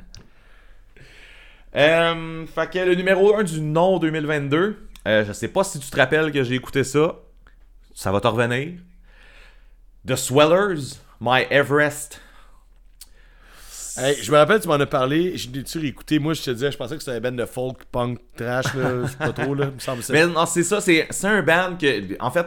Euh, 1.77 2.47
fait 2.47 2.71
que 2.71 2.79
le 2.79 2.95
numéro 2.95 3.37
1 3.37 3.45
du 3.45 3.61
non 3.61 3.99
2022. 3.99 4.89
Euh, 5.07 5.25
je 5.25 5.33
sais 5.33 5.49
pas 5.49 5.63
si 5.63 5.79
tu 5.79 5.89
te 5.89 5.97
rappelles 5.97 6.33
que 6.33 6.43
j'ai 6.43 6.55
écouté 6.55 6.83
ça. 6.83 7.17
Ça 7.95 8.11
va 8.11 8.21
te 8.21 8.27
revenir. 8.27 8.79
The 10.07 10.17
Swellers, 10.17 10.97
My 11.21 11.43
Everest. 11.51 12.21
Hey, 13.99 14.17
je 14.23 14.31
me 14.31 14.37
rappelle, 14.37 14.61
tu 14.61 14.69
m'en 14.69 14.75
as 14.75 14.87
parlé, 14.87 15.37
je 15.37 15.51
l'ai-tu. 15.51 16.21
Moi, 16.21 16.35
je 16.35 16.43
te 16.43 16.51
disais, 16.51 16.71
je 16.71 16.77
pensais 16.77 16.97
que 16.97 17.03
c'était 17.03 17.17
un 17.17 17.21
band 17.21 17.33
de 17.33 17.45
folk, 17.45 17.85
punk, 17.91 18.21
trash, 18.37 18.73
là. 18.75 19.09
Sais 19.09 19.17
pas 19.17 19.33
trop, 19.33 19.55
là. 19.55 19.67
Me 19.67 19.79
semble 19.79 20.03
c'est- 20.03 20.13
Mais 20.13 20.27
non, 20.27 20.47
c'est 20.47 20.63
ça, 20.63 20.81
c'est 20.81 21.07
c'est 21.11 21.27
un 21.27 21.43
band 21.43 21.77
que. 21.77 22.17
En 22.23 22.31
fait, 22.31 22.47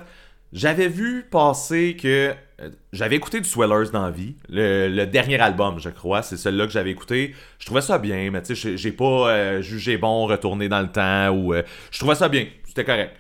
j'avais 0.54 0.88
vu 0.88 1.24
passer 1.30 1.98
que 2.02 2.34
euh, 2.62 2.70
j'avais 2.94 3.16
écouté 3.16 3.40
du 3.40 3.50
Swellers 3.50 3.90
dans 3.92 4.04
la 4.04 4.12
vie, 4.12 4.36
le, 4.50 5.06
dernier 5.06 5.40
album, 5.40 5.80
je 5.80 5.90
crois, 5.90 6.22
c'est 6.22 6.38
celui-là 6.38 6.68
que 6.68 6.72
j'avais 6.72 6.92
écouté. 6.92 7.34
Je 7.60 7.66
trouvais 7.66 7.82
ça 7.82 7.98
bien, 7.98 8.30
mais 8.32 8.42
tu 8.42 8.56
sais, 8.56 8.78
j'ai 8.78 8.92
pas 8.92 9.30
euh, 9.30 9.62
jugé 9.62 9.98
bon 9.98 10.28
retourner 10.28 10.70
dans 10.70 10.82
le 10.82 10.92
temps 10.92 11.30
ou 11.30 11.54
euh, 11.54 11.64
je 11.92 12.00
trouvais 12.00 12.16
ça 12.16 12.30
bien, 12.30 12.46
c'était 12.66 12.86
correct. 12.86 13.16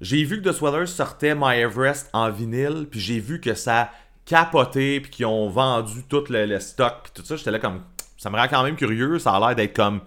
J'ai 0.00 0.24
vu 0.24 0.42
que 0.42 0.48
The 0.48 0.52
Swellers 0.52 0.86
sortait 0.86 1.34
My 1.34 1.56
Everest 1.56 2.10
en 2.12 2.30
vinyle, 2.30 2.86
puis 2.90 3.00
j'ai 3.00 3.20
vu 3.20 3.40
que 3.40 3.54
ça 3.54 3.90
capoté, 4.26 5.00
puis 5.00 5.10
qu'ils 5.10 5.26
ont 5.26 5.48
vendu 5.48 6.02
tout 6.08 6.24
le, 6.30 6.46
le 6.46 6.60
stock, 6.60 6.94
puis 7.04 7.12
tout 7.14 7.24
ça. 7.26 7.36
J'étais 7.36 7.50
là 7.50 7.58
comme, 7.58 7.82
ça 8.16 8.30
me 8.30 8.36
rend 8.36 8.48
quand 8.48 8.62
même 8.62 8.76
curieux. 8.76 9.18
Ça 9.18 9.32
a 9.32 9.40
l'air 9.40 9.54
d'être 9.56 9.74
comme 9.76 10.00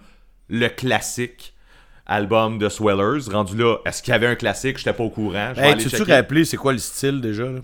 le 0.48 0.68
classique 0.68 1.54
album 2.06 2.58
de 2.58 2.68
Swellers. 2.68 3.30
Rendu 3.30 3.56
là, 3.56 3.76
est-ce 3.84 4.02
qu'il 4.02 4.12
y 4.12 4.14
avait 4.14 4.26
un 4.26 4.34
classique? 4.34 4.78
J'étais 4.78 4.92
pas 4.92 5.04
au 5.04 5.10
courant. 5.10 5.52
Je 5.54 5.60
Hey, 5.60 5.76
tu 5.76 5.90
te 5.90 5.96
checker. 5.96 6.12
rappelé 6.14 6.44
c'est 6.44 6.56
quoi 6.56 6.72
le 6.72 6.78
style 6.78 7.20
déjà? 7.20 7.44
là? 7.44 7.60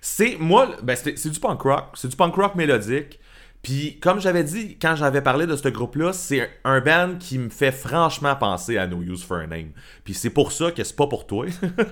C'est 0.00 0.36
moi, 0.38 0.68
ben 0.82 0.94
c'est 0.96 1.16
c'est 1.18 1.30
du 1.30 1.40
punk 1.40 1.60
rock, 1.62 1.84
c'est 1.94 2.08
du 2.08 2.16
punk 2.16 2.34
rock 2.34 2.54
mélodique. 2.54 3.18
Puis 3.66 3.98
comme 4.00 4.20
j'avais 4.20 4.44
dit 4.44 4.76
quand 4.80 4.94
j'avais 4.94 5.22
parlé 5.22 5.44
de 5.44 5.56
ce 5.56 5.66
groupe-là, 5.68 6.12
c'est 6.12 6.48
un 6.62 6.80
band 6.80 7.14
qui 7.18 7.36
me 7.36 7.48
fait 7.50 7.72
franchement 7.72 8.36
penser 8.36 8.78
à 8.78 8.86
No 8.86 9.02
Use 9.02 9.24
for 9.24 9.38
a 9.38 9.46
Name. 9.48 9.70
Puis 10.04 10.14
c'est 10.14 10.30
pour 10.30 10.52
ça 10.52 10.70
que 10.70 10.84
c'est 10.84 10.94
pas 10.94 11.08
pour 11.08 11.26
toi. 11.26 11.46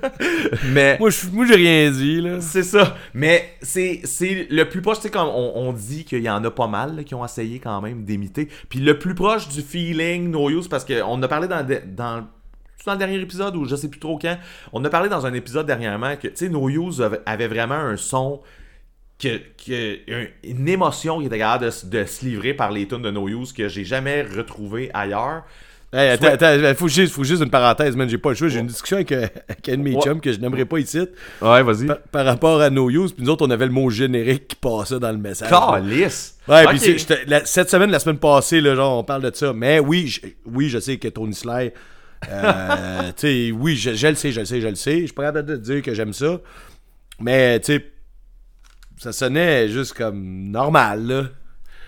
Mais 0.66 0.96
Moi, 1.01 1.10
je- 1.10 1.26
moi 1.32 1.44
j'ai 1.46 1.56
rien 1.56 1.90
dit, 1.90 2.20
là. 2.20 2.40
c'est 2.40 2.62
ça. 2.62 2.96
Mais 3.12 3.55
c'est 3.60 4.02
c'est 4.05 4.46
le 4.51 4.68
plus 4.68 4.82
proche, 4.82 4.98
tu 4.98 5.02
sais, 5.05 5.10
comme 5.10 5.26
on, 5.28 5.52
on 5.56 5.72
dit 5.72 6.05
qu'il 6.05 6.22
y 6.22 6.30
en 6.30 6.44
a 6.44 6.51
pas 6.52 6.68
mal 6.68 6.94
là, 6.94 7.02
qui 7.02 7.14
ont 7.16 7.24
essayé 7.24 7.59
quand 7.59 7.80
même 7.80 8.05
d'imiter. 8.05 8.48
Puis 8.68 8.78
le 8.78 8.96
plus 8.98 9.16
proche 9.16 9.48
du 9.48 9.60
feeling 9.60 10.30
No 10.30 10.51
Use, 10.51 10.68
parce 10.68 10.84
qu'on 10.84 11.20
a 11.22 11.26
parlé 11.28 11.48
dans, 11.48 11.66
le- 11.66 11.82
dans, 11.86 12.24
dans 12.86 12.92
le 12.92 12.98
dernier 12.98 13.18
épisode 13.20 13.56
ou 13.56 13.64
je 13.66 13.74
sais 13.74 13.88
plus 13.88 13.98
trop 13.98 14.16
quand. 14.16 14.36
On 14.72 14.84
a 14.84 14.90
parlé 14.90 15.09
dans 15.09 15.26
un 15.26 15.32
épisode 15.34 15.66
dernièrement 15.66 16.14
que, 16.14 16.28
tu 16.28 16.36
sais, 16.36 16.48
No 16.48 16.68
Use 16.68 17.05
avait 17.26 17.48
vraiment 17.48 17.74
un 17.74 17.96
son. 17.96 18.40
Que, 19.18 19.38
que- 19.64 19.98
un- 20.12 20.26
une 20.42 20.68
émotion 20.68 21.20
qui 21.20 21.26
était 21.26 21.38
capable 21.38 21.66
de, 21.66 21.98
de 22.00 22.04
se 22.04 22.24
livrer 22.24 22.52
par 22.52 22.72
les 22.72 22.86
tunes 22.88 23.02
de 23.02 23.10
No 23.10 23.28
Use 23.28 23.52
que 23.52 23.68
j'ai 23.68 23.84
jamais 23.84 24.22
retrouvé 24.22 24.90
ailleurs. 24.92 25.44
Hey, 25.92 26.08
attends, 26.10 26.26
attends, 26.26 26.74
faut 26.74 26.88
juste, 26.88 27.14
faut 27.14 27.22
juste 27.22 27.40
une 27.40 27.50
parenthèse, 27.50 27.94
man. 27.94 28.08
J'ai 28.08 28.18
pas 28.18 28.30
le 28.30 28.34
choix. 28.34 28.48
J'ai 28.48 28.58
une 28.58 28.66
discussion 28.66 28.96
avec, 28.96 29.12
euh, 29.12 29.28
avec 29.48 29.68
un 29.68 29.76
de 29.76 29.82
mes 29.82 29.94
Ouais. 29.94 30.02
chums 30.02 30.20
que 30.20 30.32
je 30.32 30.40
n'aimerais 30.40 30.64
pas 30.64 30.80
ici. 30.80 30.98
Ouais, 31.40 31.62
vas-y. 31.62 31.86
Par, 31.86 31.98
par 32.10 32.24
rapport 32.26 32.60
à 32.60 32.68
No 32.70 32.90
Use, 32.90 33.12
puis 33.12 33.22
nous 33.24 33.30
autres, 33.30 33.46
on 33.46 33.50
avait 33.50 33.66
le 33.66 33.70
mot 33.72 33.88
générique 33.90 34.48
qui 34.48 34.56
passait 34.56 34.98
dans 34.98 35.12
le 35.12 35.18
message. 35.18 35.48
Calice! 35.48 36.36
Ouais, 36.48 36.66
puis 36.66 37.06
la- 37.28 37.44
cette 37.44 37.70
semaine, 37.70 37.92
la 37.92 38.00
semaine 38.00 38.18
passée, 38.18 38.60
là, 38.60 38.74
genre, 38.74 38.98
on 38.98 39.04
parle 39.04 39.22
de 39.22 39.30
ça. 39.32 39.52
Mais 39.52 39.78
oui, 39.78 40.08
je, 40.08 40.20
oui, 40.46 40.68
je 40.68 40.80
sais 40.80 40.96
que 40.96 41.06
Tony 41.06 41.32
Sly, 41.34 41.70
euh, 42.28 43.12
tu 43.16 43.28
sais, 43.28 43.50
oui, 43.52 43.76
je, 43.76 43.94
je 43.94 44.06
le 44.08 44.16
sais, 44.16 44.32
je 44.32 44.40
le 44.40 44.46
sais, 44.46 44.60
je 44.60 44.66
le 44.68 44.74
sais. 44.74 44.98
Je 45.02 45.04
suis 45.04 45.12
pas 45.14 45.22
capable 45.22 45.48
de 45.48 45.54
te 45.56 45.60
dire 45.62 45.80
que 45.82 45.94
j'aime 45.94 46.12
ça. 46.12 46.40
Mais, 47.20 47.60
tu 47.60 47.66
sais, 47.74 47.84
ça 48.98 49.12
sonnait 49.12 49.68
juste 49.68 49.92
comme 49.94 50.50
normal, 50.50 51.06
là. 51.06 51.22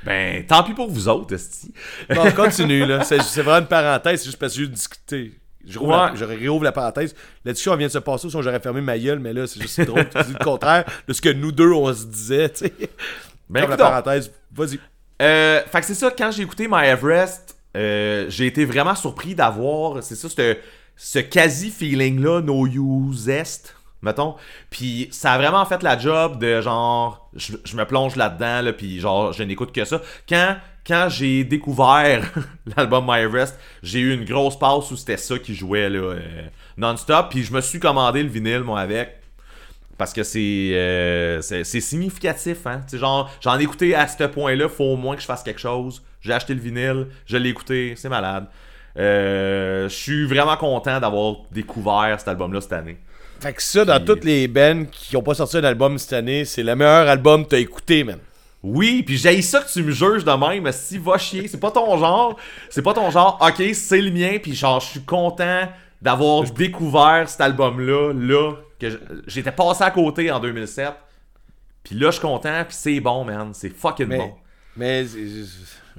Ben, 0.04 0.44
tant 0.46 0.62
pis 0.62 0.72
pour 0.72 0.88
vous 0.90 1.08
autres, 1.08 1.34
esti. 1.34 1.72
Bon, 2.14 2.30
continue, 2.32 2.86
là. 2.86 3.02
C'est 3.04 3.20
c'est 3.22 3.42
vraiment 3.42 3.60
une 3.62 3.66
parenthèse, 3.68 4.20
c'est 4.20 4.26
juste 4.26 4.38
parce 4.38 4.54
que 4.54 4.60
j'ai 4.60 4.68
discuté. 4.68 5.32
Je, 5.66 5.80
rouvre 5.80 5.92
la- 5.96 6.12
je 6.14 6.24
réouvre 6.24 6.62
la 6.62 6.70
parenthèse. 6.70 7.12
La 7.44 7.52
discussion 7.52 7.74
vient 7.76 7.88
de 7.88 7.92
se 7.92 7.98
passer, 7.98 8.28
sinon 8.28 8.40
j'aurais 8.40 8.60
fermé 8.60 8.80
ma 8.80 8.96
gueule, 8.98 9.18
mais 9.18 9.32
là, 9.32 9.48
c'est 9.48 9.60
juste 9.60 9.80
drôle. 9.80 10.08
Tu 10.08 10.22
dis 10.22 10.32
le 10.38 10.44
contraire 10.44 10.84
de 11.08 11.12
ce 11.12 11.20
que 11.20 11.28
nous 11.30 11.50
deux, 11.50 11.72
on 11.72 11.92
se 11.92 12.04
disait, 12.04 12.48
tu 12.50 12.66
sais. 12.66 12.72
Ben, 13.50 13.62
Comme 13.62 13.70
la 13.70 13.76
parenthèse, 13.76 14.30
vas-y. 14.54 14.78
Euh, 15.22 15.60
fait 15.70 15.80
que 15.80 15.86
c'est 15.86 15.94
ça, 15.94 16.12
quand 16.16 16.30
j'ai 16.30 16.42
écouté 16.44 16.68
My 16.68 16.84
Everest, 16.86 17.56
euh, 17.76 18.26
j'ai 18.28 18.46
été 18.46 18.64
vraiment 18.64 18.94
surpris 18.94 19.34
d'avoir, 19.34 20.02
c'est 20.04 20.14
ça, 20.14 20.28
ce, 20.28 20.56
ce 20.94 21.18
quasi-feeling-là, 21.18 22.42
No 22.42 22.66
Use 22.66 23.28
Est, 23.28 23.74
mettons. 24.02 24.34
Puis 24.70 25.08
ça 25.10 25.32
a 25.32 25.38
vraiment 25.38 25.64
fait 25.64 25.82
la 25.82 25.98
job 25.98 26.38
de 26.38 26.60
genre, 26.60 27.30
je, 27.34 27.76
me 27.76 27.84
plonge 27.84 28.16
là-dedans, 28.16 28.62
là, 28.62 28.72
puis 28.72 29.00
genre, 29.00 29.32
je 29.32 29.42
n'écoute 29.42 29.72
que 29.72 29.84
ça. 29.84 30.00
Quand, 30.28 30.56
quand 30.86 31.08
j'ai 31.08 31.44
découvert 31.44 32.30
l'album 32.76 33.04
My 33.06 33.20
Everest, 33.20 33.58
j'ai 33.82 34.00
eu 34.00 34.14
une 34.14 34.24
grosse 34.24 34.58
passe 34.58 34.90
où 34.90 34.96
c'était 34.96 35.16
ça 35.16 35.38
qui 35.38 35.54
jouait 35.54 35.88
là, 35.88 35.98
euh, 35.98 36.20
non-stop, 36.76 37.28
puis 37.30 37.42
je 37.42 37.52
me 37.52 37.60
suis 37.60 37.80
commandé 37.80 38.22
le 38.22 38.28
vinyle, 38.28 38.60
moi, 38.60 38.80
avec. 38.80 39.16
Parce 39.98 40.12
que 40.12 40.22
c'est 40.22 40.72
euh, 40.74 41.40
significatif, 41.40 42.66
hein. 42.66 42.82
Tu 42.82 42.92
sais, 42.92 42.98
genre, 42.98 43.30
j'en 43.40 43.58
ai 43.58 43.62
écouté 43.62 43.94
à 43.94 44.06
ce 44.06 44.24
point-là, 44.24 44.68
faut 44.68 44.84
au 44.84 44.96
moins 44.96 45.16
que 45.16 45.22
je 45.22 45.26
fasse 45.26 45.42
quelque 45.42 45.60
chose. 45.60 46.02
J'ai 46.20 46.34
acheté 46.34 46.54
le 46.54 46.60
vinyle, 46.60 47.06
je 47.24 47.36
l'ai 47.38 47.48
écouté, 47.48 47.94
c'est 47.96 48.10
malade. 48.10 48.46
Euh, 48.98 49.88
je 49.88 49.94
suis 49.94 50.26
vraiment 50.26 50.56
content 50.56 51.00
d'avoir 51.00 51.36
découvert 51.50 52.16
cet 52.18 52.28
album-là 52.28 52.60
cette 52.60 52.72
année. 52.72 52.98
Fait 53.40 53.52
que 53.52 53.62
ça, 53.62 53.84
dans 53.84 53.96
Puis- 53.96 54.04
toutes 54.06 54.24
les 54.24 54.48
bands 54.48 54.84
qui 54.90 55.16
ont 55.16 55.22
pas 55.22 55.34
sorti 55.34 55.58
un 55.58 55.64
album 55.64 55.98
cette 55.98 56.14
année, 56.14 56.44
c'est 56.44 56.62
le 56.62 56.74
meilleur 56.74 57.08
album 57.08 57.44
que 57.44 57.50
t'as 57.50 57.58
écouté, 57.58 58.02
man. 58.04 58.18
Oui, 58.62 59.02
puis 59.04 59.16
j'ai 59.16 59.40
ça 59.42 59.60
que 59.60 59.70
tu 59.70 59.82
me 59.82 59.92
juges 59.92 60.24
de 60.24 60.32
même, 60.32 60.64
mais 60.64 60.72
si 60.72 60.98
va 60.98 61.18
chier, 61.18 61.46
c'est 61.46 61.60
pas 61.60 61.70
ton 61.70 61.96
genre, 61.98 62.36
c'est 62.70 62.82
pas 62.82 62.94
ton 62.94 63.10
genre. 63.10 63.38
OK, 63.40 63.62
c'est 63.74 64.00
le 64.00 64.10
mien, 64.10 64.38
puis 64.42 64.54
genre 64.54 64.80
je 64.80 64.86
suis 64.86 65.02
content 65.04 65.68
d'avoir 66.02 66.42
découvert 66.44 67.28
cet 67.28 67.40
album-là, 67.42 68.12
là, 68.12 68.52
que 68.80 68.88
j'étais 69.26 69.52
passé 69.52 69.84
à 69.84 69.90
côté 69.90 70.30
en 70.30 70.40
2007. 70.40 70.88
Puis 71.84 71.94
là, 71.94 72.06
je 72.08 72.12
suis 72.12 72.20
content, 72.22 72.64
puis 72.66 72.76
c'est 72.76 72.98
bon, 73.00 73.24
man, 73.24 73.50
c'est 73.52 73.70
fucking 73.70 74.06
Mais. 74.08 74.18
bon. 74.18 74.34
Mais. 74.76 75.04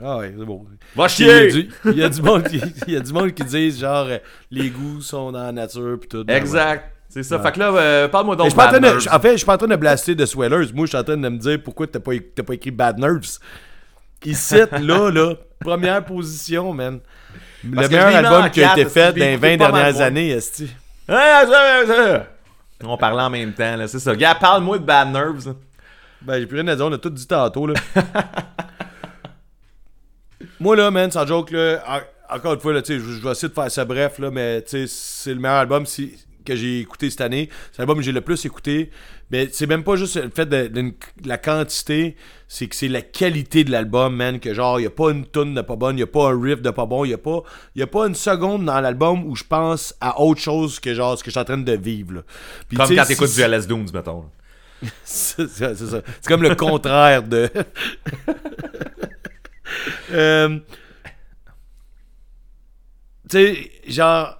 Ah 0.03 0.18
ouais, 0.18 0.34
c'est 0.38 0.45
bon. 0.45 0.65
Va 0.95 1.07
Puis 1.07 1.15
Il 1.23 1.26
y, 1.27 1.31
a 1.31 1.49
chier! 1.49 1.51
du, 1.64 1.69
il 1.85 1.97
y 1.97 2.03
a 2.03 2.09
du 2.09 2.22
monde 2.22 2.43
qui, 2.43 2.61
il 2.88 2.93
y 2.93 2.97
a 2.97 2.99
du 2.99 3.14
monde 3.14 3.31
qui 3.34 3.43
disent 3.43 3.80
genre 3.80 4.05
euh, 4.07 4.18
les 4.51 4.69
goûts 4.69 5.01
sont 5.01 5.31
dans 5.31 5.43
la 5.43 5.51
nature 5.51 5.97
pis 5.99 6.07
tout. 6.07 6.26
Exact. 6.27 6.91
C'est 7.09 7.23
ça. 7.23 7.39
Fait 7.39 7.51
que 7.53 7.59
là, 7.59 7.71
euh, 7.73 8.07
parle-moi 8.07 8.35
Mais 8.35 8.43
donc 8.43 8.53
en 8.53 8.55
Bad 8.55 8.73
de- 8.75 8.79
Nerves. 8.79 8.99
je- 8.99 9.09
en 9.09 9.19
fait, 9.19 9.31
je 9.31 9.38
suis 9.38 9.45
pas 9.45 9.53
en 9.55 9.57
train 9.57 9.67
de 9.67 9.75
blaster 9.75 10.13
de 10.15 10.25
Swellers. 10.25 10.71
Moi, 10.73 10.85
je 10.85 10.89
suis 10.89 10.97
en 10.97 11.03
train 11.03 11.17
de 11.17 11.29
me 11.29 11.38
dire 11.38 11.57
pourquoi 11.63 11.88
t'as 11.88 11.99
pas, 11.99 12.11
pas 12.45 12.53
écrit 12.53 12.71
Bad 12.71 12.99
Nerves. 12.99 13.39
Ici, 14.25 14.55
là, 14.81 15.09
là, 15.09 15.34
première 15.59 16.03
position, 16.03 16.73
man. 16.73 16.99
Parce 17.73 17.88
le 17.89 17.97
meilleur 17.97 18.15
album 18.15 18.49
qui 18.51 18.63
a 18.63 18.73
été 18.73 18.85
fait 18.85 19.13
dans 19.13 19.15
les 19.25 19.34
écouté 19.34 19.57
20 19.57 19.57
pas 19.57 19.71
mal 19.71 19.84
dernières 19.93 20.01
années, 20.07 20.29
esti. 20.29 20.69
On 22.84 22.97
parlait 22.97 23.21
en 23.23 23.29
même 23.29 23.53
temps, 23.53 23.75
là, 23.75 23.88
c'est 23.88 23.99
ça. 23.99 24.15
Gars, 24.15 24.35
parle-moi 24.35 24.77
de 24.77 24.84
Bad 24.84 25.09
Nerves. 25.11 25.55
Ben, 26.21 26.39
j'ai 26.39 26.45
plus 26.45 26.59
rien 26.59 26.67
à 26.67 26.75
dire, 26.75 26.85
on 26.85 26.91
a 26.93 26.97
tout 26.97 27.09
dit 27.09 27.25
tantôt, 27.27 27.67
là. 27.67 27.73
Moi, 30.59 30.75
là, 30.75 30.91
man, 30.91 31.09
sans 31.11 31.25
joke, 31.25 31.51
là, 31.51 31.81
en- 31.88 32.35
encore 32.35 32.53
une 32.53 32.59
fois, 32.59 32.73
là, 32.73 32.81
tu 32.81 32.93
sais, 32.93 32.99
je 32.99 33.13
je 33.13 33.23
vais 33.23 33.31
essayer 33.31 33.47
de 33.49 33.53
faire 33.53 33.71
ça 33.71 33.85
bref, 33.85 34.19
là, 34.19 34.29
mais, 34.31 34.61
tu 34.63 34.69
sais, 34.71 34.85
c'est 34.88 35.34
le 35.34 35.39
meilleur 35.39 35.57
album 35.57 35.85
si- 35.85 36.13
que 36.48 36.56
j'ai 36.56 36.80
écouté 36.80 37.10
cette 37.10 37.22
année. 37.22 37.49
C'est 37.72 37.80
l'album 37.80 37.98
que 37.98 38.03
j'ai 38.03 38.11
le 38.11 38.22
plus 38.22 38.44
écouté. 38.45 38.90
Mais 39.30 39.49
c'est 39.52 39.68
même 39.68 39.84
pas 39.84 39.98
juste 39.98 40.15
le 40.15 40.30
fait 40.34 40.45
de, 40.45 40.68
de- 40.68 40.82
de 40.82 41.28
la 41.28 41.38
quantité, 41.38 42.15
c'est 42.48 42.68
que 42.68 42.76
c'est 42.76 42.88
la 42.88 43.02
qualité 43.02 43.65
de 43.65 43.72
l'album, 43.72 44.15
man, 44.15 44.40
que 44.40 44.53
genre, 44.53 44.80
il 44.80 44.86
a 44.88 44.90
pas 44.90 45.11
une 45.11 45.26
tune 45.28 45.53
de 45.53 45.61
pas 45.61 45.76
bonne, 45.76 45.98
il 45.98 46.03
a 46.03 46.07
pas 46.07 46.30
un 46.32 46.41
riff 46.41 46.61
de 46.61 46.69
pas 46.69 46.86
bon, 46.86 47.03
il 47.03 47.14
a 47.14 47.18
pas, 47.18 47.41
y 47.76 47.82
a 47.82 47.88
pas 47.88 48.07
une 48.07 48.15
seconde 48.15 48.64
dans 48.65 48.80
l'album 48.80 49.26
où 49.26 49.36
je 49.36 49.44
pense 49.44 49.94
à 49.99 50.22
autre 50.22 50.40
chose 50.40 50.80
que 50.80 50.94
genre 50.94 51.18
ce 51.18 51.24
que 51.24 51.30
je 51.30 51.32
suis 51.34 51.40
en 51.41 51.44
train 51.45 51.57
de 51.57 51.74
vivre, 51.74 52.14
là. 52.14 52.22
Puis, 52.69 52.78
Comme 52.78 52.95
quand 52.95 53.06
t'écoutes 53.06 53.36
du 53.36 53.41
LS 53.41 53.68
Dooms, 53.68 53.88
mettons. 53.94 54.26
c'est 55.03 55.49
ça. 55.49 55.74
C'est 55.76 56.28
comme 56.28 56.44
le 56.44 56.56
contraire 56.56 57.24
de. 57.24 57.49
Euh, 60.11 60.60
tu 63.30 63.38
sais, 63.38 63.72
genre. 63.88 64.38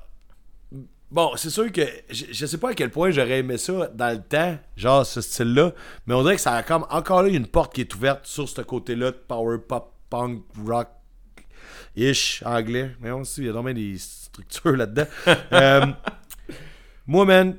Bon, 1.10 1.32
c'est 1.38 1.50
sûr 1.50 1.72
que 1.72 1.82
je, 2.10 2.26
je 2.32 2.46
sais 2.46 2.58
pas 2.58 2.72
à 2.72 2.74
quel 2.74 2.92
point 2.92 3.12
j'aurais 3.12 3.40
aimé 3.40 3.58
ça 3.58 3.88
dans 3.94 4.14
le 4.14 4.22
temps, 4.22 4.58
genre 4.76 5.06
ce 5.06 5.22
style-là, 5.22 5.72
mais 6.06 6.14
on 6.14 6.22
dirait 6.22 6.36
que 6.36 6.42
ça 6.42 6.54
a 6.54 6.64
comme 6.64 6.86
encore 6.90 7.24
là 7.24 7.30
une 7.30 7.48
porte 7.48 7.74
qui 7.74 7.82
est 7.82 7.96
ouverte 7.96 8.26
sur 8.26 8.50
ce 8.50 8.62
côté-là 8.62 9.12
de 9.12 9.18
power 9.18 9.58
pop, 9.66 9.94
punk, 10.10 10.44
rock, 10.66 10.90
ish, 11.96 12.44
anglais. 12.46 12.92
Mais 13.00 13.12
on 13.12 13.24
sait, 13.24 13.42
il 13.42 13.48
y 13.48 13.50
a 13.50 13.54
vraiment 13.54 13.74
des 13.74 13.98
structures 13.98 14.76
là-dedans. 14.76 15.08
Euh, 15.54 15.86
moi, 17.06 17.24
man, 17.24 17.56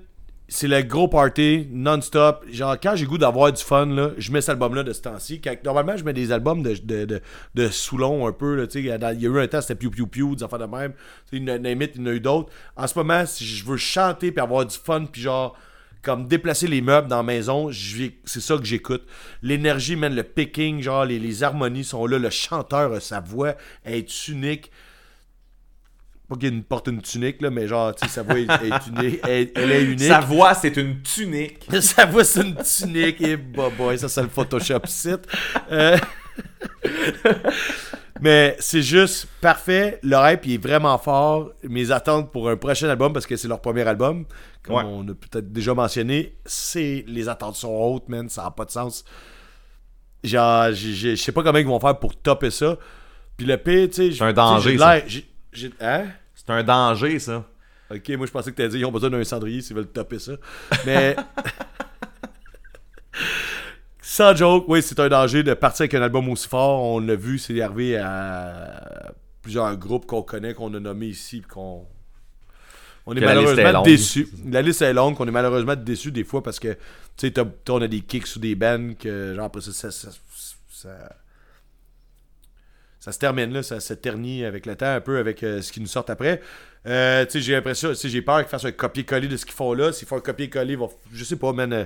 c'est 0.51 0.67
le 0.67 0.81
gros 0.83 1.09
party 1.09 1.69
non-stop. 1.71 2.45
Genre, 2.51 2.77
quand 2.83 2.97
j'ai 2.97 3.05
goût 3.05 3.19
d'avoir 3.19 3.53
du 3.53 3.63
fun, 3.63 3.85
là, 3.87 4.13
je 4.17 4.33
mets 4.33 4.41
cet 4.41 4.51
album-là 4.51 4.83
de 4.83 4.95
ce 4.95 5.03
temps-ci. 5.03 5.43
Normalement, 5.63 5.97
je 5.97 6.05
mets 6.05 6.15
des 6.15 6.33
albums 6.33 6.63
de, 6.63 6.75
de, 6.83 7.21
de, 7.55 7.69
Soulon 7.69 8.27
un 8.27 8.33
peu. 8.33 8.55
là, 8.57 8.65
Il 8.75 8.87
y 8.87 8.91
a 8.91 9.13
eu 9.15 9.39
un 9.39 9.47
temps, 9.47 9.61
c'était 9.61 9.75
Piu 9.75 9.91
Piu 9.91 10.07
Piu, 10.07 10.35
des 10.37 10.43
affaires 10.43 10.59
de 10.59 10.65
même. 10.65 10.95
Il 11.33 11.47
y 11.47 11.53
en 11.53 11.65
a- 11.65 12.13
eu 12.15 12.21
d'autres. 12.21 12.51
En 12.77 12.87
ce 12.87 12.99
moment, 12.99 13.27
si 13.27 13.45
je 13.45 13.65
veux 13.65 13.77
chanter 13.77 14.33
puis 14.33 14.41
avoir 14.41 14.65
du 14.65 14.77
fun, 14.77 15.05
puis 15.05 15.21
genre, 15.21 15.55
comme 16.01 16.27
déplacer 16.27 16.67
les 16.67 16.81
meubles 16.81 17.09
dans 17.09 17.19
la 17.19 17.23
maison, 17.23 17.71
c'est 18.25 18.41
ça 18.41 18.57
que 18.57 18.65
j'écoute. 18.65 19.05
L'énergie, 19.43 19.97
man, 19.97 20.15
le 20.15 20.23
picking, 20.23 20.81
genre, 20.81 21.05
les, 21.05 21.19
les 21.19 21.43
harmonies 21.43 21.85
sont 21.85 22.07
là. 22.07 22.19
Le 22.19 22.31
chanteur, 22.31 23.03
sa 23.03 23.21
voix 23.21 23.55
est 23.85 24.29
unique 24.29 24.71
pas 26.29 26.37
qu'il 26.37 26.63
porte 26.63 26.89
une 26.89 27.01
tunique, 27.01 27.41
là, 27.41 27.51
mais 27.51 27.67
genre, 27.67 27.95
tu 27.95 28.07
sais, 28.07 28.13
sa 28.13 28.23
voix 28.23 28.39
est, 28.39 28.45
est 28.51 28.87
unique. 28.89 29.21
Elle, 29.27 29.51
elle 29.55 29.71
est 29.73 29.85
unique. 29.85 30.01
Sa 30.09 30.21
voix, 30.21 30.55
c'est 30.55 30.77
une 30.77 31.01
tunique. 31.03 31.67
Sa 31.81 32.05
voix, 32.07 32.25
c'est 32.25 32.43
une 32.43 32.57
tunique. 32.57 33.21
Et 33.23 33.37
bah, 33.37 33.71
boy, 33.77 33.99
ça, 33.99 34.09
c'est 34.09 34.23
le 34.23 34.29
Photoshop 34.29 34.81
site. 34.87 35.27
Euh, 35.73 35.97
Mais 38.21 38.57
c'est 38.59 38.83
juste 38.83 39.29
parfait. 39.41 40.01
Le 40.03 40.17
hype 40.17 40.45
il 40.47 40.55
est 40.55 40.59
vraiment 40.63 40.99
fort. 40.99 41.51
Mes 41.63 41.93
attentes 41.93 42.33
pour 42.33 42.49
un 42.49 42.57
prochain 42.57 42.89
album, 42.89 43.13
parce 43.13 43.27
que 43.27 43.37
c'est 43.37 43.47
leur 43.49 43.61
premier 43.61 43.87
album, 43.87 44.25
comme 44.63 44.75
Ouais. 44.77 44.83
on 44.85 45.03
a 45.09 45.15
peut-être 45.15 45.53
déjà 45.53 45.73
mentionné, 45.73 46.35
c'est 46.45 47.05
les 47.07 47.29
attentes 47.29 47.55
sont 47.55 47.69
hautes, 47.73 48.09
man. 48.09 48.29
Ça 48.29 48.43
n'a 48.43 48.51
pas 48.51 48.65
de 48.65 48.71
sens. 48.73 49.05
Genre, 50.25 50.73
je 50.73 51.15
sais 51.15 51.31
pas 51.33 51.45
comment 51.45 51.59
ils 51.59 51.67
vont 51.67 51.79
faire 51.79 51.97
pour 51.99 52.17
topper 52.17 52.51
ça. 52.51 52.77
Puis 53.37 53.47
le 53.47 53.57
pire, 53.57 53.89
tu 53.89 54.11
sais. 54.11 54.13
C'est 54.13 54.25
un 54.25 54.33
danger, 54.33 54.77
j'ai 55.53 55.71
Hein? 55.81 56.07
C'est 56.35 56.51
un 56.51 56.63
danger, 56.63 57.19
ça. 57.19 57.45
Ok, 57.91 58.09
moi 58.11 58.27
je 58.27 58.31
pensais 58.33 58.51
que 58.51 58.57
t'allais 58.57 58.69
dire 58.69 58.79
ils 58.81 58.85
ont 58.85 58.93
besoin 58.93 59.11
d'un 59.11 59.25
cendrier 59.25 59.61
s'ils 59.63 59.75
veulent 59.77 59.87
topper 59.89 60.19
ça. 60.19 60.33
Mais. 60.87 61.17
Sans 64.01 64.35
joke, 64.35 64.65
oui, 64.69 64.83
c'est 64.83 64.99
un 65.01 65.09
danger 65.09 65.43
de 65.43 65.55
partir 65.55 65.83
avec 65.83 65.95
un 65.95 66.03
album 66.03 66.29
aussi 66.29 66.49
fort. 66.49 66.83
On 66.83 66.99
l'a 67.01 67.15
vu, 67.17 67.39
c'est 67.39 67.61
arrivé 67.61 67.97
à 67.99 69.13
plusieurs 69.43 69.77
groupes 69.77 70.07
qu'on 70.07 70.23
connaît, 70.23 70.55
qu'on 70.55 70.73
a 70.75 70.81
nommés 70.81 71.07
ici, 71.07 71.43
qu'on. 71.43 71.87
On 73.07 73.15
est 73.17 73.21
malheureusement 73.27 73.83
déçus. 73.85 74.29
La 74.51 74.61
liste 74.63 74.83
est 74.83 74.93
longue, 74.93 75.17
qu'on 75.17 75.27
est 75.27 75.31
malheureusement 75.33 75.75
déçus 75.77 76.13
des 76.13 76.25
fois 76.25 76.43
parce 76.43 76.59
que, 76.61 76.73
tu 76.73 76.79
sais, 77.17 77.31
t'as- 77.31 77.45
t'as- 77.65 77.73
on 77.73 77.81
a 77.81 77.89
des 77.89 78.01
kicks 78.01 78.27
ou 78.37 78.39
des 78.39 78.55
bands 78.55 78.93
que, 78.99 79.35
genre, 79.35 79.47
après 79.47 79.63
ça, 79.63 79.73
ça, 79.73 79.91
ça, 79.91 80.11
ça- 80.71 81.17
ça 83.01 83.13
se 83.13 83.19
termine, 83.19 83.53
là, 83.53 83.63
ça 83.63 83.81
se 83.81 83.95
ternit 83.95 84.45
avec 84.45 84.67
le 84.67 84.75
temps, 84.77 84.93
un 84.95 85.01
peu 85.01 85.19
avec 85.19 85.43
euh, 85.43 85.63
ce 85.63 85.71
qui 85.73 85.81
nous 85.81 85.87
sort 85.87 86.05
après. 86.09 86.41
Euh, 86.87 87.25
tu 87.27 87.33
sais, 87.33 87.41
j'ai 87.41 87.53
l'impression, 87.53 87.93
j'ai 87.95 88.23
peur 88.23 88.39
qu'ils 88.41 88.49
fassent 88.49 88.65
un 88.65 88.73
copier-coller 88.73 89.29
de 89.29 89.37
ce 89.37 89.45
qu'ils 89.45 89.55
font 89.55 89.73
là. 89.75 89.93
S'ils 89.93 90.09
font 90.09 90.17
un 90.17 90.21
copier-coller, 90.21 90.73
ils 90.73 90.79
vont. 90.79 90.91
Je 91.13 91.25
sais 91.25 91.37
pas, 91.37 91.53
man. 91.53 91.73
euh, 91.73 91.85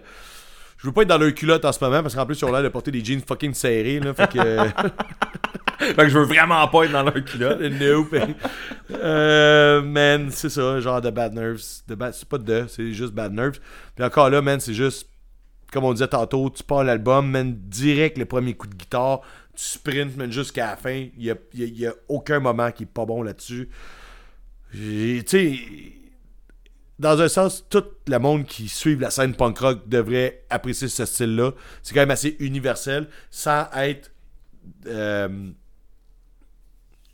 je 0.78 0.86
veux 0.88 0.92
pas 0.92 1.02
être 1.02 1.08
dans 1.08 1.18
leur 1.18 1.32
culotte 1.34 1.64
en 1.64 1.70
ce 1.72 1.82
moment 1.84 2.02
parce 2.02 2.14
qu'en 2.14 2.26
plus, 2.26 2.40
ils 2.40 2.44
ont 2.44 2.52
l'air 2.52 2.62
de 2.62 2.68
porter 2.68 2.90
des 2.90 3.04
jeans 3.04 3.20
fucking 3.26 3.54
serrés, 3.54 4.00
là. 4.00 4.14
Fait 4.14 4.30
que. 4.32 4.38
euh, 4.38 4.64
Fait 5.78 5.94
que 5.96 6.08
je 6.08 6.16
veux 6.18 6.24
vraiment 6.24 6.66
pas 6.68 6.84
être 6.84 6.92
dans 6.92 7.02
leur 7.02 7.24
culotte. 7.24 7.60
Nope. 7.80 8.14
euh, 8.92 9.82
man, 9.82 10.30
c'est 10.30 10.48
ça, 10.48 10.80
genre 10.80 11.00
de 11.00 11.10
bad 11.10 11.34
nerves. 11.34 11.60
De 11.88 11.94
bad- 11.94 12.14
c'est 12.14 12.28
pas 12.28 12.38
de, 12.38 12.66
c'est 12.68 12.92
juste 12.92 13.12
bad 13.12 13.32
nerves. 13.32 13.58
Puis 13.94 14.04
encore 14.04 14.30
là, 14.30 14.40
man, 14.42 14.60
c'est 14.60 14.74
juste, 14.74 15.08
comme 15.72 15.84
on 15.84 15.92
disait 15.92 16.08
tantôt, 16.08 16.50
tu 16.50 16.62
pars 16.62 16.84
l'album, 16.84 17.28
man, 17.30 17.54
direct 17.56 18.18
le 18.18 18.26
premier 18.26 18.54
coup 18.54 18.66
de 18.66 18.74
guitare, 18.74 19.22
tu 19.54 19.62
sprints, 19.64 20.16
man, 20.16 20.30
jusqu'à 20.32 20.66
la 20.70 20.76
fin. 20.76 21.06
Il 21.16 21.24
y 21.24 21.30
a, 21.30 21.34
y 21.54 21.62
a- 21.64 21.66
y 21.66 21.86
a 21.86 21.94
aucun 22.08 22.40
moment 22.40 22.70
qui 22.72 22.84
est 22.84 22.86
pas 22.86 23.04
bon 23.04 23.22
là-dessus. 23.22 23.68
Tu 24.72 25.22
sais, 25.26 25.58
dans 26.98 27.20
un 27.20 27.28
sens, 27.28 27.66
tout 27.68 27.84
le 28.06 28.18
monde 28.18 28.46
qui 28.46 28.68
suit 28.68 28.96
la 28.96 29.10
scène 29.10 29.34
punk 29.34 29.58
rock 29.58 29.88
devrait 29.88 30.44
apprécier 30.50 30.88
ce 30.88 31.04
style-là. 31.04 31.52
C'est 31.82 31.92
quand 31.94 32.00
même 32.00 32.10
assez 32.10 32.36
universel, 32.40 33.08
sans 33.30 33.66
être. 33.76 34.10
euh, 34.86 35.28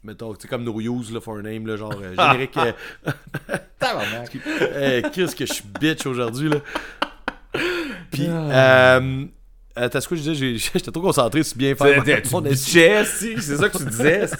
mettons, 0.04 0.34
tu 0.34 0.42
sais, 0.42 0.48
comme 0.48 0.62
No 0.64 0.80
Use, 0.80 1.12
là, 1.12 1.20
for 1.20 1.38
a 1.38 1.42
name, 1.42 1.66
là, 1.66 1.76
genre 1.76 1.92
euh, 2.00 2.14
générique. 2.14 2.56
euh, 2.58 2.72
euh, 4.62 5.02
Qu'est-ce 5.12 5.34
que 5.34 5.46
je 5.46 5.52
suis 5.52 5.64
bitch 5.80 6.06
aujourd'hui, 6.06 6.48
là. 6.50 6.60
Puis, 8.10 8.26
euh. 8.28 9.24
Attends, 9.78 10.00
ce 10.00 10.08
que 10.08 10.16
je 10.16 10.22
disais, 10.22 10.56
j'étais 10.74 10.90
trop 10.90 11.00
concentré 11.00 11.42
sur 11.42 11.56
bien 11.56 11.74
faire 11.74 12.02
bitchais, 12.02 13.04
si, 13.04 13.40
c'est 13.40 13.56
ça 13.56 13.68
que 13.68 13.78
tu 13.78 13.84
disais. 13.84 14.26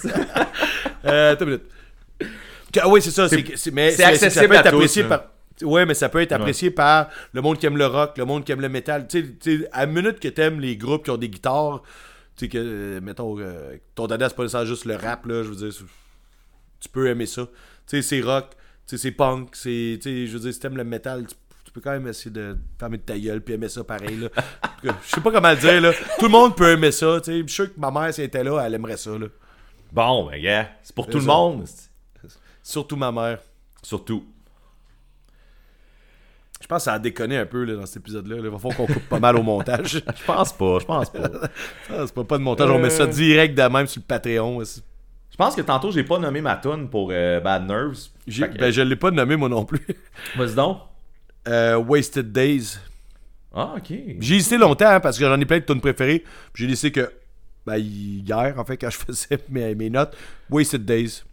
Euh, 1.05 1.31
attends 1.31 1.45
une 1.45 1.51
minute. 1.51 1.63
Ah 2.77 2.89
oui, 2.89 3.01
c'est 3.01 3.11
ça. 3.11 3.29
C'est, 3.29 4.03
accessible 4.03 4.53
à 4.53 4.69
tous, 4.69 5.01
par. 5.03 5.23
Ouais, 5.61 5.85
mais 5.85 5.93
ça 5.93 6.09
peut 6.09 6.21
être 6.21 6.33
apprécié 6.33 6.71
par 6.71 7.09
le 7.31 7.41
monde 7.41 7.57
qui 7.57 7.65
aime 7.65 7.77
le 7.77 7.85
rock, 7.85 8.17
le 8.17 8.25
monde 8.25 8.43
qui 8.43 8.51
aime 8.51 8.59
le 8.59 8.67
métal. 8.67 9.07
Tu 9.07 9.37
sais, 9.39 9.69
à 9.71 9.85
la 9.85 9.85
minute 9.85 10.19
que 10.19 10.27
t'aimes 10.27 10.59
les 10.59 10.75
groupes 10.75 11.05
qui 11.05 11.11
ont 11.11 11.17
des 11.17 11.29
guitares, 11.29 11.83
tu 12.35 12.45
sais, 12.45 12.49
que, 12.49 12.57
euh, 12.57 13.01
mettons, 13.01 13.39
euh, 13.39 13.77
ton 13.95 14.07
dada, 14.07 14.27
c'est 14.27 14.35
pas 14.35 14.43
nécessairement 14.43 14.67
juste 14.67 14.83
le 14.83 14.95
rap, 14.95 15.25
là, 15.25 15.41
je 15.41 15.49
veux 15.49 15.55
dire, 15.55 15.81
tu 16.81 16.89
peux 16.89 17.07
aimer 17.07 17.25
ça. 17.25 17.47
Tu 17.87 18.01
sais, 18.01 18.01
c'est 18.01 18.21
rock, 18.21 18.49
tu 18.85 18.97
sais, 18.97 19.03
c'est 19.03 19.11
punk, 19.11 19.49
c'est, 19.53 19.99
tu 20.01 20.09
sais, 20.09 20.27
je 20.27 20.33
veux 20.33 20.39
dire, 20.39 20.53
si 20.53 20.59
t'aimes 20.59 20.77
le 20.77 20.83
métal, 20.83 21.27
tu, 21.27 21.35
tu 21.69 21.73
peux 21.73 21.81
quand 21.81 21.91
même 21.91 22.07
essayer 22.07 22.31
de 22.31 22.57
fermer 22.79 22.97
de 22.97 23.03
ta 23.03 23.15
gueule 23.15 23.41
puis 23.41 23.53
aimer 23.53 23.69
ça 23.69 23.83
pareil, 23.83 24.17
là. 24.17 24.29
je 24.83 24.89
sais 25.03 25.21
pas 25.21 25.31
comment 25.31 25.51
le 25.51 25.55
dire, 25.55 25.79
là. 25.79 25.91
Tout 26.17 26.25
le 26.25 26.31
monde 26.31 26.55
peut 26.55 26.71
aimer 26.71 26.91
ça. 26.91 27.19
Je 27.23 27.31
suis 27.31 27.47
sûr 27.47 27.71
que 27.71 27.79
ma 27.79 27.91
mère, 27.91 28.11
si 28.11 28.21
elle 28.21 28.27
était 28.27 28.43
là, 28.43 28.59
elle 28.65 28.73
aimerait 28.73 28.97
ça, 28.97 29.11
là. 29.11 29.27
Bon, 29.91 30.27
ben, 30.27 30.41
gars, 30.41 30.67
c'est 30.81 30.95
pour 30.95 31.05
tout 31.05 31.19
le 31.19 31.25
monde. 31.25 31.65
Surtout 32.63 32.95
ma 32.95 33.11
mère. 33.11 33.37
Surtout. 33.83 34.25
Je 36.59 36.65
pense 36.65 36.79
que 36.79 36.83
ça 36.85 36.93
a 36.93 36.99
déconné 36.99 37.37
un 37.37 37.45
peu 37.45 37.63
là, 37.63 37.75
dans 37.75 37.85
cet 37.85 37.97
épisode-là. 37.97 38.37
là. 38.37 38.41
Il 38.45 38.49
va 38.49 38.57
falloir 38.57 38.75
qu'on 38.77 38.87
coupe 38.87 39.07
pas 39.07 39.19
mal 39.19 39.37
au 39.37 39.43
montage. 39.43 40.01
Je 40.15 40.23
pense 40.25 40.51
pas, 40.51 40.79
je 40.79 40.85
pense 40.85 41.09
pas. 41.11 41.29
C'est 41.87 42.13
pas, 42.15 42.23
pas 42.23 42.37
de 42.39 42.43
montage, 42.43 42.69
on 42.71 42.79
met 42.79 42.89
ça 42.89 43.05
direct 43.05 43.55
de 43.55 43.61
même 43.61 43.85
sur 43.85 44.01
le 44.01 44.07
Patreon. 44.07 44.57
aussi. 44.57 44.81
Je 45.29 45.37
pense 45.37 45.55
que 45.55 45.61
tantôt, 45.61 45.91
j'ai 45.91 46.03
pas 46.03 46.17
nommé 46.17 46.41
ma 46.41 46.55
tune 46.57 46.89
pour 46.89 47.09
euh, 47.11 47.39
Bad 47.39 47.67
Nerves. 47.67 48.07
Que- 48.25 48.57
ben, 48.57 48.71
je 48.71 48.81
l'ai 48.81 48.95
pas 48.95 49.11
nommé 49.11 49.35
moi 49.35 49.49
non 49.49 49.65
plus. 49.65 49.85
Vas-y 50.35 50.55
donc. 50.55 50.79
Euh, 51.47 51.77
Wasted 51.77 52.31
Days. 52.31 52.77
Ah, 53.53 53.73
ok. 53.77 53.91
J'ai 54.19 54.35
hésité 54.35 54.57
longtemps 54.57 54.87
hein, 54.89 54.99
parce 54.99 55.17
que 55.17 55.25
j'en 55.25 55.39
ai 55.39 55.45
plein 55.45 55.59
de 55.59 55.63
tunes 55.65 55.81
préférées. 55.81 56.23
J'ai 56.53 56.67
décidé 56.67 56.91
que, 56.91 57.11
ben, 57.65 57.77
hier, 57.77 58.53
en 58.57 58.63
fait, 58.65 58.77
quand 58.77 58.89
je 58.89 58.97
faisais 59.05 59.39
mes, 59.49 59.73
mes 59.75 59.89
notes, 59.89 60.15
Wasted 60.49 60.85
Days. 60.85 61.23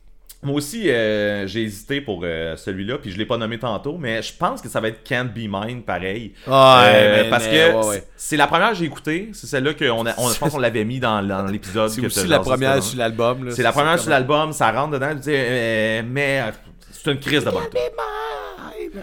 Moi 0.42 0.56
aussi, 0.56 0.88
euh, 0.90 1.46
j'ai 1.48 1.62
hésité 1.62 2.00
pour 2.00 2.20
euh, 2.22 2.56
celui-là, 2.56 2.98
puis 2.98 3.10
je 3.10 3.18
l'ai 3.18 3.24
pas 3.26 3.36
nommé 3.38 3.58
tantôt, 3.58 3.96
mais 3.98 4.22
je 4.22 4.32
pense 4.34 4.60
que 4.60 4.68
ça 4.68 4.80
va 4.80 4.88
être 4.88 5.02
Can't 5.02 5.30
Be 5.34 5.48
Mine, 5.48 5.82
pareil. 5.82 6.34
Ouais, 6.46 6.52
Euh, 6.52 7.22
mais- 7.24 7.30
parce 7.30 7.46
mais, 7.46 7.50
que 7.50 7.74
ouais, 7.80 7.86
ouais. 7.86 8.04
c'est- 8.16 8.36
la 8.36 8.46
première 8.46 8.70
que 8.70 8.76
j'ai 8.76 8.84
écoutée. 8.84 9.30
C'est 9.32 9.46
celle-là 9.46 9.74
qu'on 9.74 10.06
a, 10.06 10.14
on, 10.18 10.28
je 10.30 10.38
pense 10.38 10.52
qu'on 10.52 10.58
l'avait 10.58 10.84
mis 10.84 11.00
dans, 11.00 11.26
dans 11.26 11.46
l'épisode. 11.46 11.88
C'est 11.90 12.00
que 12.02 12.06
aussi 12.06 12.26
la 12.28 12.38
première 12.40 12.82
sur 12.82 12.98
l'album. 12.98 13.50
C'est 13.50 13.62
la 13.62 13.72
première 13.72 13.98
sur 13.98 14.10
l'album, 14.10 14.52
ça 14.52 14.70
rentre 14.70 14.92
dedans, 14.92 15.10
tu 15.14 15.20
dis, 15.20 15.30
mais 15.30 16.44
c'est 16.92 17.10
une 17.12 17.18
crise 17.18 17.44
de 17.44 17.50
bonne. 17.50 17.64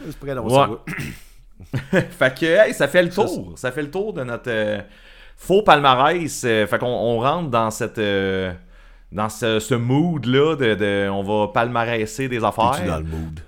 C'est 0.07 0.19
prêt 0.19 0.35
fait 2.11 2.39
que, 2.39 2.45
hey, 2.67 2.73
ça 2.73 2.87
fait 2.87 3.03
le 3.03 3.09
tour. 3.09 3.53
Ça 3.57 3.71
fait 3.71 3.81
le 3.83 3.91
tour 3.91 4.13
de 4.13 4.23
notre 4.23 4.49
euh, 4.49 4.79
faux 5.37 5.61
palmarès. 5.63 6.43
Euh, 6.45 6.67
fait 6.67 6.77
qu'on 6.79 6.87
on 6.87 7.19
rentre 7.19 7.49
dans 7.49 7.71
cette. 7.71 7.97
euh, 7.99 8.51
dans 9.11 9.29
ce, 9.29 9.59
ce 9.59 9.75
mood-là 9.75 10.55
de, 10.55 10.73
de- 10.75 11.09
On 11.09 11.23
va 11.23 11.47
palmarèser 11.53 12.27
des 12.27 12.43
affaires. 12.43 12.73
Es-tu 12.75 12.87
dans 12.87 12.97
le 12.97 13.03
mood? 13.03 13.39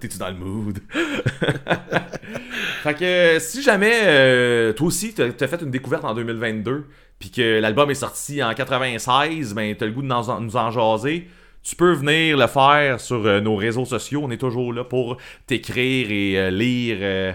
T'es-tu 0.00 0.18
dans 0.18 0.28
le 0.28 0.34
mood? 0.34 0.78
fait 2.82 2.94
que 2.94 3.38
si 3.40 3.62
jamais 3.62 4.72
toi 4.74 4.86
aussi 4.86 5.14
t'as 5.14 5.46
fait 5.48 5.62
une 5.62 5.70
découverte 5.70 6.04
en 6.04 6.14
2022 6.14 6.86
puis 7.18 7.30
que 7.30 7.58
l'album 7.60 7.90
est 7.90 7.94
sorti 7.94 8.42
en 8.42 8.52
96, 8.54 9.54
ben 9.54 9.74
t'as 9.74 9.86
le 9.86 9.92
goût 9.92 10.02
de 10.02 10.06
nous 10.06 10.14
en, 10.14 10.40
nous 10.40 10.56
en 10.56 10.70
jaser, 10.70 11.28
tu 11.66 11.74
peux 11.74 11.92
venir 11.94 12.36
le 12.36 12.46
faire 12.46 13.00
sur 13.00 13.26
euh, 13.26 13.40
nos 13.40 13.56
réseaux 13.56 13.84
sociaux. 13.84 14.20
On 14.22 14.30
est 14.30 14.36
toujours 14.36 14.72
là 14.72 14.84
pour 14.84 15.16
t'écrire 15.48 16.12
et 16.12 16.38
euh, 16.38 16.50
lire 16.50 16.98
euh, 17.00 17.32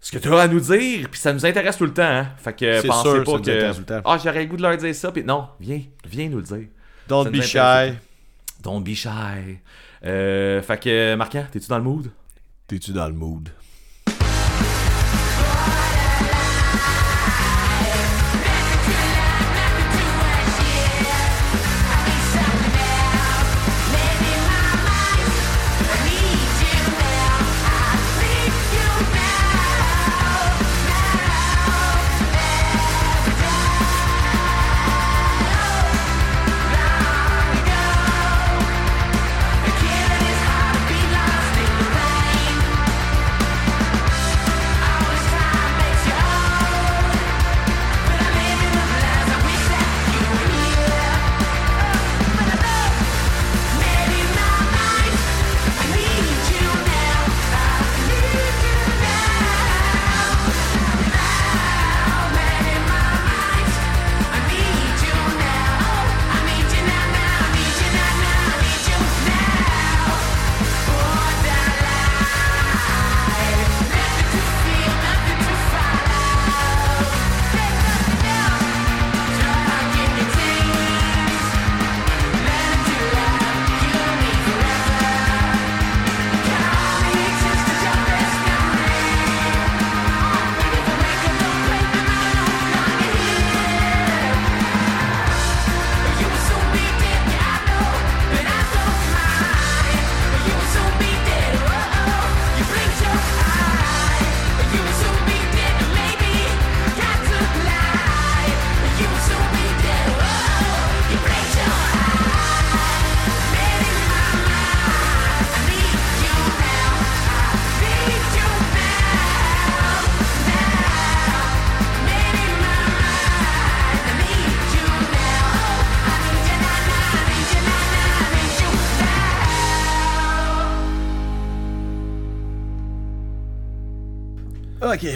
ce 0.00 0.12
que 0.12 0.18
tu 0.18 0.32
as 0.32 0.42
à 0.42 0.46
nous 0.46 0.60
dire. 0.60 1.08
Puis 1.10 1.18
ça 1.18 1.32
nous 1.32 1.44
intéresse 1.44 1.76
tout 1.76 1.84
le 1.84 1.92
temps. 1.92 2.02
Hein? 2.04 2.28
Fait 2.36 2.52
que 2.52 2.86
pensez 2.86 3.02
sûr, 3.02 3.24
pas 3.24 3.32
ça 3.32 3.36
nous 3.38 3.42
que 3.42 3.50
intéresse 3.50 3.74
tout 3.74 3.80
le 3.80 3.86
temps. 3.86 4.00
ah 4.04 4.16
j'aurais 4.22 4.44
le 4.44 4.46
goût 4.46 4.56
de 4.56 4.62
leur 4.62 4.76
dire 4.76 4.94
ça. 4.94 5.10
Puis 5.10 5.24
non, 5.24 5.48
viens, 5.58 5.82
viens 6.06 6.28
nous 6.28 6.36
le 6.36 6.44
dire. 6.44 6.68
Don't 7.08 7.24
Ça 7.24 7.30
be 7.30 7.42
shy. 7.42 7.98
Don't 8.62 8.80
be 8.80 8.94
shy. 8.94 9.58
Euh, 10.04 10.62
fait 10.62 10.80
que 10.80 11.16
Marquant, 11.16 11.44
t'es-tu 11.50 11.68
dans 11.68 11.78
le 11.78 11.84
mood? 11.84 12.12
T'es-tu 12.68 12.92
dans 12.92 13.08
le 13.08 13.14
mood? 13.14 13.48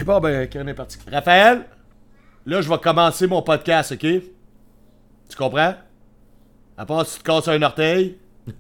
Ok, 0.03 0.07
bon, 0.07 0.19
ben, 0.19 0.49
Karen 0.49 0.69
est 0.69 0.74
parti. 0.74 0.99
Raphaël, 1.12 1.65
là, 2.45 2.61
je 2.61 2.69
vais 2.69 2.79
commencer 2.79 3.29
mon 3.29 3.41
podcast, 3.41 3.93
ok? 3.93 4.01
Tu 4.01 5.37
comprends? 5.39 5.77
À 6.77 6.85
part 6.85 7.07
si 7.07 7.19
tu 7.19 7.23
te 7.23 7.31
casses 7.31 7.47
un 7.47 7.62
orteil. 7.62 8.19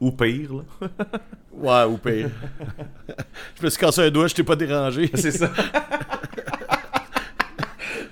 Ou 0.00 0.12
pire, 0.12 0.50
là. 0.54 0.88
Ouais, 1.52 1.84
ou 1.84 1.98
pire. 1.98 2.30
je 3.58 3.64
me 3.64 3.70
suis 3.70 3.78
cassé 3.78 4.02
un 4.02 4.10
doigt, 4.10 4.26
je 4.26 4.34
t'ai 4.34 4.42
pas 4.42 4.56
dérangé. 4.56 5.10
C'est 5.14 5.30
ça. 5.30 5.50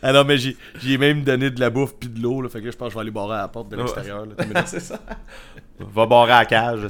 Ah 0.01 0.12
non, 0.12 0.24
mais 0.24 0.37
j'ai 0.37 0.99
même 0.99 1.23
donné 1.23 1.51
de 1.51 1.61
la 1.61 1.70
bouffe 1.70 1.95
puis 1.99 2.09
de 2.09 2.20
l'eau, 2.20 2.41
là. 2.41 2.49
Fait 2.49 2.61
que 2.61 2.66
là, 2.66 2.70
je 2.70 2.77
pense 2.77 2.89
que 2.89 2.93
je 2.93 2.99
vais 2.99 3.03
aller 3.03 3.11
barrer 3.11 3.35
à 3.35 3.43
la 3.43 3.49
porte 3.49 3.69
de 3.69 3.77
l'extérieur, 3.77 4.27
c'est 4.66 4.81
ça. 4.81 4.99
Va 5.79 6.07
barrer 6.07 6.33
à 6.33 6.39
la 6.41 6.47
cage. 6.47 6.87